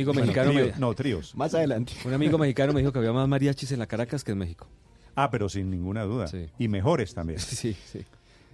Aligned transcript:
Amigo 0.00 0.12
Bueno, 0.12 0.26
mexicano 0.28 0.52
trío- 0.52 0.72
me- 0.74 0.78
no, 0.78 0.94
tríos. 0.94 1.34
Más 1.34 1.54
adelante. 1.54 1.92
un 2.04 2.12
amigo 2.14 2.38
mexicano 2.38 2.72
me 2.72 2.78
dijo 2.82 2.92
que 2.92 3.00
había 3.00 3.12
más 3.12 3.26
mariachis 3.26 3.72
en 3.72 3.80
la 3.80 3.88
Caracas 3.88 4.22
que 4.22 4.30
en 4.30 4.38
México. 4.38 4.68
Ah, 5.16 5.28
pero 5.28 5.48
sin 5.48 5.70
ninguna 5.70 6.04
duda. 6.04 6.28
Sí. 6.28 6.46
Y 6.56 6.68
mejores 6.68 7.14
también. 7.14 7.40
Sí, 7.40 7.74
sí. 7.84 8.04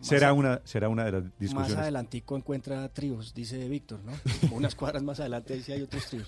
Será 0.01 0.33
una, 0.33 0.61
será 0.65 0.88
una 0.88 1.05
de 1.05 1.12
las 1.12 1.23
Más 1.25 1.33
discusiones. 1.38 1.79
adelantico 1.79 2.37
encuentra 2.37 2.87
tríos, 2.88 3.33
dice 3.35 3.69
Víctor, 3.69 4.01
¿no? 4.05 4.12
Unas 4.57 4.75
cuadras 4.75 5.02
más 5.02 5.21
adelante 5.21 5.61
sí 5.62 5.73
hay 5.73 5.83
otros 5.83 6.07
tríos. 6.07 6.27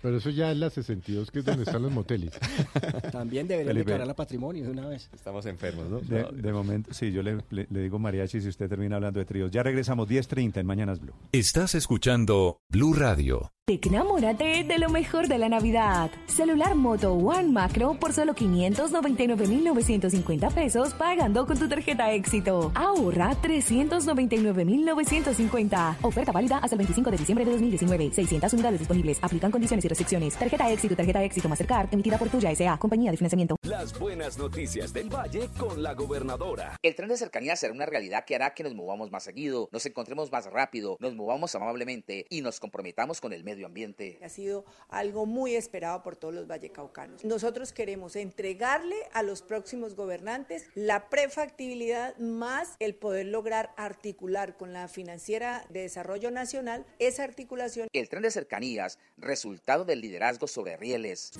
Pero 0.00 0.16
eso 0.16 0.30
ya 0.30 0.50
es 0.50 0.56
la 0.56 0.70
62, 0.70 1.30
que 1.30 1.38
es 1.40 1.44
donde 1.44 1.64
están 1.64 1.82
los 1.82 1.92
moteles. 1.92 2.32
También 3.12 3.46
deberían 3.46 3.68
Felipe. 3.74 3.84
declarar 3.90 4.06
la 4.06 4.16
patrimonio 4.16 4.64
de 4.64 4.70
una 4.70 4.86
vez. 4.88 5.10
Estamos 5.14 5.44
enfermos, 5.44 5.88
¿no? 5.90 6.00
De, 6.00 6.24
de 6.32 6.52
momento, 6.54 6.92
sí, 6.94 7.12
yo 7.12 7.22
le, 7.22 7.36
le- 7.50 7.66
le 7.70 7.80
digo 7.80 7.98
mariachi 7.98 8.40
si 8.40 8.48
usted 8.48 8.66
termina 8.68 8.96
hablando 8.96 9.20
de 9.20 9.26
tríos. 9.26 9.50
Ya 9.50 9.62
regresamos 9.62 10.08
10.30 10.08 10.56
en 10.60 10.66
Mañanas 10.66 11.00
Blue. 11.00 11.14
Estás 11.32 11.74
escuchando 11.74 12.60
Blue 12.70 12.94
Radio. 12.94 13.52
Enamórate 13.68 14.62
de 14.62 14.78
lo 14.78 14.90
mejor 14.90 15.26
de 15.26 15.38
la 15.38 15.48
Navidad. 15.48 16.12
Celular 16.28 16.76
Moto 16.76 17.14
One 17.14 17.48
Macro 17.48 17.98
por 17.98 18.12
solo 18.12 18.32
599,950 18.32 20.50
pesos 20.50 20.94
pagando 20.94 21.44
con 21.46 21.58
tu 21.58 21.68
tarjeta 21.68 22.12
éxito. 22.12 22.70
Ahorra 22.76 23.34
399,950. 23.42 25.98
Oferta 26.02 26.30
válida 26.30 26.58
hasta 26.58 26.76
el 26.76 26.78
25 26.78 27.10
de 27.10 27.16
diciembre 27.16 27.44
de 27.44 27.50
2019. 27.50 28.12
600 28.12 28.52
unidades 28.52 28.78
disponibles. 28.78 29.18
Aplican 29.20 29.50
condiciones 29.50 29.84
y 29.84 29.88
restricciones. 29.88 30.36
Tarjeta 30.36 30.70
éxito, 30.70 30.94
tarjeta 30.94 31.24
éxito 31.24 31.48
Mastercard, 31.48 31.92
emitida 31.92 32.18
por 32.18 32.28
Tuya 32.28 32.52
S.A. 32.52 32.78
Compañía 32.78 33.10
de 33.10 33.16
Financiamiento. 33.16 33.56
Las 33.62 33.98
buenas 33.98 34.38
noticias 34.38 34.92
del 34.92 35.12
Valle 35.12 35.48
con 35.58 35.82
la 35.82 35.94
gobernadora. 35.94 36.76
El 36.84 36.94
tren 36.94 37.08
de 37.08 37.16
cercanía 37.16 37.56
será 37.56 37.72
una 37.72 37.86
realidad 37.86 38.24
que 38.24 38.36
hará 38.36 38.54
que 38.54 38.62
nos 38.62 38.76
movamos 38.76 39.10
más 39.10 39.24
seguido, 39.24 39.68
nos 39.72 39.84
encontremos 39.86 40.30
más 40.30 40.46
rápido, 40.46 40.96
nos 41.00 41.16
movamos 41.16 41.52
amablemente 41.56 42.26
y 42.30 42.42
nos 42.42 42.60
comprometamos 42.60 43.20
con 43.20 43.32
el 43.32 43.42
medio 43.42 43.55
ambiente. 43.64 44.18
Ha 44.22 44.28
sido 44.28 44.64
algo 44.88 45.24
muy 45.24 45.54
esperado 45.54 46.02
por 46.02 46.16
todos 46.16 46.34
los 46.34 46.46
vallecaucanos. 46.46 47.24
Nosotros 47.24 47.72
queremos 47.72 48.16
entregarle 48.16 48.96
a 49.12 49.22
los 49.22 49.42
próximos 49.42 49.94
gobernantes 49.94 50.66
la 50.74 51.08
prefactibilidad 51.08 52.16
más 52.18 52.76
el 52.80 52.94
poder 52.94 53.26
lograr 53.26 53.72
articular 53.76 54.56
con 54.56 54.72
la 54.72 54.88
financiera 54.88 55.64
de 55.70 55.82
desarrollo 55.82 56.30
nacional 56.30 56.84
esa 56.98 57.24
articulación. 57.24 57.88
El 57.92 58.08
tren 58.08 58.22
de 58.22 58.30
cercanías, 58.30 58.98
resultado 59.16 59.84
del 59.84 60.00
liderazgo 60.00 60.46
sobre 60.46 60.76
rieles. 60.76 61.32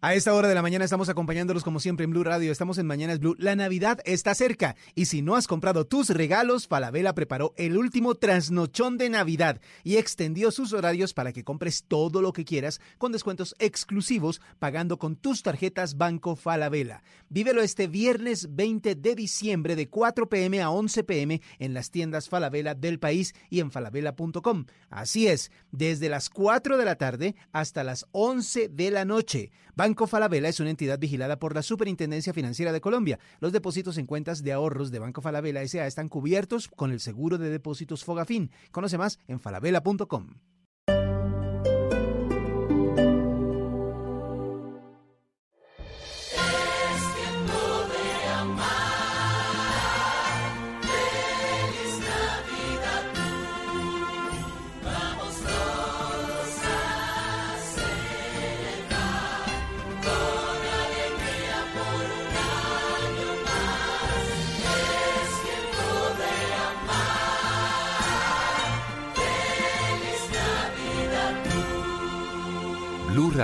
A 0.00 0.14
esta 0.14 0.32
hora 0.32 0.46
de 0.46 0.54
la 0.54 0.62
mañana 0.62 0.84
estamos 0.84 1.08
acompañándolos 1.08 1.64
como 1.64 1.80
siempre 1.80 2.04
en 2.04 2.12
Blue 2.12 2.22
Radio. 2.22 2.52
Estamos 2.52 2.78
en 2.78 2.86
Mañanas 2.86 3.18
Blue. 3.18 3.34
La 3.36 3.56
Navidad 3.56 3.98
está 4.04 4.32
cerca 4.36 4.76
y 4.94 5.06
si 5.06 5.22
no 5.22 5.34
has 5.34 5.48
comprado 5.48 5.86
tus 5.88 6.10
regalos, 6.10 6.68
Falabella 6.68 7.16
preparó 7.16 7.52
el 7.56 7.76
último 7.76 8.14
trasnochón 8.14 8.96
de 8.96 9.10
Navidad 9.10 9.60
y 9.82 9.96
extendió 9.96 10.52
sus 10.52 10.72
horarios 10.72 11.14
para 11.14 11.32
que 11.32 11.42
compres 11.42 11.82
todo 11.82 12.22
lo 12.22 12.32
que 12.32 12.44
quieras 12.44 12.80
con 12.98 13.10
descuentos 13.10 13.56
exclusivos 13.58 14.40
pagando 14.60 15.00
con 15.00 15.16
tus 15.16 15.42
tarjetas 15.42 15.96
Banco 15.96 16.36
Falabella. 16.36 17.02
Vívelo 17.28 17.60
este 17.60 17.88
viernes 17.88 18.54
20 18.54 18.94
de 18.94 19.14
diciembre 19.16 19.74
de 19.74 19.88
4 19.88 20.28
pm 20.28 20.62
a 20.62 20.70
11 20.70 21.02
pm 21.02 21.42
en 21.58 21.74
las 21.74 21.90
tiendas 21.90 22.28
Falabella 22.28 22.76
del 22.76 23.00
país 23.00 23.34
y 23.50 23.58
en 23.58 23.72
falabella.com. 23.72 24.66
Así 24.90 25.26
es, 25.26 25.50
desde 25.72 26.08
las 26.08 26.30
4 26.30 26.76
de 26.76 26.84
la 26.84 26.94
tarde 26.94 27.34
hasta 27.50 27.82
las 27.82 28.06
11 28.12 28.68
de 28.68 28.90
la 28.92 29.04
noche. 29.04 29.50
Banco 29.88 30.06
Falabella 30.06 30.50
es 30.50 30.60
una 30.60 30.68
entidad 30.68 30.98
vigilada 30.98 31.38
por 31.38 31.54
la 31.54 31.62
Superintendencia 31.62 32.34
Financiera 32.34 32.72
de 32.72 32.80
Colombia. 32.82 33.18
Los 33.40 33.52
depósitos 33.52 33.96
en 33.96 34.04
cuentas 34.04 34.42
de 34.42 34.52
ahorros 34.52 34.90
de 34.90 34.98
Banco 34.98 35.22
Falabella 35.22 35.62
S.A. 35.62 35.86
están 35.86 36.10
cubiertos 36.10 36.68
con 36.68 36.92
el 36.92 37.00
seguro 37.00 37.38
de 37.38 37.48
depósitos 37.48 38.04
Fogafín. 38.04 38.50
Conoce 38.70 38.98
más 38.98 39.18
en 39.28 39.40
falabella.com. 39.40 40.34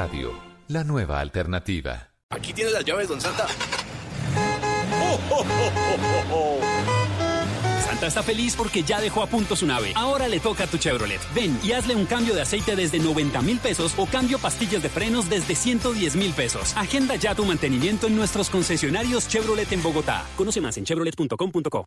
Radio, 0.05 0.35
la 0.69 0.85
nueva 0.85 1.19
alternativa. 1.19 2.11
Aquí 2.29 2.53
tiene 2.53 2.71
las 2.73 2.85
llaves, 2.85 3.09
don 3.09 3.19
Santa. 3.19 3.47
¡Oh, 5.01 5.19
oh, 5.31 5.41
oh, 5.41 5.71
oh, 5.81 5.99
oh, 6.31 6.61
oh! 6.61 7.81
Santa 7.87 8.09
está 8.09 8.23
feliz 8.23 8.55
porque 8.55 8.83
ya 8.83 9.01
dejó 9.01 9.23
a 9.23 9.27
punto 9.27 9.57
su 9.57 9.67
nave. 9.67 9.95
Ahora 9.97 10.29
le 10.29 10.41
toca 10.41 10.65
a 10.65 10.67
tu 10.67 10.77
Chevrolet. 10.77 11.23
Ven 11.35 11.59
y 11.65 11.73
hazle 11.73 11.97
un 11.97 12.05
cambio 12.05 12.35
de 12.35 12.43
aceite 12.43 12.77
desde 12.77 12.99
90 12.99 13.41
mil 13.41 13.59
pesos 13.61 13.95
o 13.97 14.05
cambio 14.05 14.39
pastillas 14.39 14.83
de 14.83 14.91
frenos 14.91 15.31
desde 15.31 15.55
110 15.55 16.17
mil 16.17 16.35
pesos. 16.35 16.77
Agenda 16.77 17.17
ya 17.17 17.35
tu 17.35 17.47
mantenimiento 17.47 18.07
en 18.07 18.15
nuestros 18.15 18.51
concesionarios 18.51 19.27
Chevrolet 19.27 19.73
en 19.73 19.83
Bogotá. 19.83 20.27
Conoce 20.37 20.61
más 20.61 20.77
en 20.77 20.85
chevrolet.com.co. 20.85 21.87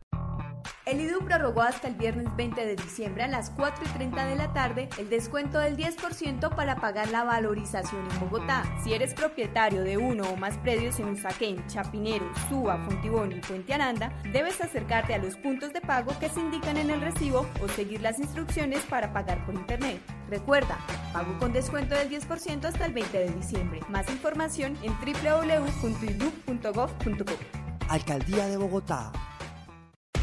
El 0.83 0.99
IDU 0.99 1.19
prorrogó 1.19 1.61
hasta 1.61 1.87
el 1.87 1.93
viernes 1.93 2.35
20 2.35 2.65
de 2.65 2.75
diciembre 2.75 3.21
a 3.23 3.27
las 3.27 3.51
4 3.51 3.85
y 3.85 3.89
30 3.89 4.25
de 4.25 4.35
la 4.35 4.51
tarde 4.51 4.89
el 4.97 5.11
descuento 5.11 5.59
del 5.59 5.77
10% 5.77 6.55
para 6.55 6.77
pagar 6.77 7.11
la 7.11 7.23
valorización 7.23 8.09
en 8.09 8.19
Bogotá. 8.19 8.63
Si 8.83 8.91
eres 8.91 9.13
propietario 9.13 9.83
de 9.83 9.97
uno 9.97 10.23
o 10.23 10.35
más 10.37 10.57
predios 10.57 10.99
en 10.99 11.09
Usaquén, 11.09 11.63
Chapinero, 11.67 12.25
Suba, 12.49 12.83
Fontibón 12.83 13.31
y 13.31 13.41
Puente 13.41 13.75
Aranda, 13.75 14.11
debes 14.33 14.59
acercarte 14.59 15.13
a 15.13 15.19
los 15.19 15.35
puntos 15.37 15.71
de 15.71 15.81
pago 15.81 16.17
que 16.19 16.29
se 16.29 16.39
indican 16.39 16.77
en 16.77 16.89
el 16.89 16.99
recibo 16.99 17.45
o 17.61 17.67
seguir 17.67 18.01
las 18.01 18.17
instrucciones 18.17 18.81
para 18.85 19.13
pagar 19.13 19.45
por 19.45 19.53
internet. 19.53 20.01
Recuerda, 20.29 20.79
pago 21.13 21.37
con 21.37 21.53
descuento 21.53 21.93
del 21.93 22.09
10% 22.09 22.65
hasta 22.65 22.87
el 22.87 22.93
20 22.93 23.19
de 23.19 23.29
diciembre. 23.29 23.81
Más 23.87 24.09
información 24.09 24.75
en 24.81 24.93
www.idu.gov.co. 24.93 25.91
Alcaldía 27.87 28.47
de 28.47 28.57
Bogotá. 28.57 29.11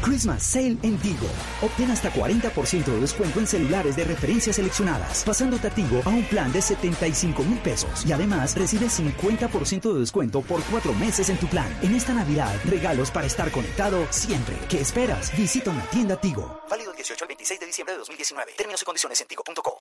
Christmas 0.01 0.43
Sale 0.43 0.77
en 0.83 0.97
Tigo. 0.97 1.27
Obtén 1.61 1.91
hasta 1.91 2.11
40% 2.11 2.85
de 2.85 2.99
descuento 2.99 3.39
en 3.39 3.47
celulares 3.47 3.95
de 3.95 4.03
referencias 4.03 4.55
seleccionadas, 4.55 5.23
pasándote 5.23 5.67
a 5.67 5.71
Tigo 5.71 6.01
a 6.05 6.09
un 6.09 6.23
plan 6.25 6.51
de 6.51 6.61
75 6.61 7.43
mil 7.43 7.59
pesos. 7.59 8.05
Y 8.05 8.11
además 8.11 8.55
recibes 8.55 8.99
50% 8.99 9.93
de 9.93 9.99
descuento 9.99 10.41
por 10.41 10.61
cuatro 10.63 10.93
meses 10.93 11.29
en 11.29 11.37
tu 11.37 11.47
plan. 11.47 11.67
En 11.81 11.93
esta 11.95 12.13
Navidad, 12.13 12.53
regalos 12.65 13.11
para 13.11 13.27
estar 13.27 13.51
conectado 13.51 14.05
siempre. 14.09 14.55
¿Qué 14.69 14.81
esperas? 14.81 15.35
Visita 15.37 15.71
una 15.71 15.85
tienda 15.89 16.19
Tigo. 16.19 16.61
Válido 16.69 16.91
del 16.91 16.97
18 16.97 17.23
al 17.23 17.27
26 17.27 17.59
de 17.59 17.65
diciembre 17.65 17.93
de 17.93 17.99
2019. 17.99 18.51
Términos 18.57 18.81
y 18.81 18.85
condiciones 18.85 19.21
en 19.21 19.27
tigo.co. 19.27 19.79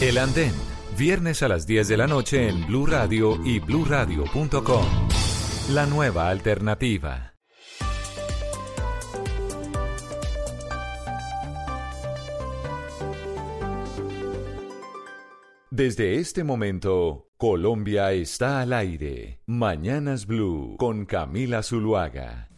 El 0.00 0.18
Andén, 0.18 0.52
viernes 0.96 1.42
a 1.42 1.48
las 1.48 1.66
10 1.66 1.88
de 1.88 1.96
la 1.96 2.06
noche 2.06 2.48
en 2.48 2.66
Blue 2.66 2.86
Radio 2.86 3.38
y 3.44 3.60
bluradio.com. 3.60 5.25
la 5.68 5.84
nueva 5.84 6.28
alternativa. 6.28 7.34
Desde 15.70 16.16
este 16.16 16.44
momento, 16.44 17.30
Colombia 17.36 18.12
está 18.12 18.60
al 18.60 18.72
aire. 18.72 19.42
Mañanas 19.46 20.26
Blue 20.26 20.76
con 20.78 21.04
Camila 21.04 21.64
Zuluaga. 21.64 22.48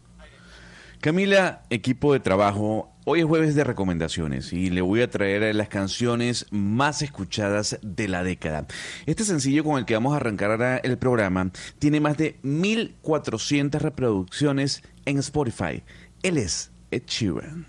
Camila, 1.01 1.63
equipo 1.71 2.13
de 2.13 2.19
trabajo, 2.19 2.98
hoy 3.09 3.21
es 3.21 3.25
jueves 3.25 3.55
de 3.55 3.63
recomendaciones 3.63 4.53
y 4.53 4.69
le 4.69 4.81
voy 4.81 5.01
a 5.01 5.09
traer 5.09 5.55
las 5.55 5.67
canciones 5.67 6.45
más 6.51 7.01
escuchadas 7.01 7.79
de 7.81 8.07
la 8.07 8.23
década. 8.23 8.67
Este 9.07 9.25
sencillo 9.25 9.63
con 9.63 9.79
el 9.79 9.85
que 9.85 9.95
vamos 9.95 10.13
a 10.13 10.17
arrancar 10.17 10.79
el 10.83 10.97
programa 10.99 11.49
tiene 11.79 11.99
más 11.99 12.17
de 12.17 12.37
1400 12.43 13.81
reproducciones 13.81 14.83
en 15.05 15.17
Spotify. 15.17 15.81
Él 16.21 16.37
es 16.37 16.69
Ed 16.91 17.01
Sheeran. 17.07 17.65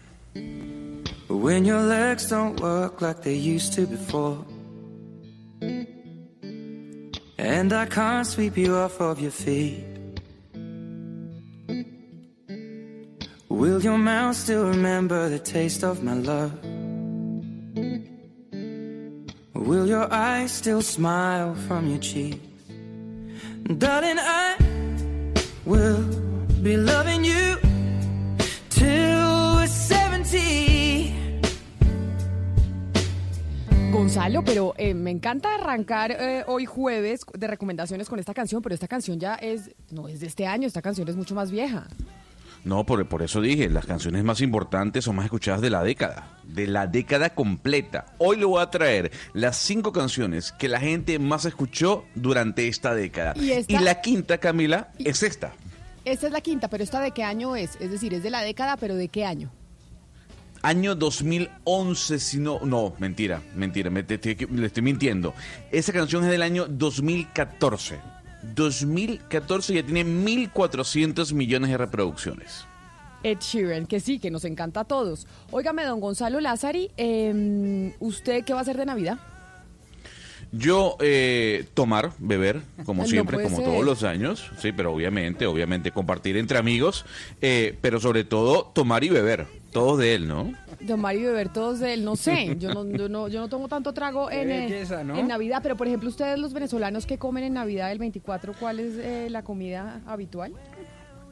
When 1.31 1.65
your 1.65 1.81
legs 1.81 2.29
don't 2.29 2.61
work 2.61 3.01
like 3.01 3.23
they 3.23 3.35
used 3.35 3.73
to 3.77 3.87
before. 3.87 4.45
And 7.39 7.73
I 7.73 7.87
can't 7.87 8.27
sweep 8.27 8.59
you 8.59 8.75
off 8.75 9.01
of 9.01 9.19
your 9.19 9.33
feet. 9.33 9.90
Will 13.51 13.83
your 13.83 13.99
mouth 13.99 14.37
still 14.37 14.65
remember 14.69 15.29
the 15.29 15.41
taste 15.41 15.83
of 15.83 16.05
my 16.05 16.15
love? 16.15 16.53
Will 19.55 19.87
your 19.89 20.07
eyes 20.13 20.53
still 20.53 20.81
smile 20.81 21.57
from 21.67 21.89
your 21.89 21.99
cheeks? 21.99 22.39
Darling, 23.77 24.21
I 24.21 24.57
will 25.67 26.01
be 26.63 26.77
loving 26.77 27.25
you 27.25 27.57
till 28.69 29.57
we're 29.57 29.67
70. 29.67 31.13
Gonzalo, 33.91 34.45
pero 34.45 34.75
eh, 34.79 34.95
me 34.95 35.11
encanta 35.11 35.57
arrancar 35.57 36.13
eh, 36.13 36.45
hoy 36.47 36.67
jueves 36.67 37.23
de 37.37 37.49
recomendaciones 37.49 38.09
con 38.09 38.21
esta 38.21 38.33
canción, 38.33 38.63
pero 38.63 38.75
esta 38.75 38.87
canción 38.87 39.19
ya 39.19 39.35
es, 39.35 39.73
no 39.91 40.07
es 40.07 40.21
de 40.21 40.29
este 40.29 40.47
año, 40.47 40.69
esta 40.69 40.83
canción 40.83 41.09
es 41.09 41.17
mucho 41.17 41.35
más 41.35 41.51
vieja. 41.51 41.89
No, 42.65 42.85
por, 42.85 43.07
por 43.09 43.23
eso 43.23 43.41
dije, 43.41 43.71
las 43.71 43.87
canciones 43.87 44.23
más 44.23 44.43
importantes 44.43 45.09
o 45.09 45.13
más 45.15 45.25
escuchadas 45.25 45.63
de 45.63 45.71
la 45.71 45.83
década, 45.83 46.39
de 46.45 46.67
la 46.67 46.87
década 46.87 47.31
completa. 47.31 48.07
Hoy 48.19 48.37
le 48.37 48.45
voy 48.45 48.61
a 48.63 48.69
traer 48.71 49.11
las 49.33 49.57
cinco 49.57 49.93
canciones 49.93 50.53
que 50.53 50.69
la 50.69 50.79
gente 50.79 51.19
más 51.19 51.47
escuchó 51.47 52.05
durante 52.15 52.69
esta 52.69 52.95
década. 52.95 53.33
¿Y 53.37 53.53
esta? 53.53 53.81
la 53.81 54.01
quinta, 54.03 54.39
Camila, 54.39 54.93
es 54.99 55.23
esta. 55.23 55.53
Esta 56.05 56.27
es 56.27 56.33
la 56.33 56.41
quinta, 56.43 56.69
pero 56.69 56.85
esta 56.85 57.01
de 57.01 57.13
qué 57.13 57.25
año 57.25 57.57
es? 57.57 57.77
Es 57.81 57.91
decir, 57.91 58.13
es 58.13 58.23
de 58.23 58.31
la 58.31 58.43
década, 58.43 58.77
pero 58.77 58.95
¿de 58.95 59.09
qué 59.09 59.25
año? 59.25 59.51
Año 60.63 60.95
2011, 60.95 62.19
si 62.19 62.39
no, 62.39 62.61
no, 62.63 62.95
mentira, 62.99 63.41
mentira, 63.55 63.89
me, 63.89 64.03
te- 64.03 64.19
te- 64.19 64.47
le 64.47 64.67
estoy 64.67 64.83
mintiendo. 64.83 65.33
Esa 65.73 65.93
canción 65.95 66.25
es 66.25 66.31
del 66.31 66.43
año 66.43 66.67
2014. 66.69 67.99
2014 68.43 69.75
ya 69.75 69.83
tiene 69.83 70.05
1.400 70.05 71.33
millones 71.33 71.71
de 71.71 71.79
reproducciones. 71.79 72.67
Ed 73.23 73.39
Sheeran, 73.41 73.87
que 73.87 74.01
sí, 74.01 74.19
que 74.19 74.31
nos 74.31 74.45
encanta 74.45 74.81
a 74.81 74.85
todos. 74.85 75.27
Óigame, 75.51 75.85
don 75.85 76.01
Gonzalo 76.01 76.41
Lázari, 76.41 76.91
eh, 76.97 77.95
¿usted 78.01 78.45
qué 78.45 78.53
va 78.53 78.61
a 78.61 78.63
hacer 78.63 78.77
de 78.77 78.87
Navidad? 78.87 79.19
Yo 80.53 80.97
eh, 81.01 81.67
tomar, 81.75 82.13
beber, 82.19 82.63
como 82.85 83.07
siempre, 83.07 83.43
como 83.43 83.57
ser. 83.57 83.67
todos 83.67 83.85
los 83.85 84.03
años, 84.03 84.51
sí, 84.59 84.73
pero 84.73 84.93
obviamente, 84.93 85.47
obviamente 85.47 85.93
compartir 85.93 86.37
entre 86.37 86.59
amigos, 86.59 87.05
eh, 87.41 87.77
pero 87.81 88.01
sobre 88.01 88.25
todo 88.25 88.71
tomar 88.75 89.05
y 89.05 89.11
beber, 89.11 89.47
todos 89.71 89.99
de 89.99 90.15
él, 90.15 90.29
¿no? 90.29 90.53
Tomar 90.87 91.15
y 91.17 91.23
beber 91.23 91.49
todos 91.51 91.79
de 91.81 91.95
él, 91.95 92.05
no 92.05 92.17
sé, 92.17 92.57
yo 92.59 92.73
no, 92.75 92.85
yo 92.91 93.09
no, 93.09 93.29
yo 93.29 93.41
no 93.41 93.49
tomo 93.49 93.69
tanto 93.69 93.93
trago 93.93 94.31
en, 94.31 94.51
eh, 94.51 94.61
belleza, 94.69 95.05
¿no? 95.05 95.17
en 95.19 95.29
Navidad, 95.29 95.61
pero 95.63 95.77
por 95.77 95.87
ejemplo, 95.87 96.09
ustedes 96.09 96.39
los 96.39 96.53
venezolanos 96.53 97.07
que 97.07 97.19
comen 97.19 97.45
en 97.45 97.55
Navidad 97.55 97.93
el 97.93 97.99
24, 97.99 98.55
¿cuál 98.59 98.81
es 98.81 98.95
eh, 98.99 99.29
la 99.31 99.43
comida 99.43 100.01
habitual? 100.07 100.53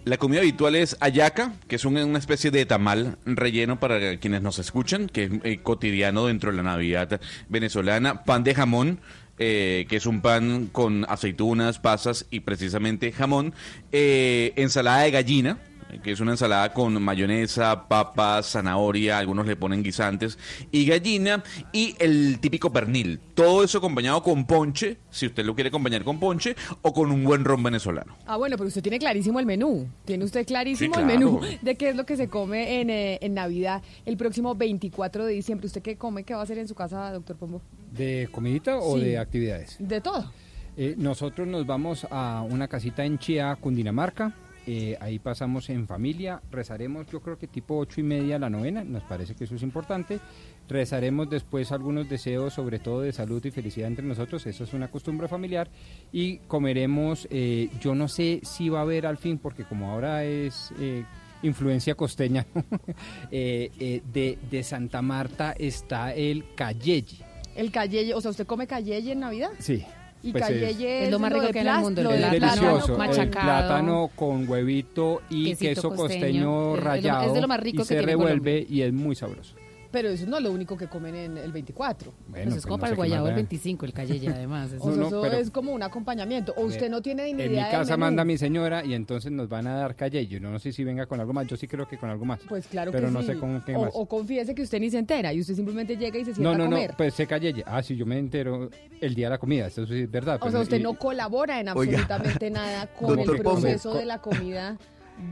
La 0.05 0.17
comida 0.17 0.40
habitual 0.40 0.75
es 0.76 0.96
ayaca, 1.00 1.52
que 1.67 1.76
es 1.76 1.85
un- 1.85 1.96
una 1.99 2.19
especie 2.19 2.50
de 2.50 2.64
tamal 2.64 3.19
relleno 3.26 3.79
para 3.81 4.17
quienes 4.19 4.40
nos 4.43 4.58
escuchan, 4.58 5.08
que 5.08 5.25
es 5.25 5.31
eh, 5.44 5.58
cotidiano 5.62 6.26
dentro 6.26 6.50
de 6.50 6.56
la 6.56 6.62
Navidad 6.62 7.20
venezolana. 7.49 8.25
Pan 8.25 8.43
de 8.44 8.55
jamón, 8.55 9.00
eh, 9.38 9.87
que 9.88 9.96
es 9.96 10.06
un 10.06 10.20
pan 10.23 10.69
con 10.73 11.05
aceitunas, 11.08 11.79
pasas 11.79 12.26
y 12.31 12.40
precisamente 12.40 13.12
jamón. 13.12 13.52
Eh, 13.93 14.52
ensalada 14.56 15.02
de 15.02 15.11
gallina, 15.11 15.58
que 16.02 16.12
es 16.12 16.20
una 16.20 16.32
ensalada 16.32 16.73
con 16.73 17.00
mayonesa, 17.02 17.88
papas, 17.88 18.50
zanahoria, 18.52 19.19
algunos 19.19 19.46
le 19.46 19.56
ponen 19.56 19.82
guisantes, 19.82 20.38
y 20.70 20.85
gallina, 20.87 21.43
y 21.73 21.94
el 21.99 22.38
típico 22.40 22.73
pernil. 22.73 23.19
Todo 23.35 23.64
eso 23.64 23.79
acompañado 23.79 24.23
con 24.23 24.46
ponche, 24.46 24.99
si 25.11 25.26
usted 25.26 25.44
lo 25.44 25.55
quiere 25.55 25.69
acompañar 25.69 26.05
con 26.05 26.19
ponche, 26.20 26.55
o 26.82 26.93
con 26.93 27.11
un 27.11 27.25
buen 27.25 27.44
ron 27.44 27.62
venezolano. 27.62 28.17
Ah, 28.26 28.37
bueno, 28.37 28.56
pero 28.56 28.69
usted 28.69 28.82
tiene 28.82 28.99
clarísimo 28.99 29.40
el 29.40 29.46
menú. 29.46 29.88
Tiene 30.05 30.25
usted 30.25 30.46
clarísimo 30.46 30.94
Sí, 30.94 31.00
el 31.00 31.06
menú 31.06 31.40
de 31.62 31.75
qué 31.76 31.90
es 31.90 31.96
lo 31.96 32.05
que 32.06 32.17
se 32.17 32.29
come 32.29 32.81
en, 32.81 32.90
eh, 32.90 33.19
en 33.23 33.35
Navidad 33.35 33.82
el 34.05 34.17
próximo 34.17 34.55
24 34.55 35.25
de 35.25 35.32
diciembre. 35.32 35.67
¿Usted 35.67 35.82
qué 35.82 35.96
come? 35.96 36.25
¿Qué 36.25 36.35
va 36.35 36.40
a 36.40 36.43
hacer 36.44 36.58
en 36.58 36.69
su 36.69 36.75
casa, 36.75 37.11
doctor 37.12 37.37
Pombo? 37.37 37.62
¿De 37.93 38.29
comidita 38.31 38.76
o 38.79 38.96
Sí. 38.99 39.05
de 39.05 39.19
actividades? 39.19 39.76
De 39.79 40.00
todo. 40.00 40.31
Eh, 40.76 40.94
nosotros 40.96 41.49
nos 41.49 41.67
vamos 41.67 42.06
a 42.11 42.44
una 42.49 42.69
casita 42.69 43.05
en 43.05 43.19
Chía, 43.19 43.56
Cundinamarca. 43.61 44.32
Eh, 44.70 44.98
ahí 45.00 45.18
pasamos 45.18 45.70
en 45.70 45.86
familia, 45.86 46.42
rezaremos 46.50 47.06
yo 47.06 47.22
creo 47.22 47.38
que 47.38 47.46
tipo 47.46 47.78
ocho 47.78 48.02
y 48.02 48.04
media 48.04 48.38
la 48.38 48.50
novena, 48.50 48.84
nos 48.84 49.02
parece 49.02 49.34
que 49.34 49.44
eso 49.44 49.54
es 49.54 49.62
importante. 49.62 50.20
Rezaremos 50.68 51.30
después 51.30 51.72
algunos 51.72 52.06
deseos, 52.06 52.52
sobre 52.52 52.78
todo 52.78 53.00
de 53.00 53.12
salud 53.12 53.42
y 53.46 53.50
felicidad 53.50 53.88
entre 53.88 54.04
nosotros, 54.04 54.46
eso 54.46 54.64
es 54.64 54.74
una 54.74 54.88
costumbre 54.88 55.26
familiar. 55.26 55.70
Y 56.12 56.40
comeremos, 56.40 57.26
eh, 57.30 57.70
yo 57.80 57.94
no 57.94 58.08
sé 58.08 58.40
si 58.42 58.68
va 58.68 58.80
a 58.80 58.82
haber 58.82 59.06
al 59.06 59.16
fin, 59.16 59.38
porque 59.38 59.64
como 59.64 59.90
ahora 59.90 60.22
es 60.24 60.70
eh, 60.78 61.02
influencia 61.42 61.94
costeña, 61.94 62.44
de, 63.30 64.38
de 64.50 64.62
Santa 64.62 65.00
Marta 65.00 65.54
está 65.58 66.12
el 66.12 66.44
cayeye. 66.54 67.24
El 67.56 67.72
cayeye, 67.72 68.12
o 68.12 68.20
sea, 68.20 68.32
¿usted 68.32 68.46
come 68.46 68.66
cayeye 68.66 69.12
en 69.12 69.20
Navidad? 69.20 69.52
Sí. 69.60 69.82
Y 70.22 70.32
Pues 70.32 70.44
cayeye 70.44 71.04
es- 71.04 71.10
lo 71.10 71.18
más 71.20 71.32
rico 71.32 71.48
que 71.52 71.60
hay 71.60 71.66
en 71.68 71.74
el 71.74 71.80
mundo. 71.80 72.02
Lo 72.02 72.10
del 72.10 72.20
plátano 72.20 72.40
delicioso. 72.62 72.96
con- 72.96 73.20
El 73.20 73.28
plátano 73.30 74.10
con 74.16 74.48
huevito 74.48 75.22
y 75.30 75.54
queso 75.54 75.90
costeño. 75.90 76.02
costeño 76.02 76.20
Es 76.20 76.32
de 76.32 76.76
lo- 76.78 76.84
rallado. 76.84 77.26
es 77.28 77.34
de 77.34 77.40
lo 77.40 77.48
más 77.48 77.60
rico 77.60 77.76
y 77.76 77.78
que 77.78 77.84
se 77.84 77.94
tiene 77.94 78.06
revuelve 78.12 78.66
y 78.68 78.82
es 78.82 78.92
muy 78.92 79.14
sabroso. 79.14 79.54
Pero 79.90 80.11
eso 80.11 80.26
no 80.26 80.37
es 80.37 80.42
lo 80.42 80.52
único 80.52 80.76
que 80.76 80.87
comen 80.87 81.14
en 81.14 81.38
el 81.38 81.50
24. 81.50 82.12
Bueno, 82.28 82.45
Pues 82.45 82.57
es 82.59 82.62
como 82.64 82.76
no 82.76 82.80
para 82.80 82.90
el 82.90 82.95
sé 82.95 82.97
guayabo 82.97 83.28
da. 83.28 83.35
25, 83.35 83.87
el 83.87 83.92
cayeye, 83.95 84.28
además. 84.35 84.73
No, 84.75 84.85
no, 84.95 85.07
eso 85.07 85.23
pero- 85.23 85.37
es 85.38 85.50
como 85.50 85.73
un 85.73 85.83
acompañamiento. 85.83 86.52
O 86.59 86.64
usted 86.66 86.90
no 86.90 87.00
tiene 87.00 87.25
ni 87.25 87.30
idea 87.30 87.45
En 87.47 87.50
mi 87.52 87.57
del 87.59 87.71
casa 87.71 87.92
menú. 87.97 88.00
manda 88.00 88.25
mi 88.26 88.37
señora 88.37 88.85
y 88.85 88.92
entonces 88.92 89.33
nos 89.33 89.49
van 89.49 89.66
a 89.66 89.75
dar 89.76 89.97
calle. 89.97 90.26
Yo 90.26 90.40
no 90.40 90.59
sé 90.59 90.73
si 90.73 90.85
venga 90.85 91.07
con 91.07 91.21
algo 91.21 91.33
más. 91.33 91.47
Yo 91.47 91.57
sí 91.57 91.66
creo 91.66 91.88
que 91.88 91.97
con 91.97 92.11
algo 92.11 92.26
más. 92.26 92.40
Pues 92.49 92.66
claro 92.66 92.92
Pero 92.92 93.07
que 93.09 93.12
no 93.14 93.21
sí. 93.23 93.28
sé 93.28 93.38
con 93.38 93.62
qué 93.62 93.76
o, 93.76 93.80
más. 93.87 93.90
o 93.95 94.07
confiese 94.07 94.54
que 94.54 94.62
usted 94.62 94.78
ni 94.78 94.90
se 94.90 94.99
entera 94.99 95.33
y 95.33 95.40
usted 95.40 95.54
simplemente 95.54 95.97
llega 95.97 96.18
y 96.18 96.25
se 96.26 96.35
sienta 96.35 96.42
No, 96.52 96.59
no, 96.59 96.64
a 96.64 96.68
no, 96.68 96.76
comer. 96.76 96.95
pues 96.97 97.14
se 97.14 97.26
calle. 97.26 97.64
Ah, 97.66 97.83
sí, 97.83 97.97
yo 97.97 98.04
me 98.04 98.18
entero 98.18 98.68
el 99.00 99.14
día 99.14 99.26
de 99.28 99.30
la 99.30 99.38
comida. 99.38 99.68
Eso 99.68 99.87
sí 99.87 100.00
es 100.02 100.11
verdad. 100.11 100.37
O 100.37 100.40
pues, 100.40 100.52
sea, 100.52 100.61
usted 100.61 100.78
y- 100.80 100.83
no 100.83 100.95
colabora 100.95 101.61
en 101.61 101.68
Oiga. 101.71 102.00
absolutamente 102.00 102.50
nada 102.50 102.87
con 102.99 103.16
Doctor 103.16 103.37
el 103.37 103.42
Pombo. 103.42 103.61
proceso 103.62 103.95
de 103.95 104.04
la 104.04 104.18
comida. 104.18 104.76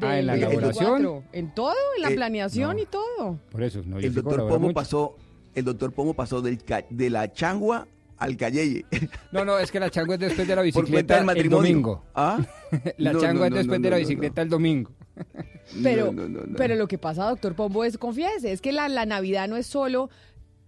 Ah, 0.00 0.10
del 0.14 0.20
¿en 0.20 0.26
la 0.26 0.32
24. 0.34 0.70
elaboración? 0.70 1.24
En 1.32 1.54
todo, 1.54 1.74
en 1.96 2.02
la 2.02 2.10
Eh, 2.10 2.14
planeación 2.14 2.76
no. 2.76 2.82
y 2.82 2.86
todo. 2.86 3.38
Por 3.50 3.62
eso, 3.62 3.82
no, 3.84 3.98
yo 4.00 4.06
el 4.08 4.14
doctor 4.14 4.40
Pomo 4.48 4.58
mucho. 4.58 4.74
pasó, 4.74 5.16
el 5.54 5.64
doctor 5.64 5.92
Pomo 5.92 6.14
pasó 6.14 6.42
del 6.42 6.62
ca- 6.62 6.84
de 6.90 7.10
la 7.10 7.32
changua 7.32 7.86
al 8.18 8.36
cayeye. 8.36 8.84
No, 9.32 9.44
no, 9.44 9.58
es 9.58 9.70
que 9.70 9.78
la 9.80 9.90
changua 9.90 10.14
es 10.14 10.20
después 10.20 10.48
de 10.48 10.56
la 10.56 10.62
bicicleta 10.62 11.22
del 11.22 11.36
el 11.38 11.48
domingo. 11.50 12.02
¿Ah? 12.14 12.38
La 12.98 13.12
No, 13.12 13.20
changua 13.20 13.48
no, 13.50 13.56
es 13.56 13.60
después 13.66 13.78
no, 13.80 13.82
de 13.84 13.90
la 13.90 13.96
no, 13.96 14.02
no, 14.02 14.08
bicicleta 14.08 14.42
el 14.42 14.48
domingo. 14.48 14.90
Pero, 15.82 16.06
No, 16.06 16.12
no, 16.12 16.28
no, 16.28 16.46
no. 16.46 16.56
pero 16.56 16.76
lo 16.76 16.86
que 16.86 16.96
pasa, 16.98 17.28
doctor 17.28 17.54
Pombo, 17.54 17.82
es, 17.84 17.98
confiese, 17.98 18.52
es 18.52 18.60
que 18.60 18.70
la, 18.72 18.88
la 18.88 19.04
Navidad 19.06 19.48
no 19.48 19.56
es 19.56 19.66
solo 19.66 20.10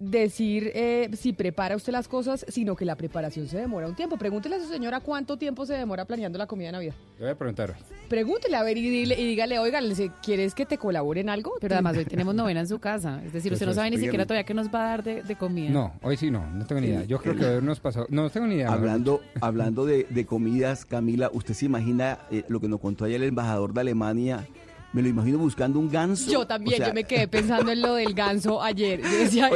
decir 0.01 0.71
eh, 0.75 1.11
si 1.17 1.33
prepara 1.33 1.75
usted 1.77 1.93
las 1.93 2.07
cosas, 2.09 2.45
sino 2.49 2.77
que 2.77 2.85
la 2.85 2.97
preparación 2.97 3.49
se 3.49 3.59
demora 3.59 3.89
un 3.89 3.95
tiempo. 3.97 4.17
Pregúntele 4.17 4.57
a 4.57 4.61
su 4.61 4.69
señora 4.69 5.01
cuánto 5.01 5.37
tiempo 5.37 5.67
se 5.67 5.75
demora 5.75 6.05
planeando 6.05 6.39
la 6.39 6.47
comida 6.47 6.69
de 6.69 6.73
Navidad. 6.73 6.95
Le 7.19 7.25
voy 7.25 7.33
a 7.33 7.39
preguntar. 7.39 7.75
Pregúntele 8.09 8.57
a 8.57 8.63
ver 8.63 8.79
y, 8.79 8.89
dile- 9.05 9.19
y 9.19 9.25
dígale, 9.27 9.59
oiga, 9.59 9.81
¿le- 9.81 10.11
¿quieres 10.23 10.55
que 10.55 10.65
te 10.67 10.79
colabore 10.79 11.21
en 11.21 11.29
algo? 11.29 11.53
Pero 11.61 11.75
además 11.75 11.97
hoy 11.97 12.05
tenemos 12.07 12.35
novena 12.35 12.61
en 12.61 12.69
su 12.69 12.79
casa. 12.79 13.21
Es 13.25 13.33
decir, 13.33 13.53
usted 13.53 13.67
no 13.67 13.75
sabe 13.75 13.91
ni 13.91 13.99
siquiera 13.99 14.25
todavía 14.25 14.45
qué 14.45 14.55
nos 14.55 14.69
va 14.69 14.85
a 14.85 14.89
dar 14.89 15.03
de, 15.03 15.23
de 15.23 15.37
comida. 15.37 15.71
No, 15.71 15.93
hoy 16.03 16.17
sí 16.17 16.31
no, 16.31 16.49
no 16.51 16.65
tengo 16.65 16.81
ni 16.81 16.89
idea. 16.89 17.05
Yo 17.05 17.19
creo 17.19 17.35
que 17.37 17.45
hoy 17.45 17.63
nos 17.63 17.81
pasó. 17.81 18.07
No 18.09 18.31
tengo 18.31 18.47
ni 18.47 18.55
idea. 18.57 18.73
Hablando, 18.73 19.21
hablando 19.41 19.85
de, 19.85 20.07
de 20.09 20.25
comidas, 20.27 20.85
Camila, 20.85 21.31
¿usted 21.33 21.55
se 21.55 21.67
imagina 21.67 22.19
eh, 22.31 22.45
lo 22.49 22.61
que 22.61 22.69
nos 22.69 22.81
contó 22.81 23.05
ayer 23.05 23.21
el 23.21 23.29
embajador 23.29 23.75
de 23.75 23.81
Alemania 23.81 24.47
me 24.93 25.03
lo 25.03 25.09
imagino 25.09 25.39
buscando 25.39 25.79
un 25.79 25.91
ganso. 25.91 26.31
Yo 26.31 26.47
también, 26.47 26.75
O 26.75 26.77
sea, 26.79 26.89
yo 26.89 26.95
me 26.95 27.05
quedé 27.05 27.29
pensando 27.29 27.71
en 27.71 27.83
lo 27.83 27.95
del 27.95 28.15
ganso 28.15 28.63
ayer. 28.63 29.01
Yo 29.03 29.09
decía, 29.19 29.51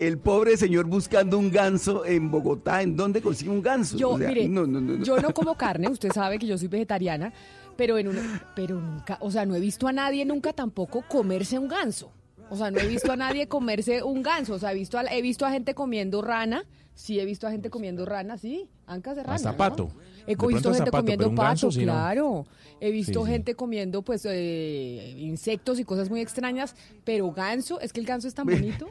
el 0.00 0.18
pobre 0.18 0.56
señor 0.56 0.86
buscando 0.86 1.38
un 1.38 1.50
ganso 1.50 2.04
en 2.04 2.30
Bogotá, 2.30 2.82
¿en 2.82 2.96
dónde 2.96 3.22
consigue 3.22 3.50
un 3.50 3.62
ganso? 3.62 3.96
Yo, 3.96 4.10
O 4.10 4.18
sea, 4.18 4.28
mire, 4.28 4.48
no, 4.48 4.66
no, 4.66 4.80
no, 4.80 4.96
no. 4.98 5.04
yo 5.04 5.18
no 5.18 5.32
como 5.32 5.54
carne, 5.58 5.88
usted 5.88 6.10
sabe 6.12 6.38
que 6.38 6.46
yo 6.46 6.58
soy 6.58 6.68
vegetariana, 6.68 7.32
pero 7.76 7.96
en 7.98 8.08
una- 8.08 8.42
pero 8.56 8.80
nunca, 8.80 9.18
o 9.20 9.30
sea, 9.30 9.46
no 9.46 9.54
he 9.54 9.60
visto 9.60 9.86
a 9.86 9.92
nadie 9.92 10.24
nunca 10.24 10.52
tampoco 10.52 11.02
comerse 11.08 11.58
un 11.58 11.68
ganso. 11.68 12.10
O 12.48 12.56
sea, 12.56 12.70
no 12.70 12.78
he 12.78 12.86
visto 12.86 13.10
a 13.10 13.16
nadie 13.16 13.48
comerse 13.48 14.04
un 14.04 14.22
ganso. 14.22 14.54
O 14.54 14.58
sea, 14.60 14.70
he 14.70 14.74
visto 14.76 14.96
a, 14.98 15.02
he 15.04 15.20
visto 15.20 15.44
a 15.44 15.50
gente 15.50 15.74
comiendo 15.74 16.22
rana. 16.22 16.64
Sí, 16.94 17.18
he 17.20 17.24
visto 17.24 17.46
a 17.46 17.50
gente 17.50 17.70
comiendo 17.70 18.06
rana, 18.06 18.38
sí, 18.38 18.70
ancas 18.86 19.16
de 19.16 19.22
rana. 19.24 19.36
¿no? 19.36 19.42
zapato. 19.42 19.90
He 20.26 20.36
De 20.36 20.46
visto 20.46 20.70
a 20.70 20.74
gente 20.74 20.90
zapato, 20.90 21.02
comiendo 21.04 21.30
ganso 21.30 21.66
pato, 21.68 21.72
sí 21.72 21.86
no. 21.86 21.92
claro. 21.92 22.46
He 22.80 22.90
visto 22.90 23.20
Sí, 23.20 23.26
sí. 23.26 23.32
gente 23.32 23.54
comiendo, 23.54 24.02
pues, 24.02 24.26
eh, 24.28 25.14
insectos 25.18 25.78
y 25.78 25.84
cosas 25.84 26.10
muy 26.10 26.20
extrañas, 26.20 26.74
pero 27.04 27.30
ganso, 27.32 27.80
es 27.80 27.92
que 27.92 28.00
el 28.00 28.06
ganso 28.06 28.28
es 28.28 28.34
tan 28.34 28.46
bonito. 28.46 28.86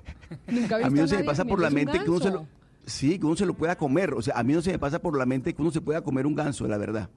Nunca 0.47 0.75
he 0.75 0.77
visto 0.79 0.85
A 0.85 0.89
mí 0.89 0.99
no 0.99 1.07
se 1.07 1.17
me 1.17 1.23
pasa 1.23 1.45
por 1.45 1.59
la 1.59 1.69
mente 1.69 1.99
que 2.03 2.09
uno 2.09 2.19
se 2.19 2.31
lo... 2.31 2.47
Sí, 2.87 3.17
que 3.19 3.25
uno 3.25 3.35
se 3.35 3.45
lo 3.45 3.53
pueda 3.55 3.75
comer. 3.77 4.13
O 4.13 4.21
sea, 4.21 4.35
a 4.37 4.43
mí 4.43 4.53
no 4.53 4.61
se 4.61 4.71
me 4.71 4.79
pasa 4.79 4.99
por 4.99 5.17
la 5.17 5.25
mente 5.25 5.53
que 5.53 5.61
uno 5.61 5.71
se 5.71 5.81
pueda 5.81 6.01
comer 6.01 6.25
un 6.27 6.35
ganso, 6.35 6.67
la 6.67 6.77
verdad. 6.77 7.09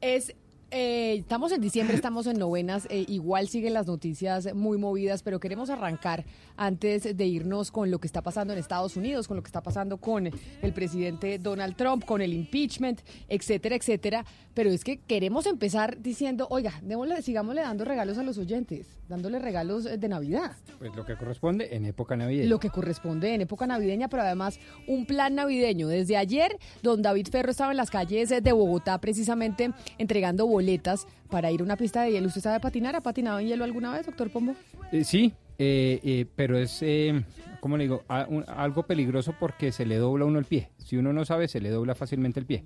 Es, 0.00 0.34
eh, 0.70 1.14
estamos 1.18 1.52
en 1.52 1.60
diciembre, 1.60 1.96
estamos 1.96 2.26
en 2.26 2.38
novenas, 2.38 2.86
eh, 2.90 3.04
igual 3.08 3.48
siguen 3.48 3.74
las 3.74 3.86
noticias 3.86 4.54
muy 4.54 4.78
movidas, 4.78 5.22
pero 5.22 5.40
queremos 5.40 5.70
arrancar 5.70 6.24
antes 6.56 7.16
de 7.16 7.26
irnos 7.26 7.70
con 7.70 7.90
lo 7.90 7.98
que 7.98 8.06
está 8.06 8.22
pasando 8.22 8.52
en 8.52 8.58
Estados 8.58 8.96
Unidos, 8.96 9.26
con 9.26 9.36
lo 9.36 9.42
que 9.42 9.48
está 9.48 9.62
pasando 9.62 9.96
con 9.96 10.26
el 10.26 10.72
presidente 10.72 11.38
Donald 11.38 11.76
Trump, 11.76 12.04
con 12.04 12.20
el 12.20 12.32
impeachment, 12.32 13.00
etcétera, 13.28 13.76
etcétera. 13.76 14.24
Pero 14.54 14.70
es 14.70 14.84
que 14.84 14.98
queremos 14.98 15.46
empezar 15.46 16.00
diciendo, 16.00 16.46
oiga, 16.50 16.80
démosle, 16.82 17.22
sigámosle 17.22 17.62
dando 17.62 17.84
regalos 17.84 18.18
a 18.18 18.22
los 18.22 18.36
oyentes, 18.38 18.86
dándole 19.08 19.38
regalos 19.38 19.86
eh, 19.86 19.96
de 19.96 20.08
Navidad. 20.08 20.52
Pues 20.78 20.94
lo 20.94 21.04
que 21.04 21.16
corresponde 21.16 21.74
en 21.74 21.86
época 21.86 22.16
navideña. 22.16 22.48
Lo 22.48 22.58
que 22.58 22.70
corresponde 22.70 23.34
en 23.34 23.40
época 23.40 23.66
navideña, 23.66 24.08
pero 24.08 24.22
además 24.22 24.58
un 24.86 25.06
plan 25.06 25.34
navideño. 25.34 25.88
Desde 25.88 26.16
ayer, 26.16 26.58
don 26.82 27.02
David 27.02 27.28
Ferro 27.30 27.50
estaba 27.50 27.70
en 27.70 27.76
las 27.76 27.90
calles 27.90 28.28
de 28.28 28.52
Bogotá 28.52 28.98
precisamente 28.98 29.70
entregando 29.98 30.46
boletas 30.64 31.06
para 31.30 31.50
ir 31.50 31.60
a 31.60 31.64
una 31.64 31.76
pista 31.76 32.02
de 32.02 32.12
hielo. 32.12 32.28
¿Usted 32.28 32.42
sabe 32.42 32.60
patinar? 32.60 32.94
¿Ha 32.96 33.00
patinado 33.00 33.38
en 33.38 33.48
hielo 33.48 33.64
alguna 33.64 33.92
vez, 33.92 34.04
doctor 34.06 34.30
Pombo? 34.30 34.54
Eh, 34.92 35.04
sí, 35.04 35.32
eh, 35.58 36.00
eh, 36.04 36.26
pero 36.36 36.58
es, 36.58 36.78
eh, 36.82 37.24
¿cómo 37.60 37.76
le 37.76 37.84
digo? 37.84 38.02
A- 38.08 38.26
un- 38.28 38.44
algo 38.46 38.82
peligroso 38.84 39.34
porque 39.40 39.72
se 39.72 39.86
le 39.86 39.96
dobla 39.96 40.24
uno 40.26 40.38
el 40.38 40.44
pie. 40.44 40.70
Si 40.78 40.96
uno 40.96 41.12
no 41.12 41.24
sabe, 41.24 41.48
se 41.48 41.60
le 41.60 41.70
dobla 41.70 41.94
fácilmente 41.94 42.38
el 42.40 42.46
pie. 42.46 42.62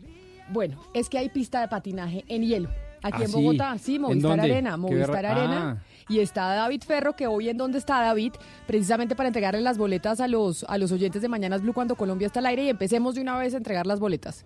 Bueno, 0.50 0.78
es 0.92 1.08
que 1.08 1.18
hay 1.18 1.28
pista 1.30 1.60
de 1.60 1.68
patinaje 1.68 2.24
en 2.28 2.42
hielo. 2.42 2.68
Aquí 3.02 3.22
¿Ah, 3.22 3.24
en? 3.26 3.32
Bogotá, 3.32 3.78
sí, 3.78 3.96
¿En 3.96 4.02
Movistar? 4.02 4.40
Arena, 4.40 4.76
Movistar 4.76 5.26
Arena. 5.26 5.78
Ah. 5.80 5.84
Y 6.08 6.18
está 6.18 6.54
David 6.54 6.82
Ferro, 6.86 7.14
que 7.16 7.26
hoy 7.26 7.48
en 7.48 7.56
dónde 7.56 7.78
está 7.78 8.00
David, 8.02 8.32
precisamente 8.66 9.14
para 9.14 9.28
entregarle 9.28 9.60
las 9.62 9.78
boletas 9.78 10.20
a 10.20 10.28
los, 10.28 10.64
a 10.64 10.76
los 10.78 10.92
oyentes 10.92 11.22
de 11.22 11.28
Mañanas 11.28 11.62
Blue 11.62 11.72
cuando 11.72 11.94
Colombia 11.96 12.26
está 12.26 12.40
al 12.40 12.46
aire 12.46 12.64
y 12.64 12.68
empecemos 12.68 13.14
de 13.14 13.22
una 13.22 13.38
vez 13.38 13.54
a 13.54 13.56
entregar 13.58 13.86
las 13.86 14.00
boletas. 14.00 14.44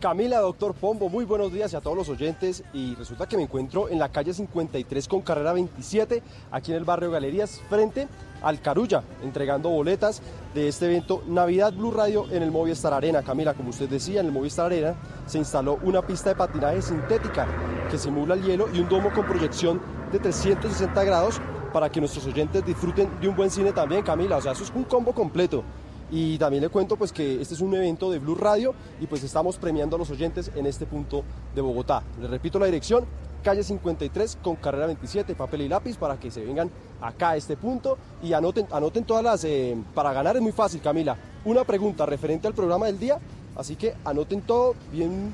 Camila, 0.00 0.38
doctor 0.38 0.72
Pombo, 0.72 1.10
muy 1.10 1.26
buenos 1.26 1.52
días 1.52 1.74
y 1.74 1.76
a 1.76 1.82
todos 1.82 1.94
los 1.94 2.08
oyentes. 2.08 2.64
Y 2.72 2.94
resulta 2.94 3.26
que 3.26 3.36
me 3.36 3.42
encuentro 3.42 3.90
en 3.90 3.98
la 3.98 4.08
calle 4.08 4.32
53 4.32 5.06
con 5.06 5.20
carrera 5.20 5.52
27, 5.52 6.22
aquí 6.50 6.70
en 6.72 6.78
el 6.78 6.84
barrio 6.84 7.10
Galerías, 7.10 7.60
frente 7.68 8.08
al 8.40 8.62
Carulla, 8.62 9.02
entregando 9.22 9.68
boletas 9.68 10.22
de 10.54 10.68
este 10.68 10.86
evento 10.86 11.22
Navidad 11.26 11.74
Blue 11.74 11.90
Radio 11.90 12.24
en 12.30 12.42
el 12.42 12.50
Movistar 12.50 12.94
Arena. 12.94 13.22
Camila, 13.22 13.52
como 13.52 13.68
usted 13.68 13.90
decía, 13.90 14.20
en 14.20 14.26
el 14.28 14.32
Movistar 14.32 14.66
Arena 14.66 14.94
se 15.26 15.36
instaló 15.36 15.78
una 15.82 16.00
pista 16.00 16.30
de 16.30 16.36
patinaje 16.36 16.80
sintética 16.80 17.46
que 17.90 17.98
simula 17.98 18.36
el 18.36 18.42
hielo 18.42 18.68
y 18.72 18.80
un 18.80 18.88
domo 18.88 19.12
con 19.12 19.26
proyección 19.26 19.82
de 20.10 20.18
360 20.18 21.04
grados 21.04 21.42
para 21.74 21.92
que 21.92 22.00
nuestros 22.00 22.24
oyentes 22.26 22.64
disfruten 22.64 23.20
de 23.20 23.28
un 23.28 23.36
buen 23.36 23.50
cine 23.50 23.72
también, 23.72 24.02
Camila. 24.02 24.38
O 24.38 24.40
sea, 24.40 24.52
eso 24.52 24.64
es 24.64 24.72
un 24.74 24.84
combo 24.84 25.12
completo. 25.12 25.62
Y 26.10 26.38
también 26.38 26.62
le 26.62 26.68
cuento 26.68 26.96
pues 26.96 27.12
que 27.12 27.40
este 27.40 27.54
es 27.54 27.60
un 27.60 27.74
evento 27.74 28.10
de 28.10 28.18
Blue 28.18 28.34
Radio 28.34 28.74
y 29.00 29.06
pues 29.06 29.22
estamos 29.22 29.56
premiando 29.58 29.96
a 29.96 29.98
los 29.98 30.10
oyentes 30.10 30.50
en 30.56 30.66
este 30.66 30.86
punto 30.86 31.22
de 31.54 31.60
Bogotá. 31.60 32.02
Les 32.20 32.28
repito 32.28 32.58
la 32.58 32.66
dirección, 32.66 33.04
calle 33.44 33.62
53 33.62 34.38
con 34.42 34.56
carrera 34.56 34.86
27, 34.86 35.34
papel 35.34 35.62
y 35.62 35.68
lápiz 35.68 35.96
para 35.96 36.18
que 36.18 36.30
se 36.30 36.44
vengan 36.44 36.70
acá 37.00 37.30
a 37.30 37.36
este 37.36 37.56
punto 37.56 37.96
y 38.22 38.32
anoten, 38.32 38.66
anoten 38.72 39.04
todas 39.04 39.22
las... 39.22 39.44
eh, 39.44 39.76
para 39.94 40.12
ganar 40.12 40.36
es 40.36 40.42
muy 40.42 40.52
fácil, 40.52 40.80
Camila. 40.80 41.16
Una 41.44 41.64
pregunta 41.64 42.04
referente 42.06 42.48
al 42.48 42.54
programa 42.54 42.86
del 42.86 42.98
día, 42.98 43.18
así 43.56 43.76
que 43.76 43.94
anoten 44.04 44.42
todo 44.42 44.74
bien, 44.92 45.32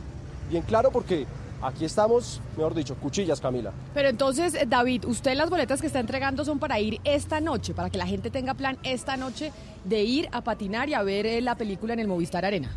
bien 0.50 0.62
claro 0.62 0.90
porque 0.90 1.26
aquí 1.62 1.84
estamos, 1.84 2.40
mejor 2.56 2.74
dicho, 2.74 2.94
cuchillas, 2.96 3.40
Camila. 3.40 3.72
Pero 3.94 4.08
entonces, 4.08 4.54
eh, 4.54 4.64
David, 4.68 5.04
usted 5.06 5.34
las 5.34 5.50
boletas 5.50 5.80
que 5.80 5.86
está 5.86 6.00
entregando 6.00 6.44
son 6.44 6.58
para 6.58 6.78
ir 6.80 7.00
esta 7.04 7.40
noche, 7.40 7.74
para 7.74 7.90
que 7.90 7.98
la 7.98 8.06
gente 8.06 8.30
tenga 8.30 8.54
plan 8.54 8.78
esta 8.82 9.16
noche 9.16 9.52
de 9.84 10.02
ir 10.02 10.28
a 10.32 10.42
patinar 10.42 10.88
y 10.88 10.94
a 10.94 11.02
ver 11.02 11.26
eh, 11.26 11.40
la 11.40 11.54
película 11.56 11.92
en 11.92 12.00
el 12.00 12.08
Movistar 12.08 12.44
Arena. 12.44 12.76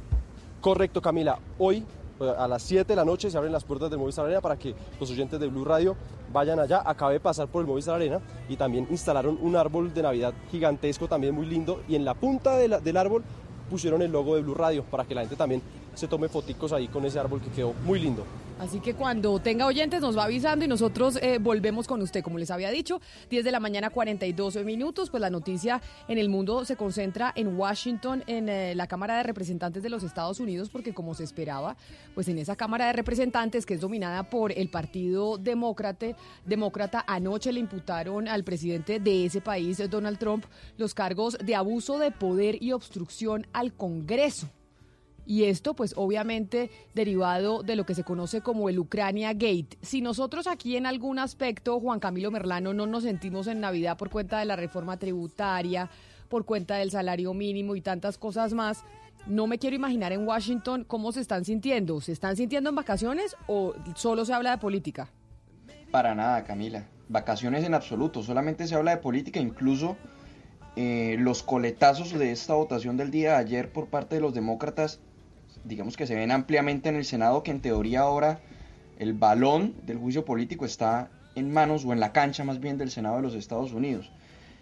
Correcto, 0.62 1.02
Camila. 1.02 1.40
Hoy 1.58 1.86
eh, 2.20 2.34
a 2.38 2.48
las 2.48 2.64
7 2.64 2.86
de 2.86 2.96
la 2.96 3.06
noche 3.06 3.30
se 3.32 3.38
abren 3.38 3.54
las 3.54 3.64
puertas 3.64 3.90
del 3.90 4.00
Movistar 4.00 4.26
Arena 4.26 4.42
para 4.42 4.58
que 4.58 4.76
los 5.00 5.10
oyentes 5.10 5.40
de 5.40 5.48
Blue 5.48 5.64
Radio 5.66 5.96
vayan 6.34 6.60
allá. 6.60 6.82
Acabé 6.86 7.14
de 7.14 7.20
pasar 7.22 7.48
por 7.48 7.62
el 7.62 7.68
Movistar 7.68 7.96
Arena 7.96 8.20
y 8.50 8.56
también 8.58 8.88
instalaron 8.90 9.38
un 9.42 9.56
árbol 9.56 9.94
de 9.94 10.02
Navidad 10.02 10.34
gigantesco, 10.52 11.08
también 11.08 11.34
muy 11.34 11.46
lindo. 11.46 11.82
Y 11.88 11.96
en 11.96 12.04
la 12.06 12.14
punta 12.14 12.56
de 12.58 12.68
la- 12.68 12.80
del 12.80 12.98
árbol 12.98 13.24
pusieron 13.70 14.02
el 14.02 14.12
logo 14.12 14.36
de 14.36 14.42
Blue 14.42 14.56
Radio 14.56 14.84
para 14.84 15.06
que 15.06 15.14
la 15.16 15.22
gente 15.22 15.36
también 15.36 15.62
se 15.96 16.08
tome 16.08 16.28
foticos 16.28 16.74
ahí 16.74 16.88
con 16.88 17.06
ese 17.06 17.20
árbol 17.20 17.40
que 17.42 17.50
quedó 17.52 17.74
muy 17.86 18.00
lindo. 18.00 18.24
Así 18.60 18.82
que 18.82 18.94
cuando 18.94 19.40
tenga 19.40 19.66
oyentes 19.66 20.02
nos 20.02 20.18
va 20.18 20.26
avisando 20.26 20.66
y 20.66 20.68
nosotros 20.68 21.18
eh, 21.22 21.38
volvemos 21.40 21.88
con 21.88 22.02
usted. 22.02 22.22
Como 22.22 22.38
les 22.38 22.52
había 22.52 22.70
dicho, 22.70 23.00
10 23.30 23.46
de 23.46 23.52
la 23.52 23.62
mañana 23.62 23.90
42 23.90 24.66
minutos, 24.66 25.10
pues 25.10 25.22
la 25.22 25.30
noticia 25.30 25.82
en 26.10 26.18
el 26.18 26.28
mundo 26.28 26.66
se 26.66 26.76
concentra 26.76 27.32
en 27.38 27.58
Washington, 27.58 28.22
en 28.28 28.50
eh, 28.50 28.76
la 28.76 28.86
Cámara 28.88 29.16
de 29.16 29.24
Representantes 29.24 29.82
de 29.82 29.90
los 29.90 30.04
Estados 30.04 30.42
Unidos, 30.42 30.70
porque 30.70 30.94
como 30.94 31.16
se 31.16 31.24
esperaba, 31.24 31.78
pues 32.14 32.28
en 32.28 32.38
esa 32.38 32.58
Cámara 32.58 32.88
de 32.88 32.94
Representantes 32.94 33.66
que 33.66 33.76
es 33.76 33.82
dominada 33.82 34.30
por 34.30 34.52
el 34.52 34.70
Partido 34.70 35.38
Demócrata, 35.38 36.08
Demócrata 36.46 37.06
anoche 37.08 37.54
le 37.54 37.62
imputaron 37.62 38.28
al 38.28 38.44
presidente 38.44 39.00
de 39.00 39.26
ese 39.26 39.40
país, 39.40 39.82
Donald 39.90 40.20
Trump, 40.20 40.44
los 40.78 40.94
cargos 40.94 41.38
de 41.38 41.56
abuso 41.56 41.98
de 41.98 42.12
poder 42.12 42.62
y 42.62 42.74
obstrucción 42.74 43.48
al 43.54 43.72
Congreso. 43.74 44.50
Y 45.30 45.44
esto, 45.44 45.76
pues 45.76 45.94
obviamente 45.96 46.72
derivado 46.96 47.62
de 47.62 47.76
lo 47.76 47.86
que 47.86 47.94
se 47.94 48.04
conoce 48.04 48.42
como 48.42 48.68
el 48.68 48.80
Ucrania 48.80 49.34
Gate. 49.34 49.78
Si 49.80 50.02
nosotros 50.02 50.48
aquí 50.48 50.76
en 50.76 50.88
algún 50.88 51.20
aspecto, 51.20 51.80
Juan 51.80 52.00
Camilo 52.00 52.32
Merlano, 52.32 52.74
no 52.74 52.88
nos 52.88 53.04
sentimos 53.04 53.46
en 53.46 53.60
Navidad 53.60 53.96
por 53.96 54.10
cuenta 54.10 54.40
de 54.40 54.46
la 54.46 54.56
reforma 54.56 54.98
tributaria, 54.98 55.92
por 56.30 56.46
cuenta 56.46 56.78
del 56.78 56.90
salario 56.90 57.36
mínimo 57.36 57.76
y 57.76 57.82
tantas 57.82 58.18
cosas 58.18 58.54
más, 58.54 58.84
no 59.28 59.46
me 59.46 59.60
quiero 59.60 59.76
imaginar 59.76 60.14
en 60.14 60.28
Washington 60.28 60.84
cómo 60.84 61.12
se 61.12 61.22
están 61.22 61.46
sintiendo. 61.46 62.02
¿Se 62.02 62.12
están 62.12 62.36
sintiendo 62.36 62.72
en 62.72 62.76
vacaciones 62.76 63.36
o 63.46 63.76
solo 63.94 64.26
se 64.26 64.34
habla 64.34 64.50
de 64.50 64.58
política? 64.58 65.10
Para 65.92 66.16
nada, 66.16 66.44
Camila. 66.44 66.88
Vacaciones 67.08 67.64
en 67.66 67.76
absoluto. 67.76 68.24
Solamente 68.24 68.66
se 68.66 68.74
habla 68.74 68.96
de 68.96 68.98
política. 68.98 69.40
Incluso 69.40 69.96
eh, 70.76 71.18
los 71.20 71.44
coletazos 71.44 72.18
de 72.18 72.32
esta 72.32 72.56
votación 72.56 72.98
del 72.98 73.12
día 73.12 73.34
de 73.34 73.38
ayer 73.38 73.72
por 73.72 73.90
parte 73.90 74.16
de 74.16 74.22
los 74.22 74.34
demócratas, 74.34 75.00
digamos 75.64 75.98
que 75.98 76.08
se 76.08 76.16
ven 76.16 76.32
ampliamente 76.32 76.90
en 76.90 76.96
el 76.96 77.06
Senado, 77.06 77.44
que 77.44 77.52
en 77.52 77.62
teoría 77.62 78.02
ahora 78.02 78.40
el 78.98 79.14
balón 79.14 79.76
del 79.86 79.98
juicio 79.98 80.26
político 80.26 80.66
está 80.66 81.10
en 81.36 81.52
manos 81.52 81.86
o 81.86 81.94
en 81.94 82.00
la 82.00 82.12
cancha 82.12 82.44
más 82.44 82.60
bien 82.60 82.78
del 82.78 82.92
Senado 82.92 83.18
de 83.18 83.22
los 83.22 83.36
Estados 83.36 83.74
Unidos. 83.74 84.12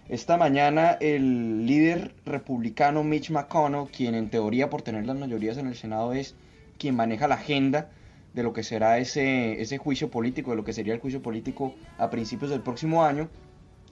Esta 0.10 0.38
mañana 0.38 0.92
el 1.02 1.66
líder 1.66 2.14
republicano 2.26 3.04
Mitch 3.04 3.30
McConnell, 3.30 3.90
quien 3.90 4.16
en 4.16 4.30
teoría 4.30 4.70
por 4.70 4.82
tener 4.82 5.06
las 5.06 5.18
mayorías 5.18 5.58
en 5.58 5.68
el 5.68 5.76
Senado 5.76 6.14
es 6.14 6.36
quien 6.78 6.96
maneja 6.96 7.28
la 7.28 7.36
agenda 7.36 7.90
de 8.34 8.44
lo 8.44 8.54
que 8.54 8.64
será 8.64 9.00
ese, 9.00 9.62
ese 9.62 9.78
juicio 9.78 10.10
político, 10.10 10.52
de 10.52 10.58
lo 10.58 10.64
que 10.64 10.72
sería 10.72 10.94
el 10.94 11.00
juicio 11.00 11.22
político 11.22 11.74
a 11.98 12.10
principios 12.10 12.52
del 12.52 12.62
próximo 12.62 13.04
año, 13.04 13.30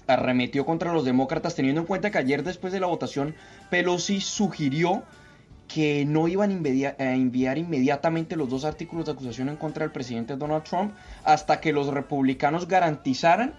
arremetió 0.07 0.65
contra 0.65 0.93
los 0.93 1.03
demócratas 1.03 1.55
teniendo 1.55 1.81
en 1.81 1.88
cuenta 1.88 2.12
que 2.12 2.19
ayer 2.19 2.43
después 2.43 2.71
de 2.71 2.79
la 2.79 2.88
votación 2.88 3.35
Pelosi 3.69 4.21
sugirió 4.21 5.03
que 5.67 6.05
no 6.05 6.27
iban 6.27 6.51
a 6.51 7.13
enviar 7.13 7.57
inmediatamente 7.57 8.36
los 8.36 8.50
dos 8.50 8.65
artículos 8.65 9.05
de 9.05 9.13
acusación 9.13 9.50
en 9.50 9.57
contra 9.57 9.84
del 9.84 9.91
presidente 9.91 10.36
Donald 10.36 10.63
Trump 10.63 10.93
hasta 11.24 11.60
que 11.60 11.74
los 11.74 11.88
republicanos 11.88 12.67
garantizaran 12.67 13.53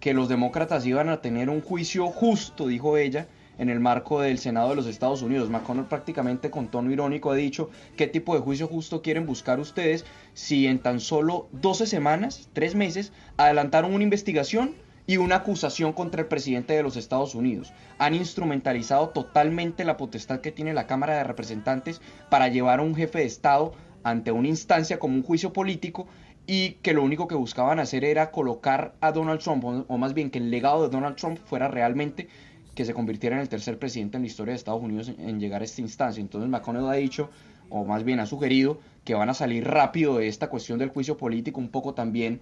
que 0.00 0.12
los 0.12 0.28
demócratas 0.28 0.84
iban 0.86 1.08
a 1.08 1.22
tener 1.22 1.48
un 1.48 1.62
juicio 1.62 2.08
justo, 2.08 2.66
dijo 2.68 2.98
ella, 2.98 3.26
en 3.58 3.70
el 3.70 3.80
marco 3.80 4.20
del 4.20 4.38
Senado 4.38 4.68
de 4.68 4.76
los 4.76 4.86
Estados 4.86 5.22
Unidos. 5.22 5.48
McConnell 5.48 5.86
prácticamente 5.86 6.50
con 6.50 6.68
tono 6.68 6.92
irónico 6.92 7.30
ha 7.30 7.34
dicho 7.34 7.70
qué 7.96 8.06
tipo 8.06 8.34
de 8.34 8.42
juicio 8.42 8.68
justo 8.68 9.00
quieren 9.00 9.24
buscar 9.24 9.58
ustedes 9.58 10.04
si 10.34 10.66
en 10.66 10.78
tan 10.78 11.00
solo 11.00 11.48
12 11.52 11.86
semanas, 11.86 12.50
3 12.52 12.74
meses, 12.74 13.12
adelantaron 13.38 13.94
una 13.94 14.04
investigación 14.04 14.74
y 15.06 15.18
una 15.18 15.36
acusación 15.36 15.92
contra 15.92 16.22
el 16.22 16.28
presidente 16.28 16.74
de 16.74 16.82
los 16.82 16.96
Estados 16.96 17.34
Unidos. 17.34 17.72
Han 17.98 18.14
instrumentalizado 18.14 19.10
totalmente 19.10 19.84
la 19.84 19.96
potestad 19.96 20.40
que 20.40 20.52
tiene 20.52 20.74
la 20.74 20.86
Cámara 20.86 21.16
de 21.16 21.24
Representantes 21.24 22.00
para 22.28 22.48
llevar 22.48 22.80
a 22.80 22.82
un 22.82 22.94
jefe 22.94 23.20
de 23.20 23.24
Estado 23.24 23.72
ante 24.02 24.32
una 24.32 24.48
instancia 24.48 24.98
como 24.98 25.14
un 25.14 25.22
juicio 25.22 25.52
político 25.52 26.06
y 26.46 26.72
que 26.82 26.92
lo 26.92 27.02
único 27.02 27.26
que 27.26 27.34
buscaban 27.34 27.80
hacer 27.80 28.04
era 28.04 28.30
colocar 28.30 28.94
a 29.00 29.10
Donald 29.12 29.40
Trump, 29.40 29.64
o, 29.64 29.98
más 29.98 30.14
bien 30.14 30.30
que 30.30 30.38
el 30.38 30.50
legado 30.50 30.82
de 30.82 30.90
Donald 30.90 31.16
Trump 31.16 31.38
fuera 31.44 31.68
realmente 31.68 32.28
que 32.74 32.84
se 32.84 32.94
convirtiera 32.94 33.36
en 33.36 33.42
el 33.42 33.48
tercer 33.48 33.78
presidente 33.78 34.16
en 34.16 34.22
la 34.22 34.28
historia 34.28 34.52
de 34.52 34.56
Estados 34.56 34.82
Unidos 34.82 35.10
en 35.18 35.40
llegar 35.40 35.62
a 35.62 35.64
esta 35.64 35.80
instancia. 35.80 36.20
Entonces 36.20 36.48
McConnell 36.50 36.88
ha 36.88 36.92
dicho, 36.92 37.30
o 37.68 37.84
más 37.84 38.04
bien 38.04 38.20
ha 38.20 38.26
sugerido, 38.26 38.78
que 39.04 39.14
van 39.14 39.30
a 39.30 39.34
salir 39.34 39.64
rápido 39.64 40.18
de 40.18 40.28
esta 40.28 40.48
cuestión 40.50 40.78
del 40.78 40.90
juicio 40.90 41.16
político, 41.16 41.58
un 41.58 41.70
poco 41.70 41.94
también 41.94 42.40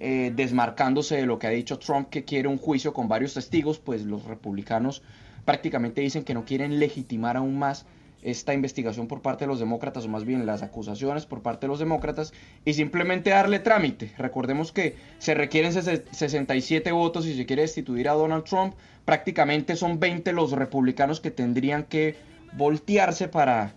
eh, 0.00 0.32
desmarcándose 0.34 1.16
de 1.16 1.26
lo 1.26 1.38
que 1.38 1.46
ha 1.46 1.50
dicho 1.50 1.78
Trump, 1.78 2.08
que 2.10 2.24
quiere 2.24 2.48
un 2.48 2.58
juicio 2.58 2.92
con 2.92 3.08
varios 3.08 3.34
testigos, 3.34 3.78
pues 3.78 4.02
los 4.04 4.24
republicanos 4.24 5.02
prácticamente 5.44 6.00
dicen 6.00 6.24
que 6.24 6.34
no 6.34 6.44
quieren 6.44 6.78
legitimar 6.78 7.36
aún 7.36 7.58
más 7.58 7.86
esta 8.22 8.54
investigación 8.54 9.06
por 9.06 9.20
parte 9.20 9.44
de 9.44 9.48
los 9.48 9.58
demócratas, 9.60 10.06
o 10.06 10.08
más 10.08 10.24
bien 10.24 10.46
las 10.46 10.62
acusaciones 10.62 11.26
por 11.26 11.42
parte 11.42 11.66
de 11.66 11.68
los 11.68 11.78
demócratas, 11.78 12.32
y 12.64 12.72
simplemente 12.72 13.28
darle 13.28 13.58
trámite. 13.58 14.12
Recordemos 14.16 14.72
que 14.72 14.96
se 15.18 15.34
requieren 15.34 15.72
ses- 15.72 16.04
67 16.10 16.90
votos 16.92 17.26
si 17.26 17.36
se 17.36 17.44
quiere 17.44 17.60
destituir 17.62 18.08
a 18.08 18.12
Donald 18.14 18.44
Trump. 18.44 18.74
Prácticamente 19.04 19.76
son 19.76 20.00
20 20.00 20.32
los 20.32 20.52
republicanos 20.52 21.20
que 21.20 21.30
tendrían 21.30 21.84
que 21.84 22.16
voltearse 22.56 23.28
para, 23.28 23.74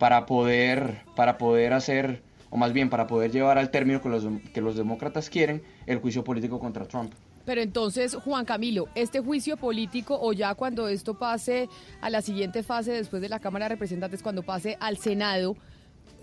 para, 0.00 0.26
poder, 0.26 1.02
para 1.14 1.38
poder 1.38 1.72
hacer, 1.72 2.20
o 2.50 2.56
más 2.56 2.72
bien 2.72 2.90
para 2.90 3.06
poder 3.06 3.30
llevar 3.30 3.58
al 3.58 3.70
término 3.70 4.00
que 4.00 4.08
los, 4.08 4.24
que 4.52 4.60
los 4.60 4.76
demócratas 4.76 5.30
quieren, 5.30 5.62
el 5.86 5.98
juicio 5.98 6.24
político 6.24 6.58
contra 6.58 6.86
Trump. 6.86 7.12
Pero 7.44 7.60
entonces, 7.60 8.14
Juan 8.14 8.44
Camilo, 8.44 8.88
este 8.94 9.20
juicio 9.20 9.56
político 9.56 10.18
o 10.20 10.32
ya 10.32 10.54
cuando 10.54 10.88
esto 10.88 11.18
pase 11.18 11.68
a 12.00 12.08
la 12.10 12.22
siguiente 12.22 12.62
fase 12.62 12.92
después 12.92 13.20
de 13.20 13.28
la 13.28 13.38
Cámara 13.38 13.66
de 13.66 13.70
Representantes, 13.70 14.22
cuando 14.22 14.42
pase 14.42 14.78
al 14.80 14.96
Senado, 14.96 15.56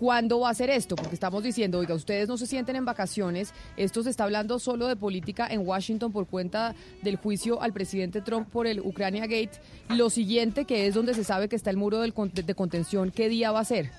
¿cuándo 0.00 0.40
va 0.40 0.50
a 0.50 0.54
ser 0.54 0.68
esto? 0.70 0.96
Porque 0.96 1.14
estamos 1.14 1.44
diciendo, 1.44 1.78
oiga, 1.78 1.94
ustedes 1.94 2.28
no 2.28 2.36
se 2.36 2.48
sienten 2.48 2.74
en 2.74 2.84
vacaciones, 2.84 3.54
esto 3.76 4.02
se 4.02 4.10
está 4.10 4.24
hablando 4.24 4.58
solo 4.58 4.88
de 4.88 4.96
política 4.96 5.46
en 5.48 5.66
Washington 5.66 6.10
por 6.10 6.26
cuenta 6.26 6.74
del 7.02 7.16
juicio 7.16 7.62
al 7.62 7.72
presidente 7.72 8.20
Trump 8.20 8.48
por 8.48 8.66
el 8.66 8.80
Ucrania 8.80 9.22
Gate. 9.22 9.60
Lo 9.90 10.10
siguiente, 10.10 10.64
que 10.64 10.88
es 10.88 10.94
donde 10.94 11.14
se 11.14 11.22
sabe 11.22 11.48
que 11.48 11.54
está 11.54 11.70
el 11.70 11.76
muro 11.76 12.00
de 12.00 12.54
contención, 12.54 13.12
¿qué 13.12 13.28
día 13.28 13.52
va 13.52 13.60
a 13.60 13.64
ser? 13.64 13.92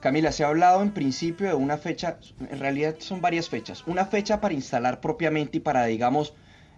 Camila, 0.00 0.30
se 0.30 0.44
ha 0.44 0.48
hablado 0.48 0.82
en 0.82 0.92
principio 0.92 1.48
de 1.48 1.54
una 1.54 1.76
fecha, 1.76 2.18
en 2.50 2.60
realidad 2.60 2.94
son 2.98 3.20
varias 3.20 3.48
fechas. 3.48 3.82
Una 3.86 4.06
fecha 4.06 4.40
para 4.40 4.54
instalar 4.54 5.00
propiamente 5.00 5.58
y 5.58 5.60
para, 5.60 5.84
digamos, 5.86 6.34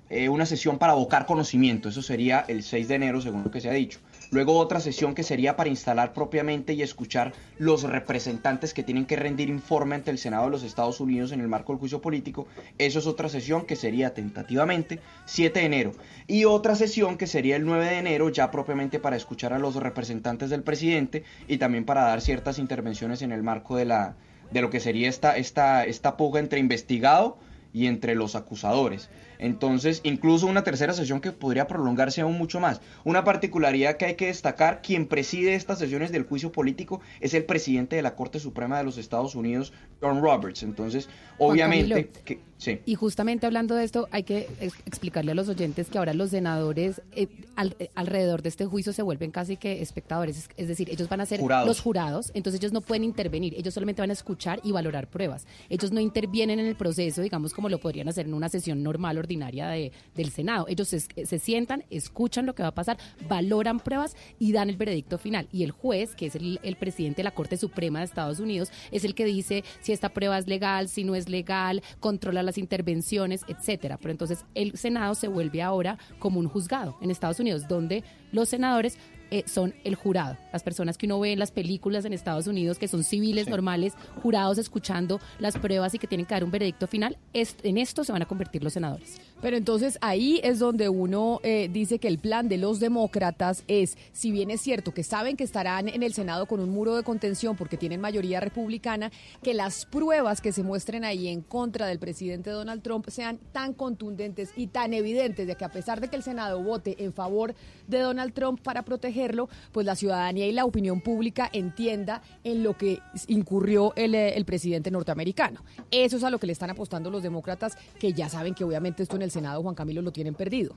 eh, 0.09 0.31
una 0.31 0.47
sesión 0.47 0.79
para 0.79 0.93
abocar 0.93 1.27
conocimiento. 1.27 1.91
Eso 1.91 2.01
sería 2.01 2.45
el 2.49 2.63
6 2.63 2.89
de 2.89 2.95
enero, 2.95 3.21
según 3.21 3.45
lo 3.45 3.51
que 3.51 3.61
se 3.61 3.69
ha 3.69 3.73
dicho. 3.73 4.01
Luego 4.31 4.57
otra 4.59 4.79
sesión 4.79 5.15
que 5.15 5.25
sería 5.25 5.57
para 5.57 5.71
instalar 5.71 6.13
propiamente 6.13 6.73
y 6.73 6.83
escuchar 6.83 7.33
los 7.59 7.83
representantes 7.83 8.73
que 8.73 8.85
tienen 8.85 9.05
que 9.05 9.17
rendir 9.17 9.49
informe 9.49 9.97
ante 9.97 10.13
el 10.13 10.19
Senado 10.19 10.45
de 10.45 10.51
los 10.51 10.63
Estados 10.63 11.01
Unidos 11.01 11.33
en 11.33 11.41
el 11.41 11.49
marco 11.49 11.73
del 11.73 11.81
juicio 11.81 12.01
político. 12.01 12.47
Eso 12.79 13.01
es 13.01 13.07
otra 13.09 13.29
sesión 13.29 13.67
que 13.67 13.75
sería 13.75 14.15
tentativamente 14.15 15.01
7 15.25 15.59
de 15.59 15.67
enero. 15.67 15.93
Y 16.29 16.45
otra 16.45 16.77
sesión 16.77 17.19
que 17.19 17.27
sería 17.27 17.57
el 17.57 17.65
9 17.65 17.87
de 17.87 17.99
enero 17.99 18.29
ya 18.29 18.53
propiamente 18.53 19.01
para 19.01 19.17
escuchar 19.17 19.53
a 19.53 19.59
los 19.59 19.75
representantes 19.75 20.51
del 20.51 20.63
presidente 20.63 21.25
y 21.49 21.59
también 21.59 21.85
para 21.85 22.03
dar 22.03 22.21
ciertas 22.21 22.61
intervenciones 22.61 23.23
en 23.23 23.33
el 23.33 23.43
marco 23.43 23.77
de, 23.77 23.87
la, 23.87 24.15
de 24.53 24.61
lo 24.61 24.71
que 24.71 24.79
sería 24.79 25.09
esta, 25.09 25.37
esta, 25.37 25.85
esta 25.85 26.17
puja 26.17 26.39
entre 26.39 26.61
investigado 26.61 27.37
y 27.73 27.87
entre 27.87 28.15
los 28.15 28.37
acusadores. 28.37 29.09
Entonces, 29.41 30.01
incluso 30.05 30.47
una 30.47 30.63
tercera 30.65 30.93
sesión 30.93 31.21
que 31.21 31.33
podría 31.33 31.67
prolongarse 31.67 32.21
aún 32.21 32.37
mucho 32.37 32.61
más. 32.61 32.81
Una 33.05 33.25
particularidad 33.25 33.97
que 33.97 34.05
hay 34.05 34.15
que 34.15 34.27
destacar, 34.27 34.83
quien 34.83 35.07
preside 35.07 35.55
estas 35.55 35.79
sesiones 35.79 36.13
del 36.13 36.25
juicio 36.25 36.53
político 36.53 37.01
es 37.21 37.33
el 37.33 37.45
presidente 37.45 37.97
de 37.97 38.03
la 38.03 38.15
Corte 38.15 38.39
Suprema 38.39 38.77
de 38.77 38.85
los 38.85 38.99
Estados 38.99 39.35
Unidos, 39.35 39.73
John 40.01 40.21
Roberts. 40.21 40.63
Entonces, 40.63 41.09
obviamente, 41.39 42.11
que, 42.25 42.39
sí. 42.61 42.79
Y 42.87 42.95
justamente 42.95 43.47
hablando 43.47 43.75
de 43.75 43.83
esto, 43.85 44.07
hay 44.13 44.23
que 44.23 44.47
ex- 44.61 44.79
explicarle 44.87 45.33
a 45.33 45.35
los 45.35 45.49
oyentes 45.49 45.89
que 45.89 45.99
ahora 45.99 46.15
los 46.15 46.31
senadores 46.31 47.03
eh, 47.17 47.27
al- 47.57 47.75
eh, 47.81 47.91
alrededor 47.95 48.43
de 48.43 48.51
este 48.51 48.67
juicio 48.67 48.93
se 48.93 49.03
vuelven 49.03 49.31
casi 49.33 49.57
que 49.57 49.83
espectadores, 49.83 50.37
es, 50.39 50.49
es 50.57 50.69
decir, 50.69 50.89
ellos 50.91 51.09
van 51.09 51.21
a 51.21 51.27
ser 51.27 51.41
Jurados. 51.41 51.67
los 51.67 51.81
jurados, 51.81 52.31
entonces 52.35 52.61
ellos 52.61 52.73
no 52.73 52.81
pueden 52.83 53.03
intervenir, 53.05 53.55
ellos 53.57 53.75
solamente 53.75 54.03
van 54.03 54.11
a 54.11 54.13
escuchar 54.13 54.61
y 54.63 54.71
valorar 54.73 55.09
pruebas. 55.09 55.47
Ellos 55.69 55.91
no 55.91 55.99
intervienen 56.01 56.61
en 56.61 56.67
el 56.67 56.77
proceso, 56.77 57.23
digamos, 57.23 57.55
como 57.55 57.69
lo 57.69 57.79
podrían 57.79 58.09
hacer 58.09 58.27
en 58.27 58.35
una 58.35 58.49
sesión 58.49 58.83
normal, 58.83 59.19
ordinaria 59.19 59.67
de, 59.69 59.91
del 60.15 60.31
Senado. 60.31 60.67
Ellos 60.69 60.89
se, 60.89 61.01
se 61.01 61.39
sientan, 61.39 61.85
escuchan 61.91 62.45
lo 62.47 62.55
que 62.55 62.63
va 62.63 62.69
a 62.69 62.75
pasar, 62.75 62.99
valoran 63.29 63.81
pruebas 63.81 64.17
y 64.39 64.53
dan 64.53 64.69
el 64.69 64.77
veredicto 64.77 65.17
final. 65.19 65.49
Y 65.53 65.63
el 65.65 65.71
juez, 65.71 66.15
que 66.15 66.27
es 66.27 66.35
el, 66.35 66.61
el 66.63 66.77
presidente 66.77 67.19
de 67.19 67.25
la 67.25 67.31
Corte 67.31 67.57
Suprema 67.57 68.01
de 68.01 68.05
Estados 68.05 68.41
Unidos, 68.41 68.71
es 68.91 69.05
el 69.05 69.15
que 69.15 69.25
dice 69.25 69.65
si 69.81 69.93
esta 69.93 70.11
prueba 70.11 70.39
es 70.39 70.47
legal, 70.47 70.89
si 70.89 71.05
no 71.05 71.15
es 71.15 71.29
legal, 71.29 71.83
controla 72.01 72.43
las 72.51 72.59
intervenciones, 72.59 73.45
etcétera. 73.49 73.97
Pero 73.97 74.11
entonces 74.11 74.45
el 74.55 74.77
Senado 74.77 75.15
se 75.15 75.29
vuelve 75.29 75.63
ahora 75.63 75.99
como 76.19 76.41
un 76.41 76.49
juzgado 76.49 76.97
en 77.01 77.11
Estados 77.11 77.41
Unidos, 77.41 77.69
donde 77.69 78.05
los 78.33 78.49
senadores 78.49 78.99
eh, 79.31 79.45
son 79.47 79.75
el 79.85 79.95
jurado, 79.95 80.37
las 80.53 80.63
personas 80.63 80.97
que 80.99 81.07
uno 81.07 81.21
ve 81.21 81.33
en 81.33 81.39
las 81.39 81.51
películas 81.53 82.05
en 82.05 82.13
Estados 82.13 82.47
Unidos, 82.47 82.79
que 82.79 82.89
son 82.89 83.05
civiles 83.05 83.49
normales, 83.49 83.95
jurados 84.23 84.59
escuchando 84.59 85.21
las 85.39 85.57
pruebas 85.59 85.95
y 85.95 85.99
que 85.99 86.07
tienen 86.07 86.27
que 86.27 86.35
dar 86.35 86.45
un 86.45 86.51
veredicto 86.51 86.87
final, 86.87 87.17
es- 87.33 87.57
en 87.63 87.79
esto 87.79 88.05
se 88.05 88.13
van 88.13 88.23
a 88.23 88.27
convertir 88.27 88.63
los 88.65 88.73
senadores. 88.73 89.19
Pero 89.41 89.57
entonces 89.57 89.99
ahí 90.03 90.41
es 90.43 90.59
donde 90.59 90.89
uno 90.89 91.41
eh, 91.43 91.69
dice 91.73 91.99
que 91.99 92.09
el 92.09 92.19
plan 92.19 92.49
de 92.49 92.59
los 92.59 92.81
demócratas 92.81 93.65
es, 93.69 93.97
si 94.13 94.31
bien 94.31 94.51
es 94.51 94.61
cierto 94.61 94.93
que 94.93 95.03
saben 95.03 95.37
que 95.37 95.45
estarán 95.45 95.89
en 95.89 96.03
el 96.03 96.13
Senado 96.13 96.47
con 96.47 96.61
un 96.61 96.71
muro 96.71 96.95
de 96.97 97.03
contención 97.03 97.57
porque 97.57 97.77
tienen 97.77 98.01
mayoría 98.01 98.41
republicana, 98.41 99.11
que 99.43 99.55
las 99.55 99.87
pruebas 99.87 100.41
que 100.41 100.53
se 100.53 100.63
muestren 100.63 101.05
ahí 101.05 101.29
en 101.29 101.41
contra 101.41 101.87
del 101.87 101.99
presidente 101.99 102.51
Donald 102.51 102.83
Trump 102.83 103.09
sean 103.09 103.39
tan 103.53 103.73
contundentes 103.73 104.51
y 104.57 104.67
tan 104.67 104.93
evidentes 104.93 105.47
de 105.47 105.55
que 105.57 105.65
a 105.65 105.71
pesar 105.71 106.01
de 106.01 106.09
que 106.09 106.17
el 106.17 106.23
Senado 106.23 106.63
vote 106.63 106.97
en 107.03 107.13
favor 107.13 107.55
de 107.91 107.99
Donald 107.99 108.33
Trump 108.33 108.61
para 108.63 108.83
protegerlo, 108.83 109.49
pues 109.73 109.85
la 109.85 109.97
ciudadanía 109.97 110.47
y 110.47 110.53
la 110.53 110.65
opinión 110.65 111.01
pública 111.01 111.51
entienda 111.53 112.23
en 112.45 112.63
lo 112.63 112.77
que 112.77 113.01
incurrió 113.29 113.93
el, 113.97 114.15
eh, 114.15 114.37
el 114.37 114.45
presidente 114.45 114.91
norteamericano. 114.91 115.63
Eso 115.91 116.17
es 116.17 116.25
a 116.25 116.31
lo 116.31 116.39
que 116.39 116.47
le 116.47 116.53
están 116.53 116.71
apostando 116.71 117.11
los 117.11 117.23
demócratas, 117.23 117.77
que 117.99 118.13
ya 118.13 118.29
saben 118.29 118.55
que 118.55 118.65
obviamente 118.65 119.03
esto 119.03 119.17
en 119.17 119.23
el 119.23 119.31
Senado, 119.31 119.63
Juan 119.63 119.75
Camilo, 119.75 120.03
lo 120.03 120.13
tienen 120.13 120.35
perdido. 120.35 120.77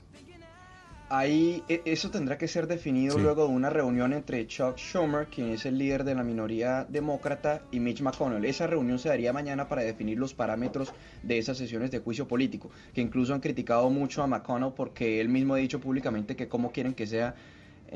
Ahí 1.16 1.62
e- 1.68 1.82
eso 1.84 2.10
tendrá 2.10 2.36
que 2.38 2.48
ser 2.48 2.66
definido 2.66 3.14
Sí. 3.16 3.22
luego 3.22 3.46
de 3.46 3.52
una 3.52 3.70
reunión 3.70 4.12
entre 4.12 4.46
Chuck 4.48 4.76
Schumer, 4.78 5.26
quien 5.28 5.50
es 5.50 5.64
el 5.64 5.78
líder 5.78 6.02
de 6.02 6.14
la 6.16 6.24
minoría 6.24 6.84
demócrata, 6.88 7.62
y 7.70 7.78
Mitch 7.78 8.00
McConnell. 8.00 8.44
Esa 8.44 8.66
reunión 8.66 8.98
se 8.98 9.10
daría 9.10 9.32
mañana 9.32 9.68
para 9.68 9.82
definir 9.82 10.18
los 10.18 10.34
parámetros 10.34 10.92
de 11.22 11.38
esas 11.38 11.56
sesiones 11.56 11.90
de 11.92 12.00
juicio 12.00 12.26
político, 12.26 12.68
que 12.92 13.00
incluso 13.00 13.32
han 13.32 13.40
criticado 13.40 13.88
mucho 13.90 14.22
a 14.22 14.26
McConnell 14.26 14.72
porque 14.74 15.20
él 15.20 15.28
mismo 15.28 15.54
ha 15.54 15.58
dicho 15.58 15.78
públicamente 15.80 16.34
que 16.34 16.48
cómo 16.48 16.72
quieren 16.72 16.94
que 16.94 17.06
sea 17.06 17.34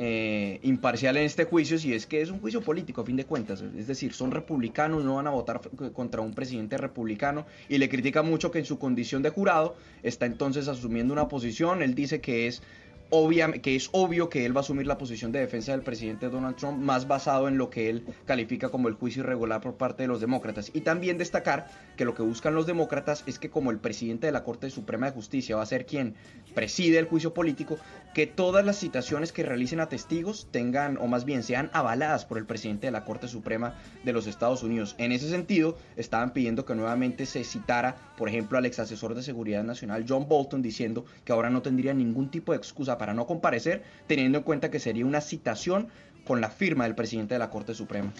eh, 0.00 0.60
imparcial 0.62 1.16
en 1.16 1.24
este 1.24 1.44
juicio 1.44 1.76
si 1.76 1.92
es 1.92 2.06
que 2.06 2.20
es 2.20 2.30
un 2.30 2.38
juicio 2.38 2.60
político 2.60 3.00
a 3.00 3.04
fin 3.04 3.16
de 3.16 3.24
cuentas. 3.24 3.62
Es 3.62 3.88
decir, 3.88 4.12
son 4.12 4.30
republicanos, 4.30 5.02
no 5.02 5.16
van 5.16 5.26
a 5.26 5.30
votar 5.30 5.60
contra 5.92 6.20
un 6.20 6.34
presidente 6.34 6.76
republicano 6.78 7.46
y 7.68 7.78
le 7.78 7.88
critica 7.88 8.22
mucho 8.22 8.52
que 8.52 8.60
en 8.60 8.64
su 8.64 8.78
condición 8.78 9.22
de 9.22 9.30
jurado 9.30 9.74
está 10.04 10.26
entonces 10.26 10.68
asumiendo 10.68 11.12
una 11.12 11.26
posición. 11.26 11.82
Él 11.82 11.96
dice 11.96 12.20
que 12.20 12.46
es 12.46 12.62
obvia, 13.10 13.50
que 13.52 13.76
es 13.76 13.88
obvio 13.92 14.28
que 14.28 14.44
él 14.44 14.56
va 14.56 14.60
a 14.60 14.62
asumir 14.62 14.86
la 14.86 14.98
posición 14.98 15.32
de 15.32 15.40
defensa 15.40 15.72
del 15.72 15.82
presidente 15.82 16.28
Donald 16.28 16.56
Trump 16.56 16.78
más 16.78 17.08
basado 17.08 17.48
en 17.48 17.56
lo 17.56 17.70
que 17.70 17.88
él 17.88 18.04
califica 18.26 18.68
como 18.68 18.88
el 18.88 18.94
juicio 18.94 19.22
irregular 19.22 19.60
por 19.60 19.74
parte 19.74 20.02
de 20.02 20.08
los 20.08 20.20
demócratas. 20.20 20.70
Y 20.74 20.82
también 20.82 21.18
destacar 21.18 21.68
que 21.96 22.04
lo 22.04 22.14
que 22.14 22.22
buscan 22.22 22.54
los 22.54 22.66
demócratas 22.66 23.24
es 23.26 23.38
que 23.38 23.50
como 23.50 23.70
el 23.70 23.78
presidente 23.78 24.26
de 24.26 24.32
la 24.32 24.44
Corte 24.44 24.70
Suprema 24.70 25.06
de 25.06 25.12
Justicia 25.12 25.56
va 25.56 25.62
a 25.62 25.66
ser 25.66 25.86
quien 25.86 26.14
preside 26.54 26.98
el 26.98 27.06
juicio 27.06 27.32
político, 27.32 27.78
que 28.14 28.26
todas 28.26 28.64
las 28.64 28.78
citaciones 28.78 29.32
que 29.32 29.42
realicen 29.42 29.80
a 29.80 29.88
testigos 29.88 30.48
tengan, 30.50 30.98
o 30.98 31.06
más 31.06 31.24
bien 31.24 31.42
sean 31.42 31.70
avaladas 31.72 32.24
por 32.24 32.38
el 32.38 32.46
presidente 32.46 32.88
de 32.88 32.92
la 32.92 33.04
Corte 33.04 33.28
Suprema 33.28 33.74
de 34.04 34.12
los 34.12 34.26
Estados 34.26 34.62
Unidos. 34.62 34.94
En 34.98 35.12
ese 35.12 35.30
sentido, 35.30 35.78
estaban 35.96 36.32
pidiendo 36.32 36.64
que 36.64 36.74
nuevamente 36.74 37.26
se 37.26 37.44
citara, 37.44 37.96
por 38.16 38.28
ejemplo, 38.28 38.58
al 38.58 38.66
ex 38.66 38.78
asesor 38.78 39.14
de 39.14 39.22
seguridad 39.22 39.64
nacional 39.64 40.04
John 40.08 40.28
Bolton 40.28 40.62
diciendo 40.62 41.04
que 41.24 41.32
ahora 41.32 41.50
no 41.50 41.62
tendría 41.62 41.94
ningún 41.94 42.30
tipo 42.30 42.52
de 42.52 42.58
excusa 42.58 42.97
para 42.98 43.14
no 43.14 43.26
comparecer, 43.26 43.82
teniendo 44.06 44.38
en 44.38 44.44
cuenta 44.44 44.70
que 44.70 44.80
sería 44.80 45.06
una 45.06 45.20
citación 45.20 45.88
con 46.24 46.40
la 46.40 46.50
firma 46.50 46.84
del 46.84 46.94
presidente 46.94 47.34
de 47.34 47.38
la 47.38 47.48
Corte 47.50 47.74
Suprema. 47.74 48.12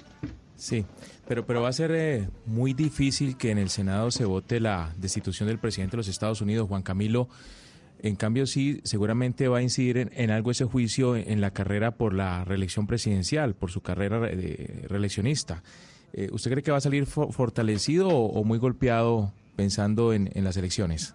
Sí, 0.56 0.84
pero, 1.28 1.44
pero 1.46 1.62
va 1.62 1.68
a 1.68 1.72
ser 1.72 1.92
eh, 1.92 2.28
muy 2.46 2.72
difícil 2.72 3.36
que 3.36 3.50
en 3.50 3.58
el 3.58 3.68
Senado 3.68 4.10
se 4.10 4.24
vote 4.24 4.58
la 4.60 4.92
destitución 4.96 5.48
del 5.48 5.58
presidente 5.58 5.92
de 5.92 5.98
los 5.98 6.08
Estados 6.08 6.40
Unidos, 6.40 6.66
Juan 6.68 6.82
Camilo. 6.82 7.28
En 8.00 8.16
cambio, 8.16 8.46
sí, 8.46 8.80
seguramente 8.84 9.48
va 9.48 9.58
a 9.58 9.62
incidir 9.62 10.10
en, 10.14 10.30
algo 10.30 10.50
ese 10.50 10.64
juicio 10.64 11.16
en, 11.16 11.40
la 11.40 11.50
carrera 11.52 11.92
por 11.92 12.14
la 12.14 12.44
reelección 12.44 12.86
presidencial, 12.86 13.54
por 13.54 13.70
su 13.70 13.80
carrera 13.82 14.20
reeleccionista. 14.20 15.62
Eh, 16.12 16.28
¿Usted 16.32 16.50
cree 16.50 16.62
que 16.62 16.70
va 16.70 16.78
a 16.78 16.80
salir 16.80 17.06
fo- 17.06 17.30
fortalecido 17.32 18.08
o, 18.08 18.42
muy 18.44 18.58
golpeado 18.58 19.32
pensando 19.56 20.12
en, 20.12 20.30
en 20.34 20.44
las 20.44 20.56
elecciones? 20.56 21.14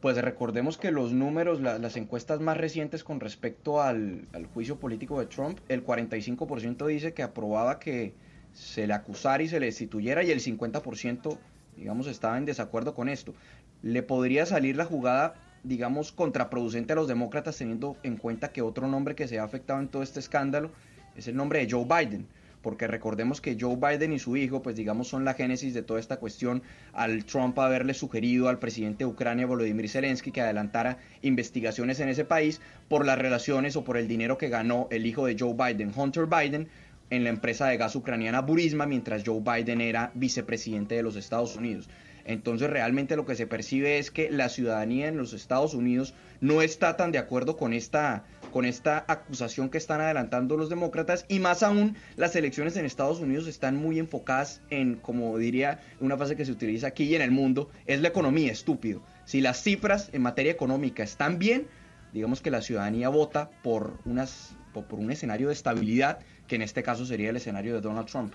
Pues 0.00 0.16
recordemos 0.16 0.78
que 0.78 0.90
los 0.90 1.12
números, 1.12 1.60
la- 1.60 1.78
las 1.78 1.96
encuestas 1.96 2.40
más 2.40 2.56
recientes 2.56 3.04
con 3.04 3.20
respecto 3.20 3.82
al, 3.82 4.28
al 4.32 4.46
juicio 4.46 4.80
político 4.80 5.20
de 5.20 5.26
Trump, 5.26 5.58
el 5.68 5.84
45% 5.84 6.86
dice 6.86 7.12
que 7.12 7.22
aprobaba 7.22 7.78
que 7.78 8.14
se 8.52 8.86
le 8.86 8.94
acusara 8.94 9.42
y 9.42 9.48
se 9.48 9.60
le 9.60 9.66
destituyera 9.66 10.22
y 10.24 10.30
el 10.30 10.40
50% 10.40 11.38
digamos, 11.76 12.06
estaba 12.08 12.36
en 12.38 12.44
desacuerdo 12.46 12.94
con 12.94 13.08
esto. 13.08 13.34
Le 13.82 14.02
podría 14.02 14.44
salir 14.46 14.76
la 14.76 14.84
jugada, 14.84 15.34
digamos, 15.62 16.12
contraproducente 16.12 16.92
a 16.92 16.96
los 16.96 17.08
demócratas 17.08 17.56
teniendo 17.58 17.96
en 18.02 18.16
cuenta 18.16 18.52
que 18.52 18.60
otro 18.62 18.86
nombre 18.88 19.14
que 19.14 19.28
se 19.28 19.38
ha 19.38 19.44
afectado 19.44 19.80
en 19.80 19.88
todo 19.88 20.02
este 20.02 20.20
escándalo 20.20 20.72
es 21.14 21.28
el 21.28 21.36
nombre 21.36 21.64
de 21.64 21.70
Joe 21.70 21.84
Biden 21.84 22.26
porque 22.62 22.86
recordemos 22.86 23.40
que 23.40 23.56
Joe 23.58 23.76
Biden 23.76 24.12
y 24.12 24.18
su 24.18 24.36
hijo, 24.36 24.62
pues 24.62 24.76
digamos, 24.76 25.08
son 25.08 25.24
la 25.24 25.34
génesis 25.34 25.74
de 25.74 25.82
toda 25.82 26.00
esta 26.00 26.18
cuestión 26.18 26.62
al 26.92 27.24
Trump 27.24 27.58
haberle 27.58 27.94
sugerido 27.94 28.48
al 28.48 28.58
presidente 28.58 29.04
de 29.04 29.10
Ucrania, 29.10 29.46
Volodymyr 29.46 29.88
Zelensky, 29.88 30.30
que 30.30 30.40
adelantara 30.40 30.98
investigaciones 31.22 32.00
en 32.00 32.08
ese 32.08 32.24
país 32.24 32.60
por 32.88 33.06
las 33.06 33.18
relaciones 33.18 33.76
o 33.76 33.84
por 33.84 33.96
el 33.96 34.08
dinero 34.08 34.38
que 34.38 34.48
ganó 34.48 34.88
el 34.90 35.06
hijo 35.06 35.26
de 35.26 35.36
Joe 35.38 35.54
Biden, 35.54 35.92
Hunter 35.94 36.26
Biden, 36.26 36.68
en 37.10 37.24
la 37.24 37.30
empresa 37.30 37.66
de 37.66 37.76
gas 37.76 37.96
ucraniana 37.96 38.40
Burisma, 38.40 38.86
mientras 38.86 39.22
Joe 39.26 39.40
Biden 39.40 39.80
era 39.80 40.12
vicepresidente 40.14 40.94
de 40.94 41.02
los 41.02 41.16
Estados 41.16 41.56
Unidos. 41.56 41.88
Entonces 42.24 42.70
realmente 42.70 43.16
lo 43.16 43.26
que 43.26 43.34
se 43.34 43.46
percibe 43.46 43.98
es 43.98 44.10
que 44.10 44.30
la 44.30 44.48
ciudadanía 44.48 45.08
en 45.08 45.16
los 45.16 45.32
Estados 45.32 45.74
Unidos 45.74 46.14
no 46.40 46.62
está 46.62 46.96
tan 46.96 47.10
de 47.12 47.18
acuerdo 47.18 47.56
con 47.56 47.72
esta 47.72 48.24
con 48.50 48.64
esta 48.64 49.04
acusación 49.08 49.70
que 49.70 49.78
están 49.78 50.00
adelantando 50.00 50.56
los 50.56 50.68
demócratas 50.68 51.24
y 51.28 51.38
más 51.38 51.62
aún 51.62 51.96
las 52.16 52.36
elecciones 52.36 52.76
en 52.76 52.84
Estados 52.84 53.20
Unidos 53.20 53.46
están 53.46 53.76
muy 53.76 53.98
enfocadas 53.98 54.60
en, 54.70 54.96
como 54.96 55.36
diría 55.38 55.80
una 56.00 56.16
frase 56.16 56.36
que 56.36 56.44
se 56.44 56.52
utiliza 56.52 56.88
aquí 56.88 57.04
y 57.04 57.14
en 57.14 57.22
el 57.22 57.30
mundo, 57.30 57.70
es 57.86 58.00
la 58.00 58.08
economía, 58.08 58.52
estúpido. 58.52 59.02
Si 59.24 59.40
las 59.40 59.62
cifras 59.62 60.10
en 60.12 60.22
materia 60.22 60.52
económica 60.52 61.02
están 61.02 61.38
bien, 61.38 61.66
digamos 62.12 62.40
que 62.40 62.50
la 62.50 62.62
ciudadanía 62.62 63.08
vota 63.08 63.50
por, 63.62 63.98
unas, 64.04 64.56
por, 64.72 64.84
por 64.84 64.98
un 64.98 65.10
escenario 65.10 65.48
de 65.48 65.54
estabilidad, 65.54 66.18
que 66.46 66.56
en 66.56 66.62
este 66.62 66.82
caso 66.82 67.06
sería 67.06 67.30
el 67.30 67.36
escenario 67.36 67.74
de 67.74 67.80
Donald 67.80 68.08
Trump. 68.08 68.34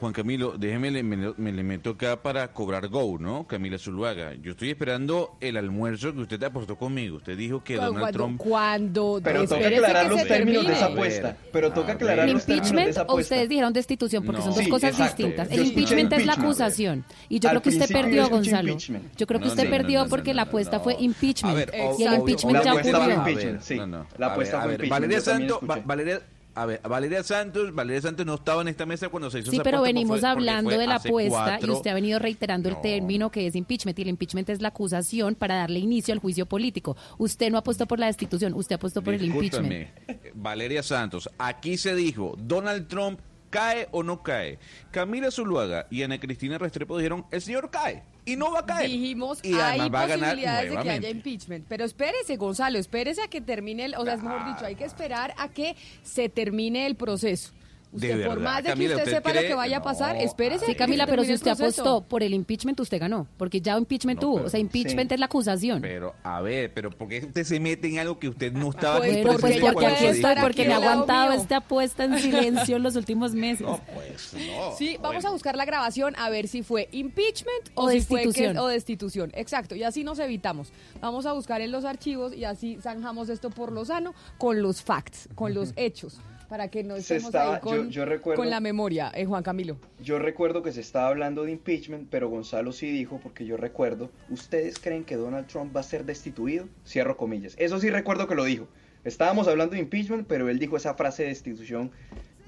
Juan 0.00 0.12
Camilo, 0.14 0.54
déjeme, 0.58 0.90
le- 0.90 1.02
me, 1.02 1.32
me 1.36 1.52
le 1.52 1.62
meto 1.62 1.90
acá 1.90 2.22
para 2.22 2.48
cobrar 2.52 2.88
Go, 2.88 3.18
¿no? 3.20 3.46
Camila 3.46 3.76
Zuluaga. 3.78 4.34
Yo 4.42 4.52
estoy 4.52 4.70
esperando 4.70 5.36
el 5.40 5.56
almuerzo 5.58 6.14
que 6.14 6.20
usted 6.20 6.42
apostó 6.42 6.76
conmigo. 6.76 7.18
Usted 7.18 7.36
dijo 7.36 7.62
que 7.62 7.76
Donald 7.76 7.98
cuando, 7.98 8.12
Trump... 8.18 8.40
cuando 8.40 9.20
Pero 9.22 9.44
toca 9.46 9.66
aclarar 9.68 10.04
que 10.04 10.08
los 10.10 10.20
se 10.22 10.26
términos 10.26 10.66
de 10.66 10.72
esa 10.72 10.80
termine. 10.86 11.00
apuesta. 11.00 11.36
Pero 11.52 11.72
toca 11.72 11.92
aclarar 11.92 12.28
los 12.30 12.46
términos 12.46 12.46
de 12.46 12.52
impeachment 12.54 12.88
esa 12.88 13.02
o 13.02 13.18
ustedes 13.18 13.48
dijeron 13.48 13.72
destitución 13.74 14.24
porque 14.24 14.38
No. 14.38 14.44
son 14.46 14.54
dos 14.54 14.64
Sí, 14.64 14.70
cosas 14.70 14.90
exacto. 14.92 15.16
distintas. 15.18 15.48
Yo 15.50 15.54
El 15.62 15.68
impeachment 15.68 16.12
es 16.14 16.26
la 16.26 16.32
acusación 16.32 17.04
y 17.28 17.38
yo 17.38 17.48
Al 17.50 17.52
creo 17.54 17.62
que 17.62 17.68
usted 17.78 17.88
perdió, 17.94 18.28
Gonzalo. 18.30 18.76
Yo 19.16 19.26
creo 19.26 19.38
que 19.40 19.46
No, 19.46 19.52
usted 19.52 19.64
no, 19.64 19.70
perdió 19.70 19.98
no, 20.00 20.04
no, 20.06 20.10
porque 20.10 20.30
no, 20.30 20.36
la 20.36 20.42
apuesta 20.42 20.78
no. 20.78 20.82
fue 20.84 20.96
impeachment 20.98 21.52
A 21.54 21.58
ver, 21.58 21.72
y 21.98 22.02
el 22.04 22.14
impeachment 22.14 22.56
la 22.56 22.62
ya 22.64 22.70
apuesta 22.72 22.98
fue 22.98 23.14
ocurrió. 23.14 24.06
La 24.18 24.26
apuesta 24.28 24.60
fue 24.62 24.72
impeachment, 24.72 24.90
Valeria 24.90 25.20
Santos, 25.20 25.56
escuché. 25.62 25.66
Va- 25.80 25.82
Valeria, 25.84 26.20
a 26.54 26.66
ver, 26.66 26.80
Valeria 26.88 27.22
Santos, 27.22 27.74
Valeria 27.74 28.02
Santos 28.02 28.26
no 28.26 28.34
estaba 28.34 28.62
en 28.62 28.68
esta 28.68 28.84
mesa 28.86 29.08
cuando 29.08 29.30
se 29.30 29.38
hizo 29.38 29.50
Sí, 29.50 29.56
esa 29.56 29.62
pero 29.62 29.78
apuesta, 29.78 29.94
venimos 29.94 30.20
fue- 30.20 30.28
hablando 30.28 30.70
de 30.70 30.86
la 30.86 30.96
apuesta 30.96 31.58
y 31.62 31.70
usted 31.70 31.90
ha 31.90 31.94
venido 31.94 32.18
reiterando 32.18 32.68
el 32.68 32.74
No. 32.76 32.80
término 32.80 33.30
que 33.30 33.46
es 33.46 33.54
impeachment 33.54 33.98
y 33.98 34.02
el 34.02 34.08
impeachment 34.08 34.48
es 34.50 34.60
la 34.60 34.68
acusación 34.68 35.34
para 35.34 35.54
darle 35.56 35.78
inicio 35.78 36.12
al 36.12 36.18
juicio 36.20 36.46
político. 36.46 36.96
Usted 37.18 37.50
no 37.50 37.58
apostó 37.58 37.86
por 37.86 37.98
la 37.98 38.06
destitución, 38.06 38.52
usted 38.54 38.74
apostó 38.76 39.02
por 39.02 39.14
el 39.14 39.24
impeachment. 39.24 39.88
Valeria 40.34 40.82
Santos, 40.82 41.30
aquí 41.38 41.76
se 41.76 41.94
dijo, 41.94 42.34
Donald 42.38 42.88
Trump 42.88 43.20
cae 43.50 43.88
o 43.90 44.02
no 44.02 44.22
cae. 44.22 44.58
Camila 44.90 45.30
Zuluaga 45.30 45.86
y 45.90 46.02
Ana 46.02 46.18
Cristina 46.18 46.58
Restrepo 46.58 46.96
dijeron, 46.96 47.26
el 47.30 47.42
señor 47.42 47.70
cae 47.70 48.02
y 48.24 48.36
no 48.36 48.52
va 48.52 48.60
a 48.60 48.66
caer. 48.66 48.90
Dijimos, 48.90 49.40
y 49.42 49.54
hay 49.54 49.80
además 49.80 49.94
va 49.94 50.02
a 50.02 50.06
ganar 50.06 50.30
posibilidades 50.30 50.70
de 50.70 50.82
que 50.82 50.90
haya 50.90 51.10
impeachment. 51.10 51.66
Pero 51.68 51.84
espérese, 51.84 52.36
Gonzalo, 52.36 52.78
espérese 52.78 53.22
a 53.22 53.28
que 53.28 53.40
termine, 53.40 53.84
el, 53.84 53.94
o 53.96 54.04
sea, 54.04 54.14
es 54.14 54.22
mejor 54.22 54.46
dicho, 54.46 54.64
hay 54.64 54.76
que 54.76 54.84
esperar 54.84 55.34
a 55.36 55.48
que 55.48 55.76
se 56.02 56.28
termine 56.28 56.86
el 56.86 56.96
proceso. 56.96 57.52
De 57.92 58.12
Usted, 58.12 58.24
por 58.26 58.36
verdad, 58.38 58.52
más 58.54 58.62
de 58.62 58.68
Camila, 58.68 58.88
que 58.88 58.94
usted, 59.00 59.02
¿usted 59.02 59.16
sepa 59.16 59.34
lo 59.34 59.40
que 59.48 59.54
vaya 59.54 59.76
a 59.78 59.82
pasar, 59.82 60.14
No, 60.14 60.20
espérese. 60.22 60.66
Sí, 60.66 60.74
Camila, 60.76 61.06
pero 61.08 61.24
si 61.24 61.32
usted 61.34 61.50
apostó 61.50 62.02
por 62.02 62.22
el 62.22 62.34
impeachment, 62.34 62.78
usted 62.78 63.00
ganó. 63.00 63.26
Porque 63.36 63.60
ya 63.60 63.76
impeachment 63.76 64.18
No, 64.18 64.20
tuvo. 64.20 64.34
pero- 64.36 64.46
o 64.46 64.50
sea, 64.50 64.60
impeachment 64.60 65.10
sí. 65.10 65.14
es 65.14 65.18
la 65.20 65.26
acusación. 65.26 65.82
Pero, 65.82 66.14
a 66.22 66.40
ver, 66.40 66.72
pero 66.72 66.90
¿por 66.90 67.08
qué 67.08 67.18
usted 67.18 67.42
se 67.42 67.58
mete 67.58 67.88
en 67.88 67.98
algo 67.98 68.20
que 68.20 68.28
usted 68.28 68.52
no 68.52 68.70
estaba 68.70 68.98
Pues, 68.98 69.10
presente 69.10 69.40
pues 69.40 69.60
porque 69.72 69.86
aquí 69.86 70.04
estoy, 70.06 70.34
porque 70.40 70.66
me 70.68 70.74
ha 70.74 70.76
aguantado 70.76 71.32
esta 71.32 71.56
apuesta 71.56 72.04
en 72.04 72.16
silencio 72.20 72.76
en 72.76 72.82
los 72.84 72.94
últimos 72.94 73.32
meses. 73.34 73.66
Pues 73.92 74.34
no. 74.34 74.76
Sí, 74.78 74.96
vamos 75.02 75.24
a 75.24 75.30
buscar 75.30 75.56
la 75.56 75.64
grabación 75.64 76.14
a 76.16 76.30
ver 76.30 76.46
si 76.46 76.62
fue 76.62 76.88
impeachment 76.92 77.70
o, 77.74 77.86
O 77.86 77.90
si 77.90 78.02
fue 78.02 78.20
que- 78.20 78.26
destitución. 78.26 78.56
o 78.58 78.66
destitución. 78.68 79.32
Exacto, 79.34 79.74
y 79.74 79.82
así 79.82 80.04
nos 80.04 80.20
evitamos. 80.20 80.72
Vamos 81.00 81.26
a 81.26 81.32
buscar 81.32 81.60
en 81.60 81.72
los 81.72 81.84
archivos 81.84 82.34
y 82.36 82.44
así 82.44 82.78
zanjamos 82.80 83.28
esto 83.30 83.50
por 83.50 83.72
lo 83.72 83.84
sano 83.84 84.14
con 84.38 84.62
los 84.62 84.80
facts, 84.80 85.28
con 85.34 85.54
los 85.54 85.72
hechos, 85.74 86.18
para 86.50 86.66
que 86.68 86.82
no 86.82 86.96
Se 86.96 87.02
estemos 87.02 87.26
estaba- 87.26 87.54
ahí 87.54 87.60
con, 87.60 87.76
yo- 87.84 87.90
yo 87.90 88.04
recuerdo- 88.04 88.42
con 88.42 88.50
la 88.50 88.58
memoria, 88.58 89.12
eh, 89.14 89.24
Juan 89.24 89.44
Camilo. 89.44 89.76
Yo 90.02 90.18
recuerdo 90.18 90.64
que 90.64 90.72
se 90.72 90.80
estaba 90.80 91.06
hablando 91.06 91.44
de 91.44 91.52
impeachment, 91.52 92.08
pero 92.10 92.28
Gonzalo 92.28 92.72
sí 92.72 92.90
dijo, 92.90 93.20
porque 93.22 93.46
yo 93.46 93.56
recuerdo, 93.56 94.10
¿ustedes 94.28 94.80
creen 94.80 95.04
que 95.04 95.14
Donald 95.14 95.46
Trump 95.46 95.74
va 95.74 95.78
a 95.78 95.84
ser 95.84 96.04
destituido? 96.04 96.66
Cierro 96.84 97.16
comillas. 97.16 97.54
Eso 97.56 97.78
sí 97.78 97.88
recuerdo 97.88 98.26
que 98.26 98.34
lo 98.34 98.42
dijo. 98.44 98.66
Estábamos 99.04 99.46
hablando 99.46 99.74
de 99.76 99.78
impeachment, 99.80 100.26
pero 100.26 100.48
él 100.48 100.58
dijo 100.58 100.76
esa 100.76 100.94
frase 100.94 101.22
de 101.22 101.28
destitución, 101.28 101.92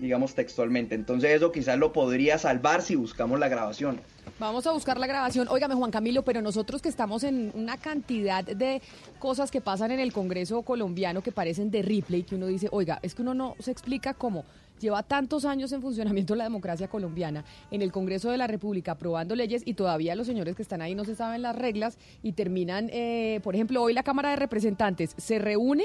digamos 0.03 0.35
textualmente. 0.35 0.97
Entonces 0.97 1.31
eso 1.31 1.53
quizás 1.53 1.79
lo 1.79 1.93
podría 1.93 2.37
salvar 2.37 2.83
si 2.83 2.97
buscamos 2.97 3.38
la 3.38 3.49
grabación. 3.49 4.01
Vamos 4.41 4.67
a 4.67 4.73
buscar 4.73 4.99
la 4.99 5.07
grabación. 5.07 5.47
Óigame, 5.49 5.77
Juan 5.77 5.93
Camilo, 5.93 6.25
pero 6.25 6.43
nosotros 6.43 6.83
que 6.83 6.88
estamos 6.88 7.23
en 7.23 7.53
una 7.55 7.77
cantidad 7.77 8.43
de 8.43 8.83
cosas 9.21 9.53
que 9.53 9.61
pasan 9.61 9.93
en 9.93 10.01
el 10.01 10.12
Congreso 10.12 10.62
colombiano 10.62 11.23
que 11.23 11.31
parecen 11.31 11.71
de 11.71 11.83
replay, 11.83 12.25
que 12.25 12.35
uno 12.35 12.47
dice, 12.47 12.69
oiga, 12.73 12.99
es 13.03 13.15
que 13.15 13.23
uno 13.23 13.33
no 13.33 13.55
se 13.61 13.71
explica 13.71 14.12
cómo 14.12 14.45
lleva 14.81 15.05
tantos 15.05 15.45
años 15.45 15.71
en 15.71 15.81
funcionamiento 15.81 16.35
la 16.35 16.43
democracia 16.43 16.88
colombiana, 16.88 17.45
en 17.71 17.83
el 17.83 17.93
Congreso 17.93 18.33
de 18.33 18.38
la 18.38 18.49
República 18.49 18.93
aprobando 18.93 19.37
leyes 19.37 19.62
y 19.65 19.75
todavía 19.75 20.17
los 20.17 20.27
señores 20.27 20.57
que 20.57 20.62
están 20.62 20.83
ahí 20.83 20.97
no 20.97 21.05
se 21.05 21.15
saben 21.15 21.43
las 21.43 21.55
reglas 21.55 21.97
y 22.25 22.33
terminan, 22.33 22.91
eh, 22.93 23.38
por 23.45 23.55
ejemplo, 23.55 23.81
hoy 23.81 23.93
la 23.93 24.03
Cámara 24.03 24.31
de 24.31 24.37
Representantes 24.37 25.15
se 25.17 25.38
reúne 25.38 25.85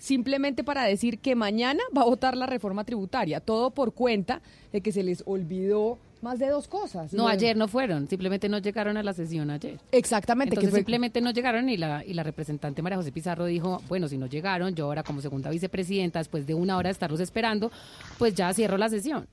simplemente 0.00 0.64
para 0.64 0.82
decir 0.84 1.18
que 1.18 1.36
mañana 1.36 1.82
va 1.96 2.02
a 2.02 2.06
votar 2.06 2.36
la 2.36 2.46
reforma 2.46 2.82
tributaria, 2.84 3.38
todo 3.38 3.70
por 3.70 3.92
cuenta 3.92 4.40
de 4.72 4.80
que 4.80 4.90
se 4.92 5.02
les 5.02 5.22
olvidó 5.26 5.98
más 6.22 6.38
de 6.38 6.48
dos 6.48 6.68
cosas. 6.68 7.12
No, 7.12 7.28
ayer 7.28 7.56
no 7.56 7.68
fueron, 7.68 8.08
simplemente 8.08 8.48
no 8.48 8.58
llegaron 8.58 8.96
a 8.96 9.02
la 9.02 9.12
sesión 9.12 9.50
ayer. 9.50 9.78
Exactamente, 9.92 10.56
que 10.56 10.68
fue- 10.68 10.78
simplemente 10.80 11.20
no 11.20 11.30
llegaron 11.30 11.68
y 11.68 11.76
la, 11.76 12.04
y 12.04 12.14
la 12.14 12.22
representante 12.22 12.82
María 12.82 12.96
José 12.98 13.12
Pizarro 13.12 13.44
dijo, 13.44 13.80
bueno, 13.88 14.08
si 14.08 14.18
no 14.18 14.26
llegaron, 14.26 14.74
yo 14.74 14.86
ahora 14.86 15.02
como 15.02 15.20
segunda 15.20 15.48
vicepresidenta, 15.50 16.18
después 16.18 16.46
de 16.46 16.54
una 16.54 16.76
hora 16.76 16.88
de 16.88 16.92
estarlos 16.92 17.20
esperando, 17.20 17.70
pues 18.18 18.34
ya 18.34 18.52
cierro 18.54 18.76
la 18.78 18.88
sesión. 18.88 19.26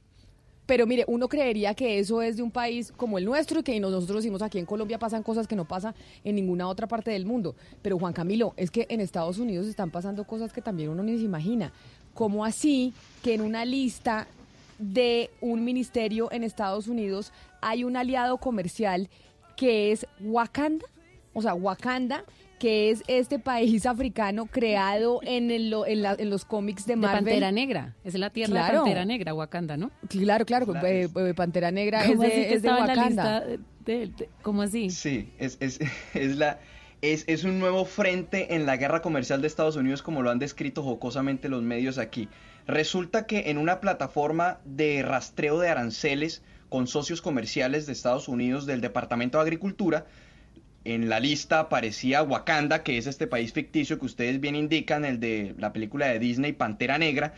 Pero 0.67 0.85
mire, 0.85 1.05
uno 1.07 1.29
creería 1.29 1.73
que 1.73 1.97
eso 1.97 2.21
es 2.21 2.35
de 2.35 2.43
un 2.43 2.51
país 2.51 2.91
como 2.95 3.17
el 3.17 3.25
nuestro 3.25 3.61
y 3.61 3.63
que 3.63 3.79
nosotros 3.79 4.17
decimos 4.17 4.41
aquí 4.41 4.59
en 4.59 4.65
Colombia 4.65 4.99
pasan 4.99 5.23
cosas 5.23 5.47
que 5.47 5.55
no 5.55 5.65
pasan 5.65 5.95
en 6.25 6.35
ninguna 6.35 6.67
otra 6.67 6.87
parte 6.87 7.09
del 7.09 7.25
mundo. 7.25 7.55
Pero 7.81 7.97
Juan 7.97 8.11
Camilo, 8.11 8.53
es 8.57 8.69
que 8.69 8.85
en 8.89 8.99
Estados 8.99 9.39
Unidos 9.39 9.65
están 9.65 9.89
pasando 9.89 10.25
cosas 10.25 10.51
que 10.51 10.61
también 10.61 10.89
uno 10.89 11.03
ni 11.03 11.17
se 11.17 11.23
imagina. 11.23 11.71
¿Cómo 12.13 12.43
así 12.43 12.93
que 13.23 13.33
en 13.33 13.41
una 13.41 13.63
lista 13.63 14.27
de 14.77 15.29
un 15.39 15.63
ministerio 15.63 16.31
en 16.33 16.43
Estados 16.43 16.87
Unidos 16.87 17.31
hay 17.61 17.85
un 17.85 17.95
aliado 17.95 18.37
comercial 18.37 19.09
que 19.55 19.93
es 19.93 20.05
Wakanda? 20.19 20.85
O 21.33 21.41
sea, 21.41 21.53
Wakanda 21.53 22.25
que 22.59 22.89
es 22.89 23.03
este 23.07 23.39
país 23.39 23.85
africano 23.85 24.45
creado 24.47 25.19
en, 25.23 25.51
el- 25.51 25.73
en, 25.87 26.01
la- 26.01 26.15
en 26.17 26.29
los 26.29 26.45
cómics 26.45 26.85
de 26.85 26.93
De 26.93 26.97
Marvel. 27.01 27.23
Pantera 27.25 27.51
Negra, 27.51 27.95
es 28.03 28.15
la 28.15 28.29
tierra 28.29 28.51
Claro. 28.51 28.73
de 28.73 28.79
Pantera 28.79 29.05
Negra, 29.05 29.33
Wakanda, 29.33 29.77
¿no? 29.77 29.91
Claro, 30.09 30.45
claro, 30.45 30.73
eh, 30.85 31.07
eh, 31.15 31.33
Pantera 31.35 31.71
Negra 31.71 32.03
es 32.03 32.11
¿Cómo 32.11 32.23
así 32.23 32.31
de, 32.31 32.53
es 32.53 32.61
de 32.61 32.69
Wakanda. 32.69 33.05
lista 33.05 33.39
de- 33.41 33.59
de- 34.07 34.29
¿Cómo 34.41 34.61
así? 34.63 34.89
Sí, 34.89 35.31
es, 35.39 35.57
es, 35.59 35.79
es 36.13 36.35
la... 36.37 36.59
Es, 37.03 37.25
es 37.27 37.43
un 37.43 37.59
nuevo 37.59 37.85
frente 37.85 38.55
en 38.55 38.65
la 38.65 38.75
guerra 38.75 39.03
comercial 39.03 39.39
de 39.41 39.47
Estados 39.47 39.75
Unidos 39.75 40.01
como 40.01 40.23
lo 40.23 40.31
han 40.31 40.39
descrito 40.39 40.81
jocosamente 40.81 41.47
los 41.47 41.61
medios 41.61 41.99
aquí. 41.99 42.27
Resulta 42.65 43.27
que 43.27 43.51
en 43.51 43.59
una 43.59 43.79
plataforma 43.79 44.57
de 44.65 45.03
rastreo 45.03 45.59
de 45.59 45.69
aranceles 45.69 46.41
con 46.69 46.87
socios 46.87 47.21
comerciales 47.21 47.85
de 47.85 47.93
Estados 47.93 48.27
Unidos 48.27 48.65
del 48.65 48.81
Departamento 48.81 49.37
de 49.37 49.43
Agricultura, 49.43 50.07
en 50.93 51.09
la 51.09 51.19
lista 51.19 51.59
aparecía 51.59 52.23
Wakanda, 52.23 52.81
que 52.83 52.97
es 52.97 53.07
este 53.07 53.27
país 53.27 53.51
ficticio 53.53 53.99
que 53.99 54.05
ustedes 54.05 54.39
bien 54.39 54.55
indican, 54.55 55.03
el 55.05 55.19
de 55.19 55.53
la 55.57 55.73
película 55.73 56.07
de 56.07 56.19
Disney 56.19 56.53
Pantera 56.53 56.97
Negra, 56.97 57.33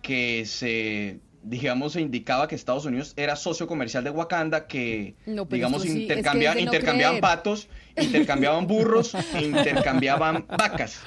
que 0.00 0.44
se, 0.46 1.18
digamos, 1.42 1.92
se 1.94 2.00
indicaba 2.00 2.48
que 2.48 2.54
Estados 2.54 2.86
Unidos 2.86 3.12
era 3.16 3.36
socio 3.36 3.66
comercial 3.66 4.04
de 4.04 4.10
Wakanda, 4.10 4.66
que, 4.66 5.16
No, 5.26 5.44
digamos, 5.44 5.82
sí, 5.82 6.02
intercambia- 6.02 6.50
es 6.50 6.56
no 6.56 6.60
intercambiaban 6.62 7.16
creer. 7.16 7.20
patos, 7.20 7.68
intercambiaban 8.00 8.66
burros, 8.66 9.14
e 9.14 9.42
intercambiaban 9.44 10.46
vacas. 10.48 11.00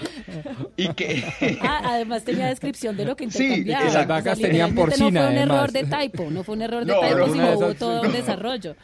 Y 0.75 0.89
que... 0.93 1.23
Ah, 1.61 1.81
además 1.93 2.23
tenía 2.23 2.45
descripción 2.47 2.95
de 2.95 3.05
lo 3.05 3.15
que 3.15 3.29
Sí, 3.31 3.43
intercambiaban. 3.43 3.87
exacto. 3.87 4.13
Las 4.13 4.23
vacas 4.23 4.39
tenían 4.39 4.75
porcina, 4.75 5.09
No 5.09 5.11
fue 5.11 5.19
un 5.31 5.37
además. 5.37 5.57
error 5.57 5.71
de 5.71 5.83
typo, 5.97 6.29
no 6.29 6.43
fue 6.43 6.55
un 6.55 6.61
error 6.61 6.85
de 6.85 6.93
No, 6.93 6.99
typo, 7.01 7.15
no, 7.17 7.27
sino 7.33 7.43
no, 7.51 7.57
hubo 7.57 7.73
todo 7.73 8.01
un 8.03 8.11
desarrollo. 8.13 8.75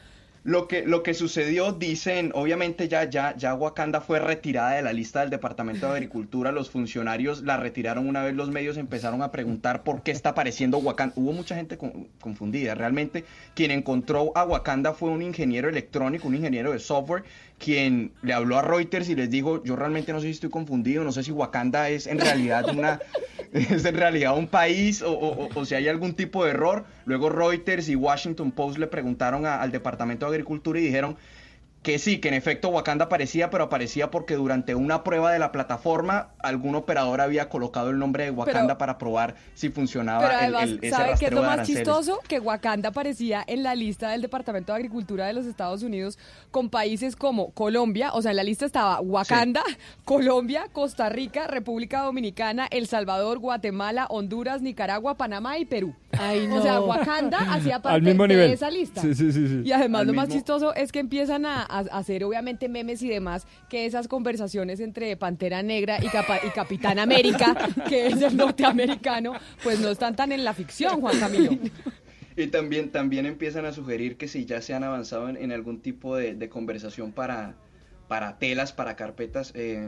Lo 0.45 0.67
que, 0.67 0.85
lo 0.85 1.03
que 1.03 1.13
sucedió, 1.13 1.71
dicen, 1.71 2.31
obviamente 2.35 2.89
ya, 2.89 3.09
ya, 3.09 3.33
ya 3.37 3.53
Wakanda 3.55 4.01
fue 4.01 4.19
retirada 4.19 4.71
de 4.71 4.81
la 4.81 4.91
lista 4.91 5.21
del 5.21 5.29
Departamento 5.29 5.85
de 5.87 5.93
Agricultura, 5.93 6.51
los 6.51 6.69
funcionarios 6.69 7.43
la 7.43 7.55
retiraron 7.55 8.09
una 8.09 8.23
vez, 8.23 8.35
los 8.35 8.49
medios 8.51 8.75
empezaron 8.75 9.21
a 9.21 9.31
preguntar 9.31 9.83
por 9.83 10.03
qué 10.03 10.11
está 10.11 10.29
apareciendo 10.31 10.79
Wakanda. 10.79 11.13
Hubo 11.15 11.31
mucha 11.31 11.55
gente 11.55 11.77
con- 11.77 12.09
confundida, 12.19 12.75
realmente 12.75 13.23
quien 13.55 13.71
encontró 13.71 14.33
a 14.35 14.43
Wakanda 14.43 14.91
fue 14.91 15.11
un 15.11 15.21
ingeniero 15.21 15.69
electrónico, 15.69 16.27
un 16.27 16.35
ingeniero 16.35 16.73
de 16.73 16.79
software, 16.79 17.23
quien 17.63 18.11
le 18.21 18.33
habló 18.33 18.57
a 18.57 18.61
Reuters 18.61 19.07
y 19.07 19.15
les 19.15 19.29
dijo, 19.29 19.63
yo 19.63 19.77
realmente 19.77 20.11
no 20.11 20.19
sé 20.19 20.25
si 20.25 20.31
estoy 20.31 20.49
confundido, 20.49 21.03
no 21.05 21.13
sé 21.13 21.23
si 21.23 21.31
Wakanda 21.31 21.87
es 21.87 22.07
en 22.07 22.19
realidad 22.19 22.67
una, 22.67 22.99
es 23.53 23.85
en 23.85 23.95
realidad 23.95 24.37
un 24.37 24.47
país 24.47 25.01
o, 25.05 25.49
si 25.65 25.73
hay 25.73 25.87
algún 25.87 26.13
tipo 26.13 26.43
de 26.43 26.51
error. 26.51 26.85
Luego 27.05 27.29
Reuters 27.29 27.87
y 27.87 27.95
Washington 27.95 28.51
Post 28.51 28.79
le 28.79 28.87
preguntaron 28.87 29.45
al 29.45 29.71
Departamento 29.71 30.25
de 30.25 30.35
Agricultura 30.35 30.79
y 30.79 30.83
dijeron 30.83 31.15
que 31.83 31.99
sí, 31.99 32.19
que 32.19 32.29
en 32.29 32.33
efecto 32.33 32.69
Wakanda 32.69 33.05
aparecía, 33.05 33.49
pero 33.49 33.65
aparecía 33.65 34.09
porque 34.09 34.35
durante 34.35 34.73
una 34.73 35.03
prueba 35.03 35.31
de 35.33 35.37
la 35.39 35.51
plataforma 35.51 36.29
algún 36.39 36.75
operador 36.75 37.19
había 37.19 37.49
colocado 37.49 37.89
el 37.89 37.99
nombre 37.99 38.23
de 38.23 38.31
Wakanda 38.31 38.61
Pero- 38.69 38.77
para 38.77 38.97
probar 38.97 39.35
si 39.53 39.67
funcionaba 39.69 40.21
Pero 40.21 40.31
el- 40.39 40.43
además, 40.55 40.63
el, 40.63 40.79
ese 40.81 40.89
¿sabe 40.89 41.13
qué 41.19 41.25
es 41.25 41.31
lo 41.33 41.43
más 41.43 41.67
chistoso? 41.67 42.19
Que 42.27 42.39
Wakanda 42.39 42.89
aparecía 42.89 43.43
en 43.45 43.63
la 43.63 43.75
lista 43.75 44.09
del 44.11 44.21
Departamento 44.21 44.71
de 44.71 44.77
Agricultura 44.77 45.27
de 45.27 45.33
los 45.33 45.45
Estados 45.45 45.83
Unidos 45.83 46.17
con 46.51 46.69
países 46.69 47.17
como 47.17 47.51
Colombia, 47.51 48.11
o 48.13 48.21
sea, 48.21 48.31
en 48.31 48.37
la 48.37 48.43
lista 48.43 48.65
estaba 48.65 49.01
Wakanda, 49.01 49.61
Colombia, 50.05 50.67
Costa 50.71 51.09
Rica, 51.09 51.47
República 51.47 52.01
Dominicana, 52.01 52.67
El 52.71 52.87
Salvador, 52.87 53.39
Guatemala, 53.39 54.05
Honduras, 54.09 54.61
Nicaragua, 54.61 55.15
Panamá 55.15 55.57
y 55.57 55.65
Perú. 55.65 55.93
Ay, 56.17 56.47
O 56.51 56.61
sea, 56.61 56.75
no. 56.75 56.85
Wakanda 56.85 57.39
hacía 57.53 57.81
parte 57.81 57.95
Al 57.95 58.01
mismo 58.03 58.23
de 58.23 58.29
nivel. 58.29 58.51
esa 58.51 58.69
lista. 58.69 59.01
Sí, 59.01 59.13
sí, 59.15 59.31
sí, 59.33 59.47
sí. 59.47 59.61
Y 59.65 59.71
además 59.73 60.01
Al 60.01 60.07
lo 60.07 60.13
más 60.13 60.29
chistoso 60.29 60.73
es 60.75 60.91
que 60.91 60.99
empiezan 60.99 61.45
a, 61.45 61.63
a- 61.79 61.97
hacer 61.97 62.23
obviamente 62.23 62.69
memes 62.69 63.01
y 63.01 63.09
demás, 63.09 63.47
que 63.69 63.85
esas 63.85 64.07
conversaciones 64.07 64.79
entre 64.79 65.15
Pantera 65.17 65.63
Negra 65.63 65.97
y, 66.03 66.07
Capa- 66.07 66.39
y 66.45 66.49
Capitán 66.51 66.99
América, 66.99 67.55
que 67.89 68.07
es 68.07 68.21
el 68.21 68.37
norteamericano, 68.37 69.33
pues 69.63 69.79
no 69.79 69.89
están 69.89 70.15
tan 70.15 70.31
en 70.31 70.43
la 70.43 70.53
ficción, 70.53 71.01
Juan 71.01 71.19
Camilo. 71.19 71.51
Y 72.35 72.47
también, 72.47 72.89
también 72.89 73.27
empiezan 73.27 73.65
a 73.65 73.73
sugerir 73.73 74.17
que 74.17 74.27
si 74.27 74.45
ya 74.45 74.59
se 74.59 74.73
han 74.73 74.83
avanzado 74.83 75.29
en, 75.29 75.37
en 75.37 75.51
algún 75.51 75.81
tipo 75.81 76.15
de, 76.15 76.33
de 76.33 76.49
conversación 76.49 77.11
para, 77.11 77.53
para 78.07 78.39
telas, 78.39 78.73
para 78.73 78.95
carpetas, 78.95 79.51
eh, 79.53 79.87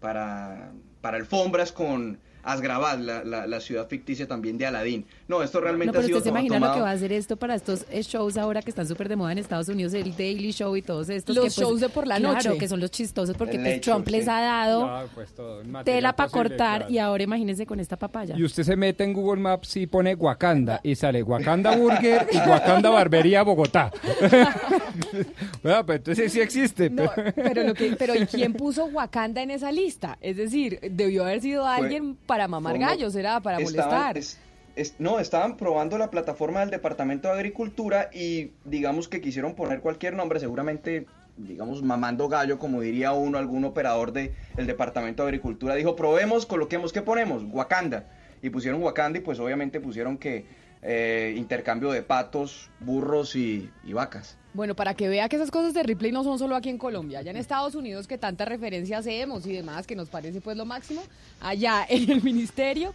para, 0.00 0.72
para 1.00 1.18
alfombras 1.18 1.70
con 1.70 2.18
Asgrabad, 2.44 2.98
la, 2.98 3.24
la, 3.24 3.46
la 3.46 3.60
ciudad 3.60 3.88
ficticia 3.88 4.28
también 4.28 4.58
de 4.58 4.66
Aladín. 4.66 5.04
No, 5.28 5.42
esto 5.42 5.60
realmente 5.60 5.86
No, 5.88 5.92
pero 5.92 6.02
ha 6.04 6.06
sido 6.06 6.18
usted 6.18 6.24
se 6.28 6.30
imagina 6.30 6.54
lo 6.56 6.60
tomado- 6.60 6.74
que 6.74 6.80
va 6.82 6.90
a 6.90 6.92
hacer 6.92 7.12
esto 7.12 7.36
para 7.36 7.54
estos 7.54 7.84
eh, 7.90 8.02
shows 8.02 8.36
ahora 8.36 8.60
que 8.62 8.70
están 8.70 8.86
súper 8.86 9.08
de 9.08 9.16
moda 9.16 9.32
en 9.32 9.38
Estados 9.38 9.68
Unidos, 9.68 9.94
el 9.94 10.16
Daily 10.16 10.52
Show 10.52 10.76
y 10.76 10.82
todos 10.82 11.08
estos. 11.08 11.34
Los 11.34 11.44
que, 11.46 11.50
pues, 11.50 11.56
shows 11.58 11.80
de 11.80 11.88
por 11.88 12.06
la 12.06 12.18
claro, 12.18 12.34
noche. 12.34 12.58
que 12.58 12.68
son 12.68 12.80
los 12.80 12.90
chistosos 12.90 13.36
porque 13.36 13.54
pues, 13.58 13.64
Late 13.64 13.80
Trump 13.80 14.06
Show, 14.06 14.12
les 14.12 14.24
sí. 14.24 14.30
ha 14.30 14.40
dado 14.40 14.82
Claro, 14.84 15.08
pues, 15.14 15.30
todo, 15.32 15.62
tela 15.84 16.14
para 16.14 16.28
cortar 16.30 16.78
claro. 16.80 16.92
y 16.92 16.98
ahora 16.98 17.22
imagínense 17.24 17.66
con 17.66 17.80
esta 17.80 17.96
papaya. 17.96 18.34
Y 18.36 18.44
usted 18.44 18.62
se 18.62 18.76
mete 18.76 19.04
en 19.04 19.12
Google 19.12 19.40
Maps 19.40 19.76
y 19.76 19.86
pone 19.86 20.14
Wakanda 20.14 20.80
y 20.82 20.94
sale 20.94 21.22
Wakanda 21.22 21.74
Burger 21.76 22.26
y 22.30 22.36
Wakanda 22.48 22.90
Barbería 22.90 23.42
Bogotá. 23.42 23.90
bueno, 25.62 25.86
pues 25.86 25.98
entonces 25.98 26.32
sí 26.32 26.40
existe. 26.40 26.90
No, 26.90 27.10
pero- 27.14 27.32
pero, 27.34 27.62
lo 27.64 27.74
que, 27.74 27.94
pero 27.98 28.14
¿y 28.14 28.26
quién 28.26 28.52
puso 28.52 28.86
Wakanda 28.86 29.42
en 29.42 29.50
esa 29.50 29.72
lista? 29.72 30.18
Es 30.20 30.36
decir, 30.36 30.78
debió 30.90 31.24
haber 31.24 31.40
sido 31.40 31.66
alguien 31.66 32.16
para 32.34 32.48
mamar 32.48 32.72
¿Cómo? 32.74 32.84
gallos, 32.86 33.14
era 33.14 33.40
para 33.40 33.58
Estaban- 33.58 33.90
molestar. 33.90 34.18
es- 34.18 34.38
es- 34.74 34.94
no, 34.98 35.20
estaban 35.20 35.56
probando 35.56 35.96
la 35.98 36.10
plataforma 36.10 36.60
del 36.60 36.70
Departamento 36.70 37.28
de 37.28 37.34
Agricultura 37.34 38.10
y 38.12 38.50
digamos 38.64 39.06
que 39.08 39.20
quisieron 39.20 39.54
poner 39.54 39.80
cualquier 39.80 40.14
nombre, 40.14 40.40
seguramente, 40.40 41.06
digamos, 41.36 41.82
mamando 41.84 42.28
gallo, 42.28 42.58
como 42.58 42.80
diría 42.80 43.12
uno, 43.12 43.38
algún 43.38 43.64
operador 43.64 44.10
del 44.12 44.32
Departamento 44.56 45.22
de 45.22 45.28
Agricultura, 45.28 45.76
dijo, 45.76 45.94
probemos, 45.94 46.44
coloquemos, 46.44 46.92
¿qué 46.92 47.02
ponemos? 47.02 47.44
Wakanda. 47.52 48.06
Y 48.42 48.50
pusieron 48.50 48.82
Wakanda 48.82 49.18
y 49.20 49.22
pues 49.22 49.38
obviamente 49.38 49.80
pusieron 49.80 50.18
que 50.18 50.44
eh, 50.86 51.32
intercambio 51.38 51.92
de 51.92 52.02
patos, 52.02 52.68
burros 52.80 53.36
y, 53.36 53.70
y 53.84 53.92
vacas. 53.94 54.36
Bueno, 54.54 54.76
para 54.76 54.94
que 54.94 55.08
vea 55.08 55.28
que 55.28 55.34
esas 55.36 55.50
cosas 55.50 55.74
de 55.74 55.82
Ripley 55.82 56.12
no 56.12 56.22
son 56.22 56.38
solo 56.38 56.54
aquí 56.54 56.68
en 56.68 56.78
Colombia, 56.78 57.18
allá 57.18 57.32
en 57.32 57.36
Estados 57.36 57.74
Unidos 57.74 58.06
que 58.06 58.18
tanta 58.18 58.44
referencia 58.44 58.98
hacemos 58.98 59.44
y 59.46 59.52
demás, 59.52 59.84
que 59.86 59.96
nos 59.96 60.08
parece 60.08 60.40
pues 60.40 60.56
lo 60.56 60.64
máximo, 60.64 61.02
allá 61.40 61.84
en 61.88 62.08
el 62.10 62.22
ministerio, 62.22 62.94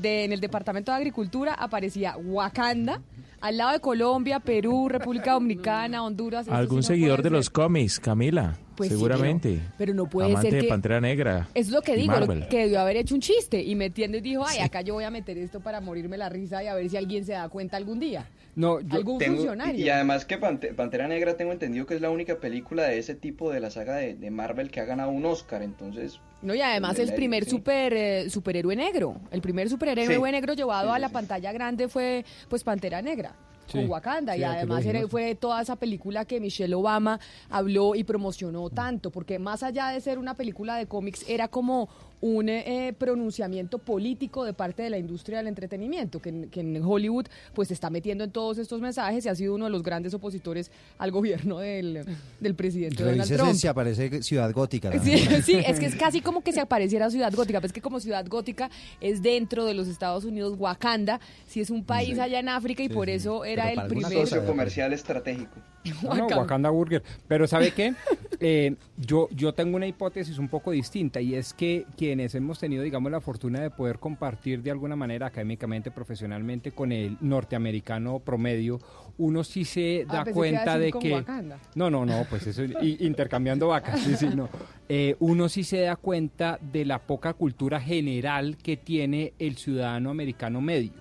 de- 0.00 0.24
en 0.24 0.32
el 0.32 0.40
Departamento 0.40 0.90
de 0.90 0.96
Agricultura 0.98 1.54
aparecía 1.54 2.16
Wakanda, 2.16 3.00
al 3.40 3.56
lado 3.56 3.70
de 3.72 3.80
Colombia, 3.80 4.40
Perú, 4.40 4.88
República 4.88 5.32
Dominicana, 5.32 6.02
Honduras. 6.02 6.46
Algún 6.48 6.82
sí 6.82 6.88
no 6.88 6.94
seguidor 6.94 7.22
de 7.22 7.30
los 7.30 7.48
cómics, 7.50 7.98
Camila, 8.00 8.58
Pues 8.76 8.88
sí, 8.90 8.96
seguramente. 8.96 9.60
pero- 9.60 9.74
pero 9.78 9.94
no 9.94 10.06
puede 10.10 10.28
Amante 10.30 10.50
ser 10.50 10.56
de 10.58 10.62
que- 10.64 10.68
Pantera 10.68 11.00
Negra. 11.00 11.48
Es 11.54 11.70
lo 11.70 11.80
que 11.82 11.94
digo, 11.96 12.18
lo 12.18 12.26
que 12.48 12.58
debió 12.58 12.80
haber 12.80 12.96
hecho 12.96 13.14
un 13.14 13.20
chiste 13.20 13.62
y 13.62 13.76
metiendo 13.76 14.18
y 14.18 14.20
dijo, 14.22 14.44
ay, 14.44 14.58
acá 14.58 14.82
yo 14.82 14.94
voy 14.94 15.04
a 15.04 15.10
meter 15.10 15.38
esto 15.38 15.60
para 15.60 15.80
morirme 15.80 16.18
la 16.18 16.28
risa 16.28 16.62
y 16.64 16.66
a 16.66 16.74
ver 16.74 16.90
si 16.90 16.96
alguien 16.96 17.24
se 17.24 17.32
da 17.32 17.48
cuenta 17.48 17.76
algún 17.76 18.00
día. 18.00 18.26
No, 18.56 18.80
yo 18.80 18.96
Algún 18.96 19.18
Tengo- 19.18 19.36
funcionario. 19.36 19.84
Y 19.84 19.88
además 19.88 20.24
que 20.24 20.38
Pante- 20.38 20.74
Pantera 20.74 21.06
Negra 21.08 21.36
tengo 21.36 21.52
entendido 21.52 21.86
que 21.86 21.94
es 21.94 22.00
la 22.00 22.10
única 22.10 22.36
película 22.40 22.82
de 22.84 22.98
ese 22.98 23.14
tipo 23.14 23.50
de 23.52 23.60
la 23.60 23.70
saga 23.70 23.94
de, 23.96 24.14
de 24.14 24.30
Marvel 24.30 24.70
que 24.70 24.80
ha 24.80 24.84
ganado 24.84 25.10
un 25.10 25.24
Oscar, 25.24 25.62
entonces... 25.62 26.20
No, 26.42 26.54
y 26.54 26.60
además 26.60 26.96
de 26.96 27.04
el 27.04 27.14
primer 27.14 27.44
sí. 27.44 27.50
super, 27.50 27.92
eh, 27.92 28.30
superhéroe 28.30 28.74
negro. 28.74 29.16
El 29.30 29.40
primer 29.40 29.68
superhéroe 29.68 30.06
Sí. 30.16 30.32
negro 30.32 30.54
llevado 30.54 30.88
Sí, 30.90 30.96
a 30.96 30.98
la 30.98 31.08
sí. 31.08 31.12
pantalla 31.14 31.52
grande 31.52 31.88
fue 31.88 32.24
pues 32.48 32.64
Pantera 32.64 33.00
Negra. 33.02 33.34
Sí. 33.66 33.78
Con 33.78 33.88
Wakanda 33.90 34.34
Sí, 34.34 34.40
y 34.40 34.42
además 34.44 34.84
era- 34.84 35.06
fue 35.06 35.36
toda 35.36 35.62
esa 35.62 35.76
película 35.76 36.24
que 36.24 36.40
Michelle 36.40 36.74
Obama 36.74 37.20
habló 37.50 37.94
y 37.94 38.02
promocionó 38.02 38.68
tanto, 38.68 39.12
porque 39.12 39.38
más 39.38 39.62
allá 39.62 39.88
de 39.90 40.00
ser 40.00 40.18
una 40.18 40.34
película 40.34 40.74
de 40.76 40.86
cómics, 40.86 41.24
era 41.28 41.46
como 41.46 41.88
un 42.22 42.48
eh, 42.50 42.94
pronunciamiento 42.98 43.78
político 43.78 44.44
de 44.44 44.52
parte 44.52 44.82
de 44.82 44.90
la 44.90 44.98
industria 44.98 45.38
del 45.38 45.46
entretenimiento, 45.46 46.20
que, 46.20 46.28
en- 46.28 46.50
que 46.50 46.60
en 46.60 46.82
Hollywood 46.84 47.26
pues 47.54 47.68
se 47.68 47.74
está 47.74 47.88
metiendo 47.90 48.24
en 48.24 48.30
todos 48.30 48.58
estos 48.58 48.80
mensajes 48.80 49.24
y 49.24 49.28
ha 49.28 49.34
sido 49.34 49.54
uno 49.54 49.64
de 49.64 49.70
los 49.70 49.82
grandes 49.82 50.12
opositores 50.12 50.70
al 50.98 51.10
gobierno 51.12 51.58
del, 51.60 52.04
del 52.40 52.54
presidente 52.54 53.02
Donald 53.02 53.26
Trump. 53.34 53.54
si 53.54 53.66
aparece 53.66 54.22
Ciudad 54.22 54.52
Gótica. 54.52 54.92
Sí, 55.02 55.16
sí, 55.42 55.54
es 55.66 55.80
que 55.80 55.86
es 55.86 55.96
casi 55.96 56.20
como 56.20 56.42
que 56.42 56.52
se 56.52 56.60
apareciera 56.60 57.08
Ciudad 57.10 57.32
Gótica, 57.34 57.60
pues 57.60 57.72
que 57.72 57.80
como 57.80 58.00
Ciudad 58.00 58.26
Gótica 58.28 58.70
es 59.00 59.22
dentro 59.22 59.64
de 59.64 59.72
los 59.74 59.88
Estados 59.88 60.24
Unidos, 60.24 60.54
Wakanda, 60.58 61.20
si 61.46 61.60
es 61.60 61.70
un 61.70 61.84
país 61.84 62.16
Sí. 62.16 62.20
allá 62.20 62.38
en 62.40 62.48
África 62.50 62.82
y 62.82 62.88
Sí, 62.88 62.94
por 62.94 63.06
sí. 63.06 63.12
eso 63.12 63.44
era 63.44 63.64
Pero 63.68 63.82
el 63.82 63.88
primer... 63.88 64.12
socio 64.12 64.44
comercial 64.44 64.92
estratégico. 64.92 65.56
No, 66.02 66.14
no, 66.14 66.26
Wakanda 66.26 66.70
Burger. 66.70 67.02
Pero 67.28 67.46
¿sabe 67.46 67.70
qué? 67.72 67.94
Eh, 68.42 68.74
yo, 68.96 69.28
yo 69.32 69.52
tengo 69.52 69.76
una 69.76 69.86
hipótesis 69.86 70.38
un 70.38 70.48
poco 70.48 70.70
distinta 70.70 71.20
y 71.20 71.34
es 71.34 71.52
que 71.52 71.84
quienes 71.98 72.34
hemos 72.34 72.58
tenido, 72.58 72.82
digamos, 72.82 73.12
la 73.12 73.20
fortuna 73.20 73.60
de 73.60 73.68
poder 73.68 73.98
compartir 73.98 74.62
de 74.62 74.70
alguna 74.70 74.96
manera 74.96 75.26
académicamente, 75.26 75.90
profesionalmente 75.90 76.72
con 76.72 76.90
el 76.90 77.18
norteamericano 77.20 78.18
promedio, 78.20 78.78
uno 79.18 79.44
sí 79.44 79.66
se 79.66 80.06
Ah, 80.08 80.24
da 80.24 80.32
cuenta 80.32 80.78
de 80.78 80.90
que... 80.90 81.12
Wakanda. 81.12 81.58
No, 81.74 81.90
no, 81.90 82.06
no, 82.06 82.24
pues 82.30 82.46
eso, 82.46 82.64
y- 82.64 82.96
intercambiando 83.00 83.68
vacas, 83.68 84.00
sí, 84.00 84.16
sí, 84.16 84.30
no. 84.34 84.48
Eh, 84.88 85.16
uno 85.18 85.50
sí 85.50 85.62
se 85.62 85.80
da 85.82 85.96
cuenta 85.96 86.58
de 86.62 86.86
la 86.86 86.98
poca 86.98 87.34
cultura 87.34 87.78
general 87.78 88.56
que 88.56 88.78
tiene 88.78 89.34
el 89.38 89.58
ciudadano 89.58 90.08
americano 90.08 90.62
medio. 90.62 90.92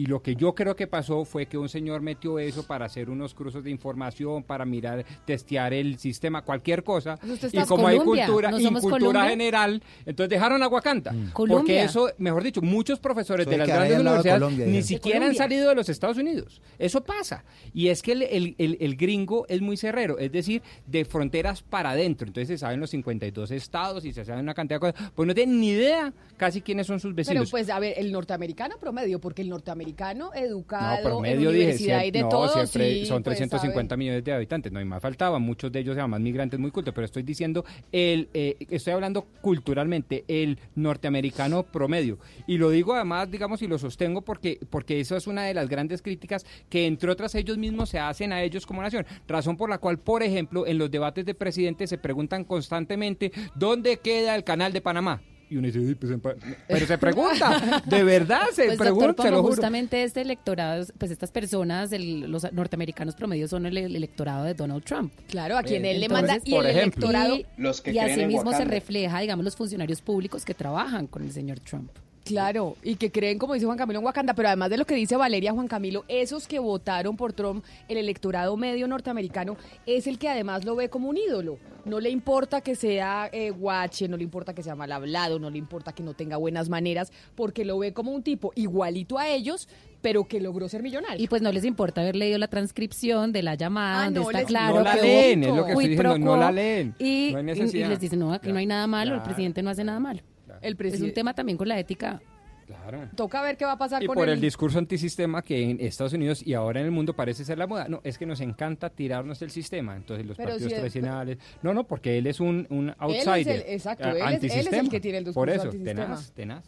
Y 0.00 0.06
lo 0.06 0.22
que 0.22 0.34
yo 0.34 0.54
creo 0.54 0.74
que 0.74 0.86
pasó 0.86 1.26
fue 1.26 1.44
que 1.44 1.58
un 1.58 1.68
señor 1.68 2.00
metió 2.00 2.38
eso 2.38 2.66
para 2.66 2.86
hacer 2.86 3.10
unos 3.10 3.34
cruces 3.34 3.62
de 3.62 3.70
información, 3.70 4.42
para 4.42 4.64
mirar, 4.64 5.04
testear 5.26 5.74
el 5.74 5.98
sistema, 5.98 6.40
cualquier 6.40 6.82
cosa. 6.82 7.18
Usted 7.22 7.50
Y 7.52 7.58
como 7.66 7.86
hay 7.86 7.98
cultura, 7.98 8.50
¿no 8.50 8.58
y 8.58 8.64
cultura 8.80 9.28
general, 9.28 9.82
entonces 10.06 10.30
dejaron 10.30 10.62
a 10.62 10.68
Wakanda. 10.68 11.14
Porque 11.34 11.82
eso, 11.82 12.08
mejor 12.16 12.42
dicho, 12.42 12.62
muchos 12.62 12.98
profesores 12.98 13.44
Eso 13.44 13.50
de 13.50 13.58
las 13.58 13.68
grandes 13.68 13.98
universidades 14.00 14.40
Colombia, 14.40 14.66
ni 14.68 14.82
siquiera 14.82 15.26
han 15.26 15.34
salido 15.34 15.68
de 15.68 15.74
los 15.74 15.90
Estados 15.90 16.16
Unidos. 16.16 16.62
Eso 16.78 17.02
pasa. 17.04 17.44
Y 17.74 17.88
es 17.88 18.00
que 18.00 18.12
el, 18.12 18.22
el- 18.22 18.54
el- 18.56 18.78
el 18.80 18.96
gringo 18.96 19.44
es 19.50 19.60
muy 19.60 19.76
cerrero, 19.76 20.18
es 20.18 20.32
decir, 20.32 20.62
de 20.86 21.04
fronteras 21.04 21.62
para 21.62 21.90
adentro. 21.90 22.26
Entonces 22.26 22.48
se 22.48 22.56
saben 22.56 22.80
los 22.80 22.88
52 22.88 23.50
estados 23.50 24.06
y 24.06 24.14
se 24.14 24.24
saben 24.24 24.44
una 24.44 24.54
cantidad 24.54 24.80
de 24.80 24.92
cosas. 24.92 25.10
Pues 25.14 25.26
no 25.28 25.34
tienen 25.34 25.60
ni 25.60 25.68
idea 25.72 26.14
casi 26.38 26.62
quiénes 26.62 26.86
son 26.86 27.00
sus 27.00 27.10
Pero 27.12 27.16
vecinos. 27.16 27.50
pues 27.50 27.68
a 27.68 27.78
ver, 27.78 27.92
el 27.98 28.10
norteamericano 28.12 28.76
promedio, 28.80 29.20
porque 29.20 29.42
el 29.42 29.50
norteamericano 29.50 29.89
no, 30.14 30.32
educado 30.34 31.02
promedio 31.02 31.50
en 31.50 31.56
dije, 31.56 32.06
y 32.06 32.10
de 32.10 32.22
no, 32.22 32.28
todo, 32.28 32.48
siempre 32.48 33.00
sí, 33.00 33.06
son 33.06 33.22
pues, 33.22 33.36
350 33.36 33.88
sabe. 33.88 33.98
millones 33.98 34.24
de 34.24 34.32
habitantes, 34.32 34.72
no 34.72 34.78
hay 34.78 34.84
más 34.84 35.02
faltaba, 35.02 35.38
muchos 35.38 35.70
de 35.72 35.80
ellos 35.80 35.96
además 35.96 36.20
migrantes 36.20 36.58
muy 36.58 36.70
cultos, 36.70 36.94
pero 36.94 37.04
estoy 37.04 37.22
diciendo, 37.22 37.64
el 37.92 38.28
eh, 38.34 38.56
estoy 38.70 38.92
hablando 38.92 39.26
culturalmente, 39.40 40.24
el 40.28 40.58
norteamericano 40.74 41.62
promedio. 41.64 42.18
Y 42.46 42.58
lo 42.58 42.70
digo 42.70 42.94
además, 42.94 43.30
digamos, 43.30 43.62
y 43.62 43.66
lo 43.66 43.78
sostengo 43.78 44.22
porque, 44.22 44.58
porque 44.70 45.00
eso 45.00 45.16
es 45.16 45.26
una 45.26 45.44
de 45.44 45.54
las 45.54 45.68
grandes 45.68 46.02
críticas 46.02 46.44
que 46.68 46.86
entre 46.86 47.10
otras 47.10 47.34
ellos 47.34 47.58
mismos 47.58 47.90
se 47.90 47.98
hacen 47.98 48.32
a 48.32 48.42
ellos 48.42 48.66
como 48.66 48.82
nación. 48.82 49.06
Razón 49.26 49.56
por 49.56 49.70
la 49.70 49.78
cual, 49.78 49.98
por 49.98 50.22
ejemplo, 50.22 50.66
en 50.66 50.78
los 50.78 50.90
debates 50.90 51.24
de 51.24 51.34
presidentes 51.34 51.90
se 51.90 51.98
preguntan 51.98 52.44
constantemente, 52.44 53.32
¿dónde 53.54 53.98
queda 53.98 54.34
el 54.34 54.44
canal 54.44 54.72
de 54.72 54.80
Panamá? 54.80 55.22
Y 55.50 55.56
uno 55.56 55.66
dice, 55.66 55.80
"Uy, 55.80 55.94
pues, 55.96 56.12
empa-". 56.12 56.36
pero 56.68 56.86
se 56.86 56.96
pregunta, 56.98 57.82
de 57.84 58.04
verdad 58.04 58.42
se 58.52 58.66
Pues, 58.66 58.78
doctor 58.78 58.86
pregunta, 58.86 59.22
se 59.24 59.28
Pombo, 59.28 59.36
lo 59.36 59.42
juro. 59.42 59.54
justamente 59.56 60.04
este 60.04 60.20
electorado, 60.20 60.86
pues 60.96 61.10
estas 61.10 61.30
personas, 61.32 61.90
el- 61.92 62.30
los 62.30 62.50
norteamericanos 62.52 63.16
promedio 63.16 63.48
son 63.48 63.66
el, 63.66 63.76
el 63.76 63.96
electorado 63.96 64.44
de 64.44 64.54
Donald 64.54 64.84
Trump. 64.84 65.12
Claro, 65.28 65.58
a 65.58 65.62
quien 65.64 65.84
él 65.84 66.00
le 66.00 66.08
manda 66.08 66.38
y 66.44 66.54
el 66.54 66.66
electorado 66.66 67.34
y, 67.36 67.46
Los 67.56 67.80
que 67.80 67.92
y 67.92 67.98
así 67.98 68.24
mismo 68.26 68.52
se 68.52 68.64
refleja, 68.64 69.18
digamos, 69.20 69.44
los 69.44 69.56
funcionarios 69.56 70.00
públicos 70.00 70.44
que 70.44 70.54
trabajan 70.54 71.06
con 71.08 71.22
el 71.24 71.32
señor 71.32 71.58
Trump. 71.60 71.90
Claro, 72.24 72.76
y 72.82 72.96
que 72.96 73.10
creen, 73.10 73.38
como 73.38 73.54
dice 73.54 73.66
Juan 73.66 73.78
Camilo, 73.78 73.98
en 73.98 74.04
Wakanda, 74.04 74.34
pero 74.34 74.48
además 74.48 74.70
de 74.70 74.76
lo 74.76 74.84
que 74.84 74.94
dice 74.94 75.16
Valeria 75.16 75.52
Juan 75.52 75.66
Camilo, 75.68 76.04
esos 76.06 76.46
que 76.46 76.58
votaron 76.58 77.16
por 77.16 77.32
Trump, 77.32 77.64
el 77.88 77.96
electorado 77.96 78.56
medio 78.56 78.86
norteamericano, 78.86 79.56
es 79.86 80.06
el 80.06 80.18
que 80.18 80.28
además 80.28 80.64
lo 80.64 80.76
ve 80.76 80.88
como 80.90 81.08
un 81.08 81.16
ídolo. 81.16 81.58
No 81.86 81.98
le 81.98 82.10
importa 82.10 82.60
que 82.60 82.74
sea 82.76 83.30
eh, 83.32 83.50
guache, 83.50 84.06
no 84.06 84.16
le 84.18 84.22
importa 84.22 84.54
que 84.54 84.62
sea 84.62 84.74
mal 84.76 84.92
hablado, 84.92 85.38
no 85.38 85.48
le 85.50 85.56
importa 85.58 85.92
que 85.92 86.02
no 86.02 86.12
tenga 86.14 86.36
buenas 86.36 86.68
maneras, 86.68 87.10
porque 87.34 87.64
lo 87.64 87.78
ve 87.78 87.94
como 87.94 88.12
un 88.12 88.22
tipo 88.22 88.52
igualito 88.54 89.18
a 89.18 89.26
ellos, 89.28 89.66
pero 90.02 90.24
que 90.28 90.40
logró 90.40 90.68
ser 90.68 90.82
millonario. 90.82 91.24
Y 91.24 91.26
pues 91.26 91.40
no 91.42 91.50
les 91.50 91.64
importa 91.64 92.02
haber 92.02 92.16
leído 92.16 92.38
la 92.38 92.48
transcripción 92.48 93.32
de 93.32 93.42
la 93.42 93.54
llamada, 93.54 94.02
Ah, 94.02 94.04
donde 94.04 94.20
no 94.20 94.26
está 94.26 94.38
les 94.40 94.46
claro 94.48 94.74
No 94.76 94.82
la 94.82 94.94
que 94.94 95.02
leen, 95.02 95.42
es 95.44 95.48
lo 95.56 95.64
que 95.64 95.72
estoy 95.72 95.88
diciendo, 95.88 96.18
no 96.18 96.36
la 96.36 96.52
leen. 96.52 96.94
Y, 96.98 97.30
No 97.32 97.38
hay 97.38 97.44
y- 97.44 97.48
y 97.48 97.54
necesidad. 97.54 97.88
les 97.88 98.00
dicen, 98.00 98.18
no, 98.18 98.32
aquí 98.32 98.52
no 98.52 98.58
hay 98.58 98.66
nada 98.66 98.86
malo, 98.86 99.14
el 99.14 99.22
presidente 99.22 99.62
no 99.62 99.70
hace 99.70 99.82
nada 99.84 99.98
malo. 100.00 100.20
El 100.60 100.72
Es 100.72 100.76
presidente 100.76 101.06
un 101.08 101.14
tema 101.14 101.34
también 101.34 101.56
con 101.58 101.68
la 101.68 101.78
ética. 101.78 102.20
Claro. 102.66 103.08
toca 103.16 103.42
ver 103.42 103.56
qué 103.56 103.64
va 103.64 103.72
a 103.72 103.78
pasar 103.78 104.00
Y 104.00 104.06
con 104.06 104.14
por 104.14 104.28
el, 104.28 104.34
el 104.34 104.40
discurso 104.40 104.78
antisistema 104.78 105.42
que 105.42 105.70
en 105.70 105.80
Estados 105.80 106.12
Unidos 106.12 106.40
y 106.46 106.54
ahora 106.54 106.78
en 106.78 106.86
el 106.86 106.92
mundo 106.92 107.14
parece 107.16 107.44
ser 107.44 107.58
la 107.58 107.66
moda. 107.66 107.88
No, 107.88 108.00
es 108.04 108.16
que 108.16 108.26
nos 108.26 108.40
encanta 108.40 108.90
tirarnos 108.90 109.40
del 109.40 109.50
sistema. 109.50 109.96
Entonces 109.96 110.24
los 110.24 110.36
Pero 110.36 110.50
partidos 110.50 110.68
si 110.70 110.74
es- 110.76 110.80
tradicionales. 110.80 111.38
No, 111.62 111.74
no, 111.74 111.82
porque 111.82 112.16
él 112.18 112.28
es 112.28 112.38
un, 112.38 112.68
un 112.70 112.90
es 112.90 112.94
outsider. 113.00 113.56
el- 113.66 113.74
exacto, 113.74 114.06
eh, 114.06 114.10
él 114.10 114.16
es- 114.18 114.22
él 114.22 114.24
es 114.24 114.28
el 114.28 114.34
antisistema. 114.58 114.88
que 114.88 115.00
tiene 115.00 115.18
el 115.18 115.24
Por 115.24 115.48
discurso 115.48 115.52
eso, 115.52 115.62
antisistema. 115.64 116.02
tenaz, 116.04 116.30
tenaz. 116.32 116.64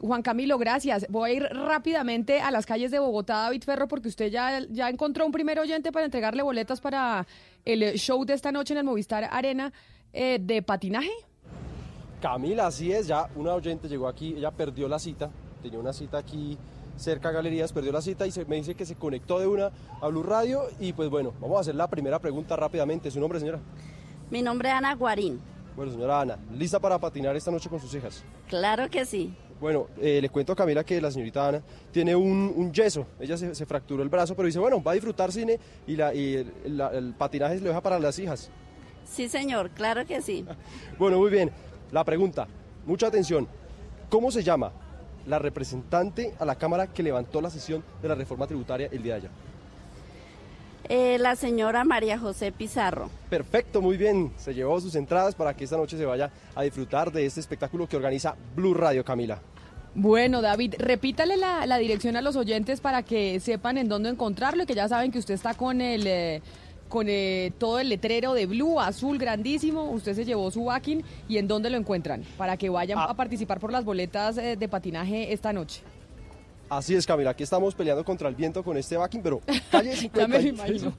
Juan 0.00 0.22
Camilo, 0.22 0.56
gracias. 0.56 1.04
Voy 1.10 1.30
a 1.30 1.34
ir 1.34 1.42
rápidamente 1.42 2.40
a 2.40 2.50
las 2.50 2.64
calles 2.64 2.90
de 2.90 2.98
Bogotá, 2.98 3.42
David 3.42 3.62
Ferro, 3.64 3.88
porque 3.88 4.08
usted 4.08 4.30
ya, 4.30 4.60
ya 4.70 4.88
encontró 4.88 5.26
un 5.26 5.32
primer 5.32 5.58
oyente 5.58 5.92
para 5.92 6.06
entregarle 6.06 6.42
boletas 6.42 6.80
para 6.80 7.26
el 7.66 7.92
show 7.98 8.24
de 8.24 8.32
esta 8.32 8.52
noche 8.52 8.72
en 8.72 8.78
el 8.78 8.84
Movistar 8.84 9.28
Arena 9.30 9.70
eh, 10.14 10.38
de 10.40 10.62
patinaje. 10.62 11.10
Camila, 12.26 12.68
así 12.68 12.92
es, 12.92 13.08
ya 13.08 13.28
una 13.34 13.52
oyente 13.52 13.88
llegó 13.88 14.06
aquí, 14.06 14.34
ella 14.36 14.52
perdió 14.52 14.86
la 14.86 15.00
cita, 15.00 15.28
tenía 15.60 15.80
una 15.80 15.92
cita 15.92 16.18
aquí 16.18 16.56
cerca 16.96 17.30
a 17.30 17.32
Galerías, 17.32 17.72
perdió 17.72 17.90
la 17.90 18.00
cita 18.00 18.28
y 18.28 18.30
se, 18.30 18.44
me 18.44 18.54
dice 18.56 18.76
que 18.76 18.86
se 18.86 18.94
conectó 18.94 19.40
de 19.40 19.48
una 19.48 19.72
a 20.00 20.06
Blue 20.06 20.22
Radio 20.22 20.62
y 20.78 20.92
pues 20.92 21.10
bueno, 21.10 21.32
vamos 21.40 21.56
a 21.56 21.60
hacer 21.62 21.74
la 21.74 21.88
primera 21.88 22.20
pregunta 22.20 22.54
rápidamente. 22.54 23.10
¿Su 23.10 23.18
nombre, 23.18 23.40
señora? 23.40 23.58
Mi 24.30 24.40
nombre 24.40 24.68
es 24.68 24.74
Ana 24.76 24.94
Guarín. 24.94 25.40
Bueno, 25.74 25.90
señora 25.90 26.20
Ana, 26.20 26.38
¿lista 26.56 26.78
para 26.78 26.96
patinar 26.98 27.34
esta 27.34 27.50
noche 27.50 27.68
con 27.68 27.80
sus 27.80 27.92
hijas? 27.94 28.22
Claro 28.46 28.88
que 28.88 29.04
sí. 29.04 29.34
Bueno, 29.60 29.88
eh, 30.00 30.20
le 30.22 30.28
cuento 30.28 30.52
a 30.52 30.56
Camila 30.56 30.84
que 30.84 31.00
la 31.00 31.10
señorita 31.10 31.48
Ana 31.48 31.62
tiene 31.90 32.14
un, 32.14 32.52
un 32.54 32.72
yeso. 32.72 33.04
Ella 33.18 33.36
se, 33.36 33.52
se 33.54 33.66
fracturó 33.66 34.02
el 34.02 34.08
brazo, 34.08 34.36
pero 34.36 34.46
dice, 34.46 34.60
bueno, 34.60 34.80
va 34.80 34.92
a 34.92 34.94
disfrutar 34.94 35.32
cine 35.32 35.58
y, 35.88 35.96
la, 35.96 36.14
y 36.14 36.34
el, 36.36 36.76
la- 36.76 36.90
el 36.90 37.14
patinaje 37.14 37.56
se 37.56 37.62
lo 37.62 37.68
deja 37.70 37.80
para 37.80 37.98
las 37.98 38.16
hijas. 38.20 38.48
Sí, 39.04 39.28
señor, 39.28 39.70
claro 39.70 40.06
que 40.06 40.22
sí. 40.22 40.44
Bueno, 40.98 41.18
muy 41.18 41.30
bien. 41.30 41.50
La 41.92 42.04
pregunta, 42.04 42.48
mucha 42.86 43.06
atención. 43.06 43.46
¿Cómo 44.08 44.30
se 44.30 44.42
llama 44.42 44.72
la 45.26 45.38
representante 45.38 46.34
a 46.38 46.44
la 46.46 46.56
Cámara 46.56 46.86
que 46.86 47.02
levantó 47.02 47.40
la 47.40 47.50
sesión 47.50 47.84
de 48.00 48.08
la 48.08 48.14
reforma 48.14 48.46
tributaria 48.46 48.88
el 48.90 49.02
día 49.02 49.14
de 49.14 49.18
ayer? 49.18 49.30
Eh, 50.88 51.18
la 51.18 51.36
señora 51.36 51.84
María 51.84 52.18
José 52.18 52.50
Pizarro. 52.50 53.10
Perfecto, 53.30 53.80
muy 53.80 53.96
bien. 53.96 54.32
Se 54.36 54.54
llevó 54.54 54.80
sus 54.80 54.94
entradas 54.94 55.34
para 55.34 55.54
que 55.54 55.64
esta 55.64 55.76
noche 55.76 55.96
se 55.96 56.04
vaya 56.06 56.30
a 56.54 56.62
disfrutar 56.62 57.12
de 57.12 57.26
este 57.26 57.40
espectáculo 57.40 57.86
que 57.86 57.96
organiza 57.96 58.34
Blue 58.56 58.74
Radio, 58.74 59.04
Camila. 59.04 59.38
Bueno, 59.94 60.40
David, 60.40 60.76
repítale 60.78 61.36
la, 61.36 61.66
la 61.66 61.76
dirección 61.76 62.16
a 62.16 62.22
los 62.22 62.36
oyentes 62.36 62.80
para 62.80 63.02
que 63.02 63.38
sepan 63.38 63.76
en 63.76 63.88
dónde 63.88 64.08
encontrarlo 64.08 64.62
y 64.62 64.66
que 64.66 64.74
ya 64.74 64.88
saben 64.88 65.12
que 65.12 65.18
usted 65.18 65.34
está 65.34 65.52
con 65.54 65.82
el... 65.82 66.06
eh, 66.06 66.42
con 66.92 67.06
eh, 67.08 67.54
todo 67.56 67.78
el 67.80 67.88
letrero 67.88 68.34
de 68.34 68.44
Blue, 68.44 68.78
azul, 68.78 69.16
grandísimo. 69.16 69.84
Usted 69.92 70.14
se 70.14 70.26
llevó 70.26 70.50
su 70.50 70.64
backing 70.66 71.02
y 71.26 71.38
en 71.38 71.48
dónde 71.48 71.70
lo 71.70 71.78
encuentran 71.78 72.22
para 72.36 72.58
que 72.58 72.68
vayan 72.68 72.98
a 72.98 73.14
participar 73.14 73.58
por 73.58 73.72
las 73.72 73.82
boletas 73.82 74.36
eh, 74.36 74.56
de 74.56 74.68
patinaje 74.68 75.32
esta 75.32 75.54
noche. 75.54 75.80
Así 76.68 76.94
es, 76.94 77.06
Camila. 77.06 77.30
Aquí 77.30 77.44
estamos 77.44 77.74
peleando 77.74 78.04
contra 78.04 78.28
el 78.28 78.34
viento 78.34 78.62
con 78.62 78.76
este 78.76 78.98
backing, 78.98 79.22
pero 79.22 79.40
calle 79.70 79.94
Ya 79.94 80.28
me 80.28 80.36
lo 80.36 80.42
53. 80.42 80.44
imagino. 80.44 80.92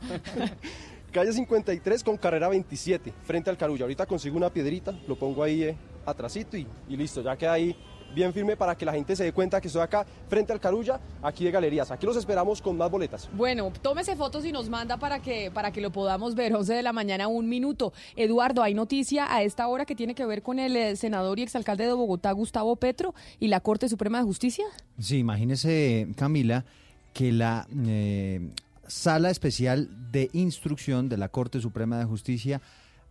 calle 1.12 1.32
53 1.32 2.04
con 2.04 2.18
carrera 2.18 2.48
27, 2.50 3.14
frente 3.24 3.52
al 3.52 3.58
Carulla. 3.58 3.84
Ahorita 3.84 4.08
consigo 4.08 4.36
una 4.36 4.50
piedrita, 4.50 4.96
lo 5.08 5.16
pongo 5.16 5.44
ahí 5.44 5.62
eh, 5.62 5.78
atrasito 6.08 6.58
y, 6.58 6.66
y 6.90 6.98
listo. 6.98 7.22
Ya 7.22 7.38
queda 7.38 7.54
ahí 7.54 7.76
bien 8.14 8.34
firme 8.34 8.56
para 8.56 8.76
que 8.76 8.86
la 8.86 8.94
gente 8.94 9.16
se 9.16 9.24
dé 9.24 9.34
cuenta 9.34 9.60
que 9.60 9.68
estoy 9.68 9.82
acá 9.82 10.06
frente 10.30 10.54
al 10.54 10.60
Carulla, 10.60 11.00
aquí 11.22 11.44
de 11.44 11.52
Galerías. 11.52 11.92
Aquí 11.92 12.06
los 12.06 12.16
esperamos 12.18 12.62
con 12.62 12.78
más 12.78 12.90
boletas. 12.90 13.30
Bueno, 13.34 13.72
tómese 13.82 14.16
fotos 14.16 14.46
y 14.46 14.52
nos 14.52 14.70
manda 14.70 14.98
para 14.98 15.20
que, 15.20 15.52
para 15.52 15.72
que 15.72 15.82
lo 15.82 15.92
podamos 15.92 16.36
ver. 16.36 16.56
11 16.56 16.74
de 16.74 16.84
la 16.84 16.94
mañana, 16.94 17.28
un 17.28 17.50
minuto. 17.50 17.94
Eduardo, 18.16 18.64
hay 18.64 18.74
noticia 18.74 19.34
a 19.34 19.44
esta 19.44 19.68
hora 19.68 19.86
que 19.86 19.96
tiene 19.96 20.16
que 20.16 20.26
ver 20.26 20.42
con 20.42 20.60
el 20.60 20.76
eh, 20.76 20.96
senador 20.96 21.40
y 21.40 21.44
exalcalde 21.44 21.86
de 21.86 21.94
Bogotá, 21.94 22.32
Gustavo 22.32 22.76
Petro, 22.76 23.14
y 23.40 23.48
la 23.48 23.60
Corte 23.60 23.90
Suprema 23.90 24.20
de 24.20 24.24
Justicia. 24.26 24.66
Sí, 25.00 25.18
imagínese, 25.18 26.08
Camila, 26.16 26.66
que 27.14 27.32
la 27.32 27.68
eh, 27.86 28.50
Sala 28.88 29.30
Especial 29.30 29.90
de 30.12 30.30
Instrucción 30.34 31.10
de 31.10 31.18
la 31.18 31.30
Corte 31.30 31.60
Suprema 31.60 31.98
de 31.98 32.06
Justicia 32.06 32.62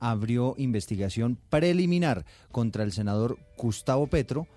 abrió 0.00 0.54
investigación 0.58 1.38
preliminar 1.48 2.24
contra 2.50 2.82
el 2.82 2.92
senador 2.92 3.38
Gustavo 3.56 4.08
Petro 4.08 4.48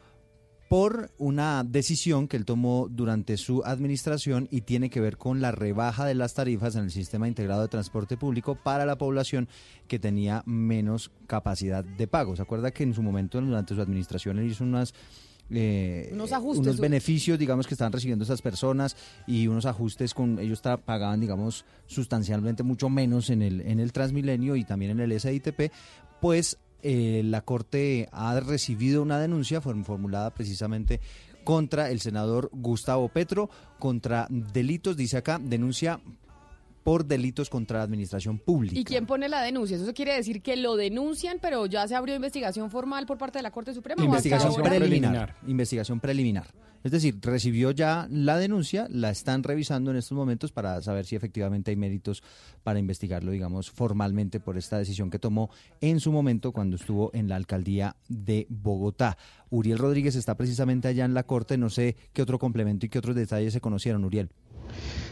por 0.70 1.12
una 1.18 1.64
decisión 1.64 2.28
que 2.28 2.38
él 2.38 2.46
tomó 2.46 2.88
durante 2.90 3.38
su 3.38 3.64
administración 3.64 4.48
y 4.50 4.62
tiene 4.62 4.90
que 4.90 5.00
ver 5.00 5.18
con 5.18 5.40
la 5.42 5.52
rebaja 5.52 6.06
de 6.06 6.16
las 6.16 6.34
tarifas 6.34 6.76
en 6.76 6.86
el 6.86 6.92
sistema 6.92 7.28
integrado 7.28 7.62
de 7.62 7.68
transporte 7.68 8.18
público 8.18 8.56
para 8.56 8.86
la 8.86 8.98
población 8.98 9.48
que 9.88 10.00
tenía 10.00 10.42
menos 10.46 11.12
capacidad 11.28 11.84
de 11.84 12.08
pago. 12.08 12.36
¿Se 12.36 12.42
acuerda 12.42 12.72
que 12.72 12.84
en 12.84 12.94
su 12.94 13.04
momento, 13.04 13.40
durante 13.40 13.76
su 13.76 13.82
administración, 13.82 14.40
él 14.40 14.50
hizo 14.50 14.64
unas 14.64 14.94
eh, 15.52 16.10
Unos 16.12 16.32
ajustes. 16.32 16.66
unos 16.66 16.80
beneficios, 16.80 17.38
digamos, 17.38 17.68
que 17.68 17.76
estaban 17.76 17.94
recibiendo 17.94 18.24
esas 18.24 18.42
personas 18.42 18.98
y 19.28 19.48
unos 19.48 19.68
ajustes 19.68 20.16
con 20.16 20.40
ellos 20.40 20.62
pagaban, 20.84 21.20
digamos, 21.20 21.66
sustancialmente 21.86 22.64
mucho 22.64 22.90
menos 22.90 23.30
en 23.30 23.44
el 23.44 23.62
en 23.62 23.80
el 23.80 23.94
Transmilenio 23.94 24.56
y 24.56 24.64
también 24.64 24.92
en 24.92 25.00
el 25.00 25.20
SITP, 25.20 25.72
pues 26.20 26.58
eh, 26.84 27.22
la 27.26 27.42
Corte 27.42 28.08
ha 28.12 28.40
recibido 28.40 29.02
una 29.02 29.20
denuncia 29.20 29.62
form- 29.62 29.84
formulada 29.84 30.34
precisamente 30.34 31.00
contra 31.44 31.90
el 31.92 32.00
senador 32.00 32.50
Gustavo 32.54 33.08
Petro 33.10 33.50
contra 33.80 34.28
delitos, 34.30 34.98
dice 34.98 35.18
acá, 35.18 35.40
denuncia 35.42 36.00
por 36.84 37.06
delitos 37.06 37.50
contra 37.50 37.80
la 37.80 37.84
administración 37.84 38.38
pública. 38.38 38.78
¿Y 38.80 38.84
quién 38.84 39.08
pone 39.08 39.28
la 39.28 39.42
denuncia? 39.42 39.76
Eso 39.78 39.92
quiere 39.94 40.14
decir 40.16 40.42
que 40.44 40.56
lo 40.56 40.76
denuncian, 40.76 41.40
pero 41.42 41.66
ya 41.66 41.88
se 41.88 41.96
abrió 41.96 42.16
investigación 42.16 42.70
formal 42.70 43.08
por 43.08 43.18
parte 43.18 43.40
de 43.40 43.44
la 43.44 43.50
Corte 43.52 43.74
Suprema. 43.74 44.02
¿o 44.04 44.06
hasta 44.14 44.28
Investigación 44.28 44.64
preliminar, 44.64 45.36
Investigación 45.48 46.00
preliminar. 46.00 46.48
Es 46.86 46.92
decir, 46.92 47.18
recibió 47.20 47.72
ya 47.72 48.08
la 48.12 48.38
denuncia, 48.38 48.86
la 48.92 49.10
están 49.10 49.42
revisando 49.42 49.90
en 49.90 49.98
estos 49.98 50.16
momentos 50.16 50.52
para 50.52 50.80
saber 50.84 51.08
si 51.08 51.16
efectivamente 51.16 51.72
hay 51.72 51.78
méritos 51.78 52.22
para 52.62 52.78
investigarlo, 52.78 53.32
digamos, 53.32 53.72
formalmente 53.72 54.40
por 54.40 54.56
esta 54.56 54.78
decisión 54.78 55.10
que 55.10 55.18
tomó 55.18 55.50
en 55.82 56.00
su 56.00 56.12
momento 56.12 56.52
cuando 56.52 56.76
estuvo 56.76 57.10
en 57.16 57.28
la 57.28 57.38
alcaldía 57.38 57.96
de 58.08 58.46
Bogotá. 58.50 59.18
Uriel 59.50 59.80
Rodríguez 59.80 60.16
está 60.16 60.38
precisamente 60.38 60.88
allá 60.88 61.06
en 61.06 61.16
la 61.16 61.24
corte, 61.24 61.58
no 61.58 61.72
sé 61.72 61.96
qué 62.14 62.22
otro 62.22 62.38
complemento 62.38 62.86
y 62.86 62.90
qué 62.90 63.00
otros 63.00 63.16
detalles 63.16 63.54
se 63.54 63.62
conocieron, 63.62 64.06
Uriel. 64.06 64.30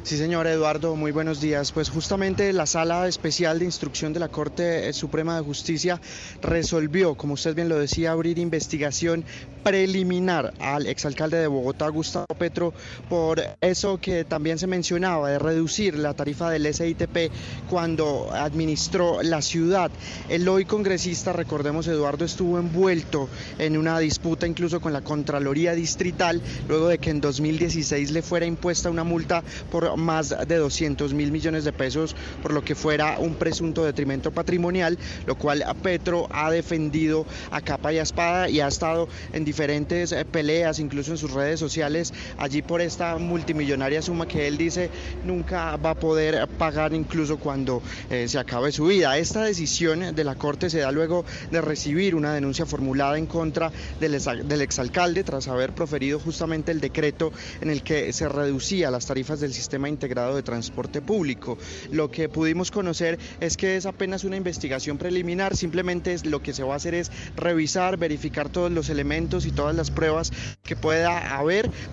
Sí, 0.03 0.17
señor 0.17 0.47
Eduardo, 0.47 0.97
muy 0.97 1.13
buenos 1.13 1.39
días. 1.39 1.71
Pues 1.71 1.89
justamente 1.89 2.51
la 2.51 2.65
Sala 2.65 3.07
Especial 3.07 3.59
de 3.59 3.65
Instrucción 3.65 4.11
de 4.11 4.19
la 4.19 4.27
Corte 4.27 4.91
Suprema 4.91 5.37
de 5.37 5.43
Justicia 5.43 6.01
resolvió, 6.41 7.15
como 7.15 7.35
usted 7.35 7.55
bien 7.55 7.69
lo 7.69 7.79
decía, 7.79 8.11
abrir 8.11 8.37
investigación 8.37 9.23
preliminar 9.63 10.53
al 10.59 10.87
exalcalde 10.87 11.37
de 11.37 11.47
Bogotá, 11.47 11.62
Gustavo 11.91 12.27
Petro, 12.37 12.73
por 13.09 13.41
eso 13.61 13.99
que 13.99 14.25
también 14.25 14.57
se 14.57 14.67
mencionaba 14.67 15.29
de 15.29 15.39
reducir 15.39 15.97
la 15.97 16.13
tarifa 16.13 16.49
del 16.49 16.71
SITP 16.73 17.31
cuando 17.69 18.29
administró 18.31 19.21
la 19.23 19.41
ciudad. 19.41 19.91
El 20.29 20.47
hoy 20.47 20.65
congresista, 20.65 21.33
recordemos 21.33 21.87
Eduardo, 21.87 22.25
estuvo 22.25 22.59
envuelto 22.59 23.29
en 23.59 23.77
una 23.77 23.99
disputa 23.99 24.47
incluso 24.47 24.81
con 24.81 24.93
la 24.93 25.01
Contraloría 25.01 25.73
Distrital, 25.73 26.41
luego 26.67 26.87
de 26.87 26.97
que 26.97 27.09
en 27.09 27.21
2016 27.21 28.11
le 28.11 28.21
fuera 28.21 28.45
impuesta 28.45 28.89
una 28.89 29.03
multa 29.03 29.43
por 29.71 29.95
más 29.97 30.35
de 30.47 30.55
200 30.55 31.13
mil 31.13 31.31
millones 31.31 31.63
de 31.63 31.73
pesos 31.73 32.15
por 32.41 32.53
lo 32.53 32.63
que 32.63 32.75
fuera 32.75 33.17
un 33.19 33.35
presunto 33.35 33.83
detrimento 33.83 34.31
patrimonial, 34.31 34.97
lo 35.25 35.35
cual 35.35 35.63
Petro 35.81 36.27
ha 36.31 36.51
defendido 36.51 37.25
a 37.51 37.61
capa 37.61 37.93
y 37.93 37.99
a 37.99 38.03
espada 38.03 38.49
y 38.49 38.59
ha 38.59 38.67
estado 38.67 39.07
en 39.33 39.45
diferentes 39.45 40.13
peleas, 40.31 40.79
incluso 40.79 41.11
en 41.11 41.17
sus 41.17 41.31
redes 41.31 41.52
sociales 41.59 42.13
allí 42.37 42.61
por 42.61 42.81
esta 42.81 43.17
multimillonaria 43.17 44.01
suma 44.01 44.27
que 44.27 44.47
él 44.47 44.57
dice 44.57 44.89
nunca 45.25 45.75
va 45.77 45.91
a 45.91 45.95
poder 45.95 46.47
pagar 46.47 46.93
incluso 46.93 47.37
cuando 47.37 47.81
eh, 48.09 48.27
se 48.27 48.39
acabe 48.39 48.71
su 48.71 48.85
vida. 48.85 49.17
Esta 49.17 49.43
decisión 49.43 50.15
de 50.15 50.23
la 50.23 50.35
Corte 50.35 50.69
se 50.69 50.79
da 50.79 50.91
luego 50.91 51.25
de 51.51 51.61
recibir 51.61 52.15
una 52.15 52.33
denuncia 52.33 52.65
formulada 52.65 53.17
en 53.17 53.25
contra 53.27 53.71
del, 53.99 54.15
ex- 54.15 54.47
del 54.47 54.61
exalcalde 54.61 55.23
tras 55.23 55.47
haber 55.47 55.73
proferido 55.73 56.19
justamente 56.19 56.71
el 56.71 56.79
decreto 56.81 57.31
en 57.61 57.69
el 57.69 57.83
que 57.83 58.11
se 58.13 58.27
reducía 58.29 58.91
las 58.91 59.05
tarifas 59.05 59.39
del 59.39 59.53
sistema 59.53 59.89
integrado 59.89 60.35
de 60.35 60.43
transporte 60.43 61.01
público. 61.01 61.57
Lo 61.91 62.09
que 62.09 62.29
pudimos 62.29 62.71
conocer 62.71 63.19
es 63.39 63.57
que 63.57 63.75
es 63.75 63.85
apenas 63.85 64.23
una 64.23 64.37
investigación 64.37 64.97
preliminar, 64.97 65.55
simplemente 65.55 66.13
es, 66.13 66.25
lo 66.25 66.41
que 66.41 66.53
se 66.53 66.63
va 66.63 66.73
a 66.73 66.77
hacer 66.77 66.93
es 66.95 67.11
revisar, 67.35 67.97
verificar 67.97 68.49
todos 68.49 68.71
los 68.71 68.89
elementos 68.89 69.45
y 69.45 69.51
todas 69.51 69.75
las 69.75 69.91
pruebas 69.91 70.31
que 70.63 70.75
pueda 70.75 71.35
haber 71.37 71.42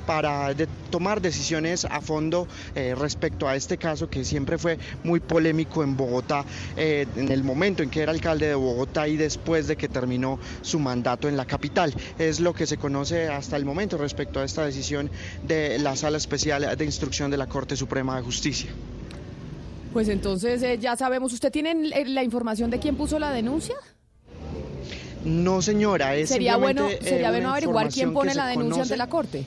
para 0.07 0.55
de- 0.55 0.66
tomar 0.90 1.20
decisiones 1.20 1.84
a 1.84 2.01
fondo 2.01 2.46
eh, 2.74 2.94
respecto 2.98 3.48
a 3.48 3.57
este 3.57 3.76
caso 3.78 4.09
que 4.09 4.24
siempre 4.24 4.59
fue 4.59 4.78
muy 5.05 5.20
polémico 5.20 5.82
en 5.82 5.96
Bogotá, 5.96 6.44
eh, 6.76 7.07
en 7.16 7.30
el 7.30 7.44
momento 7.44 7.82
en 7.82 7.90
que 7.90 8.01
era 8.03 8.12
alcalde 8.12 8.46
de 8.46 8.55
Bogotá 8.55 9.09
y 9.09 9.16
después 9.16 9.66
de 9.66 9.76
que 9.76 9.88
terminó 9.88 10.38
su 10.62 10.78
mandato 10.78 11.28
en 11.28 11.36
la 11.36 11.44
capital. 11.44 11.94
Es 12.18 12.40
lo 12.40 12.53
que 12.55 12.66
se 12.66 12.76
conoce 12.76 13.28
hasta 13.28 13.57
el 13.57 13.64
momento 13.64 13.96
respecto 13.98 14.40
a 14.40 14.44
esta 14.44 14.64
decisión 14.64 15.11
de 15.46 15.78
la 15.78 15.96
Sala 15.96 16.16
Especial 16.16 16.76
de 16.76 16.84
Instrucción 16.84 17.30
de 17.30 17.36
la 17.36 17.46
Corte 17.46 17.76
Suprema 17.76 18.16
de 18.16 18.22
Justicia. 18.22 18.70
Pues 19.92 20.09
entonces 20.09 20.62
eh, 20.62 20.78
ya 20.80 20.96
sabemos, 20.96 21.32
¿usted 21.32 21.51
tiene 21.51 21.74
la 22.07 22.22
información 22.22 22.70
de 22.70 22.78
quién 22.78 22.96
puso 22.96 23.18
la 23.18 23.32
denuncia? 23.32 23.74
No, 25.25 25.61
señora, 25.62 26.14
es 26.16 26.29
Sería 26.31 26.57
bueno, 26.57 26.89
eh, 26.89 26.99
sería 27.03 27.31
bueno 27.31 27.51
averiguar 27.51 27.89
quién 27.91 28.12
pone 28.12 28.35
la 28.35 28.47
denuncia 28.47 28.73
conoce. 28.73 28.93
ante 28.93 28.97
la 28.97 29.09
Corte. 29.09 29.45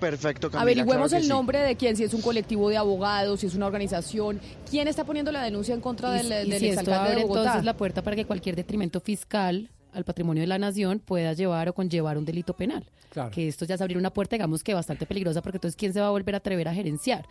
Perfecto, 0.00 0.48
Camila, 0.50 0.62
Averigüemos 0.62 1.08
claro 1.10 1.16
el 1.18 1.22
sí. 1.22 1.28
nombre 1.28 1.60
de 1.60 1.76
quién, 1.76 1.96
si 1.96 2.02
es 2.02 2.12
un 2.12 2.22
colectivo 2.22 2.68
de 2.68 2.76
abogados, 2.76 3.38
si 3.40 3.46
es 3.46 3.54
una 3.54 3.66
organización, 3.66 4.40
quién 4.68 4.88
está 4.88 5.04
poniendo 5.04 5.30
la 5.30 5.44
denuncia 5.44 5.74
en 5.74 5.80
contra 5.80 6.20
Y, 6.20 6.26
del, 6.28 6.48
y 6.48 6.50
del 6.50 6.60
si 6.60 6.68
esto 6.70 6.92
abre 6.92 7.14
de 7.14 7.22
Bogotá. 7.22 7.40
entonces 7.42 7.64
la 7.64 7.76
puerta 7.76 8.02
para 8.02 8.16
que 8.16 8.24
cualquier 8.24 8.56
detrimento 8.56 9.00
fiscal 9.00 9.70
al 9.92 10.04
patrimonio 10.04 10.40
de 10.40 10.48
la 10.48 10.58
nación 10.58 10.98
pueda 10.98 11.34
llevar 11.34 11.68
o 11.68 11.72
conllevar 11.74 12.18
un 12.18 12.24
delito 12.24 12.54
penal. 12.54 12.84
Claro. 13.10 13.30
Que 13.30 13.46
esto 13.46 13.64
ya 13.64 13.76
es 13.76 13.80
abrir 13.80 13.96
una 13.98 14.10
puerta, 14.12 14.34
digamos 14.36 14.64
que 14.64 14.74
bastante 14.74 15.06
peligrosa, 15.06 15.40
porque 15.42 15.58
entonces 15.58 15.76
¿quién 15.76 15.92
se 15.92 16.00
va 16.00 16.08
a 16.08 16.10
volver 16.10 16.34
a 16.34 16.38
atrever 16.38 16.66
a 16.66 16.74
gerenciar? 16.74 17.26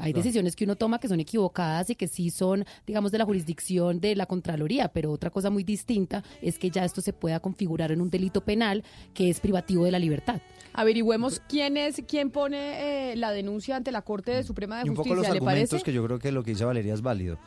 Hay 0.00 0.12
Claro. 0.12 0.22
decisiones 0.24 0.56
que 0.56 0.64
uno 0.64 0.76
toma 0.76 0.98
que 0.98 1.08
son 1.08 1.20
equivocadas 1.20 1.90
y 1.90 1.94
que 1.94 2.08
sí 2.08 2.30
son, 2.30 2.64
digamos, 2.86 3.12
de 3.12 3.18
la 3.18 3.24
jurisdicción 3.24 4.00
de 4.00 4.16
la 4.16 4.26
Contraloría, 4.26 4.88
pero 4.88 5.12
otra 5.12 5.30
cosa 5.30 5.50
muy 5.50 5.62
distinta 5.62 6.24
es 6.42 6.58
que 6.58 6.70
ya 6.70 6.84
esto 6.84 7.00
se 7.00 7.12
pueda 7.12 7.38
configurar 7.40 7.92
en 7.92 8.00
un 8.00 8.10
delito 8.10 8.40
penal 8.42 8.82
que 9.14 9.30
es 9.30 9.40
privativo 9.40 9.84
de 9.84 9.90
la 9.92 9.98
libertad. 9.98 10.40
Averigüemos 10.72 11.40
quién 11.48 11.76
es, 11.76 12.02
quién 12.08 12.30
pone 12.30 13.12
eh, 13.12 13.16
la 13.16 13.32
denuncia 13.32 13.76
ante 13.76 13.92
la 13.92 14.02
Corte 14.02 14.42
Suprema 14.44 14.78
de 14.80 14.86
Y 14.86 14.90
un 14.90 14.96
poco 14.96 15.14
los 15.14 15.22
¿le 15.22 15.28
argumentos 15.32 15.70
parece? 15.70 15.84
que 15.84 15.92
yo 15.92 16.04
creo 16.04 16.18
que 16.18 16.32
lo 16.32 16.42
que 16.42 16.52
dice 16.52 16.64
Valeria 16.64 16.94
es 16.94 17.02
válido. 17.02 17.38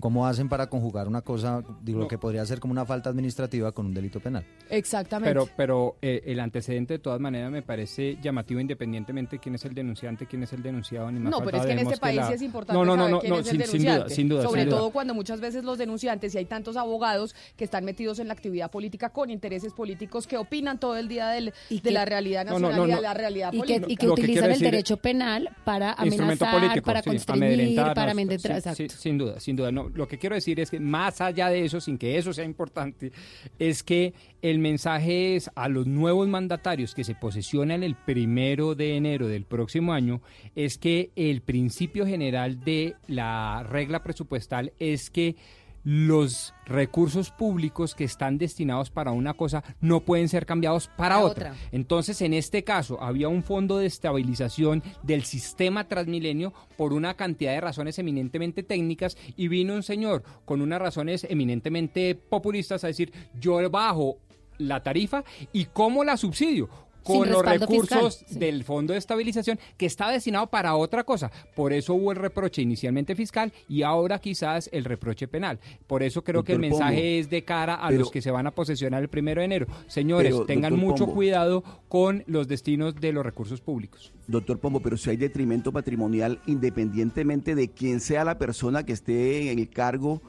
¿Cómo 0.00 0.26
hacen 0.26 0.48
para 0.48 0.68
conjugar 0.68 1.06
una 1.06 1.20
cosa, 1.22 1.62
digo, 1.82 1.98
lo 2.00 2.04
No. 2.06 2.08
que 2.08 2.18
podría 2.18 2.44
ser 2.44 2.58
como 2.58 2.72
una 2.72 2.84
falta 2.84 3.10
administrativa 3.10 3.70
con 3.72 3.86
un 3.86 3.94
delito 3.94 4.18
penal? 4.18 4.44
Exactamente. 4.68 5.30
Pero, 5.30 5.48
pero 5.56 5.96
eh, 6.02 6.22
el 6.26 6.40
antecedente 6.40 6.94
de 6.94 6.98
todas 6.98 7.20
maneras 7.20 7.50
me 7.52 7.62
parece 7.62 8.18
llamativo 8.20 8.58
independientemente 8.60 9.36
de 9.36 9.40
quién 9.40 9.54
es 9.54 9.64
el 9.64 9.72
denunciante, 9.74 10.26
quién 10.26 10.42
es 10.42 10.52
el 10.52 10.62
denunciado, 10.62 11.10
ni 11.12 11.20
más 11.20 11.30
No, 11.30 11.40
pero 11.44 11.58
es 11.58 11.66
que 11.66 11.72
en 11.72 11.78
este 11.78 11.96
país 11.98 12.16
la- 12.16 12.32
es 12.32 12.42
importante 12.42 12.76
No, 12.78 12.84
no, 12.84 12.96
no, 12.96 13.02
saber 13.02 13.12
no, 13.12 13.20
quién 13.20 13.30
no, 13.32 13.38
es 13.38 13.46
el 13.46 13.50
sin, 13.52 13.60
sin 13.60 13.68
denunciante. 13.70 14.04
duda, 14.04 14.14
sin 14.14 14.28
duda. 14.28 14.42
Sobre 14.42 14.60
sin 14.62 14.70
duda. 14.70 14.78
todo 14.80 14.90
cuando 14.90 15.14
muchas 15.14 15.40
veces 15.40 15.62
los 15.64 15.78
denunciantes 15.78 16.34
y 16.34 16.38
hay 16.38 16.44
tantos 16.46 16.76
abogados 16.76 17.36
que 17.56 17.62
están 17.64 17.84
metidos 17.84 18.18
en 18.18 18.26
la 18.28 18.34
actividad 18.34 18.70
política 18.72 19.10
con 19.10 19.30
intereses 19.30 19.72
políticos 19.72 20.26
que 20.26 20.36
opinan 20.36 20.78
todo 20.80 20.96
el 20.96 21.06
día 21.08 21.28
del- 21.28 21.52
de 21.70 21.80
que- 21.80 21.90
la 21.92 22.04
realidad 22.04 22.44
No, 22.46 22.58
no, 22.58 22.68
nacional 22.68 22.88
no, 22.88 22.92
y 22.92 22.96
de 22.96 23.00
la 23.02 23.14
realidad 23.14 23.52
y 23.52 23.56
que, 23.60 23.74
política. 23.80 23.86
y 23.92 23.96
que 23.96 24.06
Lo 24.06 24.14
que 24.16 24.20
utilizan 24.22 24.44
quiero 24.50 24.54
el 24.56 24.60
derecho 24.72 24.96
penal 24.96 25.50
para 25.64 25.90
Instrumento 26.02 26.44
amenazar, 26.44 26.60
político, 26.60 26.84
para 26.86 27.02
sí, 27.02 27.10
constreñir, 27.10 27.76
para 27.94 28.10
amedrentar. 28.10 28.74
sí, 28.74 28.88
sin 28.88 29.18
duda, 29.18 29.38
sin 29.38 29.54
duda. 29.56 29.70
No, 29.70 29.83
lo 29.94 30.08
que 30.08 30.18
quiero 30.18 30.34
decir 30.34 30.60
es 30.60 30.70
que 30.70 30.80
más 30.80 31.20
allá 31.20 31.48
de 31.48 31.64
eso, 31.64 31.80
sin 31.80 31.98
que 31.98 32.16
eso 32.18 32.32
sea 32.32 32.44
importante, 32.44 33.12
es 33.58 33.82
que 33.82 34.14
el 34.42 34.58
mensaje 34.58 35.36
es 35.36 35.50
a 35.54 35.68
los 35.68 35.86
nuevos 35.86 36.28
mandatarios 36.28 36.94
que 36.94 37.04
se 37.04 37.14
posesionan 37.14 37.82
el 37.82 37.94
primero 37.94 38.74
de 38.74 38.96
enero 38.96 39.28
del 39.28 39.44
próximo 39.44 39.92
año, 39.92 40.20
es 40.54 40.78
que 40.78 41.10
el 41.16 41.42
principio 41.42 42.06
general 42.06 42.64
de 42.64 42.96
la 43.06 43.64
regla 43.68 44.02
presupuestal 44.02 44.72
es 44.78 45.10
que 45.10 45.36
los 45.84 46.54
recursos 46.64 47.30
públicos 47.30 47.94
que 47.94 48.04
están 48.04 48.38
destinados 48.38 48.90
para 48.90 49.12
una 49.12 49.34
cosa 49.34 49.62
no 49.80 50.00
pueden 50.00 50.28
ser 50.28 50.46
cambiados 50.46 50.88
para, 50.88 50.96
Para 50.96 51.18
otra. 51.20 51.50
otra. 51.52 51.68
Entonces, 51.72 52.20
en 52.22 52.32
este 52.32 52.64
caso, 52.64 53.00
había 53.02 53.28
un 53.28 53.42
fondo 53.42 53.78
de 53.78 53.86
estabilización 53.86 54.82
del 55.02 55.24
sistema 55.24 55.86
Transmilenio 55.86 56.52
por 56.76 56.92
una 56.94 57.14
cantidad 57.14 57.52
de 57.52 57.60
razones 57.60 57.98
eminentemente 57.98 58.62
técnicas 58.62 59.16
y 59.36 59.48
vino 59.48 59.74
un 59.74 59.82
señor 59.82 60.22
con 60.44 60.62
unas 60.62 60.80
razones 60.80 61.26
eminentemente 61.28 62.14
populistas 62.14 62.82
a 62.84 62.88
decir, 62.88 63.12
yo 63.38 63.54
bajo 63.70 64.18
la 64.58 64.82
tarifa 64.82 65.24
y 65.52 65.66
cómo 65.66 66.04
la 66.04 66.16
subsidio 66.16 66.68
con 67.04 67.30
los 67.30 67.44
recursos 67.44 68.18
fiscal, 68.18 68.28
sí. 68.34 68.38
del 68.38 68.64
fondo 68.64 68.92
de 68.92 68.98
estabilización 68.98 69.58
que 69.76 69.86
estaba 69.86 70.12
destinado 70.12 70.46
para 70.48 70.74
otra 70.74 71.04
cosa. 71.04 71.30
Por 71.54 71.72
eso 71.72 71.94
hubo 71.94 72.10
el 72.12 72.18
reproche 72.18 72.62
inicialmente 72.62 73.14
fiscal 73.14 73.52
y 73.68 73.82
ahora 73.82 74.18
quizás 74.18 74.68
el 74.72 74.84
reproche 74.84 75.28
penal. 75.28 75.60
Por 75.86 76.02
eso 76.02 76.24
creo 76.24 76.42
que 76.42 76.52
el 76.54 76.58
mensaje 76.58 76.94
Pombo, 76.96 77.06
es 77.06 77.30
de 77.30 77.44
cara 77.44 77.74
a 77.74 77.88
pero- 77.88 78.00
los 78.00 78.10
que 78.10 78.22
se 78.22 78.30
van 78.30 78.46
a 78.46 78.50
posesionar 78.50 79.02
el 79.02 79.08
primero 79.08 79.40
de 79.40 79.44
enero. 79.44 79.66
Señores, 79.86 80.32
Pero, 80.32 80.46
tengan 80.46 80.76
mucho 80.76 81.04
Pombo. 81.04 81.14
cuidado 81.14 81.64
con 81.88 82.24
los 82.26 82.48
destinos 82.48 82.94
de 82.96 83.12
los 83.12 83.24
recursos 83.24 83.60
públicos. 83.60 84.12
Doctor 84.26 84.58
Pombo, 84.58 84.80
pero 84.80 84.96
si 84.96 85.10
hay 85.10 85.16
detrimento 85.18 85.70
patrimonial, 85.70 86.40
independientemente 86.46 87.54
de 87.54 87.68
quién 87.68 88.00
sea 88.00 88.24
la 88.24 88.38
persona 88.38 88.84
que 88.84 88.92
esté 88.92 89.52
en 89.52 89.58
el 89.58 89.68
cargo, 89.68 90.22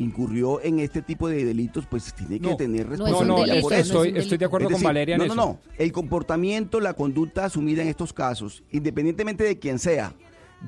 incurrió 0.00 0.60
en 0.62 0.80
este 0.80 1.02
tipo 1.02 1.28
de 1.28 1.44
delitos, 1.44 1.86
pues 1.86 2.12
tiene 2.14 2.40
que 2.40 2.48
No. 2.50 2.56
tener 2.56 2.86
No, 2.88 2.94
es 2.94 3.00
responsabilidad 3.00 3.46
delito, 3.46 3.62
por 3.62 3.72
no 3.72 3.78
eso. 3.78 3.80
es 3.80 3.90
un 3.90 4.06
Estoy- 4.06 4.22
estoy 4.22 4.38
de 4.38 4.44
acuerdo 4.46 4.68
Es 4.68 4.72
con 4.74 4.82
Valeria 4.82 5.14
en 5.14 5.18
no, 5.18 5.24
eso. 5.26 5.34
No, 5.34 5.44
no, 5.44 5.60
El 5.78 5.92
comportamiento, 5.92 6.80
la 6.80 6.94
conducta 6.94 7.44
asumida 7.44 7.82
en 7.82 7.88
estos 7.88 8.12
casos, 8.12 8.62
independientemente 8.72 9.44
de 9.44 9.58
quién 9.58 9.78
sea, 9.78 10.14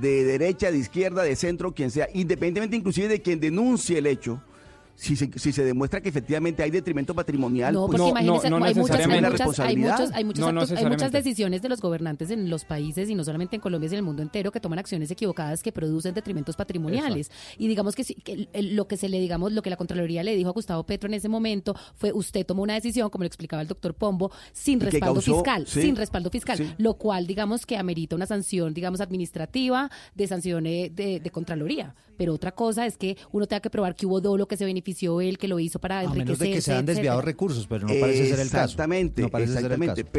de 0.00 0.24
derecha, 0.24 0.70
de 0.70 0.78
izquierda, 0.78 1.22
de 1.22 1.34
centro, 1.36 1.72
quien 1.72 1.90
sea, 1.90 2.08
independientemente 2.14 2.76
inclusive 2.76 3.08
de 3.08 3.20
quien 3.22 3.40
denuncie 3.40 3.98
el 3.98 4.06
hecho, 4.06 4.42
si 4.94 5.16
se, 5.16 5.30
si 5.36 5.52
se 5.52 5.64
demuestra 5.64 6.00
que 6.00 6.08
efectivamente 6.10 6.62
hay 6.62 6.70
detrimento 6.70 7.14
patrimonial, 7.14 7.74
No, 7.74 7.86
pues 7.86 7.98
porque 7.98 8.10
imagínense, 8.10 8.50
no 8.50 8.56
hay, 8.56 8.74
muchas, 8.74 8.96
hay, 9.00 9.06
muchas, 9.06 9.22
hay, 9.24 9.30
responsabilidad. 9.30 9.98
muchos, 9.98 10.14
hay, 10.14 10.24
muchos 10.24 10.40
No, 10.40 10.52
no 10.52 10.60
actos- 10.60 10.70
hay 10.70 10.76
muchas 10.76 10.90
necesariamente. 10.90 11.18
decisiones 11.18 11.62
de 11.62 11.68
los 11.68 11.80
gobernantes 11.80 12.30
en 12.30 12.50
los 12.50 12.64
países 12.64 13.08
y 13.10 13.14
no 13.14 13.24
solamente 13.24 13.56
en 13.56 13.62
Colombia, 13.62 13.88
sino 13.88 13.96
en 13.98 14.02
el 14.02 14.06
mundo 14.06 14.22
entero 14.22 14.52
que 14.52 14.60
toman 14.60 14.78
acciones 14.78 15.10
equivocadas 15.10 15.62
que 15.62 15.72
producen 15.72 16.14
detrimentos 16.14 16.56
patrimoniales. 16.56 17.30
Y 17.58 17.68
digamos 17.68 17.94
que, 17.94 18.04
sí, 18.04 18.14
que 18.14 18.32
el- 18.32 18.48
el- 18.52 18.76
lo 18.76 18.86
que 18.86 18.96
se 18.96 19.08
le 19.08 19.18
digamos, 19.18 19.52
lo 19.52 19.62
que 19.62 19.70
la 19.70 19.76
Contraloría 19.76 20.22
le 20.22 20.36
dijo 20.36 20.50
a 20.50 20.52
Gustavo 20.52 20.84
Petro 20.84 21.08
en 21.08 21.14
ese 21.14 21.28
momento 21.28 21.74
fue 21.94 22.12
usted 22.12 22.44
tomó 22.46 22.62
una 22.62 22.74
decisión, 22.74 23.08
como 23.10 23.22
lo 23.24 23.26
explicaba 23.28 23.62
el 23.62 23.68
doctor 23.68 23.94
Pombo, 23.94 24.30
sin 24.52 24.78
respaldo 24.80 25.14
causó- 25.20 25.34
fiscal, 25.34 25.66
sí, 25.66 25.82
sin 25.82 25.96
respaldo 25.96 26.30
fiscal, 26.30 26.58
sí. 26.58 26.70
lo 26.78 26.94
cual 26.94 27.26
digamos 27.26 27.66
que 27.66 27.76
amerita 27.76 28.14
una 28.14 28.26
sanción, 28.26 28.74
digamos, 28.74 29.00
administrativa, 29.00 29.90
de 30.14 30.26
sanción 30.26 30.64
de, 30.64 30.90
de 31.22 31.30
Contraloría. 31.30 31.94
Pero 32.18 32.34
otra 32.34 32.52
cosa 32.52 32.86
es 32.86 32.96
que 32.98 33.16
uno 33.32 33.46
tenga 33.46 33.60
que 33.60 33.70
probar 33.70 33.94
que 33.96 34.06
hubo 34.06 34.20
dolo, 34.20 34.46
que 34.46 34.56
se 34.56 34.64
benefició 34.64 34.81
él, 35.20 35.38
que 35.38 35.48
lo 35.48 35.58
hizo 35.58 35.78
para 35.78 36.00
A 36.00 36.02
menos 36.02 36.16
enriquecerse. 36.16 36.44
de 36.48 36.54
que 36.54 36.60
se 36.62 36.70
han 36.72 36.76
etcétera. 36.78 36.94
desviado 36.94 37.20
recursos, 37.22 37.66
pero 37.66 37.86
no 37.86 37.94
parece 38.00 38.28
ser 38.28 38.40
el 38.40 38.50
caso. 38.50 38.64
Exactamente, 38.64 39.22
No 39.22 39.28
parece 39.30 39.52
ser 39.52 39.58
el 39.60 39.64
exactamente. 39.72 40.02
caso. 40.04 40.12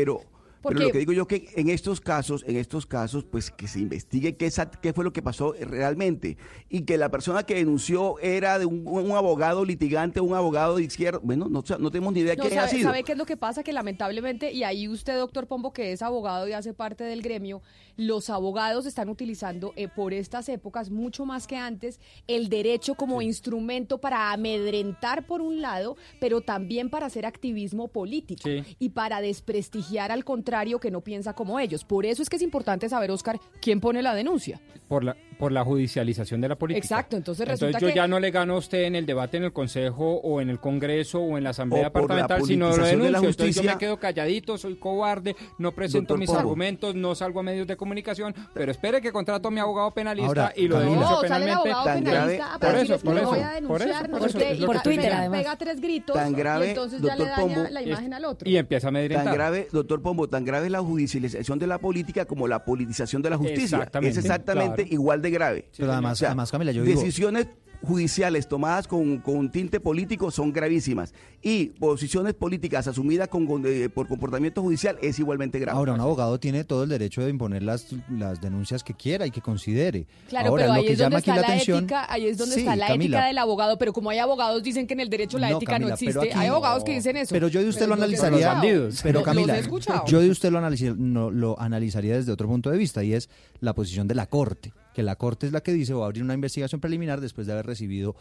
Pero, 0.70 0.86
lo 0.86 0.91
que 0.91 0.99
digo 0.99 1.14
yo 1.14 1.28
que 1.28 1.49
en 1.55 1.70
estos 1.70 1.99
casos, 2.01 2.43
en 2.47 2.57
estos 2.57 2.86
casos, 2.86 3.24
pues 3.26 3.51
que 3.51 3.68
se 3.68 3.80
investigue 3.80 4.36
qué, 4.38 4.51
fue 4.93 5.03
lo 5.03 5.11
que 5.14 5.22
pasó 5.22 5.53
realmente 5.59 6.38
y 6.70 6.82
que 6.82 6.97
la 6.97 7.09
persona 7.09 7.43
que 7.43 7.55
denunció 7.55 8.18
era 8.20 8.59
de 8.59 8.66
un, 8.66 8.88
un 8.88 9.11
abogado 9.11 9.66
litigante, 9.66 10.22
un 10.22 10.34
abogado 10.36 10.78
de 10.78 10.84
izquierda. 10.84 11.20
Bueno, 11.22 11.47
no, 11.49 11.64
tenemos 11.64 12.14
ni 12.14 12.22
idea 12.22 12.36
No, 12.36 12.43
qué 12.43 12.57
ha 12.57 12.68
sabe, 12.68 12.78
sido. 12.78 12.89
sabe 12.89 13.03
qué 13.03 13.11
es 13.14 13.18
lo 13.18 13.26
que 13.26 13.38
pasa? 13.38 13.64
Que 13.64 13.74
lamentablemente, 13.74 14.51
y 14.51 14.64
ahí 14.64 14.88
usted, 14.88 15.18
doctor 15.18 15.47
Pombo, 15.47 15.74
que 15.74 15.91
es 15.91 16.01
abogado 16.01 16.47
y 16.47 16.53
hace 16.53 16.74
parte 16.74 17.03
del 17.03 17.22
gremio, 17.22 17.61
los 17.97 18.30
abogados 18.30 18.86
están 18.86 19.09
utilizando 19.09 19.74
eh, 19.76 19.88
por 19.88 20.14
estas 20.14 20.49
épocas, 20.49 20.89
mucho 20.89 21.26
más 21.26 21.45
que 21.47 21.57
antes, 21.57 21.99
el 22.28 22.49
derecho 22.49 22.95
como 22.95 23.22
instrumento 23.22 23.99
para 23.99 24.32
amedrentar 24.32 25.26
por 25.28 25.41
un 25.41 25.61
lado, 25.61 25.97
pero 26.20 26.41
también 26.41 26.89
para 26.89 27.07
hacer 27.07 27.26
activismo 27.26 27.88
político 27.89 28.43
Sí. 28.43 28.64
y 28.80 28.89
para 28.89 29.22
desprestigiar 29.22 30.11
al 30.11 30.24
contrario 30.24 30.53
que 30.80 30.91
no 30.91 31.01
piensa 31.01 31.34
como 31.34 31.60
ellos. 31.60 31.84
Por 31.84 32.06
eso 32.06 32.22
es 32.22 32.30
que 32.30 32.36
es 32.36 32.41
importante 32.41 32.88
saber, 32.89 33.12
Oscar, 33.12 33.39
quién 33.62 33.80
pone 33.80 34.01
la 34.01 34.14
denuncia. 34.14 34.62
Por 34.88 35.04
la, 35.04 35.18
por 35.38 35.51
la 35.51 35.63
judicialización 35.63 36.41
de 36.41 36.49
la 36.49 36.55
política. 36.55 36.86
Exacto, 36.86 37.15
entonces 37.17 37.47
resulta 37.47 37.79
yo 37.79 37.88
que- 37.88 37.93
ya 37.95 38.07
no 38.07 38.19
le 38.19 38.31
gano 38.31 38.55
a 38.55 38.57
usted 38.57 38.84
en 38.84 38.95
el 38.95 39.05
debate 39.05 39.38
en 39.38 39.43
el 39.43 39.53
Consejo 39.53 40.15
o 40.21 40.41
en 40.41 40.49
el 40.49 40.59
Congreso 40.59 41.19
o 41.19 41.38
en 41.38 41.43
la 41.43 41.51
Asamblea 41.51 41.86
Departamental, 41.86 42.41
sino 42.45 42.65
lo 42.67 42.71
politización 42.75 43.01
de 43.03 43.11
la 43.11 43.19
denuncio. 43.19 43.29
Entonces 43.43 43.55
yo 43.63 43.71
me 43.71 43.77
quedo 43.77 43.97
calladito, 43.97 44.57
soy 44.57 44.75
cobarde, 44.75 45.36
no 45.57 45.71
presento 45.71 46.13
Doctor 46.13 46.19
mis 46.19 46.29
argumentos, 46.29 46.95
no 46.95 47.15
salgo 47.15 47.39
a 47.39 47.43
medios 47.43 47.67
de 47.67 47.75
comunicación, 47.77 48.34
pero 48.53 48.71
espere 48.71 49.01
que 49.01 49.11
contrato 49.11 49.47
a 49.47 49.51
mi 49.51 49.59
abogado 49.59 49.91
penalista 49.91 50.27
Ahora, 50.27 50.53
y 50.55 50.67
lo 50.67 50.79
denuncio 50.79 51.01
No, 51.01 51.07
sale 51.07 51.23
el 51.23 51.29
penalmente. 51.31 51.51
abogado 51.71 51.84
Tan 51.86 52.03
penalista 52.03 52.43
grave- 52.45 52.53
a 52.55 52.59
por 52.59 52.75
eso, 52.75 52.99
por 52.99 53.17
eso, 53.17 53.29
por 53.29 53.38
eso, 53.41 53.67
por 53.67 53.81
eso, 54.29 54.39
es 54.39 54.65
por 54.65 54.81
Twitter 54.81 55.05
pega- 55.05 55.19
además. 55.19 55.39
Pega 55.39 55.55
tres 55.57 55.81
gritos 55.81 56.15
Tan 56.15 56.34
grave, 56.34 56.65
y 56.65 56.69
entonces 56.69 57.01
ya 57.01 57.15
le 57.15 57.25
daña 57.25 57.36
Pombo, 57.36 57.63
la 57.69 57.79
es- 57.81 57.88
imagen 57.88 58.13
al 58.13 58.25
otro. 58.25 58.49
Y 58.49 58.57
empieza 58.57 58.88
a 58.88 58.89
Tan 58.91 58.95
amedrentar. 58.97 59.34
grave, 59.34 59.67
doctor 59.71 60.01
Pombo, 60.01 60.27
tan 60.29 60.45
grave 60.45 60.67
es 60.67 60.71
la 60.71 60.81
judicialización 60.81 61.59
de 61.59 61.67
la 61.67 61.77
política 61.79 62.25
como 62.25 62.47
la 62.47 62.63
politización 62.65 63.21
de 63.21 63.29
la 63.29 63.38
justicia. 63.38 63.77
Exactamente, 63.77 64.19
es 64.19 64.25
exactamente 64.25 64.88
igual 64.89 65.21
de 65.24 65.32
grave. 65.32 65.69
Pero 65.76 65.91
además, 65.91 66.21
además, 66.21 66.51
Camila, 66.51 66.71
yo 66.71 66.84
digo, 66.84 66.99
decisiones 67.01 67.47
judiciales 67.82 68.47
tomadas 68.47 68.88
con, 68.88 69.17
con 69.17 69.51
tinte 69.51 69.82
político 69.82 70.32
son 70.32 70.53
gravísimas 70.53 71.13
y 71.41 71.65
posiciones 71.65 72.34
políticas 72.34 72.88
asumidas 72.88 73.28
con, 73.28 73.45
con- 73.45 73.61
eh, 73.65 73.89
por 73.89 74.07
comportamiento 74.07 74.61
judicial 74.61 74.97
es 75.01 75.19
igualmente 75.19 75.59
grave. 75.59 75.78
Ahora, 75.78 75.91
un 75.91 75.99
abogado 75.99 76.39
tiene 76.39 76.63
todo 76.63 76.84
el 76.84 76.89
derecho 76.89 77.19
de 77.24 77.30
imponer 77.30 77.61
las, 77.61 77.88
las 78.09 78.39
denuncias 78.39 78.86
que 78.86 78.93
quiera 78.93 79.28
y 79.28 79.32
que 79.32 79.41
considere. 79.41 80.07
Claro, 80.30 80.47
Ahora, 80.51 80.63
pero 80.63 80.74
lo 80.76 80.80
ahí 80.80 80.86
que 80.88 80.93
es 80.93 80.99
donde 80.99 81.09
llama 81.09 81.19
aquí 81.19 81.30
la 81.41 81.45
atención. 81.45 81.78
ética, 81.80 82.05
ahí 82.09 82.26
es 82.28 82.38
donde 82.38 82.55
Sí, 82.55 82.61
está 82.61 82.78
la 82.78 82.88
Camila. 82.88 83.17
ética 83.17 83.28
del 83.28 83.38
abogado, 83.39 83.78
pero 83.78 83.91
como 83.91 84.09
hay 84.11 84.19
abogados 84.19 84.63
dicen 84.63 84.88
que 84.88 84.93
en 84.93 85.01
el 85.01 85.09
derecho 85.09 85.38
la 85.38 85.49
No, 85.49 85.57
ética 85.57 85.74
Camila, 85.74 85.89
no 85.89 85.93
existe, 85.95 86.19
aquí- 86.21 86.30
hay 86.39 86.47
abogados 86.47 86.86
que 86.86 86.93
dicen 86.93 87.17
eso. 87.17 87.34
Pero 87.36 87.49
yo 87.49 87.61
de 87.61 87.67
usted 87.67 87.86
lo 87.86 87.95
analizaría. 87.95 88.61
Pero 89.03 89.24
Camila, 89.24 89.59
yo 90.07 90.21
de 90.21 90.30
usted 90.30 90.51
lo 90.53 90.59
analizaría, 90.59 90.95
no, 90.97 91.32
lo 91.32 91.59
analizaría 91.59 92.15
desde 92.15 92.32
otro 92.32 92.47
punto 92.47 92.69
de 92.71 92.78
vista 92.78 93.03
y 93.03 93.13
es 93.13 93.30
la 93.59 93.74
posición 93.76 94.07
de 94.07 94.15
la 94.15 94.28
Corte. 94.28 94.71
Que 94.93 95.03
la 95.03 95.15
Corte 95.15 95.45
es 95.47 95.51
la 95.51 95.61
que 95.61 95.73
dice 95.73 95.93
va 95.93 96.03
a 96.03 96.05
abrir 96.07 96.23
una 96.23 96.33
investigación 96.33 96.79
preliminar 96.81 97.19
después 97.21 97.47
de 97.47 97.53
haber 97.53 97.65
recibido 97.65 98.15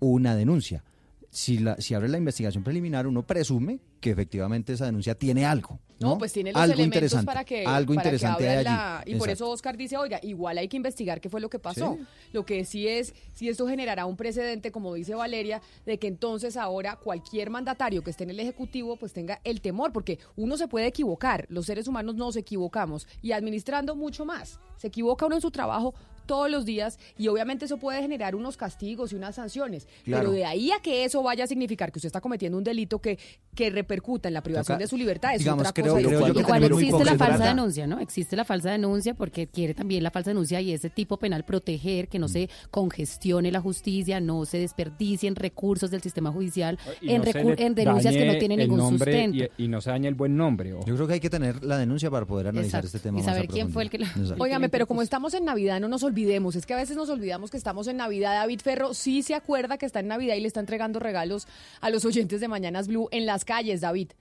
una 0.00 0.34
denuncia. 0.34 0.84
Si, 1.28 1.58
la, 1.58 1.76
si 1.78 1.92
abre 1.92 2.08
la 2.08 2.16
investigación 2.16 2.64
preliminar, 2.64 3.06
uno 3.06 3.26
presume 3.26 3.80
que 4.00 4.10
efectivamente 4.10 4.72
esa 4.72 4.86
denuncia 4.86 5.14
tiene 5.16 5.44
algo. 5.44 5.78
No, 5.98 6.10
No, 6.10 6.18
pues 6.18 6.32
tiene 6.32 6.52
los 6.52 6.60
algo 6.62 6.74
elementos 6.74 6.96
interesante, 6.96 7.26
para 7.26 7.44
que, 7.44 7.66
algo 7.66 7.94
para 7.94 8.02
que 8.10 8.14
interesante 8.16 8.48
abran 8.48 8.50
hay 8.52 8.56
allí. 8.58 9.10
la- 9.10 9.16
y 9.16 9.18
por 9.18 9.28
eso 9.28 9.50
Oscar 9.50 9.76
dice, 9.76 9.96
oiga, 9.98 10.18
igual 10.22 10.56
hay 10.56 10.68
que 10.68 10.76
investigar 10.78 11.20
qué 11.20 11.28
fue 11.28 11.40
lo 11.40 11.50
que 11.50 11.58
pasó. 11.58 11.96
Sí. 11.98 12.04
Lo 12.32 12.46
que 12.46 12.64
sí 12.64 12.88
es, 12.88 13.12
si 13.34 13.48
esto 13.50 13.66
generará 13.68 14.06
un 14.06 14.16
precedente, 14.16 14.70
como 14.70 14.94
dice 14.94 15.14
Valeria, 15.14 15.60
de 15.84 15.98
que 15.98 16.06
entonces 16.06 16.56
ahora 16.56 16.96
cualquier 16.96 17.50
mandatario 17.50 18.02
que 18.02 18.10
esté 18.12 18.24
en 18.24 18.30
el 18.30 18.40
Ejecutivo 18.40 18.96
pues 18.96 19.12
tenga 19.12 19.40
el 19.44 19.60
temor, 19.60 19.92
porque 19.92 20.18
uno 20.36 20.56
se 20.56 20.68
puede 20.68 20.86
equivocar, 20.86 21.44
los 21.50 21.66
seres 21.66 21.86
humanos 21.88 22.14
nos 22.14 22.36
equivocamos, 22.36 23.06
y 23.20 23.32
administrando 23.32 23.94
mucho 23.96 24.24
más. 24.24 24.58
Se 24.76 24.86
equivoca 24.86 25.26
uno 25.26 25.34
en 25.34 25.42
su 25.42 25.50
trabajo 25.50 25.94
todos 26.26 26.50
los 26.50 26.64
días 26.64 26.98
y 27.16 27.28
obviamente 27.28 27.64
eso 27.64 27.78
puede 27.78 28.02
generar 28.02 28.34
unos 28.34 28.56
castigos 28.56 29.12
y 29.12 29.16
unas 29.16 29.36
sanciones. 29.36 29.86
Claro. 30.04 30.24
Pero 30.24 30.32
de 30.32 30.44
ahí 30.44 30.70
a 30.72 30.80
que 30.80 31.04
eso 31.04 31.22
vaya 31.22 31.44
a 31.44 31.46
significar 31.46 31.92
que 31.92 31.98
usted 31.98 32.08
está 32.08 32.20
cometiendo 32.20 32.58
un 32.58 32.64
delito 32.64 33.00
que, 33.00 33.18
que 33.54 33.70
repercuta 33.70 34.28
en 34.28 34.34
la 34.34 34.42
privación 34.42 34.76
Toca- 34.76 34.84
de 34.84 34.88
su 34.88 34.96
libertad 34.96 35.34
es 35.34 35.38
digamos, 35.40 35.62
otra 35.68 35.72
creo- 35.72 35.94
cosa. 35.94 36.06
creo 36.06 36.26
yo 36.28 36.34
que 36.34 36.40
Igual 36.40 36.64
existe 36.64 37.04
la 37.04 37.16
falsa 37.16 37.44
denuncia, 37.46 37.86
¿no? 37.86 38.00
Existe 38.00 38.36
la 38.36 38.44
falsa 38.44 38.70
denuncia 38.70 39.14
porque 39.14 39.46
quiere 39.46 39.74
también 39.74 40.02
la 40.02 40.10
falsa 40.10 40.30
denuncia 40.30 40.60
y 40.60 40.72
ese 40.72 40.90
tipo 40.90 41.16
penal 41.18 41.44
proteger 41.44 42.08
que 42.08 42.18
no 42.18 42.28
se 42.28 42.48
congestione 42.70 43.50
la 43.52 43.60
justicia, 43.60 44.20
no 44.20 44.44
se 44.44 44.58
desperdicien 44.58 45.34
recursos 45.36 45.90
del 45.90 46.02
sistema 46.02 46.30
judicial 46.32 46.78
Y 47.00 47.10
en, 47.10 47.22
no 47.22 47.54
en 47.56 47.74
denuncias 47.74 48.14
que 48.14 48.24
no 48.26 48.38
tienen 48.38 48.58
ningún 48.58 48.90
sustento. 48.98 49.44
Y, 49.58 49.64
y 49.64 49.68
no 49.68 49.80
se 49.80 49.90
dañe 49.90 50.08
el 50.08 50.14
buen 50.14 50.36
nombre. 50.36 50.72
ojo. 50.74 50.84
Yo 50.86 50.94
creo 50.96 51.06
que 51.06 51.14
hay 51.14 51.20
que 51.20 51.30
tener 51.30 51.64
la 51.64 51.78
denuncia 51.78 52.10
para 52.10 52.26
poder 52.26 52.48
analizar 52.48 52.80
Exacto. 52.84 52.96
este 52.96 52.98
tema 53.08 53.20
Y 53.20 53.22
saber 53.22 53.48
quién 53.48 53.70
fue 53.70 53.82
el 53.82 53.90
que 53.90 53.98
la-. 53.98 54.12
Óigame, 54.38 54.68
pero 54.68 54.86
como 54.86 55.02
estamos 55.02 55.34
en 55.34 55.44
Navidad, 55.44 55.80
no 55.80 55.88
nos 55.88 56.02
olvidemos. 56.02 56.15
Es 56.16 56.64
que 56.64 56.72
a 56.72 56.78
veces 56.78 56.96
nos 56.96 57.10
olvidamos 57.10 57.50
que 57.50 57.58
estamos 57.58 57.86
en 57.88 57.98
Navidad. 57.98 58.32
David 58.40 58.60
Ferro 58.62 58.94
sí 58.94 59.22
se 59.22 59.34
acuerda 59.34 59.76
que 59.76 59.84
está 59.84 60.00
en 60.00 60.08
Navidad 60.08 60.34
y 60.34 60.40
le 60.40 60.48
está 60.48 60.60
entregando 60.60 60.98
regalos 60.98 61.46
a 61.82 61.90
los 61.90 62.06
oyentes 62.06 62.40
de 62.40 62.48
Mañanas 62.48 62.88
Blue 62.88 63.08
en 63.10 63.26
las 63.26 63.44
calles, 63.44 63.82
David. 63.82 64.12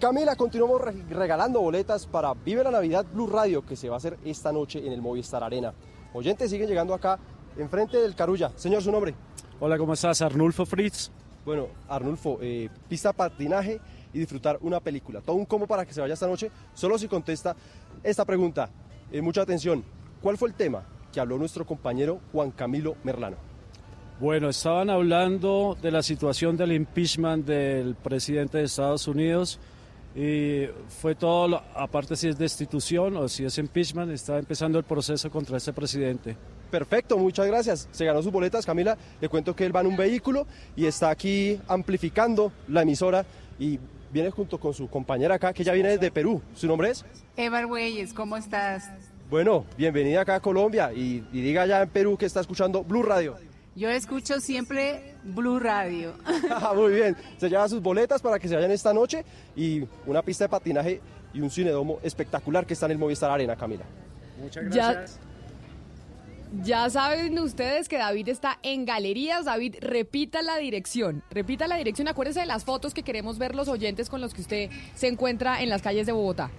Camila, 0.00 0.34
continuamos 0.34 0.80
re- 0.80 1.04
regalando 1.08 1.60
boletas 1.60 2.06
para 2.06 2.34
Vive 2.34 2.64
la 2.64 2.72
Navidad 2.72 3.06
Blue 3.12 3.28
Radio, 3.28 3.64
que 3.64 3.76
se 3.76 3.88
va 3.88 3.94
a 3.94 3.98
hacer 3.98 4.18
esta 4.24 4.50
noche 4.52 4.84
en 4.84 4.92
el 4.92 5.00
Movistar 5.00 5.44
Arena. 5.44 5.72
Oyentes 6.12 6.50
siguen 6.50 6.68
llegando 6.68 6.94
acá, 6.94 7.18
enfrente 7.56 7.98
del 7.98 8.16
Carulla. 8.16 8.50
Señor, 8.56 8.82
su 8.82 8.90
nombre. 8.90 9.14
Hola, 9.60 9.78
¿cómo 9.78 9.94
estás? 9.94 10.20
Arnulfo 10.22 10.66
Fritz. 10.66 11.10
Bueno, 11.44 11.68
Arnulfo, 11.88 12.38
eh, 12.40 12.68
pista 12.88 13.12
patinaje 13.12 13.80
y 14.12 14.18
disfrutar 14.18 14.58
una 14.62 14.80
película. 14.80 15.20
Todo 15.20 15.36
un 15.36 15.46
combo 15.46 15.66
para 15.68 15.86
que 15.86 15.92
se 15.92 16.00
vaya 16.00 16.14
esta 16.14 16.26
noche, 16.26 16.50
solo 16.74 16.98
si 16.98 17.06
contesta 17.06 17.54
esta 18.02 18.24
pregunta. 18.24 18.68
Eh, 19.10 19.22
mucha 19.22 19.42
atención. 19.42 19.82
¿Cuál 20.22 20.36
fue 20.36 20.48
el 20.48 20.54
tema 20.54 20.82
que 21.12 21.20
habló 21.20 21.38
nuestro 21.38 21.64
compañero 21.64 22.20
Juan 22.32 22.50
Camilo 22.50 22.96
Merlano? 23.04 23.36
Bueno, 24.20 24.48
estaban 24.48 24.90
hablando 24.90 25.76
de 25.80 25.92
la 25.92 26.02
situación 26.02 26.56
del 26.56 26.72
impeachment 26.72 27.46
del 27.46 27.94
presidente 27.94 28.58
de 28.58 28.64
Estados 28.64 29.06
Unidos 29.06 29.60
y 30.16 30.64
fue 30.88 31.14
todo, 31.14 31.62
aparte 31.76 32.16
si 32.16 32.26
es 32.26 32.36
destitución 32.36 33.16
o 33.16 33.28
si 33.28 33.44
es 33.44 33.56
impeachment, 33.58 34.10
está 34.10 34.38
empezando 34.38 34.76
el 34.76 34.84
proceso 34.84 35.30
contra 35.30 35.58
ese 35.58 35.72
presidente. 35.72 36.36
Perfecto, 36.68 37.16
muchas 37.16 37.46
gracias. 37.46 37.88
Se 37.92 38.04
ganó 38.04 38.20
sus 38.20 38.32
boletas, 38.32 38.66
Camila. 38.66 38.98
Le 39.20 39.28
cuento 39.28 39.54
que 39.54 39.64
él 39.64 39.74
va 39.74 39.82
en 39.82 39.86
un 39.86 39.96
vehículo 39.96 40.48
y 40.74 40.86
está 40.86 41.10
aquí 41.10 41.60
amplificando 41.68 42.52
la 42.66 42.82
emisora 42.82 43.24
y 43.58 43.78
viene 44.12 44.30
junto 44.30 44.58
con 44.58 44.74
su 44.74 44.88
compañera 44.88 45.36
acá, 45.36 45.52
que 45.52 45.62
ya 45.62 45.72
viene 45.72 45.90
desde 45.90 46.10
Perú. 46.10 46.42
¿Su 46.54 46.66
nombre 46.66 46.90
es? 46.90 47.04
Eva 47.36 47.62
Güeyes, 47.62 48.12
¿cómo 48.12 48.36
estás? 48.36 48.90
Bueno, 49.30 49.66
bienvenida 49.76 50.22
acá 50.22 50.36
a 50.36 50.40
Colombia 50.40 50.90
y, 50.92 51.22
y 51.32 51.40
diga 51.42 51.66
ya 51.66 51.82
en 51.82 51.88
Perú 51.90 52.16
que 52.16 52.26
está 52.26 52.40
escuchando 52.40 52.82
Blue 52.82 53.02
Radio. 53.02 53.36
Yo 53.76 53.90
escucho 53.90 54.40
siempre 54.40 55.14
Blue 55.22 55.58
Radio. 55.58 56.14
Ah, 56.50 56.72
Muy 56.74 56.92
bien, 56.94 57.16
se 57.36 57.48
lleva 57.48 57.68
sus 57.68 57.82
boletas 57.82 58.22
para 58.22 58.38
que 58.38 58.48
se 58.48 58.54
vayan 58.54 58.70
esta 58.70 58.92
noche 58.94 59.24
y 59.54 59.84
una 60.06 60.22
pista 60.22 60.44
de 60.44 60.48
patinaje 60.48 61.00
y 61.34 61.40
un 61.40 61.50
cinedomo 61.50 61.98
espectacular 62.02 62.64
que 62.66 62.72
está 62.72 62.86
en 62.86 62.92
el 62.92 62.98
Movistar 62.98 63.30
Arena, 63.30 63.54
Camila. 63.54 63.84
Muchas 64.40 64.64
Ya- 64.74 65.04
Ya 66.62 66.88
saben 66.88 67.38
ustedes 67.38 67.86
que 67.90 67.98
David 67.98 68.28
está 68.30 68.58
en 68.62 68.86
galerías. 68.86 69.44
David, 69.44 69.76
repita 69.82 70.40
la 70.40 70.56
dirección. 70.56 71.22
Repita 71.30 71.68
la 71.68 71.76
dirección. 71.76 72.08
Acuérdense 72.08 72.40
de 72.40 72.46
las 72.46 72.64
fotos 72.64 72.94
que 72.94 73.02
queremos 73.02 73.36
ver 73.36 73.54
los 73.54 73.68
oyentes 73.68 74.08
con 74.08 74.22
los 74.22 74.32
que 74.32 74.40
usted 74.40 74.70
se 74.94 75.08
encuentra 75.08 75.62
en 75.62 75.68
las 75.68 75.82
calles 75.82 76.06
de 76.06 76.12
Bogotá. 76.12 76.50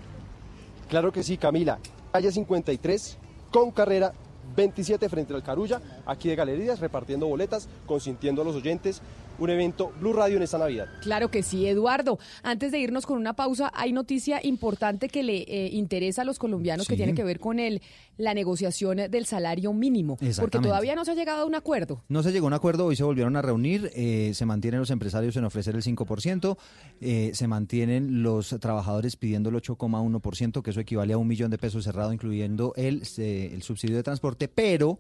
Claro 0.90 1.12
que 1.12 1.24
sí, 1.24 1.38
Camila. 1.38 1.80
Calle 2.12 2.32
53 2.32 3.18
con 3.52 3.72
carrera 3.72 4.14
27 4.56 5.10
frente 5.10 5.34
al 5.34 5.44
Carulla, 5.44 5.80
aquí 6.06 6.30
de 6.30 6.36
Galerías, 6.36 6.80
repartiendo 6.80 7.28
boletas, 7.28 7.70
consintiendo 7.86 8.42
a 8.42 8.46
los 8.46 8.56
oyentes. 8.56 9.02
Un 9.40 9.50
evento 9.50 9.94
Blue 10.00 10.14
Radio 10.14 10.38
en 10.38 10.44
esta 10.44 10.58
Navidad. 10.58 10.88
Claro 11.02 11.32
que 11.32 11.44
sí, 11.44 11.66
Eduardo. 11.68 12.20
Antes 12.44 12.72
de 12.72 12.80
irnos 12.80 13.06
con 13.06 13.18
una 13.18 13.34
pausa, 13.34 13.72
hay 13.74 13.94
noticia 13.94 14.40
importante 14.44 15.08
que 15.08 15.24
le 15.24 15.38
eh, 15.48 15.70
interesa 15.74 16.24
a 16.24 16.26
los 16.26 16.40
colombianos 16.40 16.88
que 16.88 16.96
tiene 16.96 17.14
que 17.14 17.24
ver 17.24 17.40
con 17.40 17.60
el, 17.60 17.82
la 18.18 18.34
negociación 18.34 18.98
del 19.10 19.26
salario 19.26 19.74
mínimo. 19.74 20.18
Porque 20.40 20.60
todavía 20.60 20.96
no 20.96 21.06
se 21.06 21.12
ha 21.12 21.16
llegado 21.16 21.44
a 21.44 21.46
un 21.46 21.56
acuerdo. 21.56 22.04
No 22.10 22.22
se 22.22 22.32
llegó 22.32 22.48
a 22.48 22.50
un 22.50 22.54
acuerdo, 22.54 22.86
hoy 22.86 22.96
se 22.96 23.04
volvieron 23.04 23.36
a 23.38 23.42
reunir, 23.42 23.92
eh, 23.96 24.32
se 24.34 24.46
mantienen 24.46 24.82
los 24.82 24.90
empresarios 24.90 25.36
en 25.38 25.46
ofrecer 25.46 25.76
el 25.76 25.84
5%, 25.84 26.58
eh, 27.02 27.32
se 27.34 27.48
mantienen 27.48 28.22
los 28.24 28.50
trabajadores 28.60 29.16
pidiendo 29.16 29.50
el 29.50 29.56
8,1%, 29.56 30.62
que 30.62 30.72
eso 30.72 30.80
equivale 30.80 31.14
a 31.14 31.18
un 31.18 31.28
millón 31.28 31.50
de 31.50 31.58
pesos 31.58 31.86
cerrado, 31.86 32.12
incluyendo 32.12 32.74
el, 32.76 33.04
eh, 33.18 33.52
el 33.54 33.64
subsidio 33.64 33.96
de 33.96 34.04
transporte, 34.04 34.48
pero 34.48 35.00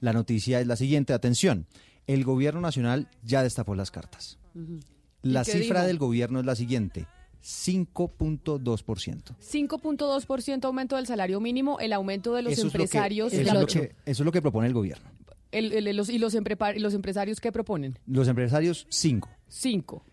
la 0.00 0.12
noticia 0.12 0.60
es 0.60 0.66
la 0.66 0.76
siguiente, 0.76 1.12
atención, 1.12 1.66
el 2.12 2.24
gobierno 2.24 2.60
nacional 2.60 3.08
ya 3.22 3.42
destapó 3.42 3.74
las 3.74 3.90
cartas. 3.90 4.38
La 5.22 5.42
¿Y 5.42 5.44
qué 5.44 5.52
cifra 5.52 5.80
dijo? 5.80 5.86
del 5.88 5.98
gobierno 5.98 6.40
es 6.40 6.46
la 6.46 6.54
siguiente, 6.56 7.06
5.2%. 7.42 9.34
5.2% 9.40 10.64
aumento 10.64 10.96
del 10.96 11.06
salario 11.06 11.40
mínimo, 11.40 11.78
el 11.80 11.92
aumento 11.92 12.34
de 12.34 12.42
los 12.42 12.52
Eso 12.52 12.66
es 12.66 12.72
lo 12.74 12.78
que- 12.78 12.82
empresarios. 12.84 13.32
eso, 13.32 13.42
es 13.42 13.52
lo 13.52 13.66
que, 13.66 13.94
eso 14.06 14.22
es 14.22 14.24
lo 14.24 14.32
que 14.32 14.42
propone 14.42 14.66
el 14.66 14.74
gobierno. 14.74 15.10
el- 15.52 15.72
el- 15.72 15.96
los, 15.96 16.08
¿Y 16.08 16.18
los, 16.18 16.32
los 16.34 16.94
empresarios 16.94 17.40
qué 17.40 17.50
proponen? 17.52 17.98
Los 18.06 18.28
empresarios, 18.28 18.86
5. 18.88 19.28
5. 19.48 20.04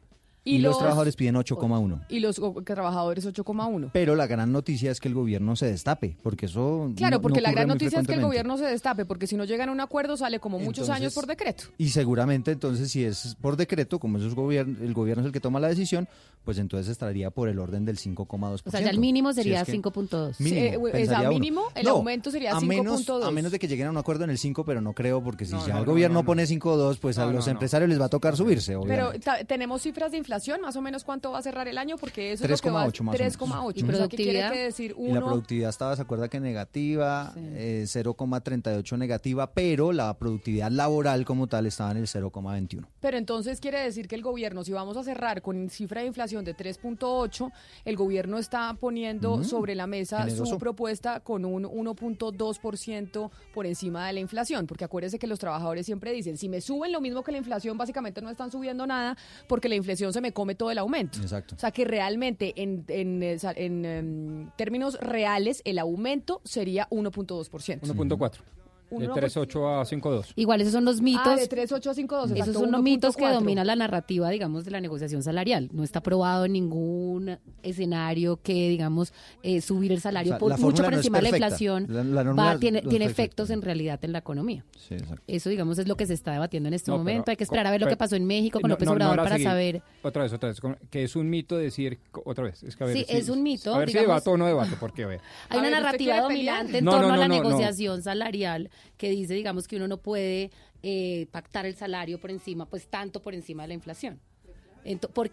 Y, 0.55 0.59
los, 0.59 0.77
trabajadores 0.77 1.15
piden 1.15 1.35
8,1. 1.35 2.05
Y 2.09 2.19
los 2.19 2.41
trabajadores 2.65 3.25
8,1. 3.27 3.89
Pero 3.93 4.15
la 4.15 4.27
gran 4.27 4.51
noticia 4.51 4.91
es 4.91 4.99
que 4.99 5.07
el 5.07 5.13
gobierno 5.13 5.55
se 5.55 5.65
destape, 5.67 6.17
porque 6.23 6.45
eso. 6.47 6.91
Claro, 6.95 7.17
no- 7.17 7.21
porque 7.21 7.39
no 7.41 7.43
la 7.47 7.51
gran 7.51 7.67
noticia 7.67 7.99
es 7.99 8.07
que 8.07 8.13
el 8.13 8.21
gobierno 8.21 8.57
se 8.57 8.65
destape, 8.65 9.05
porque 9.05 9.27
si 9.27 9.35
no 9.35 9.43
llegan 9.45 9.69
a 9.69 9.71
un 9.71 9.79
acuerdo 9.79 10.17
sale 10.17 10.39
como 10.39 10.57
muchos 10.59 10.85
Entonces- 10.87 10.95
años 10.95 11.13
por 11.13 11.27
decreto. 11.27 11.65
Y 11.77 11.89
seguramente 11.89 12.51
entonces 12.51 12.91
si 12.91 13.03
es 13.03 13.35
por 13.41 13.57
decreto, 13.57 13.99
como 13.99 14.17
eso 14.17 14.27
es 14.27 14.35
gobierno, 14.35 14.77
el 14.81 14.93
gobierno 14.93 15.21
es 15.21 15.27
el 15.27 15.31
que 15.33 15.39
toma 15.39 15.59
la 15.59 15.67
decisión, 15.67 16.07
pues 16.45 16.57
entonces 16.59 16.89
estaría 16.89 17.29
por 17.29 17.49
el 17.49 17.59
orden 17.59 17.83
del 17.85 17.97
5,2%. 17.97 18.61
O 18.67 18.71
sea, 18.71 18.79
ya 18.79 18.89
el 18.89 18.99
mínimo 18.99 19.31
Si 19.33 19.35
sería 19.41 19.61
es 19.61 19.65
que- 19.65 19.71
5.2. 19.73 20.39
Mínimo, 20.39 20.87
Sí, 20.87 21.01
eh, 21.03 21.27
mínimo, 21.29 21.63
el 21.75 21.83
No, 21.85 21.91
aumento 21.91 22.31
sería 22.31 22.55
a 22.55 22.61
menos, 22.61 23.01
5.2. 23.05 23.25
a 23.27 23.31
menos 23.31 23.51
de 23.51 23.59
que 23.59 23.67
lleguen 23.67 23.87
a 23.87 23.89
un 23.91 23.97
acuerdo 23.97 24.23
en 24.23 24.29
el 24.29 24.37
5, 24.37 24.63
pero 24.63 24.79
no 24.79 24.93
creo, 24.93 25.21
porque 25.23 25.45
si 25.45 25.51
No, 25.53 25.61
ya 25.67 25.73
no, 25.73 25.79
el 25.81 25.85
no, 25.85 25.91
gobierno 25.91 26.13
no, 26.15 26.21
no. 26.21 26.25
pone 26.25 26.45
5,2, 26.47 26.97
pues 26.99 27.17
a 27.17 27.25
los 27.25 27.33
no, 27.33 27.45
no. 27.45 27.51
empresarios 27.51 27.89
les 27.89 27.99
va 27.99 28.05
a 28.05 28.09
tocar 28.09 28.35
subirse, 28.37 28.73
Pero 28.73 28.81
obviamente. 28.83 29.19
ta- 29.19 29.43
tenemos 29.43 29.81
cifras 29.81 30.11
de 30.11 30.17
inflación 30.17 30.36
más 30.61 30.75
o 30.75 30.81
menos 30.81 31.03
cuánto 31.03 31.31
va 31.31 31.39
a 31.39 31.41
cerrar 31.41 31.67
el 31.67 31.77
año, 31.77 31.97
porque 31.97 32.31
eso 32.33 32.43
es 32.45 32.49
lo 32.49 32.57
que 32.57 32.69
va 32.69 32.85
3,8 32.85 33.03
más 33.03 33.15
o 33.15 33.19
menos. 33.19 33.37
3,8. 33.37 33.73
¿Y 33.75 33.83
O 33.83 33.85
sea, 33.97 34.07
¿qué 34.07 34.15
quiere 34.17 34.39
productividad? 34.39 34.51
que 34.53 34.59
decir 34.63 34.95
Y 34.97 35.07
la 35.07 35.19
uno? 35.19 35.25
productividad 35.27 35.69
estaba, 35.69 35.95
¿se 35.95 36.01
acuerda 36.01 36.27
que 36.29 36.39
negativa? 36.39 37.33
eh, 37.37 37.83
0,38 37.87 38.97
negativa, 38.97 39.51
pero 39.53 39.91
la 39.91 40.13
productividad 40.17 40.71
laboral 40.71 41.25
como 41.25 41.47
tal 41.47 41.65
estaba 41.65 41.91
en 41.91 41.97
el 41.97 42.07
0,21. 42.07 42.85
Pero 42.99 43.17
entonces 43.17 43.59
quiere 43.59 43.79
decir 43.79 44.07
que 44.07 44.15
el 44.15 44.21
gobierno, 44.21 44.63
si 44.63 44.71
vamos 44.73 44.97
a 44.97 45.03
cerrar 45.03 45.41
con 45.41 45.69
cifra 45.69 46.01
de 46.01 46.07
inflación 46.07 46.43
de 46.45 46.55
3.8, 46.55 47.51
el 47.85 47.95
gobierno 47.95 48.37
está 48.37 48.75
poniendo 48.79 49.43
sobre 49.43 49.75
la 49.75 49.87
mesa 49.87 50.27
su 50.29 50.57
propuesta 50.57 51.19
con 51.21 51.45
un 51.45 51.63
1.2% 51.63 53.29
por 53.53 53.65
encima 53.65 54.07
de 54.07 54.13
la 54.13 54.19
inflación, 54.19 54.67
porque 54.67 54.85
acuérdese 54.85 55.19
que 55.19 55.27
los 55.27 55.39
trabajadores 55.39 55.85
siempre 55.85 56.11
dicen, 56.11 56.37
si 56.37 56.49
me 56.49 56.61
suben 56.61 56.91
lo 56.91 57.01
mismo 57.01 57.23
que 57.23 57.31
la 57.31 57.37
inflación, 57.37 57.77
básicamente 57.77 58.21
no 58.21 58.29
están 58.29 58.51
subiendo 58.51 58.85
nada 58.87 59.17
porque 59.47 59.69
la 59.69 59.75
inflación 59.75 60.13
se 60.17 60.21
me 60.21 60.31
come 60.33 60.55
todo 60.55 60.71
el 60.71 60.79
aumento. 60.79 61.19
Exacto. 61.21 61.55
O 61.55 61.59
sea 61.59 61.69
que 61.71 61.85
realmente 61.85 62.53
en, 62.61 62.83
en, 62.87 63.21
eh, 63.21 63.37
sa- 63.39 63.53
en, 63.55 63.85
em, 63.85 64.49
términos 64.57 64.99
reales 64.99 65.61
el 65.63 65.77
aumento 65.79 66.41
sería 66.43 66.87
1.2%. 66.89 67.81
1.4. 67.81 68.41
De 68.89 69.05
Uno- 69.05 69.15
3.8 69.15 69.81
a 69.81 69.85
5.2. 69.85 70.31
Igual 70.37 70.61
esos 70.61 70.71
son 70.73 70.85
los 70.85 71.01
mitos. 71.01 71.21
Ah, 71.25 71.35
de 71.35 71.47
3.8 71.49 71.89
a 71.89 71.93
5.2. 71.93 72.25
Esos 72.25 72.31
exacto, 72.37 72.59
son 72.61 72.71
los 72.71 72.81
mitos 72.81 73.15
que 73.17 73.23
1.4. 73.25 73.33
dominan 73.33 73.67
la 73.67 73.75
narrativa, 73.75 74.29
digamos, 74.29 74.63
de 74.65 74.71
la 74.71 74.79
negociación 74.79 75.23
salarial. 75.23 75.69
No 75.73 75.83
está 75.83 76.01
probado 76.01 76.45
en 76.45 76.53
ningún 76.53 77.37
escenario 77.63 78.39
que, 78.41 78.69
digamos, 78.69 79.13
eh, 79.43 79.59
subir 79.61 79.91
el 79.91 79.99
salario 80.01 80.31
O 80.31 80.33
sea, 80.33 80.39
por 80.39 80.59
mucho 80.59 80.83
por 80.83 80.91
no 80.91 80.97
encima 80.97 81.17
de 81.17 81.23
la 81.23 81.29
inflación 81.29 81.85
La- 81.89 82.03
la 82.03 82.23
norma 82.23 82.53
va- 82.53 82.59
tiene, 82.59 82.81
tiene 82.81 83.05
efectos 83.05 83.49
en 83.49 83.61
realidad 83.61 83.99
en 84.03 84.11
la 84.13 84.19
economía. 84.19 84.63
Sí, 84.77 84.93
exacto. 84.95 85.21
Eso, 85.27 85.49
digamos, 85.49 85.77
es 85.79 85.87
lo 85.87 85.95
que 85.97 86.05
se 86.05 86.13
está 86.13 86.31
debatiendo 86.31 86.67
en 86.67 86.73
este 86.73 86.89
No, 86.91 86.95
pero 86.97 87.03
momento. 87.03 87.31
Hay 87.31 87.37
que 87.37 87.43
esperar 87.43 87.67
a 87.67 87.71
ver 87.71 87.81
lo 87.81 87.87
que 87.87 87.97
pasó 87.97 88.15
en 88.15 88.25
México 88.25 88.59
con 88.61 88.69
No, 88.69 88.75
López 88.75 88.85
no, 88.87 88.95
no 88.95 89.05
Obrador 89.11 89.17
para 89.29 89.37
saber. 89.43 89.81
Otra 90.03 90.23
vez, 90.23 90.33
otra 90.33 90.49
vez. 90.49 90.59
Que 90.89 91.03
es 91.03 91.15
un 91.15 91.29
mito 91.29 91.57
decir. 91.57 91.99
Otra 92.25 92.45
vez. 92.45 92.63
Es 92.63 92.75
que 92.75 92.83
a 92.83 92.87
ver 92.87 92.97
Sí, 92.97 93.05
si- 93.07 93.15
es 93.17 93.29
un 93.29 93.43
mito, 93.43 93.73
A 93.75 93.79
ver 93.79 93.89
si 93.91 93.97
debato 93.97 94.31
o 94.31 94.37
no 94.37 94.45
debato, 94.45 94.75
porque 94.79 95.03
a 95.03 95.07
ver. 95.07 95.19
Hay 95.49 95.59
una 95.59 95.67
ver, 95.69 95.73
¿usted 95.73 95.83
narrativa 95.83 96.21
dominante 96.21 96.77
en 96.77 96.85
No, 96.85 96.91
torno 96.91 97.07
no, 97.09 97.13
a 97.13 97.17
la 97.17 97.27
negociación 97.27 98.01
salarial 98.01 98.69
que 98.97 99.09
dice, 99.09 99.33
digamos, 99.33 99.67
que 99.67 99.77
uno 99.77 99.87
no 99.87 99.97
puede 99.97 100.51
eh, 100.83 101.27
pactar 101.31 101.65
el 101.65 101.75
salario 101.75 102.19
por 102.19 102.31
encima, 102.31 102.65
pues 102.65 102.87
tanto 102.87 103.21
por 103.21 103.33
encima 103.33 103.63
de 103.63 103.69
la 103.69 103.73
inflación. 103.73 104.19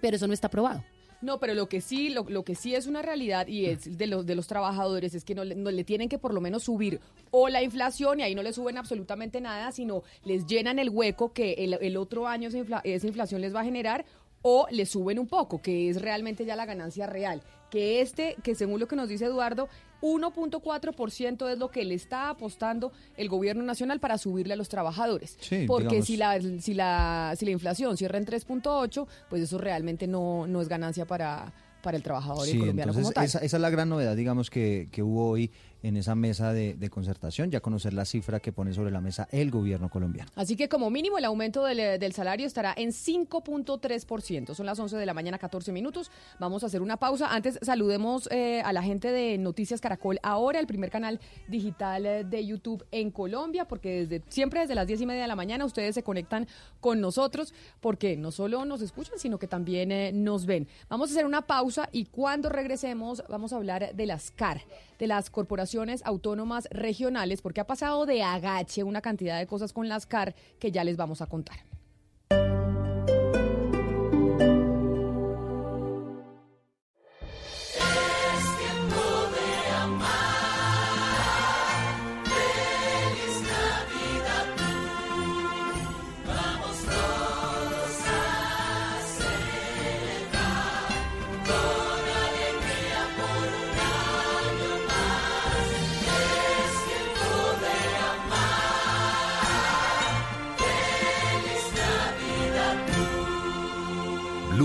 Pero 0.01 0.17
eso 0.17 0.27
no 0.27 0.33
está 0.33 0.49
aprobado. 0.49 0.83
No, 1.25 1.41
pero 1.41 1.55
lo 1.55 1.71
que 1.71 1.81
sí, 1.81 2.11
lo, 2.11 2.25
lo 2.29 2.45
que 2.45 2.55
sí 2.55 2.75
es 2.75 2.87
una 2.87 3.01
realidad 3.01 3.47
y 3.47 3.65
es 3.65 3.97
de 3.97 4.07
los 4.07 4.27
de 4.27 4.35
los 4.35 4.47
trabajadores 4.47 5.15
es 5.15 5.25
que 5.25 5.35
no 5.35 5.43
le, 5.45 5.85
tienen 5.85 6.11
que 6.11 6.19
por 6.19 6.35
lo 6.35 6.43
menos 6.43 6.65
subir 6.65 7.01
o 7.31 7.49
la 7.49 7.63
inflación 7.63 8.21
y 8.21 8.25
ahí 8.25 8.35
no 8.35 8.43
le 8.43 8.53
suben 8.53 8.77
absolutamente 8.77 9.41
nada, 9.41 9.73
sino 9.73 10.03
les 10.23 10.45
llenan 10.47 10.79
el 10.79 10.91
hueco 10.91 11.33
que 11.33 11.55
el, 11.55 11.79
el 11.81 11.97
otro 11.97 12.29
año 12.29 12.49
esa, 12.49 12.83
esa 12.85 13.07
inflación 13.07 13.41
les 13.41 13.55
va 13.55 13.61
a 13.61 13.65
generar 13.65 14.05
o 14.43 14.67
le 14.71 14.85
suben 14.85 15.19
un 15.19 15.27
poco, 15.27 15.63
que 15.63 15.89
es 15.89 16.03
realmente 16.03 16.45
ya 16.45 16.57
la 16.57 16.67
ganancia 16.67 17.07
real. 17.07 17.43
Que 17.71 18.03
este, 18.03 18.37
que 18.43 18.55
según 18.55 18.79
lo 18.79 18.87
que 18.87 18.95
nos 18.95 19.09
dice 19.09 19.25
Eduardo, 19.25 19.71
1.4% 20.05 21.51
es 21.51 21.59
lo 21.59 21.71
que 21.71 21.85
le 21.85 21.95
está 21.95 22.29
apostando 22.31 22.93
el 23.17 23.29
gobierno 23.29 23.63
nacional 23.63 24.01
para 24.01 24.19
subirle 24.19 24.55
a 24.55 24.57
los 24.57 24.69
trabajadores. 24.69 25.37
Sí, 25.41 25.65
Porque 25.67 26.03
digamos. 26.03 26.07
si 26.07 26.17
la, 26.17 26.41
si, 26.61 26.75
la, 26.75 27.35
si 27.37 27.45
la 27.45 27.51
inflación 27.51 27.97
cierra 27.97 28.19
en 28.19 28.27
3.8, 28.27 29.07
pues 29.29 29.43
eso 29.43 29.59
realmente 29.59 30.07
no, 30.07 30.47
no 30.47 30.61
es 30.61 30.69
ganancia 30.69 31.07
para, 31.07 31.53
para 31.83 31.97
el 31.97 32.03
trabajador 32.03 32.47
Sí, 32.47 32.59
colombiano 32.59 32.93
como 32.95 33.11
tal. 33.13 33.25
esa, 33.25 33.39
esa 33.39 33.57
es 33.57 33.61
la 33.61 33.71
gran 33.71 33.89
novedad, 33.89 34.17
digamos, 34.17 34.51
que, 34.51 34.89
que 34.93 35.03
hubo 35.03 35.31
hoy 35.31 35.51
en 35.85 35.99
esa 35.99 36.15
mesa 36.15 36.53
de, 36.53 36.91
concertación, 36.91 37.51
ya 37.51 37.61
conocer 37.61 37.93
la 37.93 38.05
cifra 38.05 38.41
que 38.41 38.53
pone 38.53 38.73
sobre 38.73 38.91
la 38.91 39.01
mesa 39.01 39.29
el 39.31 39.51
gobierno 39.51 39.91
colombiano. 39.91 40.31
Así 40.35 40.57
que 40.57 40.69
como 40.69 40.91
mínimo 40.91 41.19
el 41.19 41.25
aumento 41.25 41.65
del, 41.65 42.01
del 42.01 42.13
salario 42.13 42.47
estará 42.47 42.75
en 42.77 42.91
5.3%. 42.91 44.55
Son 44.55 44.67
las 44.67 44.79
11 44.79 44.97
de 44.97 45.07
la 45.07 45.15
mañana, 45.15 45.39
14 45.39 45.73
minutos. 45.73 46.11
Vamos 46.39 46.63
a 46.63 46.67
hacer 46.67 46.83
una 46.83 46.97
pausa. 46.97 47.29
Antes 47.35 47.59
saludemos 47.63 48.29
eh, 48.31 48.63
a 48.65 48.73
la 48.73 48.83
gente 48.83 49.13
de 49.13 49.37
Noticias 49.39 49.81
Caracol 49.81 50.19
Ahora, 50.23 50.59
el 50.59 50.67
primer 50.67 50.91
canal 50.91 51.21
digital 51.49 52.07
eh, 52.07 52.25
de 52.25 52.47
YouTube 52.47 52.85
en 52.91 53.11
Colombia, 53.11 53.67
porque 53.67 54.07
desde 54.07 54.23
siempre 54.29 54.61
desde 54.61 54.75
las 54.75 54.87
10 54.87 55.03
y 55.03 55.07
media 55.07 55.23
de 55.23 55.29
la 55.29 55.37
mañana 55.37 55.65
ustedes 55.65 55.95
se 55.95 56.03
conectan 56.03 56.49
con 56.81 57.01
nosotros, 57.01 57.53
porque 57.81 58.17
no 58.17 58.31
solo 58.31 58.65
nos 58.65 58.81
escuchan, 58.81 59.19
sino 59.19 59.39
que 59.39 59.49
también 59.49 59.93
eh, 59.93 60.13
nos 60.13 60.47
ven. 60.47 60.67
Vamos 60.89 61.11
a 61.11 61.13
hacer 61.13 61.27
una 61.27 61.43
pausa 61.43 61.89
y 61.93 62.07
cuando 62.07 62.49
regresemos 62.49 63.23
vamos 63.29 63.53
a 63.53 63.57
hablar 63.57 63.95
de 63.95 64.07
las 64.07 64.31
CAR, 64.31 64.63
de 64.99 65.07
las 65.07 65.31
corporaciones 65.31 66.03
autónomas 66.05 66.69
regionales, 66.71 67.43
porque 67.43 67.61
ha 67.61 67.67
pasado 67.67 68.07
de 68.07 68.23
agache 68.23 68.83
una 68.83 69.01
cantidad 69.01 69.39
de 69.39 69.47
cosas 69.47 69.73
con 69.73 69.89
las 69.89 70.07
CAR 70.07 70.35
que 70.59 70.73
ya 70.73 70.85
les 70.85 70.97
vamos 70.97 71.21
a 71.21 71.27
contar. 71.27 71.59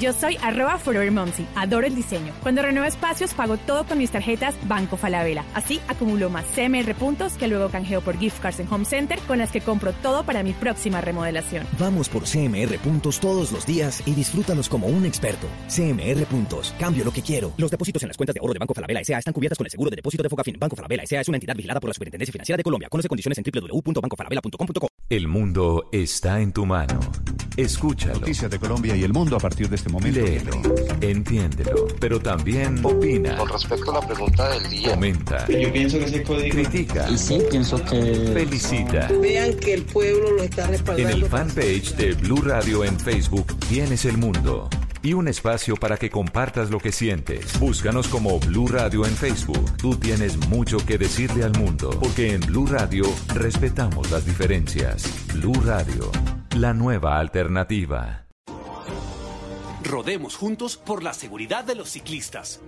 Yo 0.00 0.12
soy 0.12 0.36
arroba 0.42 0.76
Forever 0.76 1.12
Momsy. 1.12 1.46
Adoro 1.54 1.86
el 1.86 1.94
diseño. 1.94 2.34
Cuando 2.42 2.62
renuevo 2.62 2.84
espacios, 2.84 3.32
pago 3.32 3.56
todo 3.58 3.86
con 3.86 3.96
mis 3.96 4.10
tarjetas 4.10 4.56
Banco 4.66 4.96
Falabella. 4.96 5.44
Así 5.54 5.80
acumulo 5.86 6.30
más 6.30 6.44
CMR 6.46 6.92
puntos 6.96 7.34
que 7.34 7.46
luego 7.46 7.68
canjeo 7.68 8.00
por 8.00 8.18
gift 8.18 8.40
cards 8.40 8.58
en 8.58 8.66
Home 8.72 8.86
Center 8.86 9.20
con 9.20 9.38
las 9.38 9.52
que 9.52 9.60
compro 9.60 9.92
todo 9.92 10.26
para 10.26 10.42
mi 10.42 10.52
próxima 10.52 11.00
remodelación. 11.00 11.64
Vamos 11.78 12.08
por 12.08 12.24
CMR 12.24 12.76
puntos 12.78 13.20
todos 13.20 13.52
los 13.52 13.66
días 13.66 14.02
y 14.04 14.14
disfrútalos 14.14 14.68
como 14.68 14.88
un 14.88 15.06
experto. 15.06 15.46
CMR 15.68 16.26
puntos. 16.26 16.74
Cambio 16.76 17.04
lo 17.04 17.12
que 17.12 17.22
quiero. 17.22 17.52
Los 17.56 17.70
depósitos 17.70 18.02
en 18.02 18.08
las 18.08 18.16
cuentas 18.16 18.34
de 18.34 18.40
ahorro 18.40 18.54
de 18.54 18.58
Banco 18.58 18.74
Falabella 18.74 19.00
S.A. 19.00 19.20
están 19.20 19.32
cubiertas 19.32 19.56
con 19.56 19.66
el 19.68 19.70
seguro 19.70 19.90
de 19.90 19.96
depósito 19.96 20.24
de 20.24 20.28
Fogafín. 20.28 20.56
Banco 20.58 20.74
Falabella 20.74 21.04
S.A. 21.04 21.20
es 21.20 21.28
una 21.28 21.36
entidad 21.36 21.54
vigilada 21.54 21.78
por 21.78 21.88
la 21.88 21.94
Superintendencia 21.94 22.32
Financiera 22.32 22.56
de 22.56 22.64
Colombia. 22.64 22.88
Conoce 22.88 23.06
condiciones 23.06 23.38
en 23.38 23.44
www.bancofalabella.com.co. 23.44 24.88
El 25.08 25.28
mundo 25.28 25.88
está 25.92 26.40
en 26.40 26.52
tu 26.52 26.66
mano. 26.66 26.98
Escúchalo. 27.56 28.14
Noticias 28.14 28.50
de 28.50 28.58
Colombia 28.58 28.96
y 28.96 29.04
el 29.04 29.12
mundo 29.12 29.36
a 29.36 29.38
partir 29.38 29.68
de 29.68 29.76
este 29.76 29.88
momento. 29.94 30.20
Léelo, 30.20 30.62
entiéndelo, 31.00 31.86
pero 31.98 32.20
también 32.20 32.84
opina. 32.84 33.36
Con 33.36 33.48
respecto 33.48 33.90
a 33.90 34.00
la 34.00 34.06
pregunta 34.06 34.48
del 34.50 34.70
día. 34.70 34.90
Comenta. 34.90 35.46
Yo 35.48 35.72
pienso 35.72 35.98
que 35.98 36.04
ese 36.04 36.22
código. 36.22 36.54
Critica. 36.54 37.08
Y 37.10 37.18
sí, 37.18 37.38
pienso 37.50 37.82
que. 37.84 38.30
Felicita. 38.34 39.08
Vean 39.20 39.54
que 39.54 39.74
el 39.74 39.82
pueblo 39.84 40.32
lo 40.32 40.42
está 40.42 40.64
En 40.64 40.70
respaldando. 40.72 41.16
el 41.16 41.24
fanpage 41.26 41.94
de 41.96 42.12
Blue 42.14 42.42
Radio 42.42 42.84
en 42.84 42.98
Facebook 42.98 43.58
tienes 43.68 44.04
el 44.04 44.18
mundo 44.18 44.68
y 45.02 45.12
un 45.12 45.28
espacio 45.28 45.76
para 45.76 45.98
que 45.98 46.08
compartas 46.08 46.70
lo 46.70 46.78
que 46.78 46.90
sientes. 46.90 47.58
Búscanos 47.60 48.08
como 48.08 48.40
Blue 48.40 48.68
Radio 48.68 49.04
en 49.04 49.14
Facebook. 49.14 49.76
Tú 49.76 49.96
tienes 49.96 50.36
mucho 50.48 50.78
que 50.78 50.96
decirle 50.96 51.44
al 51.44 51.52
mundo, 51.58 51.90
porque 52.00 52.32
en 52.32 52.40
Blue 52.40 52.66
Radio 52.66 53.04
respetamos 53.34 54.10
las 54.10 54.24
diferencias. 54.24 55.04
Blue 55.34 55.52
Radio, 55.62 56.10
la 56.56 56.72
nueva 56.72 57.18
alternativa. 57.18 58.24
Rodemos 59.94 60.34
juntos 60.34 60.76
por 60.76 61.04
la 61.04 61.14
seguridad 61.14 61.62
de 61.62 61.76
los 61.76 61.90
ciclistas. 61.90 62.58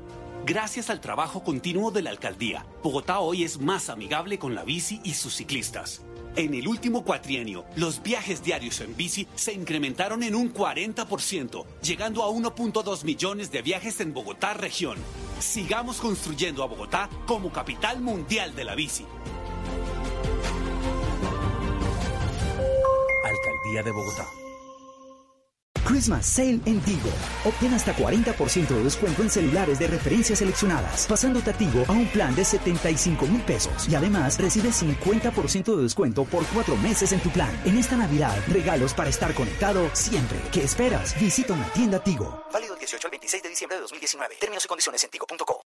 Gracias 0.45 0.91
al 0.91 1.01
trabajo 1.01 1.43
continuo 1.43 1.91
de 1.91 2.01
la 2.01 2.11
alcaldía, 2.11 2.65
Bogotá 2.85 3.19
hoy 3.19 3.43
es 3.43 3.59
más 3.59 3.89
amigable 3.89 4.39
con 4.39 4.55
la 4.55 4.63
bici 4.63 5.01
y 5.03 5.15
sus 5.15 5.35
ciclistas. 5.35 6.03
En 6.37 6.55
el 6.55 6.69
último 6.69 7.03
cuatrienio, 7.03 7.65
los 7.75 8.01
viajes 8.01 8.45
diarios 8.45 8.81
en 8.81 8.97
bici 8.97 9.27
se 9.35 9.53
incrementaron 9.53 10.23
en 10.23 10.37
un 10.37 10.55
40%, 10.55 11.65
llegando 11.83 12.23
a 12.23 12.29
1.2 12.29 13.03
millones 13.03 13.51
de 13.51 13.61
viajes 13.61 13.99
en 13.99 14.15
Bogotá 14.15 14.55
región. 14.55 14.97
Sigamos 15.41 15.97
construyendo 15.97 16.63
a 16.63 16.67
Bogotá 16.67 17.11
como 17.27 17.51
capital 17.51 18.01
mundial 18.01 18.55
de 18.55 18.63
la 18.63 18.77
bici. 18.77 19.05
Alcaldía 23.25 23.83
de 23.83 23.91
Bogotá. 23.91 24.46
Christmas 25.87 26.27
Sale 26.27 26.61
en 26.67 26.81
Tigo. 26.81 27.11
Obtén 27.45 27.73
hasta 27.73 27.95
40% 27.95 28.69
de 28.69 28.83
descuento 28.83 29.23
en 29.23 29.31
celulares 29.31 29.79
de 29.79 29.87
referencias 29.87 30.41
seleccionadas, 30.41 31.07
pasándote 31.07 31.51
a 31.51 31.53
Tigo 31.53 31.85
a 31.89 31.93
un 31.93 32.09
plan 32.09 32.35
de 32.35 32.45
75 32.45 33.27
mil 33.27 33.41
pesos. 33.43 33.89
Y 33.89 33.95
además 33.95 34.39
recibes 34.39 34.83
50% 34.83 35.77
de 35.77 35.83
descuento 35.83 36.25
por 36.25 36.45
cuatro 36.47 36.77
meses 36.77 37.13
en 37.13 37.21
tu 37.21 37.31
plan. 37.31 37.51
En 37.65 37.79
esta 37.79 37.97
Navidad, 37.97 38.37
regalos 38.49 38.93
para 38.95 39.11
estar 39.11 39.33
conectado 39.35 39.89
siempre. 39.95 40.39
¿Qué 40.53 40.65
esperas? 40.65 41.19
Visita 41.21 41.55
una 41.55 41.73
tienda 41.73 42.03
Tigo. 42.03 42.45
Válido 42.53 42.75
del 42.75 42.81
18 42.81 43.07
al 43.07 43.11
26 43.13 43.43
de 43.43 43.49
diciembre 43.49 43.77
de 43.77 43.83
2019. 43.83 44.37
Términos 44.41 44.65
y 44.65 44.69
condiciones 44.69 45.05
en 45.05 45.11
tigo.co. 45.11 45.66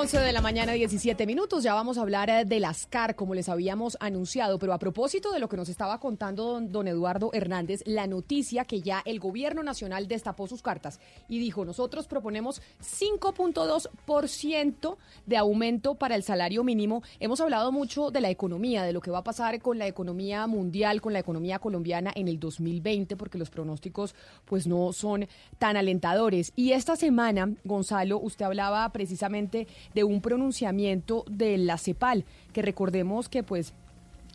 11 0.00 0.18
de 0.18 0.32
la 0.32 0.40
mañana, 0.40 0.72
17 0.72 1.26
minutos. 1.26 1.62
Ya 1.62 1.74
vamos 1.74 1.98
a 1.98 2.00
hablar 2.00 2.30
eh, 2.30 2.46
de 2.46 2.58
las 2.58 2.86
CAR, 2.86 3.16
como 3.16 3.34
les 3.34 3.50
habíamos 3.50 3.98
anunciado. 4.00 4.58
Pero 4.58 4.72
a 4.72 4.78
propósito 4.78 5.30
de 5.30 5.40
lo 5.40 5.50
que 5.50 5.58
nos 5.58 5.68
estaba 5.68 6.00
contando 6.00 6.54
don, 6.54 6.72
don 6.72 6.88
Eduardo 6.88 7.28
Hernández, 7.34 7.82
la 7.84 8.06
noticia 8.06 8.64
que 8.64 8.80
ya 8.80 9.02
el 9.04 9.20
gobierno 9.20 9.62
nacional 9.62 10.08
destapó 10.08 10.46
sus 10.46 10.62
cartas 10.62 11.00
y 11.28 11.38
dijo, 11.38 11.66
nosotros 11.66 12.06
proponemos 12.06 12.62
5.2% 12.82 14.96
de 15.26 15.36
aumento 15.36 15.96
para 15.96 16.14
el 16.14 16.22
salario 16.22 16.64
mínimo. 16.64 17.02
Hemos 17.18 17.42
hablado 17.42 17.70
mucho 17.70 18.10
de 18.10 18.22
la 18.22 18.30
economía, 18.30 18.84
de 18.84 18.94
lo 18.94 19.02
que 19.02 19.10
va 19.10 19.18
a 19.18 19.24
pasar 19.24 19.60
con 19.60 19.78
la 19.78 19.86
economía 19.86 20.46
mundial, 20.46 21.02
con 21.02 21.12
la 21.12 21.18
economía 21.18 21.58
colombiana 21.58 22.10
en 22.14 22.28
el 22.28 22.40
2020, 22.40 23.18
porque 23.18 23.36
los 23.36 23.50
pronósticos 23.50 24.14
pues 24.46 24.66
no 24.66 24.94
son 24.94 25.28
tan 25.58 25.76
alentadores. 25.76 26.54
Y 26.56 26.72
esta 26.72 26.96
semana, 26.96 27.54
Gonzalo, 27.64 28.18
usted 28.18 28.46
hablaba 28.46 28.88
precisamente 28.92 29.66
de 29.94 30.04
un 30.04 30.20
pronunciamiento 30.20 31.24
de 31.30 31.58
la 31.58 31.78
CEPAL, 31.78 32.24
que 32.52 32.62
recordemos 32.62 33.28
que 33.28 33.42
pues 33.42 33.72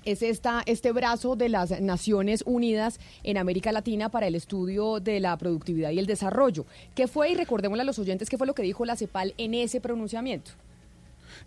es 0.05 0.21
esta, 0.21 0.61
este 0.65 0.91
brazo 0.91 1.35
de 1.35 1.49
las 1.49 1.81
Naciones 1.81 2.43
Unidas 2.45 2.99
en 3.23 3.37
América 3.37 3.71
Latina 3.71 4.09
para 4.09 4.27
el 4.27 4.35
estudio 4.35 4.99
de 4.99 5.19
la 5.19 5.35
productividad 5.37 5.89
y 5.89 5.99
el 5.99 6.05
desarrollo. 6.05 6.65
¿Qué 6.93 7.07
fue? 7.07 7.31
Y 7.31 7.35
recordémosle 7.35 7.81
a 7.81 7.85
los 7.85 7.99
oyentes 7.99 8.29
qué 8.29 8.37
fue 8.37 8.47
lo 8.47 8.53
que 8.53 8.63
dijo 8.63 8.85
la 8.85 8.95
CEPAL 8.95 9.33
en 9.37 9.55
ese 9.55 9.81
pronunciamiento. 9.81 10.51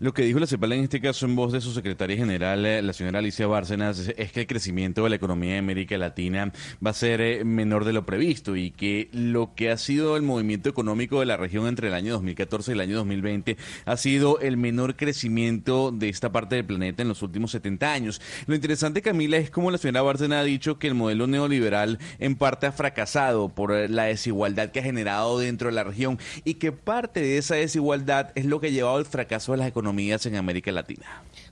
Lo 0.01 0.13
que 0.13 0.21
dijo 0.21 0.39
la 0.39 0.47
CEPAL 0.47 0.71
en 0.71 0.83
este 0.83 1.01
caso 1.01 1.25
en 1.25 1.35
voz 1.35 1.51
de 1.51 1.59
su 1.59 1.73
secretaria 1.73 2.15
general, 2.15 2.65
eh, 2.65 2.81
la 2.81 2.93
señora 2.93 3.19
Alicia 3.19 3.47
Bárcenas, 3.47 4.13
es, 4.15 4.31
que 4.31 4.39
el 4.39 4.47
crecimiento 4.47 5.03
de 5.03 5.09
la 5.09 5.17
economía 5.17 5.51
de 5.51 5.57
América 5.57 5.97
Latina 5.97 6.53
va 6.85 6.91
a 6.91 6.93
ser 6.93 7.19
eh, 7.19 7.43
menor 7.43 7.83
de 7.83 7.91
lo 7.91 8.05
previsto 8.05 8.55
y 8.55 8.71
que 8.71 9.09
lo 9.11 9.55
que 9.55 9.71
ha 9.71 9.77
sido 9.77 10.15
el 10.15 10.21
movimiento 10.21 10.69
económico 10.69 11.19
de 11.19 11.25
la 11.25 11.35
región 11.35 11.67
entre 11.67 11.89
el 11.89 11.93
año 11.93 12.13
2014 12.13 12.71
y 12.71 12.75
el 12.75 12.79
año 12.79 12.95
2020 12.95 13.57
ha 13.83 13.97
sido 13.97 14.39
el 14.39 14.55
menor 14.55 14.95
crecimiento 14.95 15.91
de 15.91 16.07
esta 16.07 16.31
parte 16.31 16.55
del 16.55 16.63
planeta 16.63 17.01
en 17.01 17.09
los 17.09 17.21
últimos 17.21 17.51
70 17.51 17.91
años. 17.91 18.21
Lo 18.47 18.55
interesante, 18.55 19.01
Camila, 19.01 19.35
es 19.35 19.51
como 19.51 19.69
la 19.69 19.77
señora 19.77 20.01
Bárcenas 20.01 20.39
ha 20.39 20.45
dicho 20.45 20.79
que 20.79 20.87
el 20.87 20.95
modelo 20.95 21.27
neoliberal 21.27 21.99
en 22.19 22.37
parte 22.37 22.67
ha 22.67 22.71
fracasado 22.71 23.49
por 23.49 23.73
eh, 23.73 23.89
la 23.89 24.03
desigualdad 24.03 24.71
que 24.71 24.79
ha 24.79 24.83
generado 24.83 25.39
dentro 25.39 25.67
de 25.67 25.75
la 25.75 25.83
región 25.83 26.17
y 26.45 26.53
que 26.53 26.71
parte 26.71 27.19
de 27.19 27.37
esa 27.37 27.55
desigualdad 27.55 28.31
es 28.35 28.45
lo 28.45 28.61
que 28.61 28.67
ha 28.67 28.71
llevado 28.71 28.95
al 28.95 29.05
fracaso 29.05 29.51
de 29.51 29.57
las 29.57 29.67
economías 29.67 29.88
en 29.89 30.35
América 30.35 30.71
Latina. 30.71 31.05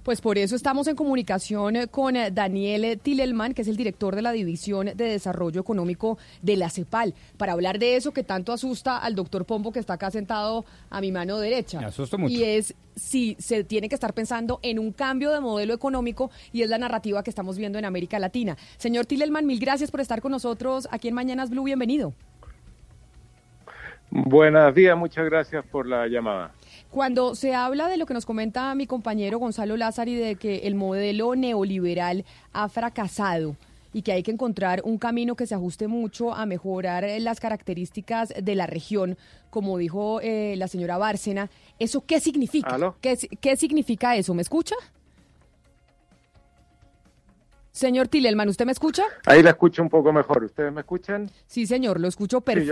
Pues 0.04 0.22
por 0.22 0.38
eso 0.38 0.56
estamos 0.56 0.88
en 0.88 0.96
comunicación 0.96 1.76
con 1.92 2.16
Daniel 2.32 3.00
Tilelman, 3.02 3.54
que 3.54 3.64
es 3.64 3.68
el 3.68 3.76
director 3.76 4.16
de 4.16 4.22
la 4.22 4.32
División 4.32 4.86
de 4.86 5.06
Desarrollo 5.06 5.60
Económico 5.60 6.18
de 6.42 6.56
la 6.56 6.70
CEPAL, 6.70 7.14
para 7.38 7.54
hablar 7.54 7.78
de 7.80 7.96
eso 7.96 8.12
que 8.12 8.24
tanto 8.24 8.54
asusta 8.54 8.98
al 9.00 9.16
doctor 9.16 9.46
Pombo, 9.46 9.72
que 9.72 9.80
está 9.80 9.94
acá 9.94 10.12
sentado 10.12 10.66
a 10.90 11.02
mi 11.02 11.12
mano 11.12 11.40
derecha. 11.40 11.80
Me 11.80 11.88
asusta 11.88 12.18
mucho. 12.18 12.34
Y 12.34 12.44
es 12.44 12.74
si 12.96 13.36
se 13.40 13.64
tiene 13.64 13.90
que 13.90 13.96
estar 13.96 14.14
pensando 14.14 14.60
en 14.64 14.80
un 14.80 14.92
cambio 14.92 15.32
de 15.32 15.40
modelo 15.40 15.74
económico 15.74 16.32
y 16.52 16.62
es 16.62 16.70
la 16.70 16.78
narrativa 16.78 17.22
que 17.24 17.30
estamos 17.30 17.58
viendo 17.58 17.78
en 17.78 17.86
América 17.86 18.18
Latina. 18.18 18.58
Señor 18.78 19.06
Tilelman, 19.06 19.46
mil 19.46 19.60
gracias 19.60 19.92
por 19.92 20.02
estar 20.02 20.22
con 20.22 20.32
nosotros 20.32 20.88
aquí 20.92 21.08
en 21.08 21.16
Mañanas 21.16 21.50
Blue. 21.50 21.64
Bienvenido. 21.64 22.14
Buenos 24.10 24.74
días, 24.74 24.98
muchas 24.98 25.26
gracias 25.26 25.66
por 25.66 25.86
la 25.86 26.08
llamada. 26.08 26.54
Cuando 26.92 27.36
se 27.36 27.54
habla 27.54 27.90
de 27.90 27.98
lo 27.98 28.06
que 28.06 28.14
nos 28.14 28.26
comenta 28.26 28.74
mi 28.74 28.88
compañero 28.88 29.40
Gonzalo 29.40 29.78
Lázari 29.78 30.16
de 30.16 30.36
que 30.36 30.60
el 30.60 30.76
modelo 30.76 31.36
neoliberal 31.36 32.26
ha 32.54 32.70
fracasado 32.70 33.56
y 33.94 34.02
que 34.04 34.14
hay 34.14 34.24
que 34.24 34.32
encontrar 34.32 34.82
un 34.84 34.98
camino 34.98 35.36
que 35.36 35.48
se 35.48 35.56
ajuste 35.56 35.88
mucho 35.88 36.34
a 36.34 36.46
mejorar 36.46 37.04
eh, 37.04 37.20
las 37.20 37.40
características 37.40 38.34
de 38.42 38.56
la 38.56 38.68
región, 38.68 39.18
como 39.50 39.78
dijo 39.78 40.20
eh, 40.22 40.56
la 40.58 40.68
señora 40.68 40.98
Bárcena, 40.98 41.50
¿eso 41.80 42.06
qué 42.06 42.20
significa? 42.20 42.76
¿Aló? 42.76 42.96
¿Qué, 43.02 43.18
¿Qué 43.42 43.58
significa 43.58 44.16
eso? 44.16 44.34
¿Me 44.34 44.42
escucha? 44.42 44.76
Señor 47.72 48.08
Tilelman, 48.08 48.50
¿usted 48.50 48.66
me 48.66 48.72
escucha? 48.72 49.04
Ahí 49.26 49.44
la 49.44 49.52
escucho 49.52 49.84
un 49.84 49.90
poco 49.90 50.12
mejor. 50.12 50.44
¿Ustedes 50.44 50.74
me 50.74 50.82
escuchan? 50.82 51.30
Sí, 51.46 51.68
señor, 51.68 52.00
lo 52.00 52.08
escucho 52.08 52.44
Sí, 52.48 52.68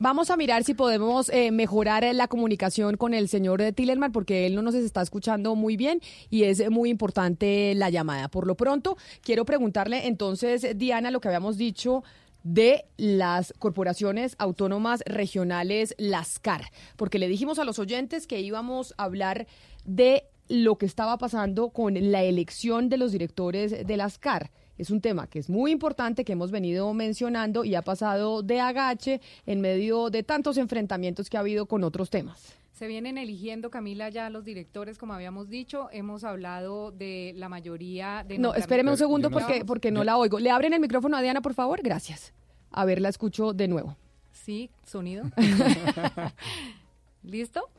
Vamos 0.00 0.30
a 0.30 0.36
mirar 0.36 0.64
si 0.64 0.74
podemos 0.74 1.28
eh, 1.28 1.52
mejorar 1.52 2.04
la 2.14 2.26
comunicación 2.26 2.96
con 2.96 3.14
el 3.14 3.28
señor 3.28 3.62
Tillerman 3.72 4.10
porque 4.10 4.44
él 4.44 4.56
no 4.56 4.62
nos 4.62 4.74
está 4.74 5.00
escuchando 5.02 5.54
muy 5.54 5.76
bien 5.76 6.00
y 6.30 6.44
es 6.44 6.68
muy 6.68 6.90
importante 6.90 7.72
la 7.76 7.90
llamada. 7.90 8.28
Por 8.28 8.48
lo 8.48 8.56
pronto, 8.56 8.96
quiero 9.22 9.44
preguntarle 9.44 10.08
entonces, 10.08 10.66
Diana, 10.76 11.12
lo 11.12 11.20
que 11.20 11.28
habíamos 11.28 11.56
dicho 11.56 12.02
de 12.42 12.84
las 12.96 13.54
corporaciones 13.58 14.34
autónomas 14.38 15.02
regionales, 15.06 15.94
las 15.96 16.38
CAR, 16.40 16.70
porque 16.96 17.18
le 17.18 17.28
dijimos 17.28 17.58
a 17.58 17.64
los 17.64 17.78
oyentes 17.78 18.26
que 18.26 18.40
íbamos 18.40 18.94
a 18.98 19.04
hablar 19.04 19.46
de 19.84 20.24
lo 20.48 20.76
que 20.76 20.86
estaba 20.86 21.16
pasando 21.18 21.70
con 21.70 21.94
la 22.12 22.22
elección 22.22 22.88
de 22.88 22.98
los 22.98 23.12
directores 23.12 23.86
de 23.86 23.96
las 23.96 24.18
CAR. 24.18 24.50
Es 24.76 24.90
un 24.90 25.00
tema 25.00 25.26
que 25.26 25.38
es 25.38 25.48
muy 25.48 25.70
importante, 25.70 26.24
que 26.24 26.32
hemos 26.32 26.50
venido 26.50 26.92
mencionando 26.94 27.64
y 27.64 27.74
ha 27.74 27.82
pasado 27.82 28.42
de 28.42 28.60
agache 28.60 29.20
en 29.46 29.60
medio 29.60 30.10
de 30.10 30.22
tantos 30.22 30.56
enfrentamientos 30.56 31.30
que 31.30 31.36
ha 31.36 31.40
habido 31.40 31.66
con 31.66 31.84
otros 31.84 32.10
temas. 32.10 32.54
Se 32.72 32.88
vienen 32.88 33.18
eligiendo, 33.18 33.70
Camila, 33.70 34.08
ya 34.08 34.28
los 34.30 34.44
directores, 34.44 34.98
como 34.98 35.12
habíamos 35.12 35.48
dicho. 35.48 35.88
Hemos 35.92 36.24
hablado 36.24 36.90
de 36.90 37.32
la 37.36 37.48
mayoría 37.48 38.24
de... 38.26 38.36
No, 38.38 38.52
espéreme 38.52 38.90
un 38.90 38.96
segundo 38.96 39.30
porque, 39.30 39.64
porque 39.64 39.92
no 39.92 40.02
la 40.02 40.16
oigo. 40.16 40.40
¿Le 40.40 40.50
abren 40.50 40.72
el 40.72 40.80
micrófono 40.80 41.16
a 41.16 41.22
Diana, 41.22 41.40
por 41.40 41.54
favor? 41.54 41.80
Gracias. 41.82 42.32
A 42.72 42.84
ver, 42.84 43.00
la 43.00 43.10
escucho 43.10 43.52
de 43.52 43.68
nuevo. 43.68 43.96
Sí, 44.32 44.70
sonido. 44.84 45.24
¿Listo? 47.22 47.70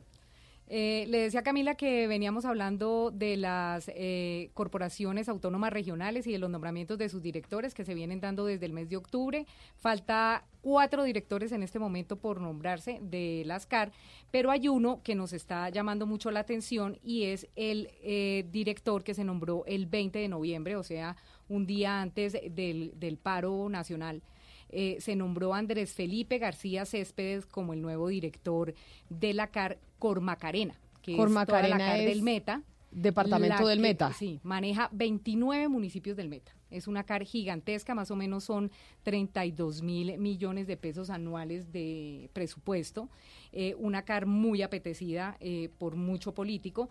Eh, 0.67 1.05
le 1.09 1.19
decía 1.19 1.43
Camila 1.43 1.75
que 1.75 2.07
veníamos 2.07 2.43
hablando 2.43 3.11
de 3.11 3.37
las 3.37 3.89
eh, 3.93 4.49
corporaciones 4.55 5.29
autónomas 5.29 5.71
regionales 5.71 6.25
y 6.25 6.31
de 6.31 6.39
los 6.39 6.49
nombramientos 6.49 6.97
de 6.97 7.07
sus 7.07 7.21
directores 7.21 7.75
que 7.75 7.85
se 7.85 7.93
vienen 7.93 8.19
dando 8.19 8.45
desde 8.45 8.65
el 8.65 8.73
mes 8.73 8.89
de 8.89 8.97
octubre. 8.97 9.45
Falta 9.75 10.43
cuatro 10.65 11.03
directores 11.03 11.51
en 11.51 11.61
este 11.61 11.77
momento 11.77 12.15
por 12.15 12.41
nombrarse 12.41 12.97
de 12.99 13.43
las 13.45 13.67
CAR, 13.67 13.91
pero 14.31 14.49
hay 14.49 14.67
uno 14.67 15.03
que 15.03 15.13
nos 15.13 15.31
está 15.31 15.69
llamando 15.69 16.07
mucho 16.07 16.31
la 16.31 16.39
atención 16.39 16.97
y 17.03 17.25
es 17.25 17.47
el 17.55 17.91
eh, 18.01 18.47
director 18.51 19.03
que 19.03 19.13
se 19.13 19.23
nombró 19.23 19.63
el 19.67 19.85
20 19.85 20.17
de 20.17 20.27
noviembre, 20.27 20.75
o 20.75 20.81
sea, 20.81 21.17
un 21.47 21.67
día 21.67 22.01
antes 22.01 22.33
del, 22.33 23.19
paro 23.21 23.69
nacional. 23.69 24.23
Eh, 24.69 24.97
se 24.99 25.15
nombró 25.15 25.53
Andrés 25.53 25.93
Felipe 25.93 26.39
García 26.39 26.85
Céspedes 26.85 27.45
como 27.45 27.73
el 27.73 27.83
nuevo 27.83 28.07
director 28.07 28.73
de 29.09 29.35
la 29.35 29.51
CAR 29.51 29.77
Cormacarena, 30.09 30.75
que 31.01 31.13
es 31.13 31.17
toda 31.17 31.67
la 31.67 31.77
CAR 31.77 31.97
del 31.99 32.21
Meta. 32.21 32.61
departamento 32.91 33.67
del 33.67 33.79
que- 33.79 33.81
Meta. 33.81 34.13
Sí, 34.13 34.39
maneja 34.43 34.89
29 34.93 35.67
municipios 35.67 36.15
del 36.15 36.29
Meta. 36.29 36.51
Es 36.71 36.87
una 36.87 37.03
CAR 37.03 37.23
gigantesca, 37.23 37.93
más 37.95 38.09
o 38.11 38.15
menos 38.15 38.43
son 38.43 38.71
32 39.03 39.81
mil 39.81 40.17
millones 40.17 40.67
de 40.67 40.77
pesos 40.77 41.09
anuales 41.09 41.71
de 41.71 42.29
presupuesto. 42.33 43.09
Eh, 43.51 43.75
una 43.77 44.03
CAR 44.03 44.25
muy 44.25 44.61
apetecida 44.61 45.37
eh, 45.39 45.69
por 45.77 45.95
mucho 45.95 46.33
político. 46.33 46.89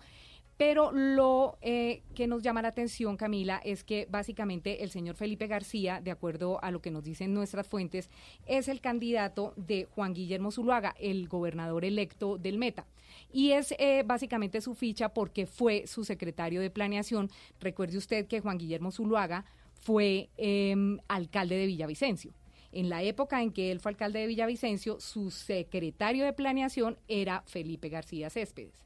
Pero 0.56 0.92
lo 0.92 1.58
eh, 1.62 2.02
que 2.14 2.28
nos 2.28 2.42
llama 2.42 2.62
la 2.62 2.68
atención, 2.68 3.16
Camila, 3.16 3.60
es 3.64 3.82
que 3.82 4.06
básicamente 4.08 4.84
el 4.84 4.90
señor 4.90 5.16
Felipe 5.16 5.48
García, 5.48 6.00
de 6.00 6.12
acuerdo 6.12 6.62
a 6.62 6.70
lo 6.70 6.80
que 6.80 6.92
nos 6.92 7.02
dicen 7.02 7.34
nuestras 7.34 7.66
fuentes, 7.66 8.08
es 8.46 8.68
el 8.68 8.80
candidato 8.80 9.52
de 9.56 9.88
Juan 9.94 10.14
Guillermo 10.14 10.52
Zuluaga, 10.52 10.94
el 11.00 11.28
gobernador 11.28 11.84
electo 11.84 12.38
del 12.38 12.58
Meta. 12.58 12.86
Y 13.32 13.50
es 13.52 13.74
eh, 13.78 14.04
básicamente 14.06 14.60
su 14.60 14.74
ficha 14.74 15.08
porque 15.08 15.46
fue 15.46 15.86
su 15.86 16.04
secretario 16.04 16.60
de 16.60 16.70
planeación. 16.70 17.30
Recuerde 17.60 17.98
usted 17.98 18.26
que 18.26 18.40
Juan 18.40 18.58
Guillermo 18.58 18.92
Zuluaga 18.92 19.44
fue 19.80 20.30
em, 20.36 20.98
alcalde 21.08 21.56
de 21.56 21.66
Villavicencio. 21.66 22.32
En 22.72 22.88
la 22.88 23.02
época 23.02 23.42
en 23.42 23.52
que 23.52 23.70
él 23.70 23.80
fue 23.80 23.90
alcalde 23.90 24.20
de 24.20 24.26
Villavicencio, 24.26 24.98
su 24.98 25.30
secretario 25.30 26.24
de 26.24 26.32
planeación 26.32 26.96
era 27.06 27.42
Felipe 27.46 27.88
García 27.88 28.30
Céspedes. 28.30 28.82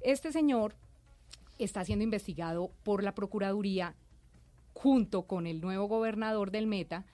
Este 0.00 0.30
señor 0.30 0.74
está 1.58 1.84
siendo 1.84 2.04
investigado 2.04 2.70
por 2.82 3.02
la 3.02 3.14
Procuraduría 3.14 3.94
junto 4.74 5.22
con 5.22 5.46
el 5.46 5.60
nuevo 5.60 5.86
gobernador 5.86 6.50
del 6.50 6.66
Meta 6.66 7.04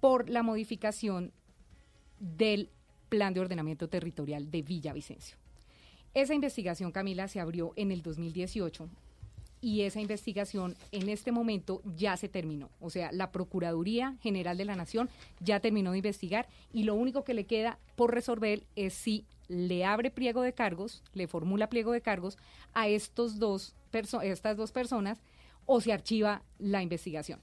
por 0.00 0.28
la 0.28 0.42
modificación 0.42 1.32
del 2.18 2.70
plan 3.08 3.34
de 3.34 3.40
ordenamiento 3.40 3.88
territorial 3.88 4.50
de 4.50 4.62
Villavicencio. 4.62 5.36
Esa 6.14 6.34
investigación, 6.34 6.90
Camila, 6.90 7.28
se 7.28 7.40
abrió 7.40 7.72
en 7.76 7.92
el 7.92 8.02
2018 8.02 8.88
y 9.60 9.82
esa 9.82 10.00
investigación 10.00 10.76
en 10.92 11.08
este 11.08 11.32
momento 11.32 11.82
ya 11.96 12.16
se 12.16 12.28
terminó. 12.28 12.70
O 12.80 12.90
sea, 12.90 13.12
la 13.12 13.32
Procuraduría 13.32 14.16
General 14.20 14.56
de 14.56 14.64
la 14.64 14.76
Nación 14.76 15.08
ya 15.40 15.60
terminó 15.60 15.92
de 15.92 15.98
investigar 15.98 16.48
y 16.72 16.84
lo 16.84 16.94
único 16.94 17.24
que 17.24 17.34
le 17.34 17.44
queda 17.44 17.78
por 17.96 18.14
resolver 18.14 18.64
es 18.76 18.94
si 18.94 19.24
le 19.48 19.84
abre 19.84 20.10
pliego 20.10 20.42
de 20.42 20.52
cargos, 20.52 21.02
le 21.14 21.26
formula 21.26 21.68
pliego 21.68 21.92
de 21.92 22.00
cargos 22.00 22.38
a 22.74 22.88
estos 22.88 23.38
dos 23.38 23.74
estas 23.90 24.56
dos 24.56 24.70
personas 24.70 25.22
o 25.66 25.80
se 25.80 25.92
archiva 25.92 26.42
la 26.58 26.82
investigación. 26.82 27.40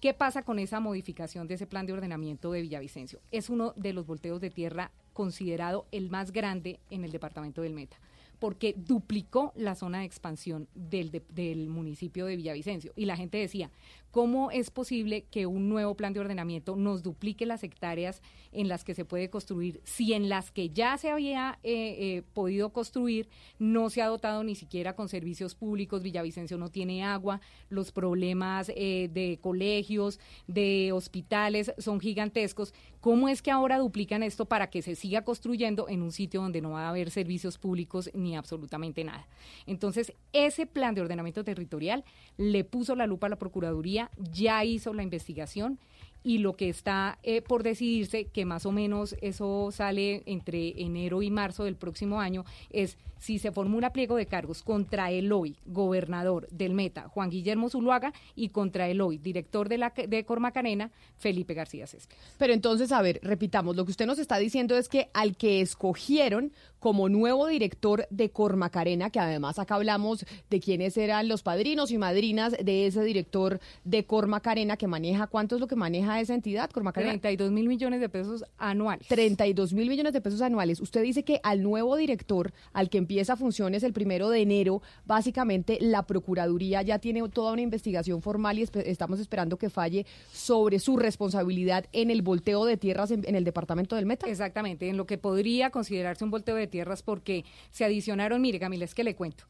¿Qué 0.00 0.14
pasa 0.14 0.44
con 0.44 0.60
esa 0.60 0.78
modificación 0.78 1.48
de 1.48 1.54
ese 1.54 1.66
plan 1.66 1.86
de 1.86 1.92
ordenamiento 1.92 2.52
de 2.52 2.62
Villavicencio? 2.62 3.20
Es 3.32 3.50
uno 3.50 3.72
de 3.76 3.92
los 3.92 4.06
volteos 4.06 4.40
de 4.40 4.50
tierra 4.50 4.92
considerado 5.12 5.86
el 5.90 6.08
más 6.08 6.30
grande 6.30 6.78
en 6.90 7.04
el 7.04 7.10
departamento 7.10 7.62
del 7.62 7.74
Meta 7.74 7.98
porque 8.38 8.74
duplicó 8.76 9.52
la 9.56 9.74
zona 9.74 10.00
de 10.00 10.04
expansión 10.06 10.68
del, 10.74 11.10
de- 11.10 11.22
del 11.30 11.68
municipio 11.68 12.26
de 12.26 12.36
Villavicencio. 12.36 12.92
Y 12.96 13.06
la 13.06 13.16
gente 13.16 13.38
decía, 13.38 13.70
¿cómo 14.10 14.50
es 14.50 14.70
posible 14.70 15.24
que 15.30 15.46
un 15.46 15.68
nuevo 15.68 15.94
plan 15.94 16.12
de 16.12 16.20
ordenamiento 16.20 16.76
nos 16.76 17.02
duplique 17.02 17.46
las 17.46 17.62
hectáreas 17.62 18.22
en 18.52 18.68
las 18.68 18.84
que 18.84 18.94
se 18.94 19.04
puede 19.04 19.28
construir 19.28 19.80
si 19.84 20.14
en 20.14 20.28
las 20.28 20.50
que 20.50 20.70
ya 20.70 20.96
se 20.98 21.10
había 21.10 21.58
eh, 21.62 21.96
eh, 21.98 22.22
podido 22.32 22.72
construir 22.72 23.28
no 23.58 23.90
se 23.90 24.00
ha 24.02 24.06
dotado 24.06 24.42
ni 24.44 24.54
siquiera 24.54 24.94
con 24.96 25.08
servicios 25.08 25.54
públicos? 25.54 26.02
Villavicencio 26.02 26.56
no 26.58 26.70
tiene 26.70 27.04
agua, 27.04 27.40
los 27.68 27.92
problemas 27.92 28.70
eh, 28.74 29.10
de 29.12 29.38
colegios, 29.42 30.18
de 30.46 30.92
hospitales 30.92 31.72
son 31.78 32.00
gigantescos. 32.00 32.72
¿Cómo 33.00 33.28
es 33.28 33.42
que 33.42 33.50
ahora 33.50 33.78
duplican 33.78 34.22
esto 34.22 34.46
para 34.46 34.70
que 34.70 34.82
se 34.82 34.94
siga 34.96 35.22
construyendo 35.22 35.88
en 35.88 36.02
un 36.02 36.12
sitio 36.12 36.40
donde 36.42 36.60
no 36.60 36.70
va 36.70 36.86
a 36.86 36.88
haber 36.90 37.10
servicios 37.10 37.58
públicos 37.58 38.10
ni 38.14 38.27
absolutamente 38.36 39.04
nada? 39.04 39.26
Entonces, 39.66 40.12
ese 40.32 40.66
plan 40.66 40.94
de 40.94 41.00
ordenamiento 41.00 41.44
territorial 41.44 42.04
le 42.36 42.64
puso 42.64 42.94
la 42.94 43.06
lupa 43.06 43.26
a 43.26 43.30
la 43.30 43.36
Procuraduría, 43.36 44.10
ya 44.32 44.64
hizo 44.64 44.92
la 44.94 45.02
investigación 45.02 45.78
y 46.22 46.38
lo 46.38 46.56
que 46.56 46.68
está 46.68 47.18
eh, 47.22 47.42
por 47.42 47.62
decidirse, 47.62 48.26
que 48.26 48.44
más 48.44 48.66
o 48.66 48.72
menos 48.72 49.16
eso 49.20 49.70
sale 49.72 50.22
entre 50.26 50.80
enero 50.82 51.22
y 51.22 51.30
marzo 51.30 51.64
del 51.64 51.76
próximo 51.76 52.20
año, 52.20 52.44
es 52.70 52.98
si 53.18 53.38
se 53.38 53.52
formula 53.52 53.92
pliego 53.92 54.16
de 54.16 54.26
cargos 54.26 54.62
contra 54.62 55.10
el 55.10 55.32
hoy 55.32 55.56
gobernador 55.66 56.48
del 56.50 56.74
Meta, 56.74 57.08
Juan 57.08 57.30
Guillermo 57.30 57.68
Zuluaga, 57.68 58.12
y 58.34 58.50
contra 58.50 58.88
el 58.88 59.00
hoy 59.00 59.18
director 59.18 59.68
de, 59.68 59.78
la, 59.78 59.90
de 59.90 60.24
Cormacarena, 60.24 60.90
Felipe 61.16 61.54
García 61.54 61.86
Césped. 61.86 62.16
Pero 62.36 62.52
entonces, 62.52 62.92
a 62.92 63.02
ver, 63.02 63.20
repitamos, 63.22 63.76
lo 63.76 63.84
que 63.84 63.90
usted 63.90 64.06
nos 64.06 64.18
está 64.18 64.38
diciendo 64.38 64.76
es 64.76 64.88
que 64.88 65.10
al 65.14 65.36
que 65.36 65.60
escogieron 65.60 66.52
como 66.78 67.08
nuevo 67.08 67.46
director 67.46 68.06
de 68.10 68.30
Cormacarena, 68.30 69.10
que 69.10 69.18
además 69.20 69.58
acá 69.58 69.74
hablamos 69.76 70.24
de 70.50 70.60
quiénes 70.60 70.96
eran 70.96 71.28
los 71.28 71.42
padrinos 71.42 71.90
y 71.90 71.98
madrinas 71.98 72.52
de 72.62 72.86
ese 72.86 73.02
director 73.02 73.60
de 73.84 74.04
Cormacarena 74.04 74.76
que 74.76 74.86
maneja, 74.86 75.26
¿cuánto 75.26 75.54
es 75.56 75.60
lo 75.60 75.66
que 75.66 75.76
maneja 75.76 76.20
esa 76.20 76.34
entidad, 76.34 76.70
Cormacarena? 76.70 77.12
32 77.12 77.50
mil 77.50 77.68
millones 77.68 78.00
de 78.00 78.08
pesos 78.08 78.44
anuales. 78.58 79.06
32 79.08 79.72
mil 79.72 79.88
millones 79.88 80.12
de 80.12 80.20
pesos 80.20 80.40
anuales. 80.40 80.80
Usted 80.80 81.02
dice 81.02 81.24
que 81.24 81.40
al 81.42 81.62
nuevo 81.62 81.96
director, 81.96 82.52
al 82.72 82.88
que 82.90 82.98
empieza 82.98 83.36
funciones 83.36 83.82
el 83.82 83.92
primero 83.92 84.30
de 84.30 84.40
enero, 84.42 84.80
básicamente 85.04 85.78
la 85.80 86.04
Procuraduría 86.04 86.82
ya 86.82 87.00
tiene 87.00 87.26
toda 87.28 87.52
una 87.52 87.62
investigación 87.62 88.22
formal 88.22 88.58
y 88.58 88.62
espe- 88.62 88.84
estamos 88.86 89.18
esperando 89.18 89.56
que 89.56 89.68
falle 89.68 90.06
sobre 90.32 90.78
su 90.78 90.96
responsabilidad 90.96 91.86
en 91.92 92.10
el 92.12 92.22
volteo 92.22 92.64
de 92.64 92.76
tierras 92.76 93.10
en, 93.10 93.24
en 93.26 93.34
el 93.34 93.42
departamento 93.42 93.96
del 93.96 94.06
Meta. 94.06 94.28
Exactamente, 94.28 94.88
en 94.88 94.96
lo 94.96 95.06
que 95.06 95.18
podría 95.18 95.70
considerarse 95.70 96.22
un 96.24 96.30
volteo 96.30 96.54
de 96.54 96.67
tierras 96.68 97.02
porque 97.02 97.44
se 97.70 97.84
adicionaron, 97.84 98.40
mire 98.40 98.58
Camila, 98.58 98.84
es 98.84 98.94
que 98.94 99.04
le 99.04 99.14
cuento. 99.14 99.44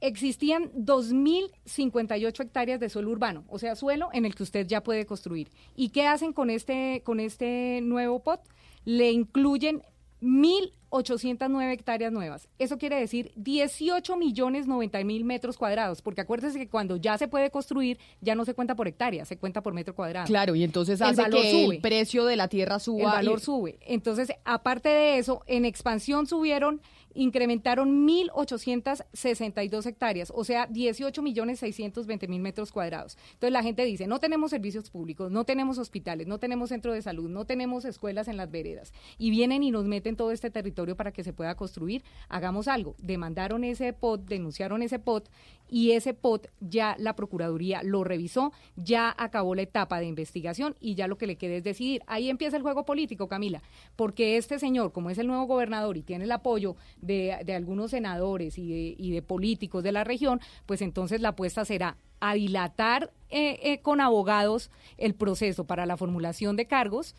Existían 0.00 0.70
2.058 0.72 2.44
hectáreas 2.44 2.80
de 2.80 2.90
suelo 2.90 3.10
urbano, 3.10 3.44
o 3.48 3.58
sea, 3.58 3.74
suelo 3.76 4.10
en 4.12 4.26
el 4.26 4.34
que 4.34 4.42
usted 4.42 4.66
ya 4.66 4.82
puede 4.82 5.06
construir. 5.06 5.50
¿Y 5.74 5.88
qué 5.88 6.06
hacen 6.06 6.32
con 6.32 6.50
este, 6.50 7.02
con 7.04 7.18
este 7.18 7.80
nuevo 7.82 8.22
POT? 8.22 8.40
Le 8.84 9.10
incluyen 9.10 9.82
1.809 10.22 11.72
hectáreas 11.72 12.12
nuevas. 12.12 12.48
Eso 12.58 12.78
quiere 12.78 12.98
decir 12.98 13.32
18 13.36 14.16
millones 14.16 14.66
90 14.66 15.04
mil 15.04 15.24
metros 15.24 15.56
cuadrados, 15.56 16.02
porque 16.02 16.20
acuérdese 16.22 16.58
que 16.58 16.68
cuando 16.68 16.96
ya 16.96 17.18
se 17.18 17.28
puede 17.28 17.50
construir, 17.50 17.98
ya 18.20 18.34
no 18.34 18.44
se 18.44 18.54
cuenta 18.54 18.74
por 18.74 18.88
hectárea, 18.88 19.24
se 19.24 19.36
cuenta 19.36 19.62
por 19.62 19.74
metro 19.74 19.94
cuadrado. 19.94 20.26
Claro, 20.26 20.54
y 20.54 20.64
entonces 20.64 21.00
El 21.00 21.08
hace 21.08 21.22
valor 21.22 21.42
que 21.42 21.50
sube. 21.50 21.74
el 21.76 21.80
precio 21.82 22.24
de 22.24 22.36
la 22.36 22.48
tierra 22.48 22.78
suba. 22.78 23.00
El 23.02 23.06
valor 23.06 23.38
y- 23.38 23.42
sube. 23.42 23.78
Entonces, 23.82 24.32
aparte 24.44 24.88
de 24.88 25.18
eso, 25.18 25.42
en 25.46 25.64
expansión 25.64 26.26
subieron, 26.26 26.80
incrementaron 27.16 28.06
1.862 28.06 29.86
hectáreas, 29.86 30.32
o 30.34 30.44
sea, 30.44 30.66
18 30.66 31.22
millones 31.22 31.58
620 31.60 32.28
mil 32.28 32.40
metros 32.40 32.72
cuadrados. 32.72 33.16
Entonces, 33.32 33.52
la 33.52 33.62
gente 33.62 33.84
dice, 33.84 34.06
no 34.06 34.20
tenemos 34.20 34.50
servicios 34.50 34.90
públicos, 34.90 35.32
no 35.32 35.44
tenemos 35.44 35.78
hospitales, 35.78 36.26
no 36.26 36.38
tenemos 36.38 36.68
centro 36.68 36.92
de 36.92 37.02
salud, 37.02 37.28
no 37.28 37.44
tenemos 37.44 37.84
escuelas 37.84 38.28
en 38.28 38.36
las 38.36 38.50
veredas. 38.50 38.92
Y 39.18 39.30
vienen 39.30 39.62
y 39.62 39.70
nos 39.70 39.84
meten 39.86 40.16
todo 40.16 40.30
este 40.32 40.50
territorio 40.50 40.96
para 40.96 41.12
que 41.12 41.24
se 41.24 41.32
pueda 41.32 41.54
construir. 41.56 42.04
Hagamos 42.28 42.68
algo. 42.68 42.94
Demandaron 42.98 43.64
ese 43.64 43.92
POT, 43.92 44.26
denunciaron 44.26 44.82
ese 44.82 44.98
POT 44.98 45.28
y 45.68 45.92
ese 45.92 46.14
POT 46.14 46.48
ya 46.60 46.96
la 46.98 47.16
Procuraduría 47.16 47.82
lo 47.82 48.04
revisó, 48.04 48.52
ya 48.76 49.14
acabó 49.16 49.54
la 49.54 49.62
etapa 49.62 49.98
de 49.98 50.06
investigación 50.06 50.76
y 50.80 50.94
ya 50.94 51.08
lo 51.08 51.18
que 51.18 51.26
le 51.26 51.36
queda 51.36 51.56
es 51.56 51.64
decidir. 51.64 52.02
Ahí 52.06 52.28
empieza 52.28 52.56
el 52.56 52.62
juego 52.62 52.84
político, 52.84 53.28
Camila, 53.28 53.62
porque 53.96 54.36
este 54.36 54.58
señor, 54.58 54.92
como 54.92 55.10
es 55.10 55.18
el 55.18 55.26
nuevo 55.26 55.44
gobernador 55.44 55.96
y 55.96 56.02
tiene 56.02 56.24
el 56.24 56.32
apoyo 56.32 56.76
de, 57.00 57.32
algunos 57.54 57.90
senadores 57.90 58.58
y 58.58 58.68
de, 58.68 58.94
y 58.98 59.10
de 59.12 59.22
políticos 59.22 59.82
de 59.82 59.92
la 59.92 60.04
región, 60.04 60.40
pues 60.66 60.82
entonces 60.82 61.20
la 61.20 61.30
apuesta 61.30 61.64
será 61.64 61.96
a 62.20 62.34
dilatar 62.34 63.12
eh, 63.28 63.58
eh, 63.62 63.80
con 63.80 64.00
abogados 64.00 64.70
el 64.96 65.14
proceso 65.14 65.64
para 65.64 65.86
la 65.86 65.96
formulación 65.96 66.56
de 66.56 66.66
cargos 66.66 67.14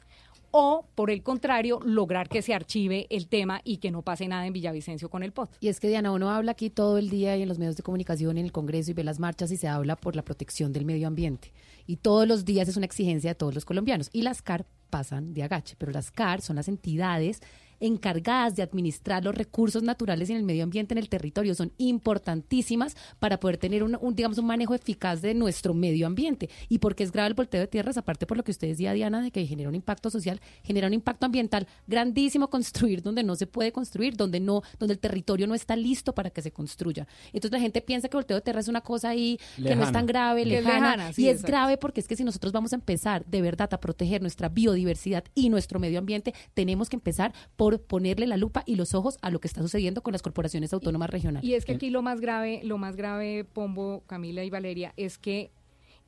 o, 0.52 0.86
por 0.95 1.12
el 1.12 1.24
contrario, 1.24 1.80
lograr 1.84 2.30
que 2.30 2.41
se 2.41 2.54
archive 2.54 3.08
el 3.10 3.28
tema 3.28 3.62
y 3.64 3.78
que 3.78 3.91
no 3.91 4.02
pase 4.02 4.28
nada 4.28 4.45
en 4.48 4.54
Villavicencio 4.54 5.10
con 5.10 5.24
el 5.24 5.32
POT. 5.32 5.52
Y 5.60 5.68
es 5.68 5.80
que 5.80 5.88
Diana, 5.88 6.12
uno 6.12 6.30
habla 6.30 6.52
aquí 6.52 6.70
todo 6.70 6.98
el 6.98 7.10
día 7.10 7.36
y 7.38 7.41
en 7.41 7.50
los 7.50 7.60
medios 7.60 7.76
de 7.76 7.84
comunicación, 7.84 8.38
en 8.38 8.45
el 8.45 8.52
Congreso 8.52 8.91
y 8.91 8.93
ve 8.93 9.04
las 9.04 9.20
marchas 9.20 9.52
y 9.52 9.58
se 9.58 9.68
habla 9.68 9.95
por 9.95 10.16
la 10.16 10.24
protección 10.24 10.74
del 10.74 10.86
medio 10.86 11.08
ambiente. 11.08 11.52
Y 11.86 11.98
todos 11.98 12.28
los 12.28 12.45
días 12.45 12.68
es 12.68 12.78
una 12.78 12.86
exigencia 12.86 13.32
de 13.32 13.36
todos 13.36 13.56
los 13.56 13.66
colombianos. 13.66 14.10
Y 14.12 14.22
las 14.22 14.41
CAR 14.41 14.66
pasan 14.89 15.34
de 15.34 15.43
agache, 15.43 15.76
pero 15.78 15.91
las 15.91 16.12
CAR 16.12 16.41
son 16.41 16.56
las 16.56 16.68
entidades 16.68 17.41
encargadas 17.80 18.55
de 18.55 18.63
administrar 18.63 19.23
los 19.23 19.36
recursos 19.36 19.84
naturales 19.84 20.30
en 20.30 20.38
el 20.38 20.43
medio 20.43 20.63
ambiente 20.63 20.93
en 20.93 20.97
el 20.97 21.09
territorio. 21.09 21.55
Son 21.55 21.71
importantísimas 21.78 22.95
para 23.19 23.39
poder 23.39 23.57
tener 23.57 23.84
un, 23.84 23.97
un, 24.01 24.15
digamos, 24.15 24.38
un 24.38 24.45
manejo 24.45 24.73
eficaz 24.73 25.21
de 25.21 25.34
nuestro 25.34 25.73
medio 25.73 26.07
ambiente. 26.07 26.49
Y 26.69 26.80
porque 26.80 27.03
es 27.03 27.11
grave 27.11 27.30
el 27.30 27.34
volteo 27.34 27.61
de 27.61 27.67
tierras, 27.67 27.97
aparte 27.97 28.25
por 28.25 28.38
lo 28.38 28.43
que 28.43 28.51
usted 28.51 28.67
decía, 28.67 28.93
Diana, 28.93 29.21
de 29.21 29.32
que 29.32 29.45
genera 29.45 29.69
un 29.69 29.75
impacto 29.75 30.09
social, 30.09 30.39
genera 30.63 30.88
un 30.88 30.93
impacto 30.93 31.25
ambiental 31.25 31.67
grandísimo 31.88 32.49
construir 32.49 33.01
donde 33.01 33.23
no 33.23 33.36
se 33.36 33.47
puede 33.47 33.71
construir, 33.71 34.15
donde 34.15 34.39
no, 34.39 34.61
donde 34.80 34.93
el 34.93 34.99
territorio 34.99 35.47
no 35.47 35.55
está 35.55 35.75
listo 35.75 36.13
para 36.13 36.30
que 36.30 36.41
se 36.41 36.51
construya. 36.51 37.07
Entonces 37.28 37.51
la 37.51 37.59
gente 37.59 37.82
piensa 37.82 38.09
que 38.09 38.17
volteo 38.17 38.36
de 38.36 38.41
tierra 38.41 38.59
es 38.59 38.67
una 38.67 38.82
cosa 38.82 39.09
ahí 39.09 39.39
que 39.55 39.75
no 39.75 39.84
es 39.84 39.91
tan 39.91 40.05
grave, 40.05 40.45
lejana, 40.45 40.95
lejana, 40.95 41.13
sí, 41.13 41.23
y 41.23 41.28
es 41.28 41.38
exacto. 41.38 41.51
grave 41.51 41.78
porque 41.78 42.01
es 42.01 42.07
que 42.07 42.15
si 42.15 42.23
nosotros 42.23 42.51
vamos 42.53 42.73
a 42.73 42.75
empezar 42.75 43.25
de 43.25 43.41
verdad 43.41 43.69
a 43.73 43.80
proteger 43.80 44.21
nuestra 44.21 44.49
biodiversidad 44.49 45.23
y 45.36 45.49
nuestro 45.49 45.80
medio 45.80 45.99
ambiente, 45.99 46.34
tenemos 46.53 46.89
que 46.89 46.95
empezar 46.95 47.34
por 47.55 47.66
ponerle 47.78 48.28
la 48.28 48.38
lupa 48.38 48.63
y 48.65 48.76
los 48.76 48.93
ojos 48.93 49.18
a 49.22 49.30
lo 49.30 49.39
que 49.39 49.47
está 49.47 49.61
sucediendo 49.61 50.01
con 50.01 50.13
las 50.13 50.22
corporaciones 50.22 50.74
autónomas 50.74 51.09
regionales. 51.09 51.43
Y 51.43 51.55
es 51.55 51.65
que 51.65 51.74
aquí 51.74 51.89
lo 51.89 52.01
más 52.01 52.22
grave, 52.22 52.61
lo 52.63 52.78
más 52.78 52.95
grave, 52.95 53.43
Pombo, 53.45 54.03
Camila 54.07 54.43
y 54.43 54.49
Valeria, 54.49 54.93
es 54.97 55.18
que 55.18 55.51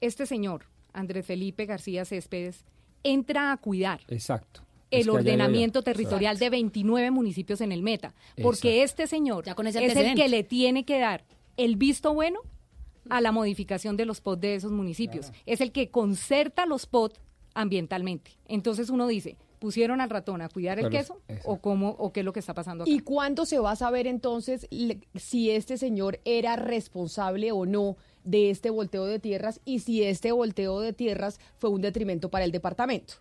este 0.02 0.26
señor, 0.26 0.66
Andrés 0.94 1.26
Felipe 1.26 1.66
García 1.66 2.06
Céspedes, 2.06 2.66
entra 3.04 3.52
a 3.52 3.58
cuidar 3.58 4.02
Exacto. 4.08 4.62
Es 4.92 5.06
el 5.06 5.10
allá 5.10 5.20
ordenamiento 5.20 5.84
territorial 5.84 6.40
de 6.40 6.50
29 6.50 7.12
municipios 7.12 7.62
en 7.62 7.72
el 7.72 7.84
Meta, 7.84 8.16
porque 8.42 8.82
este 8.82 9.06
señor 9.06 9.46
con 9.54 9.68
ese 9.68 9.86
es 9.86 9.96
el 9.96 10.16
que 10.16 10.28
le 10.28 10.44
tiene 10.44 10.84
que 10.84 11.00
dar 11.00 11.26
el 11.58 11.76
visto 11.76 12.14
bueno 12.14 12.40
a 13.10 13.22
la 13.22 13.32
modificación 13.32 13.98
de 13.98 14.06
los 14.06 14.22
POT 14.22 14.40
de 14.40 14.56
esos 14.56 14.72
municipios. 14.72 15.32
Es 15.46 15.62
el 15.62 15.72
que 15.72 15.90
concerta 15.90 16.66
los 16.66 16.86
POT 16.86 17.20
ambientalmente. 17.54 18.32
Entonces 18.48 18.90
uno 18.90 19.08
dice, 19.08 19.38
¿pusieron 19.60 20.02
al 20.02 20.10
ratón 20.10 20.42
a 20.42 20.50
cuidar 20.50 20.80
el 20.80 20.90
queso? 20.90 21.20
¿O 21.46 21.58
cómo, 21.58 21.90
o 22.00 22.12
qué 22.12 22.22
es 22.22 22.26
lo 22.26 22.34
que 22.34 22.40
está 22.40 22.54
pasando 22.54 22.84
acá? 22.84 22.92
¿Y 22.92 23.00
cuándo 23.00 23.46
se 23.46 23.60
va 23.60 23.72
a 23.72 23.76
saber 23.76 24.08
entonces 24.08 24.68
le- 24.72 25.00
si 25.16 25.52
este 25.52 25.78
señor 25.78 26.20
era 26.26 26.56
responsable 26.56 27.52
o 27.52 27.66
no 27.66 27.98
de 28.24 28.50
este 28.50 28.70
volteo 28.70 29.06
de 29.06 29.20
tierras 29.20 29.60
y 29.66 29.80
si 29.80 30.04
este 30.04 30.32
volteo 30.32 30.80
de 30.82 30.94
tierras 30.94 31.40
fue 31.58 31.70
un 31.70 31.82
detrimento 31.82 32.30
para 32.30 32.46
el 32.46 32.52
departamento? 32.52 33.16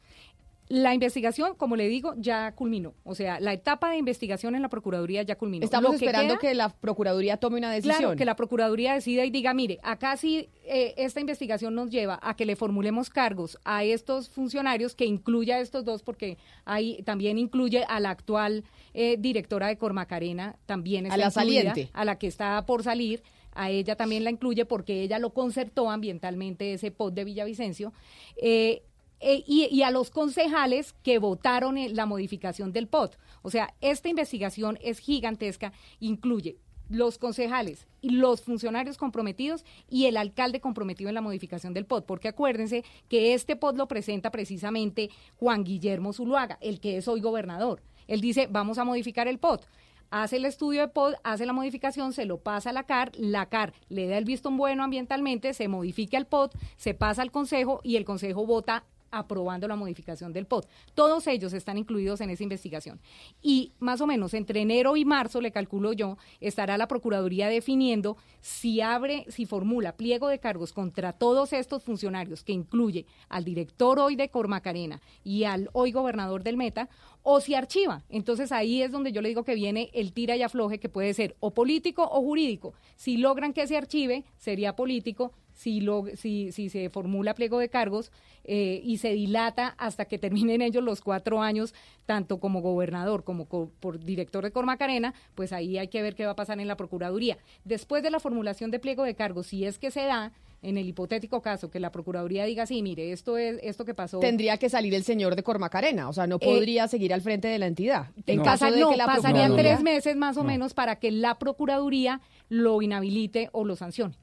La 0.71 0.93
investigación, 0.93 1.55
como 1.57 1.77
le 1.77 1.89
digo, 1.89 2.12
ya 2.19 2.53
culminó. 2.55 2.93
O 3.05 3.14
sea, 3.14 3.41
la 3.41 3.55
etapa 3.55 3.91
de 3.91 3.97
investigación 3.97 4.55
en 4.55 4.61
la 4.62 4.69
Procuraduría 4.69 5.23
ya 5.23 5.37
culminó. 5.37 5.64
Estamos 5.64 5.91
que 5.93 5.97
esperando 6.05 6.35
queda- 6.39 6.51
que 6.51 6.55
la 6.55 6.69
Procuraduría 6.69 7.39
tome 7.39 7.57
una 7.59 7.73
decisión. 7.73 7.99
Claro, 7.99 8.16
que 8.16 8.25
la 8.27 8.37
Procuraduría 8.37 8.93
decida 8.95 9.25
y 9.25 9.31
diga, 9.31 9.55
mire, 9.55 9.79
acá 9.83 10.16
sí 10.19 10.51
eh, 10.66 10.93
esta 10.99 11.21
investigación 11.21 11.75
nos 11.75 11.91
lleva 11.91 12.19
a 12.23 12.37
que 12.37 12.45
le 12.45 12.55
formulemos 12.55 13.09
cargos 13.09 13.59
a 13.64 13.83
estos 13.85 14.29
funcionarios, 14.29 14.95
que 14.95 15.07
incluya 15.07 15.57
a 15.57 15.61
estos 15.61 15.85
dos, 15.87 16.03
porque 16.03 16.37
ahí 16.66 17.03
también 17.05 17.39
incluye 17.39 17.85
a 17.89 17.99
la 18.01 18.11
actual 18.11 18.64
eh, 18.93 19.16
directora 19.19 19.69
de 19.69 19.79
Cormacarena, 19.79 20.57
también 20.66 21.07
A 21.07 21.09
está 21.09 21.16
la 21.16 21.27
incluida, 21.47 21.71
saliente. 21.71 21.91
a 21.95 22.05
la 22.05 22.19
que 22.19 22.27
está 22.27 22.66
por 22.66 22.83
salir, 22.83 23.23
a 23.55 23.71
ella 23.71 23.97
también 23.97 24.23
la 24.23 24.31
incluye 24.31 24.66
porque 24.66 25.03
ella 25.03 25.19
lo 25.19 25.31
concertó 25.31 25.91
ambientalmente 25.91 26.75
ese 26.75 26.91
POT 26.91 27.14
de 27.14 27.25
Villavicencio. 27.25 27.93
Eh, 28.37 28.83
eh, 29.21 29.43
y, 29.47 29.83
a 29.83 29.91
los 29.91 30.11
concejales 30.11 30.95
que 31.03 31.19
votaron 31.19 31.77
en 31.79 31.97
la 31.97 32.07
modificación 32.07 32.73
del 32.73 32.89
POT. 32.89 33.19
O 33.43 33.51
sea, 33.51 33.75
esta 33.81 34.09
investigación 34.09 34.79
es 34.83 34.99
gigantesca, 34.99 35.73
incluye 36.01 36.59
los 36.89 37.19
concejales 37.19 37.87
los 38.01 38.43
funcionarios 38.43 38.97
comprometidos 38.97 39.64
y 39.89 40.07
el 40.07 40.16
alcalde 40.16 40.61
comprometido 40.61 41.09
en 41.09 41.14
la 41.14 41.21
modificación 41.21 41.75
del 41.75 41.87
POT, 41.87 42.07
porque 42.07 42.29
acuérdense 42.29 42.85
que 43.09 43.35
este 43.35 43.57
POT 43.57 43.77
lo 43.77 43.89
presenta 43.89 44.31
precisamente 44.31 45.11
Juan 45.37 45.64
Guillermo 45.64 46.12
Zuluaga, 46.12 46.59
el 46.61 46.81
que 46.81 46.97
es 46.97 47.09
hoy 47.09 47.21
gobernador. 47.21 47.83
Él 48.07 48.21
dice, 48.21 48.47
vamos 48.51 48.79
a 48.79 48.85
modificar 48.85 49.29
el 49.29 49.39
POT. 49.39 49.66
Hace 50.11 50.37
el 50.37 50.47
estudio 50.47 50.81
de 50.81 50.89
POT, 50.89 51.16
hace 51.23 51.45
la 51.45 51.53
modificación, 51.53 52.14
se 52.14 52.25
lo 52.25 52.39
pasa 52.39 52.71
a 52.71 52.73
la 52.73 52.85
CAR, 52.85 53.12
la 53.16 53.47
CAR 53.47 53.75
le 53.91 54.07
da 54.07 54.16
el 54.16 54.25
visto 54.25 54.51
bueno 54.51 54.83
ambientalmente, 54.83 55.53
se 55.53 55.69
modifica 55.69 56.16
el 56.16 56.27
POT, 56.27 56.55
se 56.77 56.95
pasa 56.95 57.21
al 57.21 57.31
Consejo 57.31 57.81
y 57.85 57.97
el 57.97 58.07
Consejo 58.07 58.47
vota 58.47 58.85
aprobando 59.11 59.68
la 59.68 59.76
modificación 59.76 60.32
del 60.32 60.46
POT. 60.46 60.68
Todos 60.94 61.26
ellos 61.26 61.52
están 61.52 61.78
incluidos 61.78 62.20
en 62.20 62.30
esa 62.30 62.42
investigación. 62.42 63.00
Y 63.42 63.72
más 63.78 64.00
o 64.00 64.06
menos 64.06 64.34
entre 64.34 64.61
enero 64.61 64.96
y 64.96 65.04
marzo, 65.04 65.40
le 65.40 65.52
calculo 65.52 65.92
yo, 65.92 66.18
estará 66.40 66.78
la 66.78 66.88
Procuraduría 66.88 67.48
definiendo 67.48 68.16
si 68.40 68.80
abre, 68.80 69.24
si 69.28 69.46
formula 69.46 69.96
pliego 69.96 70.28
de 70.28 70.38
cargos 70.38 70.72
contra 70.72 71.12
todos 71.12 71.52
estos 71.52 71.82
funcionarios, 71.82 72.44
que 72.44 72.52
incluye 72.52 73.06
al 73.28 73.44
director 73.44 73.98
hoy 73.98 74.16
de 74.16 74.28
Cormacarena 74.28 75.00
y 75.24 75.44
al 75.44 75.70
hoy 75.72 75.92
gobernador 75.92 76.42
del 76.42 76.56
Meta, 76.56 76.88
o 77.22 77.40
si 77.40 77.54
archiva. 77.54 78.04
Entonces 78.09 78.52
ahí 78.52 78.82
es 78.82 78.92
donde 78.92 79.12
yo 79.12 79.20
le 79.20 79.28
digo 79.28 79.44
que 79.44 79.54
viene 79.54 79.90
el 79.92 80.12
tira 80.12 80.36
y 80.36 80.42
afloje, 80.42 80.78
que 80.78 80.88
puede 80.88 81.12
ser 81.14 81.36
o 81.40 81.52
político 81.52 82.02
o 82.11 82.22
jurídico. 82.22 82.74
Si 82.96 83.16
logran 83.16 83.52
que 83.52 83.66
se 83.66 83.76
archive, 83.76 84.24
sería 84.38 84.76
político 84.76 85.32
si, 85.59 85.80
lo, 85.80 86.04
si, 86.14 86.52
si 86.52 86.68
se 86.70 86.88
formula 86.88 87.34
pliego 87.34 87.59
de 87.59 87.68
cargos 87.68 88.12
eh, 88.44 88.80
y 88.84 88.98
se 88.98 89.12
dilata 89.12 89.74
hasta 89.76 90.04
que 90.04 90.16
terminen 90.16 90.62
ellos 90.62 90.84
los 90.84 91.00
cuatro 91.00 91.42
años, 91.42 91.74
tanto 92.06 92.38
como 92.38 92.61
gobernador 92.61 93.24
como 93.24 93.46
co- 93.48 93.72
por 93.80 93.98
director 93.98 94.44
de 94.44 94.52
Cormacarena, 94.52 95.14
pues 95.34 95.52
ahí 95.52 95.76
hay 95.76 95.88
que 95.88 96.00
ver 96.00 96.14
qué 96.14 96.26
va 96.26 96.32
a 96.32 96.36
pasar 96.36 96.61
en 96.61 96.68
la 96.68 96.76
Procuraduría. 96.76 97.38
Después 97.64 98.04
de 98.04 98.11
la 98.12 98.20
formulación 98.20 98.70
de 98.70 98.78
pliego 98.78 99.02
de 99.02 99.16
cargos, 99.16 99.48
si 99.48 99.64
es 99.64 99.80
que 99.80 99.90
se 99.90 100.02
da, 100.04 100.30
en 100.62 100.78
el 100.78 100.86
hipotético 100.88 101.42
caso 101.42 101.70
que 101.72 101.80
la 101.80 101.90
Procuraduría 101.90 102.44
diga, 102.44 102.64
sí, 102.64 102.80
mire, 102.80 103.11
esto 103.11 103.36
es 103.36 103.59
esto 103.62 103.84
que 103.84 103.94
pasó. 103.94 104.20
Tendría 104.20 104.59
que 104.59 104.68
salir 104.70 104.94
el 104.94 105.02
señor 105.02 105.34
de 105.34 105.42
Cormacarena, 105.42 106.09
o 106.09 106.12
sea, 106.12 106.28
no 106.28 106.36
Eh, 106.36 106.46
podría 106.46 106.86
seguir 106.86 107.12
al 107.12 107.20
frente 107.20 107.48
de 107.48 107.59
la 107.59 107.66
entidad. 107.66 108.06
En 108.26 108.38
casa 108.44 108.66
caso 108.66 108.74
de 108.76 108.80
no, 108.80 108.90
que 108.90 108.96
la 108.96 109.06
pasarían 109.06 109.56
tres 109.56 109.82
meses 109.82 110.14
más 110.16 110.36
o 110.36 110.42
No. 110.42 110.46
menos 110.50 110.72
para 110.72 110.96
que 111.00 111.11
la 111.11 111.36
Procuraduría 111.36 112.20
lo 112.48 112.80
inhabilite 112.80 113.50
o 113.52 113.64
lo 113.64 113.74
sancione. 113.74 114.14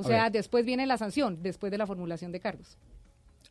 O 0.00 0.04
A 0.06 0.08
sea, 0.08 0.22
ver. 0.24 0.32
después 0.32 0.64
viene 0.64 0.86
la 0.86 0.98
sanción, 0.98 1.42
después 1.42 1.70
de 1.70 1.78
la 1.78 1.86
formulación 1.86 2.32
de 2.32 2.40
cargos. 2.40 2.76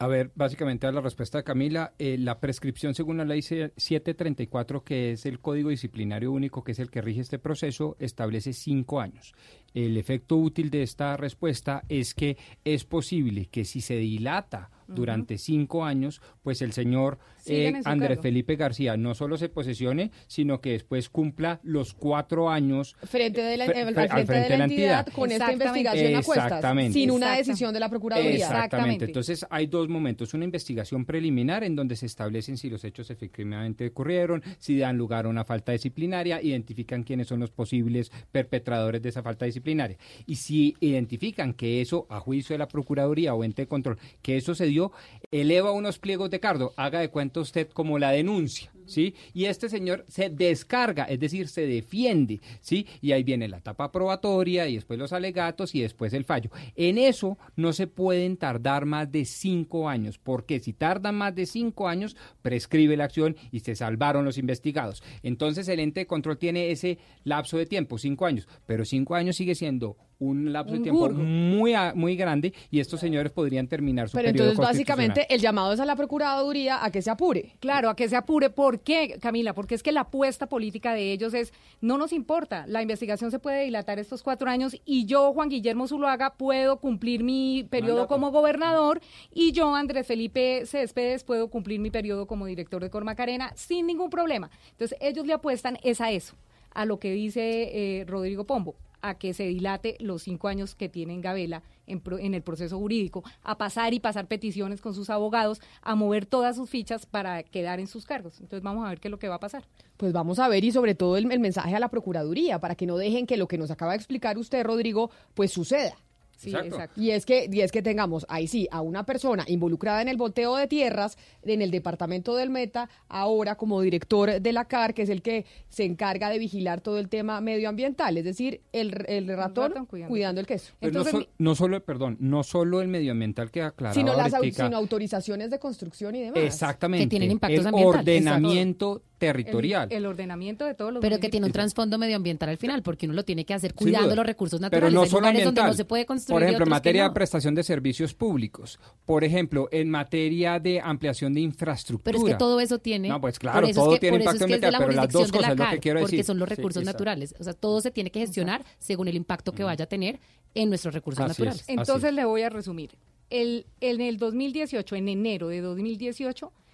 A 0.02 0.08
ver, 0.08 0.32
básicamente 0.34 0.88
a 0.88 0.94
la 0.94 1.02
respuesta 1.02 1.40
de 1.40 1.44
Camila, 1.44 1.92
eh, 2.00 2.16
la 2.18 2.40
prescripción 2.40 2.96
según 2.96 3.18
la 3.18 3.26
ley 3.26 3.42
se- 3.42 3.74
734, 3.76 4.82
que 4.84 5.12
es 5.12 5.26
el 5.26 5.40
código 5.42 5.70
disciplinario 5.70 6.32
único, 6.32 6.64
que 6.64 6.72
es 6.72 6.80
el 6.80 6.90
que 6.90 7.02
rige 7.02 7.20
este 7.20 7.38
proceso, 7.38 7.98
establece 8.00 8.54
cinco 8.54 9.02
años. 9.02 9.34
El 9.74 9.98
efecto 9.98 10.38
útil 10.38 10.70
de 10.70 10.84
esta 10.84 11.18
respuesta 11.18 11.84
es 11.90 12.14
que 12.14 12.38
es 12.64 12.86
posible 12.86 13.48
que 13.48 13.66
si 13.66 13.82
se 13.82 13.98
dilata 13.98 14.72
durante 14.88 15.38
cinco 15.38 15.84
años, 15.84 16.22
pues 16.44 16.62
el 16.62 16.72
señor 16.72 17.20
eh, 17.46 17.74
Andrés 17.86 18.10
cargo. 18.10 18.22
Felipe 18.24 18.56
García 18.56 18.98
no 18.98 19.16
solo 19.16 19.38
se 19.38 19.50
posesione, 19.50 20.12
sino 20.28 20.62
que 20.62 20.72
después 20.72 21.10
cumpla 21.10 21.60
los 21.64 21.94
cuatro 21.94 22.50
años 22.50 22.96
frente 23.04 23.42
de 23.42 23.58
la, 23.58 23.66
al 23.66 23.72
al 23.72 24.26
frente 24.26 24.50
de 24.50 24.58
la 24.58 24.64
entidad, 24.66 25.08
con 25.08 25.32
esta 25.32 25.52
Exactamente. 25.52 25.80
investigación 25.80 26.16
a 26.16 26.24
cuestas, 26.24 26.46
Exactamente. 26.46 26.94
sin 26.94 27.12
una 27.12 27.36
decisión 27.36 27.74
de 27.74 27.80
la 27.80 27.90
Procuraduría. 27.90 28.34
Exactamente. 28.34 29.06
Entonces 29.06 29.46
hay 29.50 29.68
dos 29.68 29.90
momentos. 29.90 30.34
Una 30.34 30.46
investigación 30.46 31.06
preliminar 31.06 31.64
en 31.64 31.76
donde 31.76 31.96
se 31.96 32.06
establecen 32.06 32.58
si 32.58 32.70
los 32.70 32.84
hechos 32.84 33.10
efectivamente 33.10 33.88
ocurrieron, 33.88 34.44
si 34.60 34.78
dan 34.78 34.98
lugar 34.98 35.26
a 35.26 35.30
una 35.30 35.44
falta 35.44 35.72
disciplinaria, 35.72 36.42
identifican 36.42 37.04
quiénes 37.04 37.28
son 37.28 37.40
los 37.40 37.52
posibles 37.52 38.12
perpetradores 38.32 39.02
de 39.02 39.10
esa 39.10 39.24
falta 39.24 39.46
disciplinaria. 39.46 39.98
Y 40.26 40.36
si 40.36 40.76
identifican 40.80 41.54
que 41.54 41.82
eso, 41.82 42.06
a 42.10 42.20
juicio 42.20 42.54
de 42.54 42.60
la 42.60 42.68
Procuraduría 42.68 43.34
o 43.34 43.44
ente 43.44 43.64
de 43.64 43.68
control, 43.68 43.98
que 44.22 44.38
eso 44.38 44.56
se 44.56 44.66
dio, 44.66 44.92
eleva 45.32 45.72
unos 45.72 46.00
pliegos 46.00 46.30
de 46.30 46.40
cargo. 46.40 46.74
Haga 46.76 47.00
de 47.00 47.10
cuenta 47.10 47.40
usted 47.40 47.70
como 47.70 48.00
la 48.00 48.12
denuncia. 48.12 48.72
¿Sí? 48.90 49.14
Y 49.34 49.46
este 49.46 49.70
señor 49.70 50.06
se 50.08 50.30
descarga, 50.30 51.06
es 51.06 51.20
decir, 51.20 51.48
se 51.48 51.66
defiende, 51.66 52.42
¿sí? 52.62 52.86
Y 53.02 53.12
ahí 53.12 53.24
viene 53.24 53.48
la 53.48 53.58
etapa 53.58 53.92
probatoria 53.92 54.68
y 54.68 54.76
después 54.76 55.00
los 55.00 55.14
alegatos 55.14 55.76
y 55.76 55.82
después 55.82 56.14
el 56.14 56.26
fallo. 56.26 56.50
En 56.76 56.98
eso 56.98 57.38
no 57.56 57.74
se 57.74 57.88
pueden 57.88 58.38
tardar 58.38 58.86
más 58.86 59.12
de 59.12 59.26
cinco 59.26 59.90
años, 59.90 60.18
porque 60.18 60.60
si 60.60 60.74
tardan 60.74 61.16
más 61.16 61.36
de 61.36 61.46
cinco 61.46 61.88
años, 61.88 62.16
prescribe 62.42 62.98
la 62.98 63.06
acción 63.06 63.36
y 63.52 63.60
se 63.60 63.76
salvaron 63.76 64.26
los 64.26 64.38
investigados. 64.38 65.04
Entonces 65.24 65.68
el 65.68 65.80
ente 65.80 66.02
de 66.02 66.08
control 66.08 66.38
tiene 66.38 66.72
ese 66.72 66.98
lapso 67.24 67.58
de 67.58 67.66
tiempo, 67.66 67.98
cinco 67.98 68.26
años, 68.26 68.48
pero 68.66 68.86
cinco 68.86 69.16
años 69.16 69.36
sigue 69.36 69.56
siendo 69.56 69.98
un 70.20 70.52
lapso 70.52 70.74
Un 70.74 70.80
de 70.80 70.84
tiempo 70.84 71.00
burgo. 71.00 71.24
muy, 71.24 71.74
muy 71.96 72.18
grande 72.18 72.54
y 72.70 72.82
estos 72.82 73.00
señores 73.00 73.32
podrían 73.32 73.68
terminar 73.68 74.10
su 74.10 74.18
Pero 74.18 74.28
periodo 74.28 74.50
entonces 74.50 74.70
básicamente 74.74 75.34
el 75.34 75.40
llamado 75.40 75.72
es 75.72 75.80
a 75.80 75.86
la 75.86 75.96
Procuraduría 75.96 76.84
a 76.84 76.92
que 76.92 77.02
se 77.02 77.10
apure. 77.10 77.56
Claro, 77.60 77.90
a 77.90 77.96
que 77.96 78.10
se 78.10 78.18
apure. 78.18 78.50
¿Por 78.80 78.86
qué, 78.86 79.20
Camila? 79.20 79.54
Porque 79.54 79.76
es 79.76 79.84
que 79.84 79.92
la 79.92 80.02
apuesta 80.02 80.48
política 80.48 80.94
de 80.94 81.12
ellos 81.12 81.34
es, 81.34 81.52
no 81.82 81.98
nos 81.98 82.14
importa, 82.14 82.66
la 82.66 82.82
investigación 82.82 83.30
se 83.30 83.38
puede 83.38 83.66
dilatar 83.66 84.00
estos 84.00 84.24
cuatro 84.24 84.50
años 84.50 84.78
y 84.86 85.06
yo, 85.06 85.34
Juan 85.34 85.50
Guillermo 85.50 85.86
Zuluaga, 85.86 86.36
puedo 86.38 86.80
cumplir 86.80 87.22
mi 87.22 87.68
periodo 87.70 87.96
Mandato. 87.96 88.16
como 88.16 88.32
gobernador 88.32 89.02
y 89.34 89.52
yo, 89.52 89.76
Andrés 89.76 90.08
Felipe 90.08 90.66
Céspedes, 90.66 91.26
puedo 91.26 91.50
cumplir 91.50 91.82
mi 91.82 91.92
periodo 91.92 92.26
como 92.26 92.46
director 92.46 92.82
de 92.82 92.90
Cormacarena 92.90 93.52
sin 93.58 93.86
ningún 93.86 94.10
problema. 94.10 94.50
Entonces, 94.72 94.98
ellos 95.02 95.28
le 95.28 95.34
apuestan 95.34 95.78
es 95.84 96.00
a 96.00 96.12
eso, 96.12 96.38
a 96.72 96.86
lo 96.86 97.00
que 97.00 97.12
dice 97.12 98.00
eh, 98.00 98.06
Rodrigo 98.06 98.46
Pombo 98.46 98.78
a 99.02 99.18
que 99.18 99.34
se 99.34 99.44
dilate 99.48 99.98
los 100.00 100.24
cinco 100.24 100.48
años 100.48 100.76
que 100.76 100.90
tiene 100.90 101.14
en 101.14 101.22
Gabela 101.22 101.64
en, 101.88 102.02
en 102.20 102.34
el 102.34 102.42
proceso 102.42 102.78
jurídico, 102.78 103.24
a 103.44 103.58
pasar 103.58 103.94
y 103.94 104.00
pasar 104.00 104.28
peticiones 104.28 104.82
con 104.82 104.94
sus 104.94 105.10
abogados, 105.10 105.62
a 105.82 105.96
mover 105.96 106.26
todas 106.26 106.56
sus 106.56 106.70
fichas 106.70 107.06
para 107.06 107.44
quedar 107.44 107.80
en 107.80 107.88
sus 107.88 108.06
cargos. 108.06 108.40
Entonces 108.40 108.64
vamos 108.64 108.86
a 108.86 108.90
ver 108.90 109.00
qué 109.00 109.08
es 109.08 109.12
lo 109.12 109.20
que 109.20 109.28
va 109.28 109.36
a 109.36 109.40
pasar. 109.40 109.66
Pues 109.98 110.14
vamos 110.14 110.40
a 110.40 110.48
ver 110.48 110.64
y 110.64 110.72
sobre 110.72 110.96
todo 110.96 111.18
el, 111.18 111.32
el 111.32 111.40
mensaje 111.40 111.76
a 111.76 111.80
la 111.80 111.90
Procuraduría 111.90 112.60
para 112.60 112.76
que 112.76 112.86
no 112.86 112.98
dejen 112.98 113.26
que 113.26 113.38
lo 113.38 113.48
que 113.48 113.58
nos 113.58 113.72
acaba 113.72 113.94
de 113.94 113.98
explicar 113.98 114.38
usted, 114.38 114.64
Rodrigo, 114.64 115.12
pues 115.34 115.52
suceda. 115.52 115.96
Sí, 116.40 116.52
Exacto. 116.52 116.76
exacto. 116.76 117.02
Y 117.02 117.12
es 117.12 117.26
que 117.26 117.50
y 117.52 117.60
es 117.60 117.72
que 117.72 117.82
tengamos 117.82 118.26
ahí 118.30 118.48
sí 118.48 118.68
a 118.72 118.80
una 118.80 119.06
persona 119.06 119.44
involucrada 119.48 120.02
en 120.02 120.08
el 120.08 120.16
volteo 120.16 120.56
de 120.56 120.68
tierras 120.68 121.18
en 121.44 121.62
el 121.62 121.70
departamento 121.70 122.34
del 122.36 122.50
Meta, 122.50 122.90
ahora 123.10 123.56
como 123.56 123.82
director 123.82 124.40
de 124.40 124.54
la 124.54 124.64
CAR, 124.64 124.94
que 124.94 125.02
es 125.02 125.10
el 125.10 125.22
que 125.22 125.46
se 125.68 125.84
encarga 125.84 126.30
de 126.30 126.40
vigilar 126.40 126.80
todo 126.80 126.98
el 126.98 127.10
tema 127.10 127.42
medioambiental, 127.42 128.18
es 128.18 128.24
decir, 128.24 128.62
el, 128.72 129.04
el 129.08 129.28
ratón, 129.28 129.72
ratón 129.72 129.86
cuidando. 129.86 130.10
cuidando. 130.10 130.40
el 130.42 130.48
queso. 130.48 130.72
Pues 130.80 130.94
no, 130.94 131.04
sol- 131.04 131.28
no 131.38 131.56
solo, 131.56 131.84
perdón, 131.84 132.16
no 132.22 132.44
solo 132.44 132.80
el 132.80 132.88
medioambiental 132.88 133.52
que 133.52 133.62
aclaraba 133.62 133.94
sino 133.94 134.16
las 134.16 134.32
sino 134.56 134.78
autorizaciones 134.78 135.50
de 135.50 135.60
construcción 135.60 136.16
y 136.16 136.22
demás. 136.22 136.42
Exactamente. 136.42 137.04
Que 137.06 137.10
tienen 137.10 137.32
impactos 137.32 137.60
el 137.60 137.68
ambientales. 137.68 138.00
ordenamiento 138.00 139.02
territorial. 139.20 139.90
El, 139.92 139.98
el 140.00 140.06
ordenamiento 140.08 140.66
de 140.66 140.74
todos 140.74 140.92
los 140.94 141.02
Pero 141.02 141.20
que 141.20 141.30
tiene 141.30 141.46
un 141.46 141.52
trasfondo 141.52 141.98
medioambiental 142.00 142.50
al 142.50 142.58
final, 142.58 142.82
porque 142.82 143.06
uno 143.06 143.14
lo 143.14 143.24
tiene 143.24 143.46
que 143.46 143.54
hacer 143.54 143.74
cuidando 143.76 144.16
los 144.16 144.26
recursos 144.26 144.60
Pero 144.60 144.66
naturales. 144.90 144.94
no 144.96 145.02
Hay 145.04 145.10
solo 145.10 145.28
ambiental. 145.28 145.68
no 145.68 145.74
se 145.74 145.86
puede 145.86 146.06
construir. 146.06 146.36
Por 146.36 146.44
ejemplo, 146.44 146.66
en 146.66 146.70
materia 146.70 147.04
no. 147.04 147.10
de 147.10 147.14
prestación 147.14 147.54
de 147.54 147.64
servicios 147.64 148.14
públicos. 148.14 148.80
Por 149.06 149.24
ejemplo, 149.24 149.68
en 149.72 149.90
materia 149.92 150.60
de 150.60 150.80
ampliación 150.82 151.34
de 151.34 151.42
infraestructura. 151.42 152.12
Pero 152.14 152.26
es 152.28 152.34
que 152.34 152.38
todo 152.40 152.60
eso 152.60 152.80
tiene. 152.80 153.10
No, 153.10 153.22
pues 153.22 153.36
por 153.36 153.42
claro, 153.42 153.60
eso 153.68 153.70
es 153.70 153.76
todo 153.76 153.94
que- 153.94 154.00
tiene 154.00 154.18
impacto 154.18 154.46
ambiental, 154.46 154.72
la 154.72 154.78
pero 154.80 154.92
las 154.94 155.06
dos 155.10 155.14
jurisdicción 155.30 155.42
de 155.42 155.42
la 155.42 155.48
cosas 155.56 155.60
es 155.68 155.72
lo 155.72 155.76
que 155.76 155.82
quiero 155.82 156.00
Porque 156.00 156.16
decir. 156.16 156.26
son 156.26 156.40
los 156.40 156.50
recursos 156.50 156.84
naturales. 156.84 157.36
O 157.40 157.44
sea, 157.44 157.54
todo 157.54 157.82
se 157.82 157.92
tiene 157.92 158.10
que 158.12 158.20
gestionar 158.22 158.64
según 158.78 159.08
el 159.10 159.16
impacto 159.16 159.52
que 159.52 159.64
vaya 159.64 159.84
a 159.84 159.88
tener 159.88 160.20
en 160.56 160.70
nuestros 160.70 160.94
recursos 160.94 161.20
Así 161.24 161.32
es. 161.34 161.40
naturales. 161.40 161.66
Entonces 161.68 162.14
le 162.14 162.26
voy 162.26 162.42
a 162.44 162.50
resumir. 162.50 162.92
El, 163.30 163.68
en 163.82 164.02
el 164.02 164.18
2018, 164.18 164.96
en 164.96 165.08
enero 165.10 165.50
de 165.50 165.62
2018, 165.62 166.52
fue- 166.52 166.69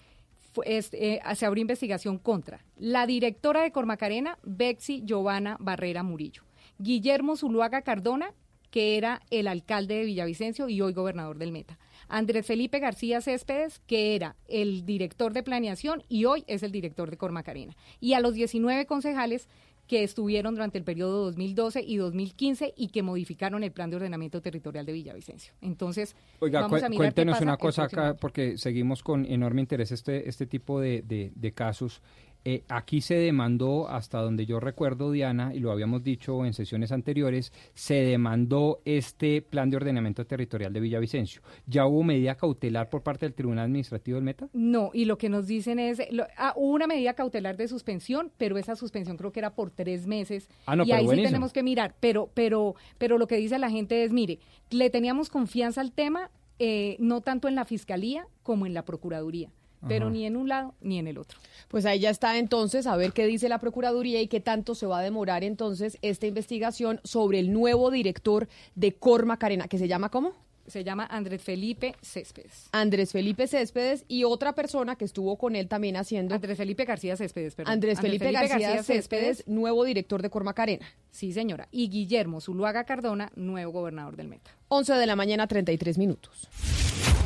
eh, 0.66 1.20
se 1.36 1.46
abrió 1.46 1.62
investigación 1.62 2.18
contra 2.18 2.64
la 2.78 3.06
directora 3.08 3.64
de 3.64 3.72
Cormacarena, 3.72 4.38
Bexy 4.44 5.04
Giovanna 5.06 5.58
Barrera 5.60 6.04
Murillo, 6.04 6.44
Guillermo 6.78 7.38
Zuluaga 7.38 7.82
Cardona, 7.82 8.34
que 8.70 8.98
era 8.98 9.22
el 9.30 9.48
alcalde 9.48 9.96
de 9.96 10.06
Villavicencio 10.06 10.68
y 10.68 10.82
hoy 10.82 10.94
gobernador 10.94 11.38
del 11.38 11.52
Meta, 11.52 11.80
Andrés 12.08 12.46
Felipe 12.46 12.80
García 12.80 13.22
Céspedes, 13.22 13.80
que 13.88 14.16
era 14.16 14.36
el 14.48 14.86
director 14.86 15.34
de 15.34 15.44
planeación 15.44 16.04
y 16.10 16.26
hoy 16.26 16.44
es 16.48 16.62
el 16.62 16.72
director 16.72 17.10
de 17.10 17.18
Cormacarena, 17.18 17.76
y 18.00 18.14
a 18.14 18.20
los 18.20 18.34
19 18.34 18.86
concejales 18.86 19.48
que 19.88 20.04
estuvieron 20.04 20.56
durante 20.56 20.78
el 20.78 20.84
periodo 20.84 21.26
2012 21.26 21.82
y 21.86 21.98
2015 21.98 22.74
y 22.76 22.88
que 22.88 23.04
modificaron 23.04 23.64
el 23.64 23.72
plan 23.72 23.90
de 23.90 23.98
ordenamiento 23.98 24.42
territorial 24.42 24.86
de 24.86 24.94
Villavicencio. 24.94 25.54
Entonces, 25.62 26.16
Oiga, 26.40 26.62
vamos 26.62 26.82
a 26.82 26.90
mirar 26.90 26.92
qué 26.92 26.98
cuéntenos 26.98 27.34
pasa 27.36 27.44
una 27.44 27.58
cosa 27.58 27.84
acá, 27.84 28.16
porque 28.20 28.58
seguimos 28.58 29.04
con 29.04 29.26
enorme 29.26 29.62
interés 29.62 29.92
este, 29.92 30.28
este 30.28 30.48
tipo 30.48 30.80
de, 30.80 31.02
de- 31.04 31.32
de 31.36 31.52
casos. 31.54 32.02
Eh, 32.48 32.64
aquí 32.70 33.02
se 33.02 33.16
demandó, 33.16 33.90
hasta 33.90 34.22
donde 34.22 34.46
yo 34.46 34.60
recuerdo, 34.60 35.12
Diana, 35.12 35.52
y 35.56 35.60
lo 35.60 35.72
habíamos 35.72 36.04
dicho 36.04 36.46
en 36.46 36.54
sesiones 36.54 36.92
anteriores, 36.92 37.52
se 37.74 37.96
demandó 37.96 38.82
este 38.86 39.42
plan 39.42 39.72
de 39.72 39.78
ordenamiento 39.78 40.26
territorial 40.28 40.72
de 40.72 40.80
Villavicencio. 40.80 41.42
¿Ya 41.66 41.88
hubo 41.88 42.04
medida 42.04 42.36
cautelar 42.36 42.90
por 42.92 43.02
parte 43.02 43.26
del 43.26 43.34
Tribunal 43.34 43.66
Administrativo 43.66 44.18
del 44.18 44.26
Meta? 44.26 44.48
No, 44.54 44.92
y 44.94 45.06
lo 45.06 45.18
que 45.18 45.28
nos 45.28 45.48
dicen 45.48 45.80
es, 45.80 46.00
lo- 46.12 46.28
ah, 46.38 46.54
hubo 46.56 46.74
una 46.76 46.86
medida 46.86 47.16
cautelar 47.16 47.58
de 47.58 47.68
suspensión, 47.68 48.32
pero 48.38 48.60
esa 48.60 48.76
suspensión 48.76 49.18
creo 49.18 49.32
que 49.32 49.40
era 49.40 49.56
por 49.56 49.72
tres 49.72 50.06
meses. 50.06 50.48
Ah, 50.68 50.76
no, 50.76 50.84
y 50.84 50.88
pero 50.92 51.00
ahí 51.00 51.08
sí 51.18 51.24
tenemos 51.24 51.52
que 51.52 51.64
mirar, 51.64 51.96
pero, 52.00 52.30
pero, 52.36 52.76
pero 53.00 53.18
lo 53.18 53.26
que 53.26 53.38
dice 53.38 53.58
la 53.58 53.72
gente 53.72 54.04
es, 54.04 54.12
mire, 54.12 54.38
le 54.70 54.92
teníamos 54.92 55.30
confianza 55.30 55.82
al 55.82 55.92
tema, 55.92 56.30
eh, 56.60 56.96
no 57.00 57.22
tanto 57.22 57.48
en 57.48 57.56
la 57.56 57.66
fiscalía 57.66 58.28
como 58.44 58.68
en 58.68 58.76
la 58.76 58.86
procuraduría, 58.86 59.50
pero 59.88 60.10
ni 60.10 60.26
en 60.26 60.36
un 60.36 60.50
lado 60.50 60.74
ni 60.82 61.00
en 61.00 61.08
el 61.08 61.18
otro. 61.18 61.40
Pues 61.68 61.86
ahí 61.86 62.00
ya 62.00 62.10
está 62.10 62.38
entonces 62.38 62.88
a 62.88 62.96
ver 62.96 63.14
qué 63.14 63.26
dice 63.26 63.50
la 63.50 63.60
Procuraduría 63.60 64.22
y 64.22 64.28
qué 64.28 64.40
tanto 64.40 64.76
se 64.76 64.86
va 64.86 65.00
a 65.00 65.02
demorar 65.02 65.44
entonces 65.44 65.98
esta 66.02 66.28
investigación 66.28 67.02
sobre 67.04 67.40
el 67.40 67.52
nuevo 67.52 67.92
director 67.92 68.48
de 68.76 68.94
Cor 68.94 69.26
Macarena, 69.26 69.68
que 69.68 69.78
se 69.78 69.88
llama 69.88 70.10
¿cómo? 70.10 70.34
Se 70.68 70.84
llama 70.84 71.06
Andrés 71.06 71.44
Felipe 71.44 71.96
Céspedes. 72.02 72.70
Andrés 72.72 73.12
Felipe 73.12 73.46
Céspedes 73.46 74.04
y 74.08 74.24
otra 74.24 74.54
persona 74.54 74.96
que 74.96 75.06
estuvo 75.06 75.38
con 75.38 75.56
él 75.56 75.68
también 75.68 75.96
haciendo... 75.96 76.34
Andrés 76.34 76.58
Felipe 76.58 76.86
García 76.86 77.16
Céspedes, 77.16 77.54
perdón. 77.54 77.74
Andrés 77.74 78.02
Felipe, 78.02 78.32
García, 78.32 78.82
Céspedes, 78.82 79.48
nuevo 79.48 79.84
director 79.84 80.24
de 80.24 80.32
Cor 80.32 80.44
Macarena. 80.44 80.88
Sí, 81.12 81.34
señora. 81.34 81.68
Y 81.72 81.90
Guillermo 81.90 82.42
Zuluaga 82.42 82.84
Cardona, 82.84 83.32
nuevo 83.36 83.74
gobernador 83.74 84.16
del 84.16 84.28
Meta. 84.28 84.50
11 84.70 84.94
de 84.94 85.06
la 85.06 85.16
mañana, 85.16 85.46
33 85.46 86.00
minutos. 86.00 86.50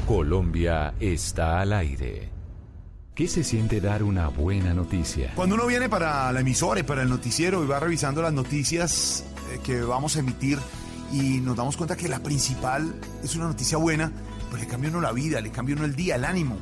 Colombia 0.06 0.94
está 1.00 1.62
al 1.62 1.72
aire. 1.72 2.39
¿Qué 3.20 3.28
se 3.28 3.44
siente 3.44 3.82
dar 3.82 4.02
una 4.02 4.30
buena 4.30 4.74
noticia? 4.74 5.34
Cuando 5.36 5.56
uno 5.56 5.68
viene 5.68 5.90
para 5.90 6.32
la 6.32 6.40
emisora 6.40 6.80
y 6.80 6.84
para 6.84 7.02
el 7.02 7.10
noticiero 7.10 7.62
y 7.66 7.68
va 7.68 7.78
revisando 7.78 8.22
las 8.22 8.32
noticias 8.32 9.26
eh, 9.52 9.60
que 9.62 9.82
vamos 9.82 10.16
a 10.16 10.20
emitir 10.20 10.58
y 11.12 11.42
nos 11.42 11.58
damos 11.58 11.76
cuenta 11.76 11.98
que 11.98 12.08
la 12.08 12.24
principal 12.24 12.96
es 13.22 13.36
una 13.36 13.48
noticia 13.48 13.78
buena, 13.78 14.10
pues 14.50 14.62
le 14.62 14.70
cambia 14.70 14.90
uno 14.90 15.02
la 15.02 15.12
vida, 15.12 15.42
le 15.42 15.52
cambia 15.52 15.76
uno 15.76 15.84
el 15.84 15.98
día, 15.98 16.16
el 16.16 16.24
ánimo. 16.24 16.60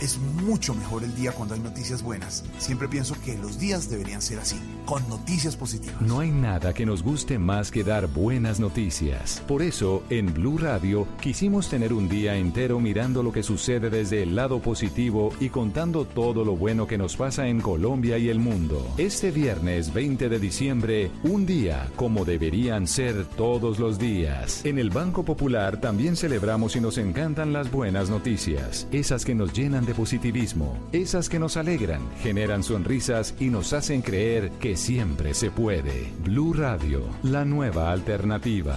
Es 0.00 0.16
mucho 0.18 0.74
mejor 0.74 1.02
el 1.02 1.12
día 1.16 1.32
cuando 1.32 1.54
hay 1.54 1.60
noticias 1.60 2.02
buenas. 2.02 2.44
Siempre 2.58 2.86
pienso 2.86 3.16
que 3.24 3.36
los 3.36 3.58
días 3.58 3.90
deberían 3.90 4.22
ser 4.22 4.38
así, 4.38 4.56
con 4.86 5.06
noticias 5.08 5.56
positivas. 5.56 6.00
No 6.00 6.20
hay 6.20 6.30
nada 6.30 6.72
que 6.72 6.86
nos 6.86 7.02
guste 7.02 7.36
más 7.38 7.72
que 7.72 7.82
dar 7.82 8.06
buenas 8.06 8.60
noticias. 8.60 9.42
Por 9.48 9.60
eso, 9.60 10.04
en 10.08 10.32
Blue 10.32 10.56
Radio 10.56 11.08
quisimos 11.20 11.68
tener 11.68 11.92
un 11.92 12.08
día 12.08 12.36
entero 12.36 12.78
mirando 12.78 13.24
lo 13.24 13.32
que 13.32 13.42
sucede 13.42 13.90
desde 13.90 14.22
el 14.22 14.36
lado 14.36 14.60
positivo 14.60 15.32
y 15.40 15.48
contando 15.48 16.04
todo 16.04 16.44
lo 16.44 16.54
bueno 16.54 16.86
que 16.86 16.96
nos 16.96 17.16
pasa 17.16 17.48
en 17.48 17.60
Colombia 17.60 18.18
y 18.18 18.28
el 18.28 18.38
mundo. 18.38 18.86
Este 18.98 19.32
viernes 19.32 19.92
20 19.92 20.28
de 20.28 20.38
diciembre, 20.38 21.10
un 21.24 21.44
día 21.44 21.90
como 21.96 22.24
deberían 22.24 22.86
ser 22.86 23.24
todos 23.24 23.80
los 23.80 23.98
días. 23.98 24.64
En 24.64 24.78
el 24.78 24.90
Banco 24.90 25.24
Popular 25.24 25.80
también 25.80 26.14
celebramos 26.14 26.76
y 26.76 26.80
nos 26.80 26.98
encantan 26.98 27.52
las 27.52 27.72
buenas 27.72 28.10
noticias, 28.10 28.86
esas 28.92 29.24
que 29.24 29.34
nos 29.34 29.52
llenan 29.52 29.87
de 29.88 29.94
positivismo, 29.94 30.78
esas 30.92 31.28
que 31.28 31.38
nos 31.38 31.56
alegran, 31.56 32.02
generan 32.22 32.62
sonrisas 32.62 33.34
y 33.40 33.46
nos 33.46 33.72
hacen 33.72 34.02
creer 34.02 34.50
que 34.60 34.76
siempre 34.76 35.32
se 35.32 35.50
puede. 35.50 36.12
Blue 36.22 36.52
Radio, 36.52 37.02
la 37.22 37.46
nueva 37.46 37.90
alternativa. 37.90 38.76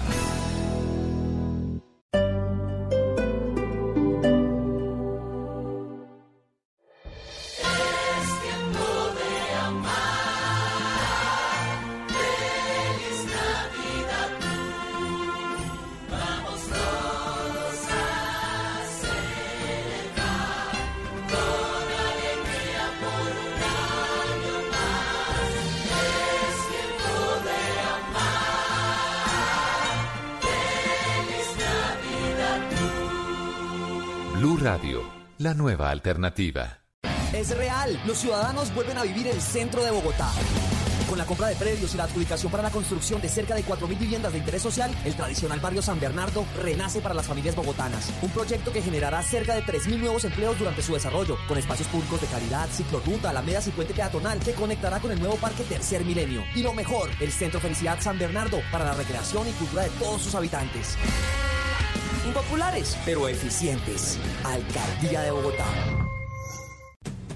Nueva 35.54 35.90
alternativa. 35.90 36.80
Es 37.34 37.56
real, 37.56 38.00
los 38.06 38.18
ciudadanos 38.18 38.74
vuelven 38.74 38.98
a 38.98 39.04
vivir 39.04 39.28
el 39.28 39.40
centro 39.42 39.84
de 39.84 39.92
Bogotá. 39.92 40.30
Con 41.12 41.18
la 41.18 41.26
compra 41.26 41.48
de 41.48 41.56
predios 41.56 41.94
y 41.94 41.98
la 41.98 42.06
adjudicación 42.06 42.50
para 42.50 42.64
la 42.64 42.70
construcción 42.70 43.22
de 43.22 43.28
cerca 43.28 43.54
de 43.54 43.66
4.000 43.66 44.00
viviendas 44.00 44.32
de 44.32 44.40
interés 44.40 44.62
social, 44.62 44.90
el 45.04 45.14
tradicional 45.14 45.60
barrio 45.60 45.82
San 45.82 46.00
Bernardo 46.00 46.46
renace 46.62 47.02
para 47.02 47.14
las 47.14 47.26
familias 47.26 47.54
bogotanas. 47.54 48.14
Un 48.22 48.30
proyecto 48.30 48.72
que 48.72 48.82
generará 48.82 49.22
cerca 49.22 49.56
de 49.56 49.64
3.000 49.64 50.00
nuevos 50.00 50.24
empleos 50.24 50.58
durante 50.58 50.82
su 50.82 50.94
desarrollo, 50.94 51.38
con 51.50 51.58
espacios 51.58 51.90
públicos 51.90 52.22
de 52.22 52.28
calidad, 52.28 52.70
ciclorruta, 52.70 53.30
alameda 53.30 53.60
y 53.66 53.72
puente 53.72 53.94
peatonal 53.94 54.40
que 54.40 54.54
conectará 54.54 55.00
con 55.00 55.12
el 55.12 55.20
nuevo 55.20 55.36
parque 55.36 55.64
Tercer 55.64 56.06
Milenio. 56.06 56.46
Y 56.56 56.64
lo 56.64 56.74
mejor, 56.74 57.10
el 57.20 57.32
Centro 57.32 57.60
Felicidad 57.60 58.00
San 58.00 58.18
Bernardo 58.18 58.62
para 58.72 58.86
la 58.86 58.94
recreación 58.94 59.50
y 59.50 59.52
cultura 59.52 59.84
de 59.84 59.90
todos 59.92 60.22
sus 60.22 60.36
habitantes. 60.36 60.98
Impopulares, 62.26 62.98
pero 63.04 63.28
eficientes. 63.28 64.20
Alcaldía 64.44 65.22
de 65.22 65.32
Bogotá. 65.32 66.11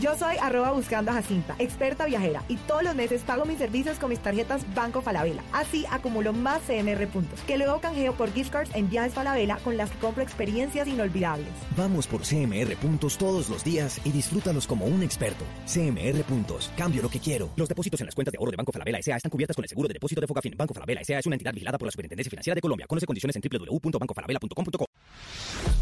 Yo 0.00 0.16
soy 0.16 0.36
arroba 0.40 0.72
buscando 0.72 1.10
a 1.10 1.14
Jacinta, 1.14 1.54
experta 1.58 2.06
viajera, 2.06 2.42
y 2.48 2.56
todos 2.56 2.82
los 2.82 2.94
meses 2.94 3.20
pago 3.22 3.44
mis 3.44 3.58
servicios 3.58 3.98
con 3.98 4.08
mis 4.08 4.18
tarjetas 4.18 4.64
Banco 4.74 5.02
Falabella. 5.02 5.42
Así 5.52 5.84
acumulo 5.90 6.32
más 6.32 6.62
CMR 6.62 7.06
puntos, 7.08 7.38
que 7.40 7.58
luego 7.58 7.80
canjeo 7.80 8.14
por 8.14 8.32
gift 8.32 8.50
cards 8.50 8.70
en 8.74 8.88
viajes 8.88 9.12
Falabella 9.12 9.58
con 9.62 9.76
las 9.76 9.90
que 9.90 9.98
compro 9.98 10.22
experiencias 10.22 10.88
inolvidables. 10.88 11.48
Vamos 11.76 12.06
por 12.06 12.22
CMR 12.22 12.74
puntos 12.76 13.18
todos 13.18 13.50
los 13.50 13.62
días 13.62 14.00
y 14.04 14.10
disfrútalos 14.10 14.66
como 14.66 14.86
un 14.86 15.02
experto. 15.02 15.44
CMR 15.66 16.22
puntos. 16.22 16.72
Cambio 16.78 17.02
lo 17.02 17.10
que 17.10 17.20
quiero. 17.20 17.50
Los 17.56 17.68
depósitos 17.68 18.00
en 18.00 18.06
las 18.06 18.14
cuentas 18.14 18.32
de 18.32 18.38
ahorro 18.38 18.52
de 18.52 18.56
Banco 18.56 18.72
Falabella 18.72 19.00
S.A. 19.00 19.16
están 19.16 19.30
cubiertas 19.30 19.54
con 19.54 19.64
el 19.64 19.68
seguro 19.68 19.88
de 19.88 19.94
depósito 19.94 20.22
de 20.22 20.26
Focafin. 20.26 20.54
Banco 20.56 20.72
Falabella 20.72 21.02
S.A. 21.02 21.18
es 21.18 21.26
una 21.26 21.34
entidad 21.34 21.52
vigilada 21.52 21.76
por 21.76 21.86
la 21.86 21.92
Superintendencia 21.92 22.30
Financiera 22.30 22.54
de 22.54 22.62
Colombia. 22.62 22.86
Conoce 22.86 23.04
condiciones 23.04 23.36
en 23.36 23.42
www.bancofalabella.com.co. 23.42 24.86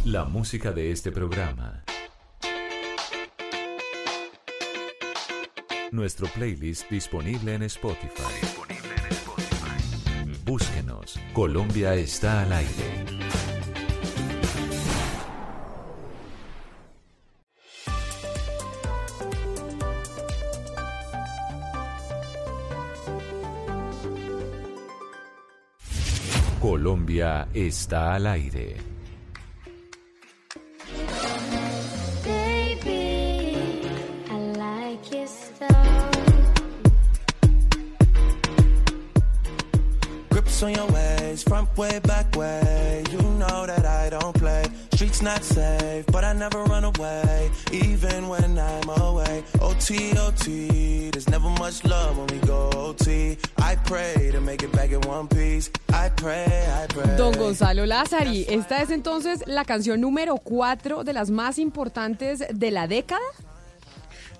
La 0.06 0.24
música 0.24 0.72
de 0.72 0.90
este 0.90 1.12
programa. 1.12 1.84
Nuestro 5.90 6.26
playlist 6.28 6.90
disponible 6.90 7.54
en 7.54 7.62
Spotify. 7.62 8.22
Búsquenos. 10.44 11.18
Colombia 11.32 11.94
está 11.94 12.42
al 12.42 12.52
aire. 12.52 13.04
Colombia 26.60 27.48
está 27.54 28.14
al 28.14 28.26
aire. 28.26 28.87
Grips 40.58 40.62
on 40.62 40.74
your 40.74 40.92
ways, 40.92 41.42
front 41.44 41.76
way, 41.76 42.00
back 42.00 42.34
way. 42.34 43.04
You 43.12 43.22
know 43.38 43.66
that 43.66 43.84
I 43.84 44.10
don't 44.10 44.34
play. 44.34 44.64
Streets 44.94 45.22
not 45.22 45.44
safe, 45.44 46.04
but 46.06 46.24
I 46.24 46.32
never 46.32 46.64
run 46.64 46.84
away, 46.84 47.50
even 47.70 48.28
when 48.28 48.58
I'm 48.58 48.88
away. 48.88 49.44
OT, 49.60 50.18
OT, 50.18 51.10
there's 51.10 51.28
never 51.28 51.48
much 51.48 51.84
love 51.84 52.18
when 52.18 52.26
we 52.28 52.38
go 52.46 52.70
OT. 52.74 53.38
I 53.58 53.76
pray 53.84 54.30
to 54.32 54.40
make 54.40 54.62
it 54.64 54.72
back 54.72 54.90
in 54.90 55.00
one 55.02 55.28
piece. 55.28 55.70
I 55.92 56.08
pray, 56.08 56.46
I 56.82 56.86
pray. 56.88 57.16
Don 57.16 57.32
Gonzalo 57.36 57.86
Lázari, 57.86 58.44
esta 58.48 58.82
es 58.82 58.90
entonces 58.90 59.44
la 59.46 59.64
canción 59.64 60.00
número 60.00 60.38
4 60.38 61.04
de 61.04 61.12
las 61.12 61.30
más 61.30 61.58
importantes 61.58 62.44
de 62.52 62.70
la 62.70 62.88
década. 62.88 63.20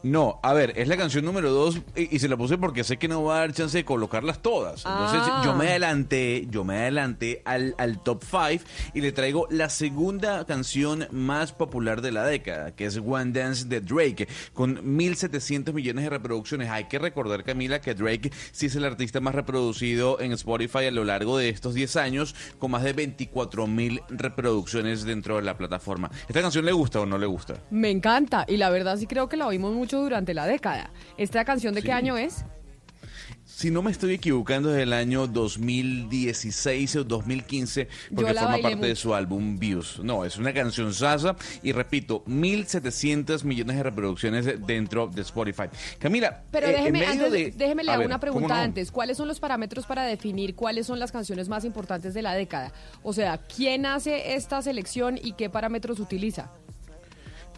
No, 0.02 0.38
a 0.42 0.52
ver, 0.52 0.72
es 0.76 0.88
la 0.88 0.96
canción 0.96 1.24
número 1.24 1.50
dos 1.50 1.78
y, 1.96 2.14
y 2.14 2.18
se 2.18 2.28
la 2.28 2.36
puse 2.36 2.56
porque 2.58 2.84
sé 2.84 2.96
que 2.98 3.08
no 3.08 3.24
va 3.24 3.36
a 3.36 3.40
dar 3.40 3.52
chance 3.52 3.76
de 3.78 3.84
colocarlas 3.84 4.40
todas. 4.40 4.84
Entonces 4.86 5.20
Ah. 5.24 5.42
yo 5.44 5.54
me 5.54 5.68
adelanté, 5.68 6.46
yo 6.50 6.64
me 6.64 6.76
adelanté 6.76 7.42
al, 7.44 7.74
al 7.78 8.02
top 8.02 8.22
5 8.24 8.64
y 8.94 9.00
le 9.00 9.12
traigo 9.12 9.46
la 9.50 9.68
segunda 9.68 10.44
canción 10.46 11.06
más 11.10 11.52
popular 11.52 12.00
de 12.00 12.12
la 12.12 12.24
década, 12.24 12.74
que 12.74 12.86
es 12.86 12.96
One 13.04 13.32
Dance 13.32 13.66
de 13.66 13.80
Drake, 13.80 14.28
con 14.54 14.76
1.700 14.96 15.72
millones 15.72 16.04
de 16.04 16.10
reproducciones. 16.10 16.70
Hay 16.70 16.84
que 16.84 16.98
recordar, 16.98 17.42
Camila, 17.44 17.80
que 17.80 17.94
Drake 17.94 18.30
sí 18.52 18.66
es 18.66 18.76
el 18.76 18.84
artista 18.84 19.20
más 19.20 19.34
reproducido 19.34 20.20
en 20.20 20.32
Spotify 20.32 20.86
a 20.86 20.90
lo 20.90 21.04
largo 21.04 21.38
de 21.38 21.48
estos 21.48 21.74
10 21.74 21.96
años, 21.96 22.34
con 22.58 22.70
más 22.70 22.82
de 22.84 22.94
24.000 22.94 24.02
reproducciones 24.08 25.04
dentro 25.04 25.36
de 25.36 25.42
la 25.42 25.56
plataforma. 25.56 26.10
¿Esta 26.28 26.40
canción 26.42 26.64
le 26.64 26.72
gusta 26.72 27.00
o 27.00 27.06
no 27.06 27.18
le 27.18 27.26
gusta? 27.26 27.54
Me 27.70 27.90
encanta 27.90 28.44
y 28.48 28.56
la 28.56 28.70
verdad 28.70 28.96
sí 28.96 29.06
creo 29.06 29.28
que 29.28 29.36
la 29.36 29.46
oímos 29.46 29.74
mucho 29.74 29.87
durante 29.96 30.34
la 30.34 30.46
década. 30.46 30.90
¿Esta 31.16 31.44
canción 31.44 31.74
de 31.74 31.82
qué 31.82 31.92
año 31.92 32.16
es? 32.16 32.44
Si 33.58 33.72
no 33.72 33.82
me 33.82 33.90
estoy 33.90 34.14
equivocando, 34.14 34.70
es 34.70 34.76
del 34.76 34.92
año 34.92 35.26
2016 35.26 36.94
o 36.94 37.02
2015, 37.02 37.88
porque 38.14 38.32
forma 38.32 38.58
parte 38.58 38.86
de 38.86 38.94
su 38.94 39.12
álbum 39.14 39.58
Views. 39.58 39.98
No, 40.00 40.24
es 40.24 40.36
una 40.36 40.54
canción 40.54 40.94
sasa 40.94 41.34
y 41.62 41.72
repito, 41.72 42.22
1.700 42.26 43.42
millones 43.42 43.76
de 43.78 43.82
reproducciones 43.82 44.64
dentro 44.64 45.08
de 45.08 45.22
Spotify. 45.22 45.64
Camila, 45.98 46.44
Pero 46.52 46.68
eh, 46.68 46.72
déjeme, 46.72 47.04
antes, 47.04 47.32
de... 47.32 47.50
déjeme 47.56 47.82
le 47.82 47.90
hago 47.90 47.98
ver, 47.98 48.06
una 48.06 48.20
¿cómo 48.20 48.32
pregunta 48.32 48.54
no? 48.54 48.60
antes. 48.60 48.92
¿Cuáles 48.92 49.16
son 49.16 49.26
los 49.26 49.40
parámetros 49.40 49.86
para 49.86 50.04
definir 50.04 50.54
cuáles 50.54 50.86
son 50.86 51.00
las 51.00 51.10
canciones 51.10 51.48
más 51.48 51.64
importantes 51.64 52.14
de 52.14 52.22
la 52.22 52.34
década? 52.34 52.72
O 53.02 53.12
sea, 53.12 53.38
¿quién 53.38 53.86
hace 53.86 54.34
esta 54.34 54.62
selección 54.62 55.18
y 55.20 55.32
qué 55.32 55.50
parámetros 55.50 55.98
utiliza? 55.98 56.52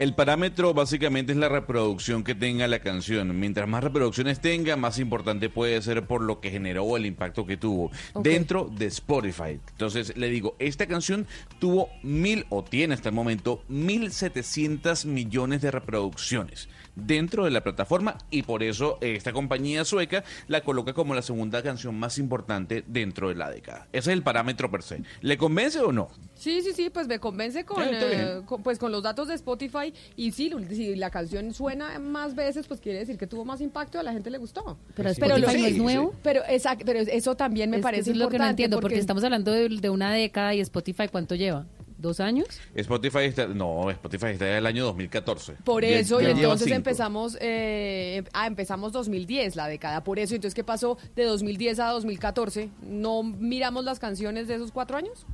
El 0.00 0.14
parámetro 0.14 0.72
básicamente 0.72 1.32
es 1.32 1.38
la 1.38 1.50
reproducción 1.50 2.24
que 2.24 2.34
tenga 2.34 2.66
la 2.66 2.78
canción. 2.78 3.38
Mientras 3.38 3.68
más 3.68 3.84
reproducciones 3.84 4.40
tenga, 4.40 4.74
más 4.74 4.98
importante 4.98 5.50
puede 5.50 5.82
ser 5.82 6.06
por 6.06 6.22
lo 6.22 6.40
que 6.40 6.50
generó 6.50 6.84
o 6.84 6.96
el 6.96 7.04
impacto 7.04 7.44
que 7.44 7.58
tuvo 7.58 7.90
dentro 8.14 8.70
de 8.74 8.86
Spotify. 8.86 9.60
Entonces 9.72 10.16
le 10.16 10.30
digo, 10.30 10.56
esta 10.58 10.86
canción 10.86 11.26
tuvo 11.58 11.90
mil 12.02 12.46
o 12.48 12.64
tiene 12.64 12.94
hasta 12.94 13.10
el 13.10 13.14
momento 13.14 13.62
mil 13.68 14.10
setecientos 14.10 15.04
millones 15.04 15.60
de 15.60 15.70
reproducciones 15.70 16.70
dentro 17.00 17.44
de 17.44 17.50
la 17.50 17.62
plataforma 17.62 18.16
y 18.30 18.42
por 18.42 18.62
eso 18.62 18.98
eh, 19.00 19.14
esta 19.16 19.32
compañía 19.32 19.84
sueca 19.84 20.24
la 20.48 20.60
coloca 20.62 20.92
como 20.92 21.14
la 21.14 21.22
segunda 21.22 21.62
canción 21.62 21.98
más 21.98 22.18
importante 22.18 22.84
dentro 22.86 23.28
de 23.28 23.34
la 23.34 23.50
década. 23.50 23.86
Ese 23.92 24.10
es 24.10 24.14
el 24.16 24.22
parámetro 24.22 24.70
per 24.70 24.82
se. 24.82 25.02
¿Le 25.20 25.36
convence 25.38 25.80
o 25.80 25.92
no? 25.92 26.08
Sí, 26.34 26.62
sí, 26.62 26.72
sí, 26.72 26.90
pues 26.90 27.06
me 27.06 27.18
convence 27.18 27.64
con, 27.64 27.82
Sí, 27.84 27.90
eh, 27.92 28.40
con- 28.46 28.62
pues 28.62 28.78
con 28.78 28.92
los 28.92 29.02
datos 29.02 29.28
de 29.28 29.34
Spotify 29.34 29.92
y 30.16 30.32
sí, 30.32 30.50
si 30.70 30.94
la 30.96 31.10
canción 31.10 31.52
suena 31.52 31.98
más 31.98 32.34
veces, 32.34 32.66
pues 32.66 32.80
quiere 32.80 32.98
decir 33.00 33.18
que 33.18 33.26
tuvo 33.26 33.44
más 33.44 33.60
impacto, 33.60 33.98
a 33.98 34.02
la 34.02 34.12
gente 34.12 34.30
le 34.30 34.38
gustó. 34.38 34.78
Pero 34.94 35.10
Spotify 35.10 35.40
lo- 35.40 35.58
no 35.60 35.66
es 35.66 35.76
nuevo. 35.76 36.14
Pero, 36.22 36.40
exacto, 36.48 36.84
pero 36.86 37.00
eso 37.00 37.36
también 37.36 37.70
me 37.70 37.76
Es 37.76 37.80
que 37.80 37.82
parece 37.82 38.00
eso 38.02 38.10
es 38.12 38.16
lo 38.16 38.28
que 38.28 38.38
no 38.38 38.46
entiendo, 38.46 38.80
porque, 38.80 38.98
estamos 38.98 39.22
hablando 39.24 39.52
de, 39.52 39.68
de 39.68 39.90
una 39.90 40.12
década 40.12 40.54
y 40.54 40.60
Spotify, 40.60 41.08
¿cuánto 41.10 41.34
lleva? 41.34 41.66
¿Dos 42.00 42.18
años? 42.20 42.46
Spotify 42.74 43.24
está, 43.24 43.46
no, 43.46 43.90
Spotify 43.90 44.28
está 44.28 44.46
del 44.46 44.64
año 44.64 44.84
2014. 44.84 45.56
Por 45.64 45.84
eso, 45.84 46.18
ya 46.20 46.28
y 46.28 46.32
entonces 46.32 46.64
cinco. 46.64 46.76
empezamos, 46.76 47.36
eh, 47.42 48.24
ah, 48.32 48.46
empezamos 48.46 48.92
2010, 48.92 49.54
la 49.54 49.68
década, 49.68 50.02
por 50.02 50.18
eso, 50.18 50.34
entonces, 50.34 50.54
¿qué 50.54 50.64
pasó 50.64 50.96
de 51.14 51.24
2010 51.24 51.78
a 51.78 51.88
2014? 51.88 52.70
¿No 52.82 53.22
miramos 53.22 53.84
las 53.84 53.98
canciones 53.98 54.48
de 54.48 54.54
esos 54.54 54.72
cuatro 54.72 54.96
años? 54.96 55.26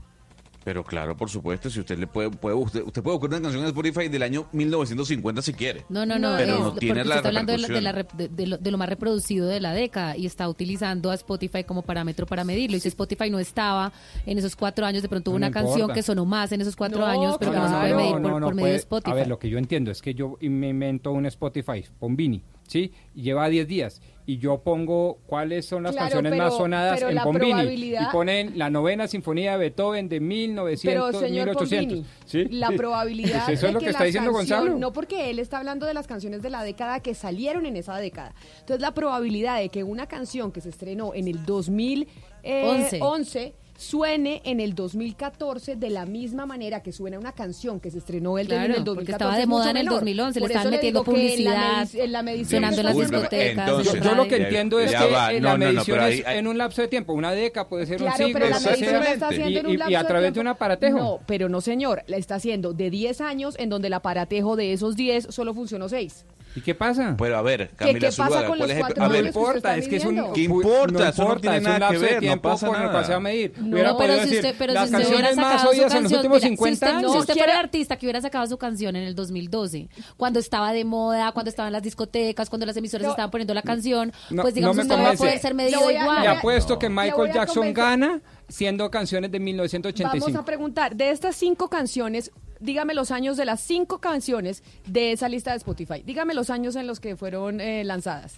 Pero 0.67 0.83
claro, 0.83 1.17
por 1.17 1.31
supuesto, 1.31 1.71
si 1.71 1.79
usted 1.79 1.97
le 1.97 2.09
puede, 2.09 2.29
puede 2.29 2.57
usted, 2.57 2.83
usted 2.83 3.01
puede 3.01 3.17
buscar 3.17 3.31
una 3.31 3.41
canción 3.41 3.63
en 3.63 3.69
Spotify 3.69 4.09
del 4.09 4.25
año 4.25 4.49
1950 4.51 5.41
si 5.41 5.53
quiere. 5.55 5.85
No, 5.89 6.05
no, 6.05 6.19
no, 6.19 6.35
Pero 6.37 6.55
es 6.55 6.61
no 6.61 6.73
tiene 6.75 7.05
la 7.05 7.15
está 7.15 7.29
hablando 7.29 7.53
de, 7.53 7.59
la- 7.59 7.69
de 7.69 7.81
la 7.81 7.93
repercusión. 7.93 8.29
rep- 8.29 8.31
de- 8.35 8.43
de 8.43 8.47
lo, 8.49 8.59
de 8.59 8.71
lo 8.73 8.77
más 8.77 8.89
reproducido 8.89 9.47
de 9.47 9.61
la 9.61 9.73
década 9.73 10.17
y 10.17 10.27
está 10.27 10.49
utilizando 10.49 11.13
a 11.13 11.15
Spotify 11.15 11.63
como 11.63 11.83
parámetro 11.83 12.27
para 12.27 12.43
medirlo. 12.43 12.77
Y 12.77 12.81
si 12.81 12.89
Spotify 12.89 13.31
no 13.31 13.39
estaba 13.39 13.93
en 14.27 14.39
esos 14.39 14.57
cuatro 14.57 14.85
años, 14.85 15.03
de 15.03 15.09
pronto 15.09 15.31
hubo 15.31 15.39
No 15.39 15.47
una 15.47 15.53
canción 15.53 15.79
importa. 15.83 15.95
que 15.95 16.03
sonó 16.03 16.25
más 16.25 16.51
en 16.51 16.61
esos 16.63 16.75
cuatro 16.75 16.99
No, 16.99 17.07
años, 17.07 17.37
pero 17.39 17.53
que 17.53 17.59
no 17.59 17.69
se 17.69 17.75
puede 17.77 17.87
claro. 17.93 17.97
medir 18.03 18.13
por, 18.23 18.23
por 18.23 18.41
medio 18.41 18.57
puede- 18.63 18.73
de 18.73 18.79
Spotify. 18.79 19.11
A 19.13 19.15
ver, 19.15 19.29
lo 19.29 19.39
que 19.39 19.49
yo 19.49 19.59
entiendo 19.59 19.93
es 19.93 20.03
que 20.03 20.15
yo 20.15 20.37
me 20.41 20.69
invento 20.71 21.13
un 21.13 21.27
Spotify, 21.27 21.85
Pombini, 22.01 22.43
¿sí? 22.67 22.93
Lleva 23.15 23.49
10 23.49 23.67
días. 23.69 24.01
Y 24.29 24.39
yo 24.39 24.59
pongo 24.59 25.19
cuáles 25.27 25.67
son 25.67 25.85
las 25.85 25.93
Claro, 25.93 26.07
canciones 26.07 26.33
pero- 26.33 26.45
más 26.45 26.57
sonadas 26.57 27.01
en 27.01 27.17
probabilidad- 27.17 28.09
Y 28.09 28.13
ponen 28.13 28.59
la 28.59 28.71
novena 28.71 29.07
sinfonía 29.07 29.53
de 29.53 29.59
Beethoven 29.59 30.09
de 30.09 30.19
1900, 30.19 31.11
Pero, 31.13 31.21
señor 31.21 31.47
1800. 31.47 31.99
Pombini, 31.99 32.07
¿sí? 32.25 32.45
la 32.51 32.71
probabilidad 32.73 33.45
Pues 33.45 33.59
eso 33.59 33.67
de 33.67 33.69
es 33.69 33.75
lo 33.75 33.79
que, 33.81 33.87
está 33.91 34.03
diciendo 34.03 34.33
canción- 34.33 34.59
Gonzalo. 34.63 34.79
No 34.81 34.93
porque 34.93 35.31
él 35.31 35.39
está 35.39 35.59
hablando 35.59 35.87
de 35.87 35.95
las 35.95 36.09
canciones 36.09 36.43
de 36.43 36.51
la 36.51 36.65
década 36.65 36.99
que 37.01 37.15
salieron 37.15 37.67
en 37.67 37.77
esa 37.77 37.97
década. 37.99 38.35
Entonces, 38.59 38.81
la 38.81 38.93
probabilidad 38.95 39.59
de 39.61 39.69
que 39.69 39.85
una 39.85 40.07
canción 40.09 40.51
que 40.51 40.61
se 40.61 40.71
estrenó 40.71 41.15
en 41.15 41.29
el 41.29 41.45
2011 41.47 42.99
Once. 43.01 43.55
Suene 43.77 44.41
en 44.45 44.61
el 44.61 44.75
2014 44.75 45.77
de 45.77 45.91
la 45.91 46.07
misma 46.07 46.47
manera 46.47 46.83
que 46.83 46.93
suena 46.93 47.19
una 47.19 47.33
canción 47.33 47.81
que 47.81 47.91
se 47.91 47.99
estrenó 47.99 48.39
el, 48.39 48.47
Claro, 48.47 48.65
en 48.65 48.71
el 48.71 48.77
porque 48.79 48.85
2014 48.87 49.13
estaba 49.13 49.37
de 49.39 49.47
moda 49.47 49.71
en 49.71 49.77
el 49.77 49.85
menor. 49.85 49.95
2011, 50.01 50.41
le 50.41 50.45
Por 50.45 50.51
estaban 50.51 50.67
eso 50.67 50.77
metiendo 50.77 51.05
publicidad, 51.05 51.89
en 51.95 52.13
la 52.13 52.23
medición 52.23 52.63
sonando 52.63 52.81
en 52.81 52.87
las 52.87 52.97
discotecas. 52.97 53.69
Entonces, 53.69 53.93
Yo, 53.95 54.01
yo 54.03 54.15
lo 54.15 54.29
que 54.29 54.39
Ya- 54.39 54.45
entiendo 54.45 54.81
es 54.81 54.91
ya 54.91 55.07
que 55.07 55.13
va, 55.13 55.33
en 55.33 55.43
no, 55.43 55.49
la 55.51 55.59
no, 55.59 55.65
no, 55.67 55.73
medición 55.73 55.97
pero 55.99 56.09
es 56.09 56.27
ahí- 56.27 56.39
en 56.39 56.47
un 56.47 56.59
lapso 56.59 56.83
de 56.83 56.89
tiempo. 56.89 57.13
Una 57.13 57.33
década 57.33 57.69
puede 57.69 57.87
ser 57.87 57.99
Claro, 57.99 58.13
un 58.13 58.17
siglo. 58.27 58.33
pero 58.41 58.49
la 58.51 58.61
medición 58.61 58.93
la 59.05 59.13
está 59.13 59.29
haciendo 59.29 59.61
en 59.61 59.67
y, 59.67 59.71
un 59.73 59.79
lapso 59.79 59.91
y 59.91 59.95
a 59.95 60.03
de 60.03 60.09
través 60.09 60.23
de 60.29 60.33
tiempo- 60.33 60.41
un 60.41 60.49
aparatejo. 60.49 60.99
No, 60.99 61.21
pero 61.27 61.49
no, 61.49 61.61
señor, 61.61 62.03
la 62.07 62.17
está 62.17 62.37
haciendo 62.37 62.73
de 62.73 62.91
10 62.91 63.21
años 63.21 63.57
en 63.59 63.69
donde 63.69 63.89
el 63.89 63.95
aparatejo 63.95 64.57
de 64.57 64.73
esos 64.73 64.97
10 64.97 65.27
solo 65.31 65.55
funcionó 65.55 65.89
6. 65.89 66.25
¿Y 66.57 66.61
qué 66.63 66.75
pasa? 66.75 67.15
Pero 67.19 67.37
a 67.37 67.43
ver, 67.43 67.69
¿Qué- 67.69 67.77
Camila 67.77 67.99
qué 68.01 68.07
pasa 68.07 68.25
Zuluaga, 68.25 68.47
con 68.49 68.57
¿cuál 68.57 68.59
los 68.61 68.71
es 68.71 68.77
el- 68.77 68.81
cuatro 68.83 69.03
a 69.05 69.07
No 69.07 69.13
ver, 69.13 69.21
años 69.25 69.33
que 69.35 69.39
usted 69.39 69.49
importa, 69.51 69.77
es 69.77 69.89
que 69.89 69.97
es 69.97 70.05
un... 70.07 70.33
¿Qué 70.33 70.41
importa? 70.41 70.93
No 71.05 71.09
Eso 71.11 71.29
no 71.29 71.37
tiene 71.37 71.57
es 71.59 71.63
nada 71.63 71.75
un 71.77 71.79
que 71.79 71.85
lapso 71.87 72.01
de 72.01 72.07
ver, 72.07 72.15
no 72.15 72.21
tiempo 72.21 72.49
pasa 72.49 72.67
con 72.67 72.77
el 72.77 72.83
nada. 72.87 73.05
se 73.05 73.11
va 73.11 73.17
a 73.17 73.21
medir. 73.21 73.53
No, 73.59 73.67
Hubiera 73.75 73.89
pero 73.91 73.97
podido 73.99 74.15
si 74.15 74.21
decir, 74.23 74.37
usted, 74.39 74.55
pero 74.59 74.73
las 74.73 74.89
si 74.89 74.95
usted 74.95 75.07
hubiera 75.09 75.23
canciones 75.29 75.37
más 75.37 75.53
sacado 75.53 75.63
su 75.63 75.69
oídas 75.71 75.95
en 75.95 76.03
los 76.03 76.13
canción, 76.13 76.19
últimos 76.19 76.37
mira, 76.39 76.49
50 76.49 76.67
si 76.67 76.73
usted, 76.75 76.87
años. 76.99 77.13
si 77.13 77.19
usted 77.19 77.35
fuera 77.35 77.53
el 77.53 77.59
artista 77.59 77.97
que 77.99 78.07
hubiera 78.07 78.21
sacado 78.23 78.47
su 78.47 78.59
canción 78.59 78.97
en 78.97 79.03
el 79.05 79.15
2012, 79.15 79.89
cuando 80.17 80.39
estaba 80.41 80.73
de 80.73 80.85
moda, 80.85 81.33
cuando 81.33 81.51
estaban 81.51 81.73
las 81.73 81.83
discotecas, 81.83 82.49
cuando 82.49 82.67
las 82.67 82.77
emisoras 82.77 83.05
No. 83.05 83.11
estaban 83.11 83.31
poniendo 83.31 83.53
la 83.55 83.63
canción, 83.63 84.13
No, 84.31 84.43
pues 84.43 84.55
no 84.55 84.57
digamos 84.57 84.77
me 84.77 84.83
usted 84.83 84.97
no 84.97 85.03
va 85.03 85.09
a 85.11 85.13
convence. 85.13 85.25
poder 85.25 85.39
ser 85.41 85.55
medido 85.55 85.81
voy 85.81 85.95
a- 85.97 86.01
igual. 86.03 86.19
Y 86.19 86.23
le 86.23 86.29
apuesto 86.29 86.79
que 86.79 86.89
Le 86.89 86.95
voy 86.95 87.05
Michael 87.05 87.31
a 87.31 87.35
Jackson 87.35 87.55
convencer. 87.57 87.75
gana 87.85 88.21
siendo 88.49 88.91
canciones 88.91 89.31
de 89.31 89.39
Vamos 89.39 89.47
1985. 89.47 90.39
a 90.39 90.45
preguntar, 90.45 90.97
de 90.97 91.11
estas 91.11 91.37
cinco 91.37 91.69
canciones, 91.69 92.33
dígame 92.61 92.95
los 92.95 93.11
años 93.11 93.37
de 93.37 93.45
las 93.45 93.61
cinco 93.61 93.99
canciones 93.99 94.63
de 94.87 95.13
esa 95.13 95.29
lista 95.29 95.53
de 95.53 95.59
Spotify. 95.59 96.03
Dígame 96.05 96.35
los 96.35 96.51
años 96.51 96.77
en 96.77 96.87
los 96.87 97.01
que 97.01 97.17
fueron 97.17 97.61
eh, 97.61 97.85
lanzadas. 97.85 98.37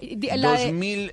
La 0.00 0.52
de 0.52 0.66
2000... 0.66 1.12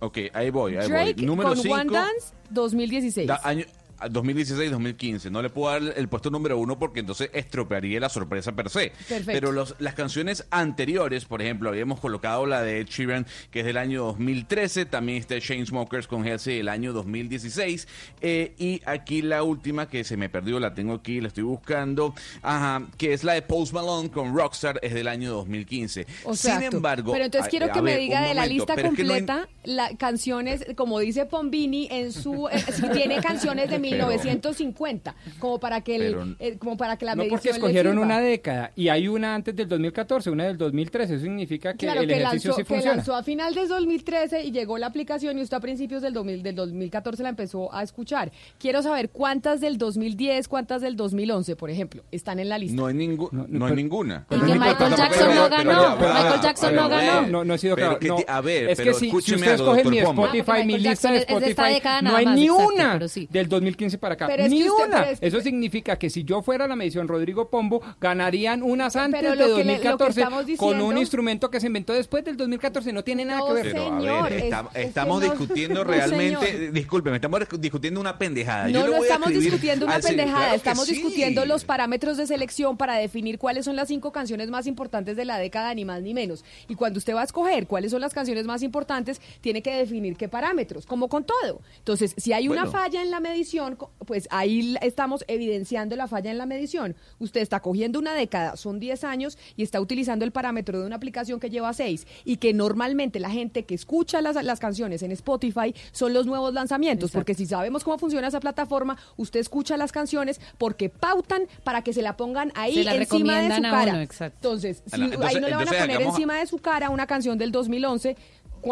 Ok, 0.00 0.18
ahí 0.32 0.50
voy, 0.50 0.76
ahí 0.76 0.88
Drake 0.88 1.14
voy. 1.14 1.26
Número 1.26 1.48
con 1.50 1.58
5... 1.58 1.74
One 1.74 1.92
Dance 1.92 2.34
2016. 2.50 3.30
año, 3.42 3.64
2016-2015. 4.00 5.30
No 5.30 5.42
le 5.42 5.50
puedo 5.50 5.72
dar 5.72 5.94
el 5.96 6.08
puesto 6.08 6.30
número 6.30 6.58
uno 6.58 6.78
porque 6.78 7.00
entonces 7.00 7.30
estropearía 7.32 8.00
la 8.00 8.08
sorpresa 8.08 8.52
per 8.52 8.70
se. 8.70 8.92
Perfecto. 9.08 9.32
Pero 9.32 9.52
los, 9.52 9.74
las 9.78 9.94
canciones 9.94 10.46
anteriores, 10.50 11.24
por 11.24 11.42
ejemplo, 11.42 11.68
habíamos 11.70 12.00
colocado 12.00 12.46
la 12.46 12.62
de 12.62 12.80
Ed 12.80 12.86
Sheeran, 12.88 13.26
que 13.50 13.60
es 13.60 13.66
del 13.66 13.76
año 13.76 14.02
2013. 14.04 14.86
También 14.86 15.18
está 15.18 15.38
Chainsmokers 15.40 16.06
con 16.06 16.26
Halsey 16.26 16.58
del 16.58 16.68
año 16.68 16.92
2016. 16.92 17.88
eh, 18.20 18.54
y 18.58 18.80
aquí 18.86 19.22
la 19.22 19.42
última 19.42 19.88
que 19.88 20.04
se 20.04 20.16
me 20.16 20.28
perdió, 20.28 20.58
la 20.60 20.74
tengo 20.74 20.94
aquí, 20.94 21.20
la 21.20 21.28
estoy 21.28 21.44
buscando. 21.44 22.14
Ajá, 22.42 22.86
que 22.96 23.12
es 23.12 23.24
la 23.24 23.34
de 23.34 23.42
Post 23.42 23.72
Malone 23.72 24.10
con 24.10 24.34
Rockstar, 24.36 24.78
es 24.82 24.94
del 24.94 25.08
año 25.08 25.32
2015. 25.32 26.06
O 26.24 26.34
Sin 26.34 26.50
sea, 26.58 26.66
embargo. 26.66 27.12
pero 27.12 27.24
entonces 27.24 27.48
quiero 27.50 27.66
a 27.66 27.72
que 27.72 27.82
me 27.82 27.96
diga 27.96 28.22
de 28.22 28.34
la 28.34 28.46
lista 28.46 28.74
pero 28.74 28.88
es 28.88 28.94
que 28.94 29.04
no 29.04 29.14
hay- 29.14 29.20
completa 29.20 29.48
las 29.64 29.92
canciones, 29.96 30.64
como 30.76 30.98
dice 31.00 31.26
Pombini 31.26 31.88
en 31.90 32.12
su, 32.12 32.48
eh, 32.48 32.58
si 32.72 32.88
tiene 32.90 33.20
canciones 33.20 33.70
de 33.70 33.78
1950, 33.90 35.14
pero, 35.24 35.36
como 35.38 35.60
para 35.60 35.80
que 35.80 35.96
el, 35.96 36.02
pero, 36.02 36.36
eh, 36.38 36.58
como 36.58 36.76
para 36.76 36.96
que 36.96 37.04
la 37.04 37.14
no 37.14 37.24
porque 37.28 37.50
escogieron 37.50 37.98
una 37.98 38.20
década 38.20 38.72
y 38.76 38.88
hay 38.88 39.08
una 39.08 39.34
antes 39.34 39.54
del 39.54 39.68
2014, 39.68 40.30
una 40.30 40.44
del 40.44 40.58
2013, 40.58 41.14
eso 41.14 41.22
significa 41.22 41.72
que 41.72 41.86
claro, 41.86 42.00
el 42.00 42.08
que 42.08 42.14
ejercicio 42.14 42.50
lanzó, 42.50 42.60
sí 42.60 42.64
funciona. 42.64 42.90
Que 42.90 42.96
lanzó 42.96 43.14
a 43.14 43.22
final 43.22 43.54
del 43.54 43.68
2013 43.68 44.44
y 44.44 44.52
llegó 44.52 44.78
la 44.78 44.86
aplicación 44.86 45.38
y 45.38 45.42
usted 45.42 45.56
a 45.56 45.60
principios 45.60 46.02
del 46.02 46.12
2000, 46.12 46.42
del 46.42 46.54
2014 46.54 47.22
la 47.22 47.28
empezó 47.30 47.74
a 47.74 47.82
escuchar. 47.82 48.32
Quiero 48.58 48.82
saber 48.82 49.10
cuántas 49.10 49.60
del 49.60 49.78
2010, 49.78 50.48
cuántas 50.48 50.82
del 50.82 50.96
2011, 50.96 51.56
por 51.56 51.70
ejemplo, 51.70 52.02
están 52.10 52.38
en 52.38 52.48
la 52.48 52.58
lista. 52.58 52.76
No 52.76 52.86
hay 52.86 52.94
ninguna, 52.94 53.30
no, 53.32 53.46
no, 53.48 53.66
hay 53.66 53.74
ninguna. 53.74 54.26
Y 54.30 54.38
que 54.38 54.58
Michael 54.58 54.94
Jackson 54.96 55.34
no 55.34 55.48
ganó, 55.48 55.96
Michael 55.96 56.40
Jackson 56.42 56.74
no 56.74 56.88
ganó. 56.88 57.44
No 57.44 57.54
ha 57.54 57.58
sido 57.58 57.76
claro. 57.76 57.98
A 58.26 58.40
ver, 58.40 58.70
es 58.70 58.80
que 58.80 58.94
si, 58.94 59.10
si 59.10 59.34
ustedes 59.34 59.60
cogen 59.60 59.90
mi 59.90 59.98
ah, 60.00 60.04
Spotify, 60.04 60.64
mi 60.64 60.78
lista 60.78 61.12
de 61.12 61.18
Spotify, 61.18 61.80
no 62.02 62.16
hay 62.16 62.26
ni 62.26 62.50
una 62.50 62.98
del 62.98 63.48
2014 63.48 63.77
2015 63.78 63.98
para 63.98 64.14
acá. 64.14 64.26
Pero 64.26 64.44
es 64.44 64.50
Ni 64.50 64.62
que 64.62 64.70
usted- 64.70 64.84
una. 64.88 64.98
pero 65.00 65.10
es 65.12 65.20
que- 65.20 65.26
Eso 65.26 65.40
significa 65.40 65.96
que 65.98 66.10
si 66.10 66.24
yo 66.24 66.42
fuera 66.42 66.64
a 66.64 66.68
la 66.68 66.76
medición 66.76 67.06
Rodrigo 67.08 67.48
Pombo, 67.48 67.80
ganarían 68.00 68.62
unas 68.62 68.96
antes 68.96 69.22
de 69.22 69.28
lo 69.28 69.34
que 69.34 69.36
le- 69.36 69.48
lo 69.48 69.56
que 69.56 69.64
2014 69.64 70.20
estamos 70.20 70.38
con 70.38 70.46
diciendo- 70.46 70.86
un 70.86 70.98
instrumento 70.98 71.50
que 71.50 71.60
se 71.60 71.66
inventó 71.68 71.92
después 71.92 72.24
del 72.24 72.36
2014. 72.36 72.92
No 72.92 73.04
tiene 73.04 73.24
nada 73.24 73.40
que 73.46 73.52
ver. 73.52 73.72
Pero 73.72 73.88
a 74.18 74.22
ver, 74.22 74.32
es- 74.32 74.44
está- 74.44 74.60
es 74.60 74.72
que 74.74 74.82
estamos 74.82 75.22
no- 75.22 75.30
discutiendo 75.30 75.84
realmente, 75.84 76.46
señor. 76.46 76.72
discúlpeme, 76.72 77.16
estamos 77.16 77.40
discutiendo 77.58 78.00
una 78.00 78.18
pendejada. 78.18 78.68
No, 78.68 78.86
no 78.86 78.92
voy 78.96 79.02
estamos 79.02 79.28
discutiendo 79.30 79.86
una 79.86 79.98
pendejada, 80.00 80.38
claro 80.38 80.54
estamos 80.56 80.86
sí. 80.86 80.94
discutiendo 80.94 81.44
los 81.46 81.64
parámetros 81.64 82.16
de 82.16 82.26
selección 82.26 82.76
para 82.76 82.94
definir 82.96 83.38
cuáles 83.38 83.64
son 83.64 83.76
las 83.76 83.88
cinco 83.88 84.12
canciones 84.12 84.50
más 84.50 84.66
importantes 84.66 85.16
de 85.16 85.24
la 85.24 85.38
década, 85.38 85.74
ni 85.74 85.84
más 85.84 86.02
ni 86.02 86.14
menos. 86.14 86.44
Y 86.68 86.74
cuando 86.74 86.98
usted 86.98 87.14
va 87.14 87.20
a 87.20 87.24
escoger 87.24 87.66
cuáles 87.66 87.90
son 87.92 88.00
las 88.00 88.12
canciones 88.14 88.44
más 88.46 88.62
importantes, 88.62 89.20
tiene 89.40 89.62
que 89.62 89.74
definir 89.74 90.16
qué 90.16 90.28
parámetros, 90.28 90.86
como 90.86 91.08
con 91.08 91.24
todo. 91.24 91.60
Entonces, 91.78 92.14
si 92.16 92.32
hay 92.32 92.48
una 92.48 92.64
Bueno. 92.64 92.78
falla 92.78 93.02
en 93.02 93.10
la 93.10 93.20
medición, 93.20 93.67
pues 93.76 94.28
ahí 94.30 94.76
estamos 94.80 95.24
evidenciando 95.28 95.96
la 95.96 96.06
falla 96.08 96.30
en 96.30 96.38
la 96.38 96.46
medición. 96.46 96.96
Usted 97.18 97.40
está 97.40 97.60
cogiendo 97.60 97.98
una 97.98 98.14
década, 98.14 98.56
son 98.56 98.78
10 98.80 99.04
años, 99.04 99.38
y 99.56 99.62
está 99.62 99.80
utilizando 99.80 100.24
el 100.24 100.32
parámetro 100.32 100.80
de 100.80 100.86
una 100.86 100.96
aplicación 100.96 101.40
que 101.40 101.50
lleva 101.50 101.72
6, 101.72 102.06
y 102.24 102.36
que 102.36 102.52
normalmente 102.54 103.20
la 103.20 103.30
gente 103.30 103.64
que 103.64 103.74
escucha 103.74 104.20
las, 104.20 104.42
las 104.44 104.58
canciones 104.60 105.02
en 105.02 105.12
Spotify 105.12 105.74
son 105.92 106.12
los 106.14 106.26
nuevos 106.26 106.54
lanzamientos, 106.54 107.10
porque 107.10 107.34
si 107.34 107.46
sabemos 107.46 107.84
cómo 107.84 107.98
funciona 107.98 108.28
esa 108.28 108.40
plataforma, 108.40 108.96
usted 109.16 109.40
escucha 109.40 109.76
las 109.76 109.92
canciones 109.92 110.40
porque 110.58 110.88
pautan 110.88 111.42
para 111.64 111.82
que 111.82 111.92
se 111.92 112.02
la 112.02 112.16
pongan 112.16 112.52
ahí 112.54 112.74
Se 112.74 112.84
la 112.84 112.94
encima 112.94 113.00
de 113.00 113.06
su 113.06 113.14
recomiendan 113.54 113.66
a 113.66 113.70
cara. 113.70 113.92
uno, 113.92 114.00
exacto. 114.02 114.36
Entonces, 114.48 114.82
si 114.86 115.00
entonces- 115.02 115.28
ahí 115.28 115.40
no 115.40 115.48
le 115.48 115.54
van 115.54 115.68
a 115.68 115.70
poner 115.70 115.90
hagamos- 115.96 116.14
encima 116.14 116.38
de 116.38 116.46
su 116.46 116.58
cara 116.58 116.90
una 116.90 117.06
canción 117.06 117.38
del 117.38 117.50
2011 117.52 118.14
cua- 118.14 118.16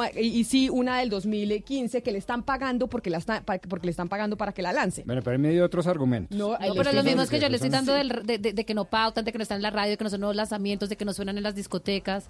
y, 0.05 0.19
y 0.21 0.45
sí 0.45 0.69
una 0.71 0.99
del 1.01 1.11
2015 1.11 2.03
que 2.03 2.13
le 2.13 2.19
están 2.19 2.43
pagando 2.43 2.89
porque 2.89 3.11
la 3.11 3.19
está- 3.19 3.43
porque 3.45 3.87
le 3.87 3.91
están 3.91 4.09
pagando 4.09 4.37
para 4.37 4.53
que 4.53 4.63
la 4.63 4.73
lance. 4.73 5.03
Bueno, 5.07 5.23
pero 5.23 5.35
él 5.37 5.43
me 5.43 5.51
dio 5.51 5.65
otros 5.65 5.87
argumentos. 5.87 6.37
No, 6.37 6.51
No, 6.53 6.59
pero 6.59 6.73
estoy 6.83 6.95
lo 6.95 7.03
mismo 7.05 7.23
es 7.23 7.29
diciendo 7.31 7.31
que 7.31 7.41
yo 7.41 7.49
le 7.49 7.57
estoy 7.57 7.71
dando 7.71 7.93
del- 7.95 8.27
de, 8.27 8.39
de- 8.39 8.53
de 8.53 8.65
que 8.65 8.75
no 8.75 8.85
pautan, 8.85 9.25
de 9.25 9.33
que 9.33 9.39
no 9.39 9.43
están 9.43 9.57
en 9.57 9.63
la 9.63 9.71
radio, 9.71 9.91
de 9.91 9.97
que 9.97 10.05
no 10.05 10.11
son 10.11 10.21
nuevos 10.21 10.37
lanzamientos, 10.37 10.89
de 10.89 10.97
que 10.97 11.05
no 11.05 11.13
suenan 11.13 11.37
en 11.37 11.43
las 11.43 11.55
discotecas. 11.55 12.29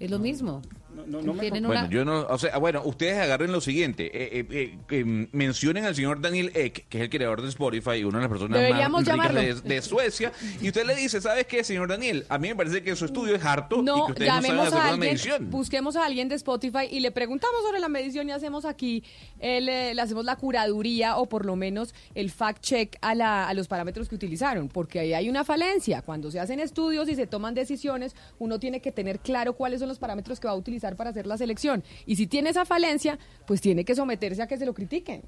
Es 0.00 0.10
lo 0.10 0.18
mismo. 0.18 0.60
Tienen 1.02 1.64
Bueno, 1.64 1.68
una- 1.82 1.88
yo 1.90 2.04
no, 2.04 2.20
o 2.28 2.38
sea, 2.38 2.56
bueno, 2.58 2.82
ustedes 2.84 3.18
agarren 3.18 3.50
lo 3.52 3.60
siguiente, 3.60 4.06
eh, 4.06 4.40
eh, 4.40 4.46
eh, 4.50 4.78
que, 4.86 5.04
mm, 5.04 5.28
mencionen 5.32 5.84
al 5.84 5.94
señor 5.94 6.20
Daniel 6.20 6.50
Ek, 6.54 6.86
que 6.88 6.98
es 6.98 7.04
el 7.04 7.10
creador 7.10 7.42
de 7.42 7.48
Spotify 7.48 7.92
y 7.96 8.04
una 8.04 8.18
de 8.18 8.22
las 8.24 8.30
personas 8.30 8.58
Deberíamos 8.60 9.04
más 9.06 9.28
ricas 9.28 9.62
de, 9.64 9.74
de 9.74 9.82
Suecia, 9.82 10.32
y 10.60 10.68
usted 10.68 10.86
le 10.86 10.94
dice, 10.94 11.20
¿sabes 11.20 11.46
qué, 11.46 11.64
señor 11.64 11.88
Daniel? 11.88 12.24
A 12.28 12.38
mí 12.38 12.48
me 12.48 12.56
parece 12.56 12.82
que 12.82 12.94
su 12.96 13.04
estudio 13.06 13.34
es 13.34 13.44
harto 13.44 13.80
y 13.80 13.82
No, 13.82 14.06
que 14.06 14.12
ustedes 14.12 14.28
no 14.28 14.34
saben 14.34 14.42
llamemos 14.50 14.66
hacer 14.68 14.78
a 14.78 14.82
una 14.82 14.90
alguien, 14.92 15.10
medición. 15.12 15.50
busquemos 15.50 15.96
a 15.96 16.04
alguien 16.04 16.28
de 16.28 16.34
Spotify 16.36 16.86
y 16.90 17.00
le 17.00 17.10
preguntamos 17.10 17.62
sobre 17.66 17.80
la 17.80 17.88
medición 17.88 18.28
y 18.28 18.32
hacemos 18.32 18.64
aquí, 18.64 19.02
el, 19.40 19.68
eh, 19.68 19.94
le 19.94 20.00
hacemos 20.02 20.24
la 20.24 20.36
curaduría 20.36 21.16
o 21.16 21.26
por 21.26 21.44
lo 21.44 21.56
menos 21.56 21.94
el 22.14 22.30
fact 22.30 22.62
check 22.62 22.96
a, 23.00 23.14
la- 23.14 23.48
a 23.48 23.54
los 23.54 23.68
parámetros 23.68 24.08
que 24.08 24.14
utilizaron, 24.14 24.68
porque 24.68 25.00
ahí 25.00 25.14
hay 25.14 25.28
una 25.28 25.44
falencia. 25.44 26.02
Cuando 26.02 26.30
se 26.30 26.40
hacen 26.40 26.60
estudios 26.60 27.08
y 27.08 27.14
se 27.14 27.26
toman 27.26 27.54
decisiones, 27.54 28.14
uno 28.38 28.58
tiene 28.58 28.80
que 28.80 28.92
tener 28.92 29.18
claro 29.20 29.54
cuáles 29.54 29.80
son 29.80 29.88
los 29.88 29.98
parámetros 29.98 30.38
que 30.40 30.46
va 30.46 30.52
a 30.52 30.56
utilizar 30.56 30.83
para 30.96 31.10
hacer 31.10 31.26
la 31.26 31.38
selección. 31.38 31.82
Y 32.06 32.16
si 32.16 32.26
tiene 32.26 32.50
esa 32.50 32.64
falencia, 32.64 33.18
pues 33.46 33.60
tiene 33.60 33.84
que 33.84 33.94
someterse 33.94 34.42
a 34.42 34.46
que 34.46 34.58
se 34.58 34.66
lo 34.66 34.74
critiquen. 34.74 35.22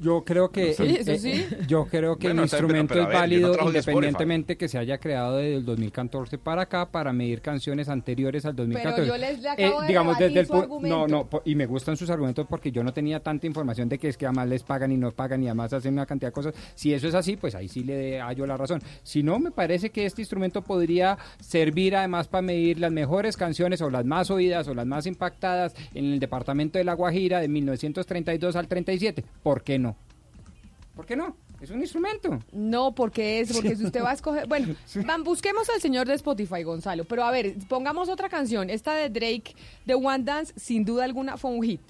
Yo 0.00 0.24
creo 0.24 0.50
que 0.50 0.72
Sí, 0.72 0.82
el- 0.82 0.96
eso 0.96 1.10
eh, 1.12 1.18
sí. 1.18 1.46
yo 1.68 1.84
creo 1.84 2.16
que 2.16 2.28
Bueno, 2.28 2.42
el 2.44 2.48
pero- 2.48 2.62
instrumento 2.66 2.94
pero 2.94 3.02
es 3.02 3.08
ver, 3.08 3.14
yo 3.30 3.40
no 3.48 3.48
válido 3.52 3.66
independientemente 3.68 4.56
que 4.56 4.66
se 4.68 4.78
haya 4.78 4.98
creado 4.98 5.36
desde 5.36 5.56
el 5.56 5.64
2014 5.64 6.38
para 6.38 6.62
acá 6.62 6.90
para 6.90 7.12
medir 7.12 7.42
canciones 7.42 7.88
anteriores 7.88 8.44
al 8.46 8.56
2014. 8.56 9.06
yo 9.06 9.16
les- 9.18 9.40
le 9.42 9.48
acabo 9.50 9.80
de 9.82 9.86
digamos 9.88 10.18
desde 10.18 10.40
el 10.40 10.46
su 10.46 10.52
pu- 10.54 10.62
argumento. 10.62 11.06
no, 11.08 11.28
no, 11.30 11.42
y 11.44 11.54
me 11.54 11.66
gustan 11.66 11.96
sus 11.96 12.08
argumentos 12.08 12.46
porque 12.48 12.72
yo 12.72 12.82
no 12.82 12.92
tenía 12.94 13.20
tanta 13.20 13.46
información 13.46 13.88
de 13.90 13.98
que 13.98 14.08
es 14.08 14.16
que 14.16 14.24
además 14.26 14.48
les 14.48 14.62
pagan 14.62 14.90
y 14.90 14.96
no 14.96 15.10
pagan 15.10 15.42
y 15.42 15.46
además 15.48 15.72
hacen 15.72 15.92
una 15.92 16.06
cantidad 16.06 16.28
de 16.28 16.32
cosas. 16.32 16.54
Si 16.74 16.94
eso 16.94 17.06
es 17.06 17.14
así, 17.14 17.36
pues 17.36 17.54
ahí 17.54 17.68
sí 17.68 17.84
le 17.84 18.20
hallo 18.20 18.46
la 18.46 18.56
razón. 18.56 18.80
Si 19.02 19.22
no, 19.22 19.38
me 19.38 19.50
parece 19.50 19.90
que 19.90 20.06
este 20.06 20.22
instrumento 20.22 20.62
podría 20.62 21.18
servir 21.40 21.94
además 21.96 22.26
para 22.28 22.42
medir 22.42 22.78
las 22.80 22.90
mejores 22.92 23.36
canciones 23.36 23.82
o 23.82 23.90
las 23.90 24.04
más 24.06 24.30
oídas 24.30 24.66
o 24.68 24.74
las 24.74 24.86
más 24.86 25.06
impactadas 25.06 25.74
en 25.94 26.06
el 26.06 26.20
departamento 26.20 26.78
de 26.78 26.84
La 26.84 26.94
Guajira 26.94 27.40
de 27.40 27.48
1932 27.48 28.56
al 28.56 28.66
37. 28.66 29.24
¿Por 29.42 29.62
qué 29.62 29.78
no? 29.78 29.89
¿Por 31.00 31.06
qué 31.06 31.16
no? 31.16 31.34
Es 31.62 31.70
un 31.70 31.80
instrumento. 31.80 32.40
No, 32.52 32.94
porque 32.94 33.40
es, 33.40 33.50
porque 33.54 33.74
si 33.74 33.86
usted 33.86 34.02
va 34.02 34.10
a 34.10 34.12
escoger, 34.12 34.46
bueno, 34.46 34.74
van, 35.06 35.24
busquemos 35.24 35.66
al 35.70 35.80
señor 35.80 36.06
de 36.06 36.12
Spotify, 36.12 36.62
Gonzalo, 36.62 37.04
pero 37.04 37.24
a 37.24 37.30
ver, 37.30 37.54
pongamos 37.70 38.10
otra 38.10 38.28
canción, 38.28 38.68
esta 38.68 38.92
de 38.94 39.08
Drake, 39.08 39.54
de 39.86 39.94
One 39.94 40.24
Dance, 40.24 40.52
sin 40.58 40.84
duda 40.84 41.04
alguna 41.04 41.38
fue 41.38 41.52
un 41.52 41.62
hit, 41.62 41.80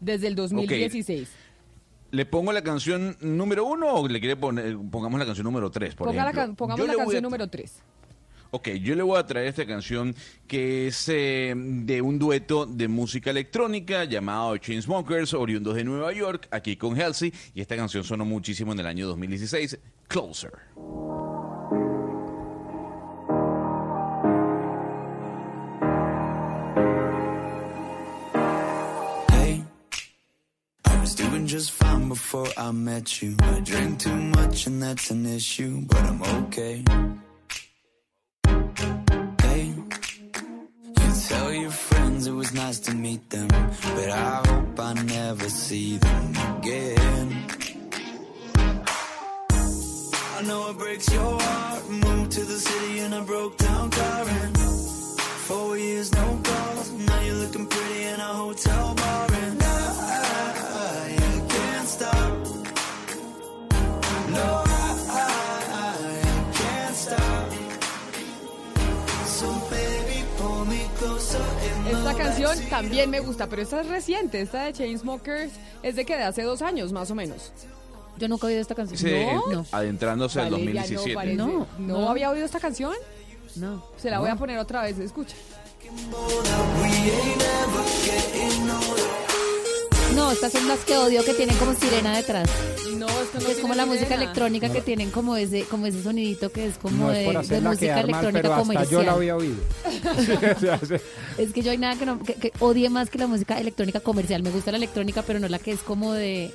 desde 0.00 0.26
el 0.26 0.34
2016. 0.34 1.30
¿Le 2.10 2.26
pongo 2.26 2.52
la 2.52 2.60
canción 2.62 3.16
número 3.22 3.64
uno 3.64 3.94
o 3.94 4.06
le 4.06 4.20
quiere 4.20 4.36
poner, 4.36 4.76
pongamos 4.90 5.18
la 5.18 5.24
canción 5.24 5.44
número 5.44 5.70
tres, 5.70 5.94
por 5.94 6.08
Ponga 6.08 6.28
ejemplo? 6.28 6.54
pongamos 6.54 6.78
Yo 6.86 6.92
la 6.92 6.98
canción 6.98 7.24
a- 7.24 7.26
número 7.26 7.48
3. 7.48 7.82
Ok, 8.54 8.68
yo 8.82 8.94
le 8.94 9.02
voy 9.02 9.18
a 9.18 9.24
traer 9.24 9.46
esta 9.46 9.64
canción 9.64 10.14
que 10.46 10.86
es 10.88 11.08
eh, 11.08 11.54
de 11.56 12.02
un 12.02 12.18
dueto 12.18 12.66
de 12.66 12.86
música 12.86 13.30
electrónica 13.30 14.04
llamado 14.04 14.58
Chainsmokers, 14.58 15.32
oriundos 15.32 15.74
de 15.74 15.84
Nueva 15.84 16.12
York, 16.12 16.48
aquí 16.50 16.76
con 16.76 17.00
Halsey, 17.00 17.32
y 17.54 17.62
esta 17.62 17.76
canción 17.76 18.04
sonó 18.04 18.26
muchísimo 18.26 18.72
en 18.72 18.80
el 18.80 18.86
año 18.86 19.06
2016, 19.06 19.78
Closer. 20.06 20.52
Just 31.44 31.72
fine 31.72 32.08
before 32.08 32.46
I 32.56 32.70
met 32.70 33.20
you. 33.20 33.36
I 33.42 33.60
drink 33.60 33.98
too 33.98 34.16
much 34.16 34.66
and 34.66 34.82
that's 34.82 35.10
an 35.10 35.26
issue, 35.26 35.82
but 35.86 35.98
I'm 35.98 36.22
okay. 36.44 36.82
Nice 42.54 42.80
to 42.80 42.94
meet 42.94 43.30
them, 43.30 43.48
but 43.48 44.10
I 44.10 44.42
hope 44.46 44.80
I 44.80 44.92
never 44.94 45.48
see 45.48 45.96
them 45.96 46.30
again. 46.56 47.46
I 50.36 50.42
know 50.46 50.70
it 50.70 50.78
breaks 50.78 51.12
your 51.12 51.40
heart. 51.40 51.88
Moved 51.88 52.32
to 52.32 52.40
the 52.44 52.58
city 52.58 52.98
in 53.00 53.12
a 53.12 53.22
broke 53.22 53.56
canción 72.54 72.70
también 72.70 73.10
me 73.10 73.20
gusta, 73.20 73.48
pero 73.48 73.62
esta 73.62 73.80
es 73.80 73.88
reciente, 73.88 74.40
esta 74.40 74.64
de 74.64 74.72
Chainsmokers 74.72 75.52
es 75.82 75.96
de 75.96 76.04
que 76.04 76.16
de 76.16 76.22
hace 76.24 76.42
dos 76.42 76.62
años 76.62 76.92
más 76.92 77.10
o 77.10 77.14
menos. 77.14 77.52
Yo 78.18 78.28
nunca 78.28 78.46
he 78.46 78.50
oído 78.50 78.60
esta 78.60 78.74
canción. 78.74 78.98
Sí, 78.98 79.14
¿No? 79.52 79.64
adentrándose 79.72 80.40
al 80.40 80.50
Valeria, 80.50 80.82
2017. 80.82 81.10
No, 81.10 81.14
parece. 81.14 81.36
No, 81.36 81.66
¿No 81.78 82.00
no. 82.02 82.10
había 82.10 82.30
oído 82.30 82.44
esta 82.44 82.60
canción? 82.60 82.94
No. 83.56 83.84
Se 83.96 84.10
la 84.10 84.18
voy 84.20 84.30
a 84.30 84.36
poner 84.36 84.58
otra 84.58 84.82
vez, 84.82 84.98
escucha. 84.98 85.34
No, 90.14 90.30
estas 90.30 90.52
son 90.52 90.68
las 90.68 90.80
que 90.80 90.96
odio 90.96 91.24
que 91.24 91.34
tienen 91.34 91.56
como 91.56 91.74
sirena 91.74 92.14
detrás. 92.16 92.48
No, 93.06 93.20
esto 93.20 93.40
no 93.40 93.46
Que 93.46 93.52
es 93.52 93.58
como 93.58 93.74
la 93.74 93.86
música 93.86 94.14
electrónica 94.14 94.72
que 94.72 94.80
tienen 94.80 95.10
como 95.10 95.36
ese, 95.36 95.64
como 95.64 95.86
ese 95.86 96.02
sonidito 96.02 96.52
que 96.52 96.66
es 96.66 96.78
como 96.78 97.06
no 97.06 97.10
de, 97.10 97.26
es 97.28 97.62
música 97.62 97.96
mal, 97.96 98.04
electrónica 98.04 98.56
comercial. 98.56 98.88
yo 98.88 99.02
la 99.02 99.12
había 99.12 99.36
oído. 99.36 99.56
Es 101.38 101.52
que 101.52 101.62
yo 101.62 101.70
hay 101.70 101.78
nada 101.78 101.96
que, 101.98 102.04
no, 102.04 102.22
que, 102.22 102.34
que 102.34 102.52
odie 102.60 102.90
más 102.90 103.08
que 103.08 103.18
la 103.18 103.26
música 103.26 103.58
electrónica 103.58 104.00
comercial. 104.00 104.42
Me 104.42 104.50
gusta 104.50 104.70
la 104.70 104.76
electrónica, 104.76 105.22
pero 105.22 105.38
no 105.40 105.48
la 105.48 105.58
que 105.58 105.72
es 105.72 105.80
como 105.80 106.12
de 106.12 106.52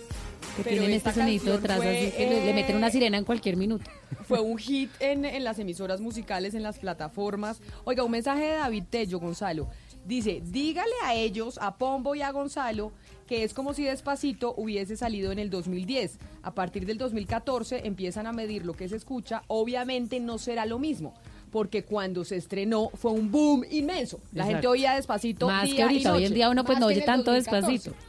que 0.56 0.64
Pero 0.64 0.70
tienen 0.78 0.92
este 0.92 1.14
sonidito 1.14 1.52
detrás, 1.52 1.78
fue, 1.78 1.98
así 1.98 2.12
que 2.12 2.30
le, 2.30 2.46
le 2.46 2.54
meten 2.54 2.76
eh, 2.76 2.78
una 2.78 2.90
sirena 2.90 3.18
en 3.18 3.26
cualquier 3.26 3.58
minuto. 3.58 3.90
Fue 4.28 4.40
un 4.40 4.58
hit 4.60 4.90
en, 5.00 5.26
en 5.26 5.44
las 5.44 5.60
emisoras 5.60 6.00
musicales, 6.02 6.54
en 6.54 6.64
las 6.64 6.80
plataformas. 6.80 7.60
Oiga, 7.84 8.04
un 8.04 8.12
mensaje 8.12 8.44
de 8.44 8.54
David 8.56 8.84
Tello, 8.90 9.20
Gonzalo. 9.20 9.68
Dice, 10.06 10.42
dígale 10.44 10.94
a 11.04 11.16
ellos, 11.16 11.60
a 11.62 11.76
Pombo 11.76 12.16
y 12.16 12.22
a 12.22 12.32
Gonzalo, 12.32 12.94
que 13.28 13.44
es 13.44 13.54
como 13.54 13.74
si 13.74 13.84
Despacito 13.84 14.54
hubiese 14.58 14.96
salido 14.98 15.32
en 15.32 15.40
el 15.40 15.50
2010. 15.50 16.18
A 16.44 16.54
partir 16.54 16.86
del 16.86 16.98
2014 16.98 17.86
empiezan 17.86 18.26
a 18.26 18.32
medir 18.34 18.66
lo 18.66 18.74
que 18.74 18.88
se 18.90 18.96
escucha. 18.96 19.44
Obviamente 19.48 20.20
no 20.20 20.38
será 20.38 20.66
lo 20.66 20.80
mismo. 20.80 21.14
Porque 21.52 21.84
cuando 21.84 22.26
se 22.26 22.36
estrenó 22.38 22.90
fue 22.94 23.12
un 23.12 23.32
boom 23.32 23.64
inmenso. 23.70 24.20
La 24.34 24.44
Exacto. 24.44 24.48
gente 24.50 24.68
oía 24.68 24.96
despacito. 24.96 25.48
Más 25.48 25.64
día 25.66 25.76
que 25.76 25.84
ahorita, 25.84 26.10
y 26.10 26.12
hoy 26.14 26.26
en 26.26 26.34
día 26.34 26.50
uno 26.50 26.64
pues 26.64 26.76
Más 26.78 26.82
no 26.82 26.88
que 26.88 26.94
oye 26.94 27.00
en 27.02 27.06
tanto 27.06 27.32
2014. 27.32 27.72
despacito. 27.74 28.08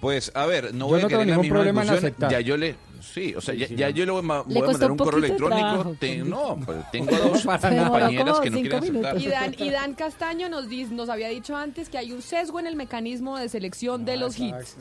Pues, 0.00 0.32
a 0.34 0.46
ver, 0.46 0.74
no 0.74 0.86
Yo 0.86 0.88
voy 0.88 1.00
a 1.00 1.02
no 1.02 1.08
tengo 1.08 1.20
querer 1.20 1.26
la 1.26 1.32
ningún 1.32 1.42
misma 1.42 1.54
problema 1.56 1.82
en 1.82 1.88
discusión. 1.88 2.06
aceptar. 2.12 2.30
Ya 2.32 2.40
yo 2.40 2.56
le... 2.56 2.74
Sí, 3.02 3.34
o 3.34 3.40
sea, 3.40 3.54
ya, 3.54 3.66
ya 3.66 3.90
yo 3.90 4.06
le 4.06 4.12
voy, 4.12 4.20
a 4.30 4.44
Le 4.48 4.60
voy 4.60 4.68
mandar 4.72 4.90
un 4.90 5.00
un 5.00 5.04
correo 5.06 5.18
electrónico. 5.18 5.60
trabajo. 5.60 5.96
Te- 5.98 6.18
no, 6.18 6.58
pues, 6.64 6.90
tengo 6.92 7.10
dos 7.16 7.42
compañeras 7.44 8.40
que 8.40 8.50
no 8.50 8.60
quieren 8.60 8.74
aceptar. 8.74 9.20
Y 9.20 9.26
Dan, 9.26 9.54
y 9.58 9.70
Dan 9.70 9.94
Castaño 9.94 10.48
nos, 10.48 10.68
dis- 10.68 10.90
nos 10.90 11.08
había 11.08 11.28
dicho 11.28 11.56
antes 11.56 11.88
que 11.88 11.98
hay 11.98 12.12
un 12.12 12.22
sesgo 12.22 12.60
en 12.60 12.66
el 12.66 12.76
mecanismo 12.76 13.36
de 13.38 13.48
selección 13.48 14.04
de 14.04 14.16
los 14.16 14.38
hits. 14.38 14.76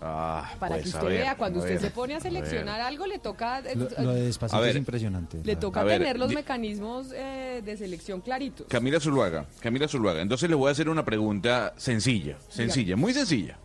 Ah, 0.00 0.52
Para 0.60 0.74
pues, 0.76 0.82
que 0.82 0.88
usted 0.90 1.08
ver, 1.08 1.18
vea, 1.20 1.36
cuando 1.38 1.58
usted 1.60 1.72
ver, 1.72 1.80
se 1.80 1.90
pone 1.90 2.14
a 2.14 2.20
seleccionar 2.20 2.82
algo, 2.82 3.06
le 3.06 3.18
toca, 3.18 3.60
eh, 3.60 3.74
Lo, 3.74 3.88
lo 4.04 4.12
de 4.12 4.22
Despacito 4.24 4.60
ver. 4.60 4.70
es 4.70 4.76
impresionante. 4.76 5.40
le 5.42 5.56
toca 5.56 5.86
tener 5.86 6.18
los 6.18 6.34
mecanismos 6.34 7.08
eh, 7.14 7.62
de 7.64 7.76
selección 7.78 8.20
claritos. 8.20 8.66
Camila 8.68 9.00
Zuluaga, 9.00 9.46
Camila 9.60 9.88
Zuluaga. 9.88 10.20
Entonces 10.20 10.50
les 10.50 10.58
voy 10.58 10.68
a 10.68 10.72
hacer 10.72 10.90
una 10.90 11.02
pregunta 11.04 11.72
sencilla, 11.78 12.36
sencilla, 12.50 12.94
muy 12.94 13.14
sencilla. 13.14 13.56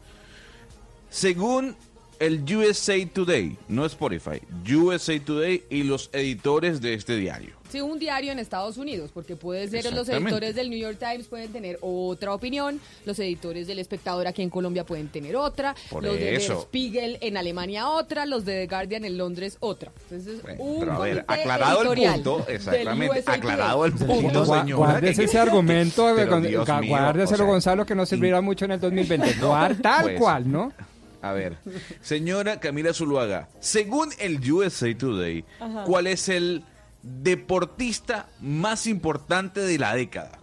Según 1.09 1.75
el 2.21 2.43
USA 2.55 2.93
Today, 3.11 3.57
no 3.67 3.85
Spotify, 3.85 4.39
USA 4.71 5.19
Today 5.19 5.63
y 5.69 5.83
los 5.83 6.09
editores 6.13 6.79
de 6.79 6.93
este 6.93 7.15
diario. 7.17 7.59
Sí, 7.71 7.79
un 7.79 7.97
diario 7.99 8.33
en 8.33 8.39
Estados 8.39 8.77
Unidos, 8.77 9.11
porque 9.13 9.37
puede 9.37 9.67
ser 9.69 9.91
los 9.93 10.07
editores 10.09 10.55
del 10.55 10.69
New 10.69 10.77
York 10.77 10.97
Times 10.99 11.27
pueden 11.27 11.51
tener 11.53 11.77
otra 11.81 12.33
opinión, 12.33 12.81
los 13.05 13.17
editores 13.17 13.65
del 13.65 13.79
Espectador 13.79 14.27
aquí 14.27 14.41
en 14.41 14.49
Colombia 14.49 14.85
pueden 14.85 15.07
tener 15.07 15.37
otra, 15.37 15.73
Por 15.89 16.03
los 16.03 16.13
de 16.15 16.35
eso. 16.35 16.61
Spiegel 16.63 17.17
en 17.21 17.37
Alemania 17.37 17.87
otra, 17.87 18.25
los 18.25 18.43
de 18.43 18.67
The 18.67 18.67
Guardian 18.67 19.05
en 19.05 19.17
Londres 19.17 19.55
otra. 19.61 19.89
Entonces, 20.09 20.41
un 20.59 20.79
Pero 20.81 20.91
a 20.93 20.99
ver, 20.99 21.25
aclarado 21.27 21.81
el 21.81 21.87
editorial 21.87 22.13
punto, 22.21 22.45
exactamente, 22.49 23.23
aclarado 23.25 23.85
el 23.85 23.93
punto, 23.93 24.45
señora. 24.45 24.75
Guárdese 24.75 25.23
ese 25.23 25.39
argumento, 25.39 26.13
mío, 26.13 26.65
guárdeselo, 26.89 27.23
o 27.35 27.37
sea, 27.37 27.45
Gonzalo, 27.45 27.85
que 27.85 27.95
no 27.95 28.05
servirá 28.05 28.41
mucho 28.41 28.65
en 28.65 28.71
el 28.71 28.79
2020. 28.81 29.35
Guar- 29.39 29.81
tal 29.81 30.03
Pues, 30.03 30.19
cual, 30.19 30.51
¿no? 30.51 30.73
A 31.21 31.33
ver, 31.33 31.57
señora 32.01 32.59
Camila 32.59 32.93
Zuluaga, 32.93 33.47
según 33.59 34.09
el 34.19 34.39
USA 34.51 34.95
Today, 34.97 35.45
Ajá. 35.59 35.83
¿cuál 35.85 36.07
es 36.07 36.29
el 36.29 36.63
deportista 37.03 38.27
más 38.41 38.87
importante 38.87 39.59
de 39.61 39.77
la 39.77 39.95
década? 39.95 40.39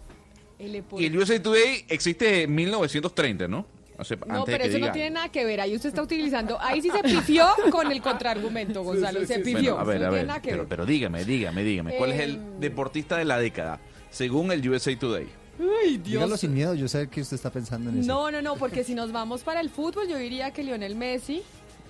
El 0.59 0.75
Epo- 0.77 1.01
Y 1.01 1.07
el 1.07 1.17
USA 1.17 1.41
Today 1.43 1.85
existe 1.89 2.43
en 2.43 2.55
1930, 2.55 3.49
¿no? 3.49 3.67
O 3.99 4.05
sea, 4.05 4.17
No, 4.29 4.45
pero 4.45 4.59
que 4.63 4.71
eso 4.71 4.79
no 4.79 4.93
tiene 4.93 5.11
nada 5.11 5.29
que 5.31 5.45
ver. 5.45 5.61
Ahí 5.61 5.75
usted 5.75 5.89
está 5.89 6.03
utilizando. 6.03 6.57
Ahí 6.61 6.81
sí 6.81 6.89
se 6.91 7.03
pifió 7.03 7.49
con 7.71 7.91
el 7.91 8.01
contraargumento, 8.01 8.83
Gonzalo. 8.85 9.27
se 9.27 9.41
pifió. 9.41 9.75
Bueno, 9.77 9.81
a 9.81 9.85
ver, 9.85 10.01
no 10.01 10.07
a 10.07 10.11
tiene 10.11 10.17
ver, 10.17 10.27
nada 10.27 10.43
que 10.43 10.51
pero, 10.51 10.63
ver. 10.63 10.69
pero 10.69 10.87
dígame, 10.87 11.25
dígame, 11.25 11.65
dígame, 11.65 11.97
¿cuál 11.97 12.13
es 12.13 12.21
el 12.21 12.31
Em. 12.37 12.61
deportista 12.61 13.17
de 13.17 13.25
la 13.25 13.39
década? 13.39 13.81
Según 14.11 14.53
el 14.53 14.67
USA 14.69 14.97
Today. 14.97 15.27
Ay, 15.59 15.99
Dígalo 15.99 16.29
Dios. 16.29 16.41
sin 16.41 16.55
miedo, 16.55 16.75
yo 16.75 16.87
sé 16.89 17.09
que 17.09 17.21
usted 17.21 17.35
está 17.37 17.51
pensando 17.51 17.91
en 17.91 17.99
eso. 18.01 18.07
No, 18.07 18.31
no, 18.31 18.41
no, 18.43 18.57
porque 18.57 18.85
si 18.85 18.95
nos 18.95 19.11
vamos 19.13 19.43
para 19.43 19.61
el 19.61 19.71
fútbol, 19.71 20.07
yo 20.09 20.17
diría 20.17 20.53
que 20.53 20.63
Lionel 20.63 20.95
Messi, 20.95 21.43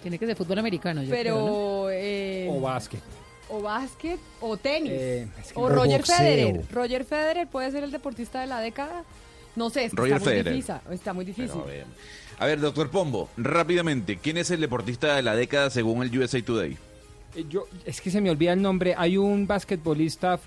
Tiene 0.02 0.18
que 0.18 0.26
ser 0.26 0.36
fútbol 0.36 0.58
americano, 0.60 1.02
yo 1.02 1.10
creo, 1.10 1.38
¿no? 1.38 1.44
pero... 1.46 1.90
eh, 1.90 2.48
O 2.50 2.60
básquet. 2.60 3.00
o 3.50 3.60
básquet, 3.60 4.18
o 4.40 4.56
tenis, 4.56 4.92
Eh, 4.94 5.28
es 5.42 5.52
que 5.52 5.58
o 5.58 5.68
no- 5.68 5.74
Roger 5.74 5.98
boxeo. 6.00 6.16
Federer. 6.16 6.64
Roger 6.70 7.04
Federer 7.04 7.48
puede 7.48 7.70
ser 7.72 7.82
el 7.84 7.90
deportista 7.90 8.40
de 8.40 8.46
la 8.46 8.60
década. 8.60 9.04
No 9.56 9.70
sé, 9.70 9.86
es 9.86 9.90
que 9.90 9.96
Roger 9.96 10.12
está 10.18 10.24
muy 10.24 10.32
Federer. 10.34 10.54
difícil. 10.54 10.74
Está 10.92 11.12
muy 11.12 11.24
difícil. 11.24 11.50
Pero, 11.50 11.62
a, 11.64 11.66
ver. 11.66 11.84
A 12.38 12.46
ver, 12.46 12.60
doctor 12.60 12.90
Pombo, 12.90 13.28
rápidamente, 13.36 14.18
¿quién 14.18 14.36
es 14.36 14.50
el 14.52 14.60
deportista 14.60 15.16
de 15.16 15.22
la 15.22 15.34
década 15.34 15.68
según 15.70 16.02
el 16.04 16.16
USA 16.16 16.40
Today? 16.40 16.78
Eh, 17.34 17.44
Yo, 17.48 17.66
es 17.84 18.00
que 18.00 18.10
se 18.10 18.20
me 18.20 18.30
olvida 18.30 18.52
el 18.54 18.62
nombre. 18.62 18.94
Hay 18.96 19.16
un 19.18 19.46
basquetbolista 19.46 20.38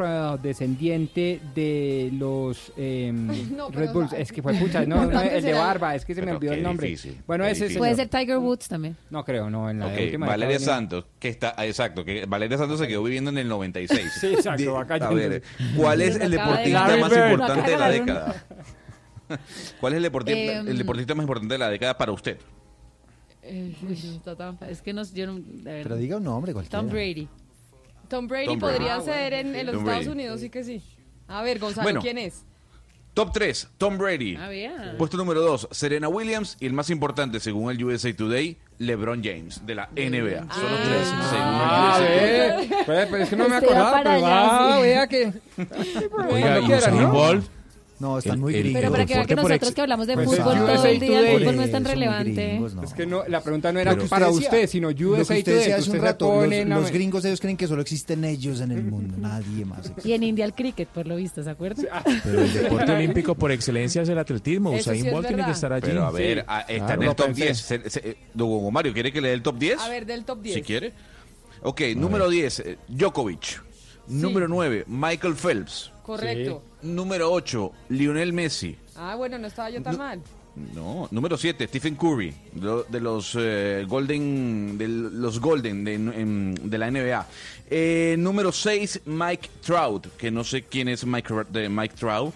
descendiente 0.42 1.40
de 1.54 2.10
los 2.14 2.72
eh, 2.78 3.12
no, 3.14 3.70
Red 3.70 3.92
Bulls. 3.92 4.14
Es 4.14 4.32
que 4.32 4.42
fue 4.42 4.54
pucha, 4.56 4.86
no, 4.86 5.04
el 5.22 5.44
de 5.44 5.54
barba. 5.54 5.96
Es 5.96 6.06
que 6.06 6.16
se 6.16 6.22
me 6.24 6.32
olvidó 6.32 6.54
el 6.54 6.64
nombre. 6.64 6.88
difícil, 6.88 7.18
bueno, 7.28 7.46
ese. 7.46 7.70
Puede 7.78 7.96
ser 7.96 8.10
Tiger 8.10 8.38
Woods 8.40 8.68
también. 8.68 8.98
No 9.10 9.24
creo, 9.24 9.50
no. 9.50 9.70
En 9.70 9.80
la 9.80 9.88
última 9.88 10.26
Valeria. 10.28 10.60
Santos, 10.60 11.06
que 11.20 11.30
está, 11.30 11.54
exacto, 11.66 12.04
que 12.04 12.26
Valeria 12.26 12.58
Santos 12.58 12.80
se 12.80 12.88
quedó 12.88 13.04
viviendo 13.04 13.30
en 13.30 13.38
el 13.38 13.48
96. 13.48 14.12
Sí, 14.22 14.28
exacto, 14.34 14.78
A 14.78 14.84
ver, 15.14 15.42
¿cuál 15.78 16.02
es 16.02 16.16
el 16.16 16.32
de 16.32 16.38
deportista 16.38 16.98
más 16.98 17.10
Bird. 17.10 17.32
importante 17.32 17.72
de 17.72 17.78
la 17.78 17.90
década? 17.90 18.46
¿Cuál 19.80 19.94
es 19.94 19.98
el, 20.04 20.12
deporti- 20.12 20.32
Em. 20.36 20.68
el 20.68 20.78
deportista 20.78 21.16
más 21.16 21.24
importante 21.24 21.54
de 21.54 21.58
la 21.60 21.70
década 21.70 21.98
para 21.98 22.12
usted? 22.12 22.38
Eh, 23.44 23.76
uy, 23.88 23.94
está 23.94 24.36
tan 24.36 24.58
es 24.70 24.82
que 24.82 24.94
no, 24.94 25.04
yo 25.14 25.28
no, 25.28 25.34
de 25.36 25.42
Pero 25.64 25.76
verdad. 25.84 25.98
diga 25.98 26.18
un 26.18 26.24
nombre 26.24 26.54
cualquiera. 26.54 26.80
Tom 26.80 26.90
Brady. 26.92 27.28
Tom 28.08 28.28
Brady 28.28 28.46
Tom 28.48 28.60
Brady. 28.60 28.76
podría 28.78 28.96
Ah, 28.98 29.02
ser 29.02 29.34
en, 29.34 29.56
en 29.56 29.66
los 29.66 29.76
Tom 29.76 29.84
Estados 29.86 30.06
Brady. 30.06 30.20
Unidos, 30.20 30.40
sí 30.42 30.50
que 30.50 30.64
sí. 30.64 30.84
A 31.28 31.42
ver, 31.42 31.60
Gonzalo, 31.60 31.84
Bueno. 31.86 32.02
¿quién 32.02 32.18
es? 32.18 32.44
Top 33.14 33.32
3, 33.34 33.68
Tom 33.78 33.98
Brady. 33.98 34.36
Ah, 34.38 34.48
bien. 34.48 34.74
Puesto 34.98 35.18
número 35.18 35.42
2, 35.42 35.68
Serena 35.72 36.08
Williams. 36.08 36.56
Y 36.62 36.66
el 36.66 36.72
más 36.74 36.90
importante, 36.90 37.42
según 37.42 37.70
el 37.70 37.84
USA 37.84 38.16
Today, 38.16 38.58
LeBron 38.78 39.22
James, 39.24 39.66
de 39.66 39.76
la 39.76 39.90
NBA. 39.96 40.48
Son 40.54 40.72
los 40.72 40.82
tres, 40.84 41.08
según 41.08 41.20
Ah, 41.34 41.98
el 42.00 42.04
USA 42.04 42.56
Today. 42.70 42.84
Pues, 42.86 43.08
pues 43.10 43.22
es 43.24 43.30
que 43.30 43.36
no 43.36 43.50
me 43.50 43.56
acordaba, 43.58 43.98
pero 44.04 44.12
allá, 44.12 44.28
ah, 44.30 44.76
sí. 44.78 44.82
vea 44.84 45.08
que... 45.08 45.34
Oiga, 46.32 46.60
y 46.60 46.66
quieran, 46.66 46.94
Usain 46.94 47.02
¿no? 47.02 47.12
No, 48.02 48.18
están 48.18 48.34
El- 48.34 48.40
muy 48.40 48.56
el- 48.56 48.62
gringos. 48.64 48.80
Pero 48.82 48.92
para 48.92 49.06
que 49.06 49.14
vean 49.14 49.28
que 49.28 49.36
nosotros 49.36 49.62
ex- 49.62 49.76
que 49.76 49.82
hablamos 49.82 50.08
de 50.08 50.14
Pues 50.16 50.26
fútbol 50.26 50.58
USA 50.62 50.76
todo 50.76 50.86
el 50.88 51.00
día, 51.00 51.20
el 51.20 51.26
Today. 51.26 51.38
fútbol 51.38 51.56
no 51.56 51.62
es 51.62 51.72
tan 51.72 51.86
relevante. 51.86 52.48
gringos, 52.48 52.74
no. 52.76 52.84
Es 52.84 52.94
que 52.96 53.06
no, 53.06 53.24
la 53.28 53.42
pregunta 53.42 53.72
no 53.72 53.80
era 53.80 53.92
Pero- 53.94 54.08
para 54.08 54.30
Usted 54.30 54.42
decía- 54.42 54.50
usted, 54.60 54.70
sino 54.70 54.88
USA 54.90 55.22
usted 55.22 55.44
Today. 55.46 55.72
hace 55.74 55.92
un 55.92 56.00
rato, 56.00 56.42
los, 56.44 56.52
en 56.52 56.70
los 56.70 56.92
gringos 56.92 57.24
ellos 57.26 57.40
creen 57.40 57.58
que 57.58 57.68
solo 57.68 57.82
existen 57.84 58.24
ellos 58.26 58.60
en 58.62 58.72
el 58.72 58.84
mundo, 58.92 59.16
nadie 59.20 59.66
más. 59.66 59.80
existe. 59.92 60.10
Y 60.10 60.14
en 60.14 60.24
India 60.24 60.46
el 60.46 60.54
cricket, 60.56 60.90
por 60.90 61.06
lo 61.06 61.16
visto, 61.16 61.44
¿se 61.44 61.50
acuerdan? 61.52 61.86
Pero 62.24 62.42
el 62.42 62.54
deporte 62.54 62.92
olímpico 62.92 63.36
por 63.36 63.52
excelencia 63.52 64.02
es 64.02 64.10
el 64.10 64.18
atletismo. 64.18 64.74
Eso 64.74 64.92
sí 64.92 64.98
Usain 64.98 65.06
es 65.06 65.14
Bolt 65.14 65.28
tiene 65.28 65.46
que 65.46 65.52
estar 65.52 65.72
allí. 65.72 65.86
Pero 65.88 66.04
a 66.06 66.12
ver, 66.12 66.40
Sí. 66.40 66.46
ah, 66.48 66.66
está 66.68 66.86
Claro, 66.88 67.02
en 67.04 67.08
el 67.10 67.16
top 67.16 67.26
pensé. 67.28 67.44
10. 67.44 67.58
Se- 67.60 67.90
se- 67.92 68.18
don 68.34 68.48
Hugo 68.50 68.72
Mario, 68.72 68.94
¿quiere 68.94 69.12
que 69.14 69.22
le 69.22 69.28
dé 69.28 69.34
el 69.36 69.44
top 69.44 69.60
10? 69.60 69.80
A 69.80 69.90
ver, 69.90 70.08
del 70.08 70.26
top 70.26 70.42
10. 70.42 70.56
Si 70.56 70.62
quiere. 70.64 70.92
Ok, 71.62 71.82
número 71.96 72.28
10, 72.32 72.60
eh, 72.62 72.78
Djokovic. 72.88 73.62
Número 74.08 74.48
9, 74.48 74.86
Michael 74.88 75.36
Phelps. 75.36 75.92
Correcto. 76.04 76.64
Número 76.84 77.32
8, 77.32 77.72
Lionel 77.90 78.34
Messi. 78.34 78.76
Ah, 78.96 79.16
bueno, 79.16 79.38
no 79.38 79.48
estaba 79.48 79.70
yo 79.70 79.82
tan 79.82 79.98
mal. 79.98 80.22
No, 80.76 81.08
número 81.12 81.38
7, 81.38 81.66
Stephen 81.68 81.96
Curry, 81.96 82.34
de, 82.54 82.84
de 82.90 83.00
los 83.00 83.38
eh, 83.40 83.86
Golden, 83.88 84.78
de 84.78 84.88
los 84.88 85.40
Golden 85.40 85.86
de, 85.86 85.94
en- 85.94 86.70
de 86.70 86.78
la 86.78 86.92
NBA. 86.92 87.26
Eh, 87.70 88.16
número 88.20 88.52
6, 88.52 89.02
Mike 89.06 89.50
Trout, 89.66 90.08
que 90.18 90.30
no 90.30 90.44
sé 90.44 90.64
quién 90.64 90.90
es 90.90 91.06
Mike, 91.06 91.34
de 91.50 91.70
Mike 91.70 91.96
Trout. 91.98 92.34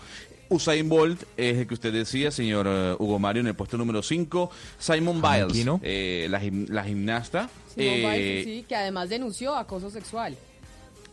Usain 0.48 0.88
Bolt 0.88 1.24
es 1.36 1.58
el 1.58 1.68
que 1.68 1.74
usted 1.74 1.92
decía, 1.92 2.32
señor 2.32 2.68
eh, 2.70 2.96
Hugo 3.00 3.20
Mario, 3.20 3.42
en 3.42 3.48
el 3.48 3.56
puesto 3.56 3.78
número 3.78 4.02
5. 4.02 4.50
Simon 4.80 5.22
Biles, 5.22 5.66
eh, 5.82 6.28
la, 6.30 6.40
gim- 6.42 6.70
la 6.70 6.84
gimnasta. 6.86 7.50
Simone 7.74 7.98
eh, 8.16 8.18
Biles, 8.20 8.46
sí, 8.46 8.66
que 8.70 8.76
además 8.76 9.10
denunció 9.10 9.56
acoso 9.56 9.90
sexual. 9.90 10.38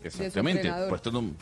Exactamente. 0.04 0.70
Puesto, 0.88 1.10
num- 1.10 1.32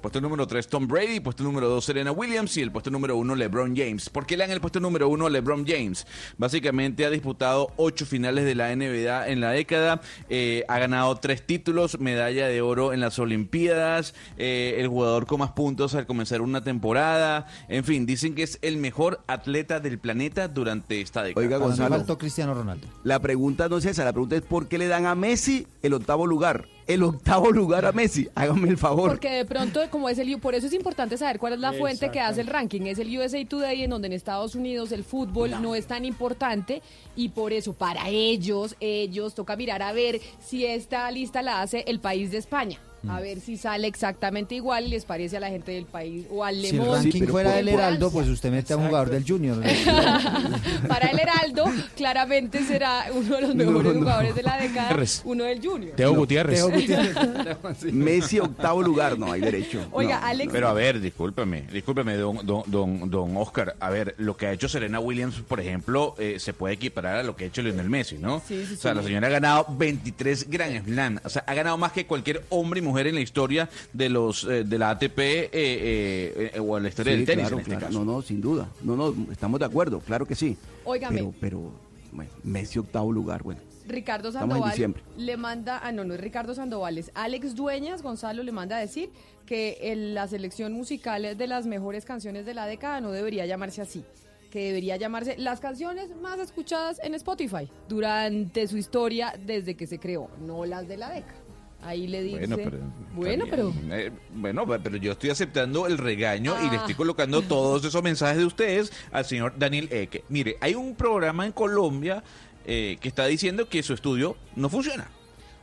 puesto 0.00 0.20
número 0.20 0.46
3, 0.46 0.68
Tom 0.68 0.86
Brady. 0.86 1.20
Puesto 1.20 1.42
número 1.44 1.68
2, 1.68 1.84
Serena 1.84 2.12
Williams. 2.12 2.56
Y 2.56 2.62
el 2.62 2.72
puesto 2.72 2.90
número 2.90 3.16
1, 3.16 3.34
LeBron 3.34 3.76
James. 3.76 4.08
¿Por 4.10 4.26
qué 4.26 4.36
le 4.36 4.44
dan 4.44 4.52
el 4.52 4.60
puesto 4.60 4.80
número 4.80 5.08
1 5.08 5.26
a 5.26 5.30
LeBron 5.30 5.66
James? 5.66 6.06
Básicamente 6.38 7.04
ha 7.04 7.10
disputado 7.10 7.72
8 7.76 8.06
finales 8.06 8.44
de 8.44 8.54
la 8.54 8.74
NBA 8.74 9.28
en 9.28 9.40
la 9.40 9.50
década. 9.50 10.00
eh, 10.28 10.64
ha 10.68 10.78
ganado 10.78 11.14
3 11.16 11.46
títulos, 11.46 12.00
medalla 12.00 12.46
de 12.48 12.60
oro 12.62 12.92
en 12.92 13.00
las 13.00 13.18
Olimpiadas. 13.18 14.14
eh, 14.36 14.76
el 14.78 14.88
jugador 14.88 15.26
con 15.26 15.40
más 15.40 15.50
puntos 15.52 15.94
al 15.94 16.06
comenzar 16.06 16.40
una 16.40 16.62
temporada. 16.62 17.46
En 17.68 17.84
fin, 17.84 18.06
dicen 18.06 18.34
que 18.34 18.42
es 18.42 18.58
el 18.62 18.76
mejor 18.78 19.20
atleta 19.26 19.80
del 19.80 19.98
planeta 19.98 20.48
durante 20.48 21.00
esta 21.00 21.22
década. 21.22 21.44
Oiga, 21.44 21.58
Gonzalo. 21.58 21.96
faltó 21.96 22.18
Cristiano 22.18 22.54
Ronaldo. 22.54 22.86
La 23.04 23.20
pregunta 23.20 23.68
no 23.68 23.78
es 23.78 23.84
esa, 23.84 24.04
la 24.04 24.12
pregunta 24.12 24.36
es 24.36 24.42
¿por 24.42 24.68
qué 24.68 24.78
le 24.78 24.88
dan 24.88 25.06
a 25.06 25.14
Messi 25.14 25.66
el 25.82 25.94
octavo 25.94 26.26
lugar? 26.26 26.66
El 26.90 27.04
octavo 27.04 27.52
lugar 27.52 27.86
a 27.86 27.92
Messi, 27.92 28.28
hágame 28.34 28.68
el 28.68 28.76
favor. 28.76 29.10
Porque 29.10 29.30
de 29.30 29.44
pronto, 29.44 29.80
como 29.90 30.08
es 30.08 30.18
el 30.18 30.40
por 30.40 30.56
eso 30.56 30.66
es 30.66 30.72
importante 30.72 31.16
saber 31.16 31.38
cuál 31.38 31.52
es 31.52 31.60
la 31.60 31.72
fuente 31.72 32.10
que 32.10 32.18
hace 32.18 32.40
el 32.40 32.48
ranking. 32.48 32.82
Es 32.82 32.98
el 32.98 33.16
USA 33.16 33.44
Today, 33.44 33.84
en 33.84 33.90
donde 33.90 34.08
en 34.08 34.12
Estados 34.12 34.56
Unidos 34.56 34.90
el 34.90 35.04
fútbol 35.04 35.62
no, 35.62 35.76
es 35.76 35.86
tan 35.86 36.04
importante 36.04 36.82
y 37.14 37.28
por 37.28 37.52
eso 37.52 37.74
para 37.74 38.08
ellos, 38.08 38.74
ellos 38.80 39.36
toca 39.36 39.54
mirar 39.54 39.82
a 39.82 39.92
ver 39.92 40.20
si 40.40 40.66
esta 40.66 41.08
lista 41.12 41.42
la 41.42 41.62
hace 41.62 41.84
el 41.86 42.00
país 42.00 42.32
de 42.32 42.38
España. 42.38 42.80
A 43.08 43.20
ver 43.20 43.40
si 43.40 43.56
sale 43.56 43.86
exactamente 43.86 44.54
igual 44.54 44.86
y 44.86 44.88
les 44.90 45.04
parece 45.04 45.36
a 45.38 45.40
la 45.40 45.48
gente 45.48 45.72
del 45.72 45.86
país 45.86 46.26
o 46.30 46.44
al 46.44 46.56
Si 46.60 46.66
el 46.68 46.76
Lemón. 46.76 46.94
ranking 47.02 47.26
fuera 47.26 47.52
del 47.52 47.68
Heraldo, 47.68 48.10
pues 48.10 48.28
usted 48.28 48.50
mete 48.50 48.72
a 48.72 48.76
un 48.76 48.86
jugador 48.86 49.10
del 49.10 49.24
Junior. 49.26 49.62
Para 50.88 51.06
el 51.10 51.18
Heraldo, 51.18 51.64
claramente 51.96 52.64
será 52.64 53.06
uno 53.14 53.36
de 53.36 53.42
los 53.42 53.54
mejores 53.54 53.94
no. 53.94 54.00
jugadores 54.00 54.34
de 54.34 54.42
la 54.42 54.58
década, 54.58 54.96
uno 55.24 55.44
del 55.44 55.64
Junior. 55.64 55.96
Teo 55.96 56.14
Gutiérrez. 56.14 56.56
Teo 56.58 56.70
Gutiérrez. 56.70 57.82
Messi 57.92 58.38
octavo 58.38 58.82
lugar, 58.82 59.18
no 59.18 59.32
hay 59.32 59.40
derecho. 59.40 59.86
Oiga, 59.92 60.20
No. 60.20 60.26
Alex, 60.26 60.52
Pero 60.52 60.68
a 60.68 60.72
ver, 60.72 61.00
discúlpeme, 61.00 61.62
discúlpeme, 61.72 62.16
don, 62.16 62.44
don, 62.46 62.62
don, 62.66 63.10
don 63.10 63.36
Oscar. 63.36 63.76
A 63.80 63.90
ver, 63.90 64.14
lo 64.18 64.36
que 64.36 64.46
ha 64.46 64.52
hecho 64.52 64.68
Serena 64.68 65.00
Williams, 65.00 65.36
por 65.46 65.60
ejemplo, 65.60 66.14
eh, 66.18 66.38
se 66.38 66.52
puede 66.52 66.74
equiparar 66.74 67.16
a 67.16 67.22
lo 67.22 67.36
que 67.36 67.44
ha 67.44 67.46
hecho 67.48 67.62
Lionel 67.62 67.88
Messi, 67.88 68.18
¿no? 68.18 68.42
Sí, 68.46 68.64
sí, 68.66 68.74
o 68.74 68.76
sea, 68.76 68.92
sí. 68.92 68.96
la 68.98 69.02
señora 69.02 69.26
ha 69.28 69.30
ganado 69.30 69.66
23 69.70 70.50
Grand 70.50 70.84
Slam. 70.84 71.20
O 71.24 71.28
sea, 71.28 71.44
ha 71.46 71.54
ganado 71.54 71.78
más 71.78 71.92
que 71.92 72.06
cualquier 72.06 72.44
hombre 72.50 72.80
y 72.80 72.82
mujer 72.82 72.89
en 72.98 73.14
la 73.14 73.20
historia 73.20 73.68
de 73.92 74.08
los 74.08 74.44
eh, 74.44 74.64
de 74.64 74.78
la 74.78 74.90
ATP 74.90 75.18
eh, 75.18 75.48
eh, 75.52 76.50
eh, 76.54 76.60
o 76.60 76.76
en 76.76 76.82
la 76.84 76.88
historia 76.88 77.12
Sí, 77.12 77.16
del 77.18 77.26
tenis 77.26 77.42
claro, 77.42 77.56
en 77.56 77.60
este 77.60 77.70
claro. 77.70 77.86
caso. 77.86 78.04
No, 78.04 78.12
no, 78.12 78.22
sin 78.22 78.40
duda. 78.40 78.68
No, 78.82 78.96
no, 78.96 79.14
estamos 79.32 79.60
de 79.60 79.66
acuerdo, 79.66 80.00
claro 80.00 80.26
que 80.26 80.34
sí. 80.34 80.56
Óigame. 80.84 81.18
Pero, 81.18 81.34
pero, 81.40 81.72
bueno, 82.12 82.30
Messi 82.44 82.78
octavo 82.78 83.12
lugar, 83.12 83.42
bueno. 83.42 83.60
Ricardo 83.86 84.30
Sandoval 84.30 84.94
le 85.16 85.36
manda, 85.36 85.80
ah 85.82 85.90
no, 85.90 86.04
no 86.04 86.14
es 86.14 86.20
Ricardo 86.20 86.54
Sandoval, 86.54 86.98
es 86.98 87.10
Alex 87.14 87.56
Dueñas, 87.56 88.02
Gonzalo 88.02 88.44
le 88.44 88.52
manda 88.52 88.76
a 88.76 88.80
decir 88.80 89.10
que 89.46 89.78
el- 89.82 90.14
la 90.14 90.28
selección 90.28 90.72
musical 90.72 91.36
de 91.36 91.46
las 91.48 91.66
mejores 91.66 92.04
canciones 92.04 92.46
de 92.46 92.54
la 92.54 92.66
década 92.66 93.00
no 93.00 93.10
debería 93.10 93.46
llamarse 93.46 93.82
así, 93.82 94.04
que 94.52 94.66
debería 94.66 94.96
llamarse 94.96 95.36
las 95.38 95.58
canciones 95.58 96.14
más 96.22 96.38
escuchadas 96.38 97.00
en 97.02 97.14
Spotify 97.16 97.68
durante 97.88 98.68
su 98.68 98.76
historia 98.76 99.34
desde 99.44 99.74
que 99.74 99.88
se 99.88 99.98
creó, 99.98 100.28
no 100.46 100.64
las 100.66 100.86
de 100.86 100.96
la 100.96 101.10
década. 101.10 101.39
Ahí 101.82 102.06
le 102.06 102.22
dice. 102.22 102.38
Bueno, 102.46 102.56
pero, 102.56 102.78
Bueno, 103.14 103.44
pero-. 103.48 103.74
Eh, 103.90 104.10
bueno, 104.34 104.66
pero 104.82 104.96
yo 104.98 105.12
estoy 105.12 105.30
aceptando 105.30 105.86
el 105.86 105.96
regaño 105.98 106.54
y 106.62 106.70
le 106.70 106.76
Ah. 106.76 106.80
estoy 106.80 106.94
colocando 106.94 107.40
todos 107.48 107.84
esos 107.84 108.02
mensajes 108.02 108.36
de 108.38 108.44
ustedes 108.44 108.92
al 109.12 109.24
señor 109.24 109.54
Daniel 109.58 109.88
Eke. 109.90 110.24
Mire, 110.28 110.56
hay 110.60 110.74
un 110.74 110.94
programa 110.94 111.46
en 111.46 111.52
Colombia 111.52 112.22
eh, 112.66 112.98
que 113.00 113.08
está 113.08 113.24
diciendo 113.26 113.68
que 113.68 113.82
su 113.82 113.94
estudio 113.94 114.36
no 114.56 114.68
funciona. 114.68 115.08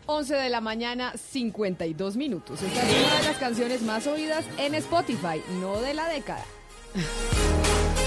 11 0.08 0.36
de 0.36 0.50
la 0.50 0.62
mañana, 0.62 1.14
52 1.18 2.16
minutos. 2.18 2.62
Esta 2.64 2.82
es 2.82 3.06
una 3.06 3.18
de 3.20 3.24
las 3.26 3.38
canciones 3.38 3.82
más 3.84 4.08
oídas 4.08 4.46
en 4.58 4.74
Spotify, 4.76 5.42
no 5.62 5.80
de 5.82 5.94
la 5.94 6.08
década. 6.10 6.46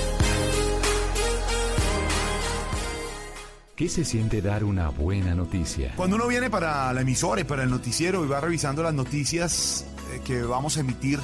¿Qué 3.81 3.89
se 3.89 4.05
siente 4.05 4.43
dar 4.43 4.63
una 4.63 4.91
buena 4.91 5.35
noticia? 5.35 5.95
Cuando 5.97 6.17
uno 6.17 6.29
viene 6.29 6.51
para 6.51 6.93
la 6.93 7.01
emisora 7.01 7.41
y 7.41 7.45
para 7.45 7.63
el 7.63 7.71
noticiero 7.71 8.23
y 8.27 8.29
va 8.29 8.39
revisando 8.39 8.83
las 8.83 8.93
noticias 8.93 9.87
eh, 10.13 10.21
que 10.23 10.43
vamos 10.43 10.77
a 10.77 10.81
emitir 10.81 11.19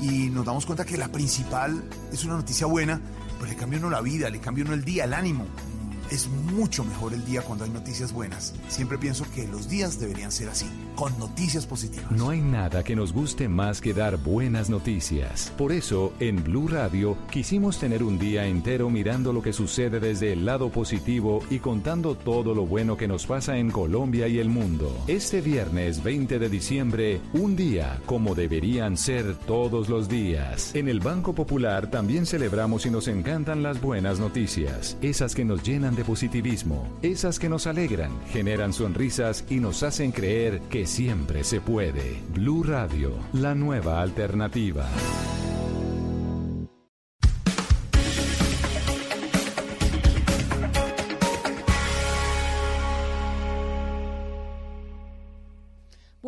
y 0.00 0.30
nos 0.30 0.46
damos 0.46 0.64
cuenta 0.64 0.86
que 0.86 0.96
la 0.96 1.12
principal 1.12 1.84
es 2.10 2.24
una 2.24 2.36
noticia 2.36 2.66
buena, 2.66 2.98
pues 3.38 3.50
le 3.50 3.58
cambia 3.58 3.78
uno 3.78 3.90
la 3.90 4.00
vida, 4.00 4.30
le 4.30 4.40
cambia 4.40 4.64
uno 4.64 4.72
el 4.72 4.86
día, 4.86 5.04
el 5.04 5.12
ánimo. 5.12 5.44
Es 6.10 6.26
mucho 6.28 6.84
mejor 6.84 7.12
el 7.12 7.22
día 7.26 7.42
cuando 7.42 7.64
hay 7.64 7.70
noticias 7.70 8.12
buenas. 8.12 8.54
Siempre 8.68 8.96
pienso 8.96 9.26
que 9.34 9.46
los 9.46 9.68
días 9.68 10.00
deberían 10.00 10.32
ser 10.32 10.48
así, 10.48 10.64
con 10.96 11.16
noticias 11.18 11.66
positivas. 11.66 12.10
No 12.10 12.30
hay 12.30 12.40
nada 12.40 12.82
que 12.82 12.96
nos 12.96 13.12
guste 13.12 13.46
más 13.46 13.82
que 13.82 13.92
dar 13.92 14.16
buenas 14.16 14.70
noticias. 14.70 15.52
Por 15.58 15.70
eso, 15.70 16.14
en 16.18 16.42
Blue 16.42 16.66
Radio 16.66 17.18
quisimos 17.30 17.78
tener 17.78 18.02
un 18.02 18.18
día 18.18 18.46
entero 18.46 18.88
mirando 18.88 19.34
lo 19.34 19.42
que 19.42 19.52
sucede 19.52 20.00
desde 20.00 20.32
el 20.32 20.46
lado 20.46 20.70
positivo 20.70 21.42
y 21.50 21.58
contando 21.58 22.14
todo 22.14 22.54
lo 22.54 22.64
bueno 22.64 22.96
que 22.96 23.06
nos 23.06 23.26
pasa 23.26 23.58
en 23.58 23.70
Colombia 23.70 24.28
y 24.28 24.38
el 24.38 24.48
mundo. 24.48 24.90
Este 25.08 25.42
viernes 25.42 26.02
20 26.02 26.38
de 26.38 26.48
diciembre, 26.48 27.20
un 27.34 27.54
día 27.54 28.00
como 28.06 28.34
deberían 28.34 28.96
ser 28.96 29.34
todos 29.46 29.90
los 29.90 30.08
días. 30.08 30.74
En 30.74 30.88
el 30.88 31.00
Banco 31.00 31.34
Popular 31.34 31.90
también 31.90 32.24
celebramos 32.24 32.86
y 32.86 32.90
nos 32.90 33.08
encantan 33.08 33.62
las 33.62 33.78
buenas 33.82 34.18
noticias, 34.18 34.96
esas 35.02 35.34
que 35.34 35.44
nos 35.44 35.62
llenan 35.62 35.97
positivismo, 36.04 36.88
esas 37.02 37.38
que 37.38 37.48
nos 37.48 37.66
alegran, 37.66 38.10
generan 38.30 38.72
sonrisas 38.72 39.44
y 39.48 39.60
nos 39.60 39.82
hacen 39.82 40.12
creer 40.12 40.60
que 40.70 40.86
siempre 40.86 41.44
se 41.44 41.60
puede. 41.60 42.20
Blue 42.34 42.62
Radio, 42.62 43.12
la 43.32 43.54
nueva 43.54 44.00
alternativa. 44.02 44.88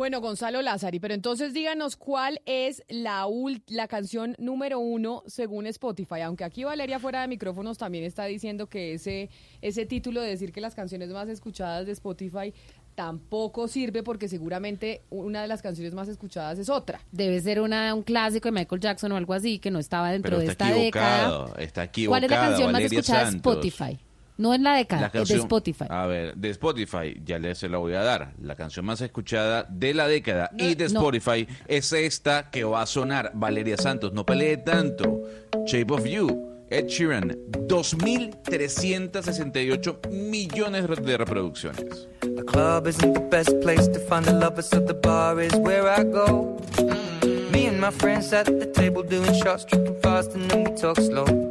Bueno, 0.01 0.19
Gonzalo 0.19 0.63
Lázari, 0.63 0.99
pero 0.99 1.13
entonces 1.13 1.53
díganos 1.53 1.95
cuál 1.95 2.41
es 2.47 2.81
la, 2.89 3.27
ul- 3.27 3.61
la 3.67 3.87
canción 3.87 4.33
número 4.39 4.79
uno 4.79 5.21
según 5.27 5.67
Spotify, 5.67 6.21
aunque 6.21 6.43
aquí 6.43 6.63
Valeria 6.63 6.97
fuera 6.97 7.21
de 7.21 7.27
micrófonos 7.27 7.77
también 7.77 8.03
está 8.03 8.25
diciendo 8.25 8.67
que 8.67 8.95
ese, 8.95 9.29
ese 9.61 9.85
título 9.85 10.19
de 10.21 10.29
decir 10.29 10.51
que 10.51 10.59
las 10.59 10.73
canciones 10.73 11.09
más 11.11 11.29
escuchadas 11.29 11.85
de 11.85 11.91
Spotify 11.91 12.51
tampoco 12.95 13.67
sirve 13.67 14.01
porque 14.01 14.27
seguramente 14.27 15.03
una 15.11 15.43
de 15.43 15.47
las 15.47 15.61
canciones 15.61 15.93
más 15.93 16.07
escuchadas 16.07 16.57
es 16.57 16.69
otra. 16.69 16.99
Debe 17.11 17.39
ser 17.39 17.61
una, 17.61 17.93
un 17.93 18.01
clásico 18.01 18.47
de 18.47 18.53
Michael 18.53 18.81
Jackson 18.81 19.11
o 19.11 19.17
algo 19.17 19.35
así 19.35 19.59
que 19.59 19.69
no 19.69 19.77
estaba 19.77 20.11
dentro 20.11 20.31
Pero 20.31 20.41
de 20.41 20.47
esta 20.47 20.65
década. 20.73 21.25
equivocado, 21.27 21.57
está 21.59 21.83
equivocado. 21.83 22.11
¿Cuál 22.21 22.23
es 22.23 22.31
la 22.31 22.47
canción 22.47 22.71
más 22.71 22.81
escuchada 22.81 23.29
de. 23.29 23.35
Spotify? 23.37 23.99
No 24.41 24.53
en 24.55 24.63
la 24.63 24.73
década, 24.73 25.11
La 25.13 25.21
es 25.21 25.29
de 25.29 25.35
Spotify. 25.35 25.85
A 25.87 26.07
ver, 26.07 26.35
de 26.35 26.49
Spotify, 26.49 27.21
ya 27.23 27.37
le 27.37 27.53
se 27.53 27.69
la 27.69 27.77
voy 27.77 27.93
a 27.93 28.01
dar. 28.01 28.33
La 28.41 28.55
canción 28.55 28.83
más 28.83 28.99
escuchada 28.99 29.67
de 29.69 29.93
la 29.93 30.07
década 30.07 30.49
y 30.57 30.73
de 30.73 30.89
no. 30.89 30.99
Spotify 30.99 31.47
es 31.67 31.93
esta 31.93 32.49
que 32.49 32.63
va 32.63 32.81
a 32.81 32.87
sonar. 32.87 33.33
Valeria 33.35 33.77
Santos, 33.77 34.13
no 34.13 34.25
pelee 34.25 34.57
tanto. 34.57 35.21
Shape 35.67 35.93
of 35.93 36.07
You, 36.07 36.65
Ed 36.71 36.87
Sheeran, 36.87 37.37
2.368 37.67 40.09
millones 40.09 40.87
de 40.87 41.17
reproducciones. 41.17 42.07
The 42.21 42.43
club 42.43 42.87
isn't 42.87 43.13
the 43.13 43.19
best 43.19 43.61
place 43.61 43.87
to 43.89 43.99
find 43.99 44.25
the 44.25 44.33
lovers, 44.33 44.69
so 44.69 44.79
the 44.79 44.95
bar 44.95 45.39
is 45.39 45.53
where 45.57 45.87
I 45.87 46.03
go. 46.03 46.57
Me 47.51 47.67
and 47.67 47.79
my 47.79 47.91
friends 47.91 48.33
at 48.33 48.47
the 48.47 48.65
table 48.65 49.03
doing 49.03 49.35
shots, 49.35 49.65
tripping 49.65 50.01
fast, 50.01 50.33
and 50.33 50.49
then 50.49 50.63
we 50.63 50.71
talk 50.75 50.97
slow. 50.97 51.50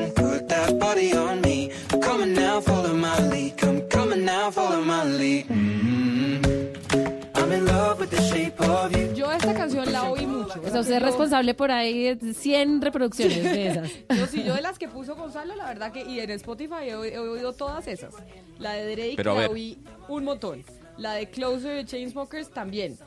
sea, 10.71 10.81
usted 10.81 10.95
es 10.95 11.01
responsable 11.01 11.53
por 11.53 11.71
ahí 11.71 12.15
de 12.15 12.33
100 12.33 12.81
reproducciones 12.81 13.43
de 13.43 13.67
esas. 13.67 13.91
Yo 14.17 14.27
sí, 14.27 14.43
yo 14.43 14.53
de 14.55 14.61
las 14.61 14.77
que 14.77 14.87
puso 14.87 15.15
Gonzalo, 15.15 15.55
la 15.55 15.65
verdad 15.65 15.91
que, 15.91 16.03
y 16.03 16.19
en 16.19 16.29
Spotify 16.31 16.83
he, 16.83 16.91
he 16.91 17.19
oído 17.19 17.53
todas 17.53 17.87
esas. 17.87 18.13
La 18.59 18.73
de 18.73 18.95
Drake 18.95 19.13
Pero 19.15 19.39
la 19.39 19.49
oí 19.49 19.77
un 20.07 20.23
montón. 20.23 20.63
La 20.97 21.13
de 21.13 21.29
Closer 21.29 21.75
de 21.75 21.85
Chainsmokers 21.85 22.49
también. 22.49 22.97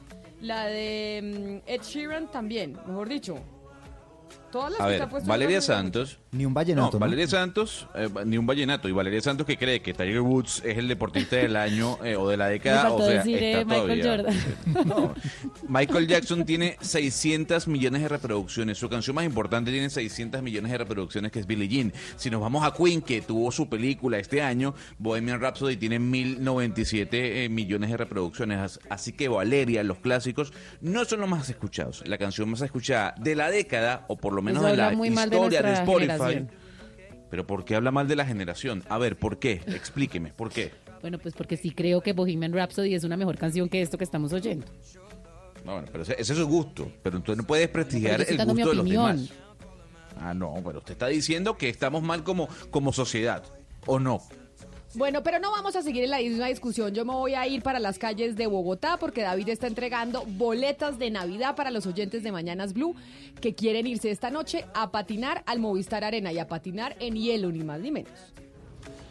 La 0.41 0.66
de 0.66 1.61
mm, 1.66 1.70
Ed 1.70 1.82
Sheeran 1.82 2.31
también, 2.31 2.77
mejor 2.86 3.09
dicho. 3.09 3.39
Todas 4.55 4.71
las 4.71 4.81
A 4.81 4.85
que 4.85 4.89
ver, 4.91 4.95
está 5.01 5.11
puesto 5.11 5.29
Valeria. 5.29 5.61
Santos. 5.61 6.19
Ni 6.31 6.47
un 6.47 6.55
vallenato, 6.55 6.87
No, 6.87 6.93
¿no? 6.93 6.99
Valeria 7.01 7.27
Santos, 7.27 7.87
eh, 7.95 8.09
ni 8.25 8.39
un 8.39 8.47
vallenato. 8.47 8.89
Y 8.89 8.93
Valeria 8.93 9.21
Santos 9.21 9.47
que 9.47 9.57
cree 9.57 9.83
que 9.83 9.93
Tiger 9.95 10.21
Woods 10.21 10.63
es 10.65 10.79
el 10.79 10.87
deportista 10.89 11.37
del 11.37 11.57
año 11.57 11.99
eh, 12.05 12.15
o 12.17 12.29
de 12.29 12.37
la 12.37 12.47
Me 12.47 12.53
década. 12.53 12.83
faltó 12.83 12.97
o 12.97 13.07
sea, 13.07 13.15
decir 13.19 13.43
está 13.43 13.61
eh, 13.61 13.65
Michael 13.65 14.01
todavía- 14.01 14.17
Jordan. 14.17 14.87
No, 14.89 15.15
Michael 15.69 16.07
Jackson 16.07 16.45
tiene 16.45 16.77
600 16.81 17.67
millones 17.69 18.03
de 18.03 18.09
reproducciones. 18.09 18.79
Su 18.79 18.89
canción 18.89 19.15
más 19.17 19.25
importante 19.25 19.71
tiene 19.73 19.91
600 19.91 20.43
millones 20.43 20.71
de 20.73 20.79
reproducciones, 20.79 21.33
que 21.33 21.41
es 21.41 21.47
Billie 21.47 21.69
Jean. 21.69 21.93
Si 22.17 22.31
nos 22.31 22.41
vamos 22.41 22.65
a 22.65 22.73
Queen, 22.73 23.03
que 23.03 23.23
tuvo 23.23 23.51
su 23.53 23.69
película 23.69 24.19
este 24.19 24.41
año, 24.43 24.75
Bohemian 24.99 25.41
Rhapsody 25.41 25.77
tiene 25.77 25.99
1097 25.99 27.45
eh, 27.45 27.49
millones 27.49 27.91
de 27.91 27.97
reproducciones. 27.97 28.59
As- 28.61 28.81
Así 28.91 29.13
que 29.13 29.29
Valeria, 29.29 29.83
los 29.83 29.99
clásicos, 29.99 30.53
no 30.81 31.05
son 31.05 31.21
los 31.21 31.29
más 31.29 31.49
escuchados. 31.49 32.03
La 32.07 32.19
canción 32.19 32.49
más 32.51 32.61
escuchada 32.61 33.15
de 33.19 33.35
la 33.35 33.51
década, 33.51 34.05
o 34.09 34.17
por 34.17 34.33
lo 34.33 34.43
menos 34.45 34.62
de 34.62 34.77
la 34.77 34.91
de 34.91 35.07
historia 35.09 35.62
de, 35.62 35.73
Spotify. 35.73 36.01
generación. 36.01 36.51
Pero 37.31 37.47
¿por 37.47 37.65
qué 37.65 37.75
habla 37.75 37.91
mal 37.91 38.07
de 38.07 38.16
la 38.16 38.25
generación? 38.25 38.85
A 38.89 38.99
ver, 38.99 39.16
¿por 39.16 39.39
qué? 39.39 39.62
Explíqueme, 39.66 40.33
¿por 40.33 40.51
qué? 40.51 40.73
Bueno, 41.01 41.19
pues 41.19 41.35
porque 41.35 41.57
sí 41.57 41.71
creo 41.71 42.01
que 42.01 42.12
Bohemian 42.12 42.53
Rhapsody 42.53 42.95
es 42.95 43.05
una 43.05 43.16
mejor 43.16 43.37
canción 43.37 43.69
que 43.69 43.83
esto 43.83 43.99
que 43.99 44.05
estamos 44.05 44.33
oyendo. 44.33 44.66
No, 45.65 45.73
bueno, 45.73 45.89
pero 45.91 46.03
ese, 46.03 46.12
ese 46.19 46.33
es 46.33 46.39
su 46.39 46.47
gusto. 46.47 46.91
Pero 47.03 47.21
tú 47.21 47.35
no 47.35 47.43
puedes 47.43 47.69
prestigiar 47.69 48.21
el 48.21 48.45
gusto 48.45 48.69
de 48.69 48.75
los 48.75 48.89
demás. 48.89 49.31
Ah, 50.21 50.33
no, 50.33 50.55
pero 50.65 50.79
usted 50.79 50.93
está 50.93 51.09
diciendo 51.09 51.57
que 51.57 51.69
estamos 51.69 52.03
mal 52.03 52.23
como, 52.23 52.49
como 52.71 52.93
sociedad, 52.93 53.43
¿o 53.87 53.99
no? 53.99 54.23
Bueno, 54.97 55.25
pero 55.25 55.41
no 55.41 55.51
vamos 55.51 55.75
a 55.75 55.83
seguir 55.83 56.05
en 56.05 56.11
la 56.11 56.19
misma 56.19 56.47
discusión. 56.47 56.95
Yo 56.95 57.05
me 57.05 57.12
voy 57.12 57.35
a 57.35 57.47
ir 57.49 57.62
para 57.62 57.81
las 57.81 57.99
calles 57.99 58.37
de 58.37 58.47
Bogotá 58.47 58.97
porque 58.97 59.23
David 59.23 59.49
está 59.49 59.66
entregando 59.66 60.25
boletas 60.25 61.01
de 61.01 61.11
Navidad 61.11 61.57
para 61.57 61.73
los 61.73 61.85
oyentes 61.87 62.23
de 62.23 62.31
Mañanas 62.31 62.75
Blue 62.75 62.95
que 63.41 63.57
quieren 63.57 63.89
irse 63.89 64.12
esta 64.12 64.31
noche 64.31 64.65
a 64.73 64.93
patinar 64.93 65.43
al 65.47 65.59
Movistar 65.59 66.05
Arena 66.05 66.33
y 66.33 66.39
a 66.39 66.47
patinar 66.47 66.95
en 67.01 67.16
hielo, 67.16 67.51
ni 67.51 67.65
más 67.65 67.81
ni 67.81 67.91
menos. 67.91 68.12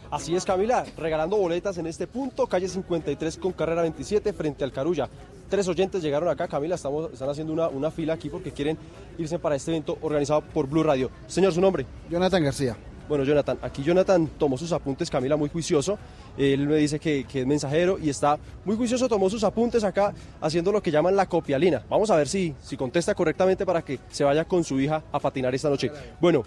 Así 0.09 0.35
es, 0.35 0.45
Camila, 0.45 0.85
regalando 0.95 1.35
boletas 1.35 1.77
en 1.77 1.87
este 1.87 2.07
punto, 2.07 2.47
calle 2.47 2.69
53 2.69 3.37
con 3.37 3.51
carrera 3.51 3.81
27 3.81 4.31
frente 4.31 4.63
al 4.63 4.71
Carulla. 4.71 5.09
Tres 5.49 5.67
oyentes 5.67 6.01
llegaron 6.01 6.29
acá, 6.29 6.47
Camila, 6.47 6.75
estamos, 6.75 7.11
están 7.11 7.29
haciendo 7.29 7.51
una, 7.51 7.67
una 7.67 7.91
fila 7.91 8.13
aquí 8.13 8.29
porque 8.29 8.51
quieren 8.51 8.77
irse 9.17 9.37
para 9.37 9.55
este 9.55 9.71
evento 9.71 9.97
organizado 10.01 10.41
por 10.41 10.67
Blue 10.67 10.83
Radio. 10.83 11.09
Señor, 11.27 11.51
su 11.51 11.59
nombre. 11.59 11.85
Jonathan 12.09 12.43
García. 12.43 12.77
Bueno, 13.07 13.25
Jonathan, 13.25 13.57
aquí 13.61 13.83
Jonathan 13.83 14.27
tomó 14.37 14.57
sus 14.57 14.71
apuntes, 14.71 15.09
Camila, 15.09 15.35
muy 15.35 15.49
juicioso. 15.49 15.97
Él 16.37 16.67
me 16.67 16.77
dice 16.77 16.99
que, 16.99 17.25
que 17.25 17.41
es 17.41 17.47
mensajero 17.47 17.99
y 17.99 18.09
está 18.09 18.37
muy 18.63 18.75
juicioso, 18.75 19.09
tomó 19.09 19.29
sus 19.29 19.43
apuntes 19.43 19.83
acá 19.83 20.13
haciendo 20.39 20.71
lo 20.71 20.81
que 20.81 20.89
llaman 20.89 21.15
la 21.15 21.25
copialina. 21.25 21.83
Vamos 21.89 22.09
a 22.09 22.15
ver 22.15 22.27
si, 22.27 22.55
si 22.61 22.77
contesta 22.77 23.13
correctamente 23.13 23.65
para 23.65 23.81
que 23.81 23.99
se 24.09 24.23
vaya 24.23 24.45
con 24.45 24.63
su 24.63 24.79
hija 24.79 25.03
a 25.11 25.19
patinar 25.19 25.53
esta 25.53 25.69
noche. 25.69 25.91
Bueno, 26.21 26.43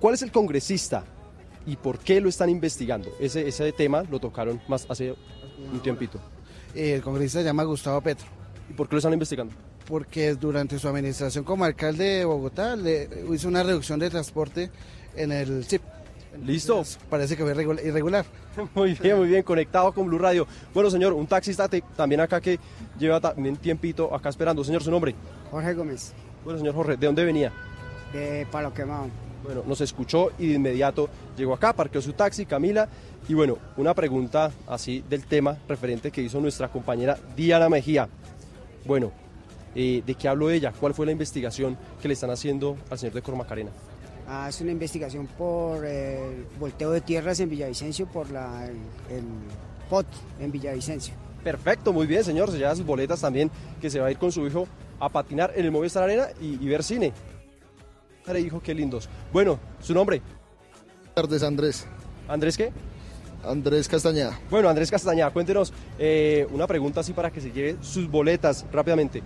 ¿cuál 0.00 0.14
es 0.14 0.22
el 0.22 0.32
congresista 0.32 1.04
y 1.66 1.76
por 1.76 1.98
qué 1.98 2.20
lo 2.20 2.28
están 2.28 2.48
investigando? 2.48 3.10
Ese, 3.20 3.46
ese 3.46 3.70
tema 3.72 4.02
lo 4.10 4.18
tocaron 4.18 4.60
más 4.66 4.86
hace 4.88 5.14
un 5.72 5.80
tiempito. 5.80 6.18
El 6.74 7.02
congresista 7.02 7.40
se 7.40 7.44
llama 7.44 7.64
Gustavo 7.64 8.00
Petro. 8.00 8.26
¿Y 8.70 8.72
por 8.72 8.88
qué 8.88 8.94
lo 8.94 8.98
están 8.98 9.12
investigando? 9.12 9.54
Porque 9.86 10.34
durante 10.34 10.78
su 10.78 10.88
administración 10.88 11.44
como 11.44 11.64
alcalde 11.64 12.04
de 12.04 12.24
Bogotá 12.24 12.76
le 12.76 13.08
hizo 13.32 13.48
una 13.48 13.62
reducción 13.62 13.98
de 13.98 14.10
transporte 14.10 14.70
en 15.16 15.32
el 15.32 15.64
CIP. 15.64 15.82
Listo. 16.44 16.82
Parece 17.10 17.36
que 17.36 17.42
fue 17.42 17.54
irregul- 17.54 17.84
irregular. 17.84 18.24
Muy 18.74 18.94
bien, 18.94 19.18
muy 19.18 19.28
bien, 19.28 19.42
conectado 19.42 19.92
con 19.92 20.06
Blue 20.06 20.18
Radio. 20.18 20.46
Bueno, 20.74 20.90
señor, 20.90 21.12
un 21.12 21.26
taxista 21.26 21.68
también 21.96 22.20
acá 22.20 22.40
que 22.40 22.58
lleva 22.98 23.20
también 23.20 23.56
tiempito 23.56 24.12
acá 24.14 24.28
esperando. 24.30 24.64
Señor, 24.64 24.82
su 24.82 24.90
nombre. 24.90 25.14
Jorge 25.50 25.74
Gómez, 25.74 26.12
Bueno, 26.44 26.58
señor 26.58 26.74
Jorge, 26.74 26.96
¿de 26.96 27.06
dónde 27.06 27.24
venía? 27.24 27.52
de 28.12 28.46
Palo 28.50 28.72
Quemado. 28.72 29.06
Bueno, 29.44 29.62
nos 29.66 29.80
escuchó 29.80 30.30
y 30.38 30.48
de 30.48 30.54
inmediato 30.54 31.08
llegó 31.36 31.54
acá, 31.54 31.72
parqueó 31.72 32.02
su 32.02 32.12
taxi, 32.14 32.44
Camila. 32.46 32.88
Y 33.28 33.34
bueno, 33.34 33.58
una 33.76 33.94
pregunta 33.94 34.50
así 34.66 35.04
del 35.08 35.24
tema 35.26 35.56
referente 35.68 36.10
que 36.10 36.22
hizo 36.22 36.40
nuestra 36.40 36.68
compañera 36.68 37.16
Diana 37.36 37.68
Mejía. 37.68 38.08
Bueno, 38.84 39.12
eh, 39.74 40.02
¿de 40.04 40.14
qué 40.14 40.26
habló 40.26 40.50
ella? 40.50 40.72
¿Cuál 40.80 40.94
fue 40.94 41.06
la 41.06 41.12
investigación 41.12 41.76
que 42.02 42.08
le 42.08 42.14
están 42.14 42.30
haciendo 42.30 42.76
al 42.90 42.98
señor 42.98 43.14
de 43.14 43.22
Cormacarena? 43.22 43.70
Hace 44.28 44.62
una 44.62 44.72
investigación 44.72 45.26
por 45.26 45.86
eh, 45.86 46.18
el 46.34 46.46
volteo 46.58 46.90
de 46.90 47.00
tierras 47.00 47.40
en 47.40 47.48
Villavicencio, 47.48 48.06
por 48.06 48.30
la, 48.30 48.66
el, 48.66 48.76
el 49.16 49.24
POT 49.88 50.06
en 50.38 50.52
Villavicencio. 50.52 51.14
Perfecto, 51.42 51.92
muy 51.94 52.06
bien, 52.06 52.22
señor. 52.22 52.50
Se 52.50 52.58
lleva 52.58 52.76
sus 52.76 52.84
boletas 52.84 53.20
también, 53.20 53.50
que 53.80 53.88
se 53.88 54.00
va 54.00 54.08
a 54.08 54.10
ir 54.10 54.18
con 54.18 54.30
su 54.30 54.46
hijo 54.46 54.68
a 55.00 55.08
patinar 55.08 55.52
en 55.56 55.64
el 55.64 55.70
Movistar 55.70 56.02
Arena 56.02 56.26
y, 56.40 56.62
y 56.62 56.68
ver 56.68 56.82
cine. 56.82 57.12
Padre, 58.26 58.40
hijo, 58.40 58.60
qué 58.60 58.74
lindos. 58.74 59.08
Bueno, 59.32 59.58
¿su 59.80 59.94
nombre? 59.94 60.20
tardes, 61.14 61.42
Andrés. 61.42 61.86
¿Andrés 62.28 62.56
qué? 62.56 62.70
Andrés 63.42 63.88
Castañeda. 63.88 64.38
Bueno, 64.50 64.68
Andrés 64.68 64.90
Castañeda, 64.90 65.30
cuéntenos 65.30 65.72
eh, 65.98 66.46
una 66.52 66.66
pregunta 66.66 67.00
así 67.00 67.12
para 67.12 67.30
que 67.30 67.40
se 67.40 67.50
lleve 67.50 67.76
sus 67.80 68.08
boletas 68.08 68.66
rápidamente. 68.70 69.22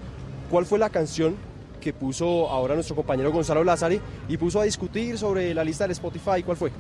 ¿Cuál 0.51 0.65
fue 0.65 0.79
la 0.79 0.89
canción 0.89 1.35
que 1.83 1.93
puso 1.93 2.49
ahora 2.49 2.75
nuestro 2.75 2.97
compañero 2.97 3.33
Gonzalo 3.33 3.65
Lázari 3.65 4.01
y 4.29 4.37
puso 4.39 4.61
a 4.61 4.65
discutir 4.65 5.19
sobre 5.19 5.53
la 5.53 5.65
lista 5.65 5.85
del 5.85 5.91
Spotify? 5.91 6.43
¿Cuál 6.43 6.57
fue? 6.57 6.71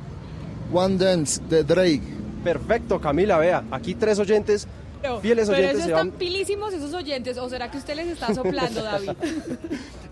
One 0.73 0.97
Dance 0.97 1.43
de 1.51 1.65
Drake. 1.65 2.01
Perfecto, 2.43 3.01
Camila, 3.01 3.39
vea, 3.39 3.65
aquí 3.71 3.95
tres 3.95 4.19
oyentes, 4.19 4.67
Pero, 5.03 5.21
fieles 5.21 5.49
pero 5.49 5.59
oyentes 5.59 5.81
eso 5.81 5.89
están 5.91 6.11
van... 6.11 6.19
pilísimos 6.19 6.73
esos 6.73 6.95
oyentes, 6.95 7.37
o 7.37 7.49
será 7.49 7.71
que 7.71 7.79
usted 7.79 7.97
les 7.97 8.09
está 8.09 8.33
soplando, 8.35 8.83
David. 8.85 9.11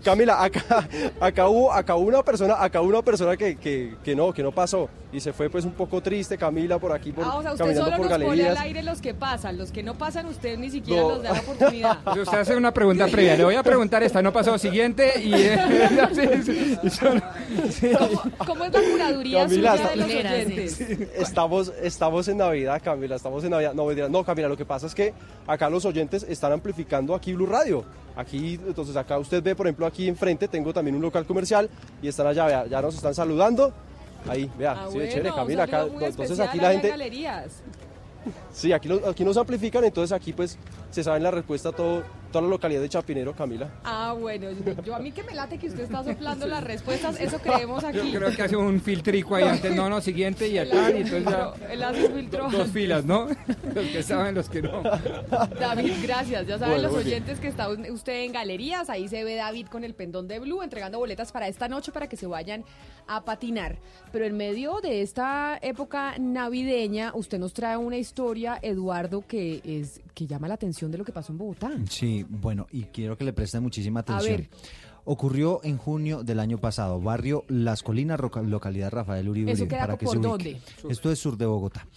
Camila, 0.03 0.43
acá, 0.43 0.87
acá 1.19 1.47
hubo, 1.47 1.71
acá 1.71 1.95
hubo 1.95 2.07
una 2.07 2.23
persona, 2.23 2.55
acá 2.61 2.81
hubo 2.81 2.89
una 2.89 3.01
persona 3.01 3.37
que, 3.37 3.55
que, 3.55 3.95
que 4.03 4.15
no, 4.15 4.33
que 4.33 4.41
no 4.43 4.51
pasó 4.51 4.89
y 5.13 5.19
se 5.19 5.33
fue 5.33 5.49
pues 5.49 5.65
un 5.65 5.73
poco 5.73 6.01
triste, 6.01 6.37
Camila, 6.37 6.79
por 6.79 6.91
aquí, 6.91 7.11
por, 7.11 7.25
Ah, 7.25 7.35
o 7.35 7.41
sea, 7.41 7.51
usted 7.51 7.65
caminando 7.65 7.85
solo 7.91 7.97
por 7.97 8.09
nos 8.19 8.29
pone 8.29 8.49
al 8.49 8.57
aire 8.57 8.81
los 8.83 9.01
que 9.01 9.13
pasan, 9.13 9.57
los 9.57 9.71
que 9.71 9.83
no 9.83 9.95
pasan, 9.95 10.25
usted 10.27 10.57
ni 10.57 10.69
siquiera 10.69 11.01
No. 11.01 11.09
nos 11.09 11.23
da 11.23 11.33
la 11.33 11.39
oportunidad. 11.41 11.97
Usted 12.21 12.37
hace 12.37 12.55
una 12.55 12.73
pregunta 12.73 13.07
previa. 13.07 13.35
Le 13.35 13.43
voy 13.43 13.55
a 13.55 13.63
preguntar 13.63 14.01
esta, 14.03 14.21
no 14.21 14.31
pasó. 14.31 14.57
Siguiente 14.57 15.13
y... 15.21 15.33
eh, 15.35 15.59
sí, 16.13 16.43
sí, 16.43 16.77
y 16.83 16.89
son- 16.89 17.21
sí. 17.69 17.91
¿Cómo 18.45 18.65
es 18.65 18.73
la 18.73 18.81
curaduría 18.81 19.43
Camila, 19.43 19.77
suya 19.77 19.89
de 19.89 19.95
los 19.97 20.05
oyentes? 20.07 20.81
Estamos, 21.15 21.73
estamos 21.81 22.27
en 22.27 22.37
Navidad, 22.37 22.81
Camila, 22.83 23.15
estamos 23.15 23.43
en 23.43 23.51
Navidad. 23.51 23.73
No, 23.73 23.91
no, 24.09 24.23
Camila, 24.23 24.47
lo 24.47 24.57
que 24.57 24.65
pasa 24.65 24.80
es 24.83 24.95
que 24.95 25.13
acá 25.47 25.69
los 25.69 25.85
oyentes 25.85 26.23
están 26.23 26.51
amplificando 26.51 27.15
aquí 27.15 27.33
Blue 27.33 27.45
Radio. 27.45 27.83
Aquí, 28.15 28.59
entonces 28.67 28.95
acá 28.97 29.17
usted 29.17 29.41
ve, 29.41 29.55
por 29.55 29.65
ejemplo, 29.67 29.85
aquí 29.85 30.07
enfrente 30.07 30.47
tengo 30.47 30.73
también 30.73 30.95
un 30.95 31.01
local 31.01 31.25
comercial 31.25 31.69
y 32.01 32.07
están 32.09 32.27
allá, 32.27 32.45
vea, 32.45 32.65
ya 32.67 32.81
nos 32.81 32.95
están 32.95 33.13
saludando. 33.15 33.71
Ahí, 34.27 34.49
vea, 34.57 34.73
Ah, 34.73 34.87
sí, 34.89 34.95
bueno, 34.97 35.11
chévere, 35.11 35.31
Camila, 35.33 35.63
acá, 35.63 35.85
entonces 35.99 36.39
aquí 36.39 36.57
la 36.59 36.67
en 36.73 36.73
gente, 36.73 36.89
Galerías. 36.89 37.63
sí, 38.51 38.71
aquí, 38.73 38.89
aquí 39.07 39.23
nos 39.23 39.37
amplifican, 39.37 39.83
entonces 39.83 40.11
aquí 40.11 40.33
pues 40.33 40.57
se 40.91 41.03
saben 41.03 41.23
la 41.23 41.31
respuesta 41.31 41.69
a 41.69 41.71
todo, 41.71 42.03
toda 42.31 42.43
la 42.43 42.49
localidad 42.49 42.81
de 42.81 42.89
Chapinero, 42.89 43.33
Camila. 43.35 43.69
Ah, 43.83 44.15
bueno, 44.17 44.47
yo, 44.83 44.95
a 44.95 44.99
mí 44.99 45.11
que 45.11 45.23
me 45.23 45.33
late 45.35 45.57
que 45.57 45.67
usted 45.67 45.83
está 45.83 46.03
soplando 46.03 46.47
las 46.47 46.63
respuestas, 46.63 47.19
eso 47.19 47.37
creemos 47.39 47.83
aquí. 47.83 48.11
Yo 48.11 48.19
creo 48.19 48.35
que 48.35 48.41
hace 48.41 48.55
un 48.55 48.79
filtrico 48.81 49.35
ahí 49.35 49.43
antes. 49.43 49.75
No, 49.75 49.89
no, 49.89 50.01
siguiente 50.01 50.47
y 50.47 50.57
acá. 50.57 50.91
Y 50.91 51.01
entonces 51.01 51.25
ya... 51.25 51.53
Él 51.69 51.83
hace 51.83 52.07
un 52.07 52.13
filtro. 52.13 52.49
Dos 52.49 52.69
filas, 52.69 53.05
¿no? 53.05 53.27
Los 53.75 53.85
que 53.87 54.03
saben, 54.03 54.35
los 54.35 54.49
que 54.49 54.61
no. 54.61 54.81
David, 55.59 55.93
gracias. 56.03 56.47
Ya 56.47 56.57
saben 56.57 56.75
Bueno, 56.75 56.89
los 56.89 57.03
bien. 57.03 57.15
oyentes 57.15 57.39
que 57.39 57.47
está 57.47 57.69
usted 57.69 58.23
en 58.23 58.31
galerías. 58.31 58.89
Ahí 58.89 59.07
se 59.07 59.23
ve 59.23 59.35
David 59.35 59.67
con 59.67 59.83
el 59.83 59.93
pendón 59.93 60.27
de 60.27 60.39
Blue 60.39 60.61
entregando 60.61 60.97
boletas 60.99 61.31
para 61.31 61.47
esta 61.47 61.67
noche 61.67 61.91
para 61.91 62.07
que 62.07 62.17
se 62.17 62.27
vayan 62.27 62.63
a 63.07 63.23
patinar. 63.23 63.77
Pero 64.11 64.25
en 64.25 64.35
medio 64.37 64.79
de 64.81 65.01
esta 65.01 65.57
época 65.61 66.15
navideña, 66.19 67.11
usted 67.15 67.39
nos 67.39 67.53
trae 67.53 67.77
una 67.77 67.97
historia, 67.97 68.59
Eduardo, 68.61 69.23
que 69.27 69.61
es 69.63 70.01
que 70.13 70.27
llama 70.27 70.47
la 70.47 70.55
atención 70.55 70.91
de 70.91 70.97
lo 70.97 71.05
que 71.05 71.11
pasó 71.11 71.31
en 71.31 71.37
Bogotá. 71.37 71.71
Sí, 71.89 72.20
bueno, 72.29 72.67
y 72.71 72.83
quiero 72.83 73.17
que 73.17 73.23
le 73.23 73.33
presten 73.33 73.63
muchísima 73.63 74.01
atención. 74.01 74.37
ver. 74.37 74.49
Ocurrió 75.03 75.61
en 75.63 75.77
junio 75.77 76.23
del 76.23 76.39
año 76.39 76.59
pasado, 76.59 77.01
barrio 77.01 77.43
Las 77.47 77.81
Colinas, 77.81 78.19
localidad 78.45 78.91
Rafael 78.91 79.27
Uribe. 79.27 79.51
¿Eso 79.51 79.67
queda 79.67 79.79
para 79.81 79.97
que 79.97 80.05
por 80.05 80.13
se 80.13 80.19
ubique. 80.19 80.27
dónde? 80.29 80.93
Esto 80.93 81.11
es 81.11 81.17
sur 81.17 81.37
de 81.37 81.47
Bogotá. 81.47 81.87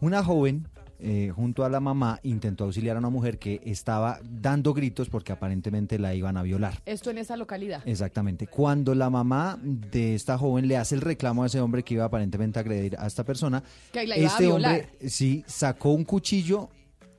Una 0.00 0.24
joven, 0.24 0.66
eh, 0.98 1.30
junto 1.34 1.64
a 1.64 1.68
la 1.68 1.78
mamá, 1.78 2.18
intentó 2.24 2.64
auxiliar 2.64 2.96
a 2.96 2.98
una 2.98 3.08
mujer 3.08 3.38
que 3.38 3.60
estaba 3.64 4.18
dando 4.28 4.74
gritos 4.74 5.08
porque 5.08 5.30
aparentemente 5.32 5.96
la 6.00 6.12
iban 6.14 6.36
a 6.36 6.42
violar. 6.42 6.82
Esto 6.86 7.10
en 7.10 7.18
esa 7.18 7.36
localidad. 7.36 7.82
Exactamente. 7.86 8.48
Cuando 8.48 8.96
la 8.96 9.10
mamá 9.10 9.56
de 9.62 10.16
esta 10.16 10.36
joven 10.36 10.66
le 10.66 10.76
hace 10.76 10.96
el 10.96 11.02
reclamo 11.02 11.44
a 11.44 11.46
ese 11.46 11.60
hombre 11.60 11.84
que 11.84 11.94
iba 11.94 12.04
aparentemente 12.04 12.58
a 12.58 12.62
agredir 12.62 12.96
a 12.98 13.06
esta 13.06 13.22
persona, 13.24 13.62
Que 13.92 14.08
la 14.08 14.18
iba 14.18 14.26
a 14.28 14.32
este 14.32 14.46
violar. 14.46 14.72
hombre 14.72 15.08
sí 15.08 15.44
sacó 15.46 15.90
un 15.92 16.02
cuchillo 16.04 16.68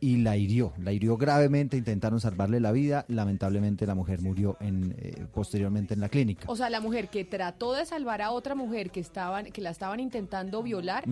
y 0.02 0.18
la 0.18 0.36
hirió. 0.36 0.74
La 0.80 0.92
hirió 0.92 1.16
gravemente, 1.16 1.78
intentaron 1.78 2.20
salvarle 2.20 2.60
la 2.60 2.72
vida. 2.72 3.06
Lamentablemente 3.08 3.86
la 3.86 3.96
mujer 3.96 4.20
murió 4.22 4.58
en, 4.60 4.96
eh, 4.98 5.26
posteriormente 5.34 5.94
en 5.94 6.00
la 6.02 6.10
clínica. 6.10 6.46
O 6.48 6.56
sea, 6.56 6.70
la 6.72 6.82
mujer 6.82 7.08
que 7.10 7.24
trató 7.24 7.74
de 7.74 7.86
salvar 7.86 8.22
a 8.24 8.32
otra 8.32 8.56
mujer 8.56 8.90
que 8.90 9.00
estaban 9.00 9.46
que 9.46 9.62
la 9.62 9.70
estaban 9.70 10.00
intentando 10.00 10.64
violar, 10.64 11.06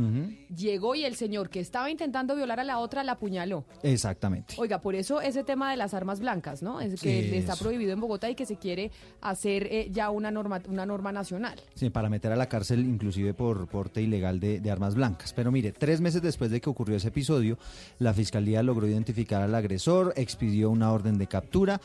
llegó 0.55 0.95
y 0.95 1.05
el 1.05 1.15
señor 1.15 1.49
que 1.49 1.59
estaba 1.59 1.89
intentando 1.91 2.35
violar 2.35 2.59
a 2.59 2.63
la 2.63 2.79
otra 2.79 3.03
la 3.03 3.13
apuñaló. 3.13 3.63
Exactamente. 3.83 4.55
Oiga, 4.57 4.81
por 4.81 4.95
eso 4.95 5.21
ese 5.21 5.43
tema 5.43 5.69
de 5.71 5.77
las 5.77 5.93
armas 5.93 6.19
blancas, 6.19 6.63
¿no? 6.63 6.81
Es 6.81 6.99
que 6.99 7.37
está 7.37 7.53
Eso. 7.53 7.63
prohibido 7.63 7.93
en 7.93 7.99
Bogotá 7.99 8.29
y 8.29 8.35
que 8.35 8.45
se 8.47 8.57
quiere 8.57 8.91
hacer 9.21 9.67
eh, 9.71 9.89
ya 9.91 10.09
una 10.09 10.31
norma 10.31 10.61
una 10.67 10.85
norma 10.87 11.11
nacional. 11.11 11.59
Sí, 11.75 11.91
para 11.91 12.09
meter 12.09 12.31
a 12.31 12.35
la 12.35 12.49
cárcel 12.49 12.79
inclusive 12.79 13.35
por 13.35 13.67
porte 13.67 14.01
ilegal 14.01 14.39
de, 14.39 14.59
de 14.59 14.71
armas 14.71 14.95
blancas. 14.95 15.31
Pero 15.33 15.51
mire, 15.51 15.71
tres 15.73 16.01
meses 16.01 16.21
después 16.23 16.49
de 16.49 16.59
que 16.59 16.69
ocurrió 16.69 16.97
ese 16.97 17.09
episodio, 17.09 17.57
la 17.99 18.13
fiscalía 18.13 18.63
logró 18.63 18.78
identificar 18.87 19.41
al 19.41 19.55
agresor, 19.55 20.13
expidió 20.15 20.69
una 20.69 20.91
orden 20.91 21.17
de 21.17 21.27
captura, 21.27 21.81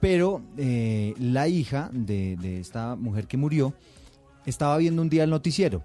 pero 0.00 0.42
eh, 0.56 1.14
la 1.18 1.48
hija 1.48 1.90
de, 1.92 2.36
de 2.36 2.60
esta 2.60 2.96
mujer 2.96 3.26
que 3.26 3.36
murió 3.36 3.74
estaba 4.46 4.76
viendo 4.76 5.02
un 5.02 5.08
día 5.08 5.24
el 5.24 5.30
noticiero. 5.30 5.84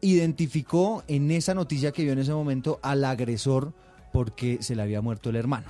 Identificó 0.00 1.04
en 1.06 1.30
esa 1.30 1.54
noticia 1.54 1.92
que 1.92 2.02
vio 2.02 2.12
en 2.12 2.18
ese 2.18 2.32
momento 2.32 2.80
al 2.82 3.04
agresor 3.04 3.72
porque 4.12 4.58
se 4.60 4.76
le 4.76 4.82
había 4.82 5.00
muerto 5.00 5.30
el 5.30 5.36
hermano. 5.36 5.66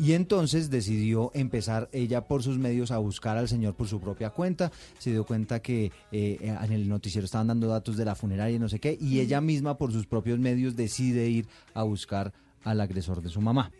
Y 0.00 0.14
entonces 0.14 0.70
decidió 0.70 1.30
empezar 1.34 1.90
ella 1.92 2.26
por 2.26 2.42
sus 2.42 2.56
medios 2.56 2.90
a 2.90 2.96
buscar 2.96 3.36
al 3.36 3.48
señor 3.48 3.74
por 3.74 3.86
su 3.86 4.00
propia 4.00 4.30
cuenta. 4.30 4.72
Se 4.98 5.10
dio 5.10 5.24
cuenta 5.24 5.60
que 5.60 5.92
eh, 6.10 6.38
en 6.40 6.72
el 6.72 6.88
noticiero 6.88 7.26
estaban 7.26 7.48
dando 7.48 7.68
datos 7.68 7.98
de 7.98 8.06
la 8.06 8.14
funeraria 8.14 8.56
y 8.56 8.58
no 8.58 8.70
sé 8.70 8.78
qué. 8.78 8.96
Y 8.98 9.20
ella 9.20 9.42
misma 9.42 9.76
por 9.76 9.92
sus 9.92 10.06
propios 10.06 10.38
medios 10.38 10.74
decide 10.74 11.28
ir 11.28 11.46
a 11.74 11.82
buscar 11.82 12.32
al 12.64 12.80
agresor 12.80 13.22
de 13.22 13.28
su 13.28 13.40
mamá. 13.40 13.70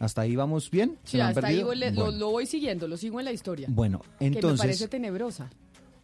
¿Hasta 0.00 0.22
ahí 0.22 0.34
vamos 0.34 0.70
bien? 0.70 0.98
¿Se 1.04 1.12
Sí, 1.12 1.20
hasta 1.20 1.46
ahí 1.46 1.62
le- 1.76 1.90
lo, 1.92 2.04
Bueno. 2.04 2.18
lo 2.18 2.30
voy 2.32 2.46
siguiendo, 2.46 2.88
lo 2.88 2.96
sigo 2.96 3.20
en 3.20 3.26
la 3.26 3.32
historia. 3.32 3.68
Bueno, 3.70 4.00
que 4.18 4.24
me 4.24 4.26
entonces 4.36 4.60
parece 4.60 4.88
tenebrosa. 4.88 5.50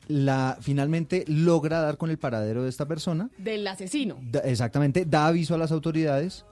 la 0.07 0.57
finalmente 0.61 1.25
logra 1.29 1.81
dar 1.81 1.97
con 1.97 2.11
el 2.11 2.19
paradero 2.19 2.63
de 2.63 2.69
esta 2.69 2.87
persona. 2.87 3.31
Del 3.39 3.67
asesino. 3.67 4.17
Da- 4.31 4.41
exactamente, 4.41 5.05
da 5.05 5.27
aviso 5.27 5.55
a 5.55 5.59
las 5.59 5.73
autoridades 5.73 6.45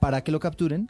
para 0.00 0.22
que 0.24 0.32
lo 0.32 0.40
capturen. 0.40 0.88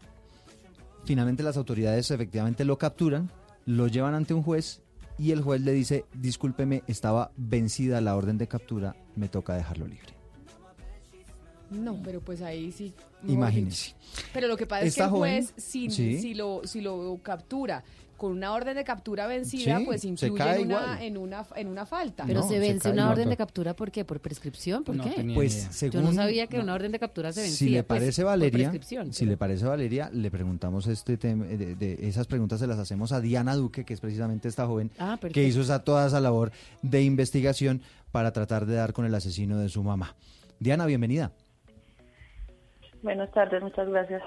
Finalmente 1.04 1.42
las 1.42 1.56
autoridades 1.56 2.10
efectivamente 2.10 2.64
lo 2.64 2.78
capturan, 2.78 3.30
lo 3.66 3.86
llevan 3.88 4.14
ante 4.14 4.32
un 4.34 4.42
juez 4.42 4.80
y 5.18 5.32
el 5.32 5.42
juez 5.42 5.60
le 5.60 5.72
dice, 5.72 6.04
discúlpeme, 6.14 6.82
estaba 6.86 7.32
vencida 7.36 8.00
la 8.00 8.16
orden 8.16 8.38
de 8.38 8.46
captura, 8.48 8.94
me 9.16 9.28
toca 9.28 9.54
dejarlo 9.56 9.86
libre. 9.86 10.14
No, 11.70 12.00
pero 12.02 12.20
pues 12.20 12.42
ahí 12.42 12.70
sí. 12.72 12.94
Imagínese. 13.28 13.94
Pero 14.32 14.48
lo 14.48 14.56
que 14.56 14.66
pasa 14.66 14.84
Esta 14.84 14.88
es 14.88 14.94
que 14.96 15.02
el 15.02 15.10
joven- 15.10 15.44
juez, 15.46 15.54
si, 15.56 15.90
Sí. 15.90 16.20
si, 16.20 16.34
lo, 16.34 16.62
si 16.64 16.80
lo 16.80 17.18
captura 17.22 17.82
con 18.18 18.30
una 18.30 18.52
orden 18.52 18.76
de 18.76 18.84
captura 18.84 19.26
vencida, 19.26 19.78
Sí, 19.78 19.84
pues 19.84 20.02
cae 20.36 20.60
en 20.60 20.66
una, 20.68 21.02
en, 21.04 21.16
una, 21.16 21.44
en 21.56 21.66
una 21.66 21.86
falta. 21.86 22.22
Pero 22.24 22.42
No, 22.42 22.48
se 22.48 22.60
vence 22.60 22.88
una 22.88 23.10
orden 23.10 23.28
de 23.28 23.36
captura, 23.36 23.74
¿por 23.74 23.90
qué? 23.90 24.04
¿Por 24.04 24.20
prescripción? 24.20 24.84
¿Por 24.84 24.94
No 24.94 25.02
qué? 25.02 25.32
Pues 25.34 25.56
idea. 25.56 25.72
según 25.72 25.92
Yo 25.92 26.02
no 26.08 26.12
sabía 26.14 26.46
que 26.46 26.60
una 26.60 26.72
orden 26.74 26.92
de 26.92 27.00
captura 27.00 27.32
se 27.32 27.40
vencía. 27.40 27.58
si 27.58 27.68
le 27.70 27.82
pues, 27.82 27.98
parece 27.98 28.22
por 28.22 28.30
Valeria, 28.30 28.68
prescripción, 28.70 29.12
si 29.12 29.20
pero- 29.20 29.30
le 29.32 29.36
parece 29.38 29.64
Valeria, 29.64 30.08
le 30.12 30.30
preguntamos 30.30 30.86
este 30.86 31.16
tema, 31.16 31.46
de, 31.46 31.74
de- 31.74 31.98
esas 32.06 32.28
preguntas 32.28 32.60
se 32.60 32.68
las 32.68 32.78
hacemos 32.78 33.10
a 33.10 33.20
Diana 33.20 33.56
Duque, 33.56 33.84
que 33.84 33.92
es 33.94 33.98
precisamente 34.00 34.46
esta 34.46 34.66
joven 34.68 34.92
Ah, 35.00 35.18
que 35.32 35.42
hizo 35.42 35.60
esa, 35.60 35.82
toda 35.82 36.06
esa 36.06 36.20
labor 36.20 36.52
de 36.82 37.02
investigación 37.02 37.82
para 38.12 38.32
tratar 38.32 38.66
de 38.66 38.74
dar 38.76 38.92
con 38.92 39.04
el 39.04 39.14
asesino 39.16 39.58
de 39.58 39.68
su 39.68 39.82
mamá. 39.82 40.14
Diana, 40.60 40.86
bienvenida. 40.86 41.32
Buenas 43.02 43.30
tardes, 43.32 43.62
muchas 43.62 43.88
gracias. 43.88 44.22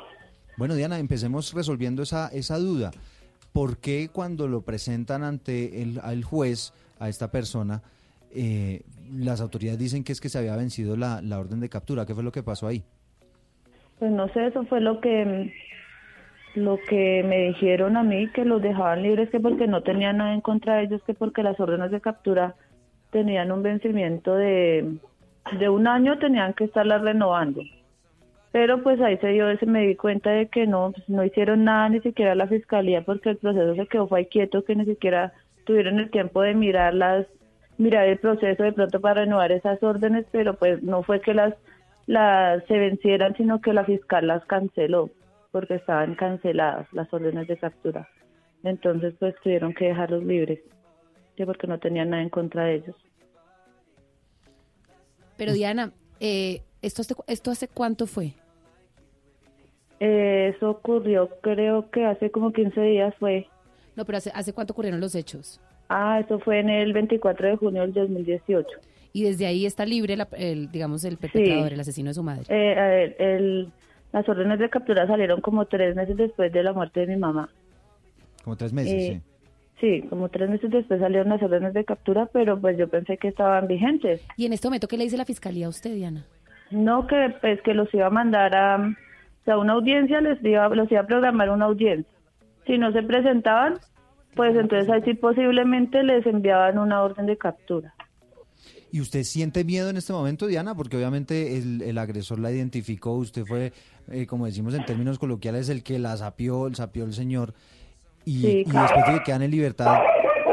Bueno, 0.58 0.76
Diana, 0.76 1.00
empecemos 1.00 1.54
resolviendo 1.54 2.04
esa, 2.04 2.28
esa 2.30 2.58
duda. 2.58 2.92
¿Por 3.54 3.78
qué 3.78 4.10
cuando 4.12 4.48
lo 4.48 4.62
presentan 4.62 5.24
ante 5.24 5.82
el 5.82 6.00
al 6.04 6.24
juez, 6.24 6.74
a 7.00 7.10
esta 7.10 7.32
persona, 7.32 7.82
eh, 8.34 8.82
las 9.12 9.42
autoridades 9.42 9.80
dicen 9.80 10.04
que 10.04 10.12
es 10.12 10.22
que 10.22 10.30
se 10.30 10.38
había 10.38 10.56
vencido 10.56 10.98
la, 10.98 11.22
la 11.22 11.40
orden 11.40 11.60
de 11.60 11.70
captura? 11.70 12.06
¿Qué 12.06 12.14
fue 12.14 12.24
lo 12.24 12.32
que 12.32 12.44
pasó 12.44 12.68
ahí? 12.68 12.84
Pues 14.00 14.12
no 14.12 14.28
sé, 14.30 14.48
eso 14.48 14.64
fue 14.66 14.82
lo 14.82 15.00
que 15.00 15.54
lo 16.56 16.80
que 16.88 17.22
me 17.24 17.48
dijeron 17.48 17.98
a 17.98 18.04
mí, 18.04 18.30
que 18.30 18.46
los 18.46 18.62
dejaban 18.62 19.04
libres, 19.04 19.30
que 19.30 19.42
porque 19.42 19.68
no 19.68 19.84
tenían 19.84 20.18
nada 20.18 20.34
en 20.34 20.42
contra 20.42 20.78
de 20.78 20.84
ellos, 20.84 21.02
que 21.06 21.14
porque 21.14 21.44
las 21.44 21.60
órdenes 21.60 21.92
de 21.92 22.00
captura 22.00 22.56
tenían 23.12 23.52
un 23.52 23.62
vencimiento 23.62 24.36
de, 24.36 24.98
de 25.60 25.70
un 25.70 25.88
año, 25.88 26.18
tenían 26.18 26.54
que 26.54 26.64
estarlas 26.66 27.02
renovando. 27.02 27.62
Pero 28.56 28.82
pues 28.82 29.02
ahí 29.02 29.18
se 29.18 29.28
dio 29.28 29.50
ese, 29.50 29.66
me 29.66 29.86
di 29.86 29.98
cuenta 29.98 30.30
de 30.30 30.48
que 30.48 30.66
no, 30.66 30.94
pues, 30.94 31.10
no 31.10 31.26
hicieron 31.26 31.66
nada, 31.66 31.90
ni 31.90 32.00
siquiera 32.00 32.36
la 32.36 32.48
fiscalía, 32.48 33.04
porque 33.04 33.32
el 33.32 33.38
proceso 33.38 33.76
se 33.76 33.86
quedó 33.88 34.08
fue 34.08 34.30
quieto, 34.30 34.64
que 34.64 34.78
ni 34.78 34.86
siquiera 34.86 35.34
tuvieron 35.66 36.00
el 36.00 36.10
tiempo 36.10 36.42
de 36.42 36.54
mirar 36.54 36.94
las, 36.94 37.28
mirar 37.78 38.08
el 38.08 38.18
proceso 38.18 38.64
de 38.64 38.72
pronto 38.72 39.02
para 39.02 39.26
renovar 39.26 39.52
esas 39.52 39.84
órdenes, 39.84 40.26
pero 40.32 40.54
pues 40.54 40.82
no 40.84 41.04
fue 41.04 41.20
que 41.20 41.34
las, 41.34 41.54
las 42.06 42.64
se 42.68 42.78
vencieran, 42.78 43.36
sino 43.36 43.60
que 43.60 43.74
la 43.74 43.84
fiscal 43.84 44.26
las 44.26 44.46
canceló, 44.46 45.10
porque 45.52 45.76
estaban 45.76 46.16
canceladas 46.16 46.88
las 46.94 47.14
órdenes 47.14 47.50
de 47.50 47.58
captura. 47.58 48.08
Entonces 48.64 49.16
pues 49.20 49.36
tuvieron 49.44 49.74
que 49.74 49.88
dejarlos 49.88 50.24
libres, 50.24 50.62
que 51.36 51.46
porque 51.46 51.68
no 51.68 51.78
tenían 51.80 52.12
nada 52.12 52.24
en 52.24 52.30
contra 52.30 52.64
de 52.64 52.76
ellos. 52.76 52.96
Pero 55.36 55.52
Diana, 55.52 55.92
eh, 56.22 56.62
¿esto, 56.82 57.02
hace, 57.02 57.16
¿esto 57.28 57.52
hace 57.52 57.68
cuánto 57.68 58.08
fue? 58.08 58.32
Eh, 60.00 60.54
eso 60.56 60.70
ocurrió 60.72 61.30
creo 61.42 61.90
que 61.90 62.06
hace 62.06 62.30
como 62.32 62.52
15 62.52 62.80
días 62.82 63.14
fue. 63.20 63.48
No, 63.96 64.04
pero 64.06 64.18
¿hace, 64.18 64.32
¿hace 64.34 64.54
cuánto 64.54 64.74
ocurrieron 64.74 65.00
los 65.00 65.16
hechos? 65.16 65.62
Ah, 65.88 66.20
eso 66.24 66.40
fue 66.40 66.60
en 66.60 66.70
el 66.70 66.92
24 66.94 67.48
de 67.48 67.56
junio 67.58 67.82
del 67.84 67.94
2018. 67.94 68.68
Y 69.14 69.24
desde 69.24 69.46
ahí 69.46 69.66
está 69.66 69.86
libre, 69.86 70.18
la- 70.18 70.28
el, 70.34 70.70
digamos, 70.72 71.06
el 71.06 71.18
perpetrador, 71.18 71.72
el 71.72 71.80
asesino 71.80 72.10
de 72.10 72.14
su 72.16 72.24
madre. 72.24 72.44
Eh, 72.50 72.78
a 72.78 72.88
ver, 72.88 73.16
el- 73.20 73.72
las 74.12 74.28
órdenes 74.28 74.60
de 74.60 74.70
captura 74.70 75.08
salieron 75.08 75.40
como 75.42 75.66
tres 75.66 75.96
meses 75.96 76.18
después 76.18 76.52
de 76.52 76.64
la 76.64 76.74
muerte 76.74 77.02
de 77.02 77.08
mi 77.08 77.16
mamá. 77.18 77.50
Como 78.44 78.56
tres 78.58 78.74
meses, 78.74 78.94
Eh, 78.94 79.14
sí. 79.14 79.22
Sí, 79.80 80.08
como 80.10 80.30
tres 80.30 80.50
meses 80.50 80.70
después 80.72 81.00
salieron 81.02 81.30
las 81.30 81.42
órdenes 81.44 81.74
de 81.74 81.84
captura, 81.84 82.28
pero 82.32 82.60
pues 82.60 82.78
yo 82.78 82.88
pensé 82.88 83.18
que 83.18 83.28
estaban 83.28 83.68
vigentes. 83.68 84.22
¿Y 84.38 84.46
en 84.46 84.54
este 84.54 84.68
momento 84.68 84.88
qué 84.88 84.98
le 84.98 85.04
dice 85.04 85.18
la 85.18 85.26
fiscalía 85.26 85.66
a 85.66 85.70
usted, 85.70 85.94
Diana? 85.94 86.26
No, 86.72 87.06
que 87.08 87.36
pues 87.42 87.62
que 87.62 87.74
los 87.74 87.94
iba 87.94 88.08
a 88.08 88.10
mandar 88.10 88.56
a, 88.56 88.96
o 89.46 89.48
sea, 89.48 89.60
una 89.60 89.74
audiencia, 89.74 90.22
les 90.22 90.44
iba, 90.44 90.68
los 90.70 90.92
iba 90.92 91.02
a 91.02 91.06
programar 91.06 91.52
una 91.52 91.66
audiencia. 91.66 92.12
Si 92.66 92.80
no 92.80 92.92
se 92.92 93.04
presentaban, 93.04 93.76
pues 94.36 94.56
entonces 94.56 94.90
ahí 94.90 95.04
sí 95.04 95.14
posiblemente 95.14 96.02
les 96.02 96.26
enviaban 96.26 96.80
una 96.80 97.04
orden 97.04 97.28
de 97.28 97.38
captura. 97.38 97.94
¿Y 98.92 99.02
usted 99.02 99.22
siente 99.22 99.64
miedo 99.64 99.92
en 99.92 99.98
este 99.98 100.14
momento, 100.14 100.48
Diana? 100.48 100.74
Porque 100.74 100.98
obviamente 100.98 101.58
el, 101.60 101.84
el 101.84 101.98
agresor 102.00 102.40
la 102.40 102.52
identificó, 102.52 103.14
usted 103.14 103.46
fue, 103.46 103.72
eh, 104.10 104.26
como 104.26 104.48
decimos 104.48 104.74
en 104.74 104.84
términos 104.84 105.20
coloquiales, 105.20 105.70
el 105.70 105.84
que 105.84 106.00
la 106.00 106.18
sapió, 106.18 106.66
el 106.66 106.74
sapió 106.74 107.04
el 107.04 107.14
señor, 107.14 107.54
y, 108.26 108.42
Sí, 108.42 108.58
y 108.62 108.64
claro. 108.64 108.88
después 108.88 109.06
de 109.06 109.20
que 109.20 109.24
quedan 109.26 109.44
en 109.44 109.52
libertad, 109.52 110.00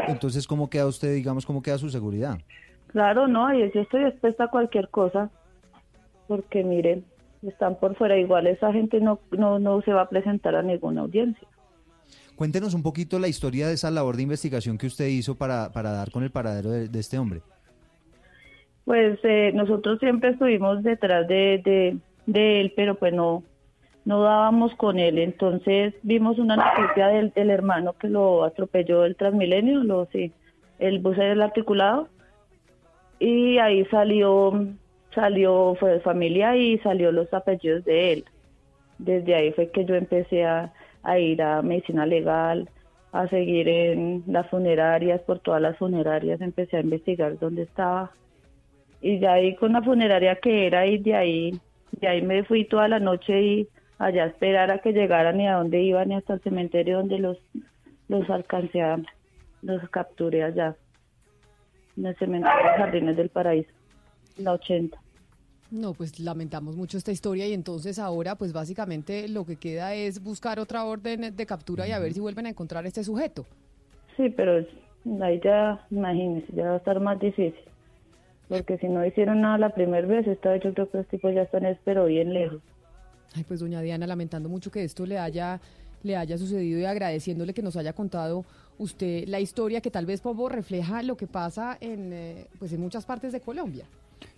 entonces, 0.07 0.47
¿cómo 0.47 0.69
queda 0.69 0.87
usted, 0.87 1.15
digamos, 1.15 1.47
cómo 1.47 1.63
queda 1.63 1.79
su 1.79 1.89
seguridad? 1.89 2.39
Claro, 2.89 3.27
no, 3.27 3.55
y 3.55 3.71
yo 3.73 3.81
estoy 3.81 4.05
expuesta 4.05 4.45
a 4.45 4.49
cualquier 4.49 4.91
cosa, 4.91 5.31
porque 6.29 6.63
miren, 6.63 7.07
están 7.43 7.79
por 7.79 7.97
fuera, 7.97 8.17
igual 8.17 8.47
esa 8.47 8.73
gente 8.73 9.01
no, 9.01 9.19
no, 9.31 9.59
no 9.59 9.83
se 9.83 9.93
va 9.93 10.03
a 10.03 10.09
presentar 10.09 10.55
a 10.55 10.63
ninguna 10.63 11.03
audiencia. 11.03 11.47
Cuéntenos 12.37 12.75
un 12.75 12.83
poquito 12.83 13.19
la 13.19 13.29
historia 13.29 13.69
de 13.69 13.75
esa 13.75 13.91
labor 13.91 14.17
de 14.17 14.23
investigación 14.23 14.79
que 14.79 14.87
usted 14.87 15.07
hizo 15.07 15.37
para, 15.37 15.71
para 15.73 15.93
dar 15.93 16.11
con 16.11 16.23
el 16.23 16.31
paradero 16.31 16.71
de, 16.71 16.89
de 16.89 16.99
este 16.99 17.19
hombre. 17.19 17.43
Pues 18.85 19.19
eh, 19.23 19.53
nosotros 19.55 19.99
siempre 20.01 20.31
estuvimos 20.31 20.83
detrás 20.83 21.29
de, 21.29 21.61
de, 21.65 21.99
de 22.27 22.61
él, 22.61 22.73
pero 22.75 22.97
pues 22.97 23.13
no, 23.13 23.45
no 24.05 24.23
dábamos 24.23 24.75
con 24.75 24.99
él. 24.99 25.19
Entonces 25.19 25.95
vimos 26.03 26.39
una 26.39 26.57
noticia 26.57 27.09
del, 27.09 27.31
del 27.31 27.51
hermano 27.51 27.93
que 27.93 28.09
lo 28.09 28.45
atropelló 28.45 29.05
el 29.05 29.15
Transmilenio, 29.15 29.85
lo, 29.85 30.09
sí, 30.11 30.33
el 30.79 30.99
bus 30.99 31.17
del 31.17 31.43
articulado. 31.43 32.09
Y 33.21 33.59
ahí 33.59 33.85
salió, 33.85 34.67
salió, 35.15 35.77
fue 35.79 35.93
de 35.93 36.01
familia 36.01 36.57
y 36.57 36.79
salió 36.79 37.13
los 37.13 37.33
apellidos 37.33 37.85
de 37.85 38.13
él. 38.13 38.25
Desde 38.99 39.35
ahí 39.35 39.53
fue 39.53 39.71
que 39.71 39.85
yo 39.85 39.95
empecé 39.95 40.45
a, 40.45 40.73
a 41.03 41.19
ir 41.19 41.43
a 41.43 41.63
medicina 41.63 42.07
legal, 42.07 42.69
a 43.13 43.27
seguir 43.29 43.69
en 43.69 44.25
las 44.27 44.49
funerarias, 44.49 45.21
por 45.23 45.41
todas 45.41 45.61
las 45.61 45.77
funerarias, 45.77 46.41
empecé 46.41 46.77
a 46.77 46.81
investigar 46.81 47.39
dónde 47.39 47.63
estaba 47.63 48.13
y 49.03 49.19
ya 49.19 49.33
ahí 49.35 49.55
con 49.57 49.73
la 49.73 49.83
funeraria 49.83 50.37
que 50.37 50.67
era 50.67 50.87
y 50.87 50.99
de 50.99 51.15
ahí 51.15 51.61
de 51.91 52.09
ahí 52.09 52.23
me 52.23 52.45
fui 52.45 52.65
toda 52.65 52.89
la 52.89 53.01
noche 53.01 53.43
y 53.43 53.69
allá 53.99 54.25
a 54.25 54.27
esperar 54.29 54.71
a 54.71 54.79
que 54.79 54.93
llegaran 54.93 55.37
ni 55.37 55.49
a 55.49 55.57
dónde 55.57 55.83
iban 55.83 56.09
ni 56.09 56.15
hasta 56.15 56.35
el 56.35 56.41
cementerio 56.41 56.99
donde 56.99 57.19
los 57.19 57.39
los 58.09 58.31
alcancé 58.31 58.81
a 58.81 58.99
los 59.61 59.87
capturé 59.91 60.45
allá 60.45 60.77
en 61.97 62.07
el 62.07 62.17
cementerio 62.17 62.63
de 62.63 62.79
Jardines 62.79 63.17
del 63.17 63.29
Paraíso 63.29 63.73
la 64.39 64.53
80 64.53 65.02
No, 65.73 65.95
pues 65.95 66.21
lamentamos 66.21 66.77
mucho 66.77 66.99
esta 66.99 67.13
historia 67.13 67.47
y 67.47 67.55
entonces 67.55 67.99
ahora 67.99 68.35
pues 68.35 68.53
básicamente 68.53 69.27
lo 69.27 69.47
que 69.47 69.57
queda 69.57 69.95
es 69.95 70.23
buscar 70.23 70.61
otra 70.61 70.85
orden 70.85 71.35
de 71.35 71.47
captura 71.47 71.89
y 71.89 71.93
a 71.93 71.99
ver 71.99 72.13
si 72.13 72.21
vuelven 72.21 72.45
a 72.45 72.51
encontrar 72.51 72.85
a 72.85 72.89
este 72.89 73.03
sujeto. 73.03 73.47
sí 74.19 74.29
pero 74.29 74.67
ahí 75.23 75.41
ya 75.43 75.83
imagínense 75.91 76.47
ya 76.55 76.65
va 76.65 76.75
a 76.75 76.77
estar 76.77 77.01
más 77.01 77.19
difícil 77.19 77.65
porque 78.51 78.77
si 78.77 78.87
no 78.87 79.05
hicieron 79.07 79.41
nada 79.41 79.57
la 79.57 79.71
primera 79.71 80.07
vez 80.07 80.27
esta 80.27 80.51
vez 80.51 80.63
yo 80.63 80.75
creo 80.75 80.91
que 80.91 80.99
los 80.99 81.07
tipos 81.09 81.35
ya 81.35 81.41
están 81.43 81.65
pero 81.85 82.05
bien 82.05 82.35
lejos 82.35 82.61
Ay, 83.35 83.45
pues 83.45 83.61
doña 83.61 83.81
Diana, 83.81 84.07
lamentando 84.07 84.51
mucho 84.51 84.71
que 84.71 84.85
esto 84.85 85.07
le 85.07 85.19
haya 85.19 85.59
le 86.03 86.17
haya 86.17 86.37
sucedido 86.37 86.81
y 86.81 86.85
agradeciéndole 86.85 87.55
que 87.55 87.63
nos 87.63 87.77
haya 87.77 87.95
contado 87.95 88.45
usted 88.77 89.27
la 89.27 89.41
historia 89.41 89.81
que 89.81 89.91
tal 89.91 90.05
vez 90.05 90.21
poco 90.21 90.51
refleja 90.51 91.03
lo 91.03 91.17
que 91.17 91.27
pasa 91.27 91.79
en 91.81 92.13
eh, 92.13 92.47
pues 92.59 92.75
en 92.75 92.81
muchas 92.83 93.07
partes 93.07 93.33
de 93.33 93.41
Colombia. 93.41 93.87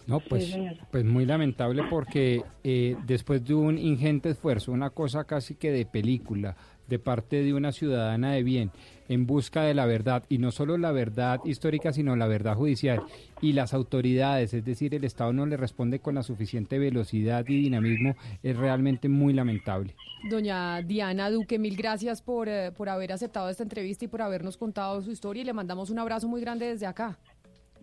No, 0.07 0.21
pues, 0.21 0.55
pues 0.91 1.05
muy 1.05 1.25
lamentable 1.25 1.83
porque 1.89 2.43
eh, 2.63 2.97
después 3.07 3.45
de 3.45 3.55
un 3.55 3.79
ingente 3.79 4.31
esfuerzo, 4.31 4.73
una 4.73 4.91
cosa 4.91 5.25
casi 5.25 5.55
que 5.55 5.71
de 5.71 5.87
película, 5.87 6.57
de 6.89 6.99
parte 6.99 7.43
de 7.43 7.55
una 7.55 7.73
ciudadana 7.73 8.33
de 8.33 8.43
bien, 8.43 8.71
en 9.09 9.27
busca 9.27 9.63
de 9.63 9.75
la 9.75 9.87
verdad, 9.87 10.25
y 10.29 10.39
no 10.39 10.51
solo 10.51 10.77
la 10.79 10.93
verdad 10.93 11.41
histórica, 11.45 11.93
sino 11.93 12.17
la 12.17 12.27
verdad 12.27 12.55
judicial, 12.55 13.03
y 13.41 13.53
las 13.53 13.75
autoridades, 13.75 14.55
es 14.55 14.65
decir, 14.65 14.95
el 14.95 15.05
Estado 15.05 15.33
no 15.33 15.47
le 15.47 15.57
responde 15.57 16.01
con 16.01 16.15
la 16.15 16.23
suficiente 16.23 16.79
velocidad 16.79 17.45
y 17.49 17.63
dinamismo, 17.63 18.15
es 18.43 18.57
realmente 18.57 19.09
muy 19.09 19.33
lamentable. 19.33 19.95
Doña 20.29 20.81
Diana 20.83 21.31
Duque, 21.31 21.59
mil 21.59 21.77
gracias 21.77 22.23
por, 22.23 22.49
eh, 22.49 22.73
por 22.73 22.89
haber 22.89 23.13
aceptado 23.13 23.49
esta 23.51 23.63
entrevista 23.63 24.05
y 24.05 24.09
por 24.09 24.23
habernos 24.23 24.57
contado 24.57 25.03
su 25.03 25.11
historia 25.11 25.43
y 25.43 25.47
le 25.47 25.53
mandamos 25.53 25.91
un 25.91 25.99
abrazo 25.99 26.29
muy 26.29 26.41
grande 26.41 26.67
desde 26.67 26.87
acá. 26.87 27.19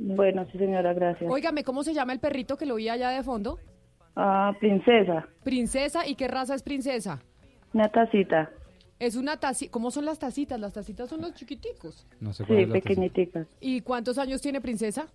Bueno 0.03 0.45
sí 0.51 0.57
señora 0.57 0.93
gracias 0.93 1.29
Óigame, 1.31 1.63
¿cómo 1.63 1.83
se 1.83 1.93
llama 1.93 2.13
el 2.13 2.19
perrito 2.19 2.57
que 2.57 2.65
lo 2.65 2.75
vi 2.75 2.89
allá 2.89 3.09
de 3.11 3.23
fondo? 3.23 3.59
ah 4.15 4.53
princesa 4.59 5.27
Princesa, 5.43 6.07
¿y 6.07 6.15
qué 6.15 6.27
raza 6.27 6.55
es 6.55 6.63
princesa? 6.63 7.21
una 7.73 7.89
tacita 7.89 8.49
Es 8.99 9.15
una 9.15 9.37
tacita, 9.37 9.71
¿cómo 9.71 9.89
son 9.91 10.05
las 10.05 10.19
tacitas? 10.19 10.59
Las 10.59 10.73
tacitas 10.73 11.09
son 11.09 11.21
los 11.21 11.33
chiquiticos. 11.33 12.05
No 12.19 12.33
sé 12.33 12.43
sí 12.45 12.65
pequeñiticas 12.65 13.47
¿Y 13.59 13.81
cuántos 13.81 14.17
años 14.17 14.41
tiene 14.41 14.59
princesa? 14.61 15.07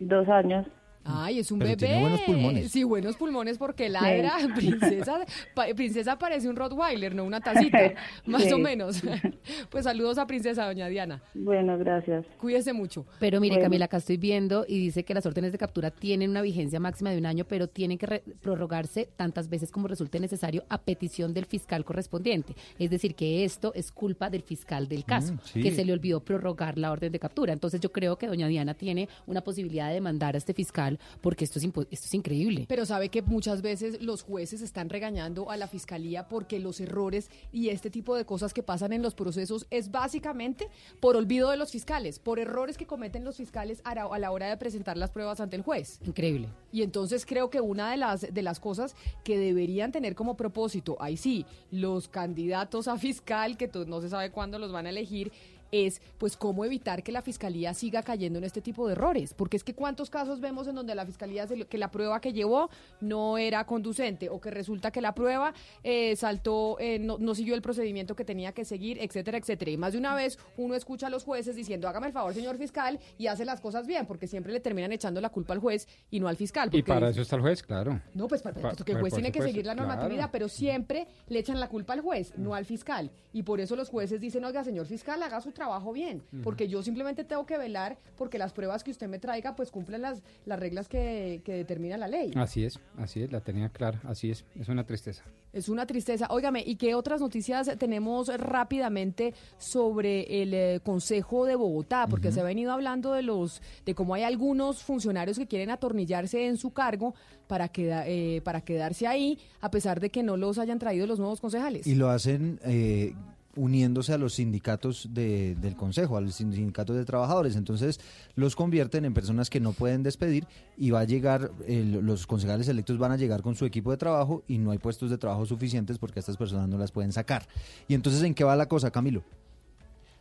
dos 0.00 0.28
años 0.28 0.66
Ay, 1.04 1.38
es 1.38 1.50
un 1.50 1.58
Pero 1.58 1.70
bebé. 1.70 1.86
tiene 1.86 2.00
buenos 2.02 2.20
pulmones. 2.22 2.70
Sí, 2.70 2.84
buenos 2.84 3.16
pulmones 3.16 3.58
porque 3.58 3.88
ladra. 3.88 4.34
Princesa, 4.54 5.20
pa- 5.54 5.66
princesa 5.74 6.18
parece 6.18 6.48
un 6.48 6.56
Rottweiler, 6.56 7.14
no 7.14 7.24
una 7.24 7.40
tacita, 7.40 7.78
más 8.26 8.44
Sí. 8.44 8.52
o 8.52 8.58
menos. 8.58 9.02
Pues 9.70 9.84
saludos 9.84 10.18
a 10.18 10.26
princesa, 10.26 10.66
doña 10.66 10.88
Diana. 10.88 11.22
Bueno, 11.34 11.78
gracias. 11.78 12.24
Cuídese 12.38 12.72
mucho. 12.72 13.06
Pero 13.18 13.40
mire, 13.40 13.54
Bueno. 13.56 13.64
Camila, 13.66 13.84
acá 13.86 13.96
estoy 13.98 14.16
viendo 14.16 14.64
y 14.68 14.78
dice 14.78 15.04
que 15.04 15.14
las 15.14 15.24
órdenes 15.26 15.52
de 15.52 15.58
captura 15.58 15.90
tienen 15.90 16.30
una 16.30 16.42
vigencia 16.42 16.80
máxima 16.80 17.10
de 17.10 17.18
un 17.18 17.26
año, 17.26 17.44
pero 17.44 17.68
tienen 17.68 17.98
que 17.98 18.06
re- 18.06 18.22
prorrogarse 18.40 19.08
tantas 19.16 19.48
veces 19.48 19.70
como 19.70 19.88
resulte 19.88 20.18
necesario 20.20 20.64
a 20.68 20.78
petición 20.78 21.32
del 21.34 21.46
fiscal 21.46 21.84
correspondiente. 21.84 22.54
Es 22.78 22.90
decir, 22.90 23.14
que 23.14 23.44
esto 23.44 23.72
es 23.74 23.92
culpa 23.92 24.28
del 24.30 24.42
fiscal 24.42 24.88
del 24.88 25.04
caso, 25.04 25.34
Mm, 25.34 25.38
sí. 25.44 25.62
que 25.62 25.70
se 25.72 25.84
le 25.84 25.92
olvidó 25.92 26.20
prorrogar 26.20 26.76
la 26.78 26.90
orden 26.92 27.12
de 27.12 27.18
captura. 27.18 27.52
Entonces 27.52 27.80
yo 27.80 27.92
creo 27.92 28.16
que 28.16 28.26
doña 28.26 28.48
Diana 28.48 28.74
tiene 28.74 29.08
una 29.26 29.40
posibilidad 29.42 29.88
de 29.88 29.94
demandar 29.94 30.34
a 30.34 30.38
este 30.38 30.52
fiscal 30.54 30.89
porque 31.20 31.44
esto 31.44 31.58
es, 31.58 31.64
impo- 31.66 31.86
esto 31.90 32.06
es 32.06 32.14
increíble. 32.14 32.66
Pero 32.68 32.86
sabe 32.86 33.08
que 33.08 33.22
muchas 33.22 33.62
veces 33.62 34.02
los 34.02 34.22
jueces 34.22 34.62
están 34.62 34.88
regañando 34.88 35.50
a 35.50 35.56
la 35.56 35.68
fiscalía 35.68 36.28
porque 36.28 36.58
los 36.58 36.80
errores 36.80 37.30
y 37.52 37.68
este 37.68 37.90
tipo 37.90 38.16
de 38.16 38.24
cosas 38.24 38.54
que 38.54 38.62
pasan 38.62 38.92
en 38.92 39.02
los 39.02 39.14
procesos 39.14 39.66
es 39.70 39.90
básicamente 39.90 40.68
por 41.00 41.16
olvido 41.16 41.50
de 41.50 41.56
los 41.56 41.70
fiscales, 41.70 42.18
por 42.18 42.38
errores 42.38 42.76
que 42.76 42.86
cometen 42.86 43.24
los 43.24 43.36
fiscales 43.36 43.80
a 43.84 43.94
la, 43.94 44.30
hora 44.30 44.48
de 44.48 44.56
presentar 44.56 44.96
las 44.96 45.10
pruebas 45.10 45.40
ante 45.40 45.56
el 45.56 45.62
juez. 45.62 45.98
Increíble. 46.06 46.48
Y 46.72 46.82
entonces 46.82 47.26
creo 47.26 47.50
que 47.50 47.60
una 47.60 47.90
de 47.90 47.96
las 47.96 48.20
de 48.20 48.42
las 48.42 48.60
cosas 48.60 48.94
que 49.24 49.38
deberían 49.38 49.92
tener 49.92 50.14
como 50.14 50.36
propósito, 50.36 50.96
ahí 51.00 51.16
sí, 51.16 51.46
los 51.70 52.08
candidatos 52.08 52.88
a 52.88 52.96
fiscal 52.98 53.56
que 53.56 53.70
no 53.86 54.00
se 54.00 54.08
sabe 54.08 54.30
cuándo 54.30 54.58
los 54.58 54.72
van 54.72 54.86
a 54.86 54.90
elegir 54.90 55.32
es 55.72 56.00
pues 56.18 56.36
cómo 56.36 56.64
evitar 56.64 57.02
que 57.02 57.12
la 57.12 57.22
fiscalía 57.22 57.74
siga 57.74 58.02
cayendo 58.02 58.38
en 58.38 58.44
este 58.44 58.60
tipo 58.60 58.86
de 58.86 58.92
errores, 58.92 59.34
porque 59.34 59.56
es 59.56 59.64
que 59.64 59.74
cuántos 59.74 60.10
casos 60.10 60.40
vemos 60.40 60.66
en 60.68 60.74
donde 60.74 60.94
la 60.94 61.06
fiscalía 61.06 61.46
se 61.46 61.64
que 61.66 61.78
la 61.78 61.90
prueba 61.90 62.20
que 62.20 62.32
llevó 62.32 62.70
no 63.00 63.38
era 63.38 63.64
conducente 63.64 64.28
o 64.28 64.40
que 64.40 64.50
resulta 64.50 64.90
que 64.90 65.00
la 65.00 65.14
prueba 65.14 65.52
eh, 65.84 66.16
saltó 66.16 66.76
eh, 66.80 66.98
no, 66.98 67.18
no 67.18 67.34
siguió 67.34 67.54
el 67.54 67.62
procedimiento 67.62 68.16
que 68.16 68.24
tenía 68.24 68.52
que 68.52 68.64
seguir, 68.64 68.98
etcétera, 69.00 69.38
etcétera. 69.38 69.70
Y 69.70 69.76
más 69.76 69.92
de 69.92 69.98
una 69.98 70.14
vez 70.14 70.38
uno 70.56 70.74
escucha 70.74 71.06
a 71.06 71.10
los 71.10 71.24
jueces 71.24 71.54
diciendo, 71.56 71.88
"Hágame 71.88 72.06
el 72.08 72.12
favor, 72.12 72.34
señor 72.34 72.56
fiscal", 72.58 72.98
y 73.18 73.26
hace 73.26 73.44
las 73.44 73.60
cosas 73.60 73.86
bien, 73.86 74.06
porque 74.06 74.26
siempre 74.26 74.52
le 74.52 74.60
terminan 74.60 74.92
echando 74.92 75.20
la 75.20 75.28
culpa 75.30 75.54
al 75.54 75.60
juez 75.60 75.86
y 76.10 76.20
no 76.20 76.28
al 76.28 76.36
fiscal, 76.36 76.68
Y 76.68 76.82
porque 76.82 76.84
para 76.92 77.10
eso 77.10 77.22
está 77.22 77.36
el 77.36 77.42
juez, 77.42 77.62
claro. 77.62 78.00
no, 78.14 78.26
pues 78.28 78.42
para, 78.42 78.54
Pa- 78.60 78.70
pues, 78.70 78.84
que 78.84 78.92
el 78.92 79.00
juez 79.00 79.14
tiene 79.14 79.32
que 79.32 79.42
seguir 79.42 79.66
la 79.66 79.74
claro. 79.74 79.88
normatividad, 79.88 80.30
pero 80.30 80.48
siempre 80.48 81.06
le 81.28 81.38
echan 81.38 81.60
la 81.60 81.68
culpa 81.68 81.92
al 81.92 82.00
juez, 82.00 82.32
no 82.36 82.54
al 82.54 82.64
fiscal. 82.64 83.10
Y 83.32 83.42
por 83.44 83.60
eso 83.60 83.76
los 83.76 83.88
jueces 83.88 84.20
dicen, 84.20 84.44
oiga, 84.44 84.64
señor 84.64 84.86
fiscal, 84.86 85.22
haga 85.22 85.40
su 85.40 85.52
trabajo 85.60 85.92
bien, 85.92 86.22
porque 86.42 86.68
yo 86.68 86.82
simplemente 86.82 87.22
tengo 87.22 87.44
que 87.44 87.58
velar 87.58 87.98
porque 88.16 88.38
las 88.38 88.54
pruebas 88.54 88.82
que 88.82 88.90
usted 88.90 89.08
me 89.08 89.18
traiga 89.18 89.54
pues 89.54 89.70
cumplen 89.70 90.00
las, 90.00 90.22
las 90.46 90.58
reglas 90.58 90.88
que, 90.88 91.42
que 91.44 91.52
determina 91.52 91.98
la 91.98 92.08
ley. 92.08 92.32
Así 92.34 92.64
es, 92.64 92.80
así 92.96 93.22
es, 93.22 93.30
la 93.30 93.40
tenía 93.42 93.68
clara, 93.68 94.00
así 94.04 94.30
es, 94.30 94.46
es 94.58 94.68
una 94.70 94.84
tristeza. 94.84 95.22
Es 95.52 95.68
una 95.68 95.84
tristeza. 95.84 96.28
Óigame, 96.30 96.62
¿y 96.64 96.76
qué 96.76 96.94
otras 96.94 97.20
noticias 97.20 97.70
tenemos 97.78 98.28
rápidamente 98.38 99.34
sobre 99.58 100.42
el 100.42 100.54
eh, 100.54 100.80
Consejo 100.82 101.44
de 101.44 101.56
Bogotá? 101.56 102.06
Porque 102.08 102.32
se 102.32 102.40
ha 102.40 102.44
venido 102.44 102.72
hablando 102.72 103.12
de 103.12 103.22
los 103.22 103.60
de 103.84 103.94
cómo 103.94 104.14
hay 104.14 104.22
algunos 104.22 104.82
funcionarios 104.82 105.38
que 105.38 105.46
quieren 105.46 105.70
atornillarse 105.70 106.46
en 106.46 106.56
su 106.56 106.70
cargo 106.70 107.14
para 107.48 107.68
queda- 107.68 108.04
eh, 108.06 108.40
para 108.44 108.60
quedarse 108.62 109.06
ahí 109.06 109.38
a 109.60 109.70
pesar 109.70 110.00
de 110.00 110.08
que 110.10 110.22
no 110.22 110.36
los 110.36 110.56
hayan 110.58 110.78
traído 110.78 111.06
los 111.06 111.18
nuevos 111.18 111.40
concejales. 111.40 111.86
Y 111.86 111.96
lo 111.96 112.08
hacen 112.08 112.60
eh, 112.64 113.12
uniéndose 113.56 114.12
a 114.12 114.18
los 114.18 114.34
sindicatos 114.34 115.08
de- 115.12 115.54
del 115.56 115.76
Consejo, 115.76 116.16
a 116.16 116.20
los 116.20 116.34
sindicatos 116.36 116.96
de 116.96 117.04
trabajadores. 117.04 117.56
Entonces 117.56 118.00
los 118.34 118.54
convierten 118.56 119.04
en 119.04 119.14
personas 119.14 119.50
que 119.50 119.60
no 119.60 119.72
pueden 119.72 120.02
despedir 120.02 120.46
y 120.76 120.90
va 120.90 121.00
a 121.00 121.04
llegar, 121.04 121.50
los 121.68 122.26
concejales 122.26 122.68
electos 122.68 122.98
van 122.98 123.12
a 123.12 123.16
llegar 123.16 123.42
con 123.42 123.54
su 123.56 123.64
equipo 123.64 123.90
de 123.90 123.96
trabajo 123.96 124.42
y 124.46 124.58
no 124.58 124.70
hay 124.70 124.78
puestos 124.78 125.10
de 125.10 125.18
trabajo 125.18 125.46
suficientes 125.46 125.98
porque 125.98 126.20
estas 126.20 126.36
personas 126.36 126.68
no 126.68 126.78
las 126.78 126.92
pueden 126.92 127.12
sacar. 127.12 127.46
Y 127.88 127.94
entonces, 127.94 128.22
¿en 128.22 128.34
qué 128.34 128.44
va 128.44 128.54
la 128.56 128.66
cosa, 128.66 128.90
Camilo? 128.90 129.24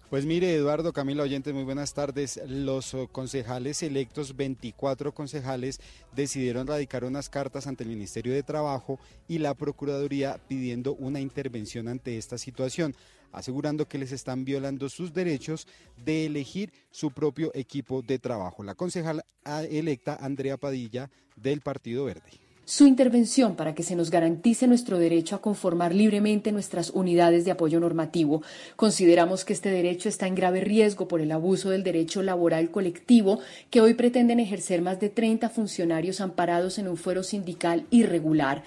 Pues 0.09 0.25
mire, 0.25 0.55
Eduardo, 0.55 0.91
Camila 0.91 1.21
Oyentes, 1.21 1.53
muy 1.53 1.63
buenas 1.63 1.93
tardes. 1.93 2.41
Los 2.47 2.95
oh, 2.95 3.07
concejales 3.09 3.83
electos, 3.83 4.35
24 4.35 5.13
concejales, 5.13 5.79
decidieron 6.15 6.65
radicar 6.65 7.03
unas 7.03 7.29
cartas 7.29 7.67
ante 7.67 7.83
el 7.83 7.91
Ministerio 7.91 8.33
de 8.33 8.41
Trabajo 8.41 8.99
y 9.27 9.37
la 9.37 9.53
Procuraduría 9.53 10.39
pidiendo 10.47 10.95
una 10.95 11.19
intervención 11.19 11.87
ante 11.87 12.17
esta 12.17 12.39
situación, 12.39 12.95
asegurando 13.31 13.87
que 13.87 13.99
les 13.99 14.11
están 14.11 14.45
violando 14.45 14.89
sus 14.89 15.13
derechos 15.13 15.67
de 16.03 16.25
elegir 16.25 16.73
su 16.89 17.11
propio 17.11 17.51
equipo 17.53 18.01
de 18.01 18.17
trabajo. 18.17 18.63
La 18.63 18.73
concejal 18.73 19.23
ah, 19.45 19.61
electa 19.61 20.17
Andrea 20.19 20.57
Padilla 20.57 21.11
del 21.35 21.61
Partido 21.61 22.05
Verde. 22.05 22.48
Su 22.69 22.85
intervención 22.85 23.55
para 23.55 23.73
que 23.73 23.81
se 23.81 23.95
nos 23.95 24.11
garantice 24.11 24.67
nuestro 24.67 24.99
derecho 24.99 25.35
a 25.35 25.41
conformar 25.41 25.91
libremente 25.95 26.51
nuestras 26.51 26.91
unidades 26.91 27.43
de 27.43 27.49
apoyo 27.49 27.79
normativo. 27.79 28.43
Consideramos 28.75 29.43
que 29.43 29.53
este 29.53 29.69
derecho 29.71 30.07
está 30.07 30.27
en 30.27 30.35
grave 30.35 30.61
riesgo 30.61 31.07
por 31.07 31.19
el 31.19 31.31
abuso 31.31 31.71
del 31.71 31.83
derecho 31.83 32.21
laboral 32.21 32.69
colectivo 32.69 33.39
que 33.71 33.81
hoy 33.81 33.95
pretenden 33.95 34.39
ejercer 34.39 34.83
más 34.83 34.99
de 34.99 35.09
30 35.09 35.49
funcionarios 35.49 36.21
amparados 36.21 36.77
en 36.77 36.87
un 36.87 36.95
fuero 36.95 37.23
sindical 37.23 37.87
irregular. 37.89 38.63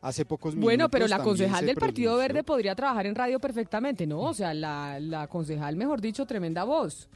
Hace 0.00 0.24
pocos 0.24 0.54
minutos 0.54 0.64
Bueno, 0.64 0.88
pero 0.88 1.06
la 1.06 1.20
concejal 1.20 1.66
del 1.66 1.76
Partido 1.76 2.14
pronunció- 2.14 2.18
Verde 2.34 2.42
podría 2.42 2.74
trabajar 2.74 3.06
en 3.06 3.14
radio 3.14 3.38
perfectamente, 3.38 4.04
¿no? 4.04 4.18
O 4.22 4.34
sea, 4.34 4.52
la, 4.52 4.98
la 4.98 5.28
concejal, 5.28 5.76
mejor 5.76 6.00
dicho, 6.00 6.26
tremenda 6.26 6.64
voz. 6.64 7.08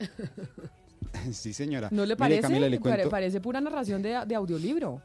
Sí, 1.32 1.52
señora. 1.52 1.88
¿No 1.90 2.02
le 2.02 2.14
Mire, 2.14 2.16
parece? 2.16 2.42
Camila, 2.42 2.68
le 2.68 2.78
Pare- 2.80 2.94
cuento- 2.96 3.10
parece 3.10 3.40
pura 3.40 3.60
narración 3.60 4.02
de, 4.02 4.18
de 4.26 4.34
audiolibro. 4.34 5.00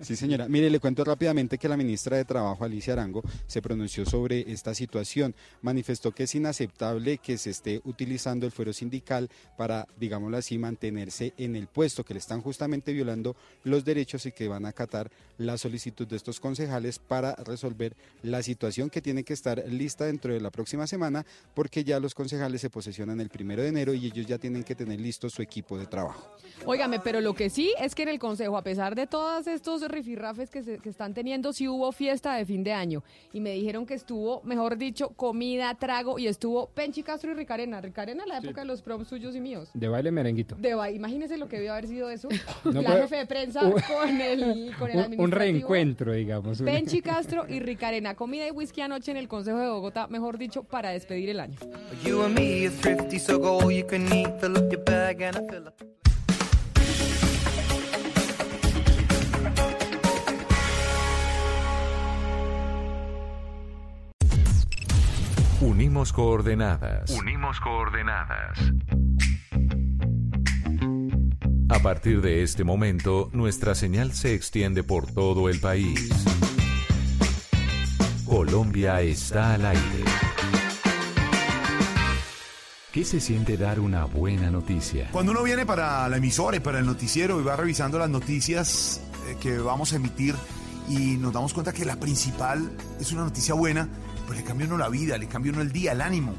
Sí, 0.00 0.16
señora. 0.16 0.48
Mire, 0.48 0.70
le 0.70 0.80
cuento 0.80 1.04
rápidamente 1.04 1.58
que 1.58 1.68
la 1.68 1.76
ministra 1.76 2.16
de 2.16 2.24
Trabajo, 2.24 2.64
Alicia 2.64 2.92
Arango, 2.92 3.22
se 3.46 3.60
pronunció 3.60 4.06
sobre 4.06 4.50
esta 4.52 4.74
situación. 4.74 5.34
Manifestó 5.62 6.12
que 6.12 6.24
es 6.24 6.34
inaceptable 6.34 7.18
que 7.18 7.36
se 7.38 7.50
esté 7.50 7.80
utilizando 7.84 8.46
el 8.46 8.52
fuero 8.52 8.72
sindical 8.72 9.28
para, 9.56 9.86
digámoslo 9.98 10.36
así, 10.36 10.58
mantenerse 10.58 11.34
en 11.36 11.56
el 11.56 11.66
puesto, 11.66 12.04
que 12.04 12.14
le 12.14 12.20
están 12.20 12.40
justamente 12.40 12.92
violando 12.92 13.36
los 13.64 13.84
derechos 13.84 14.26
y 14.26 14.32
que 14.32 14.48
van 14.48 14.66
a 14.66 14.70
acatar 14.70 15.10
la 15.38 15.58
solicitud 15.58 16.06
de 16.06 16.16
estos 16.16 16.40
concejales 16.40 16.98
para 16.98 17.34
resolver 17.36 17.96
la 18.22 18.42
situación 18.42 18.90
que 18.90 19.02
tiene 19.02 19.24
que 19.24 19.32
estar 19.32 19.64
lista 19.68 20.06
dentro 20.06 20.32
de 20.32 20.40
la 20.40 20.50
próxima 20.50 20.86
semana, 20.86 21.26
porque 21.54 21.84
ya 21.84 22.00
los 22.00 22.14
concejales 22.14 22.60
se 22.60 22.70
posesionan 22.70 23.20
el 23.20 23.28
primero 23.28 23.62
de 23.62 23.68
enero 23.68 23.94
y 23.94 24.06
ellos 24.06 24.26
ya 24.26 24.38
tienen 24.38 24.64
que 24.64 24.74
tener 24.74 25.00
listo 25.00 25.28
su 25.28 25.42
equipo 25.42 25.78
de 25.78 25.86
trabajo. 25.86 26.36
Óigame, 26.64 27.00
pero 27.00 27.20
lo 27.20 27.34
que 27.34 27.50
sí 27.50 27.74
es 27.80 27.94
que 27.94 28.02
en 28.02 28.08
el 28.08 28.18
Consejo, 28.18 28.56
a 28.56 28.62
pesar 28.62 28.94
de 28.94 29.06
todos 29.06 29.46
estos 29.48 29.86
rifirrafes 29.88 30.50
que, 30.50 30.62
se- 30.62 30.78
que 30.78 30.88
están 30.88 31.14
teniendo, 31.14 31.52
sí 31.52 31.68
hubo 31.68 31.90
fiesta 31.92 32.34
de 32.36 32.44
fin 32.46 32.62
de 32.64 32.72
año. 32.72 33.02
Y 33.32 33.40
me 33.40 33.50
dijeron 33.52 33.86
que 33.86 33.94
estuvo, 33.94 34.40
mejor 34.44 34.76
dicho, 34.78 35.10
comida, 35.10 35.74
trago, 35.74 36.18
y 36.18 36.26
estuvo 36.26 36.66
Penchi 36.70 37.02
Castro 37.02 37.30
y 37.32 37.34
Ricarena. 37.34 37.80
Ricarena, 37.80 38.24
la 38.26 38.38
época 38.38 38.60
de 38.62 38.66
los 38.66 38.82
proms 38.82 39.08
suyos 39.08 39.34
y 39.34 39.40
míos. 39.40 39.68
De 39.74 39.88
baile 39.88 40.10
merenguito. 40.10 40.54
De 40.56 40.74
ba- 40.74 40.90
imagínese 40.90 41.36
lo 41.38 41.48
que 41.48 41.56
debió 41.56 41.72
haber 41.72 41.86
sido 41.86 42.10
eso. 42.10 42.28
No, 42.64 42.82
la 42.82 42.90
pero- 42.90 43.02
jefe 43.02 43.16
de 43.16 43.26
prensa 43.26 43.64
un- 43.64 43.72
con 43.72 44.20
el, 44.20 44.72
con 44.78 44.90
el 44.90 45.18
Un, 45.18 45.30
reencuentro, 45.30 46.12
digamos. 46.12 46.60
Penchi 46.62 47.00
Castro 47.02 47.46
y 47.48 47.60
Ricarena. 47.60 48.14
Comida 48.14 48.46
y 48.46 48.50
whisky 48.50 48.80
anoche 48.82 49.10
en 49.10 49.16
el 49.16 49.28
Consejo 49.28 49.58
de 49.58 49.68
Bogotá, 49.68 50.06
mejor 50.08 50.38
dicho, 50.38 50.62
para 50.64 50.90
despedir 50.90 51.28
el 51.30 51.40
año. 51.40 51.56
Unimos 65.60 66.12
coordenadas. 66.12 67.10
Unimos 67.10 67.58
coordenadas. 67.58 68.58
A 71.68 71.78
partir 71.80 72.20
de 72.20 72.44
este 72.44 72.62
momento, 72.62 73.28
nuestra 73.32 73.74
señal 73.74 74.12
se 74.12 74.34
extiende 74.34 74.84
por 74.84 75.10
todo 75.10 75.48
el 75.48 75.58
país. 75.58 76.10
Colombia 78.24 79.00
está 79.00 79.54
al 79.54 79.66
aire. 79.66 80.04
¿Qué 82.92 83.04
se 83.04 83.18
siente 83.18 83.56
dar 83.56 83.80
una 83.80 84.04
buena 84.04 84.52
noticia? 84.52 85.08
Cuando 85.10 85.32
uno 85.32 85.42
viene 85.42 85.66
para 85.66 86.08
la 86.08 86.18
emisora 86.18 86.58
y 86.58 86.60
para 86.60 86.78
el 86.78 86.86
noticiero 86.86 87.40
y 87.40 87.42
va 87.42 87.56
revisando 87.56 87.98
las 87.98 88.08
noticias 88.08 89.00
eh, 89.26 89.36
que 89.40 89.58
vamos 89.58 89.92
a 89.92 89.96
emitir 89.96 90.36
y 90.88 91.16
nos 91.16 91.32
damos 91.32 91.52
cuenta 91.52 91.72
que 91.72 91.84
la 91.84 91.96
principal 91.96 92.70
es 93.00 93.12
una 93.12 93.24
noticia 93.24 93.54
buena, 93.54 93.88
pues 94.28 94.40
le 94.40 94.44
cambia 94.44 94.66
uno 94.66 94.76
la 94.76 94.90
vida, 94.90 95.16
le 95.16 95.26
cambia 95.26 95.52
uno 95.52 95.62
el 95.62 95.72
día, 95.72 95.92
el 95.92 96.02
ánimo. 96.02 96.34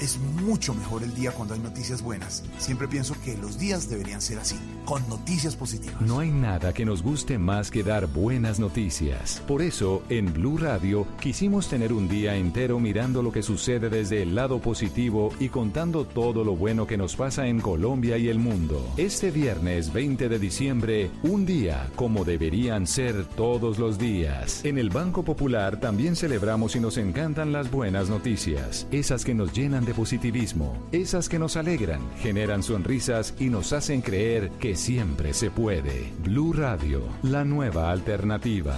Es 0.00 0.18
mucho 0.18 0.72
mejor 0.72 1.02
el 1.02 1.14
día 1.14 1.30
cuando 1.30 1.52
hay 1.52 1.60
noticias 1.60 2.00
buenas. 2.00 2.42
Siempre 2.56 2.88
pienso 2.88 3.14
que 3.22 3.36
los 3.36 3.58
días 3.58 3.90
deberían 3.90 4.22
ser 4.22 4.38
así, 4.38 4.56
con 4.86 5.06
noticias 5.10 5.56
positivas. 5.56 6.00
No 6.00 6.20
hay 6.20 6.30
nada 6.30 6.72
que 6.72 6.86
nos 6.86 7.02
guste 7.02 7.36
más 7.36 7.70
que 7.70 7.82
dar 7.82 8.06
buenas 8.06 8.58
noticias. 8.58 9.42
Por 9.46 9.60
eso, 9.60 10.02
en 10.08 10.32
Blue 10.32 10.56
Radio 10.56 11.06
quisimos 11.20 11.68
tener 11.68 11.92
un 11.92 12.08
día 12.08 12.34
entero 12.34 12.80
mirando 12.80 13.22
lo 13.22 13.30
que 13.30 13.42
sucede 13.42 13.90
desde 13.90 14.22
el 14.22 14.34
lado 14.34 14.58
positivo 14.58 15.34
y 15.38 15.50
contando 15.50 16.06
todo 16.06 16.44
lo 16.44 16.56
bueno 16.56 16.86
que 16.86 16.96
nos 16.96 17.14
pasa 17.14 17.46
en 17.46 17.60
Colombia 17.60 18.16
y 18.16 18.28
el 18.28 18.38
mundo. 18.38 18.82
Este 18.96 19.30
viernes 19.30 19.92
20 19.92 20.30
de 20.30 20.38
diciembre, 20.38 21.10
un 21.24 21.44
día 21.44 21.90
como 21.94 22.24
deberían 22.24 22.86
ser 22.86 23.26
todos 23.26 23.78
los 23.78 23.98
días. 23.98 24.64
En 24.64 24.78
el 24.78 24.88
Banco 24.88 25.24
Popular 25.24 25.78
también 25.78 26.16
celebramos 26.16 26.74
y 26.74 26.80
nos 26.80 26.96
encantan 26.96 27.52
las 27.52 27.70
buenas 27.70 28.08
noticias, 28.08 28.86
esas 28.90 29.26
que 29.26 29.34
nos 29.34 29.52
llenan 29.52 29.84
de 29.84 29.89
positivismo, 29.94 30.88
esas 30.92 31.28
que 31.28 31.38
nos 31.38 31.56
alegran, 31.56 32.00
generan 32.18 32.62
sonrisas 32.62 33.34
y 33.38 33.48
nos 33.48 33.72
hacen 33.72 34.00
creer 34.00 34.50
que 34.60 34.76
siempre 34.76 35.34
se 35.34 35.50
puede. 35.50 36.12
Blue 36.22 36.52
Radio, 36.52 37.02
la 37.22 37.44
nueva 37.44 37.90
alternativa. 37.90 38.76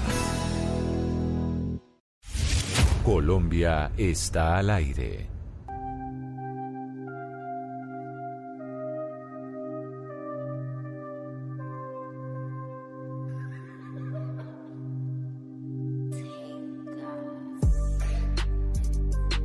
Colombia 3.05 3.90
está 3.97 4.59
al 4.59 4.70
aire. 4.70 5.31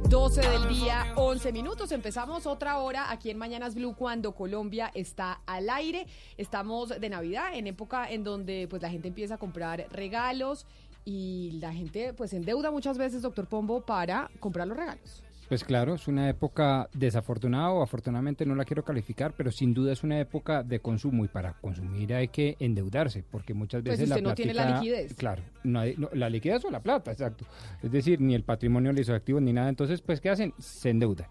12 0.10 0.40
del 0.40 0.70
día, 0.70 1.12
11 1.18 1.52
minutos. 1.52 1.92
Empezamos 1.92 2.46
otra 2.46 2.78
hora 2.78 3.12
aquí 3.12 3.30
en 3.30 3.38
Mañanas 3.38 3.76
Blue 3.76 3.94
cuando 3.94 4.34
Colombia 4.34 4.90
está 4.94 5.42
al 5.46 5.70
aire. 5.70 6.08
Estamos 6.38 6.90
de 6.90 7.10
Navidad, 7.10 7.54
en 7.54 7.68
época 7.68 8.10
en 8.10 8.24
donde 8.24 8.68
pues 8.70 8.82
la 8.82 8.90
gente 8.90 9.10
empieza 9.10 9.36
a 9.36 9.38
comprar 9.38 9.86
regalos 9.92 10.66
y 11.04 11.58
la 11.60 11.74
gente 11.74 12.14
pues 12.14 12.32
endeuda 12.32 12.72
muchas 12.72 12.98
veces, 12.98 13.22
doctor 13.22 13.48
Pombo, 13.48 13.82
para 13.82 14.32
comprar 14.40 14.66
los 14.66 14.78
regalos. 14.78 15.24
Pues 15.48 15.64
claro, 15.64 15.96
es 15.96 16.10
una 16.10 16.28
época 16.30 16.90
desafortunada 16.94 17.70
o 17.70 17.82
afortunadamente 17.82 18.46
no 18.46 18.54
la 18.54 18.66
quiero 18.66 18.84
calificar, 18.84 19.34
pero 19.38 19.50
sin 19.50 19.74
duda 19.74 19.94
es 19.94 20.04
una 20.04 20.20
época 20.20 20.62
de 20.62 20.82
consumo 20.82 21.24
y 21.24 21.30
para 21.30 21.54
consumir 21.54 22.14
hay 22.14 22.28
que 22.28 22.58
endeudarse, 22.60 23.24
porque 23.32 23.54
muchas 23.54 23.82
Pues 23.82 23.98
veces 23.98 24.10
usted 24.10 24.24
la 24.24 24.30
no 24.30 24.36
tiene 24.36 24.54
la 24.54 24.76
liquidez. 24.76 25.14
Claro, 25.16 25.44
no 25.64 25.80
hay- 25.80 25.96
no, 25.98 26.10
la 26.14 26.30
liquidez 26.30 26.66
o 26.66 26.70
la 26.70 26.82
plata, 26.82 27.14
exacto. 27.14 27.46
Es 27.82 27.90
decir, 27.92 28.20
ni 28.20 28.36
el 28.36 28.44
patrimonio 28.44 28.92
ni 28.92 29.00
los 29.00 29.10
activos 29.10 29.42
ni 29.42 29.54
nada, 29.54 29.70
entonces 29.70 30.02
pues 30.02 30.20
¿qué 30.20 30.30
hacen? 30.30 30.54
Se 30.58 30.90
endeudan. 30.90 31.28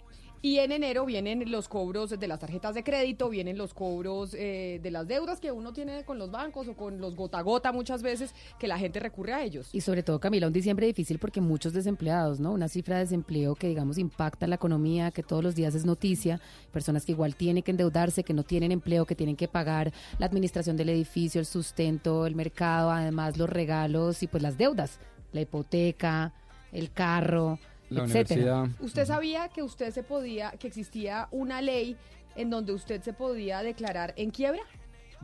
Y 0.46 0.60
en 0.60 0.70
enero 0.70 1.04
vienen 1.04 1.50
los 1.50 1.66
cobros 1.66 2.10
de 2.10 2.28
las 2.28 2.38
tarjetas 2.38 2.72
de 2.72 2.84
crédito, 2.84 3.28
vienen 3.28 3.58
los 3.58 3.74
cobros 3.74 4.32
eh, 4.32 4.78
de 4.80 4.90
las 4.92 5.08
deudas 5.08 5.40
que 5.40 5.50
uno 5.50 5.72
tiene 5.72 6.04
con 6.04 6.20
los 6.20 6.30
bancos 6.30 6.68
o 6.68 6.74
con 6.74 7.00
los 7.00 7.16
gota 7.16 7.40
a 7.40 7.42
gota 7.42 7.72
muchas 7.72 8.00
veces 8.00 8.32
que 8.56 8.68
la 8.68 8.78
gente 8.78 9.00
recurre 9.00 9.32
a 9.32 9.42
ellos. 9.42 9.68
Y 9.72 9.80
sobre 9.80 10.04
todo, 10.04 10.20
Camila, 10.20 10.46
un 10.46 10.52
diciembre 10.52 10.86
difícil 10.86 11.18
porque 11.18 11.40
muchos 11.40 11.72
desempleados, 11.72 12.38
¿no? 12.38 12.52
Una 12.52 12.68
cifra 12.68 12.94
de 12.94 13.00
desempleo 13.00 13.56
que, 13.56 13.66
digamos, 13.66 13.98
impacta 13.98 14.46
la 14.46 14.54
economía, 14.54 15.10
que 15.10 15.24
todos 15.24 15.42
los 15.42 15.56
días 15.56 15.74
es 15.74 15.84
noticia. 15.84 16.40
Personas 16.70 17.04
que 17.04 17.10
igual 17.10 17.34
tienen 17.34 17.64
que 17.64 17.72
endeudarse, 17.72 18.22
que 18.22 18.32
no 18.32 18.44
tienen 18.44 18.70
empleo, 18.70 19.04
que 19.04 19.16
tienen 19.16 19.34
que 19.34 19.48
pagar 19.48 19.92
la 20.20 20.26
administración 20.26 20.76
del 20.76 20.90
edificio, 20.90 21.40
el 21.40 21.46
sustento, 21.46 22.24
el 22.24 22.36
mercado, 22.36 22.92
además 22.92 23.36
los 23.36 23.50
regalos 23.50 24.22
y 24.22 24.28
pues 24.28 24.44
las 24.44 24.56
deudas, 24.56 25.00
la 25.32 25.40
hipoteca, 25.40 26.34
el 26.70 26.92
carro, 26.92 27.58
La 27.90 28.04
etcétera. 28.04 28.54
universidad. 28.62 28.84
¿Usted 28.84 29.04
sabía 29.06 29.48
que 29.48 29.62
usted 29.62 29.90
se 29.92 30.02
podía, 30.02 30.50
que 30.52 30.66
existía 30.68 31.28
una 31.30 31.62
ley 31.62 31.96
en 32.34 32.50
donde 32.50 32.72
usted 32.72 33.00
se 33.02 33.12
podía 33.12 33.62
declarar 33.62 34.12
en 34.16 34.30
quiebra? 34.30 34.62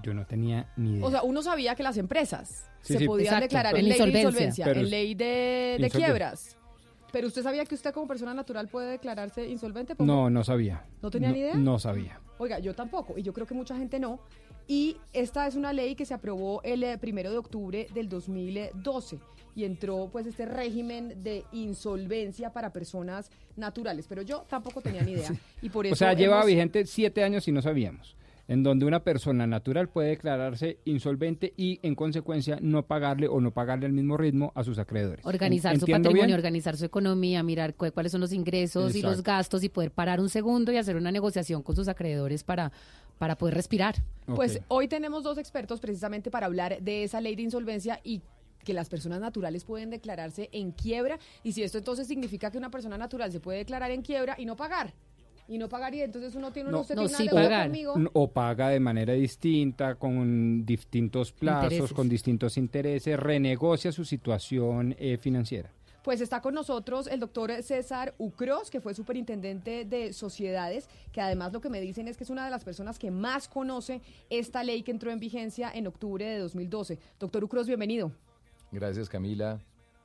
Yo 0.03 0.15
no 0.15 0.25
tenía 0.27 0.73
ni 0.77 0.95
idea. 0.95 1.05
O 1.07 1.11
sea, 1.11 1.23
uno 1.23 1.43
sabía 1.43 1.75
que 1.75 1.83
las 1.83 1.97
empresas 1.99 2.69
Sí, 2.81 2.95
se 2.95 2.99
sí. 3.01 3.07
podían 3.07 3.27
Exacto. 3.35 3.45
declarar 3.45 3.77
En 3.77 3.89
ley 3.89 3.99
de 3.99 4.21
insolvencia. 4.21 4.67
en 4.73 4.91
ley 4.91 5.15
de, 5.15 5.77
de 5.81 5.91
quiebras. 5.91 6.57
Pero 7.13 7.27
usted 7.27 7.43
sabía 7.43 7.65
que 7.67 7.75
usted 7.75 7.93
como 7.93 8.07
persona 8.09 8.33
natural 8.33 8.69
puede 8.69 8.91
declararse 8.93 9.47
insolvente. 9.47 9.95
No, 9.99 10.31
no 10.31 10.43
sabía. 10.45 10.87
¿No 11.03 11.11
tenía 11.11 11.31
ni 11.31 11.41
idea? 11.41 11.55
No 11.55 11.79
sabía. 11.79 12.21
Oiga, 12.43 12.59
yo 12.59 12.75
tampoco, 12.75 13.17
y 13.17 13.23
yo 13.23 13.33
creo 13.33 13.47
que 13.47 13.55
mucha 13.55 13.77
gente 13.77 14.01
no. 14.01 14.19
Y 14.67 14.97
esta 15.13 15.47
es 15.47 15.55
una 15.55 15.73
ley 15.73 15.95
que 15.95 16.05
se 16.05 16.13
aprobó 16.13 16.61
el 16.65 16.83
eh, 16.83 16.99
primero 16.99 17.31
de 17.31 17.39
octubre 17.39 17.87
del 17.95 18.09
2012 18.09 19.21
y 19.55 19.65
entró 19.65 20.09
pues 20.11 20.27
este 20.27 20.45
régimen 20.47 21.23
de 21.23 21.45
insolvencia 21.53 22.53
para 22.53 22.73
personas 22.73 23.31
naturales. 23.57 24.07
Pero 24.09 24.23
yo 24.23 24.45
tampoco 24.49 24.81
tenía 24.81 25.03
ni 25.03 25.13
idea. 25.13 25.31
Y 25.63 25.69
por 25.71 25.87
eso 25.87 25.93
O 25.93 25.97
sea, 25.97 26.15
lleva 26.15 26.37
hemos- 26.37 26.47
vigente 26.47 26.85
siete 26.87 27.23
años 27.23 27.47
y 27.47 27.53
no 27.53 27.63
sabíamos. 27.63 28.17
En 28.53 28.63
donde 28.63 28.85
una 28.85 29.03
persona 29.03 29.47
natural 29.47 29.89
puede 29.89 30.11
declararse 30.11 30.79
insolvente 30.85 31.55
y, 31.57 31.81
en 31.83 31.95
consecuencia, 31.95 32.59
no 32.61 32.83
pagarle 32.87 33.27
o 33.27 33.41
no 33.41 33.51
pagarle 33.51 33.87
al 33.87 33.93
mismo 33.93 34.19
ritmo 34.19 34.53
a 34.55 34.63
sus 34.63 34.79
acreedores. 34.79 35.25
Organizar 35.25 35.73
su 35.79 35.81
¿Entiendo 35.87 36.09
patrimonio, 36.11 36.27
bien? 36.27 36.39
organizar 36.39 36.77
su 36.77 36.85
economía, 36.85 37.43
mirar 37.43 37.75
cu- 37.75 37.91
cuáles 37.95 38.13
son 38.13 38.21
los 38.21 38.33
ingresos 38.33 38.95
y 38.95 39.01
los 39.01 39.23
gastos 39.23 39.65
y 39.65 39.71
poder 39.71 39.91
parar 39.91 40.21
un 40.21 40.29
segundo 40.29 40.71
y 40.71 40.77
hacer 40.77 40.97
una 40.97 41.11
negociación 41.11 41.63
con 41.63 41.77
sus 41.77 41.89
acreedores 41.89 42.45
para, 42.45 42.73
para 43.19 43.37
poder 43.39 43.55
respirar. 43.55 43.95
Pues 44.27 44.61
hoy 44.69 44.87
tenemos 44.87 45.23
dos 45.23 45.39
expertos 45.39 45.81
precisamente 45.81 46.31
para 46.31 46.45
hablar 46.45 46.77
de 46.83 47.05
esa 47.05 47.23
ley 47.23 47.35
de 47.37 47.43
insolvencia 47.43 48.01
y 48.05 48.21
que 48.65 48.75
las 48.75 48.91
personas 48.91 49.19
naturales 49.21 49.65
pueden 49.65 49.89
declararse 49.89 50.51
en 50.53 50.73
quiebra 50.73 51.19
y 51.43 51.53
si 51.53 51.63
esto 51.63 51.79
entonces 51.79 52.07
significa 52.07 52.51
que 52.51 52.59
una 52.59 52.71
persona 52.71 52.99
natural 52.99 53.33
se 53.33 53.41
puede 53.41 53.59
declarar 53.59 53.91
en 53.91 54.03
quiebra 54.03 54.37
y 54.39 54.45
no 54.45 54.57
pagar 54.57 54.93
y 55.53 55.59
no 55.59 55.69
pagar 55.69 55.95
y 55.95 56.01
entonces 56.01 56.35
uno 56.35 56.51
tiene 56.51 56.71
No, 56.71 56.81
usted 56.81 56.95
no, 56.95 57.03
tiene 57.03 57.17
sí 57.17 57.23
una 57.25 57.33
deuda 57.33 57.43
pagar. 57.43 57.67
conmigo. 57.67 57.95
O 58.15 58.31
paga 58.31 58.69
de 58.71 58.81
manera 58.81 59.13
distinta, 59.13 59.97
con 59.97 60.65
distintos 60.65 61.31
plazos, 61.33 61.65
Intereses. 61.65 61.93
con 61.93 62.09
distintos 62.09 62.57
intereses, 62.57 63.21
renegocia 63.21 63.93
su 63.93 64.07
situación 64.07 64.97
eh, 64.99 65.19
financiera. 65.19 65.71
Pues 66.03 66.21
está 66.23 66.41
con 66.41 66.55
nosotros 66.55 67.07
el 67.07 67.21
doctor 67.21 67.53
César 67.63 68.15
Ucros, 68.19 68.71
que 68.71 68.81
fue 68.81 68.95
superintendente 68.95 69.85
de 69.85 70.13
sociedades, 70.15 70.89
que 71.13 71.21
además 71.21 71.53
lo 71.53 71.61
que 71.61 71.69
me 71.69 71.81
dicen 71.81 72.09
es 72.09 72.17
que 72.17 72.25
es 72.25 72.31
una 72.31 72.45
de 72.47 72.51
las 72.51 72.65
personas 72.65 72.99
que 72.99 73.11
más 73.11 73.47
conoce 73.47 74.01
esta 74.31 74.65
ley 74.65 74.83
que 74.83 74.91
entró 74.91 75.11
en 75.13 75.21
vigencia 75.21 75.71
en 75.73 75.87
octubre 75.87 76.25
de 76.25 76.39
2012. 76.39 76.99
Doctor 77.21 77.45
Ucros, 77.45 77.67
bienvenido. 77.67 78.11
Gracias 78.73 79.09
Camila, 79.09 79.61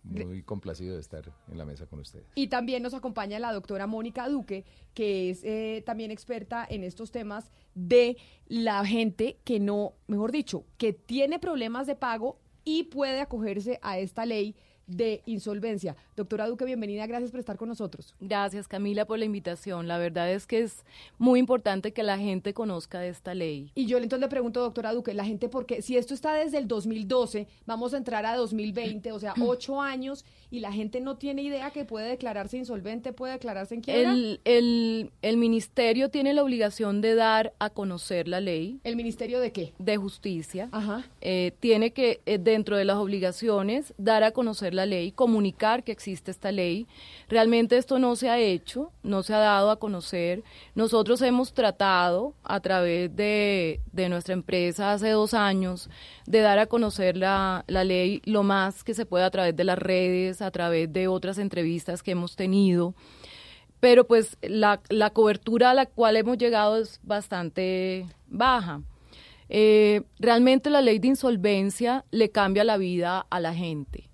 muy 0.10 0.44
complacido 0.44 0.96
de 0.96 1.02
estar 1.02 1.32
en 1.52 1.58
la 1.58 1.66
mesa 1.66 1.86
con 1.86 2.00
ustedes. 2.00 2.26
Y 2.36 2.48
también 2.48 2.84
nos 2.84 2.94
acompaña 2.94 3.40
la 3.40 3.54
doctora 3.54 3.88
Mónica 3.88 4.28
Duque, 4.30 4.66
que 4.94 5.30
es 5.30 5.44
eh, 5.44 5.84
también 5.86 6.12
experta 6.12 6.66
en 6.70 6.84
estos 6.84 7.12
temas 7.12 7.52
de 7.76 8.18
la 8.48 8.86
gente 8.86 9.38
que 9.44 9.60
no, 9.60 9.94
mejor 10.08 10.32
dicho, 10.32 10.66
que 10.78 10.94
tiene 10.94 11.40
problemas 11.40 11.88
de 11.88 11.96
pago 11.96 12.40
y 12.64 12.84
puede 12.84 13.22
acogerse 13.22 13.80
a 13.82 14.00
esta 14.00 14.26
ley 14.26 14.56
de 14.88 15.22
insolvencia. 15.26 15.96
Doctora 16.18 16.48
Duque, 16.48 16.66
bienvenida, 16.66 17.06
gracias 17.06 17.30
por 17.30 17.40
estar 17.40 17.58
con 17.58 17.70
nosotros. 17.70 18.16
Gracias 18.20 18.68
Camila 18.68 19.06
por 19.06 19.20
la 19.20 19.26
invitación. 19.26 19.88
La 19.88 20.00
verdad 20.00 20.32
es 20.32 20.48
que 20.48 20.62
es 20.62 20.84
muy 21.20 21.40
importante 21.40 21.94
que 21.94 22.02
la 22.02 22.18
gente 22.18 22.56
conozca 22.56 23.00
de 23.00 23.10
esta 23.10 23.36
ley. 23.36 23.72
Y 23.76 23.86
yo 23.86 23.98
entonces 24.00 24.22
le 24.22 24.28
pregunto, 24.28 24.62
doctora 24.62 24.94
Duque, 24.94 25.14
la 25.14 25.26
gente, 25.26 25.48
porque 25.48 25.84
si 25.84 25.96
esto 25.96 26.16
está 26.16 26.34
desde 26.34 26.58
el 26.58 26.68
2012, 26.68 27.48
vamos 27.68 27.94
a 27.94 27.98
entrar 27.98 28.26
a 28.26 28.36
2020, 28.36 29.12
o 29.12 29.20
sea, 29.20 29.36
ocho 29.46 29.80
años, 29.80 30.26
y 30.50 30.60
la 30.60 30.72
gente 30.72 31.02
no 31.02 31.18
tiene 31.18 31.44
idea 31.44 31.70
que 31.70 31.86
puede 31.86 32.10
declararse 32.10 32.58
insolvente, 32.58 33.14
puede 33.14 33.34
declararse 33.34 33.76
en 33.76 33.82
quiebra. 33.82 34.12
El, 34.12 34.42
el, 34.44 35.12
el 35.22 35.38
ministerio 35.38 36.10
tiene 36.10 36.34
la 36.34 36.42
obligación 36.42 37.00
de 37.00 37.14
dar 37.14 37.54
a 37.60 37.70
conocer 37.70 38.28
la 38.28 38.42
ley. 38.42 38.80
¿El 38.84 38.96
ministerio 38.96 39.40
de 39.40 39.52
qué? 39.52 39.74
De 39.78 39.98
justicia. 39.98 40.68
Ajá. 40.72 41.06
Eh, 41.22 41.52
tiene 41.60 41.92
que, 41.92 42.22
eh, 42.26 42.40
dentro 42.40 42.76
de 42.76 42.86
las 42.86 42.98
obligaciones, 42.98 43.94
dar 44.00 44.24
a 44.24 44.32
conocer 44.32 44.74
la 44.74 44.88
ley, 44.88 45.12
comunicar 45.12 45.84
que 45.84 45.92
existe 45.92 46.07
esta 46.12 46.52
ley. 46.52 46.88
Realmente 47.30 47.78
esto 47.78 48.00
no 48.00 48.16
se 48.16 48.30
ha 48.30 48.40
hecho, 48.40 48.92
no 49.04 49.24
se 49.24 49.34
ha 49.34 49.40
dado 49.40 49.72
a 49.72 49.80
conocer. 49.80 50.44
Nosotros 50.76 51.22
hemos 51.22 51.54
tratado 51.54 52.34
a 52.44 52.60
través 52.60 53.16
de, 53.16 53.82
de 53.92 54.10
nuestra 54.10 54.34
empresa 54.34 54.92
hace 54.92 55.10
dos 55.10 55.34
años 55.34 55.90
de 56.26 56.42
dar 56.42 56.60
a 56.60 56.68
conocer 56.68 57.18
la, 57.18 57.64
la 57.68 57.84
ley 57.84 58.22
lo 58.26 58.44
más 58.44 58.84
que 58.84 58.94
se 58.94 59.06
pueda 59.06 59.28
a 59.28 59.32
través 59.32 59.56
de 59.56 59.64
las 59.64 59.78
redes, 59.78 60.42
a 60.42 60.52
través 60.52 60.92
de 60.92 61.08
otras 61.08 61.38
entrevistas 61.38 62.04
que 62.04 62.12
hemos 62.12 62.36
tenido 62.36 62.94
pero 63.80 64.08
pues 64.08 64.38
la, 64.42 64.82
la 64.90 65.12
cobertura 65.12 65.72
a 65.72 65.74
la 65.74 65.86
cual 65.86 66.18
hemos 66.18 66.38
llegado 66.38 66.78
es 66.78 67.00
bastante 67.04 68.08
baja. 68.28 68.82
Eh, 69.50 70.02
realmente 70.20 70.70
la 70.70 70.82
ley 70.82 71.00
de 71.00 71.10
insolvencia 71.10 72.04
le 72.12 72.30
cambia 72.30 72.64
la 72.64 72.78
vida 72.78 73.26
a 73.30 73.40
la 73.40 73.54
gente. 73.54 74.07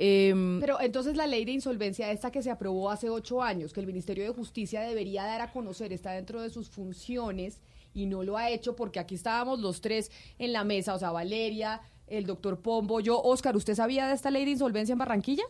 Em, 0.00 0.60
Pero 0.60 0.80
entonces 0.80 1.16
la 1.16 1.26
ley 1.26 1.44
de 1.44 1.50
insolvencia, 1.50 2.12
esta 2.12 2.30
que 2.30 2.40
se 2.40 2.52
aprobó 2.52 2.88
hace 2.88 3.10
ocho 3.10 3.42
años, 3.42 3.72
que 3.72 3.80
el 3.80 3.86
Ministerio 3.86 4.22
de 4.22 4.30
Justicia 4.30 4.80
debería 4.82 5.24
dar 5.24 5.40
a 5.40 5.50
conocer, 5.50 5.92
está 5.92 6.12
dentro 6.12 6.40
de 6.40 6.50
sus 6.50 6.70
funciones 6.70 7.60
y 7.92 8.06
no 8.06 8.22
lo 8.22 8.36
ha 8.36 8.48
hecho 8.48 8.76
porque 8.76 9.00
aquí 9.00 9.16
estábamos 9.16 9.58
los 9.58 9.80
tres 9.80 10.12
en 10.38 10.52
la 10.52 10.62
mesa, 10.62 10.94
o 10.94 10.98
sea, 11.00 11.10
Valeria, 11.10 11.80
el 12.06 12.26
doctor 12.26 12.60
Pombo, 12.60 13.00
yo, 13.00 13.20
Oscar, 13.20 13.56
¿usted 13.56 13.74
sabía 13.74 14.06
de 14.06 14.14
esta 14.14 14.30
ley 14.30 14.44
de 14.44 14.52
insolvencia 14.52 14.92
en 14.92 14.98
Barranquilla? 14.98 15.44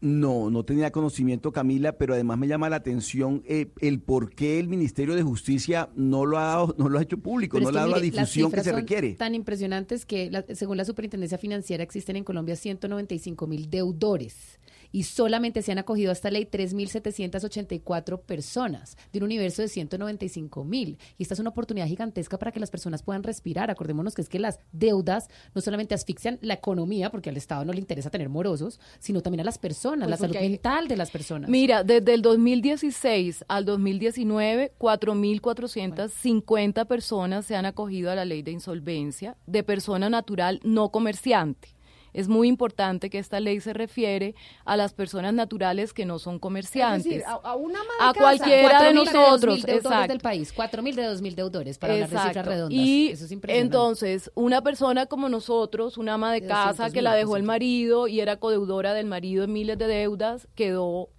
No, 0.00 0.50
no 0.50 0.64
tenía 0.64 0.92
conocimiento 0.92 1.52
Camila, 1.52 1.96
pero 1.96 2.14
además 2.14 2.38
me 2.38 2.46
llama 2.46 2.68
la 2.68 2.76
atención 2.76 3.42
eh, 3.46 3.68
el 3.80 4.00
por 4.00 4.30
qué 4.30 4.58
el 4.60 4.68
Ministerio 4.68 5.14
de 5.14 5.22
Justicia 5.22 5.88
no 5.96 6.26
lo 6.26 6.38
ha 6.38 6.44
dado, 6.44 6.74
no 6.78 6.88
lo 6.88 6.98
ha 6.98 7.02
hecho 7.02 7.18
público, 7.18 7.56
Pero 7.58 7.66
no 7.66 7.72
le 7.72 7.78
ha 7.78 7.82
dado 7.82 7.96
la 7.96 8.02
mire, 8.02 8.14
las 8.16 8.28
difusión 8.28 8.50
que 8.52 8.62
se 8.62 8.70
son 8.70 8.80
requiere. 8.80 9.14
Tan 9.14 9.34
impresionantes 9.34 10.04
que, 10.04 10.30
la- 10.30 10.44
según 10.54 10.76
la 10.76 10.84
Superintendencia 10.84 11.38
Financiera, 11.38 11.82
existen 11.82 12.16
en 12.16 12.24
Colombia 12.24 12.56
195 12.56 13.46
mil 13.46 13.70
deudores 13.70 14.58
y 14.96 15.02
solamente 15.02 15.60
se 15.60 15.72
han 15.72 15.78
acogido 15.78 16.08
a 16.08 16.14
esta 16.14 16.30
ley 16.30 16.46
3.784 16.50 18.22
personas 18.22 18.96
de 19.12 19.18
un 19.18 19.24
universo 19.24 19.60
de 19.60 19.68
195 19.68 20.64
mil. 20.64 20.96
Y 21.18 21.22
esta 21.24 21.34
es 21.34 21.40
una 21.40 21.50
oportunidad 21.50 21.86
gigantesca 21.86 22.38
para 22.38 22.50
que 22.50 22.60
las 22.60 22.70
personas 22.70 23.02
puedan 23.02 23.22
respirar. 23.22 23.70
Acordémonos 23.70 24.14
que 24.14 24.22
es 24.22 24.30
que 24.30 24.38
las 24.38 24.58
deudas 24.72 25.28
no 25.54 25.60
solamente 25.60 25.94
asfixian 25.94 26.38
la 26.40 26.54
economía, 26.54 27.10
porque 27.10 27.28
al 27.28 27.36
Estado 27.36 27.66
no 27.66 27.74
le 27.74 27.80
interesa 27.80 28.08
tener 28.08 28.30
morosos, 28.30 28.80
sino 28.98 29.20
también 29.20 29.42
a 29.42 29.44
las 29.44 29.58
personas, 29.58 30.08
Pues 30.08 30.18
la 30.18 30.26
salud 30.28 30.36
hay- 30.36 30.48
mental 30.48 30.88
de 30.88 30.96
las 30.96 31.10
personas. 31.10 31.50
Mira, 31.50 31.84
desde 31.84 32.14
el 32.14 32.22
2016 32.22 33.44
al 33.48 33.66
2019, 33.66 34.72
4.450 34.78 36.86
personas 36.86 37.44
se 37.44 37.54
han 37.54 37.66
acogido 37.66 38.10
a 38.10 38.14
la 38.14 38.24
ley 38.24 38.40
de 38.40 38.52
insolvencia 38.52 39.36
de 39.46 39.62
persona 39.62 40.08
natural 40.08 40.58
no 40.64 40.90
comerciante. 40.90 41.75
Es 42.16 42.28
muy 42.28 42.48
importante 42.48 43.10
que 43.10 43.18
esta 43.18 43.40
ley 43.40 43.60
se 43.60 43.72
refiere 43.74 44.34
a 44.64 44.76
las 44.76 44.94
personas 44.94 45.34
naturales 45.34 45.92
que 45.92 46.06
no 46.06 46.18
son 46.18 46.38
comerciantes. 46.38 47.06
Es 47.06 47.12
decir, 47.18 47.24
a, 47.26 47.32
a 47.34 47.54
una 47.56 47.78
ama 47.80 47.90
de 48.00 48.04
A 48.04 48.12
casa. 48.12 48.20
cualquiera 48.20 48.82
de 48.82 48.90
4.000 48.90 48.94
nosotros, 48.94 49.58
2.000 49.58 49.64
deudores 49.66 49.84
exacto. 49.84 50.08
del 50.08 50.20
país, 50.20 50.54
4.000 50.54 50.94
de 50.94 51.02
2.000 51.10 51.34
deudores, 51.34 51.78
para 51.78 51.92
hablar 51.92 52.08
de 52.08 52.16
cifras 52.16 52.28
Exacto. 52.36 52.50
redondas. 52.50 52.78
Y 52.78 53.08
Eso 53.08 53.24
es 53.26 53.32
impresionante. 53.32 53.66
entonces, 53.76 54.30
una 54.34 54.62
persona 54.62 55.06
como 55.06 55.28
nosotros, 55.28 55.98
una 55.98 56.14
ama 56.14 56.32
de 56.32 56.40
De 56.40 56.46
casa 56.46 56.86
200.000, 56.88 56.92
que 56.92 57.02
la 57.02 57.14
dejó 57.14 57.36
el 57.36 57.42
200.000. 57.42 57.46
marido 57.46 58.08
y 58.08 58.20
era 58.20 58.36
codeudora 58.38 58.94
del 58.94 59.06
marido 59.06 59.44
en 59.44 59.52
miles 59.52 59.76
de 59.76 59.86
deudas, 59.86 60.48
quedó 60.54 61.10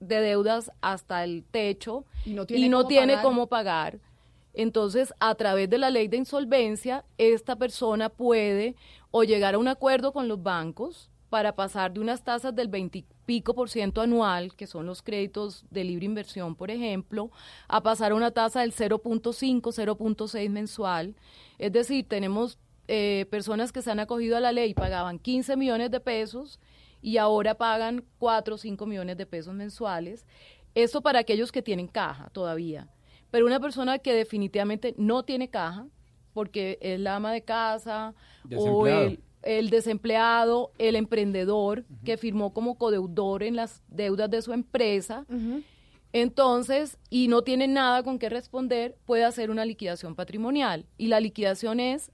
de 0.00 0.20
deudas 0.20 0.70
hasta 0.82 1.24
el 1.24 1.42
techo 1.50 2.04
Y 2.26 2.34
no 2.34 2.44
tiene 2.46 2.70
cómo 2.70 2.86
tiene 2.86 3.12
pagar. 3.14 3.24
cómo 3.24 3.46
pagar. 3.46 3.98
Entonces, 4.56 5.12
a 5.20 5.34
través 5.34 5.68
de 5.68 5.76
la 5.76 5.90
ley 5.90 6.08
de 6.08 6.16
insolvencia, 6.16 7.04
esta 7.18 7.56
persona 7.56 8.08
puede 8.08 8.74
o 9.10 9.22
llegar 9.22 9.54
a 9.54 9.58
un 9.58 9.68
acuerdo 9.68 10.12
con 10.14 10.28
los 10.28 10.42
bancos 10.42 11.10
para 11.28 11.54
pasar 11.54 11.92
de 11.92 12.00
unas 12.00 12.24
tasas 12.24 12.56
del 12.56 12.68
20 12.68 12.98
y 12.98 13.04
pico 13.26 13.54
por 13.54 13.68
ciento 13.68 14.00
anual, 14.00 14.54
que 14.56 14.66
son 14.66 14.86
los 14.86 15.02
créditos 15.02 15.66
de 15.70 15.84
libre 15.84 16.06
inversión, 16.06 16.54
por 16.54 16.70
ejemplo, 16.70 17.30
a 17.68 17.82
pasar 17.82 18.12
a 18.12 18.14
una 18.14 18.30
tasa 18.30 18.62
del 18.62 18.72
0.5, 18.72 19.60
0.6 19.60 20.48
mensual. 20.48 21.16
Es 21.58 21.72
decir, 21.72 22.08
tenemos 22.08 22.58
eh, 22.88 23.26
personas 23.30 23.72
que 23.72 23.82
se 23.82 23.90
han 23.90 24.00
acogido 24.00 24.38
a 24.38 24.40
la 24.40 24.52
ley, 24.52 24.72
pagaban 24.72 25.18
15 25.18 25.56
millones 25.56 25.90
de 25.90 26.00
pesos 26.00 26.60
y 27.02 27.18
ahora 27.18 27.56
pagan 27.56 28.04
4 28.18 28.54
o 28.54 28.58
5 28.58 28.86
millones 28.86 29.18
de 29.18 29.26
pesos 29.26 29.52
mensuales. 29.52 30.24
Eso 30.74 31.02
para 31.02 31.18
aquellos 31.18 31.52
que 31.52 31.60
tienen 31.60 31.88
caja 31.88 32.30
todavía. 32.30 32.88
Pero 33.30 33.46
una 33.46 33.60
persona 33.60 33.98
que 33.98 34.14
definitivamente 34.14 34.94
no 34.96 35.24
tiene 35.24 35.48
caja, 35.48 35.86
porque 36.32 36.78
es 36.80 37.00
la 37.00 37.16
ama 37.16 37.32
de 37.32 37.42
casa 37.42 38.14
o 38.56 38.86
el 39.42 39.70
desempleado, 39.70 40.72
el 40.78 40.96
emprendedor 40.96 41.84
que 42.04 42.16
firmó 42.16 42.52
como 42.52 42.76
codeudor 42.76 43.42
en 43.42 43.56
las 43.56 43.82
deudas 43.88 44.30
de 44.30 44.42
su 44.42 44.52
empresa, 44.52 45.24
entonces, 46.12 46.98
y 47.10 47.28
no 47.28 47.42
tiene 47.42 47.68
nada 47.68 48.02
con 48.02 48.18
qué 48.18 48.28
responder, 48.28 48.96
puede 49.04 49.24
hacer 49.24 49.50
una 49.50 49.64
liquidación 49.66 50.14
patrimonial. 50.14 50.86
Y 50.96 51.08
la 51.08 51.20
liquidación 51.20 51.78
es 51.78 52.10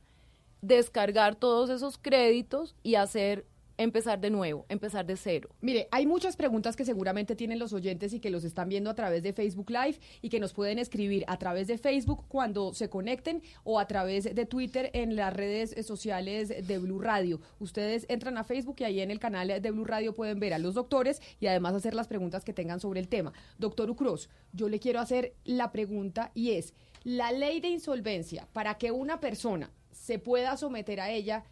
descargar 0.60 1.36
todos 1.36 1.70
esos 1.70 1.98
créditos 1.98 2.74
y 2.82 2.96
hacer 2.96 3.46
empezar 3.82 4.20
de 4.20 4.30
nuevo, 4.30 4.66
empezar 4.68 5.06
de 5.06 5.16
cero. 5.16 5.50
Mire, 5.60 5.88
hay 5.90 6.06
muchas 6.06 6.36
preguntas 6.36 6.76
que 6.76 6.84
seguramente 6.84 7.36
tienen 7.36 7.58
los 7.58 7.72
oyentes 7.72 8.12
y 8.12 8.20
que 8.20 8.30
los 8.30 8.44
están 8.44 8.68
viendo 8.68 8.90
a 8.90 8.94
través 8.94 9.22
de 9.22 9.32
Facebook 9.32 9.70
Live 9.70 9.98
y 10.20 10.28
que 10.28 10.40
nos 10.40 10.52
pueden 10.52 10.78
escribir 10.78 11.24
a 11.28 11.38
través 11.38 11.66
de 11.66 11.78
Facebook 11.78 12.24
cuando 12.28 12.74
se 12.74 12.88
conecten 12.88 13.42
o 13.64 13.78
a 13.78 13.86
través 13.86 14.34
de 14.34 14.46
Twitter 14.46 14.90
en 14.94 15.16
las 15.16 15.32
redes 15.32 15.74
sociales 15.86 16.48
de 16.48 16.78
Blue 16.78 17.00
Radio. 17.00 17.40
Ustedes 17.58 18.06
entran 18.08 18.38
a 18.38 18.44
Facebook 18.44 18.76
y 18.78 18.84
ahí 18.84 19.00
en 19.00 19.10
el 19.10 19.18
canal 19.18 19.60
de 19.60 19.70
Blue 19.70 19.84
Radio 19.84 20.14
pueden 20.14 20.40
ver 20.40 20.54
a 20.54 20.58
los 20.58 20.74
doctores 20.74 21.20
y 21.40 21.46
además 21.46 21.74
hacer 21.74 21.94
las 21.94 22.08
preguntas 22.08 22.44
que 22.44 22.52
tengan 22.52 22.80
sobre 22.80 23.00
el 23.00 23.08
tema. 23.08 23.32
Doctor 23.58 23.90
Ucros, 23.90 24.28
yo 24.52 24.68
le 24.68 24.78
quiero 24.78 25.00
hacer 25.00 25.34
la 25.44 25.72
pregunta 25.72 26.30
y 26.34 26.52
es, 26.52 26.74
la 27.04 27.32
ley 27.32 27.60
de 27.60 27.68
insolvencia, 27.68 28.46
para 28.52 28.78
que 28.78 28.92
una 28.92 29.20
persona 29.20 29.70
se 29.90 30.18
pueda 30.18 30.56
someter 30.56 31.00
a 31.00 31.10
ella, 31.10 31.44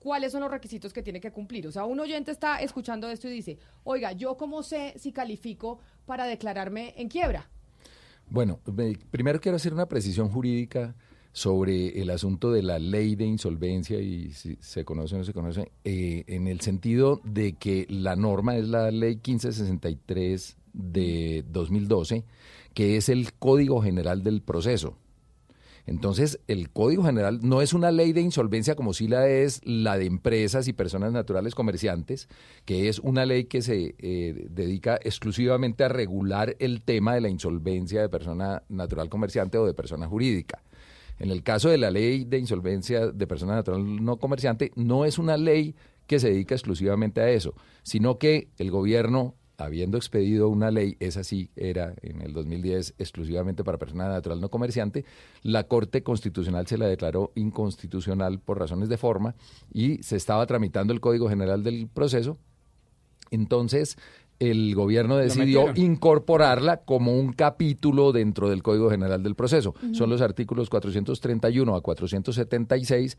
cuáles 0.00 0.32
son 0.32 0.40
los 0.40 0.50
requisitos 0.50 0.92
que 0.92 1.02
tiene 1.02 1.20
que 1.20 1.30
cumplir. 1.30 1.68
O 1.68 1.72
sea, 1.72 1.84
un 1.84 2.00
oyente 2.00 2.32
está 2.32 2.60
escuchando 2.60 3.08
esto 3.08 3.28
y 3.28 3.32
dice, 3.32 3.58
oiga, 3.84 4.10
¿yo 4.12 4.36
cómo 4.36 4.64
sé 4.64 4.94
si 4.98 5.12
califico 5.12 5.78
para 6.06 6.24
declararme 6.26 6.94
en 6.96 7.08
quiebra? 7.08 7.48
Bueno, 8.28 8.58
me- 8.66 8.96
primero 9.10 9.40
quiero 9.40 9.56
hacer 9.56 9.72
una 9.72 9.86
precisión 9.86 10.28
jurídica 10.30 10.96
sobre 11.32 12.00
el 12.02 12.10
asunto 12.10 12.50
de 12.50 12.62
la 12.62 12.78
ley 12.80 13.14
de 13.14 13.24
insolvencia 13.24 14.00
y 14.00 14.32
si 14.32 14.56
se 14.60 14.84
conoce 14.84 15.14
o 15.14 15.18
no 15.18 15.24
se 15.24 15.32
conoce, 15.32 15.70
eh, 15.84 16.24
en 16.26 16.48
el 16.48 16.60
sentido 16.60 17.20
de 17.22 17.52
que 17.52 17.86
la 17.88 18.16
norma 18.16 18.56
es 18.56 18.66
la 18.68 18.90
ley 18.90 19.14
1563 19.14 20.56
de 20.72 21.44
2012, 21.48 22.24
que 22.74 22.96
es 22.96 23.08
el 23.08 23.32
Código 23.34 23.80
General 23.82 24.22
del 24.22 24.42
Proceso. 24.42 24.96
Entonces, 25.86 26.40
el 26.46 26.70
Código 26.70 27.04
General 27.04 27.40
no 27.42 27.62
es 27.62 27.72
una 27.72 27.90
ley 27.90 28.12
de 28.12 28.20
insolvencia 28.20 28.74
como 28.74 28.92
sí 28.92 29.08
la 29.08 29.28
es 29.28 29.60
la 29.64 29.98
de 29.98 30.06
empresas 30.06 30.68
y 30.68 30.72
personas 30.72 31.12
naturales 31.12 31.54
comerciantes, 31.54 32.28
que 32.64 32.88
es 32.88 32.98
una 32.98 33.26
ley 33.26 33.44
que 33.44 33.62
se 33.62 33.94
eh, 33.98 34.46
dedica 34.50 34.98
exclusivamente 35.02 35.84
a 35.84 35.88
regular 35.88 36.56
el 36.58 36.82
tema 36.82 37.14
de 37.14 37.22
la 37.22 37.28
insolvencia 37.28 38.00
de 38.00 38.08
persona 38.08 38.62
natural 38.68 39.08
comerciante 39.08 39.58
o 39.58 39.66
de 39.66 39.74
persona 39.74 40.06
jurídica. 40.06 40.62
En 41.18 41.30
el 41.30 41.42
caso 41.42 41.68
de 41.68 41.78
la 41.78 41.90
ley 41.90 42.24
de 42.24 42.38
insolvencia 42.38 43.08
de 43.08 43.26
persona 43.26 43.54
natural 43.54 44.02
no 44.02 44.18
comerciante, 44.18 44.72
no 44.74 45.04
es 45.04 45.18
una 45.18 45.36
ley 45.36 45.74
que 46.06 46.18
se 46.18 46.30
dedica 46.30 46.54
exclusivamente 46.54 47.20
a 47.20 47.30
eso, 47.30 47.54
sino 47.82 48.18
que 48.18 48.48
el 48.58 48.70
gobierno 48.70 49.36
habiendo 49.60 49.96
expedido 49.96 50.48
una 50.48 50.70
ley, 50.70 50.96
esa 51.00 51.24
sí 51.24 51.50
era 51.56 51.94
en 52.02 52.22
el 52.22 52.32
2010 52.32 52.94
exclusivamente 52.98 53.64
para 53.64 53.78
persona 53.78 54.08
natural 54.08 54.40
no 54.40 54.48
comerciante, 54.48 55.04
la 55.42 55.64
Corte 55.64 56.02
Constitucional 56.02 56.66
se 56.66 56.78
la 56.78 56.86
declaró 56.86 57.32
inconstitucional 57.34 58.40
por 58.40 58.58
razones 58.58 58.88
de 58.88 58.96
forma 58.96 59.34
y 59.72 60.02
se 60.02 60.16
estaba 60.16 60.46
tramitando 60.46 60.92
el 60.92 61.00
Código 61.00 61.28
General 61.28 61.62
del 61.62 61.88
Proceso. 61.88 62.38
Entonces, 63.30 63.96
el 64.40 64.74
gobierno 64.74 65.16
decidió 65.16 65.66
incorporarla 65.76 66.78
como 66.78 67.12
un 67.16 67.32
capítulo 67.34 68.10
dentro 68.12 68.48
del 68.50 68.62
Código 68.62 68.90
General 68.90 69.22
del 69.22 69.34
Proceso. 69.36 69.74
Son 69.92 70.08
los 70.10 70.20
artículos 70.22 70.68
431 70.70 71.76
a 71.76 71.80
476 71.82 73.18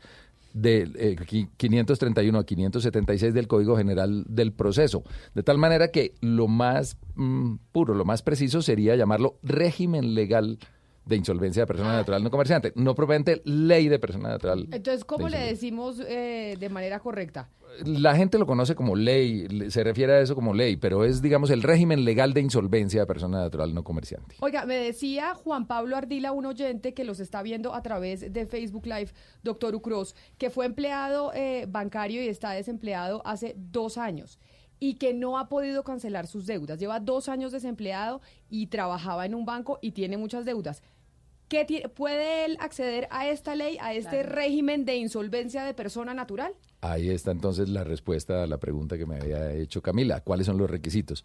de 0.52 0.82
eh, 0.96 1.16
qui- 1.26 1.48
531 1.56 2.38
a 2.38 2.44
576 2.44 3.32
del 3.34 3.46
Código 3.46 3.76
General 3.76 4.24
del 4.28 4.52
Proceso. 4.52 5.02
De 5.34 5.42
tal 5.42 5.58
manera 5.58 5.88
que 5.88 6.14
lo 6.20 6.48
más 6.48 6.98
mm, 7.14 7.54
puro, 7.72 7.94
lo 7.94 8.04
más 8.04 8.22
preciso 8.22 8.60
sería 8.60 8.96
llamarlo 8.96 9.38
régimen 9.42 10.14
legal 10.14 10.58
de 11.04 11.16
insolvencia 11.16 11.62
de 11.62 11.66
persona 11.66 11.92
natural 11.94 12.22
no 12.22 12.30
comerciante, 12.30 12.72
no 12.76 12.94
propiamente 12.94 13.42
ley 13.44 13.88
de 13.88 13.98
persona 13.98 14.28
natural. 14.28 14.68
Entonces, 14.70 15.04
¿cómo 15.04 15.26
de 15.26 15.32
le 15.32 15.38
decimos 15.46 16.00
eh, 16.06 16.56
de 16.58 16.68
manera 16.68 17.00
correcta? 17.00 17.48
La 17.86 18.14
gente 18.14 18.38
lo 18.38 18.46
conoce 18.46 18.74
como 18.74 18.94
ley, 18.94 19.48
le- 19.48 19.70
se 19.70 19.82
refiere 19.82 20.12
a 20.12 20.20
eso 20.20 20.34
como 20.34 20.52
ley, 20.52 20.76
pero 20.76 21.04
es, 21.06 21.22
digamos, 21.22 21.48
el 21.50 21.62
régimen 21.62 22.04
legal 22.04 22.34
de 22.34 22.42
insolvencia 22.42 23.00
de 23.00 23.06
persona 23.06 23.38
natural 23.40 23.72
no 23.74 23.82
comerciante. 23.82 24.36
Oiga, 24.40 24.66
me 24.66 24.76
decía 24.76 25.34
Juan 25.34 25.66
Pablo 25.66 25.96
Ardila, 25.96 26.32
un 26.32 26.44
oyente 26.46 26.92
que 26.92 27.02
los 27.04 27.18
está 27.18 27.42
viendo 27.42 27.74
a 27.74 27.82
través 27.82 28.30
de 28.32 28.46
Facebook 28.46 28.84
Live, 28.86 29.08
doctor 29.42 29.74
Ucros, 29.74 30.14
que 30.36 30.50
fue 30.50 30.66
empleado 30.66 31.32
eh, 31.34 31.64
bancario 31.66 32.22
y 32.22 32.28
está 32.28 32.50
desempleado 32.52 33.22
hace 33.24 33.54
dos 33.56 33.96
años 33.96 34.38
y 34.82 34.94
que 34.94 35.14
no 35.14 35.38
ha 35.38 35.48
podido 35.48 35.84
cancelar 35.84 36.26
sus 36.26 36.44
deudas. 36.44 36.76
Lleva 36.80 36.98
dos 36.98 37.28
años 37.28 37.52
desempleado 37.52 38.20
y 38.50 38.66
trabajaba 38.66 39.24
en 39.24 39.36
un 39.36 39.44
banco 39.44 39.78
y 39.80 39.92
tiene 39.92 40.16
muchas 40.16 40.44
deudas. 40.44 40.82
¿Qué 41.46 41.88
¿Puede 41.94 42.46
él 42.46 42.56
acceder 42.58 43.06
a 43.12 43.28
esta 43.28 43.54
ley, 43.54 43.78
a 43.80 43.94
este 43.94 44.24
régimen 44.24 44.84
de 44.84 44.96
insolvencia 44.96 45.62
de 45.62 45.72
persona 45.72 46.14
natural? 46.14 46.54
Ahí 46.80 47.10
está 47.10 47.30
entonces 47.30 47.68
la 47.68 47.84
respuesta 47.84 48.42
a 48.42 48.48
la 48.48 48.58
pregunta 48.58 48.98
que 48.98 49.06
me 49.06 49.18
había 49.18 49.52
hecho 49.52 49.82
Camila. 49.82 50.20
¿Cuáles 50.22 50.46
son 50.46 50.58
los 50.58 50.68
requisitos? 50.68 51.24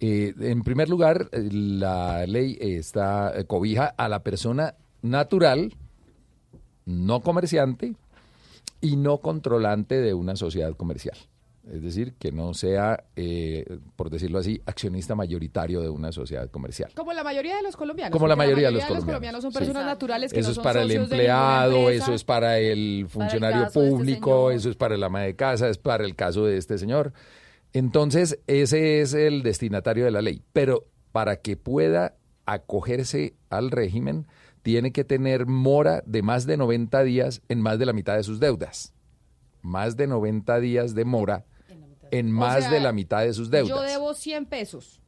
Eh, 0.00 0.34
en 0.40 0.62
primer 0.62 0.90
lugar, 0.90 1.30
la 1.32 2.26
ley 2.26 2.58
está 2.60 3.32
eh, 3.34 3.46
cobija 3.46 3.86
a 3.86 4.10
la 4.10 4.22
persona 4.22 4.74
natural, 5.00 5.72
no 6.84 7.20
comerciante 7.20 7.94
y 8.82 8.96
no 8.96 9.16
controlante 9.22 9.98
de 9.98 10.12
una 10.12 10.36
sociedad 10.36 10.76
comercial. 10.76 11.16
Es 11.72 11.82
decir, 11.82 12.14
que 12.14 12.32
no 12.32 12.54
sea, 12.54 13.04
eh, 13.14 13.78
por 13.94 14.08
decirlo 14.08 14.38
así, 14.38 14.62
accionista 14.64 15.14
mayoritario 15.14 15.82
de 15.82 15.90
una 15.90 16.12
sociedad 16.12 16.50
comercial. 16.50 16.90
Como 16.94 17.12
la 17.12 17.22
mayoría 17.22 17.56
de 17.56 17.62
los 17.62 17.76
colombianos. 17.76 18.12
Como 18.12 18.26
la 18.26 18.36
mayoría 18.36 18.68
de 18.68 18.72
los 18.72 18.84
colombianos, 18.86 19.42
son 19.42 19.52
sí. 19.52 19.58
personas 19.58 19.84
naturales 19.84 20.32
que 20.32 20.40
Eso 20.40 20.48
no 20.48 20.52
es 20.52 20.54
son 20.56 20.64
para 20.64 20.82
el 20.82 20.90
empleado, 20.92 21.76
empresa. 21.76 22.04
eso 22.04 22.14
es 22.14 22.24
para 22.24 22.58
el 22.58 23.06
funcionario 23.08 23.64
este 23.64 23.80
público, 23.80 24.50
eso 24.50 24.70
es 24.70 24.76
para 24.76 24.94
el 24.94 25.02
ama 25.02 25.20
de 25.22 25.36
casa, 25.36 25.68
es 25.68 25.76
para 25.78 26.04
el 26.04 26.16
caso 26.16 26.46
de 26.46 26.56
este 26.56 26.78
señor. 26.78 27.12
Entonces, 27.74 28.38
ese 28.46 29.00
es 29.00 29.12
el 29.12 29.42
destinatario 29.42 30.06
de 30.06 30.10
la 30.10 30.22
ley. 30.22 30.42
Pero 30.54 30.86
para 31.12 31.36
que 31.36 31.56
pueda 31.56 32.16
acogerse 32.46 33.34
al 33.50 33.70
régimen, 33.70 34.26
tiene 34.62 34.92
que 34.92 35.04
tener 35.04 35.46
mora 35.46 36.02
de 36.06 36.22
más 36.22 36.46
de 36.46 36.56
90 36.56 37.02
días 37.02 37.42
en 37.48 37.60
más 37.60 37.78
de 37.78 37.86
la 37.86 37.92
mitad 37.92 38.16
de 38.16 38.22
sus 38.22 38.40
deudas. 38.40 38.94
Más 39.60 39.96
de 39.96 40.06
90 40.06 40.60
días 40.60 40.94
de 40.94 41.04
mora 41.04 41.44
en 42.10 42.28
O 42.28 42.38
más 42.38 42.64
sea, 42.64 42.70
de 42.70 42.80
la 42.80 42.92
mitad 42.92 43.22
de 43.22 43.32
sus 43.32 43.50
deudas. 43.50 43.68
Yo 43.68 43.80
debo 43.82 44.14
100 44.14 44.46
pesos. 44.46 45.00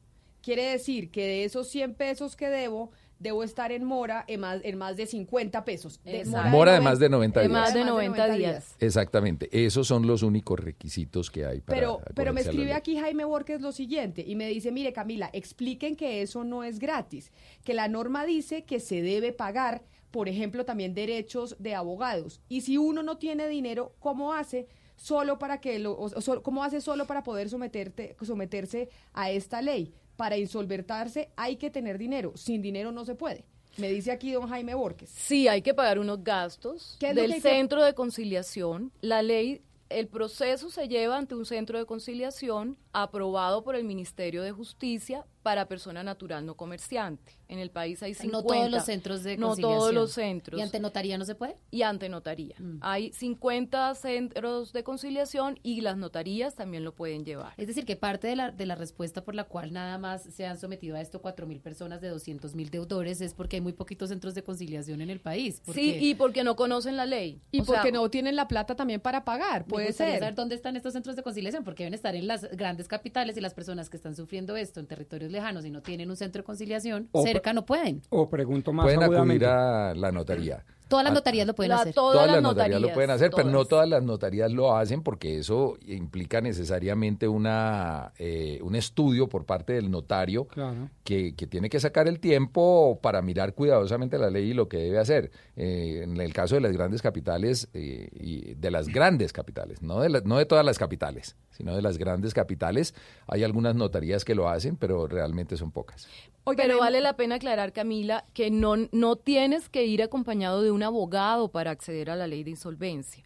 Quiere 0.42 0.70
decir 0.70 1.10
que 1.10 1.26
de 1.26 1.44
esos 1.44 1.68
100 1.68 1.94
pesos 1.94 2.34
que 2.34 2.48
debo, 2.48 2.90
debo 3.18 3.44
estar 3.44 3.70
en 3.72 3.84
mora 3.84 4.24
en 4.26 4.40
más, 4.40 4.60
en 4.64 4.78
más 4.78 4.96
de 4.96 5.06
50 5.06 5.64
pesos. 5.64 6.02
De. 6.02 6.24
Mora 6.24 6.72
de 6.72 6.80
más 6.80 6.98
de 6.98 7.10
90 7.10 7.40
De 7.40 7.48
días. 7.48 7.60
más 7.60 7.74
de 7.74 7.84
90 7.84 8.28
días. 8.34 8.74
Exactamente, 8.80 9.48
esos 9.52 9.86
son 9.86 10.06
los 10.06 10.22
únicos 10.22 10.58
requisitos 10.58 11.30
que 11.30 11.44
hay 11.44 11.60
para 11.60 11.78
Pero, 11.78 12.00
pero 12.14 12.32
me 12.32 12.40
escribe 12.40 12.72
aquí 12.72 12.96
Jaime 12.96 13.24
Borges 13.24 13.60
lo 13.60 13.72
siguiente 13.72 14.24
y 14.26 14.34
me 14.34 14.48
dice, 14.48 14.72
mire 14.72 14.92
Camila, 14.94 15.28
expliquen 15.34 15.94
que 15.94 16.22
eso 16.22 16.42
no 16.42 16.64
es 16.64 16.78
gratis, 16.78 17.30
que 17.62 17.74
la 17.74 17.88
norma 17.88 18.24
dice 18.24 18.64
que 18.64 18.80
se 18.80 19.02
debe 19.02 19.32
pagar, 19.32 19.82
por 20.10 20.28
ejemplo, 20.28 20.64
también 20.64 20.94
derechos 20.94 21.56
de 21.58 21.74
abogados. 21.74 22.40
Y 22.48 22.62
si 22.62 22.78
uno 22.78 23.02
no 23.02 23.18
tiene 23.18 23.46
dinero, 23.48 23.94
¿cómo 24.00 24.32
hace? 24.32 24.66
Solo 25.00 25.38
para 25.38 25.62
que 25.62 25.78
lo, 25.78 25.92
o- 25.92 26.10
o 26.14 26.42
¿Cómo 26.42 26.62
hace 26.62 26.82
solo 26.82 27.06
para 27.06 27.22
poder 27.22 27.48
someterte, 27.48 28.14
someterse 28.20 28.90
a 29.14 29.30
esta 29.30 29.62
ley? 29.62 29.94
Para 30.16 30.36
insolventarse 30.36 31.30
hay 31.36 31.56
que 31.56 31.70
tener 31.70 31.96
dinero. 31.96 32.32
Sin 32.36 32.60
dinero 32.60 32.92
no 32.92 33.06
se 33.06 33.14
puede. 33.14 33.46
Me 33.78 33.88
dice 33.88 34.10
aquí 34.12 34.32
don 34.32 34.46
Jaime 34.46 34.74
Borges. 34.74 35.08
Sí, 35.08 35.48
hay 35.48 35.62
que 35.62 35.72
pagar 35.72 35.98
unos 35.98 36.22
gastos 36.22 36.96
¿Qué 37.00 37.10
es 37.10 37.14
lo 37.16 37.22
que 37.22 37.28
del 37.28 37.34
que- 37.42 37.48
centro 37.48 37.82
de 37.82 37.94
conciliación. 37.94 38.92
La 39.00 39.22
ley, 39.22 39.62
el 39.88 40.06
proceso 40.06 40.70
se 40.70 40.86
lleva 40.86 41.16
ante 41.16 41.34
un 41.34 41.46
centro 41.46 41.78
de 41.78 41.86
conciliación 41.86 42.76
aprobado 42.92 43.64
por 43.64 43.76
el 43.76 43.84
Ministerio 43.84 44.42
de 44.42 44.52
Justicia 44.52 45.24
para 45.42 45.66
persona 45.68 46.02
natural 46.02 46.44
no 46.44 46.54
comerciante. 46.56 47.32
En 47.48 47.58
el 47.58 47.70
país 47.70 48.02
hay 48.02 48.14
50. 48.14 48.36
No 48.36 48.44
todos 48.44 48.70
los 48.70 48.84
centros 48.84 49.22
de 49.24 49.36
No 49.36 49.48
conciliación. 49.48 49.78
todos 49.80 49.94
los 49.94 50.12
centros. 50.12 50.58
¿Y 50.60 50.62
ante 50.62 50.78
notaría 50.78 51.18
no 51.18 51.24
se 51.24 51.34
puede? 51.34 51.56
Y 51.70 51.82
ante 51.82 52.08
notaría. 52.08 52.54
Hay 52.80 53.12
50 53.12 53.94
centros 53.94 54.72
de 54.72 54.84
conciliación 54.84 55.58
y 55.62 55.80
las 55.80 55.96
notarías 55.96 56.54
también 56.54 56.84
lo 56.84 56.94
pueden 56.94 57.24
llevar. 57.24 57.54
Es 57.56 57.66
decir, 57.66 57.84
que 57.84 57.96
parte 57.96 58.28
de 58.28 58.36
la, 58.36 58.50
de 58.52 58.66
la 58.66 58.74
respuesta 58.74 59.24
por 59.24 59.34
la 59.34 59.44
cual 59.44 59.72
nada 59.72 59.98
más 59.98 60.22
se 60.22 60.46
han 60.46 60.58
sometido 60.58 60.96
a 60.96 61.00
esto 61.00 61.20
4.000 61.22 61.60
personas 61.60 62.00
de 62.00 62.12
200.000 62.12 62.70
deudores 62.70 63.20
es 63.20 63.34
porque 63.34 63.56
hay 63.56 63.62
muy 63.62 63.72
poquitos 63.72 64.10
centros 64.10 64.34
de 64.34 64.42
conciliación 64.44 65.00
en 65.00 65.10
el 65.10 65.20
país. 65.20 65.62
Sí, 65.72 65.96
y 66.00 66.14
porque 66.14 66.44
no 66.44 66.54
conocen 66.56 66.96
la 66.96 67.06
ley. 67.06 67.40
Y 67.50 67.60
O 67.62 67.64
sea, 67.64 67.76
porque 67.76 67.92
no 67.92 68.08
tienen 68.10 68.36
la 68.36 68.46
plata 68.46 68.76
también 68.76 69.00
para 69.00 69.24
pagar, 69.24 69.64
puede 69.64 69.92
ser. 69.92 70.18
saber 70.20 70.34
dónde 70.34 70.54
están 70.54 70.76
estos 70.76 70.92
centros 70.92 71.16
de 71.16 71.22
conciliación, 71.22 71.64
porque 71.64 71.84
deben 71.84 71.94
estar 71.94 72.14
en 72.14 72.26
las 72.26 72.42
grandes 72.56 72.86
capitales 72.88 73.36
y 73.36 73.40
las 73.40 73.54
personas 73.54 73.90
que 73.90 73.96
están 73.96 74.14
sufriendo 74.14 74.56
esto 74.56 74.80
en 74.80 74.86
territorios 74.86 75.29
lejanos 75.30 75.64
y 75.64 75.70
no 75.70 75.82
tienen 75.82 76.10
un 76.10 76.16
centro 76.16 76.42
de 76.42 76.44
conciliación 76.46 77.08
O- 77.12 77.22
cerca 77.22 77.52
no 77.52 77.64
pueden. 77.64 78.02
O 78.10 78.28
pregunto 78.28 78.72
más 78.72 78.84
Pueden 78.84 79.02
acudir 79.02 79.44
a 79.46 79.94
la 79.94 80.12
notaría. 80.12 80.64
Todas 80.90 81.04
las 81.04 81.12
Ah, 81.12 81.14
notarías 81.14 81.46
lo 81.46 81.54
pueden 81.54 81.70
La- 81.70 81.80
hacer. 81.80 81.94
todas 81.94 82.12
Todas 82.14 82.26
las 82.26 82.36
las 82.36 82.42
notarías 82.42 82.80
lo 82.82 82.92
pueden 82.92 83.10
hacer, 83.10 83.30
pero 83.30 83.46
no 83.48 83.52
todas. 83.52 83.68
todas 83.68 83.88
las 83.88 84.02
notarías 84.02 84.52
lo 84.52 84.76
hacen 84.76 85.02
porque 85.02 85.38
eso 85.38 85.78
implica 85.86 86.42
necesariamente 86.42 87.26
una 87.28 88.12
eh, 88.18 88.58
un 88.62 88.74
estudio 88.74 89.28
por 89.28 89.46
parte 89.46 89.72
del 89.72 89.90
notario 89.90 90.44
Claro. 90.46 90.90
que, 91.04 91.34
que 91.34 91.46
tiene 91.46 91.70
que 91.70 91.80
sacar 91.80 92.08
el 92.08 92.20
tiempo 92.20 92.98
para 93.00 93.22
mirar 93.22 93.54
cuidadosamente 93.54 94.18
la 94.18 94.28
ley 94.30 94.50
y 94.50 94.54
lo 94.54 94.68
que 94.68 94.78
debe 94.78 94.98
hacer. 94.98 95.30
Eh, 95.56 96.00
en 96.02 96.20
el 96.20 96.32
caso 96.32 96.56
de 96.56 96.60
las 96.60 96.72
grandes 96.72 97.02
capitales, 97.02 97.68
eh, 97.72 98.08
y 98.12 98.54
de 98.54 98.70
las 98.70 98.88
grandes 98.88 99.32
capitales, 99.32 99.82
no 99.82 100.00
de, 100.00 100.08
la- 100.10 100.20
no 100.24 100.38
de 100.38 100.44
todas 100.46 100.64
las 100.64 100.78
capitales, 100.78 101.36
sino 101.50 101.74
de 101.76 101.82
las 101.82 101.98
grandes 101.98 102.34
capitales, 102.34 102.94
hay 103.28 103.44
algunas 103.44 103.76
notarías 103.76 104.24
que 104.24 104.34
lo 104.34 104.48
hacen, 104.48 104.76
pero 104.76 105.06
realmente 105.06 105.56
son 105.56 105.70
pocas. 105.70 106.08
Pero 106.56 106.78
vale 106.78 107.00
la 107.00 107.16
pena 107.16 107.36
aclarar, 107.36 107.72
Camila, 107.72 108.24
que 108.34 108.50
no, 108.50 108.74
no 108.92 109.16
tienes 109.16 109.68
que 109.68 109.84
ir 109.84 110.02
acompañado 110.02 110.62
de 110.62 110.70
un 110.70 110.82
abogado 110.82 111.50
para 111.50 111.70
acceder 111.70 112.10
a 112.10 112.16
la 112.16 112.26
ley 112.26 112.44
de 112.44 112.50
insolvencia. 112.50 113.24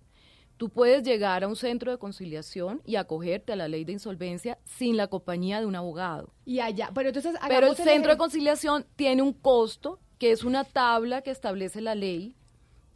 Tú 0.56 0.70
puedes 0.70 1.02
llegar 1.02 1.42
a 1.42 1.48
un 1.48 1.56
centro 1.56 1.90
de 1.90 1.98
conciliación 1.98 2.80
y 2.84 2.96
acogerte 2.96 3.52
a 3.52 3.56
la 3.56 3.66
ley 3.66 3.84
de 3.84 3.92
insolvencia 3.92 4.58
sin 4.64 4.96
la 4.96 5.08
compañía 5.08 5.58
de 5.58 5.66
un 5.66 5.74
abogado. 5.74 6.32
Y 6.44 6.60
allá, 6.60 6.90
pero 6.94 7.08
entonces 7.08 7.34
Pero 7.48 7.66
el 7.66 7.76
centro 7.76 8.12
de 8.12 8.18
conciliación 8.18 8.86
tiene 8.94 9.22
un 9.22 9.32
costo, 9.32 9.98
que 10.18 10.30
es 10.30 10.44
una 10.44 10.62
tabla 10.62 11.22
que 11.22 11.30
establece 11.30 11.80
la 11.80 11.96
ley, 11.96 12.36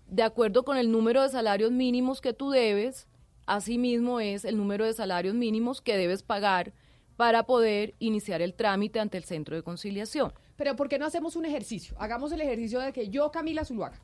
de 0.06 0.22
acuerdo 0.22 0.64
con 0.64 0.76
el 0.76 0.90
número 0.90 1.22
de 1.22 1.28
salarios 1.28 1.72
mínimos 1.72 2.20
que 2.20 2.32
tú 2.32 2.50
debes, 2.50 3.08
asimismo 3.46 4.20
es 4.20 4.44
el 4.44 4.56
número 4.56 4.84
de 4.84 4.92
salarios 4.92 5.34
mínimos 5.34 5.80
que 5.80 5.96
debes 5.96 6.22
pagar 6.22 6.72
para 7.18 7.46
poder 7.46 7.96
iniciar 7.98 8.42
el 8.42 8.54
trámite 8.54 9.00
ante 9.00 9.18
el 9.18 9.24
centro 9.24 9.56
de 9.56 9.64
conciliación. 9.64 10.32
Pero 10.54 10.76
¿por 10.76 10.88
qué 10.88 11.00
no 11.00 11.04
hacemos 11.04 11.34
un 11.34 11.46
ejercicio? 11.46 11.96
Hagamos 11.98 12.30
el 12.30 12.40
ejercicio 12.40 12.78
de 12.78 12.92
que 12.92 13.08
yo, 13.08 13.32
Camila 13.32 13.64
Zuluaga, 13.64 14.00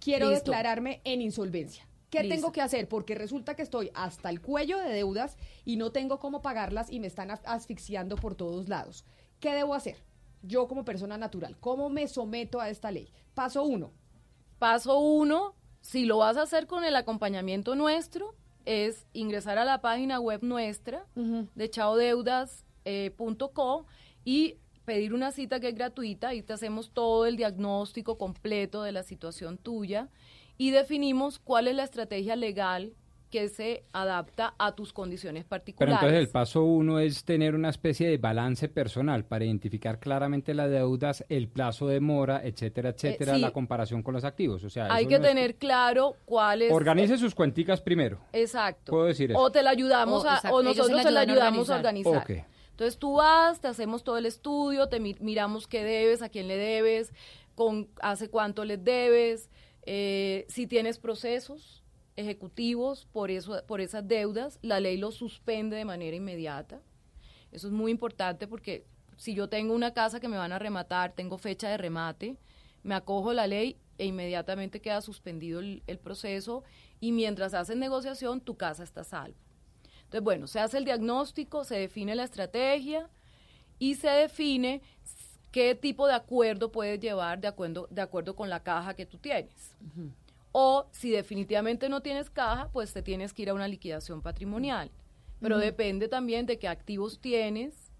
quiero 0.00 0.30
Listo. 0.30 0.46
declararme 0.50 1.02
en 1.04 1.20
insolvencia. 1.20 1.86
¿Qué 2.08 2.20
Listo. 2.22 2.34
tengo 2.36 2.52
que 2.52 2.62
hacer? 2.62 2.88
Porque 2.88 3.14
resulta 3.14 3.54
que 3.54 3.60
estoy 3.60 3.90
hasta 3.92 4.30
el 4.30 4.40
cuello 4.40 4.78
de 4.78 4.88
deudas 4.88 5.36
y 5.66 5.76
no 5.76 5.92
tengo 5.92 6.18
cómo 6.18 6.40
pagarlas 6.40 6.90
y 6.90 7.00
me 7.00 7.06
están 7.06 7.30
as- 7.30 7.42
asfixiando 7.44 8.16
por 8.16 8.34
todos 8.34 8.66
lados. 8.70 9.04
¿Qué 9.40 9.52
debo 9.52 9.74
hacer? 9.74 9.98
Yo 10.40 10.66
como 10.66 10.86
persona 10.86 11.18
natural, 11.18 11.58
¿cómo 11.60 11.90
me 11.90 12.08
someto 12.08 12.62
a 12.62 12.70
esta 12.70 12.90
ley? 12.90 13.10
Paso 13.34 13.62
uno. 13.62 13.92
Paso 14.58 14.98
uno, 15.00 15.54
si 15.82 16.06
lo 16.06 16.16
vas 16.18 16.38
a 16.38 16.42
hacer 16.42 16.66
con 16.66 16.82
el 16.86 16.96
acompañamiento 16.96 17.74
nuestro, 17.74 18.34
es 18.64 19.06
ingresar 19.12 19.58
a 19.58 19.64
la 19.64 19.80
página 19.80 20.20
web 20.20 20.42
nuestra 20.42 21.06
de 21.14 21.70
chaodeudas.co 21.70 23.86
y 24.24 24.56
pedir 24.84 25.14
una 25.14 25.32
cita 25.32 25.60
que 25.60 25.68
es 25.68 25.74
gratuita. 25.74 26.28
Ahí 26.28 26.42
te 26.42 26.52
hacemos 26.52 26.90
todo 26.90 27.26
el 27.26 27.36
diagnóstico 27.36 28.18
completo 28.18 28.82
de 28.82 28.92
la 28.92 29.02
situación 29.02 29.58
tuya 29.58 30.08
y 30.56 30.70
definimos 30.70 31.38
cuál 31.38 31.68
es 31.68 31.74
la 31.74 31.84
estrategia 31.84 32.36
legal 32.36 32.94
que 33.34 33.48
se 33.48 33.82
adapta 33.92 34.54
a 34.58 34.76
tus 34.76 34.92
condiciones 34.92 35.42
Pero 35.42 35.48
particulares. 35.48 35.94
entonces 35.96 36.18
el 36.20 36.28
paso 36.28 36.62
uno 36.62 37.00
es 37.00 37.24
tener 37.24 37.56
una 37.56 37.68
especie 37.68 38.08
de 38.08 38.16
balance 38.16 38.68
personal 38.68 39.24
para 39.24 39.44
identificar 39.44 39.98
claramente 39.98 40.54
las 40.54 40.70
deudas, 40.70 41.24
el 41.28 41.48
plazo 41.48 41.88
de 41.88 41.98
mora, 41.98 42.42
etcétera, 42.44 42.90
etcétera, 42.90 43.32
Eh, 43.32 43.34
sí. 43.36 43.40
la 43.40 43.50
comparación 43.50 44.04
con 44.04 44.14
los 44.14 44.22
activos. 44.22 44.62
O 44.62 44.70
sea, 44.70 44.86
Hay 44.94 45.06
que 45.08 45.18
no 45.18 45.24
es- 45.24 45.30
tener 45.32 45.56
claro 45.56 46.14
cuál 46.26 46.62
es... 46.62 46.70
Organice 46.72 47.18
sus 47.18 47.34
cuenticas 47.34 47.80
primero. 47.80 48.20
Exacto. 48.32 48.92
Puedo 48.92 49.06
decir 49.06 49.32
eso. 49.32 49.40
O 49.40 49.50
te 49.50 49.64
la 49.64 49.70
ayudamos 49.70 50.24
O, 50.24 50.28
a- 50.28 50.34
exacto, 50.36 50.56
o 50.56 50.60
ellos 50.60 50.74
se 50.74 50.92
nosotros 50.92 51.12
la 51.12 51.18
a 51.18 51.22
ayudamos 51.24 51.70
a 51.70 51.74
organizar. 51.76 52.24
Entonces 52.70 52.98
tú 52.98 53.14
vas, 53.14 53.60
te 53.60 53.66
hacemos 53.66 54.04
todo 54.04 54.16
el 54.16 54.26
estudio, 54.26 54.88
te 54.88 55.00
mi- 55.00 55.16
miramos 55.18 55.66
qué 55.66 55.82
debes, 55.82 56.22
a 56.22 56.28
quién 56.28 56.46
le 56.46 56.56
debes, 56.56 57.12
con 57.56 57.88
hace 58.00 58.30
cuánto 58.30 58.64
les 58.64 58.84
debes, 58.84 59.50
eh, 59.86 60.44
si 60.48 60.68
tienes 60.68 60.98
procesos 60.98 61.80
ejecutivos 62.16 63.06
por 63.12 63.30
eso, 63.30 63.62
por 63.66 63.80
esas 63.80 64.06
deudas, 64.06 64.58
la 64.62 64.80
ley 64.80 64.96
los 64.96 65.14
suspende 65.14 65.76
de 65.76 65.84
manera 65.84 66.16
inmediata. 66.16 66.80
Eso 67.52 67.68
es 67.68 67.72
muy 67.72 67.90
importante 67.90 68.46
porque 68.46 68.84
si 69.16 69.34
yo 69.34 69.48
tengo 69.48 69.74
una 69.74 69.92
casa 69.92 70.20
que 70.20 70.28
me 70.28 70.36
van 70.36 70.52
a 70.52 70.58
rematar, 70.58 71.12
tengo 71.12 71.38
fecha 71.38 71.68
de 71.68 71.76
remate, 71.76 72.36
me 72.82 72.94
acojo 72.94 73.32
la 73.32 73.46
ley 73.46 73.78
e 73.98 74.06
inmediatamente 74.06 74.80
queda 74.80 75.00
suspendido 75.00 75.60
el, 75.60 75.98
proceso 76.02 76.64
y 77.00 77.12
mientras 77.12 77.54
haces 77.54 77.76
negociación 77.76 78.40
tu 78.40 78.56
casa 78.56 78.82
está 78.82 79.02
a 79.02 79.04
salvo. 79.04 79.36
Entonces, 80.04 80.22
bueno, 80.22 80.46
se 80.46 80.60
hace 80.60 80.78
el 80.78 80.84
diagnóstico, 80.84 81.64
se 81.64 81.76
define 81.76 82.14
la 82.14 82.24
estrategia 82.24 83.08
y 83.78 83.94
se 83.94 84.08
define 84.08 84.82
qué 85.50 85.74
tipo 85.74 86.06
de 86.06 86.14
acuerdo 86.14 86.72
puedes 86.72 87.00
llevar 87.00 87.40
de 87.40 87.48
acuerdo, 87.48 87.86
de 87.90 88.02
acuerdo 88.02 88.34
con 88.34 88.50
la 88.50 88.62
caja 88.62 88.94
que 88.94 89.06
tú 89.06 89.18
tienes. 89.18 89.74
O 90.56 90.86
si 90.92 91.10
definitivamente 91.10 91.88
no 91.88 92.00
tienes 92.00 92.30
caja, 92.30 92.68
pues 92.72 92.92
te 92.92 93.02
tienes 93.02 93.32
que 93.32 93.42
ir 93.42 93.50
a 93.50 93.54
una 93.54 93.66
liquidación 93.66 94.22
patrimonial. 94.22 94.88
Pero 95.40 95.58
depende 95.58 96.06
también 96.06 96.46
de 96.46 96.60
qué 96.60 96.68
activos 96.68 97.18
tienes, 97.18 97.90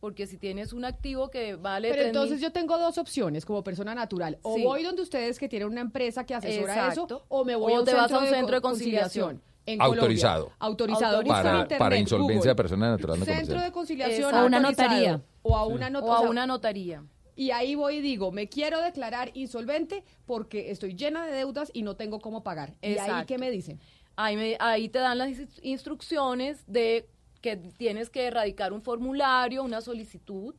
porque 0.00 0.26
si 0.26 0.38
tienes 0.38 0.72
un 0.72 0.86
activo 0.86 1.28
que 1.30 1.56
vale... 1.56 1.90
Pero 1.90 2.04
3.000 2.04 2.06
entonces 2.06 2.40
yo 2.40 2.52
tengo 2.52 2.78
dos 2.78 2.96
opciones 2.96 3.44
como 3.44 3.62
persona 3.62 3.94
natural. 3.94 4.38
O 4.40 4.54
Sí. 4.56 4.62
voy 4.64 4.82
donde 4.82 5.02
ustedes 5.02 5.38
que 5.38 5.46
tienen 5.46 5.68
una 5.68 5.82
empresa 5.82 6.24
que 6.24 6.34
asesora 6.34 6.72
Exacto. 6.88 7.04
eso, 7.04 7.24
o 7.28 7.44
me 7.44 7.54
voy 7.54 7.74
O 7.74 7.76
a 7.76 7.78
un 7.80 7.84
te 7.84 7.92
vas 7.92 8.04
centro, 8.04 8.16
a 8.16 8.20
un 8.20 8.24
de, 8.24 8.30
centro 8.34 8.54
de 8.56 8.60
co- 8.62 8.68
conciliación. 8.68 9.42
en 9.66 9.78
Colombia. 9.78 10.00
Autorizado. 10.00 10.52
Autorizado. 10.58 11.22
Para, 11.24 11.50
internet, 11.60 11.78
para 11.78 11.96
insolvencia 11.98 12.36
Google. 12.38 12.48
de 12.50 12.54
persona 12.56 12.90
natural 12.90 13.18
no 13.20 13.24
Centro 13.26 13.42
comercial. 13.44 13.64
de 13.66 13.72
conciliación. 13.72 14.34
O 14.34 14.46
una 14.46 14.58
notaría. 14.58 15.20
O 15.42 15.54
a 15.56 15.66
una, 15.66 15.86
Sí. 15.88 15.92
not- 15.92 16.04
O 16.04 16.12
a 16.14 16.20
una 16.22 16.46
notaría. 16.46 17.02
Y 17.40 17.52
ahí 17.52 17.74
voy 17.74 17.96
y 17.96 18.00
digo, 18.02 18.32
me 18.32 18.50
quiero 18.50 18.82
declarar 18.82 19.30
insolvente 19.32 20.04
porque 20.26 20.70
estoy 20.70 20.94
llena 20.94 21.24
de 21.24 21.32
deudas 21.32 21.70
y 21.72 21.80
no 21.80 21.96
tengo 21.96 22.20
cómo 22.20 22.42
pagar. 22.42 22.74
¿Y 22.82 22.98
ahí 22.98 23.24
qué 23.24 23.38
me 23.38 23.50
dicen? 23.50 23.80
Ahí, 24.14 24.36
me- 24.36 24.58
ahí 24.60 24.90
te 24.90 24.98
dan 24.98 25.16
las 25.16 25.30
ins- 25.30 25.58
instrucciones 25.62 26.62
de 26.66 27.08
que 27.40 27.56
tienes 27.56 28.10
que 28.10 28.26
erradicar 28.26 28.74
un 28.74 28.82
formulario, 28.82 29.62
una 29.64 29.80
solicitud. 29.80 30.54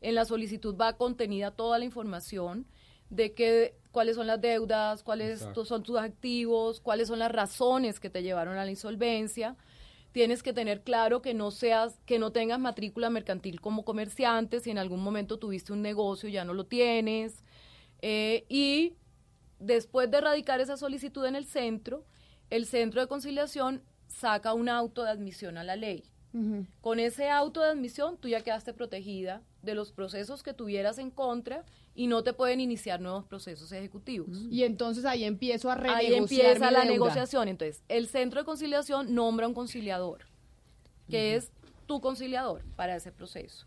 En 0.00 0.16
la 0.16 0.24
solicitud 0.24 0.74
va 0.76 0.96
contenida 0.96 1.52
toda 1.52 1.78
la 1.78 1.84
información 1.84 2.66
de 3.08 3.32
que, 3.32 3.76
cuáles 3.92 4.16
son 4.16 4.26
las 4.26 4.40
deudas, 4.40 5.04
cuáles 5.04 5.38
Exacto. 5.42 5.64
son 5.64 5.84
tus 5.84 5.96
activos, 5.96 6.80
cuáles 6.80 7.06
son 7.06 7.20
las 7.20 7.30
razones 7.30 8.00
que 8.00 8.10
te 8.10 8.24
llevaron 8.24 8.58
a 8.58 8.64
la 8.64 8.70
insolvencia. 8.72 9.54
Tienes 10.16 10.42
que 10.42 10.54
tener 10.54 10.80
claro 10.80 11.20
que 11.20 11.34
no 11.34 11.50
seas, 11.50 12.00
que 12.06 12.18
no 12.18 12.32
tengas 12.32 12.58
matrícula 12.58 13.10
mercantil 13.10 13.60
como 13.60 13.84
comerciante, 13.84 14.60
si 14.60 14.70
en 14.70 14.78
algún 14.78 15.02
momento 15.02 15.38
tuviste 15.38 15.74
un 15.74 15.82
negocio 15.82 16.30
ya 16.30 16.42
no 16.42 16.54
lo 16.54 16.64
tienes. 16.64 17.44
Eh, 18.00 18.46
y 18.48 18.94
después 19.58 20.10
de 20.10 20.16
erradicar 20.16 20.58
esa 20.62 20.78
solicitud 20.78 21.26
en 21.26 21.36
el 21.36 21.44
centro, 21.44 22.06
el 22.48 22.64
centro 22.64 23.02
de 23.02 23.08
conciliación 23.08 23.82
saca 24.08 24.54
un 24.54 24.70
auto 24.70 25.04
de 25.04 25.10
admisión 25.10 25.58
a 25.58 25.64
la 25.64 25.76
ley. 25.76 26.02
Con 26.80 26.98
ese 26.98 27.28
auto 27.28 27.60
de 27.60 27.68
admisión 27.68 28.16
tú 28.16 28.28
ya 28.28 28.40
quedaste 28.40 28.72
protegida 28.72 29.42
de 29.60 29.74
los 29.74 29.92
procesos 29.92 30.42
que 30.42 30.54
tuvieras 30.54 30.96
en 30.96 31.10
contra 31.10 31.66
y 31.96 32.06
no 32.06 32.22
te 32.22 32.32
pueden 32.32 32.60
iniciar 32.60 33.00
nuevos 33.00 33.24
procesos 33.24 33.72
ejecutivos. 33.72 34.28
Y 34.50 34.64
entonces 34.64 35.04
ahí 35.04 35.24
empiezo 35.24 35.70
a 35.70 35.74
renegociar 35.74 36.12
Ahí 36.12 36.16
empieza 36.16 36.66
mi 36.66 36.72
la 36.72 36.80
deuda. 36.80 36.84
negociación. 36.84 37.48
Entonces, 37.48 37.82
el 37.88 38.06
centro 38.06 38.40
de 38.40 38.44
conciliación 38.44 39.14
nombra 39.14 39.48
un 39.48 39.54
conciliador, 39.54 40.26
que 41.08 41.34
es 41.34 41.50
tu 41.86 42.00
conciliador 42.00 42.62
para 42.76 42.94
ese 42.94 43.10
proceso. 43.12 43.66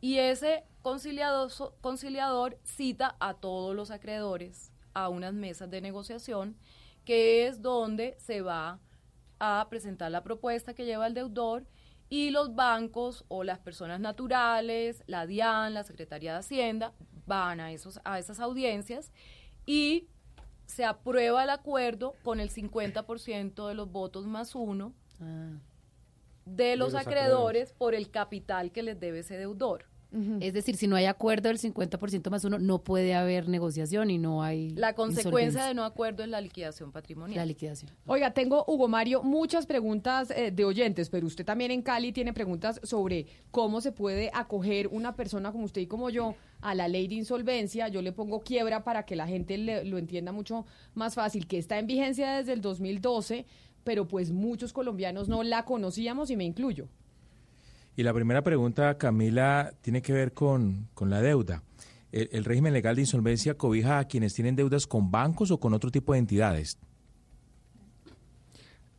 Y 0.00 0.16
ese 0.18 0.64
conciliador, 0.82 1.50
conciliador 1.80 2.58
cita 2.64 3.16
a 3.20 3.34
todos 3.34 3.76
los 3.76 3.90
acreedores 3.90 4.72
a 4.94 5.08
unas 5.08 5.34
mesas 5.34 5.68
de 5.70 5.80
negociación, 5.80 6.56
que 7.04 7.46
es 7.46 7.62
donde 7.62 8.16
se 8.18 8.40
va 8.40 8.80
a 9.40 9.66
presentar 9.68 10.10
la 10.10 10.22
propuesta 10.22 10.74
que 10.74 10.84
lleva 10.84 11.06
el 11.06 11.14
deudor 11.14 11.66
y 12.08 12.30
los 12.30 12.54
bancos 12.54 13.24
o 13.28 13.44
las 13.44 13.58
personas 13.58 14.00
naturales, 14.00 15.02
la 15.06 15.26
DIAN, 15.26 15.74
la 15.74 15.84
Secretaría 15.84 16.32
de 16.32 16.38
Hacienda, 16.38 16.92
van 17.26 17.60
a, 17.60 17.72
esos, 17.72 18.00
a 18.04 18.18
esas 18.18 18.40
audiencias 18.40 19.12
y 19.66 20.08
se 20.66 20.84
aprueba 20.84 21.44
el 21.44 21.50
acuerdo 21.50 22.14
con 22.22 22.40
el 22.40 22.50
50% 22.50 23.68
de 23.68 23.74
los 23.74 23.90
votos 23.90 24.26
más 24.26 24.54
uno 24.54 24.94
de 26.44 26.76
los, 26.76 26.92
los 26.92 27.00
acreedores 27.00 27.72
por 27.72 27.94
el 27.94 28.10
capital 28.10 28.72
que 28.72 28.82
les 28.82 28.98
debe 28.98 29.20
ese 29.20 29.36
deudor. 29.36 29.84
Es 30.40 30.54
decir, 30.54 30.76
si 30.76 30.86
no 30.86 30.96
hay 30.96 31.04
acuerdo 31.04 31.48
del 31.48 31.58
50% 31.58 32.30
más 32.30 32.42
uno, 32.44 32.58
no 32.58 32.82
puede 32.82 33.14
haber 33.14 33.46
negociación 33.48 34.10
y 34.10 34.16
no 34.16 34.42
hay 34.42 34.70
La 34.70 34.94
consecuencia 34.94 35.64
de 35.66 35.74
no 35.74 35.84
acuerdo 35.84 36.22
es 36.22 36.30
la 36.30 36.40
liquidación 36.40 36.92
patrimonial. 36.92 37.36
La 37.36 37.44
liquidación. 37.44 37.90
Oiga, 38.06 38.32
tengo, 38.32 38.64
Hugo 38.66 38.88
Mario, 38.88 39.22
muchas 39.22 39.66
preguntas 39.66 40.30
eh, 40.30 40.50
de 40.50 40.64
oyentes, 40.64 41.10
pero 41.10 41.26
usted 41.26 41.44
también 41.44 41.70
en 41.72 41.82
Cali 41.82 42.12
tiene 42.12 42.32
preguntas 42.32 42.80
sobre 42.84 43.26
cómo 43.50 43.82
se 43.82 43.92
puede 43.92 44.30
acoger 44.32 44.88
una 44.88 45.14
persona 45.14 45.52
como 45.52 45.64
usted 45.66 45.82
y 45.82 45.86
como 45.86 46.08
yo 46.08 46.34
a 46.62 46.74
la 46.74 46.88
ley 46.88 47.06
de 47.06 47.16
insolvencia. 47.16 47.88
Yo 47.88 48.00
le 48.00 48.12
pongo 48.12 48.40
quiebra 48.40 48.84
para 48.84 49.04
que 49.04 49.14
la 49.14 49.26
gente 49.26 49.58
le- 49.58 49.84
lo 49.84 49.98
entienda 49.98 50.32
mucho 50.32 50.64
más 50.94 51.14
fácil, 51.16 51.46
que 51.46 51.58
está 51.58 51.78
en 51.78 51.86
vigencia 51.86 52.32
desde 52.38 52.54
el 52.54 52.62
2012, 52.62 53.44
pero 53.84 54.08
pues 54.08 54.30
muchos 54.32 54.72
colombianos 54.72 55.28
no 55.28 55.42
la 55.42 55.64
conocíamos 55.66 56.30
y 56.30 56.36
me 56.36 56.44
incluyo. 56.44 56.88
Y 57.98 58.04
la 58.04 58.14
primera 58.14 58.42
pregunta, 58.42 58.96
Camila, 58.96 59.72
tiene 59.80 60.02
que 60.02 60.12
ver 60.12 60.32
con, 60.32 60.86
con 60.94 61.10
la 61.10 61.20
deuda. 61.20 61.64
¿El, 62.12 62.44
régimen 62.44 62.72
legal 62.72 62.94
de 62.94 63.02
insolvencia 63.02 63.54
cobija 63.54 63.98
a 63.98 64.04
quienes 64.04 64.34
tienen 64.34 64.54
deudas 64.54 64.86
con 64.86 65.10
bancos 65.10 65.50
o 65.50 65.58
con 65.58 65.74
otro 65.74 65.90
tipo 65.90 66.12
de 66.12 66.20
entidades? 66.20 66.78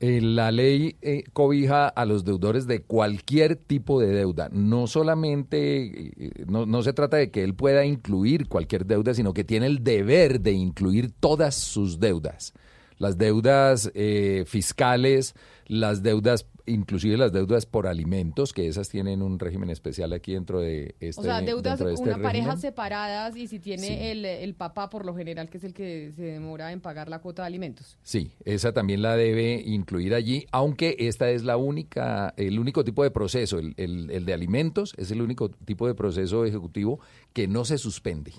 Eh, 0.02 0.20
la 0.20 0.52
ley 0.52 0.98
eh, 1.02 1.24
cobija 1.32 1.88
a 1.88 2.04
los 2.04 2.26
deudores 2.26 2.68
de 2.68 2.82
cualquier 2.82 3.56
tipo 3.56 4.02
de 4.02 4.08
deuda. 4.08 4.50
No 4.52 4.86
solamente, 4.86 6.10
eh, 6.18 6.46
no, 6.48 6.66
no 6.66 6.84
se 6.84 6.92
trata 6.92 7.16
de 7.16 7.32
que 7.32 7.46
él 7.46 7.56
pueda 7.56 7.86
incluir 7.86 8.50
cualquier 8.50 8.86
deuda, 8.86 9.14
sino 9.14 9.34
que 9.34 9.46
tiene 9.46 9.68
el 9.68 9.82
deber 9.82 10.42
de 10.42 10.52
incluir 10.52 11.14
todas 11.22 11.56
sus 11.56 12.02
deudas. 12.02 12.54
Las 13.00 13.18
deudas 13.18 13.92
eh, 13.96 14.44
fiscales, 14.46 15.34
las 15.68 16.04
deudas, 16.04 16.46
inclusive 16.66 17.16
las 17.18 17.32
deudas 17.32 17.66
por 17.66 17.88
alimentos, 17.88 18.54
que 18.54 18.68
esas 18.68 18.90
tienen 18.90 19.22
un 19.22 19.40
régimen 19.40 19.70
especial 19.70 20.12
aquí 20.14 20.34
dentro 20.34 20.60
de 20.60 20.96
este 21.00 21.22
o 21.22 21.24
sea, 21.24 21.42
deudas, 21.42 21.80
de 21.80 21.94
este 21.94 22.04
una 22.04 22.18
pareja 22.22 22.58
separadas 22.58 23.36
y 23.38 23.48
si 23.48 23.60
tiene 23.60 23.88
Sí. 23.88 23.94
el, 24.00 24.26
el 24.26 24.54
papá 24.54 24.90
por 24.90 25.06
lo 25.06 25.16
general, 25.16 25.50
que 25.50 25.58
es 25.58 25.64
el 25.64 25.74
que 25.74 26.12
se 26.16 26.24
demora 26.24 26.72
en 26.74 26.82
pagar 26.82 27.08
la 27.10 27.20
cuota 27.20 27.44
de 27.44 27.48
alimentos. 27.48 27.98
Sí, 28.04 28.32
esa 28.46 28.74
también 28.74 29.02
la 29.02 29.16
debe 29.16 29.62
incluir 29.66 30.14
allí, 30.14 30.46
aunque 30.52 30.96
esta 31.00 31.30
es 31.32 31.44
la 31.44 31.56
única, 31.58 32.34
el 32.38 32.60
único 32.60 32.84
tipo 32.84 33.04
de 33.04 33.12
proceso, 33.12 33.60
el, 33.60 33.74
el- 33.78 34.12
el 34.12 34.26
de 34.26 34.34
alimentos 34.34 34.94
es 34.98 35.10
el 35.12 35.22
único 35.22 35.50
tipo 35.50 35.88
de 35.88 35.96
proceso 35.96 36.44
ejecutivo 36.46 37.00
que 37.34 37.48
no 37.48 37.64
se 37.64 37.78
suspende. 37.78 38.34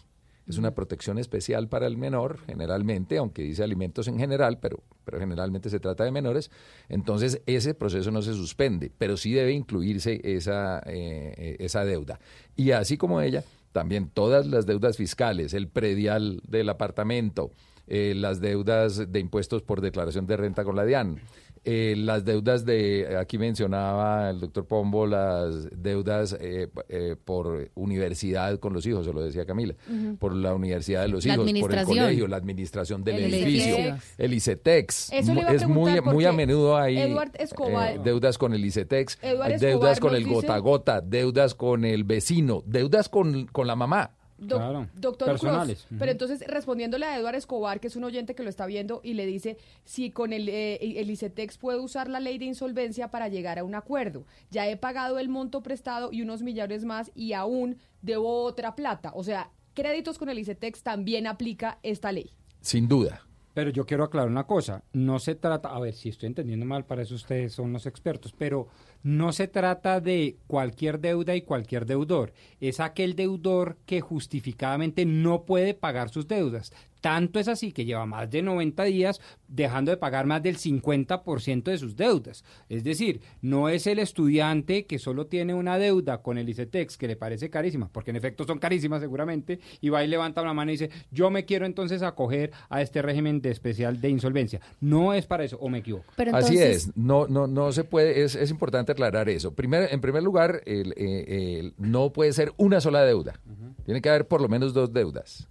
Es 0.51 0.59
una 0.59 0.75
protección 0.75 1.19
especial 1.19 1.69
para 1.69 1.87
el 1.87 1.97
menor, 1.97 2.41
generalmente, 2.45 3.19
aunque 3.19 3.43
dice 3.43 3.63
alimentos 3.63 4.09
en 4.09 4.19
general, 4.19 4.59
pero, 4.59 4.83
pero 5.05 5.21
generalmente 5.21 5.71
se 5.71 5.79
trata 5.79 6.03
de 6.03 6.11
menores. 6.11 6.51
Entonces, 6.89 7.41
ese 7.47 7.73
proceso 7.73 8.11
no 8.11 8.21
se 8.21 8.35
suspende, 8.35 8.91
pero 8.99 9.17
sí 9.17 9.33
debe 9.33 9.53
incluirse 9.53 10.21
esa, 10.25 10.81
eh, 10.87 11.35
eh, 11.37 11.57
esa 11.61 11.85
deuda. 11.85 12.19
Y 12.57 12.73
así 12.73 12.97
como 12.97 13.21
ella, 13.21 13.45
también 13.71 14.11
todas 14.13 14.45
las 14.47 14.67
deudas 14.67 14.97
fiscales, 14.97 15.55
el 15.55 15.69
predial 15.69 16.41
del 16.49 16.69
apartamento, 16.69 17.53
eh, 17.87 18.15
las 18.17 18.41
deudas 18.41 19.13
de 19.13 19.21
impuestos 19.21 19.63
por 19.63 19.81
declaración 19.81 20.27
de 20.27 20.37
renta 20.37 20.65
con 20.65 20.75
la 20.75 20.85
DIAN, 20.85 21.21
eh, 21.65 21.95
las 21.97 22.25
deudas 22.25 22.65
de, 22.65 23.17
aquí 23.21 23.37
mencionaba 23.37 24.31
el 24.31 24.41
doctor 24.41 24.67
Pombo, 24.67 25.07
las 25.07 25.69
deudas 25.71 26.37
eh, 26.41 26.69
eh, 26.89 27.17
por 27.23 27.71
universidad 27.75 28.59
con 28.59 28.73
los 28.73 28.87
hijos, 28.87 29.05
se 29.05 29.13
lo 29.13 29.23
decía 29.23 29.45
Camila, 29.45 29.75
por 30.19 30.35
la 30.35 30.55
universidad 30.55 31.03
de 31.03 31.09
los 31.09 31.27
La 31.27 31.35
hijos, 31.35 31.53
por 31.61 31.75
el 31.75 31.85
colegio, 31.85 32.29
la 32.29 32.37
administración 32.37 33.05
del 33.05 33.17
El 33.17 33.35
edificio, 33.35 33.79
ICETEX. 33.79 34.15
el 34.17 34.35
ICETEX. 34.35 35.13
Eso 35.13 35.35
le 35.35 35.41
iba 35.41 35.51
a 35.51 35.55
es 35.55 35.67
muy, 35.67 36.01
muy 36.01 36.25
a 36.25 36.33
menudo 36.33 36.79
hay 36.79 36.99
eh, 36.99 38.01
deudas 38.03 38.39
con 38.39 38.55
el 38.55 38.65
ICETEX, 38.65 39.19
Escobar 39.21 39.59
deudas 39.59 40.01
con 40.01 40.15
el 40.15 40.27
gota 40.27 40.59
gota, 40.59 41.01
deudas 41.01 41.55
con 41.55 41.85
el 41.85 42.05
vecino, 42.05 42.63
deudas 42.67 43.09
con, 43.09 43.47
con 43.47 43.67
la 43.67 43.77
mamá. 43.77 44.13
Doc- 44.41 44.89
Doctor 44.95 45.29
Personales. 45.29 45.85
Cruz, 45.87 45.99
pero 45.99 46.11
entonces 46.13 46.43
respondiéndole 46.47 47.07
a 47.07 47.17
Eduardo 47.19 47.39
Escobar, 47.39 47.79
que 47.81 47.87
es 47.89 47.97
un 47.97 48.05
oyente 48.05 48.35
que 48.35 48.43
lo 48.43 48.49
está 48.51 48.67
viendo 48.67 49.01
y 49.05 49.15
le 49.15 49.27
dice 49.27 49.57
si 49.85 50.11
con 50.11 50.33
el, 50.33 50.49
eh, 50.49 50.77
el 51.01 51.11
ICETEX 51.11 51.59
puede 51.59 51.79
usar 51.79 52.09
la 52.09 52.21
ley 52.21 52.39
de 52.39 52.47
insolvencia 52.47 53.11
para 53.11 53.29
llegar 53.29 53.59
a 53.59 53.65
un 53.65 53.75
acuerdo. 53.75 54.25
Ya 54.51 54.67
he 54.69 54.77
pagado 54.77 55.19
el 55.19 55.29
monto 55.29 55.63
prestado 55.63 56.11
y 56.13 56.23
unos 56.23 56.43
millones 56.43 56.85
más 56.85 57.11
y 57.15 57.33
aún 57.35 57.77
debo 58.03 58.43
otra 58.43 58.75
plata. 58.75 59.13
O 59.15 59.23
sea, 59.23 59.51
créditos 59.75 60.19
con 60.19 60.29
el 60.29 60.39
ICETEX 60.39 60.83
también 60.83 61.27
aplica 61.27 61.79
esta 61.83 62.11
ley. 62.13 62.31
Sin 62.61 62.89
duda. 62.89 63.27
Pero 63.53 63.71
yo 63.71 63.85
quiero 63.85 64.05
aclarar 64.05 64.31
una 64.31 64.47
cosa, 64.47 64.85
no 64.93 65.19
se 65.19 65.35
trata, 65.35 65.71
a 65.71 65.81
ver 65.81 65.93
si 65.93 66.09
estoy 66.09 66.29
entendiendo 66.29 66.65
mal, 66.65 66.85
para 66.85 67.03
eso 67.03 67.17
ustedes 67.17 67.53
son 67.53 67.73
los 67.73 67.85
expertos, 67.85 68.33
pero 68.33 68.69
no 69.03 69.33
se 69.33 69.49
trata 69.49 70.01
de 70.01 70.37
cualquier 70.47 71.01
deuda 71.01 71.37
y 71.37 71.43
cualquier 71.43 71.87
deudor, 71.87 72.33
es 72.61 72.81
aquel 72.81 73.17
deudor 73.17 73.79
que 73.87 74.01
justificadamente 74.01 75.05
no 75.07 75.45
puede 75.45 75.75
pagar 75.75 76.11
sus 76.11 76.29
deudas. 76.29 76.73
Tanto 77.01 77.41
es 77.41 77.49
así 77.49 77.73
que 77.73 77.85
lleva 77.85 78.07
más 78.07 78.31
de 78.31 78.43
90 78.43 78.85
días 78.85 79.21
dejando 79.49 79.91
de 79.91 79.97
pagar 79.97 80.27
más 80.27 80.43
del 80.43 80.59
50% 80.59 81.63
de 81.65 81.79
sus 81.79 81.97
deudas. 81.97 82.45
Es 82.69 82.85
decir, 82.85 83.21
no 83.41 83.69
es 83.69 83.87
el 83.87 83.99
estudiante 83.99 84.87
que 84.87 84.99
solo 84.99 85.27
tiene 85.27 85.55
una 85.55 85.79
deuda 85.79 86.23
con 86.23 86.39
el 86.39 86.49
ICETEX 86.49 86.97
que 86.97 87.09
le 87.09 87.17
parece 87.17 87.51
carísima, 87.51 87.89
porque 87.91 88.11
en 88.11 88.17
efecto 88.17 88.45
son 88.45 88.59
carísimas 88.59 89.01
seguramente, 89.01 89.61
y 89.81 89.89
va 89.89 90.05
y 90.05 90.09
levanta 90.09 90.43
la 90.43 90.55
mano 90.55 90.71
y 90.71 90.75
dice, 90.75 90.91
yo 91.11 91.31
me 91.31 91.45
quiero 91.45 91.67
entonces 91.67 92.03
acoger 92.03 92.53
a 92.69 92.83
este 92.83 93.03
régimen 93.03 93.41
de 93.41 93.51
especial 93.51 94.01
de 94.01 94.11
insolvencia. 94.11 94.61
No 94.81 95.15
es 95.15 95.27
para 95.27 95.45
eso, 95.45 95.59
o 95.59 95.69
me 95.69 95.79
equivoco. 95.79 96.05
Así 96.33 96.59
es, 96.59 96.97
no, 96.97 97.27
no, 97.27 97.47
no 97.47 97.73
se 97.73 97.85
puede, 97.85 98.23
es, 98.23 98.35
es 98.35 98.51
importante 98.51 98.90
aclarar 98.91 99.29
eso. 99.29 99.55
Primer, 99.55 99.93
en 99.93 100.01
primer 100.01 100.23
lugar, 100.23 100.63
el, 100.67 100.93
eh, 100.97 101.59
el- 101.61 101.75
no 101.79 102.13
puede 102.13 102.33
ser 102.33 102.53
una 102.57 102.81
sola 102.81 103.03
deuda. 103.03 103.41
Tiene 103.85 104.01
que 104.03 104.09
haber 104.11 104.27
por 104.29 104.41
lo 104.41 104.49
menos 104.49 104.73
dos 104.75 104.93
deudas. 104.93 105.49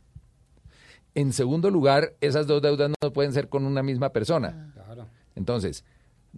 En 1.15 1.33
segundo 1.33 1.69
lugar, 1.69 2.13
esas 2.21 2.47
dos 2.47 2.61
deudas 2.61 2.91
no 3.01 3.13
pueden 3.13 3.33
ser 3.33 3.49
con 3.49 3.65
una 3.65 3.83
misma 3.83 4.09
persona. 4.13 4.71
Entonces, 5.35 5.83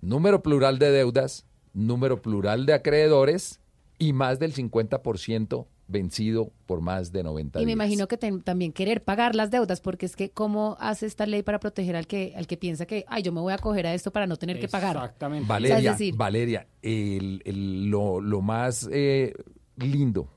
número 0.01 0.41
plural 0.41 0.79
de 0.79 0.91
deudas, 0.91 1.45
número 1.73 2.21
plural 2.21 2.65
de 2.65 2.73
acreedores 2.73 3.59
y 3.99 4.13
más 4.13 4.39
del 4.39 4.53
50% 4.53 5.67
vencido 5.91 6.51
por 6.65 6.81
más 6.81 7.11
de 7.11 7.21
90 7.23 7.59
Y 7.59 7.63
me 7.63 7.67
días. 7.67 7.75
imagino 7.75 8.07
que 8.07 8.17
ten- 8.17 8.41
también 8.41 8.71
querer 8.71 9.03
pagar 9.03 9.35
las 9.35 9.51
deudas, 9.51 9.81
porque 9.81 10.05
es 10.05 10.15
que 10.15 10.29
cómo 10.31 10.77
hace 10.79 11.05
esta 11.05 11.25
ley 11.25 11.43
para 11.43 11.59
proteger 11.59 11.95
al 11.95 12.07
que 12.07 12.33
al 12.35 12.47
que 12.47 12.57
piensa 12.57 12.85
que, 12.85 13.05
ay, 13.07 13.21
yo 13.23 13.31
me 13.31 13.41
voy 13.41 13.53
a 13.53 13.57
coger 13.57 13.85
a 13.87 13.93
esto 13.93 14.11
para 14.11 14.25
no 14.27 14.37
tener 14.37 14.59
que 14.59 14.67
pagar. 14.67 14.95
Exactamente. 14.95 15.47
Valeria, 15.47 15.77
O 15.77 15.81
sea, 15.81 15.91
es 15.91 15.97
decir- 15.99 16.15
Valeria, 16.15 16.67
el- 16.81 17.41
el- 17.45 17.89
lo, 17.89 18.19
lo 18.21 18.41
más 18.41 18.89
eh, 18.91 19.33
lindo 19.77 20.29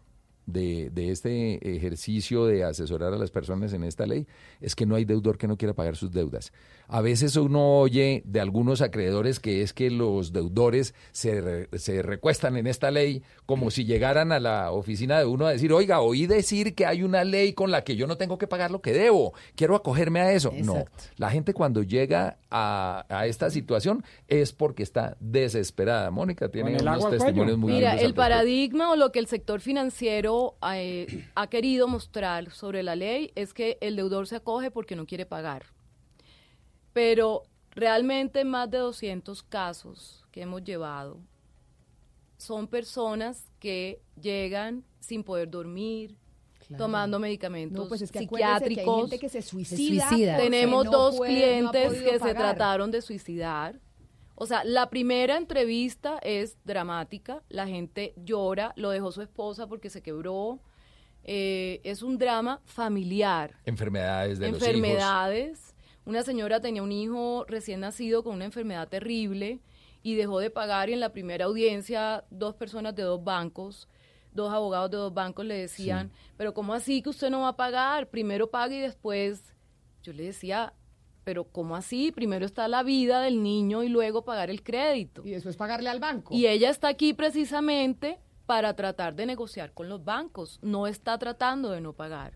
de, 0.47 0.91
de 0.91 1.11
este 1.11 1.75
ejercicio 1.77 2.45
de 2.45 2.65
asesorar 2.65 3.15
a 3.15 3.17
las 3.17 3.31
personas 3.31 3.73
en 3.73 3.83
esta 3.83 4.05
ley 4.05 4.27
es 4.61 4.75
que 4.75 4.85
no 4.85 4.95
hay 4.95 5.07
deudor 5.07 5.39
que 5.39 5.49
no 5.49 5.57
quiera 5.57 5.73
pagar 5.73 5.97
sus 5.97 6.13
deudas. 6.13 6.53
A 6.89 7.01
veces 7.01 7.37
uno 7.37 7.79
oye 7.79 8.23
de 8.27 8.41
algunos 8.41 8.83
acreedores 8.83 9.41
que 9.41 9.63
es 9.63 9.73
que 9.73 9.91
los 9.91 10.33
deudores 10.33 10.95
se, 11.13 11.41
re- 11.41 11.79
se 11.79 12.03
recuestan 12.03 12.57
en 12.57 12.67
esta 12.67 12.91
ley 12.91 13.23
como 13.47 13.71
si 13.71 13.85
llegaran 13.85 14.33
a 14.33 14.41
la 14.41 14.71
oficina 14.71 15.19
de 15.19 15.25
uno 15.25 15.47
a 15.47 15.51
decir, 15.53 15.73
oiga, 15.73 16.01
oí 16.01 16.27
decir 16.27 16.75
que 16.75 16.87
hay 16.87 17.03
una 17.03 17.25
ley 17.25 17.53
con 17.55 17.71
la 17.71 17.85
que 17.85 17.97
yo 17.97 18.07
no 18.07 18.17
tengo 18.17 18.37
que 18.39 18.47
pagar 18.47 18.71
lo 18.71 18.83
que 18.83 18.93
debo, 18.93 19.33
quiero 19.57 19.77
acogerme 19.77 20.21
a 20.21 20.33
eso. 20.33 20.53
No, 20.63 20.85
la 21.17 21.31
gente 21.31 21.55
cuando 21.55 21.83
llega 21.83 22.39
a, 22.51 23.07
a 23.09 23.27
esta 23.27 23.51
situación 23.51 24.05
es 24.29 24.53
porque 24.53 24.83
está 24.83 25.17
desesperada. 25.21 26.11
Mónica 26.11 26.49
tiene 26.51 26.73
unos 26.73 26.87
agua 26.87 27.11
testimonios 27.11 27.59
muy 27.59 27.73
Mira, 27.73 27.95
el 27.97 28.15
paradigma 28.15 28.91
o 28.91 28.97
lo 28.97 29.11
que 29.11 29.19
el 29.19 29.27
sector 29.27 29.61
financiero 29.61 30.57
eh, 30.75 31.25
ha 31.35 31.47
querido 31.49 31.89
mostrar 31.89 32.51
sobre 32.51 32.83
la 32.83 32.95
ley 32.97 33.33
es 33.35 33.55
que 33.55 33.79
el 33.81 33.97
deudor 33.97 34.27
se 34.27 34.37
acoge 34.37 34.71
porque 34.71 34.97
no 34.97 35.07
quiere 35.07 35.27
pagar. 35.27 35.65
Pero 36.95 37.43
realmente 37.73 38.45
más 38.47 38.71
de 38.71 38.79
200 38.79 39.43
casos 39.43 40.25
que 40.31 40.41
hemos 40.43 40.65
llevado 40.65 41.19
son 42.39 42.67
personas 42.67 43.45
que 43.59 44.01
llegan 44.21 44.85
sin 45.01 45.23
poder 45.23 45.51
dormir, 45.51 46.17
Claro. 46.67 46.85
tomando 46.85 47.19
medicamentos 47.19 47.79
No, 47.83 47.89
pues 47.89 48.01
es 48.01 48.11
que 48.11 48.21
que 48.21 48.25
hay 48.25 48.27
psiquiátricos. 48.29 49.01
gente 49.03 49.19
que 49.19 49.29
se 49.29 49.43
suicida 49.43 50.09
Tenemos 50.39 50.87
no 50.87 50.91
dos 50.91 51.17
puede- 51.17 51.33
clientes 51.35 52.03
que 52.03 52.19
se 52.19 52.35
trataron 52.35 52.91
de 52.91 53.03
suicidar. 53.03 53.79
O 54.35 54.47
sea, 54.47 54.65
la 54.65 54.89
primera 54.89 55.37
entrevista 55.37 56.19
es 56.23 56.57
dramática, 56.65 57.43
la 57.51 57.67
gente 57.67 58.15
llora, 58.17 58.73
lo 58.77 58.89
dejó 58.91 59.13
su 59.13 59.21
esposa 59.21 59.67
porque 59.67 59.91
se 59.91 60.03
quebró. 60.03 60.59
Eh, 61.23 61.81
es 61.85 62.03
un 62.03 62.17
drama 62.19 62.61
familiar 62.65 63.55
Enfermedades 63.65 64.39
de 64.39 64.51
los 64.51 64.57
hijos. 64.63 65.74
Una 66.05 66.23
señora 66.23 66.61
tenía 66.61 66.83
un 66.83 66.93
hijo 66.93 67.45
recién 67.49 67.81
nacido 67.81 68.23
con 68.23 68.35
una 68.35 68.45
enfermedad 68.45 68.89
terrible 68.89 69.61
y 70.03 70.17
dejó 70.17 70.39
de 70.39 70.51
pagar 70.51 70.91
y 70.91 70.93
en 70.93 71.01
la 71.01 71.13
primera 71.13 71.47
audiencia 71.47 72.25
dos 72.31 72.55
personas 72.55 72.95
de 72.95 73.03
dos 73.03 73.25
bancos, 73.25 73.89
dos 74.33 74.53
abogados 74.53 74.91
de 74.91 74.99
dos 74.99 75.15
bancos 75.15 75.47
le 75.47 75.55
decían, 75.55 76.13
pero 76.37 76.53
¿cómo 76.53 76.75
así 76.75 77.01
que 77.01 77.09
usted 77.09 77.31
no 77.31 77.41
va 77.41 77.49
a 77.49 77.57
pagar? 77.57 78.11
Primero 78.11 78.51
pague 78.51 78.77
y 78.77 78.81
después. 78.81 79.55
Yo 80.03 80.13
le 80.13 80.25
decía, 80.25 80.75
pero 81.25 81.45
¿cómo 81.45 81.75
así? 81.75 82.13
Primero 82.13 82.45
está 82.45 82.69
la 82.69 82.83
vida 82.83 83.23
del 83.23 83.43
niño 83.43 83.83
y 83.83 83.89
luego 83.89 84.25
pagar 84.25 84.51
el 84.51 84.63
crédito. 84.63 85.23
Y 85.25 85.31
después 85.31 85.57
pagarle 85.57 85.89
al 85.89 86.01
banco. 86.01 86.35
Y 86.35 86.47
ella 86.47 86.69
está 86.69 86.89
aquí 86.89 87.15
precisamente 87.15 88.19
para 88.45 88.75
tratar 88.77 89.15
de 89.15 89.25
negociar 89.25 89.73
con 89.73 89.89
los 89.89 90.05
bancos. 90.05 90.59
No 90.61 90.87
está 90.87 91.17
tratando 91.19 91.71
de 91.71 91.81
no 91.81 91.95
pagar. 91.95 92.35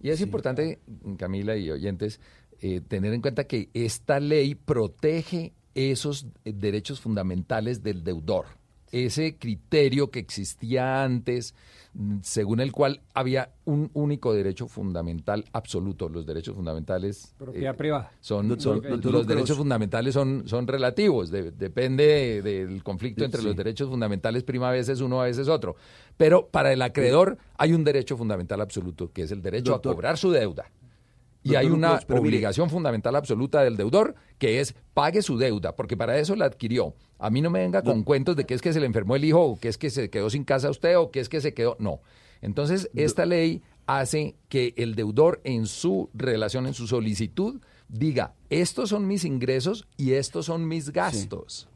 Y 0.00 0.10
es 0.10 0.20
importante, 0.20 0.80
Camila 1.16 1.56
y 1.56 1.70
oyentes, 1.70 2.20
eh, 2.60 2.80
tener 2.86 3.12
en 3.12 3.20
cuenta 3.22 3.44
que 3.44 3.68
esta 3.74 4.20
ley 4.20 4.54
protege 4.54 5.52
esos 5.74 6.26
eh, 6.44 6.52
derechos 6.54 7.00
fundamentales 7.00 7.82
del 7.82 8.02
deudor. 8.04 8.46
Ese 8.92 9.36
criterio 9.36 10.10
que 10.12 10.20
existía 10.20 11.02
antes, 11.02 11.54
mm, 11.92 12.18
según 12.22 12.60
el 12.60 12.70
cual 12.70 13.02
había 13.14 13.50
un 13.64 13.90
único 13.94 14.32
derecho 14.32 14.68
fundamental 14.68 15.44
absoluto. 15.52 16.08
Los 16.08 16.24
derechos 16.24 16.54
fundamentales. 16.54 17.34
Propiedad 17.36 17.74
eh, 17.74 17.76
privada. 17.76 18.12
Son, 18.20 18.46
los 18.48 18.64
Cruz. 18.64 19.26
derechos 19.26 19.56
fundamentales 19.58 20.14
son, 20.14 20.44
son 20.46 20.66
relativos. 20.68 21.30
de- 21.30 21.50
depende 21.50 22.40
del 22.42 22.82
conflicto 22.84 23.24
entre 23.24 23.40
Sí. 23.40 23.46
los 23.48 23.56
derechos 23.56 23.88
fundamentales, 23.90 24.44
prima 24.44 24.68
a 24.68 24.72
veces 24.72 25.00
uno, 25.00 25.20
a 25.20 25.24
veces 25.24 25.48
otro. 25.48 25.74
Pero 26.16 26.46
para 26.46 26.72
el 26.72 26.80
acreedor 26.80 27.38
hay 27.58 27.72
un 27.74 27.82
derecho 27.84 28.16
fundamental 28.16 28.60
absoluto, 28.60 29.12
que 29.12 29.22
es 29.22 29.32
el 29.32 29.42
derecho 29.42 29.72
Doctor. 29.72 29.92
a 29.92 29.94
cobrar 29.96 30.16
su 30.16 30.30
deuda. 30.30 30.70
Y 31.52 31.54
hay 31.56 31.66
una 31.66 32.00
obligación 32.20 32.70
fundamental 32.70 33.14
absoluta 33.16 33.62
del 33.62 33.76
deudor, 33.76 34.14
que 34.38 34.60
es 34.60 34.74
pague 34.94 35.22
su 35.22 35.38
deuda, 35.38 35.74
porque 35.76 35.96
para 35.96 36.18
eso 36.18 36.34
la 36.36 36.46
adquirió. 36.46 36.94
A 37.18 37.30
mí 37.30 37.40
no 37.40 37.50
me 37.50 37.60
venga 37.60 37.82
con 37.82 38.02
cuentos 38.02 38.36
de 38.36 38.44
que 38.44 38.54
es 38.54 38.60
que 38.62 38.72
se 38.72 38.80
le 38.80 38.86
enfermó 38.86 39.16
el 39.16 39.24
hijo, 39.24 39.40
o 39.42 39.58
que 39.58 39.68
es 39.68 39.78
que 39.78 39.90
se 39.90 40.10
quedó 40.10 40.28
sin 40.30 40.44
casa 40.44 40.70
usted, 40.70 40.98
o 40.98 41.10
que 41.10 41.20
es 41.20 41.28
que 41.28 41.40
se 41.40 41.54
quedó. 41.54 41.76
No. 41.78 42.00
Entonces, 42.42 42.90
esta 42.94 43.24
ley 43.26 43.62
hace 43.86 44.34
que 44.48 44.74
el 44.76 44.94
deudor 44.94 45.40
en 45.44 45.66
su 45.66 46.10
relación, 46.12 46.66
en 46.66 46.74
su 46.74 46.86
solicitud, 46.86 47.60
diga, 47.88 48.34
estos 48.50 48.90
son 48.90 49.06
mis 49.06 49.24
ingresos 49.24 49.86
y 49.96 50.12
estos 50.12 50.46
son 50.46 50.66
mis 50.68 50.90
gastos. 50.92 51.68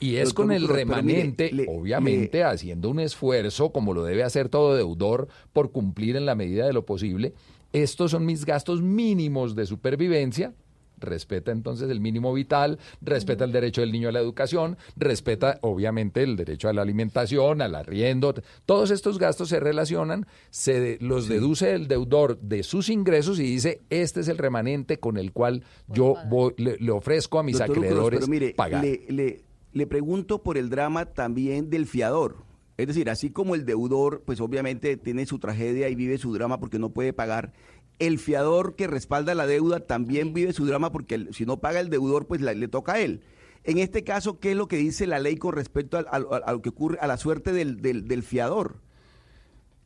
Y 0.00 0.16
es 0.16 0.32
con 0.34 0.50
el 0.50 0.62
mire, 0.62 0.72
remanente, 0.74 1.52
le- 1.52 1.66
obviamente, 1.68 2.42
haciendo 2.42 2.90
un 2.90 2.98
esfuerzo, 3.00 3.70
como 3.70 3.94
lo 3.94 4.02
debe 4.02 4.24
hacer 4.24 4.48
todo 4.48 4.74
deudor, 4.74 5.28
por 5.52 5.70
cumplir 5.70 6.16
en 6.16 6.26
la 6.26 6.34
medida 6.34 6.66
de 6.66 6.72
lo 6.72 6.84
posible. 6.84 7.34
Estos 7.72 8.10
son 8.10 8.26
mis 8.26 8.44
gastos 8.44 8.82
mínimos 8.82 9.54
de 9.54 9.66
supervivencia. 9.66 10.54
Respeta 10.98 11.50
entonces 11.50 11.90
el 11.90 12.00
mínimo 12.00 12.32
vital, 12.32 12.78
respeta 13.00 13.44
el 13.44 13.50
derecho 13.50 13.80
del 13.80 13.90
niño 13.90 14.08
a 14.08 14.12
la 14.12 14.20
educación, 14.20 14.76
respeta 14.94 15.58
obviamente 15.62 16.22
el 16.22 16.36
derecho 16.36 16.68
a 16.68 16.72
la 16.72 16.82
alimentación, 16.82 17.60
al 17.60 17.74
arriendo. 17.74 18.32
Todos 18.66 18.92
estos 18.92 19.18
gastos 19.18 19.48
se 19.48 19.58
relacionan, 19.58 20.26
se 20.50 20.78
de- 20.78 20.98
los 21.00 21.26
deduce 21.26 21.72
el 21.72 21.88
deudor 21.88 22.38
de 22.38 22.62
sus 22.62 22.88
ingresos 22.88 23.40
y 23.40 23.42
dice, 23.42 23.80
este 23.90 24.20
es 24.20 24.28
el 24.28 24.38
remanente 24.38 25.00
con 25.00 25.16
el 25.16 25.32
cual 25.32 25.64
yo 25.88 26.14
voy- 26.28 26.54
le, 26.56 26.76
le 26.78 26.92
ofrezco 26.92 27.40
a 27.40 27.42
mis 27.42 27.58
Doctor 27.58 27.78
acreedores 27.78 28.20
pero 28.20 28.30
mire, 28.30 28.54
pagar. 28.54 28.84
Le, 28.84 29.04
le- 29.08 29.42
le 29.72 29.86
pregunto 29.88 30.40
por 30.44 30.56
el 30.56 30.70
drama 30.70 31.06
también 31.06 31.68
del 31.68 31.86
fiador. 31.86 32.44
Es 32.76 32.86
decir, 32.86 33.10
así 33.10 33.30
como 33.30 33.54
el 33.54 33.64
deudor, 33.66 34.22
pues 34.24 34.40
obviamente 34.40 34.96
tiene 34.96 35.26
su 35.26 35.38
tragedia 35.38 35.88
y 35.88 35.94
vive 35.94 36.18
su 36.18 36.32
drama 36.32 36.58
porque 36.58 36.78
no 36.78 36.90
puede 36.90 37.12
pagar. 37.12 37.52
El 37.98 38.18
fiador 38.18 38.74
que 38.74 38.86
respalda 38.86 39.34
la 39.34 39.46
deuda 39.46 39.80
también 39.80 40.32
vive 40.32 40.52
su 40.52 40.66
drama 40.66 40.90
porque 40.90 41.14
el- 41.16 41.34
si 41.34 41.44
no 41.44 41.58
paga 41.60 41.80
el 41.80 41.90
deudor, 41.90 42.26
pues 42.26 42.40
la- 42.40 42.54
le 42.54 42.68
toca 42.68 42.94
a 42.94 43.00
él. 43.00 43.22
En 43.64 43.78
este 43.78 44.02
caso, 44.02 44.40
¿qué 44.40 44.52
es 44.52 44.56
lo 44.56 44.66
que 44.66 44.76
dice 44.76 45.06
la 45.06 45.20
ley 45.20 45.36
con 45.36 45.54
respecto 45.54 45.96
a, 45.98 46.18
lo 46.18 46.62
que 46.62 46.70
ocurre, 46.70 46.98
a 47.00 47.06
la 47.06 47.16
suerte 47.16 47.52
del, 47.52 47.80
del- 47.80 48.08
del 48.08 48.22
fiador? 48.22 48.80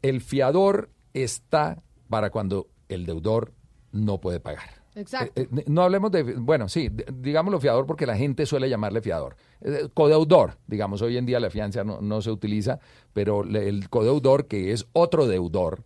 El 0.01 0.21
fiador 0.23 0.89
está 1.13 1.83
para 2.09 2.31
cuando 2.31 2.69
el 2.89 3.05
deudor 3.05 3.53
no 3.93 4.21
puede 4.21 4.41
pagar. 4.41 4.76
Exacto. 4.97 5.41
Eh, 5.41 5.47
eh, 5.55 5.65
no 5.67 5.83
hablemos 5.83 6.11
de, 6.11 6.23
bueno, 6.23 6.69
sí, 6.69 6.89
d- 6.89 7.05
digámoslo 7.13 7.61
fiador 7.61 7.87
porque 7.87 8.07
la 8.07 8.17
gente 8.17 8.47
suele 8.47 8.69
llamarle 8.69 9.03
fiador. 9.03 9.37
Eh, 9.61 9.89
codeudor, 9.95 10.57
digamos, 10.67 11.03
hoy 11.03 11.19
en 11.19 11.27
día 11.27 11.39
la 11.39 11.51
fianza 11.51 11.85
no, 11.85 12.01
no 12.01 12.23
se 12.23 12.31
utiliza, 12.31 12.81
pero 13.13 13.43
el 13.45 13.89
codeudor, 13.91 14.47
que 14.47 14.73
es 14.73 14.87
otro 14.93 15.27
deudor, 15.27 15.85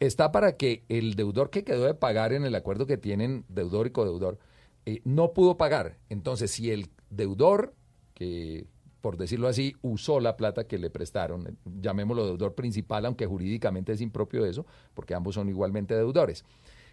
está 0.00 0.32
para 0.32 0.56
que 0.56 0.84
el 0.88 1.14
deudor 1.14 1.50
que 1.50 1.64
quedó 1.64 1.84
de 1.84 1.94
pagar 1.94 2.32
en 2.32 2.44
el 2.44 2.54
acuerdo 2.54 2.86
que 2.86 2.96
tienen 2.96 3.44
deudor 3.48 3.86
y 3.86 3.90
codeudor 3.90 4.38
no 5.04 5.32
pudo 5.32 5.56
pagar. 5.56 5.98
Entonces, 6.08 6.50
si 6.50 6.70
el 6.70 6.88
deudor, 7.10 7.74
que 8.14 8.66
por 9.00 9.16
decirlo 9.16 9.46
así, 9.46 9.76
usó 9.82 10.18
la 10.18 10.36
plata 10.36 10.64
que 10.64 10.78
le 10.78 10.90
prestaron, 10.90 11.58
llamémoslo 11.80 12.26
deudor 12.26 12.54
principal, 12.54 13.06
aunque 13.06 13.26
jurídicamente 13.26 13.92
es 13.92 14.00
impropio 14.00 14.42
de 14.42 14.50
eso, 14.50 14.66
porque 14.94 15.14
ambos 15.14 15.34
son 15.36 15.48
igualmente 15.48 15.94
deudores. 15.94 16.44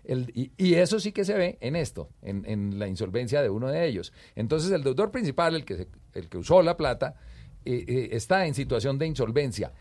Y, 0.06 0.74
eso 0.74 1.00
sí 1.00 1.12
que 1.12 1.24
se 1.24 1.34
ve 1.34 1.58
en 1.62 1.76
esto, 1.76 2.10
en, 2.22 2.78
la 2.78 2.88
insolvencia 2.88 3.42
de 3.42 3.50
uno 3.50 3.70
de 3.70 3.86
ellos. 3.88 4.12
Entonces 4.36 4.72
el 4.72 4.84
deudor 4.84 5.12
principal, 5.12 5.56
el 5.56 5.66
que, 5.66 5.88
el 6.14 6.30
que 6.30 6.38
usó 6.38 6.62
la 6.62 6.76
plata, 6.76 7.16
eh, 7.66 7.86
eh, 7.88 8.10
está 8.12 8.46
en 8.46 8.54
situación 8.54 8.98
de 8.98 9.08
insolvencia. 9.08 9.74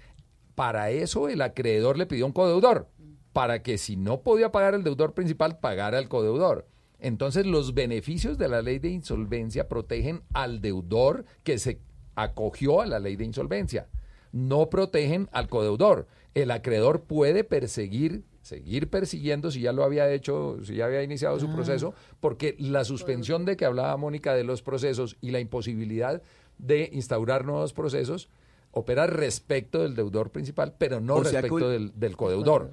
Para 0.54 0.90
eso 0.90 1.28
el 1.28 1.42
acreedor 1.42 1.98
le 1.98 2.06
pidió 2.06 2.26
un 2.26 2.32
codeudor, 2.32 2.88
para 3.32 3.62
que 3.62 3.78
si 3.78 3.96
no 3.96 4.20
podía 4.20 4.52
pagar 4.52 4.74
el 4.74 4.84
deudor 4.84 5.14
principal, 5.14 5.58
pagara 5.58 5.98
el 5.98 6.08
codeudor. 6.08 6.68
Entonces 7.00 7.46
los 7.46 7.74
beneficios 7.74 8.38
de 8.38 8.48
la 8.48 8.62
ley 8.62 8.78
de 8.78 8.90
insolvencia 8.90 9.68
protegen 9.68 10.22
al 10.32 10.60
deudor 10.60 11.24
que 11.42 11.58
se 11.58 11.80
acogió 12.14 12.80
a 12.80 12.86
la 12.86 13.00
ley 13.00 13.16
de 13.16 13.24
insolvencia. 13.24 13.88
No 14.30 14.70
protegen 14.70 15.28
al 15.32 15.48
codeudor. 15.48 16.06
El 16.34 16.52
acreedor 16.52 17.02
puede 17.02 17.42
perseguir, 17.42 18.22
seguir 18.42 18.90
persiguiendo 18.90 19.50
si 19.50 19.60
ya 19.60 19.72
lo 19.72 19.84
había 19.84 20.10
hecho, 20.12 20.58
si 20.64 20.74
ya 20.76 20.86
había 20.86 21.02
iniciado 21.02 21.38
su 21.40 21.46
Ah. 21.46 21.54
proceso, 21.54 21.94
porque 22.20 22.56
la 22.58 22.84
suspensión 22.84 23.44
de 23.44 23.56
que 23.56 23.64
hablaba 23.64 23.96
Mónica 23.96 24.34
de 24.34 24.44
los 24.44 24.62
procesos 24.62 25.16
y 25.20 25.30
la 25.30 25.40
imposibilidad 25.40 26.22
de 26.58 26.90
instaurar 26.92 27.44
nuevos 27.44 27.72
procesos 27.72 28.28
opera 28.72 29.06
respecto 29.06 29.82
del 29.82 29.94
deudor 29.94 30.30
principal, 30.30 30.74
pero 30.78 31.00
no 31.00 31.16
O 31.16 31.24
sea 31.24 31.40
que 31.40 31.48
respecto 31.48 31.72
el- 31.72 31.90
del, 31.90 32.00
del 32.00 32.16
codeudor. 32.16 32.70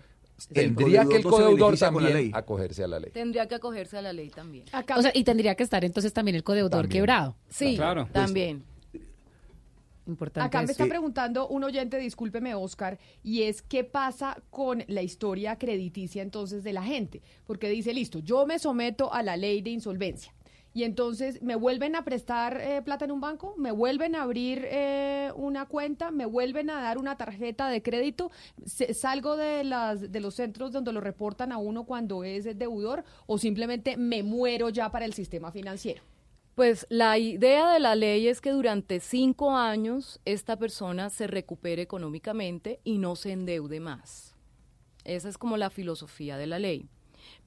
El 0.52 0.74
Tendría 0.74 1.04
que 1.06 1.18
el 1.18 1.24
codeudor 1.24 1.72
no 1.74 1.78
también 1.78 2.32
acogerse 2.34 2.82
a 2.86 2.88
la 2.88 3.00
ley. 3.00 3.12
Tendría 3.12 3.46
que 3.50 3.56
acogerse 3.56 3.98
a 3.98 4.02
la 4.02 4.14
ley 4.14 4.30
también. 4.30 4.64
O 4.96 5.02
sea, 5.02 5.12
y 5.14 5.26
tendría 5.26 5.56
que 5.56 5.64
estar 5.64 5.84
entonces 5.84 6.14
también 6.14 6.36
el 6.36 6.44
codeudor 6.46 6.72
También. 6.84 6.90
quebrado. 6.91 7.36
Sí, 7.50 7.76
Claro. 7.76 8.08
también. 8.14 8.64
Importante 10.10 10.45
Acá 10.48 10.61
me 10.65 10.72
está 10.72 10.84
preguntando 10.90 11.48
un 11.48 11.64
oyente, 11.64 11.98
discúlpeme 11.98 12.53
Oscar, 12.56 12.98
y 13.23 13.44
es 13.44 13.61
qué 13.61 13.84
pasa 13.84 14.41
con 14.49 14.84
la 14.88 15.02
historia 15.02 15.57
crediticia 15.57 16.22
entonces 16.22 16.64
de 16.64 16.73
la 16.73 16.84
gente, 16.84 17.22
porque 17.45 17.69
dice, 17.69 17.94
listo, 17.94 18.19
yo 18.19 18.45
me 18.45 18.60
someto 18.60 19.14
a 19.14 19.23
la 19.23 19.38
ley 19.38 19.61
de 19.61 19.69
insolvencia. 19.69 20.34
Y 20.72 20.84
entonces 20.84 21.41
me 21.41 21.56
vuelven 21.56 21.95
a 21.95 22.03
prestar 22.06 22.61
eh, 22.61 22.81
plata 22.84 23.03
en 23.06 23.11
un 23.11 23.19
banco, 23.19 23.56
me 23.57 23.72
vuelven 23.72 24.15
a 24.15 24.22
abrir 24.22 24.61
eh, 24.69 25.31
una 25.36 25.65
cuenta, 25.65 26.11
me 26.11 26.27
vuelven 26.27 26.69
a 26.69 26.80
dar 26.80 26.99
una 26.99 27.18
tarjeta 27.18 27.69
de 27.69 27.81
crédito, 27.81 28.30
se- 28.65 28.94
salgo 28.94 29.36
de, 29.36 29.64
las, 29.64 30.11
de 30.11 30.19
los 30.19 30.36
centros 30.36 30.72
donde 30.72 30.94
lo 30.94 31.02
reportan 31.02 31.52
a 31.52 31.57
uno 31.57 31.86
cuando 31.86 32.23
es 32.23 32.45
deudor 32.57 33.03
o 33.26 33.40
simplemente 33.40 33.98
me 33.98 34.22
muero 34.22 34.69
ya 34.69 34.91
para 34.91 35.06
el 35.06 35.14
sistema 35.14 35.52
financiero. 35.52 36.03
Pues 36.60 36.86
la 36.90 37.18
idea 37.18 37.72
de 37.72 37.80
la 37.80 37.95
ley 37.95 38.27
es 38.27 38.41
que 38.41 38.52
durante 38.52 38.99
cinco 38.99 39.56
años 39.56 40.19
esta 40.26 40.57
persona 40.57 41.10
se 41.10 41.26
recupere 41.26 41.81
económicamente 41.81 42.81
y 42.84 42.98
no 42.98 43.15
se 43.15 43.31
endeude 43.31 43.80
más. 43.80 44.36
Esa 45.06 45.30
es 45.30 45.38
como 45.38 45.56
la 45.56 45.69
filosofía 45.69 46.36
de 46.36 46.48
la 46.48 46.60
ley. 46.60 46.90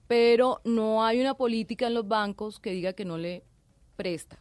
Pero 0.08 0.62
no 0.64 1.04
hay 1.04 1.20
una 1.20 1.34
política 1.34 1.88
en 1.88 1.92
los 1.92 2.08
bancos 2.08 2.58
que 2.58 2.72
diga 2.72 2.94
que 2.94 3.04
no 3.04 3.18
le 3.18 3.44
presta. 3.96 4.38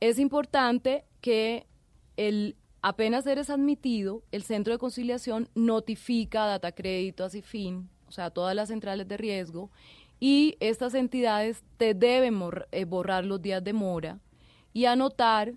Es 0.00 0.18
importante 0.18 1.04
que 1.20 1.68
el, 2.16 2.56
apenas 2.82 3.28
eres 3.28 3.48
admitido, 3.48 4.24
el 4.32 4.42
centro 4.42 4.72
de 4.72 4.80
conciliación 4.80 5.48
notifica 5.54 6.46
a 6.46 6.48
Data 6.48 6.72
Crédito, 6.72 7.22
a 7.22 7.30
Cifin, 7.30 7.88
o 8.08 8.10
sea, 8.10 8.24
a 8.24 8.30
todas 8.30 8.56
las 8.56 8.70
centrales 8.70 9.06
de 9.06 9.16
riesgo, 9.16 9.70
y 10.26 10.56
estas 10.60 10.94
entidades 10.94 11.62
te 11.76 11.92
deben 11.92 12.40
eh, 12.72 12.84
borrar 12.86 13.26
los 13.26 13.42
días 13.42 13.62
de 13.62 13.74
mora 13.74 14.20
y 14.72 14.86
anotar 14.86 15.52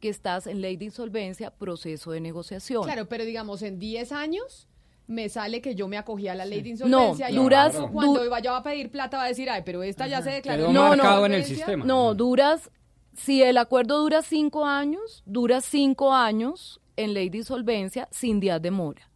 que 0.00 0.08
estás 0.08 0.48
en 0.48 0.60
ley 0.60 0.76
de 0.76 0.86
insolvencia, 0.86 1.52
proceso 1.52 2.10
de 2.10 2.20
negociación. 2.20 2.82
Claro, 2.82 3.06
pero 3.08 3.24
digamos, 3.24 3.62
en 3.62 3.78
10 3.78 4.10
años 4.10 4.66
me 5.06 5.28
sale 5.28 5.60
que 5.60 5.76
yo 5.76 5.86
me 5.86 5.96
acogí 5.96 6.26
a 6.26 6.34
la 6.34 6.44
ley 6.44 6.60
de 6.62 6.70
No, 6.70 6.72
insolvencia. 7.12 7.30
y 7.30 7.36
duras- 7.36 7.76
cuando 7.92 8.24
du- 8.24 8.30
vaya 8.30 8.56
a 8.56 8.62
pedir 8.64 8.90
plata 8.90 9.18
va 9.18 9.24
a 9.24 9.28
decir, 9.28 9.48
ay, 9.48 9.62
pero 9.64 9.84
esta 9.84 10.08
ya 10.08 10.22
se 10.22 10.30
declaró. 10.30 10.66
En 10.66 10.72
marcado 10.74 11.26
en 11.26 11.32
el 11.34 11.38
insolvencia". 11.40 11.54
sistema. 11.66 11.84
No, 11.84 12.14
duras, 12.14 12.70
si 13.16 13.44
el 13.44 13.56
acuerdo 13.58 14.00
dura 14.00 14.22
cinco 14.22 14.66
años, 14.66 15.22
dura 15.24 15.60
cinco 15.60 16.12
años 16.12 16.80
en 16.96 17.14
ley 17.14 17.28
de 17.30 17.38
insolvencia 17.38 18.08
sin 18.10 18.40
días 18.40 18.60
de 18.60 18.72
mora. 18.72 19.08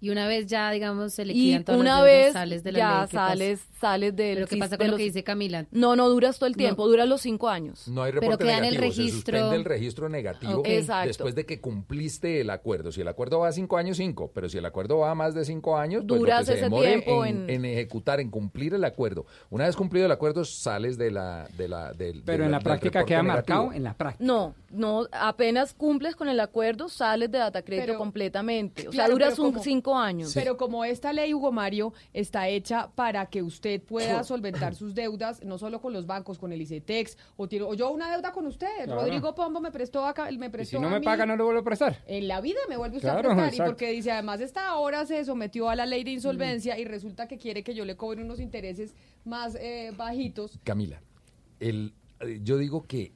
Y 0.00 0.10
una 0.10 0.28
vez 0.28 0.46
ya, 0.46 0.70
digamos, 0.70 1.12
se 1.14 1.24
liquidan 1.24 1.64
todas 1.64 1.80
una 1.80 1.96
las 1.96 2.04
vez 2.04 2.32
sales 2.32 2.62
de 2.62 2.70
la 2.70 2.78
ya 2.78 2.88
ley. 3.00 3.08
¿qué 3.08 3.16
pasa? 3.16 3.28
sales, 3.30 3.60
sales 3.78 4.14
del 4.16 4.34
Pero 4.36 4.46
¿qué 4.46 4.56
pasa 4.56 4.76
con 4.76 4.86
lo 4.86 4.92
los- 4.92 4.98
que 4.98 5.04
dice 5.04 5.24
Camila? 5.24 5.66
No, 5.70 5.96
no 5.96 6.08
duras 6.08 6.38
todo 6.38 6.48
el 6.48 6.56
tiempo, 6.56 6.82
No. 6.84 6.88
duras 6.90 7.08
los 7.08 7.20
cinco 7.20 7.48
años. 7.48 7.88
No 7.88 8.02
hay 8.02 8.10
Pero 8.12 8.22
reporte 8.22 8.44
queda 8.44 8.58
en 8.58 8.64
el 8.64 8.74
negativo, 8.74 8.92
se 8.92 9.10
suspende 9.10 9.56
el 9.56 9.64
registro 9.64 10.08
negativo 10.08 10.62
después 11.04 11.34
de 11.34 11.46
que 11.46 11.60
cumpliste 11.60 12.40
el 12.40 12.50
acuerdo. 12.50 12.92
Si 12.92 13.00
el 13.00 13.08
acuerdo 13.08 13.40
va 13.40 13.48
a 13.48 13.52
cinco 13.52 13.76
años, 13.76 13.96
cinco, 13.96 14.30
pero 14.34 14.48
si 14.48 14.58
el 14.58 14.66
acuerdo 14.66 14.98
va 14.98 15.10
a 15.10 15.14
más 15.14 15.34
de 15.34 15.44
cinco 15.44 15.76
años, 15.76 16.04
pues 16.06 16.18
Duras 16.20 16.40
lo 16.40 16.46
que 16.46 16.46
se 16.46 16.52
ese 16.54 16.62
demore 16.64 16.88
tiempo 16.88 17.24
en, 17.24 17.42
en- 17.44 17.50
en 17.50 17.64
ejecutar, 17.64 18.20
en 18.20 18.30
cumplir 18.30 18.74
el 18.74 18.84
acuerdo. 18.84 19.26
Una 19.50 19.66
vez 19.66 19.76
cumplido 19.76 20.06
el 20.06 20.12
acuerdo, 20.12 20.44
sales 20.44 20.98
de 20.98 21.10
la... 21.10 21.48
De 21.56 21.68
la 21.68 21.92
del, 21.92 22.22
Pero 22.24 22.44
en 22.44 22.50
la 22.50 22.60
práctica 22.60 23.04
queda 23.04 23.22
negativo. 23.22 23.56
marcado 23.58 23.72
en 23.76 23.82
la 23.84 23.94
práctica. 23.94 24.24
No, 24.24 24.54
no, 24.70 25.06
apenas 25.12 25.74
cumples 25.74 26.16
con 26.16 26.28
el 26.28 26.40
acuerdo, 26.40 26.88
sales 26.88 27.30
de 27.30 27.38
data 27.38 27.62
crédito 27.62 27.86
Pero- 27.86 27.98
completamente. 27.98 28.82
O 28.88 28.92
sea, 28.92 29.04
Claro, 29.04 29.12
duras 29.12 29.30
pero 29.34 29.42
un, 29.44 29.52
como- 29.52 29.64
cinco 29.64 29.96
años. 29.96 30.32
Pero 30.34 30.56
como 30.56 30.84
esta 30.84 31.12
ley, 31.12 31.32
Hugo 31.34 31.52
Mario, 31.52 31.92
está 32.12 32.48
hecha 32.48 32.90
para 32.94 33.26
que 33.26 33.42
usted 33.42 33.67
pueda 33.78 34.24
solventar 34.24 34.74
sus 34.74 34.94
deudas, 34.94 35.44
no 35.44 35.58
solo 35.58 35.80
con 35.80 35.92
los 35.92 36.06
bancos, 36.06 36.38
con 36.38 36.52
el 36.52 36.60
ICETEX, 36.62 37.18
o, 37.36 37.46
yo 37.46 37.90
una 37.90 38.10
deuda 38.10 38.32
con 38.32 38.46
usted. 38.46 38.66
Claro. 38.84 39.02
Rodrigo 39.02 39.34
Pombo 39.34 39.60
me 39.60 39.70
prestó 39.70 40.06
acá, 40.06 40.30
me 40.32 40.46
Y 40.46 40.48
prestó 40.48 40.76
si 40.78 40.80
no 40.80 40.88
a 40.88 40.92
me 40.92 41.00
mí. 41.00 41.04
paga, 41.04 41.26
no 41.26 41.36
le 41.36 41.42
vuelvo 41.42 41.60
a 41.60 41.64
prestar. 41.64 42.02
En 42.06 42.26
la 42.28 42.40
vida 42.40 42.58
me 42.68 42.76
vuelve 42.76 42.96
usted 42.96 43.08
Claro, 43.10 43.30
a 43.30 43.34
prestar. 43.34 43.44
Y 43.52 43.56
exacto. 43.56 43.70
porque 43.72 43.90
dice, 43.92 44.10
además, 44.12 44.40
esta 44.40 44.68
ahora 44.68 45.04
se 45.06 45.24
sometió 45.24 45.68
a 45.68 45.76
la 45.76 45.84
ley 45.86 46.02
de 46.04 46.12
insolvencia 46.12 46.78
y 46.78 46.84
resulta 46.84 47.28
que 47.28 47.36
quiere 47.38 47.62
que 47.62 47.74
yo 47.74 47.84
le 47.84 47.96
cobre 47.96 48.22
unos 48.22 48.40
intereses 48.40 48.94
más 49.24 49.54
eh, 49.56 49.92
bajitos. 49.96 50.58
Camila, 50.64 51.00
el, 51.60 51.92
eh, 52.20 52.40
yo 52.42 52.56
digo 52.56 52.86
que 52.86 53.12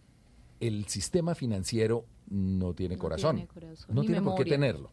el 0.60 0.86
sistema 0.86 1.34
financiero 1.34 2.04
no 2.28 2.72
tiene 2.74 2.96
corazón. 2.96 3.36
tiene 3.36 3.48
corazón, 3.48 3.94
no 3.94 4.00
ni 4.02 4.06
tiene 4.08 4.22
por 4.22 4.34
qué 4.36 4.44
tenerlo. 4.44 4.90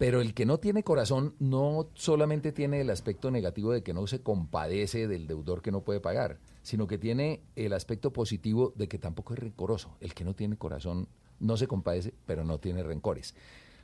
Pero 0.00 0.22
el 0.22 0.32
que 0.32 0.46
no 0.46 0.56
tiene 0.56 0.82
corazón 0.82 1.34
no 1.40 1.90
solamente 1.92 2.52
tiene 2.52 2.80
el 2.80 2.88
aspecto 2.88 3.30
negativo 3.30 3.70
de 3.70 3.82
que 3.82 3.92
no 3.92 4.06
se 4.06 4.22
compadece 4.22 5.06
del 5.06 5.26
deudor 5.26 5.60
que 5.60 5.70
no 5.70 5.82
puede 5.82 6.00
pagar, 6.00 6.38
sino 6.62 6.86
que 6.86 6.96
tiene 6.96 7.42
el 7.54 7.74
aspecto 7.74 8.10
positivo 8.10 8.72
de 8.76 8.88
que 8.88 8.98
tampoco 8.98 9.34
es 9.34 9.40
rencoroso. 9.40 9.98
El 10.00 10.14
que 10.14 10.24
no 10.24 10.32
tiene 10.32 10.56
corazón 10.56 11.06
no 11.38 11.58
se 11.58 11.66
compadece, 11.66 12.14
pero 12.24 12.44
no 12.44 12.58
tiene 12.58 12.82
rencores. 12.82 13.34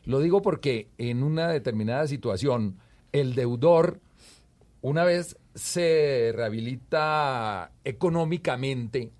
Lo 0.06 0.20
digo 0.20 0.40
porque 0.40 0.88
en 0.96 1.22
una 1.22 1.48
determinada 1.48 2.06
situación, 2.06 2.78
el 3.12 3.34
deudor, 3.34 4.00
una 4.80 5.04
vez 5.04 5.36
se 5.54 6.32
rehabilita 6.34 7.72
económicamente, 7.84 9.12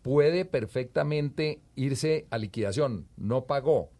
puede 0.00 0.46
perfectamente 0.46 1.60
irse 1.76 2.26
a 2.30 2.38
liquidación, 2.38 3.06
no 3.18 3.44
pagó. 3.44 3.90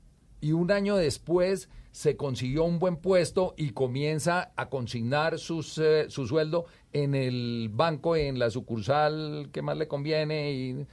Y 0.41 0.53
un 0.53 0.73
año 0.73 0.97
después 0.97 1.69
se 1.93 2.17
consiguió 2.17 2.65
un 2.65 2.79
buen 2.79 2.97
puesto 2.97 3.55
y 3.57 3.71
comienza 3.71 4.51
a 4.57 4.69
consignar 4.71 5.39
sus, 5.39 5.79
eh, 5.79 6.07
su 6.09 6.27
sueldo 6.27 6.65
en 6.93 7.15
el 7.15 7.69
banco, 7.71 8.17
en 8.17 8.39
la 8.39 8.51
sucursal 8.51 9.51
que 9.53 9.63
más 9.63 9.77
le 9.77 9.87
conviene. 9.89 10.53
Y 10.53 10.87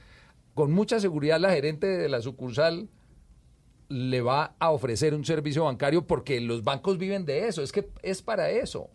con 0.54 0.70
mucha 0.72 1.00
seguridad 1.00 1.40
la 1.40 1.50
gerente 1.52 1.86
de 1.86 2.08
la 2.08 2.20
sucursal 2.20 2.88
le 3.88 4.20
va 4.20 4.54
a 4.60 4.70
ofrecer 4.70 5.14
un 5.14 5.24
servicio 5.24 5.64
bancario 5.64 6.06
porque 6.06 6.40
los 6.40 6.62
bancos 6.62 6.96
viven 6.98 7.24
de 7.24 7.48
eso, 7.48 7.62
es 7.62 7.72
que 7.72 7.88
es 8.02 8.22
para 8.22 8.50
eso 8.50 8.88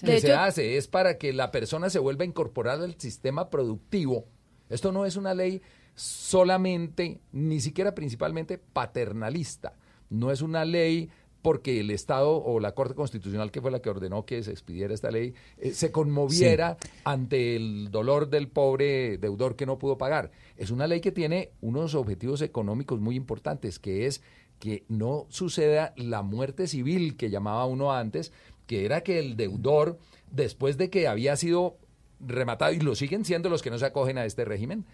que 0.00 0.12
De 0.12 0.20
se 0.20 0.28
hecho- 0.28 0.38
hace, 0.38 0.76
es 0.78 0.88
para 0.88 1.18
que 1.18 1.32
la 1.34 1.50
persona 1.50 1.90
se 1.90 1.98
vuelva 1.98 2.22
a 2.22 2.26
incorporar 2.28 2.80
al 2.80 2.94
sistema 2.98 3.50
productivo. 3.50 4.24
Esto 4.70 4.90
no 4.92 5.04
es 5.04 5.16
una 5.16 5.34
ley 5.34 5.60
solamente, 5.94 7.20
ni 7.32 7.60
siquiera 7.60 7.94
principalmente 7.94 8.58
paternalista, 8.58 9.74
no 10.08 10.30
es 10.30 10.40
una 10.40 10.64
ley 10.64 11.10
porque 11.42 11.80
el 11.80 11.90
Estado 11.90 12.36
o 12.36 12.60
la 12.60 12.72
Corte 12.72 12.94
Constitucional, 12.94 13.50
que 13.50 13.60
fue 13.60 13.70
la 13.70 13.80
que 13.80 13.90
ordenó 13.90 14.24
que 14.24 14.42
se 14.42 14.50
expidiera 14.50 14.92
esta 14.92 15.10
ley, 15.10 15.34
eh, 15.58 15.72
se 15.72 15.92
conmoviera 15.92 16.76
ante 17.04 17.56
el 17.56 17.90
dolor 17.90 18.28
del 18.28 18.48
pobre 18.48 19.18
deudor 19.18 19.56
que 19.56 19.66
no 19.66 19.78
pudo 19.78 19.98
pagar. 19.98 20.30
Es 20.56 20.70
una 20.70 20.86
ley 20.86 21.00
que 21.00 21.12
tiene 21.12 21.52
unos 21.60 21.94
objetivos 21.94 22.42
económicos 22.42 23.00
muy 23.00 23.14
importantes, 23.14 23.78
que 23.78 24.06
es 24.06 24.22
que 24.58 24.84
no 24.88 25.26
suceda 25.28 25.94
la 25.96 26.22
muerte 26.22 26.66
civil 26.66 27.16
que 27.16 27.30
llamaba 27.30 27.66
uno 27.66 27.92
antes, 27.92 28.32
que 28.66 28.84
era 28.84 29.02
que 29.02 29.18
el 29.18 29.36
deudor, 29.36 29.98
después 30.30 30.76
de 30.76 30.90
que 30.90 31.06
había 31.06 31.36
sido 31.36 31.76
rematado, 32.20 32.72
y 32.72 32.80
lo 32.80 32.96
siguen 32.96 33.24
siendo 33.24 33.48
los 33.48 33.62
que 33.62 33.70
no 33.70 33.78
se 33.78 33.86
acogen 33.86 34.18
a 34.18 34.24
este 34.24 34.44
régimen, 34.44 34.84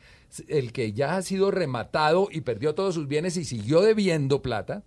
el 0.49 0.73
que 0.73 0.93
ya 0.93 1.17
ha 1.17 1.23
sido 1.23 1.51
rematado 1.51 2.29
y 2.31 2.43
perdió 2.43 2.75
todos 2.75 2.95
sus 2.95 3.09
bienes 3.09 3.37
y 3.39 3.45
siguió 3.45 3.81
debiendo 3.81 4.43
plata, 4.43 4.83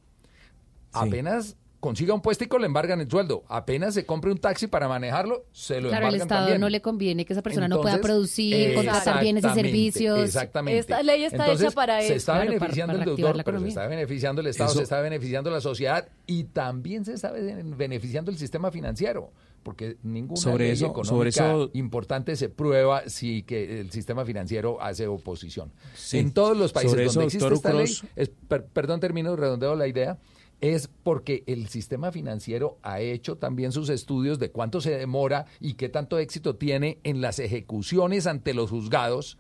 apenas 1.02 1.56
consiga 1.80 2.14
un 2.14 2.22
puestico 2.22 2.57
le 2.57 2.65
embargan 2.65 2.99
el 3.02 3.10
sueldo, 3.10 3.44
apenas 3.48 3.94
se 3.94 4.03
compre 4.06 4.32
un 4.32 4.40
taxi 4.40 4.65
para 4.65 4.88
manejarlo, 4.90 5.45
se 5.52 5.80
lo 5.80 5.90
Claro, 5.90 6.07
al 6.07 6.14
embargan 6.15 6.22
Estado 6.28 6.41
también. 6.41 6.61
no 6.61 6.69
le 6.69 6.82
conviene 6.82 7.24
que 7.24 7.34
esa 7.34 7.44
persona 7.44 7.68
no 7.68 7.82
pueda 7.82 8.02
producir, 8.02 8.74
contratar 8.74 9.22
bienes 9.22 9.44
y 9.44 9.48
exactamente, 9.48 9.61
servicios. 9.69 10.19
Exactamente. 10.19 10.80
Esta 10.80 11.03
ley 11.03 11.24
está 11.24 11.38
Entonces, 11.45 11.68
hecha 11.68 11.76
para 11.76 11.99
Se 12.02 12.06
eso. 12.07 12.14
está 12.15 12.32
Claro, 12.34 12.45
para- 12.48 12.60
beneficiando 12.60 12.94
para 12.94 13.03
el 13.11 13.15
deudor, 13.15 13.44
pero 13.45 13.60
se 13.61 13.68
está 13.68 13.88
beneficiando 13.88 14.41
el 14.41 14.48
Estado, 14.48 14.69
Eso- 14.72 14.78
se 14.80 14.84
está 14.84 15.02
beneficiando 15.02 15.49
la 15.52 15.61
sociedad 15.61 16.10
y 16.26 16.45
también 16.45 17.06
se 17.06 17.14
está 17.14 17.32
ben- 17.32 17.78
beneficiando 17.78 18.32
el 18.32 18.38
sistema 18.38 18.72
financiero. 18.72 19.32
Porque 19.64 19.98
ninguna 20.02 20.40
Sobre 20.40 20.64
ley 20.65 20.74
eso- 20.74 20.86
económica 20.88 21.10
sobre 21.10 21.30
eso- 21.30 21.69
importante 21.74 22.36
se 22.38 22.48
prueba 22.48 23.03
si 23.07 23.44
que 23.44 23.82
el 23.82 23.91
sistema 23.91 24.24
financiero 24.24 24.82
hace 24.82 25.07
oposición. 25.07 25.74
Sí. 25.94 26.19
En 26.19 26.32
todos 26.32 26.56
los 26.57 26.72
países 26.72 26.98
eso, 26.99 27.19
donde 27.19 27.26
existe 27.26 27.53
esta 27.53 27.74
ley, 27.74 27.84
Ucros. 27.84 28.03
es- 28.15 28.32
per- 28.48 28.65
perdón, 28.65 28.99
termino, 29.02 29.36
redondeo 29.36 29.76
la 29.76 29.88
idea, 29.88 30.18
es 30.61 30.89
porque 31.03 31.43
el 31.47 31.67
sistema 31.67 32.11
financiero 32.11 32.77
ha 32.81 32.99
hecho 32.99 33.35
también 33.38 33.71
sus 33.71 33.89
estudios 33.89 34.39
de 34.39 34.49
cuánto 34.51 34.81
se 34.81 34.97
demora 34.97 35.45
y 35.59 35.73
qué 35.75 35.88
tanto 35.89 36.17
éxito 36.17 36.55
tiene 36.55 36.97
en 37.03 37.21
las 37.21 37.39
ejecuciones 37.39 38.25
ante 38.27 38.53
los 38.53 38.69
juzgados 38.71 39.38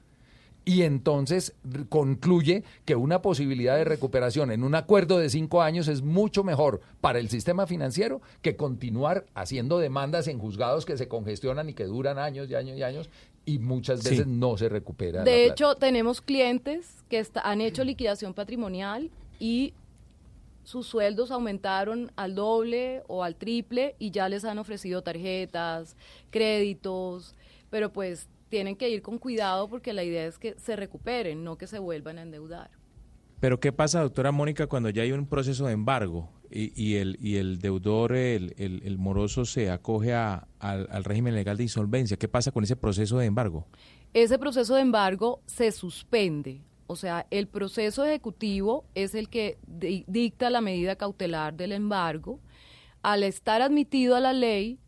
y 0.63 0.81
entonces 0.83 1.55
concluye 1.89 2.63
que 2.85 2.95
una 2.95 3.21
posibilidad 3.21 3.77
de 3.77 3.85
recuperación 3.85 4.51
en 4.51 4.63
un 4.63 4.75
acuerdo 4.75 5.17
de 5.17 5.29
cinco 5.29 5.61
años 5.61 5.87
es 5.87 6.01
mucho 6.01 6.43
mejor 6.43 6.81
para 6.99 7.19
el 7.19 7.29
sistema 7.29 7.65
financiero 7.67 8.21
que 8.41 8.55
continuar 8.57 9.25
haciendo 9.33 9.79
demandas 9.79 10.27
en 10.27 10.39
juzgados 10.39 10.85
que 10.85 10.97
se 10.97 11.07
congestionan 11.07 11.69
y 11.69 11.73
que 11.73 11.85
duran 11.85 12.19
años 12.19 12.49
y 12.49 12.55
años 12.55 12.77
y 12.77 12.83
años 12.83 13.09
y 13.45 13.59
muchas 13.59 14.01
Sí. 14.01 14.09
veces 14.09 14.27
no 14.27 14.57
se 14.57 14.67
recupera. 14.67 15.19
la 15.19 15.23
De 15.23 15.45
plata. 15.45 15.53
hecho, 15.53 15.75
tenemos 15.75 16.21
clientes 16.21 16.97
que 17.09 17.19
está- 17.19 17.41
han 17.49 17.61
hecho 17.61 17.85
liquidación 17.85 18.33
patrimonial 18.33 19.09
y 19.39 19.73
sus 20.67 20.85
sueldos 20.85 21.31
aumentaron 21.31 22.11
al 22.17 22.35
doble 22.35 23.01
o 23.07 23.23
al 23.23 23.37
triple 23.37 23.95
y 23.99 24.11
ya 24.11 24.27
les 24.27 24.43
han 24.43 24.57
ofrecido 24.57 25.01
tarjetas, 25.01 25.95
créditos, 26.29 27.35
pero 27.69 27.93
pues 27.93 28.27
tienen 28.49 28.75
que 28.75 28.89
ir 28.89 29.01
con 29.01 29.17
cuidado 29.17 29.69
porque 29.69 29.93
la 29.93 30.03
idea 30.03 30.25
es 30.25 30.37
que 30.37 30.55
se 30.59 30.75
recuperen, 30.75 31.45
no 31.45 31.57
que 31.57 31.67
se 31.67 31.79
vuelvan 31.79 32.17
a 32.17 32.23
endeudar. 32.23 32.69
Pero 33.39 33.61
¿qué 33.61 33.71
pasa, 33.71 34.01
doctora 34.01 34.33
Mónica, 34.33 34.67
cuando 34.67 34.89
ya 34.89 35.03
hay 35.03 35.13
un 35.13 35.25
proceso 35.25 35.67
de 35.67 35.71
embargo 35.71 36.29
y, 36.51 36.73
y 36.81 36.95
el, 36.97 37.17
y 37.21 37.37
el 37.37 37.59
deudor, 37.59 38.11
el, 38.13 38.53
el- 38.57 38.81
el 38.83 38.97
moroso, 38.97 39.45
se 39.45 39.69
acoge 39.69 40.13
a- 40.13 40.49
al, 40.59 40.89
al 40.91 41.05
régimen 41.05 41.33
legal 41.33 41.55
de 41.55 41.63
insolvencia? 41.63 42.17
¿Qué 42.17 42.27
pasa 42.27 42.51
con 42.51 42.65
ese 42.65 42.75
proceso 42.75 43.17
de 43.19 43.25
embargo? 43.25 43.67
Ese 44.13 44.37
proceso 44.37 44.75
de 44.75 44.81
embargo 44.81 45.39
se 45.45 45.71
suspende. 45.71 46.61
O 46.87 46.95
sea, 46.95 47.27
el 47.31 47.47
proceso 47.47 48.05
ejecutivo 48.05 48.85
es 48.95 49.13
el 49.13 49.29
que 49.29 49.57
di- 49.67 50.05
dicta 50.07 50.49
la 50.49 50.61
medida 50.61 50.95
cautelar 50.95 51.53
del 51.55 51.73
embargo. 51.73 52.39
Al 53.03 53.23
estar 53.23 53.61
admitido 53.61 54.15
a 54.15 54.19
la 54.19 54.33
ley, 54.33 54.79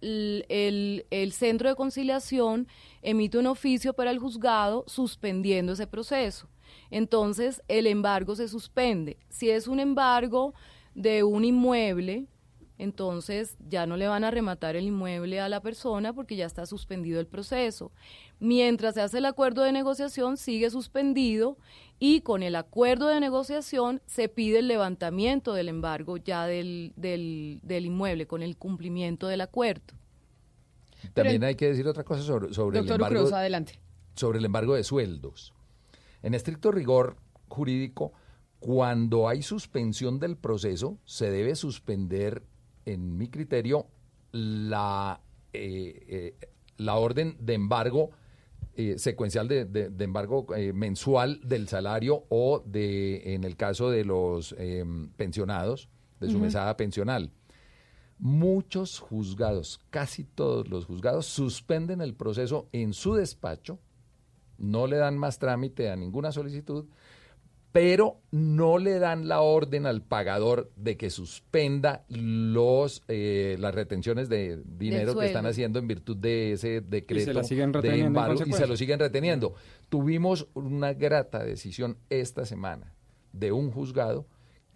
el 0.00 1.32
centro 1.32 1.68
de 1.68 1.74
conciliación 1.74 2.68
emite 3.02 3.38
un 3.38 3.48
oficio 3.48 3.92
para 3.94 4.10
el 4.12 4.18
juzgado 4.20 4.84
suspendiendo 4.86 5.72
ese 5.72 5.86
proceso. 5.88 6.48
Entonces, 6.90 7.62
el 7.68 7.86
embargo 7.86 8.36
se 8.36 8.48
suspende. 8.48 9.18
Si 9.28 9.50
es 9.50 9.66
un 9.66 9.80
embargo 9.80 10.54
de 10.94 11.24
un 11.24 11.44
inmueble, 11.44 12.26
entonces 12.78 13.56
ya 13.68 13.86
no 13.86 13.96
le 13.96 14.08
van 14.08 14.24
a 14.24 14.30
rematar 14.30 14.76
el 14.76 14.86
inmueble 14.86 15.40
a 15.40 15.48
la 15.48 15.60
persona 15.60 16.12
porque 16.12 16.36
ya 16.36 16.46
está 16.46 16.64
suspendido 16.64 17.20
el 17.20 17.26
proceso. 17.26 17.92
Mientras 18.38 18.94
se 18.94 19.00
hace 19.00 19.18
el 19.18 19.26
acuerdo 19.26 19.62
de 19.62 19.72
negociación, 19.72 20.36
sigue 20.36 20.70
suspendido 20.70 21.58
y 21.98 22.20
con 22.20 22.42
el 22.42 22.54
acuerdo 22.54 23.08
de 23.08 23.20
negociación 23.20 24.00
se 24.06 24.28
pide 24.28 24.60
el 24.60 24.68
levantamiento 24.68 25.52
del 25.52 25.68
embargo 25.68 26.16
ya 26.16 26.46
del, 26.46 26.92
del, 26.96 27.60
del 27.62 27.86
inmueble 27.86 28.26
con 28.26 28.42
el 28.42 28.56
cumplimiento 28.56 29.26
del 29.26 29.40
acuerdo. 29.40 29.94
También 31.14 31.44
hay 31.44 31.54
que 31.54 31.68
decir 31.68 31.86
otra 31.86 32.04
cosa 32.04 32.22
sobre, 32.22 32.54
sobre 32.54 32.78
el 32.78 32.90
embargo. 32.90 33.34
Adelante. 33.34 33.78
sobre 34.14 34.38
el 34.38 34.44
embargo 34.44 34.74
de 34.74 34.84
sueldos. 34.84 35.54
En 36.22 36.34
estricto 36.34 36.72
rigor 36.72 37.16
jurídico, 37.48 38.12
cuando 38.58 39.28
hay 39.28 39.42
suspensión 39.42 40.18
del 40.18 40.36
proceso, 40.36 40.98
se 41.04 41.30
debe 41.30 41.54
suspender, 41.54 42.42
en 42.92 43.16
mi 43.16 43.28
criterio, 43.28 43.86
la, 44.32 45.20
eh, 45.52 46.34
eh, 46.40 46.48
la 46.76 46.96
orden 46.96 47.36
de 47.40 47.54
embargo 47.54 48.10
eh, 48.74 48.98
secuencial 48.98 49.48
de, 49.48 49.64
de- 49.64 49.88
de 49.90 50.04
embargo 50.04 50.46
mensual 50.74 51.40
del 51.42 51.66
salario 51.68 52.24
o 52.28 52.62
de, 52.64 53.34
en 53.34 53.44
el 53.44 53.56
caso 53.56 53.90
de 53.90 54.04
los 54.04 54.54
eh, 54.58 54.84
pensionados, 55.16 55.88
de 56.20 56.30
su 56.30 56.38
mesada 56.38 56.76
pensional. 56.76 57.30
Muchos 58.20 58.98
juzgados, 58.98 59.80
casi 59.90 60.24
todos 60.24 60.68
los 60.68 60.86
juzgados, 60.86 61.26
suspenden 61.26 62.00
el 62.00 62.14
proceso 62.14 62.68
en 62.72 62.92
su 62.92 63.14
despacho, 63.14 63.78
no 64.58 64.88
le 64.88 64.96
dan 64.96 65.16
más 65.16 65.38
trámite 65.38 65.88
a 65.88 65.94
ninguna 65.96 66.32
solicitud, 66.32 66.86
pero 67.72 68.20
no 68.30 68.78
le 68.78 68.98
dan 68.98 69.28
la 69.28 69.40
orden 69.40 69.86
al 69.86 70.02
pagador 70.02 70.70
de 70.76 70.96
que 70.96 71.10
suspenda 71.10 72.04
los 72.08 73.02
eh, 73.08 73.56
las 73.58 73.74
retenciones 73.74 74.28
de 74.28 74.62
dinero 74.64 75.18
que 75.18 75.26
están 75.26 75.46
haciendo 75.46 75.78
en 75.78 75.86
virtud 75.86 76.16
de 76.16 76.52
ese 76.52 76.80
decreto 76.80 77.32
la 77.32 77.44
siguen 77.44 77.72
de 77.72 78.00
embargo 78.00 78.42
y 78.46 78.52
se 78.52 78.66
lo 78.66 78.76
siguen 78.76 78.98
reteniendo. 78.98 79.54
Tuvimos 79.88 80.48
una 80.54 80.94
grata 80.94 81.44
decisión 81.44 81.98
esta 82.10 82.46
semana 82.46 82.94
de 83.32 83.52
un 83.52 83.70
juzgado 83.70 84.26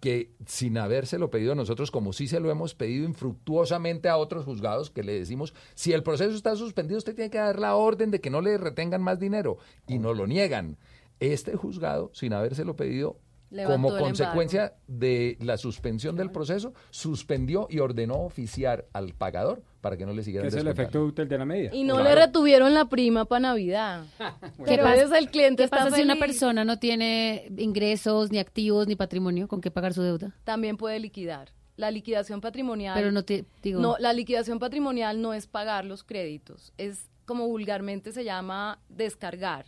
que 0.03 0.31
sin 0.45 0.77
habérselo 0.77 1.31
pedido 1.31 1.53
a 1.53 1.55
nosotros, 1.55 1.89
como 1.89 2.11
sí 2.11 2.27
se 2.27 2.41
lo 2.41 2.51
hemos 2.51 2.75
pedido 2.75 3.05
infructuosamente 3.05 4.09
a 4.09 4.17
otros 4.17 4.43
juzgados, 4.43 4.89
que 4.89 5.01
le 5.01 5.13
decimos, 5.13 5.53
si 5.75 5.93
el 5.93 6.03
proceso 6.03 6.35
está 6.35 6.57
suspendido, 6.57 6.97
usted 6.97 7.15
tiene 7.15 7.29
que 7.29 7.37
dar 7.37 7.57
la 7.57 7.75
orden 7.75 8.11
de 8.11 8.19
que 8.19 8.29
no 8.29 8.41
le 8.41 8.57
retengan 8.57 9.01
más 9.01 9.17
dinero, 9.17 9.59
y 9.87 9.99
no 9.99 10.13
lo 10.13 10.27
niegan. 10.27 10.77
Este 11.19 11.55
juzgado, 11.55 12.11
sin 12.13 12.33
habérselo 12.33 12.75
pedido, 12.75 13.17
Levantó 13.49 13.73
como 13.75 13.97
consecuencia 13.99 14.73
de 14.87 15.37
la 15.39 15.57
suspensión 15.57 16.15
del 16.15 16.31
proceso, 16.31 16.73
suspendió 16.89 17.67
y 17.69 17.77
ordenó 17.79 18.15
oficiar 18.21 18.87
al 18.93 19.13
pagador 19.13 19.61
para 19.79 19.95
que 19.95 20.07
no 20.07 20.13
le 20.13 20.23
siguieran 20.23 20.47
es 20.47 20.55
el 20.55 20.67
efecto 20.67 21.03
útil 21.05 21.27
de 21.27 21.37
la 21.37 21.45
medida. 21.45 21.69
Y 21.71 21.83
no 21.83 21.95
Claro. 21.97 22.09
le 22.09 22.15
retuvieron 22.25 22.73
la 22.73 22.85
prima 22.85 23.25
para 23.25 23.41
Navidad. 23.41 24.05
¿Qué 24.65 24.77
pasa- 24.79 25.19
el 25.19 25.29
cliente 25.29 25.57
¿Qué 25.57 25.65
está 25.65 25.77
pasa 25.77 25.95
si 25.95 26.01
una 26.01 26.15
feliz. 26.15 26.25
persona 26.39 26.65
no 26.65 26.79
tiene 26.79 27.51
ingresos, 27.57 28.31
ni 28.31 28.39
activos, 28.39 28.87
ni 28.87 28.95
patrimonio? 28.95 29.47
¿Con 29.47 29.61
qué 29.61 29.69
pagar 29.69 29.93
su 29.93 30.01
deuda? 30.01 30.35
También 30.43 30.75
puede 30.75 30.99
liquidar. 30.99 31.49
La 31.75 31.91
liquidación 31.91 32.41
patrimonial. 32.41 32.95
Pero 32.95 33.11
no 33.11 33.23
te 33.23 33.45
digo. 33.61 33.79
No, 33.81 33.97
la 33.99 34.13
liquidación 34.13 34.57
patrimonial 34.57 35.21
no 35.21 35.31
es 35.33 35.45
pagar 35.45 35.85
los 35.85 36.03
créditos, 36.03 36.73
es 36.79 37.07
como 37.25 37.47
vulgarmente 37.47 38.11
se 38.13 38.23
llama 38.23 38.79
descargar. 38.89 39.65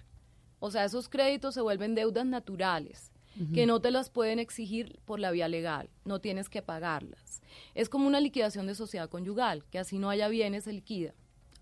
O 0.59 0.71
sea, 0.71 0.85
esos 0.85 1.09
créditos 1.09 1.53
se 1.53 1.61
vuelven 1.61 1.95
deudas 1.95 2.25
naturales, 2.25 3.11
que 3.53 3.65
no 3.65 3.81
te 3.81 3.91
las 3.91 4.09
pueden 4.09 4.39
exigir 4.39 4.97
por 5.03 5.19
la 5.19 5.29
vía 5.31 5.49
legal, 5.49 5.89
no 6.05 6.19
tienes 6.19 6.47
que 6.47 6.61
pagarlas. 6.61 7.41
Es 7.73 7.89
como 7.89 8.07
una 8.07 8.21
liquidación 8.21 8.65
de 8.65 8.75
sociedad 8.75 9.09
conyugal, 9.09 9.65
que 9.71 9.77
así 9.77 9.99
no 9.99 10.09
haya 10.09 10.29
bienes 10.29 10.63
se 10.63 10.71
liquida. 10.71 11.13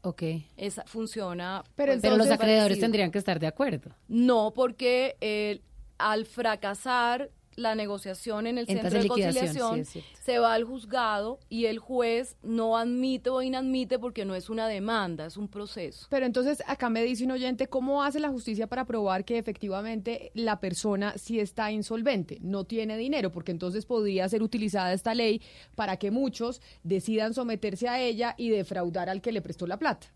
Ok. 0.02 0.22
Esa 0.58 0.84
funciona. 0.86 1.64
Pero 1.76 1.94
pues, 1.94 2.02
Pero 2.02 2.18
los 2.18 2.30
acreedores 2.30 2.64
parecido. 2.66 2.84
tendrían 2.84 3.10
que 3.12 3.18
estar 3.18 3.40
de 3.40 3.48
acuerdo. 3.48 3.96
No, 4.08 4.52
porque 4.54 5.16
eh, 5.22 5.62
al 5.98 6.26
fracasar 6.26 7.32
la 7.56 7.76
negociación 7.76 8.48
en 8.48 8.58
el 8.58 8.68
centro 8.68 8.90
de 8.90 9.08
conciliación, 9.08 9.86
sí, 9.86 10.04
se 10.22 10.40
va 10.40 10.54
al 10.54 10.64
juzgado 10.64 11.40
y 11.50 11.66
el 11.66 11.80
juez 11.80 12.38
no 12.44 12.78
admite 12.78 13.30
o 13.30 13.42
inadmite 13.42 14.00
porque 14.00 14.26
no 14.26 14.36
es 14.36 14.50
una 14.50 14.68
demanda, 14.68 15.26
es 15.26 15.38
un 15.38 15.48
proceso. 15.48 16.08
Pero 16.10 16.26
entonces 16.26 16.64
acá 16.68 16.90
me 16.90 17.04
dice 17.04 17.24
un 17.26 17.32
oyente, 17.32 17.68
¿cómo 17.68 18.04
hace 18.04 18.20
la 18.20 18.30
justicia 18.30 18.68
para 18.68 18.86
probar 18.86 19.26
que 19.26 19.38
efectivamente 19.38 20.32
la 20.34 20.60
persona 20.60 21.18
sí 21.18 21.40
está 21.40 21.72
insolvente, 21.72 22.38
no 22.42 22.64
tiene 22.64 22.98
dinero? 22.98 23.32
Porque 23.32 23.52
entonces 23.52 23.86
podría 23.86 24.28
ser 24.30 24.44
utilizada 24.44 24.94
esta 24.94 25.14
ley 25.14 25.42
para 25.76 25.98
que 25.98 26.12
muchos 26.12 26.62
decidan 26.84 27.34
someterse 27.34 27.88
a 27.88 28.02
ella 28.02 28.36
y 28.38 28.50
defraudar 28.50 29.10
al 29.10 29.22
que 29.22 29.32
le 29.32 29.42
prestó 29.42 29.68
la 29.68 29.78
plata. 29.78 30.08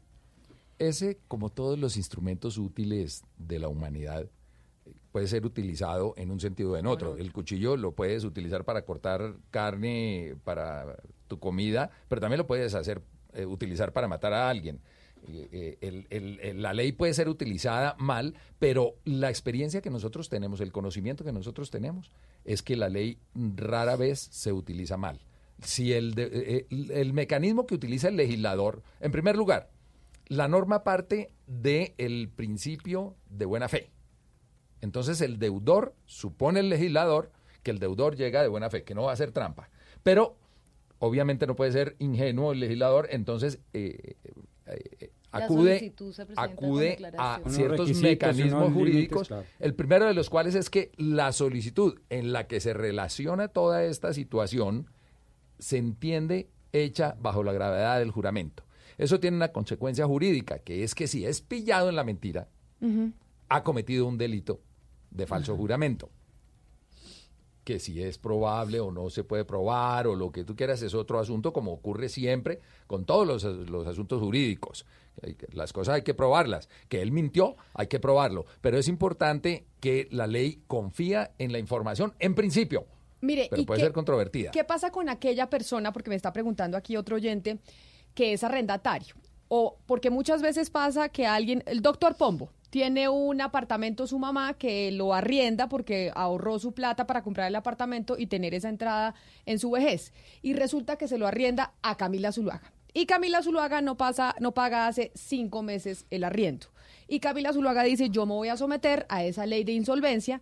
Ese, 0.80 1.20
como 1.28 1.50
todos 1.50 1.80
los 1.80 1.98
instrumentos 1.98 2.58
útiles 2.58 3.24
de 3.38 3.58
la 3.60 3.68
humanidad, 3.68 4.30
puede 5.18 5.28
ser 5.28 5.48
utilizado 5.48 6.14
en 6.16 6.30
un 6.30 6.40
sentido 6.40 6.74
o 6.74 6.78
en 6.78 6.86
otro. 6.86 7.18
El 7.18 7.32
cuchillo 7.34 7.76
lo 7.76 7.94
puedes 7.94 8.24
utilizar 8.24 8.64
para 8.66 8.84
cortar 8.84 9.34
carne 9.50 10.36
para 10.44 10.96
tu 11.28 11.40
comida, 11.40 11.90
pero 12.08 12.22
también 12.22 12.38
lo 12.38 12.46
puedes 12.46 12.76
hacer 12.76 13.02
eh, 13.34 13.48
utilizar 13.48 13.94
para 13.94 14.08
matar 14.08 14.32
a 14.34 14.48
alguien. 14.48 14.80
Eh, 15.28 15.48
eh, 15.52 15.78
el- 15.82 16.06
el- 16.12 16.40
el- 16.42 16.62
la 16.62 16.72
ley 16.76 16.92
puede 16.92 17.16
ser 17.16 17.30
utilizada 17.30 17.96
mal, 17.98 18.36
pero 18.60 18.94
la 19.06 19.30
experiencia 19.32 19.82
que 19.82 19.90
nosotros 19.90 20.30
tenemos, 20.30 20.62
el 20.62 20.72
conocimiento 20.72 21.24
que 21.24 21.32
nosotros 21.34 21.72
tenemos, 21.72 22.12
es 22.46 22.62
que 22.62 22.76
la 22.76 22.88
ley 22.88 23.18
rara 23.56 23.96
vez 23.96 24.20
se 24.20 24.54
utiliza 24.54 24.98
mal. 24.98 25.20
Si 25.64 25.94
el, 25.94 26.14
de- 26.14 26.68
el- 26.70 26.92
el 26.92 27.14
mecanismo 27.14 27.66
que 27.66 27.74
utiliza 27.74 28.08
el 28.10 28.18
legislador, 28.18 28.84
en 29.00 29.12
primer 29.12 29.36
lugar, 29.36 29.72
la 30.28 30.48
norma 30.48 30.84
parte 30.84 31.32
del 31.48 32.30
principio 32.30 33.16
de 33.32 33.46
buena 33.46 33.68
fe. 33.68 33.90
Entonces 34.82 35.22
el 35.22 35.40
deudor, 35.40 35.96
supone 36.06 36.60
el 36.60 36.70
legislador, 36.70 37.32
que 37.64 37.72
el 37.72 37.80
deudor 37.80 38.16
llega 38.16 38.42
de 38.42 38.48
buena 38.48 38.70
fe, 38.70 38.84
que 38.84 38.96
no 38.96 39.04
va 39.04 39.12
a 39.12 39.14
hacer 39.14 39.32
trampa. 39.32 39.70
Pero 40.04 40.38
obviamente 41.00 41.48
no 41.48 41.56
puede 41.56 41.72
ser 41.72 41.96
ingenuo 42.00 42.52
el 42.52 42.60
legislador, 42.60 43.08
entonces 43.12 43.60
eh, 43.74 44.16
eh, 44.66 45.12
La 45.32 45.46
acude, 45.46 45.94
acude 46.36 46.98
a 47.18 47.42
ciertos 47.48 47.90
mecanismos 48.02 48.64
límites, 48.64 48.74
jurídicos, 48.74 49.28
claro. 49.28 49.46
el 49.60 49.74
primero 49.74 50.06
de 50.06 50.14
los 50.14 50.30
cuales 50.30 50.56
es 50.56 50.70
que 50.70 50.92
la 50.98 51.32
solicitud 51.32 52.00
en 52.10 52.32
la 52.32 52.48
que 52.48 52.60
se 52.60 52.74
relaciona 52.74 53.48
toda 53.48 53.84
esta 53.84 54.14
situación 54.14 54.90
se 55.60 55.78
entiende 55.78 56.50
hecha 56.72 57.16
bajo 57.20 57.44
la 57.44 57.54
gravedad 57.54 58.00
del 58.00 58.12
juramento. 58.12 58.64
Eso 58.98 59.20
tiene 59.20 59.38
una 59.38 59.50
consecuencia 59.50 60.06
jurídica, 60.08 60.60
que 60.60 60.84
es 60.84 60.96
que 60.96 61.08
si 61.08 61.26
es 61.26 61.42
pillado 61.42 61.90
en 61.90 61.96
la 61.96 62.04
mentira, 62.04 62.48
ha 63.50 63.64
cometido 63.64 64.06
un 64.08 64.18
delito 64.18 64.60
de 65.12 65.26
falso 65.28 65.56
juramento. 65.56 66.10
Que 67.64 67.80
si 67.80 68.02
es 68.02 68.18
probable 68.18 68.80
o 68.80 68.92
no 68.92 69.10
se 69.10 69.26
puede 69.26 69.44
probar 69.44 70.08
o 70.08 70.16
lo 70.16 70.32
que 70.32 70.46
tú 70.46 70.56
quieras 70.56 70.82
es 70.82 70.94
otro 70.94 71.20
asunto, 71.20 71.52
como 71.52 71.74
ocurre 71.74 72.08
siempre 72.08 72.62
con 72.88 73.04
todos 73.06 73.28
los, 73.28 73.44
los 73.44 73.86
asuntos 73.88 74.22
jurídicos. 74.22 74.86
Las 75.52 75.74
cosas 75.74 75.96
hay 75.96 76.02
que 76.04 76.14
probarlas. 76.14 76.70
Que 76.88 77.02
él 77.02 77.12
mintió, 77.12 77.58
hay 77.74 77.88
que 77.88 78.00
probarlo. 78.00 78.46
Pero 78.62 78.78
es 78.78 78.88
importante 78.88 79.66
que 79.82 80.08
la 80.12 80.28
ley 80.28 80.62
confía 80.68 81.32
en 81.40 81.52
la 81.52 81.60
información 81.60 82.14
en 82.20 82.36
principio, 82.36 82.86
Mire, 83.20 83.48
pero 83.50 83.62
¿y 83.62 83.66
puede 83.66 83.80
qué- 83.80 83.86
ser 83.88 83.94
controvertida. 83.94 84.52
¿Qué 84.52 84.64
pasa 84.64 84.92
con 84.92 85.10
aquella 85.10 85.50
persona, 85.50 85.92
porque 85.92 86.10
me 86.10 86.16
está 86.16 86.32
preguntando 86.32 86.78
aquí 86.78 86.96
otro 86.96 87.16
oyente, 87.18 87.58
que 88.14 88.32
es 88.32 88.44
arrendatario? 88.46 89.16
O 89.48 89.78
porque 89.86 90.10
muchas 90.10 90.42
veces 90.42 90.70
pasa 90.70 91.10
que 91.10 91.26
alguien, 91.26 91.64
el 91.66 91.82
doctor 91.82 92.16
Pombo, 92.16 92.52
tiene 92.70 93.08
un 93.08 93.40
apartamento 93.42 94.08
su 94.08 94.20
mamá 94.20 94.54
que 94.56 94.92
lo 94.92 95.14
arrienda 95.14 95.70
porque 95.70 96.12
ahorró 96.14 96.60
su 96.60 96.74
plata 96.74 97.08
para 97.08 97.24
comprar 97.24 97.48
el 97.48 97.56
apartamento 97.56 98.18
y 98.18 98.28
tener 98.28 98.54
esa 98.54 98.70
entrada 98.70 99.16
en 99.46 99.60
su 99.60 99.72
vejez. 99.72 100.14
Y 100.42 100.54
resulta 100.54 100.98
que 100.98 101.08
se 101.08 101.18
lo 101.18 101.28
arrienda 101.28 101.74
a 101.82 101.96
Camila 101.96 102.32
Zuluaga. 102.32 102.74
Y 102.94 103.06
Camila 103.06 103.42
Zuluaga 103.42 103.82
no, 103.82 103.96
pasa, 103.96 104.36
no 104.40 104.54
paga 104.54 104.88
hace 104.88 105.12
cinco 105.16 105.62
meses 105.64 106.06
el 106.10 106.24
arriendo. 106.24 106.68
Y 107.08 107.20
Camila 107.20 107.54
Zuluaga 107.54 107.84
dice, 107.84 108.10
yo 108.10 108.26
me 108.26 108.34
voy 108.34 108.50
a 108.50 108.58
someter 108.58 109.06
a 109.08 109.24
esa 109.24 109.46
ley 109.46 109.64
de 109.64 109.72
insolvencia 109.72 110.42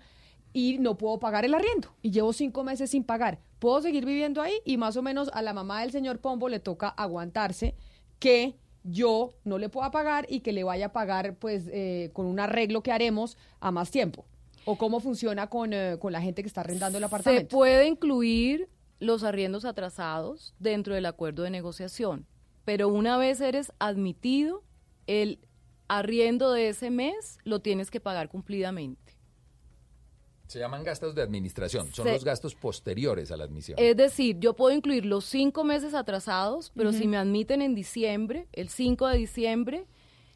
y 0.52 0.78
no 0.80 0.98
puedo 0.98 1.20
pagar 1.20 1.44
el 1.44 1.54
arriendo 1.54 1.90
y 2.02 2.12
llevo 2.12 2.34
cinco 2.34 2.64
meses 2.64 2.90
sin 2.90 3.04
pagar. 3.04 3.40
¿Puedo 3.60 3.82
seguir 3.82 4.06
viviendo 4.06 4.42
ahí? 4.42 4.54
Y 4.64 4.78
más 4.78 4.96
o 4.96 5.02
menos 5.02 5.30
a 5.34 5.42
la 5.42 5.54
mamá 5.54 5.82
del 5.82 5.92
señor 5.92 6.20
Pombo 6.20 6.50
le 6.50 6.60
toca 6.60 6.88
aguantarse 6.88 7.76
que 8.20 8.56
yo 8.88 9.34
no 9.44 9.58
le 9.58 9.70
pueda 9.70 9.92
pagar 9.92 10.26
y 10.30 10.42
que 10.42 10.54
le 10.54 10.64
vaya 10.64 10.88
a 10.88 10.94
pagar 10.94 11.36
pues 11.36 11.64
eh, 11.72 12.12
con 12.14 12.26
un 12.28 12.40
arreglo 12.40 12.82
que 12.84 12.92
haremos 12.92 13.38
a 13.60 13.72
más 13.72 13.92
tiempo. 13.92 14.26
¿O 14.64 14.78
cómo 14.78 15.00
funciona 15.00 15.48
con, 15.48 15.74
eh, 15.74 15.98
con 16.00 16.12
la 16.14 16.22
gente 16.22 16.42
que 16.42 16.48
está 16.48 16.62
arrendando 16.62 16.98
el 16.98 17.04
Se 17.04 17.06
apartamento? 17.08 17.56
puede 17.56 17.88
incluir 17.88 18.70
los 19.00 19.24
arriendos 19.24 19.66
atrasados 19.66 20.54
dentro 20.60 20.96
del 20.96 21.06
acuerdo 21.06 21.44
de 21.44 21.50
negociación, 21.50 22.26
pero 22.64 22.88
una 22.88 23.18
vez 23.18 23.42
eres 23.42 23.72
admitido, 23.80 24.64
el 25.08 25.40
arriendo 25.88 26.52
de 26.52 26.70
ese 26.70 26.90
mes 26.90 27.38
lo 27.44 27.60
tienes 27.62 27.92
que 27.92 28.00
pagar 28.00 28.30
cumplidamente. 28.30 29.05
Se 30.48 30.60
llaman 30.60 30.84
gastos 30.84 31.16
de 31.16 31.22
administración, 31.22 31.88
son 31.94 32.06
Se- 32.06 32.14
los 32.14 32.24
gastos 32.24 32.54
posteriores 32.56 33.32
a 33.32 33.38
la 33.38 33.46
admisión. 33.46 33.78
Es 33.80 33.98
decir, 33.98 34.38
yo 34.40 34.56
puedo 34.56 34.76
incluir 34.76 35.06
los 35.06 35.26
cinco 35.26 35.64
meses 35.64 35.94
atrasados, 35.94 36.72
pero 36.76 36.94
si 36.94 37.08
me 37.08 37.18
admiten 37.18 37.62
en 37.62 37.74
diciembre, 37.76 38.48
el 38.54 38.70
5 38.70 39.08
de 39.08 39.18
diciembre, 39.18 39.88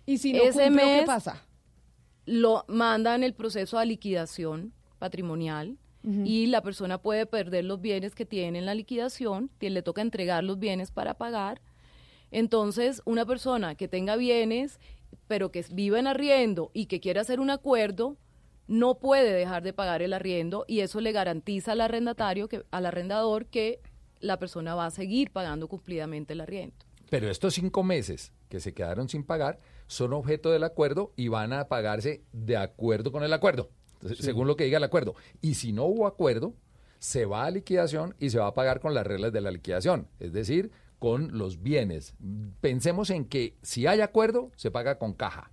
y 0.06 0.18
si 0.18 0.34
no 0.34 0.44
ese 0.44 0.64
cumplo, 0.66 0.82
¿qué 0.84 0.96
mes 0.98 1.06
pasa? 1.06 1.46
lo 2.26 2.64
mandan 2.68 3.24
el 3.24 3.34
proceso 3.34 3.78
a 3.80 3.86
liquidación 3.86 4.74
patrimonial 5.00 5.78
y 6.26 6.46
la 6.48 6.62
persona 6.62 6.98
puede 7.02 7.26
perder 7.26 7.66
los 7.66 7.82
bienes 7.82 8.16
que 8.16 8.26
tiene 8.26 8.60
en 8.60 8.66
la 8.66 8.74
liquidación, 8.74 9.52
que 9.60 9.70
le 9.70 9.82
toca 9.84 10.02
entregar 10.02 10.44
los 10.44 10.58
bienes 10.58 10.92
para 10.92 11.16
pagar. 11.16 11.62
Entonces, 12.32 13.02
una 13.06 13.26
persona 13.26 13.76
que 13.76 13.88
tenga 13.88 14.16
bienes, 14.16 14.80
pero 15.28 15.52
que 15.52 15.64
viva 15.72 16.00
en 16.00 16.08
arriendo 16.08 16.72
y 16.74 16.86
que 16.86 17.00
quiera 17.00 17.22
hacer 17.22 17.40
un 17.40 17.50
acuerdo, 17.50 18.18
no 18.70 19.00
puede 19.00 19.34
dejar 19.34 19.64
de 19.64 19.74
pagar 19.74 20.04
el 20.04 20.14
arriendo 20.14 20.64
y 20.68 20.82
eso 20.82 21.02
le 21.02 21.12
garantiza 21.12 21.72
al 21.72 21.82
arrendatario, 21.82 22.48
que, 22.48 22.64
al 22.70 22.86
arrendador, 22.86 23.48
que 23.48 23.82
la 24.20 24.38
persona 24.38 24.76
va 24.76 24.86
a 24.86 24.92
seguir 24.92 25.32
pagando 25.32 25.68
cumplidamente 25.68 26.34
el 26.34 26.42
arriendo. 26.42 26.76
Pero 27.10 27.32
estos 27.32 27.56
cinco 27.56 27.82
meses 27.82 28.32
que 28.48 28.60
se 28.60 28.76
quedaron 28.76 29.10
sin 29.10 29.24
pagar 29.24 29.58
son 29.88 30.14
objeto 30.14 30.52
del 30.52 30.64
acuerdo 30.64 31.12
y 31.16 31.30
van 31.30 31.52
a 31.52 31.68
pagarse 31.68 32.22
de 32.32 32.58
acuerdo 32.58 33.12
con 33.12 33.24
el 33.24 33.34
acuerdo, 33.34 33.72
Entonces, 33.94 34.24
según 34.24 34.48
lo 34.48 34.56
que 34.56 34.66
diga 34.66 34.78
el 34.78 34.84
acuerdo. 34.84 35.16
Y 35.42 35.56
si 35.56 35.74
no 35.74 35.86
hubo 35.86 36.06
acuerdo, 36.06 36.54
se 37.00 37.26
va 37.26 37.46
a 37.46 37.52
liquidación 37.52 38.16
y 38.20 38.30
se 38.30 38.38
va 38.38 38.48
a 38.48 38.54
pagar 38.54 38.82
con 38.82 38.94
las 38.94 39.08
reglas 39.08 39.34
de 39.34 39.42
la 39.42 39.50
liquidación, 39.50 40.08
es 40.20 40.32
decir, 40.32 40.70
con 41.00 41.36
los 41.36 41.64
bienes. 41.64 42.14
Pensemos 42.62 43.10
en 43.10 43.26
que 43.26 43.58
si 43.64 43.88
hay 43.88 44.02
acuerdo, 44.02 44.52
se 44.56 44.70
paga 44.70 45.00
con 45.00 45.14
caja. 45.14 45.52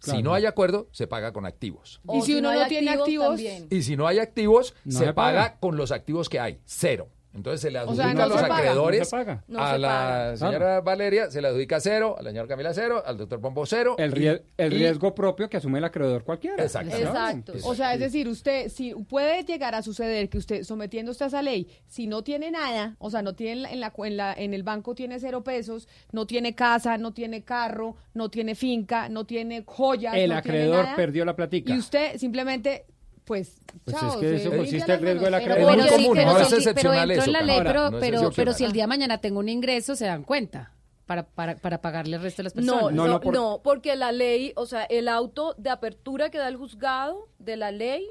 Si 0.00 0.22
no 0.22 0.34
hay 0.34 0.46
acuerdo, 0.46 0.88
se 0.92 1.06
paga 1.06 1.32
con 1.32 1.46
activos. 1.46 2.00
Y 2.12 2.22
si 2.22 2.34
uno 2.34 2.52
no 2.52 2.66
tiene 2.66 2.90
activos. 2.90 3.40
Y 3.40 3.82
si 3.82 3.96
no 3.96 4.06
hay 4.06 4.18
activos, 4.18 4.74
No 4.84 4.98
se, 4.98 5.12
paga. 5.12 5.58
con 5.58 5.76
los 5.76 5.90
activos 5.92 6.28
que 6.28 6.38
hay, 6.40 6.60
cero. 6.64 7.08
Entonces 7.36 7.60
se 7.60 7.70
le 7.70 7.78
O 7.78 7.82
adjudica 7.82 8.04
sea, 8.04 8.14
no 8.14 8.22
a 8.22 8.26
los 8.28 8.42
acreedores, 8.42 8.98
No 9.00 9.04
se 9.04 9.10
paga. 9.10 9.44
No 9.46 9.60
a 9.62 9.72
se 9.72 9.78
la 9.78 10.36
señora 10.36 10.80
Valeria 10.80 11.30
se 11.30 11.40
le 11.42 11.48
adjudica 11.48 11.80
cero, 11.80 12.16
a 12.18 12.22
la 12.22 12.30
señora 12.30 12.48
Camila 12.48 12.72
cero, 12.74 13.02
al 13.04 13.16
doctor 13.18 13.40
Pombo 13.40 13.66
cero. 13.66 13.94
El, 13.98 14.16
y- 14.20 14.68
riesgo 14.68 15.14
propio 15.14 15.48
que 15.50 15.58
asume 15.58 15.78
el 15.78 15.84
acreedor 15.84 16.24
cualquiera. 16.24 16.62
Exacto. 16.62 16.96
Exacto. 16.96 17.52
O 17.64 17.74
sea, 17.74 17.94
es 17.94 18.00
decir, 18.00 18.28
usted, 18.28 18.68
si 18.68 18.94
puede 18.94 19.44
llegar 19.44 19.74
a 19.74 19.82
suceder 19.82 20.28
que 20.28 20.38
usted, 20.38 20.62
sometiéndose 20.62 21.24
a 21.24 21.26
esa 21.28 21.42
ley, 21.42 21.68
si 21.86 22.06
no 22.06 22.22
tiene 22.24 22.50
nada, 22.50 22.96
o 22.98 23.10
sea, 23.10 23.22
no 23.22 23.34
tiene 23.34 23.52
en 23.52 23.62
la, 23.62 23.70
en 23.70 23.80
la, 23.80 23.92
en 24.06 24.16
la- 24.16 24.32
en 24.34 24.54
el 24.54 24.62
banco 24.62 24.94
tiene 24.94 25.20
cero 25.20 25.44
pesos, 25.44 25.88
no 26.12 26.26
tiene 26.26 26.54
casa, 26.54 26.96
no 26.98 27.12
tiene 27.12 27.42
carro, 27.44 27.96
no 28.14 28.30
tiene 28.30 28.54
finca, 28.54 29.08
no 29.08 29.26
tiene 29.26 29.62
joyas, 29.66 30.14
El 30.14 30.30
no 30.30 30.40
tiene 30.42 30.58
acreedor 30.58 30.84
nada, 30.84 30.96
perdió 30.96 31.24
la 31.24 31.36
platica. 31.36 31.74
Y 31.74 31.78
usted 31.78 32.16
simplemente, 32.18 32.86
pues, 33.26 33.56
Pues 33.84 33.96
chao, 33.96 34.12
es 34.14 34.16
que 34.16 34.36
eso 34.36 34.50
consiste 34.56 34.92
el 34.94 35.00
riesgo 35.00 35.26
acreedor. 35.26 35.58
Es 35.58 35.66
muy 35.66 35.76
Pero 35.76 35.82
sí, 35.88 35.94
común, 36.04 36.16
pero 36.16 36.32
no 36.32 36.44
sí, 36.44 36.54
pero 36.74 36.90
dentro 36.92 37.12
eso, 37.12 37.24
de 37.26 37.30
la 37.32 37.42
ley, 37.42 37.58
pero, 37.62 37.90
No 37.90 37.98
es 37.98 38.00
pero, 38.00 38.00
pero 38.00 38.18
excepcional. 38.28 38.54
si 38.54 38.64
el 38.64 38.72
día 38.72 38.82
de 38.84 38.86
mañana 38.88 39.18
tengo 39.18 39.40
un 39.40 39.48
ingreso, 39.48 39.94
se 39.96 40.06
dan 40.06 40.22
cuenta 40.22 40.72
para, 41.06 41.26
para, 41.26 41.56
para 41.56 41.80
pagarle 41.82 42.16
el 42.16 42.22
resto 42.22 42.38
de 42.38 42.44
las 42.44 42.52
personas. 42.54 42.82
No, 42.82 42.90
No, 42.90 43.06
no, 43.06 43.12
no, 43.14 43.20
por- 43.20 43.34
no, 43.34 43.60
porque 43.62 43.94
la 43.96 44.12
ley, 44.12 44.52
o 44.56 44.64
sea, 44.66 44.84
el 44.84 45.08
auto 45.08 45.54
de 45.58 45.70
apertura 45.70 46.30
que 46.30 46.38
da 46.38 46.48
el 46.48 46.56
juzgado 46.56 47.28
de 47.38 47.56
la 47.56 47.70
ley 47.72 48.06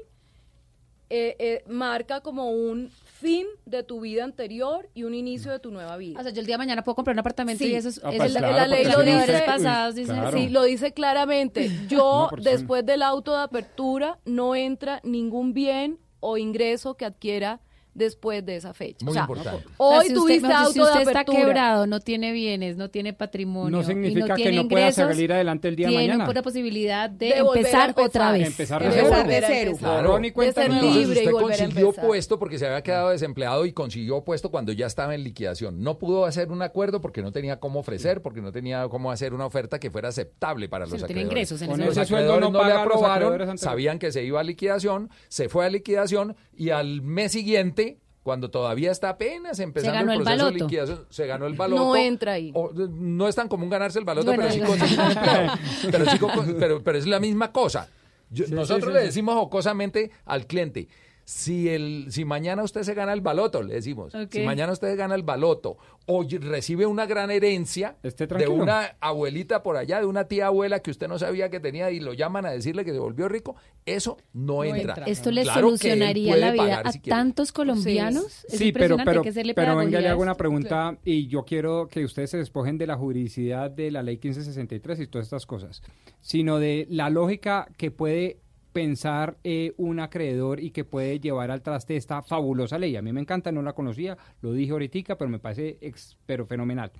eh, 1.08 1.36
eh, 1.38 1.64
marca 1.68 2.20
como 2.20 2.50
un 2.50 2.90
fin 3.04 3.46
de 3.64 3.82
tu 3.82 4.00
vida 4.00 4.24
anterior 4.24 4.88
y 4.92 5.04
un 5.04 5.14
inicio 5.14 5.50
de 5.52 5.58
tu 5.58 5.70
nueva 5.70 5.96
vida. 5.96 6.18
O 6.20 6.22
sea, 6.22 6.32
yo 6.32 6.40
el 6.40 6.46
día 6.46 6.54
de 6.54 6.58
mañana 6.58 6.82
puedo 6.82 6.96
comprar 6.96 7.14
un 7.14 7.20
apartamento 7.20 7.64
Sí. 7.64 7.70
y 7.70 7.74
eso 7.74 7.88
es, 7.88 7.98
Ah, 8.04 8.10
pues 8.14 8.22
es 8.28 8.32
la, 8.34 8.40
claro, 8.40 8.56
la 8.56 8.66
ley 8.66 8.84
lo 8.84 9.02
dice, 9.02 9.42
pasados 9.46 9.94
dicen 9.94 10.16
claro. 10.16 10.36
sí, 10.36 10.48
lo 10.48 10.62
dice 10.64 10.92
claramente. 10.92 11.70
Yo, 11.88 12.28
después 12.42 12.84
del 12.84 13.02
auto 13.02 13.32
de 13.36 13.42
apertura, 13.42 14.18
no 14.24 14.54
entra 14.54 15.00
ningún 15.04 15.54
bien 15.54 15.98
o 16.20 16.36
ingreso 16.38 16.96
que 16.96 17.04
adquiera 17.04 17.60
después 17.96 18.44
de 18.44 18.56
esa 18.56 18.74
fecha. 18.74 19.04
Muy 19.04 19.10
o 19.10 19.14
sea, 19.14 19.22
importante. 19.22 19.64
O 19.76 19.90
sea, 19.90 19.98
Hoy 20.00 20.06
si 20.08 20.14
tuviste 20.14 20.46
usted, 20.46 20.56
auto 20.58 20.72
si 20.72 20.80
usted 20.80 20.94
de 20.96 21.02
está 21.02 21.24
quebrado, 21.24 21.86
no 21.86 22.00
tiene 22.00 22.32
bienes, 22.32 22.76
no 22.76 22.90
tiene 22.90 23.12
patrimonio. 23.12 23.70
No 23.70 23.80
y 23.82 23.84
significa 23.84 24.34
que 24.34 24.42
tiene 24.42 24.56
no 24.62 24.68
pueda 24.68 24.92
salir 24.92 25.32
adelante 25.32 25.68
el 25.68 25.76
día 25.76 25.86
de 25.86 25.92
tiene 25.92 26.08
mañana. 26.14 26.30
una 26.30 26.42
posibilidad 26.42 27.10
de, 27.10 27.26
De 27.26 27.38
empezar, 27.38 27.88
empezar. 27.90 27.94
otra 28.06 28.32
vez. 28.32 28.46
Empezar 28.48 28.82
de 28.82 28.88
de 28.90 28.98
Empezar 29.00 29.26
cero. 29.26 29.28
de 29.40 29.46
cero. 29.46 29.72
Claro. 29.78 30.18
Cuenta 30.34 30.62
ser 30.62 30.70
nueva. 30.70 30.84
libre. 30.84 31.20
Entonces 31.24 31.42
usted 31.50 31.64
consiguió 31.66 31.92
puesto 31.92 32.38
porque 32.38 32.58
se 32.58 32.66
había 32.66 32.82
quedado 32.82 33.08
desempleado 33.10 33.64
y 33.66 33.72
consiguió 33.72 34.22
puesto 34.24 34.50
cuando 34.50 34.72
ya 34.72 34.86
estaba 34.86 35.14
en 35.14 35.24
liquidación. 35.24 35.82
No 35.82 35.98
pudo 35.98 36.24
hacer 36.26 36.50
un 36.52 36.62
acuerdo 36.62 37.00
porque 37.00 37.22
no 37.22 37.32
tenía 37.32 37.58
cómo 37.60 37.80
ofrecer, 37.80 38.22
porque 38.22 38.40
no 38.42 38.52
tenía 38.52 38.86
cómo 38.88 39.10
hacer 39.10 39.32
una 39.34 39.46
oferta 39.46 39.78
que 39.78 39.90
fuera 39.90 40.08
aceptable 40.08 40.68
para 40.68 40.86
Sí, 40.86 40.92
los 40.92 41.00
no 41.00 41.04
acreedores. 41.06 41.30
ingresos 41.32 41.62
en 41.62 41.70
Con 41.70 41.80
ese 41.82 41.92
sueldo 42.06 42.34
acreedores 42.34 42.40
no 42.40 42.50
no 42.58 42.64
le 42.64 42.72
aprobaron, 42.72 43.58
sabían 43.58 43.98
que 43.98 44.12
se 44.12 44.24
iba 44.24 44.40
a 44.40 44.44
liquidación, 44.44 45.10
se 45.28 45.48
fue 45.48 45.64
a 45.66 45.70
liquidación 45.70 46.36
y 46.56 46.70
al 46.70 47.02
mes 47.02 47.32
siguiente, 47.32 47.85
cuando 48.26 48.50
todavía 48.50 48.90
está 48.90 49.10
apenas 49.10 49.60
empezando 49.60 50.00
el 50.12 50.18
el 50.18 50.24
proceso 50.24 50.46
de 50.46 50.52
liquidación, 50.58 51.06
se 51.10 51.28
ganó 51.28 51.46
el 51.46 51.54
baloto. 51.54 51.80
No 51.84 51.94
entra 51.96 52.32
ahí. 52.32 52.50
O, 52.54 52.72
no 52.74 53.28
es 53.28 53.36
tan 53.36 53.46
común 53.46 53.70
ganarse 53.70 54.00
el 54.00 54.04
baloto, 54.04 54.26
Bueno, 54.34 54.42
pero, 54.42 54.52
sí 54.52 54.58
digo- 54.58 54.68
conseguir 54.72 55.00
un 55.00 55.10
empleo. 55.12 55.52
pero, 55.92 56.10
sí 56.10 56.54
pero, 56.58 56.82
pero 56.82 56.98
es 56.98 57.06
la 57.06 57.20
misma 57.20 57.52
cosa. 57.52 57.88
Yo- 58.30 58.44
Sí, 58.46 58.52
nosotros 58.52 58.88
sí, 58.92 58.98
le 58.98 59.04
decimos 59.04 59.36
jocosamente 59.36 60.10
al 60.24 60.48
cliente, 60.48 60.88
si, 61.26 61.68
el, 61.70 62.06
si 62.10 62.24
mañana 62.24 62.62
usted 62.62 62.84
se 62.84 62.94
gana 62.94 63.12
el 63.12 63.20
baloto, 63.20 63.60
le 63.60 63.74
decimos, 63.74 64.12
si 64.30 64.42
mañana 64.42 64.72
usted 64.72 64.96
gana 64.96 65.16
el 65.16 65.24
baloto 65.24 65.76
o 66.06 66.22
recibe 66.22 66.86
una 66.86 67.04
gran 67.04 67.32
herencia 67.32 67.96
de 68.00 68.46
una 68.46 68.94
abuelita 69.00 69.64
por 69.64 69.76
allá, 69.76 69.98
de 69.98 70.06
una 70.06 70.28
tía 70.28 70.46
abuela 70.46 70.78
que 70.78 70.92
usted 70.92 71.08
no 71.08 71.18
sabía 71.18 71.50
que 71.50 71.58
tenía 71.58 71.90
y 71.90 71.98
lo 71.98 72.12
llaman 72.12 72.46
a 72.46 72.50
decirle 72.50 72.84
que 72.84 72.92
se 72.92 73.00
volvió 73.00 73.28
rico, 73.28 73.56
eso 73.84 74.18
no, 74.34 74.62
entra. 74.62 74.92
entra. 74.92 75.06
Esto 75.06 75.32
le 75.32 75.42
Claro 75.42 75.62
solucionaría 75.62 76.36
la 76.36 76.52
vida 76.52 76.62
pagar 76.62 76.86
a 76.86 76.92
si 76.92 77.00
tantos 77.00 77.50
colombianos. 77.50 78.44
Es 78.44 78.58
Sí, 78.58 78.70
pero, 78.70 78.96
pero, 79.04 79.22
que 79.22 79.32
pero 79.52 79.74
venga, 79.74 80.00
le 80.00 80.08
hago 80.08 80.22
una 80.22 80.36
pregunta 80.36 80.96
y 81.04 81.26
yo 81.26 81.44
quiero 81.44 81.88
que 81.88 82.04
ustedes 82.04 82.30
se 82.30 82.38
despojen 82.38 82.78
de 82.78 82.86
la 82.86 82.96
juridicidad 82.96 83.68
de 83.68 83.90
la 83.90 84.04
ley 84.04 84.14
1563 84.14 85.00
y 85.00 85.06
todas 85.08 85.26
estas 85.26 85.44
cosas, 85.44 85.82
sino 86.20 86.60
de 86.60 86.86
la 86.88 87.10
lógica 87.10 87.66
que 87.76 87.90
puede 87.90 88.38
pensar 88.76 89.38
eh, 89.42 89.72
un 89.78 90.00
acreedor 90.00 90.60
y 90.60 90.70
que 90.70 90.84
puede 90.84 91.18
llevar 91.18 91.50
al 91.50 91.62
traste 91.62 91.96
esta 91.96 92.20
fabulosa 92.20 92.78
ley. 92.78 92.94
A 92.94 93.00
mí 93.00 93.10
me 93.10 93.22
encanta, 93.22 93.50
no 93.50 93.62
la 93.62 93.72
conocía, 93.72 94.18
lo 94.42 94.52
dije 94.52 94.72
ahorita, 94.72 95.16
pero 95.16 95.30
me 95.30 95.38
parece 95.38 95.78
pero 96.26 96.44
fenomenal. 96.44 96.92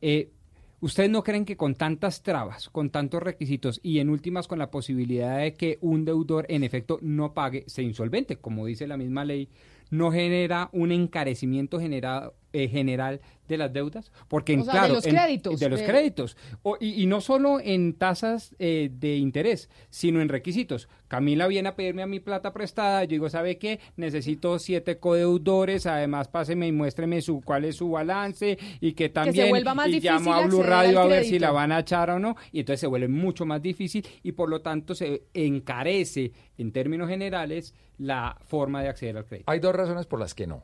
Eh, 0.00 0.30
¿Ustedes 0.80 1.10
no 1.10 1.24
creen 1.24 1.44
que 1.44 1.56
con 1.56 1.74
tantas 1.74 2.22
trabas, 2.22 2.68
con 2.68 2.90
tantos 2.90 3.20
requisitos 3.20 3.80
y 3.82 3.98
en 3.98 4.10
últimas 4.10 4.46
con 4.46 4.60
la 4.60 4.70
posibilidad 4.70 5.38
de 5.38 5.54
que 5.54 5.78
un 5.80 6.04
deudor 6.04 6.46
en 6.48 6.62
efecto 6.62 7.00
no 7.02 7.34
pague, 7.34 7.64
se 7.66 7.82
insolvente, 7.82 8.36
como 8.36 8.64
dice 8.64 8.86
la 8.86 8.96
misma 8.96 9.24
ley, 9.24 9.48
no 9.90 10.12
genera 10.12 10.70
un 10.70 10.92
encarecimiento 10.92 11.80
generado, 11.80 12.36
eh, 12.52 12.68
general 12.68 13.20
de 13.46 13.56
las 13.56 13.72
deudas? 13.72 14.12
Porque 14.28 14.52
en 14.52 14.60
O 14.60 14.64
sea, 14.64 14.72
de 14.74 14.78
claro, 14.80 14.94
los 14.94 15.06
en- 15.06 15.14
créditos, 15.14 15.60
de 15.60 15.68
los 15.68 15.80
de- 15.80 15.86
créditos. 15.86 16.36
O- 16.62 16.76
y, 16.80 17.02
y 17.02 17.06
no 17.06 17.20
solo 17.20 17.60
en 17.60 17.94
tasas 17.94 18.54
eh, 18.58 18.90
de 18.92 19.16
interés, 19.16 19.70
sino 19.90 20.20
en 20.20 20.28
requisitos. 20.28 20.88
Camila 21.08 21.46
viene 21.46 21.70
a 21.70 21.76
pedirme 21.76 22.02
a 22.02 22.06
mi 22.06 22.20
plata 22.20 22.52
prestada, 22.52 23.04
yo 23.04 23.10
digo, 23.10 23.30
¿sabe 23.30 23.56
qué? 23.58 23.80
Necesito 23.96 24.58
siete 24.58 24.98
codeudores, 24.98 25.86
además 25.86 26.28
páseme 26.28 26.66
y 26.66 26.72
muéstreme 26.72 27.22
su, 27.22 27.40
cuál 27.40 27.64
es 27.64 27.76
su 27.76 27.90
balance 27.90 28.58
y 28.80 28.92
que 28.92 29.08
también 29.08 29.48
vuelva 29.48 29.74
más 29.74 29.88
y 29.88 29.92
difícil 29.92 30.10
llamo 30.12 30.34
a 30.34 30.46
Blue 30.46 30.62
Radio 30.62 31.00
a 31.00 31.06
ver 31.06 31.24
si 31.24 31.38
la 31.38 31.50
van 31.50 31.72
a 31.72 31.78
echar 31.80 32.10
o 32.10 32.18
no, 32.18 32.36
y 32.52 32.60
entonces 32.60 32.80
se 32.80 32.86
vuelve 32.86 33.08
mucho 33.08 33.46
más 33.46 33.62
difícil 33.62 34.06
y 34.22 34.32
por 34.32 34.50
lo 34.50 34.60
tanto 34.60 34.94
se 34.94 35.22
encarece 35.32 36.32
en 36.58 36.72
términos 36.72 37.08
generales 37.08 37.74
la 37.98 38.36
forma 38.46 38.82
de 38.82 38.88
acceder 38.88 39.16
al 39.16 39.24
crédito. 39.24 39.50
Hay 39.50 39.60
dos 39.60 39.74
razones 39.74 40.06
por 40.06 40.20
las 40.20 40.34
que 40.34 40.46
no. 40.46 40.62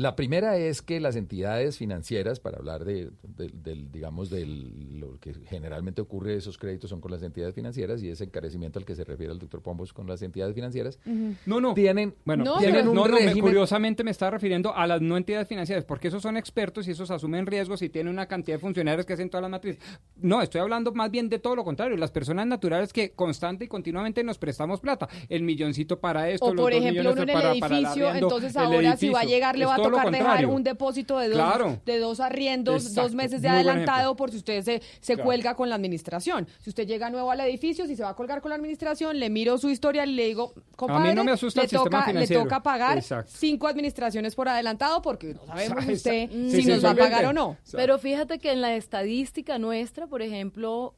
La 0.00 0.16
primera 0.16 0.56
es 0.56 0.80
que 0.80 0.98
las 0.98 1.14
entidades 1.14 1.76
financieras, 1.76 2.40
para 2.40 2.56
hablar 2.56 2.86
de, 2.86 3.10
de- 3.22 3.50
del, 3.52 3.92
digamos, 3.92 4.30
de 4.30 4.46
lo 4.46 5.18
que 5.20 5.34
generalmente 5.46 6.00
ocurre, 6.00 6.36
esos 6.36 6.56
créditos 6.56 6.88
son 6.88 7.02
con 7.02 7.10
las 7.10 7.22
entidades 7.22 7.54
financieras 7.54 8.02
y 8.02 8.08
ese 8.08 8.24
encarecimiento 8.24 8.78
al 8.78 8.86
que 8.86 8.94
se 8.96 9.04
refiere 9.04 9.30
el 9.34 9.38
doctor 9.38 9.60
Pombos 9.60 9.92
con 9.92 10.06
las 10.06 10.22
entidades 10.22 10.54
financieras, 10.54 10.98
No, 11.44 11.60
no. 11.60 11.74
tienen, 11.74 12.14
Bueno, 12.24 12.44
No, 12.44 12.56
tienen 12.56 12.76
pero- 12.76 12.90
un 12.92 12.96
no, 12.96 13.08
no, 13.08 13.14
me-. 13.20 13.34
Curiosamente 13.40 14.02
me 14.02 14.10
estaba 14.10 14.30
refiriendo 14.30 14.74
a 14.74 14.86
las 14.86 15.02
no 15.02 15.18
entidades 15.18 15.46
financieras, 15.48 15.84
porque 15.84 16.08
esos 16.08 16.22
son 16.22 16.38
expertos 16.38 16.88
y 16.88 16.92
esos 16.92 17.10
asumen 17.10 17.44
riesgos 17.44 17.82
y 17.82 17.90
tienen 17.90 18.10
una 18.14 18.24
cantidad 18.26 18.56
de 18.56 18.60
funcionarios 18.60 19.04
que 19.04 19.12
hacen 19.12 19.28
todas 19.28 19.42
las 19.42 19.50
matrices. 19.50 19.82
No, 20.16 20.40
estoy 20.40 20.62
hablando 20.62 20.92
más 20.92 21.10
bien 21.10 21.28
de 21.28 21.38
todo 21.38 21.56
lo 21.56 21.62
contrario, 21.64 21.98
las 21.98 22.10
personas 22.10 22.46
naturales 22.46 22.94
que 22.94 23.10
constante 23.12 23.66
y 23.66 23.68
continuamente 23.68 24.24
nos 24.24 24.38
prestamos 24.38 24.80
plata, 24.80 25.10
el 25.28 25.42
milloncito 25.42 26.00
para 26.00 26.30
esto, 26.30 26.46
O 26.46 26.54
los 26.54 26.62
por 26.62 26.72
dos 26.72 26.80
ejemplo, 26.80 27.02
millones 27.02 27.12
uno 27.12 27.22
en 27.24 27.28
el 27.28 27.34
para, 27.34 27.54
para 27.60 27.76
el 27.78 27.84
edificio, 27.84 28.08
arriendo, 28.08 28.26
entonces 28.28 28.56
ahora 28.56 28.96
si 28.96 29.10
va 29.10 29.20
a 29.20 29.24
llegar 29.24 29.58
le 29.58 29.66
va 29.66 29.74
a 29.74 29.89
todo 29.90 30.00
lo 30.00 30.06
tocar 30.10 30.12
dejar 30.38 30.46
un 30.46 30.62
depósito 30.62 31.18
de 31.18 31.28
dos, 31.28 31.36
Claro. 31.36 31.80
de 31.84 31.98
dos 31.98 32.20
arriendos, 32.20 32.82
Exacto, 32.86 33.02
dos 33.02 33.14
meses 33.14 33.42
de 33.42 33.48
muy 33.48 33.56
adelantado 33.58 34.16
por 34.16 34.30
si 34.30 34.38
usted 34.38 34.62
se, 34.62 34.82
se 35.00 35.14
Claro. 35.14 35.24
cuelga 35.26 35.54
con 35.54 35.68
la 35.68 35.74
administración. 35.74 36.46
Si 36.60 36.70
usted 36.70 36.86
llega 36.86 37.10
nuevo 37.10 37.30
al 37.30 37.40
edificio, 37.40 37.86
si 37.86 37.96
se 37.96 38.02
va 38.02 38.10
a 38.10 38.14
colgar 38.16 38.40
con 38.40 38.50
la 38.50 38.56
administración, 38.56 39.18
le 39.18 39.30
miro 39.30 39.58
su 39.58 39.68
historia 39.70 40.04
y 40.06 40.12
le 40.12 40.26
digo, 40.26 40.52
compadre, 40.76 41.14
no 41.14 41.24
me 41.24 41.32
asusta 41.32 41.60
le, 41.62 41.64
el 41.66 41.70
toca, 41.70 42.12
le 42.12 42.26
toca 42.26 42.62
pagar 42.62 42.98
Exacto. 42.98 43.30
cinco 43.34 43.66
administraciones 43.68 44.34
por 44.34 44.48
adelantado 44.48 45.02
porque 45.02 45.34
no 45.34 45.44
sabemos 45.46 45.84
Exacto. 45.84 45.92
usted 45.92 46.28
Sí, 46.30 46.50
si 46.50 46.62
sí, 46.62 46.68
nos 46.68 46.84
va 46.84 46.90
a 46.90 46.94
pagar 46.96 47.24
o 47.26 47.32
no. 47.32 47.56
Pero 47.72 47.98
fíjate 47.98 48.38
que 48.38 48.52
en 48.52 48.60
la 48.60 48.74
estadística 48.74 49.58
nuestra, 49.58 50.06
por 50.06 50.22
ejemplo, 50.22 50.94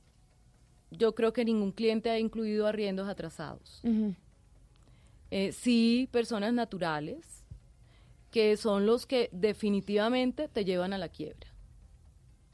yo 0.90 1.14
creo 1.14 1.32
que 1.32 1.44
ningún 1.44 1.72
cliente 1.72 2.10
ha 2.10 2.18
incluido 2.18 2.66
arriendos 2.66 3.08
atrasados. 3.08 3.80
Eh, 5.30 5.52
sí, 5.52 6.08
personas 6.12 6.52
naturales, 6.52 7.41
que 8.32 8.56
son 8.56 8.86
los 8.86 9.06
que 9.06 9.28
definitivamente 9.30 10.48
te 10.48 10.64
llevan 10.64 10.92
a 10.92 10.98
la 10.98 11.10
quiebra. 11.10 11.51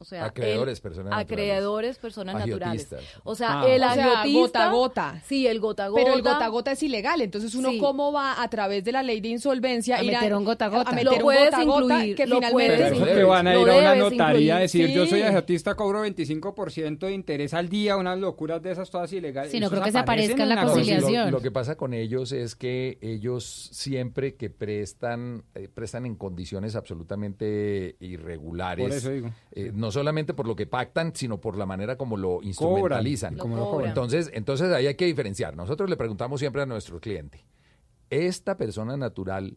O 0.01 0.05
sea, 0.05 0.27
Acreedores, 0.27 0.79
el- 0.79 0.83
personas 0.83 1.11
naturales. 1.11 1.33
acreedores, 1.33 1.99
personas 1.99 2.35
naturales. 2.37 2.89
O 3.25 3.35
sea, 3.35 3.63
Ah. 3.63 3.69
el 3.69 3.83
O 3.83 3.93
sea, 3.93 4.21
agiotista... 4.21 4.39
gota 4.39 4.65
a 4.69 4.73
gota. 4.73 5.23
Sí, 5.27 5.47
el 5.49 5.59
gota 5.61 5.85
a 5.87 5.89
gota. 5.89 6.03
Pero 6.05 6.15
el 6.17 6.23
gota 6.23 6.45
a 6.45 6.49
gota 6.49 6.73
es 6.73 6.83
ilegal, 6.85 7.21
entonces 7.21 7.55
uno 7.57 7.71
Sí. 7.71 7.79
cómo 7.79 8.13
va 8.13 8.41
a 8.43 8.49
través 8.49 8.85
de 8.85 8.93
la 8.93 9.03
ley 9.03 9.21
de 9.21 9.29
insolvencia 9.29 9.97
A 9.99 10.05
ir 10.05 10.13
meter 10.13 10.35
un 10.35 10.45
gota 10.45 10.67
a 10.67 10.69
gota. 10.69 10.91
a 10.91 10.93
meter 10.93 11.05
Lo 11.07 11.13
un 11.17 11.21
puedes 11.23 11.45
gota 11.47 11.57
a 11.61 11.65
gota 11.65 11.83
incluir, 11.97 12.17
que 12.17 12.27
lo 12.27 12.37
finalmente 12.37 12.77
puedes 12.77 12.99
Lo 12.99 13.07
que 13.07 13.25
van 13.25 13.47
a 13.49 13.55
lo 13.55 13.63
ir 13.63 13.69
a 13.71 13.77
una 13.79 13.95
notaría 13.97 14.57
a 14.59 14.63
incluir. 14.65 14.87
decir, 14.87 14.89
yo 14.97 15.07
soy 15.07 15.19
Sí. 15.21 15.25
agiotista, 15.27 15.75
cobro 15.75 16.03
25% 16.03 17.07
de 17.07 17.13
interés 17.13 17.53
al 17.55 17.69
día, 17.69 17.97
unas 17.97 18.19
locuras 18.19 18.63
de 18.63 18.71
esas 18.73 18.91
todas 18.91 19.13
ilegales. 19.13 19.51
Sí, 19.51 19.59
no 19.59 19.69
creo 19.69 19.83
que 19.83 19.91
se 19.93 19.99
aparezca 19.99 20.43
en 20.45 20.49
la 20.49 20.61
sí, 20.63 20.67
conciliación. 20.69 21.25
Lo, 21.27 21.39
lo 21.39 21.41
que 21.43 21.51
pasa 21.51 21.77
con 21.77 21.93
ellos 21.93 22.31
es 22.33 22.55
que 22.55 22.99
ellos 23.03 23.45
siempre 23.73 24.37
que 24.37 24.49
prestan, 24.49 25.43
eh, 25.57 25.69
prestan 25.73 26.07
en 26.07 26.15
condiciones 26.15 26.77
absolutamente 26.77 27.97
irregulares. 28.01 28.85
Por 28.87 28.93
eso 28.97 29.11
digo. 29.11 29.31
eh, 29.53 29.73
no 29.75 29.88
solamente 29.93 30.35
por 30.35 30.47
lo 30.47 30.55
que 30.57 30.67
pactan, 30.67 31.13
sino 31.15 31.41
por 31.41 31.57
la 31.57 31.67
manera 31.67 31.97
como 31.97 32.17
lo 32.17 32.43
instrumentalizan. 32.43 33.37
Como 33.37 33.57
lo. 33.57 33.87
Entonces, 33.87 34.31
entonces 34.35 34.73
ahí 34.73 34.87
hay 34.87 34.95
que 34.95 35.07
diferenciar. 35.07 35.57
Nosotros 35.57 35.89
le 35.91 35.97
preguntamos 35.97 36.41
siempre 36.41 36.63
a 36.63 36.67
nuestro 36.67 37.01
cliente, 37.01 37.45
¿esta 38.11 38.57
persona 38.57 38.97
natural 38.97 39.57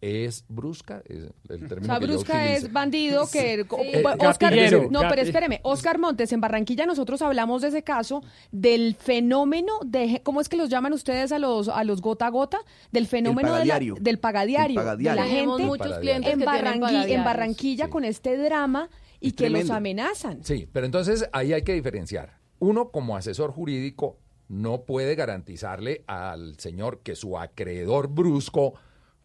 es 0.00 0.44
brusca, 0.48 1.02
es 1.06 1.24
el 1.48 1.64
O 1.64 1.66
término 1.68 1.86
sea, 1.86 1.98
que 1.98 2.06
Brusca 2.06 2.52
es 2.52 2.72
bandido 2.72 3.22
que... 3.32 3.64
Sí. 3.68 3.76
Eh, 3.82 4.04
Oscar, 4.20 4.54
gatillero. 4.54 4.86
no, 4.92 5.00
pero 5.08 5.22
espéreme, 5.22 5.58
Oscar 5.64 5.98
Montes, 5.98 6.32
en 6.32 6.40
Barranquilla 6.40 6.86
nosotros 6.86 7.20
hablamos 7.20 7.62
de 7.62 7.68
ese 7.68 7.82
caso, 7.82 8.22
del 8.52 8.94
fenómeno 8.94 9.72
de... 9.84 10.20
¿Cómo 10.22 10.40
es 10.40 10.48
que 10.48 10.56
los 10.56 10.68
llaman 10.68 10.92
ustedes 10.92 11.32
a 11.32 11.40
los 11.40 11.68
a 11.68 11.82
los 11.82 12.00
gota 12.00 12.26
a 12.26 12.30
gota? 12.30 12.58
Del 12.92 13.08
fenómeno 13.08 13.48
de 13.48 13.52
la- 13.54 13.58
pagadiario. 13.58 13.96
del 14.00 14.18
pagadiario, 14.20 14.76
pagadiario. 14.76 15.20
de 15.20 15.28
la 15.28 15.34
gente 15.34 15.64
muchos 15.64 15.98
clientes 15.98 16.32
en, 16.32 16.40
Barrangui- 16.42 17.08
en. 17.10 17.24
Barranquilla 17.24 17.90
con 17.90 18.04
este 18.04 18.36
drama 18.36 18.88
y 19.20 19.28
Es 19.28 19.34
que 19.34 19.50
los 19.50 19.70
amenazan. 19.70 20.44
Sí, 20.44 20.68
pero 20.72 20.86
entonces 20.86 21.28
ahí 21.32 21.52
hay 21.52 21.62
que 21.62 21.74
diferenciar. 21.74 22.38
Uno, 22.60 22.90
como 22.90 23.16
asesor 23.16 23.50
jurídico, 23.52 24.18
no 24.48 24.82
puede 24.82 25.14
garantizarle 25.14 26.04
al 26.06 26.58
señor 26.58 27.00
que 27.00 27.14
su 27.14 27.38
acreedor 27.38 28.08
brusco 28.08 28.74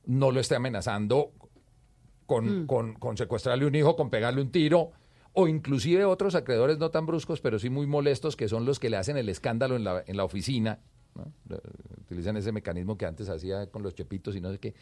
no 0.05 0.31
lo 0.31 0.39
esté 0.39 0.55
amenazando 0.55 1.31
con, 2.25 2.63
Mm. 2.63 2.67
con, 2.67 2.93
con 2.95 3.17
secuestrarle 3.17 3.65
un 3.65 3.75
hijo, 3.75 3.95
con 3.95 4.09
pegarle 4.09 4.41
un 4.41 4.51
tiro, 4.51 4.91
o 5.33 5.47
inclusive 5.47 6.05
otros 6.05 6.35
acreedores 6.35 6.77
no 6.77 6.91
tan 6.91 7.05
bruscos, 7.05 7.41
pero 7.41 7.57
sí 7.59 7.69
muy 7.69 7.87
molestos, 7.87 8.35
que 8.35 8.47
son 8.47 8.65
los 8.65 8.79
que 8.79 8.89
le 8.89 8.97
hacen 8.97 9.17
el 9.17 9.29
escándalo 9.29 9.75
en 9.75 9.83
la, 9.83 10.03
en 10.05 10.17
la 10.17 10.23
oficina. 10.23 10.79
¿no? 11.15 11.31
Utilizan 12.01 12.37
ese 12.37 12.51
mecanismo 12.51 12.97
que 12.97 13.05
antes 13.05 13.29
hacía 13.29 13.67
con 13.67 13.81
los 13.83 13.95
chepitos 13.95 14.35
y 14.35 14.41
no 14.41 14.51
sé 14.51 14.59
qué. 14.59 14.73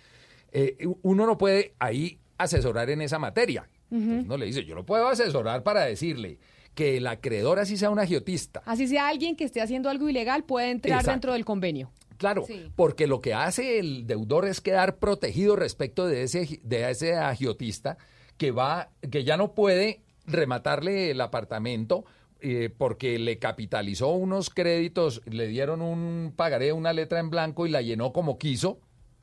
Eh, 0.51 0.77
uno 1.03 1.25
no 1.25 1.37
puede 1.37 1.75
ahí 1.79 2.19
asesorar 2.37 2.89
en 2.89 3.01
esa 3.01 3.19
materia. 3.19 3.69
No 3.91 4.37
le 4.37 4.45
dice, 4.45 4.63
yo 4.63 4.73
no 4.73 4.85
puedo 4.85 5.07
asesorar 5.07 5.63
para 5.63 5.85
decirle 5.85 6.39
que 6.73 6.97
el 6.97 7.07
acreedor 7.07 7.59
así 7.59 7.75
sea 7.77 7.89
un 7.89 7.99
agiotista. 7.99 8.61
Así 8.65 8.87
sea 8.87 9.09
alguien 9.09 9.35
que 9.35 9.43
esté 9.43 9.61
haciendo 9.61 9.89
algo 9.89 10.09
ilegal 10.09 10.45
puede 10.45 10.71
entrar 10.71 10.99
Exacto. 10.99 11.11
dentro 11.11 11.33
del 11.33 11.45
convenio. 11.45 11.91
Claro, 12.17 12.45
porque 12.75 13.07
lo 13.07 13.19
que 13.19 13.33
hace 13.33 13.79
el 13.79 14.05
deudor 14.05 14.47
es 14.47 14.61
quedar 14.61 14.97
protegido 14.97 15.55
respecto 15.55 16.05
de 16.05 16.23
ese, 16.23 16.59
de 16.63 16.89
ese 16.89 17.15
agiotista 17.15 17.97
que 18.37 18.51
va, 18.51 18.91
que 19.09 19.23
ya 19.23 19.37
no 19.37 19.53
puede 19.53 20.01
rematarle 20.27 21.11
el 21.11 21.19
apartamento 21.19 22.05
eh, 22.39 22.69
porque 22.75 23.19
le 23.19 23.39
capitalizó 23.39 24.09
unos 24.09 24.49
créditos, 24.49 25.21
le 25.25 25.47
dieron 25.47 25.81
un 25.81 26.33
pagaré, 26.35 26.73
una 26.73 26.93
letra 26.93 27.19
en 27.19 27.29
blanco 27.29 27.65
y 27.65 27.71
la 27.71 27.81
llenó 27.81 28.13
como 28.13 28.37
quiso. 28.37 28.79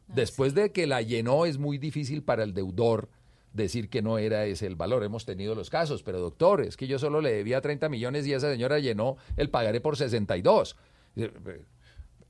Después 0.08 0.54
de 0.54 0.72
que 0.72 0.86
la 0.86 1.02
llenó 1.02 1.46
es 1.46 1.58
muy 1.58 1.78
difícil 1.78 2.22
para 2.22 2.42
el 2.42 2.54
deudor 2.54 3.10
decir 3.52 3.88
que 3.88 4.02
no 4.02 4.18
era 4.18 4.44
ese 4.46 4.66
el 4.66 4.76
valor. 4.76 5.04
Hemos 5.04 5.24
tenido 5.24 5.54
los 5.54 5.70
casos, 5.70 6.02
pero 6.02 6.20
doctor, 6.20 6.60
es 6.60 6.76
que 6.76 6.86
yo 6.86 6.98
solo 6.98 7.20
le 7.20 7.32
debía 7.32 7.60
30 7.60 7.88
millones 7.88 8.26
y 8.26 8.32
esa 8.32 8.50
señora 8.50 8.78
llenó 8.78 9.16
el 9.36 9.50
pagaré 9.50 9.80
por 9.80 9.96
62. 9.96 10.76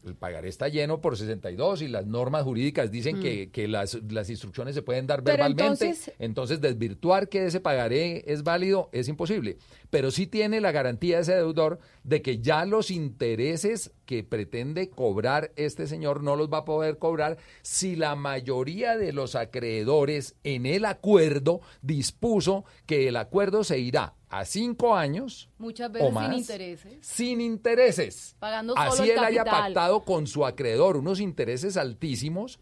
El 0.06 0.14
pagaré 0.14 0.48
está 0.48 0.68
lleno 0.68 1.00
por 1.00 1.16
62 1.18 1.82
y 1.82 1.88
las 1.88 2.06
normas 2.06 2.44
jurídicas 2.44 2.90
dicen 2.90 3.18
Mm. 3.18 3.20
que, 3.22 3.50
que 3.50 3.66
las, 3.68 3.98
las 4.10 4.30
instrucciones 4.30 4.74
se 4.74 4.82
pueden 4.82 5.06
dar 5.08 5.22
Pero 5.24 5.38
verbalmente. 5.44 5.86
entonces- 5.86 6.12
Entonces, 6.18 6.60
desvirtuar 6.60 7.28
que 7.28 7.46
ese 7.46 7.60
pagaré 7.60 8.22
es 8.32 8.42
válido 8.44 8.88
es 8.92 9.08
imposible. 9.08 9.58
Pero 9.90 10.10
sí 10.10 10.26
tiene 10.26 10.60
la 10.60 10.70
garantía 10.72 11.18
ese 11.18 11.34
deudor 11.34 11.80
de 12.04 12.22
que 12.22 12.38
ya 12.38 12.64
los 12.64 12.90
intereses 12.90 13.90
que 14.06 14.22
pretende 14.24 14.88
cobrar 14.88 15.52
este 15.56 15.86
señor 15.86 16.22
no 16.22 16.36
los 16.36 16.48
va 16.48 16.58
a 16.58 16.64
poder 16.64 16.98
cobrar 16.98 17.36
si 17.62 17.96
la 17.96 18.14
mayoría 18.14 18.96
de 18.96 19.12
los 19.12 19.34
acreedores 19.34 20.36
en 20.44 20.64
el 20.64 20.84
acuerdo 20.84 21.60
dispuso 21.82 22.64
que 22.86 23.08
el 23.08 23.16
acuerdo 23.16 23.64
se 23.64 23.78
irá 23.80 24.14
a 24.30 24.44
cinco 24.44 24.94
años 24.94 25.48
Muchas 25.58 25.88
o 25.90 25.92
veces 25.92 26.12
más, 26.12 26.28
sin 26.28 26.38
intereses. 26.38 26.98
sin 27.02 27.40
intereses. 27.40 28.36
Pagando 28.38 28.74
solo 28.74 28.90
Así 28.90 29.02
el 29.04 29.10
él 29.10 29.24
haya 29.24 29.44
pactado 29.44 30.04
con 30.04 30.26
su 30.26 30.44
acreedor 30.44 30.96
unos 30.96 31.20
intereses 31.20 31.76
altísimos, 31.76 32.60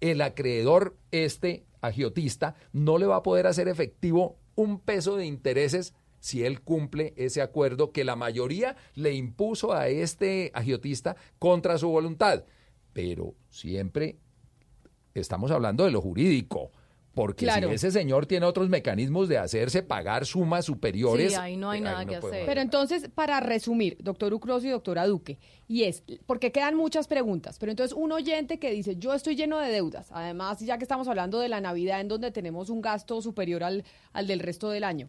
el 0.00 0.20
acreedor, 0.20 0.96
este 1.10 1.64
agiotista, 1.80 2.54
no 2.72 2.98
le 2.98 3.06
va 3.06 3.16
a 3.16 3.22
poder 3.22 3.46
hacer 3.46 3.68
efectivo 3.68 4.38
un 4.54 4.80
peso 4.80 5.16
de 5.16 5.26
intereses 5.26 5.94
si 6.18 6.44
él 6.44 6.60
cumple 6.60 7.14
ese 7.16 7.40
acuerdo 7.40 7.92
que 7.92 8.04
la 8.04 8.16
mayoría 8.16 8.76
le 8.94 9.14
impuso 9.14 9.72
a 9.72 9.88
este 9.88 10.50
agiotista 10.54 11.16
contra 11.38 11.78
su 11.78 11.88
voluntad. 11.88 12.44
Pero 12.92 13.34
siempre 13.48 14.18
estamos 15.14 15.50
hablando 15.50 15.84
de 15.84 15.90
lo 15.90 16.00
jurídico. 16.00 16.72
Porque 17.16 17.46
Claro. 17.46 17.70
si 17.70 17.76
ese 17.76 17.90
señor 17.90 18.26
tiene 18.26 18.44
otros 18.44 18.68
mecanismos 18.68 19.26
de 19.26 19.38
hacerse 19.38 19.82
pagar 19.82 20.26
sumas 20.26 20.66
superiores. 20.66 21.32
Sí, 21.32 21.38
ahí 21.40 21.56
no 21.56 21.70
hay 21.70 21.78
eh, 21.78 21.84
nada 21.84 22.04
no 22.04 22.10
que 22.10 22.16
hacer. 22.16 22.44
Pero 22.44 22.60
entonces, 22.60 23.08
para 23.08 23.40
resumir, 23.40 23.96
doctor 24.00 24.34
Ucros 24.34 24.62
y 24.66 24.68
doctora 24.68 25.06
Duque, 25.06 25.38
y 25.66 25.84
es, 25.84 26.02
porque 26.26 26.52
quedan 26.52 26.74
muchas 26.76 27.08
preguntas, 27.08 27.58
pero 27.58 27.72
entonces 27.72 27.96
un 27.96 28.12
oyente 28.12 28.58
que 28.58 28.70
dice, 28.70 28.96
yo 28.96 29.14
estoy 29.14 29.34
lleno 29.34 29.58
de 29.58 29.70
deudas, 29.70 30.08
además, 30.12 30.60
ya 30.60 30.76
que 30.76 30.84
estamos 30.84 31.08
hablando 31.08 31.40
de 31.40 31.48
la 31.48 31.62
Navidad, 31.62 32.02
en 32.02 32.08
donde 32.08 32.30
tenemos 32.32 32.68
un 32.68 32.82
gasto 32.82 33.22
superior 33.22 33.64
al, 33.64 33.84
al 34.12 34.26
del 34.26 34.40
resto 34.40 34.68
del 34.68 34.84
año, 34.84 35.08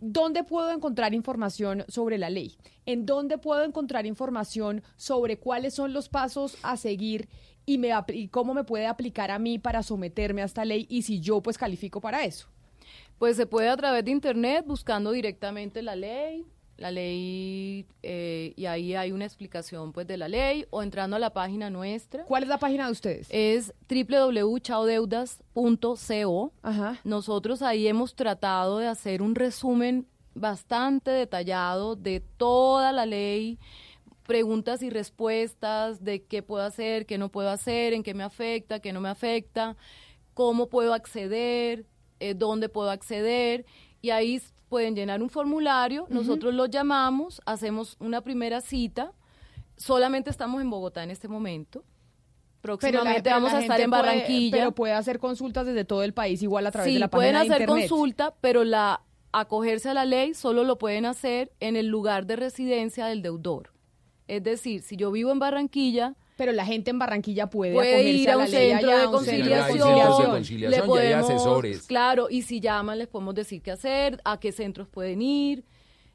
¿dónde 0.00 0.44
puedo 0.44 0.70
encontrar 0.72 1.14
información 1.14 1.86
sobre 1.88 2.18
la 2.18 2.28
ley? 2.28 2.58
¿En 2.84 3.06
dónde 3.06 3.38
puedo 3.38 3.64
encontrar 3.64 4.04
información 4.04 4.82
sobre 4.96 5.38
cuáles 5.38 5.72
son 5.72 5.94
los 5.94 6.10
pasos 6.10 6.58
a 6.62 6.76
seguir 6.76 7.30
y, 7.68 7.76
me, 7.76 7.90
y 8.14 8.28
cómo 8.28 8.54
me 8.54 8.64
puede 8.64 8.86
aplicar 8.86 9.30
a 9.30 9.38
mí 9.38 9.58
para 9.58 9.82
someterme 9.82 10.40
a 10.40 10.46
esta 10.46 10.64
ley 10.64 10.86
y 10.88 11.02
si 11.02 11.20
yo 11.20 11.42
pues 11.42 11.58
califico 11.58 12.00
para 12.00 12.24
eso? 12.24 12.48
Pues 13.18 13.36
se 13.36 13.44
puede 13.44 13.68
a 13.68 13.76
través 13.76 14.06
de 14.06 14.10
internet 14.10 14.64
buscando 14.66 15.12
directamente 15.12 15.82
la 15.82 15.94
ley, 15.94 16.46
la 16.78 16.90
ley 16.90 17.84
eh, 18.02 18.54
y 18.56 18.64
ahí 18.64 18.94
hay 18.94 19.12
una 19.12 19.26
explicación 19.26 19.92
pues 19.92 20.06
de 20.06 20.16
la 20.16 20.28
ley 20.28 20.64
o 20.70 20.82
entrando 20.82 21.16
a 21.16 21.18
la 21.18 21.34
página 21.34 21.68
nuestra. 21.68 22.24
¿Cuál 22.24 22.44
es 22.44 22.48
la 22.48 22.56
página 22.56 22.86
de 22.86 22.92
ustedes? 22.92 23.28
Es 23.30 23.74
www.chaudeudas.co. 23.90 26.52
Nosotros 27.04 27.60
ahí 27.60 27.86
hemos 27.86 28.14
tratado 28.14 28.78
de 28.78 28.86
hacer 28.86 29.20
un 29.20 29.34
resumen 29.34 30.06
bastante 30.34 31.10
detallado 31.10 31.96
de 31.96 32.20
toda 32.20 32.92
la 32.92 33.04
ley, 33.04 33.58
preguntas 34.28 34.82
y 34.82 34.90
respuestas 34.90 36.04
de 36.04 36.22
qué 36.22 36.42
puedo 36.42 36.62
hacer, 36.62 37.06
qué 37.06 37.16
no 37.16 37.30
puedo 37.30 37.48
hacer, 37.48 37.94
en 37.94 38.02
qué 38.02 38.12
me 38.12 38.22
afecta, 38.22 38.78
qué 38.78 38.92
no 38.92 39.00
me 39.00 39.08
afecta, 39.08 39.74
cómo 40.34 40.68
puedo 40.68 40.92
acceder, 40.92 41.86
eh, 42.20 42.34
dónde 42.34 42.68
puedo 42.68 42.90
acceder. 42.90 43.64
Y 44.02 44.10
ahí 44.10 44.38
pueden 44.68 44.94
llenar 44.94 45.22
un 45.22 45.30
formulario, 45.30 46.06
nosotros 46.10 46.52
lo 46.52 46.66
llamamos, 46.66 47.40
hacemos 47.46 47.96
una 48.00 48.20
primera 48.20 48.60
cita. 48.60 49.12
Solamente 49.78 50.28
estamos 50.28 50.60
en 50.60 50.68
Bogotá 50.68 51.02
en 51.02 51.10
este 51.10 51.26
momento. 51.26 51.82
Próximamente 52.60 53.22
pero 53.22 53.36
vamos 53.36 53.54
a 53.54 53.60
estar 53.62 53.80
en 53.80 53.88
puede- 53.88 54.02
Barranquilla. 54.02 54.56
pero 54.58 54.72
puede 54.72 54.92
hacer 54.92 55.18
consultas 55.20 55.64
desde 55.64 55.86
todo 55.86 56.02
el 56.02 56.12
país, 56.12 56.42
igual 56.42 56.66
a 56.66 56.70
través 56.70 56.88
sí, 56.90 56.94
de 56.94 57.00
la 57.00 57.08
pueden 57.08 57.34
página 57.34 57.48
de 57.56 57.64
hacer 57.64 57.66
consulta, 57.68 58.34
pero 58.42 58.62
la 58.64 59.00
acogerse 59.32 59.88
a 59.88 59.94
la 59.94 60.04
ley 60.04 60.34
solo 60.34 60.64
lo 60.64 60.76
pueden 60.76 61.06
hacer 61.06 61.50
en 61.60 61.76
el 61.76 61.86
lugar 61.86 62.26
de 62.26 62.36
residencia 62.36 63.06
del 63.06 63.22
deudor. 63.22 63.70
Es 64.28 64.42
decir, 64.44 64.82
si 64.82 64.96
yo 64.96 65.10
vivo 65.10 65.32
en 65.32 65.38
Barranquilla, 65.40 66.14
pero 66.36 66.52
la 66.52 66.64
gente 66.64 66.90
en 66.90 66.98
Barranquilla 67.00 67.48
puede, 67.50 67.74
puede 67.74 68.02
ir 68.04 68.30
a 68.30 68.36
un 68.38 68.46
centro 68.46 68.88
allá, 68.90 69.02
a 69.04 69.08
un 69.08 69.24
centro 69.24 69.50
de 69.50 69.66
conciliación, 69.72 70.22
le 70.22 70.30
conciliación 70.30 70.70
y 70.70 70.74
hay 70.74 70.86
podemos- 70.86 71.30
asesores. 71.30 71.82
Claro, 71.88 72.28
y 72.30 72.42
si 72.42 72.60
llaman 72.60 72.98
les 72.98 73.08
podemos 73.08 73.34
decir 73.34 73.60
qué 73.62 73.72
hacer, 73.72 74.20
a 74.24 74.38
qué 74.38 74.52
centros 74.52 74.86
pueden 74.88 75.20
ir, 75.22 75.64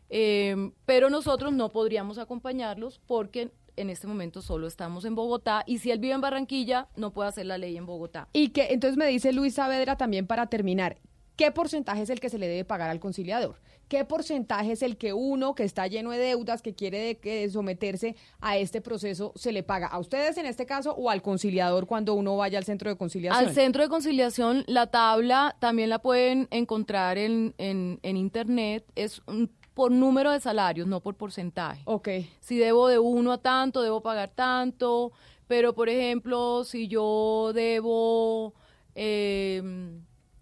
eh, 0.10 0.56
pero 0.86 1.10
nosotros 1.10 1.52
no 1.54 1.70
podríamos 1.70 2.18
acompañarlos 2.18 3.00
porque 3.06 3.52
en 3.76 3.90
este 3.90 4.06
momento 4.06 4.42
solo 4.42 4.68
estamos 4.68 5.04
en 5.06 5.16
Bogotá 5.16 5.64
y 5.66 5.80
si 5.80 5.90
él 5.92 5.98
vive 6.00 6.14
en 6.14 6.22
Barranquilla 6.22 6.88
no 6.96 7.12
puede 7.12 7.30
hacer 7.30 7.48
la 7.48 7.58
ley 7.58 7.76
en 7.76 7.86
Bogotá. 7.88 8.30
Y 8.32 8.50
que 8.50 8.68
entonces 8.72 8.98
me 8.98 9.08
dice 9.08 9.34
Luis 9.34 9.56
Saavedra 9.56 9.98
también 9.98 10.28
para 10.28 10.46
terminar, 10.48 10.98
¿qué 11.36 11.52
porcentaje 11.52 12.04
es 12.04 12.10
el 12.12 12.20
que 12.20 12.30
se 12.30 12.38
le 12.38 12.48
debe 12.48 12.64
pagar 12.64 12.92
al 12.92 13.00
conciliador? 13.00 13.56
¿Qué 13.88 14.06
porcentaje 14.06 14.72
es 14.72 14.82
el 14.82 14.98
que 14.98 15.14
uno 15.14 15.54
que 15.56 15.64
está 15.64 15.86
lleno 15.88 16.10
de 16.12 16.18
deudas, 16.18 16.62
que 16.62 16.74
quiere 16.74 17.00
de- 17.00 17.18
que 17.20 17.48
someterse 17.50 18.16
a 18.40 18.58
este 18.58 18.82
proceso, 18.82 19.34
se 19.36 19.52
le 19.52 19.62
paga? 19.62 19.88
¿A 19.88 20.00
ustedes 20.00 20.38
en 20.38 20.46
este 20.48 20.66
caso 20.66 20.94
o 20.96 21.10
al 21.10 21.22
conciliador 21.22 21.86
cuando 21.86 22.14
uno 22.16 22.36
vaya 22.38 22.58
al 22.58 22.64
centro 22.66 22.90
de 22.90 22.96
conciliación? 22.98 23.48
Al 23.48 23.54
centro 23.54 23.84
de 23.84 23.90
conciliación, 23.90 24.64
la 24.68 24.88
tabla 24.88 25.56
también 25.60 25.90
la 25.90 26.00
pueden 26.00 26.48
encontrar 26.50 27.18
en, 27.18 27.54
en, 27.58 28.00
en 28.02 28.18
internet. 28.18 28.86
Es 28.96 29.22
un- 29.28 29.52
por 29.76 29.92
número 29.92 30.32
de 30.32 30.40
salarios, 30.40 30.88
no 30.88 31.02
por 31.02 31.16
porcentaje. 31.16 31.82
Ok. 31.86 32.08
Si 32.40 32.58
debo 32.58 32.88
de 32.88 33.00
uno 33.00 33.32
a 33.32 33.40
tanto, 33.40 33.82
debo 33.82 34.02
pagar 34.02 34.30
tanto. 34.30 35.12
Pero, 35.48 35.74
por 35.74 35.90
ejemplo, 35.90 36.64
si 36.64 36.88
yo 36.88 37.52
debo 37.54 38.54
eh, 38.96 39.62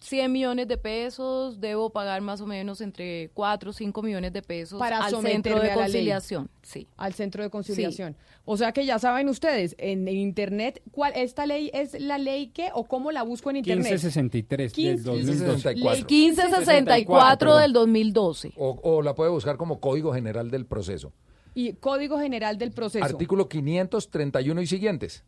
100 0.01 0.31
millones 0.31 0.67
de 0.67 0.77
pesos, 0.77 1.61
debo 1.61 1.91
pagar 1.91 2.21
más 2.21 2.41
o 2.41 2.47
menos 2.47 2.81
entre 2.81 3.29
4 3.33 3.69
o 3.69 3.73
5 3.73 4.01
millones 4.01 4.33
de 4.33 4.41
pesos 4.41 4.79
para 4.79 4.97
al 4.97 5.15
centro 5.21 5.59
de 5.59 5.73
conciliación. 5.73 6.49
Sí. 6.63 6.87
Al 6.97 7.13
centro 7.13 7.43
de 7.43 7.49
conciliación. 7.49 8.15
O 8.43 8.57
sea 8.57 8.71
que 8.71 8.85
ya 8.85 8.97
saben 8.97 9.29
ustedes, 9.29 9.75
en, 9.77 10.07
en 10.07 10.17
internet, 10.17 10.81
¿cuál 10.91 11.13
esta 11.15 11.45
ley 11.45 11.69
es 11.73 11.99
la 11.99 12.17
ley 12.17 12.47
que 12.47 12.69
o 12.73 12.85
cómo 12.85 13.11
la 13.11 13.21
busco 13.21 13.51
en 13.51 13.57
internet? 13.57 13.91
1563 13.91 14.73
del 14.73 14.97
15, 14.97 15.03
2012. 15.03 15.75
Ley 15.75 15.85
1564 15.85 17.57
del 17.57 17.73
2012. 17.73 18.53
O, 18.57 18.79
o 18.81 19.01
la 19.03 19.13
puede 19.13 19.29
buscar 19.29 19.57
como 19.57 19.79
Código 19.79 20.13
General 20.13 20.49
del 20.49 20.65
Proceso. 20.65 21.13
Y 21.53 21.73
Código 21.73 22.17
General 22.17 22.57
del 22.57 22.71
Proceso. 22.71 23.05
Artículo 23.05 23.47
531 23.47 24.61
y 24.61 24.67
siguientes. 24.67 25.23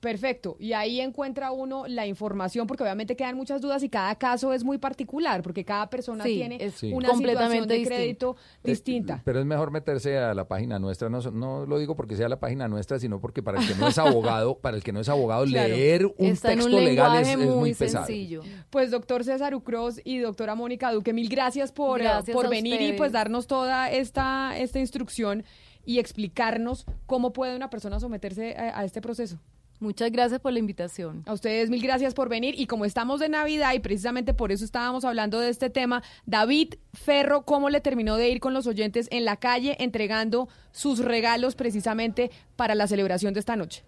Perfecto. 0.00 0.56
Y 0.58 0.72
ahí 0.72 0.98
encuentra 1.00 1.52
uno 1.52 1.86
la 1.86 2.06
información, 2.06 2.66
porque 2.66 2.82
obviamente 2.82 3.16
quedan 3.16 3.36
muchas 3.36 3.60
dudas 3.60 3.82
y 3.82 3.90
cada 3.90 4.14
caso 4.16 4.54
es 4.54 4.64
muy 4.64 4.78
particular, 4.78 5.42
porque 5.42 5.62
cada 5.64 5.90
persona 5.90 6.24
Sí, 6.24 6.36
tiene 6.36 6.56
es 6.64 6.82
una 6.82 7.10
completamente 7.10 7.58
situación 7.64 7.68
de 7.68 7.74
distinto. 7.76 7.94
crédito 7.94 8.36
distinta. 8.64 9.22
Pero 9.24 9.40
es 9.40 9.44
mejor 9.46 9.70
meterse 9.70 10.16
a 10.18 10.32
la 10.32 10.48
página 10.48 10.78
nuestra, 10.78 11.10
no, 11.10 11.20
no 11.30 11.66
lo 11.66 11.78
digo 11.78 11.96
porque 11.96 12.16
sea 12.16 12.30
la 12.30 12.40
página 12.40 12.66
nuestra, 12.66 12.98
sino 12.98 13.20
porque 13.20 13.42
para 13.42 13.60
el 13.60 13.68
que 13.68 13.74
no 13.74 13.88
es 13.88 13.98
abogado, 13.98 14.58
para 14.58 14.76
el 14.76 14.82
que 14.82 14.92
no 14.92 15.00
es 15.00 15.08
abogado, 15.10 15.44
Claro. 15.44 15.68
leer 15.74 16.06
un 16.06 16.14
Está 16.18 16.52
en 16.52 16.60
un 16.62 16.70
texto 16.70 16.80
legal 16.80 17.16
es, 17.22 17.36
muy 17.36 17.46
muy 17.56 17.74
pesado. 17.74 18.06
sencillo. 18.06 18.40
Pues 18.70 18.90
doctor 18.90 19.22
César 19.24 19.54
Ucros 19.54 20.00
y 20.04 20.18
doctora 20.18 20.54
Mónica 20.54 20.90
Duque, 20.92 21.12
mil 21.12 21.28
gracias 21.28 21.72
por, 21.72 22.00
Gracias 22.00 22.34
por 22.34 22.46
a 22.46 22.48
venir 22.48 22.80
y 22.80 22.92
pues 22.94 23.12
darnos 23.12 23.46
toda 23.46 23.90
esta, 23.90 24.56
esta 24.58 24.78
instrucción 24.80 25.44
y 25.84 25.98
explicarnos 25.98 26.86
cómo 27.06 27.32
puede 27.34 27.54
una 27.54 27.68
persona 27.68 28.00
someterse 28.00 28.56
a, 28.56 28.78
a 28.80 28.84
este 28.84 29.00
proceso. 29.02 29.38
Muchas 29.80 30.12
gracias 30.12 30.40
por 30.40 30.52
la 30.52 30.58
invitación. 30.58 31.22
A 31.26 31.32
ustedes 31.32 31.70
mil 31.70 31.82
gracias 31.82 32.12
por 32.12 32.28
venir 32.28 32.54
y 32.58 32.66
como 32.66 32.84
estamos 32.84 33.18
de 33.18 33.30
Navidad 33.30 33.72
y 33.72 33.80
precisamente 33.80 34.34
por 34.34 34.52
eso 34.52 34.62
estábamos 34.62 35.06
hablando 35.06 35.40
de 35.40 35.48
este 35.48 35.70
tema, 35.70 36.02
David 36.26 36.74
Ferro, 36.92 37.46
¿cómo 37.46 37.70
le 37.70 37.80
terminó 37.80 38.16
de 38.16 38.28
ir 38.28 38.40
con 38.40 38.52
los 38.52 38.66
oyentes 38.66 39.08
en 39.10 39.24
la 39.24 39.36
calle 39.36 39.78
entregando 39.80 40.50
sus 40.70 40.98
regalos 40.98 41.54
precisamente 41.54 42.30
para 42.56 42.74
la 42.74 42.86
celebración 42.86 43.32
de 43.32 43.40
esta 43.40 43.56
noche? 43.56 43.82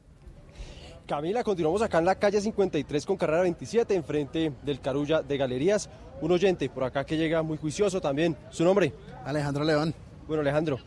Camila, 1.06 1.44
continuamos 1.44 1.82
acá 1.82 1.98
en 1.98 2.06
la 2.06 2.14
calle 2.14 2.40
53 2.40 3.04
con 3.04 3.18
carrera 3.18 3.42
27, 3.42 3.94
enfrente 3.94 4.50
del 4.62 4.80
Carulla 4.80 5.20
de 5.20 5.36
Galerías. 5.36 5.90
Un 6.22 6.32
oyente 6.32 6.70
por 6.70 6.84
acá 6.84 7.04
que 7.04 7.18
llega 7.18 7.42
muy 7.42 7.58
juicioso 7.58 8.00
también. 8.00 8.34
¿Su 8.48 8.64
nombre? 8.64 8.94
Alejandro 9.26 9.62
León. 9.62 9.94
Bueno, 10.26 10.40
Alejandro, 10.40 10.78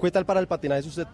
¿qué 0.00 0.10
tal 0.10 0.26
para 0.26 0.40
el 0.40 0.48
patinaje 0.48 0.88
usted? 0.88 1.06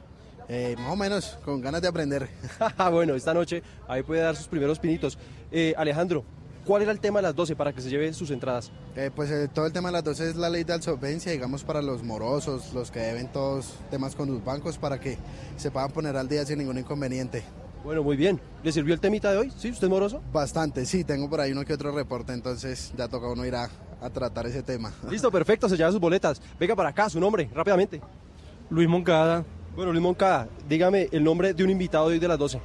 Eh, 0.48 0.74
más 0.78 0.92
o 0.92 0.96
menos, 0.96 1.38
con 1.44 1.60
ganas 1.60 1.80
de 1.80 1.88
aprender. 1.88 2.28
bueno, 2.90 3.14
esta 3.14 3.32
noche 3.32 3.62
ahí 3.88 4.02
puede 4.02 4.20
dar 4.20 4.36
sus 4.36 4.46
primeros 4.46 4.78
pinitos. 4.78 5.18
Eh, 5.50 5.74
Alejandro, 5.76 6.24
¿cuál 6.64 6.82
era 6.82 6.92
el 6.92 7.00
tema 7.00 7.20
de 7.20 7.24
las 7.24 7.34
12 7.34 7.56
para 7.56 7.72
que 7.72 7.80
se 7.80 7.88
lleve 7.88 8.12
sus 8.12 8.30
entradas? 8.30 8.70
Eh, 8.96 9.10
pues 9.14 9.30
eh, 9.30 9.48
todo 9.48 9.66
el 9.66 9.72
tema 9.72 9.88
de 9.88 9.94
las 9.94 10.04
12 10.04 10.30
es 10.30 10.36
la 10.36 10.50
ley 10.50 10.64
de 10.64 10.72
absolvencia, 10.72 11.32
digamos, 11.32 11.64
para 11.64 11.80
los 11.80 12.02
morosos, 12.02 12.72
los 12.74 12.90
que 12.90 13.00
deben 13.00 13.28
todos 13.32 13.74
temas 13.90 14.14
con 14.14 14.30
los 14.30 14.44
bancos, 14.44 14.78
para 14.78 15.00
que 15.00 15.16
se 15.56 15.70
puedan 15.70 15.90
poner 15.90 16.16
al 16.16 16.28
día 16.28 16.44
sin 16.44 16.58
ningún 16.58 16.78
inconveniente. 16.78 17.42
Bueno, 17.82 18.02
muy 18.02 18.16
bien. 18.16 18.40
¿Le 18.62 18.72
sirvió 18.72 18.94
el 18.94 19.00
temita 19.00 19.30
de 19.30 19.38
hoy? 19.38 19.52
¿Sí? 19.56 19.70
¿Usted 19.70 19.84
es 19.86 19.90
moroso? 19.90 20.22
Bastante, 20.32 20.86
sí, 20.86 21.04
tengo 21.04 21.28
por 21.28 21.40
ahí 21.40 21.52
uno 21.52 21.64
que 21.64 21.74
otro 21.74 21.92
reporte, 21.92 22.32
entonces 22.32 22.92
ya 22.96 23.08
toca 23.08 23.28
uno 23.28 23.44
ir 23.44 23.54
a, 23.54 23.68
a 24.00 24.10
tratar 24.10 24.46
ese 24.46 24.62
tema. 24.62 24.92
Listo, 25.10 25.30
perfecto, 25.30 25.68
se 25.68 25.76
lleva 25.76 25.90
sus 25.90 26.00
boletas. 26.00 26.40
Venga 26.58 26.74
para 26.74 26.88
acá, 26.90 27.10
su 27.10 27.20
nombre, 27.20 27.50
rápidamente. 27.54 28.00
Luis 28.70 28.88
Moncada. 28.88 29.44
Bueno, 29.76 29.90
Luis 29.90 30.02
Moncada, 30.02 30.48
dígame 30.68 31.08
el 31.10 31.24
nombre 31.24 31.52
de 31.52 31.64
un 31.64 31.70
invitado 31.70 32.08
de 32.08 32.14
hoy 32.14 32.20
de 32.20 32.28
las 32.28 32.38
12. 32.38 32.60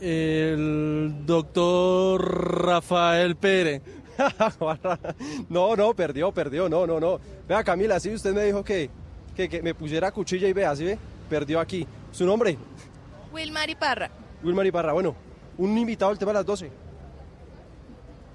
El 0.00 1.24
doctor 1.24 2.64
Rafael 2.66 3.36
Pérez. 3.36 3.82
no, 5.48 5.76
no, 5.76 5.94
perdió, 5.94 6.32
perdió, 6.32 6.68
no, 6.68 6.88
no, 6.88 6.98
no. 6.98 7.20
Vea, 7.48 7.62
Camila, 7.62 8.00
sí, 8.00 8.12
usted 8.12 8.34
me 8.34 8.42
dijo 8.42 8.64
que, 8.64 8.90
que, 9.36 9.48
que 9.48 9.62
me 9.62 9.74
pusiera 9.74 10.10
cuchilla 10.10 10.48
y 10.48 10.52
vea, 10.52 10.74
¿sí 10.74 10.84
ve? 10.84 10.98
Perdió 11.30 11.60
aquí. 11.60 11.86
¿Su 12.10 12.26
nombre? 12.26 12.58
Wilmar 13.32 13.70
Iparra. 13.70 14.10
Wilmar 14.42 14.66
Ibarra. 14.66 14.92
Bueno, 14.92 15.14
un 15.56 15.78
invitado 15.78 16.10
al 16.10 16.18
tema 16.18 16.32
de 16.32 16.38
las 16.38 16.46
12. 16.46 16.70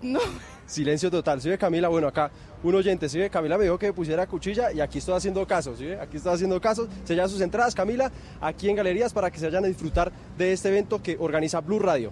No. 0.04 0.22
Silencio 0.66 1.12
total. 1.12 1.42
¿Sí 1.42 1.50
ve, 1.50 1.58
Camila? 1.58 1.90
Bueno, 1.90 2.08
acá 2.08 2.32
un 2.64 2.76
oyente. 2.76 3.10
¿Sí? 3.10 3.30
Camila 3.30 3.58
me 3.58 3.66
dijo 3.66 3.78
que 3.78 3.94
pusiera 3.94 4.26
cuchilla 4.28 4.72
y 4.72 4.80
aquí 4.80 5.00
estoy 5.00 5.16
haciendo 5.16 5.46
caso. 5.46 5.76
¿Sí? 5.76 5.92
Aquí 5.92 6.18
estoy 6.18 6.34
haciendo 6.34 6.60
caso. 6.62 6.88
Se 7.04 7.14
llevan 7.14 7.30
sus 7.30 7.42
entradas, 7.42 7.76
Camila, 7.76 8.12
aquí 8.42 8.70
en 8.70 8.76
Galerías 8.76 9.14
para 9.14 9.32
que 9.32 9.40
se 9.40 9.46
vayan 9.46 9.66
a 9.66 9.68
disfrutar 9.68 10.12
de 10.38 10.54
este 10.54 10.70
evento 10.70 11.02
que 11.02 11.18
organiza 11.20 11.62
Blue 11.62 11.80
Radio. 11.80 12.12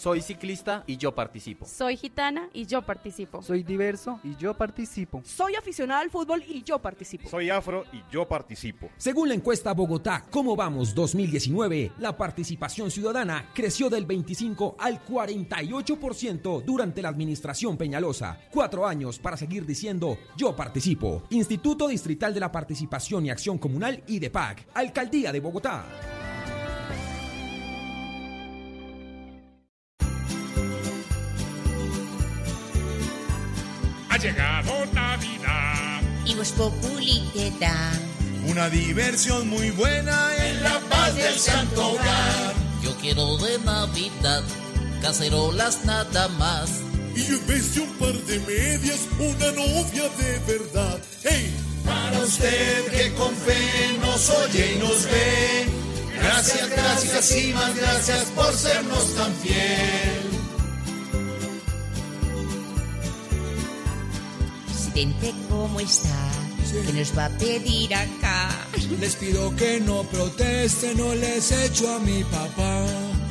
Soy 0.00 0.22
ciclista 0.22 0.82
y 0.86 0.96
yo 0.96 1.14
participo. 1.14 1.66
Soy 1.66 1.94
gitana 1.94 2.48
y 2.54 2.64
yo 2.64 2.80
participo. 2.80 3.42
Soy 3.42 3.62
diverso 3.62 4.18
y 4.24 4.34
yo 4.36 4.54
participo. 4.54 5.20
Soy 5.26 5.56
aficionada 5.56 6.00
al 6.00 6.08
fútbol 6.08 6.42
y 6.48 6.62
yo 6.62 6.78
participo. 6.78 7.28
Soy 7.28 7.50
afro 7.50 7.84
y 7.92 8.02
yo 8.10 8.26
participo. 8.26 8.88
Según 8.96 9.28
la 9.28 9.34
encuesta 9.34 9.74
Bogotá 9.74 10.24
¿Cómo 10.30 10.56
vamos 10.56 10.94
2019? 10.94 11.92
La 11.98 12.16
participación 12.16 12.90
ciudadana 12.90 13.50
creció 13.52 13.90
del 13.90 14.06
25 14.06 14.76
al 14.78 15.04
48% 15.04 16.64
durante 16.64 17.02
la 17.02 17.10
administración 17.10 17.76
Peñalosa. 17.76 18.38
Cuatro 18.50 18.86
años 18.86 19.18
para 19.18 19.36
seguir 19.36 19.66
diciendo 19.66 20.16
yo 20.34 20.56
participo. 20.56 21.24
Instituto 21.28 21.88
Distrital 21.88 22.32
de 22.32 22.40
la 22.40 22.50
Participación 22.50 23.26
y 23.26 23.30
Acción 23.30 23.58
Comunal 23.58 24.02
y 24.06 24.18
de 24.18 24.30
PAC. 24.30 24.66
Alcaldía 24.72 25.30
de 25.30 25.40
Bogotá. 25.40 25.84
Llegado 34.20 34.86
Navidad. 34.92 36.02
Y 36.26 36.34
Voz 36.34 36.52
Populi 36.52 37.22
te 37.32 37.50
da 37.58 37.92
Una 38.46 38.68
diversión 38.68 39.48
muy 39.48 39.70
buena 39.70 40.28
en 40.36 40.62
la 40.62 40.78
paz 40.80 41.14
del 41.14 41.38
santo 41.38 41.92
hogar. 41.92 42.54
Yo 42.82 42.94
quiero 42.96 43.38
de 43.38 43.58
Navidad, 43.60 44.42
cacerolas 45.00 45.84
nada 45.84 46.28
más. 46.28 46.82
Y 47.14 47.24
yo 47.24 47.36
en 47.36 47.46
vez 47.46 47.74
de 47.74 47.80
un 47.80 47.92
par 47.94 48.12
de 48.12 48.38
medias, 48.40 49.00
una 49.18 49.52
novia 49.52 50.08
de 50.18 50.38
verdad. 50.46 50.98
¡Hey! 51.22 51.54
Para 51.84 52.20
usted 52.20 52.86
que 52.90 53.12
con 53.14 53.34
fe 53.34 53.98
nos 54.00 54.28
oye 54.30 54.74
y 54.74 54.78
nos 54.78 55.04
ve. 55.04 55.66
Gracias, 56.14 56.68
gracias 56.68 57.36
y 57.36 57.52
más 57.54 57.74
gracias 57.74 58.24
por 58.36 58.52
sernos 58.54 59.14
tan 59.14 59.34
fiel. 59.36 60.39
Presidente, 65.00 65.32
¿cómo 65.48 65.80
está? 65.80 66.30
¿Qué 66.86 66.92
nos 66.92 67.16
va 67.16 67.24
a 67.24 67.30
pedir 67.30 67.94
acá? 67.94 68.50
Les 69.00 69.16
pido 69.16 69.56
que 69.56 69.80
no 69.80 70.02
protesten, 70.02 70.98
no 70.98 71.14
les 71.14 71.50
echo 71.52 71.94
a 71.94 71.98
mi 72.00 72.22
papá. 72.24 72.84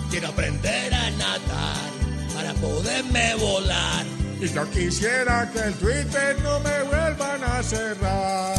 Quiero 0.09 0.29
aprender 0.29 0.91
a 0.91 1.11
nadar 1.11 1.91
para 2.33 2.53
poderme 2.55 3.35
volar. 3.35 4.03
Y 4.41 4.47
yo 4.47 4.67
quisiera 4.71 5.47
que 5.51 5.59
el 5.59 5.73
Twitter 5.75 6.41
no 6.41 6.59
me 6.61 6.81
vuelvan 6.85 7.43
a 7.43 7.61
cerrar. 7.61 8.57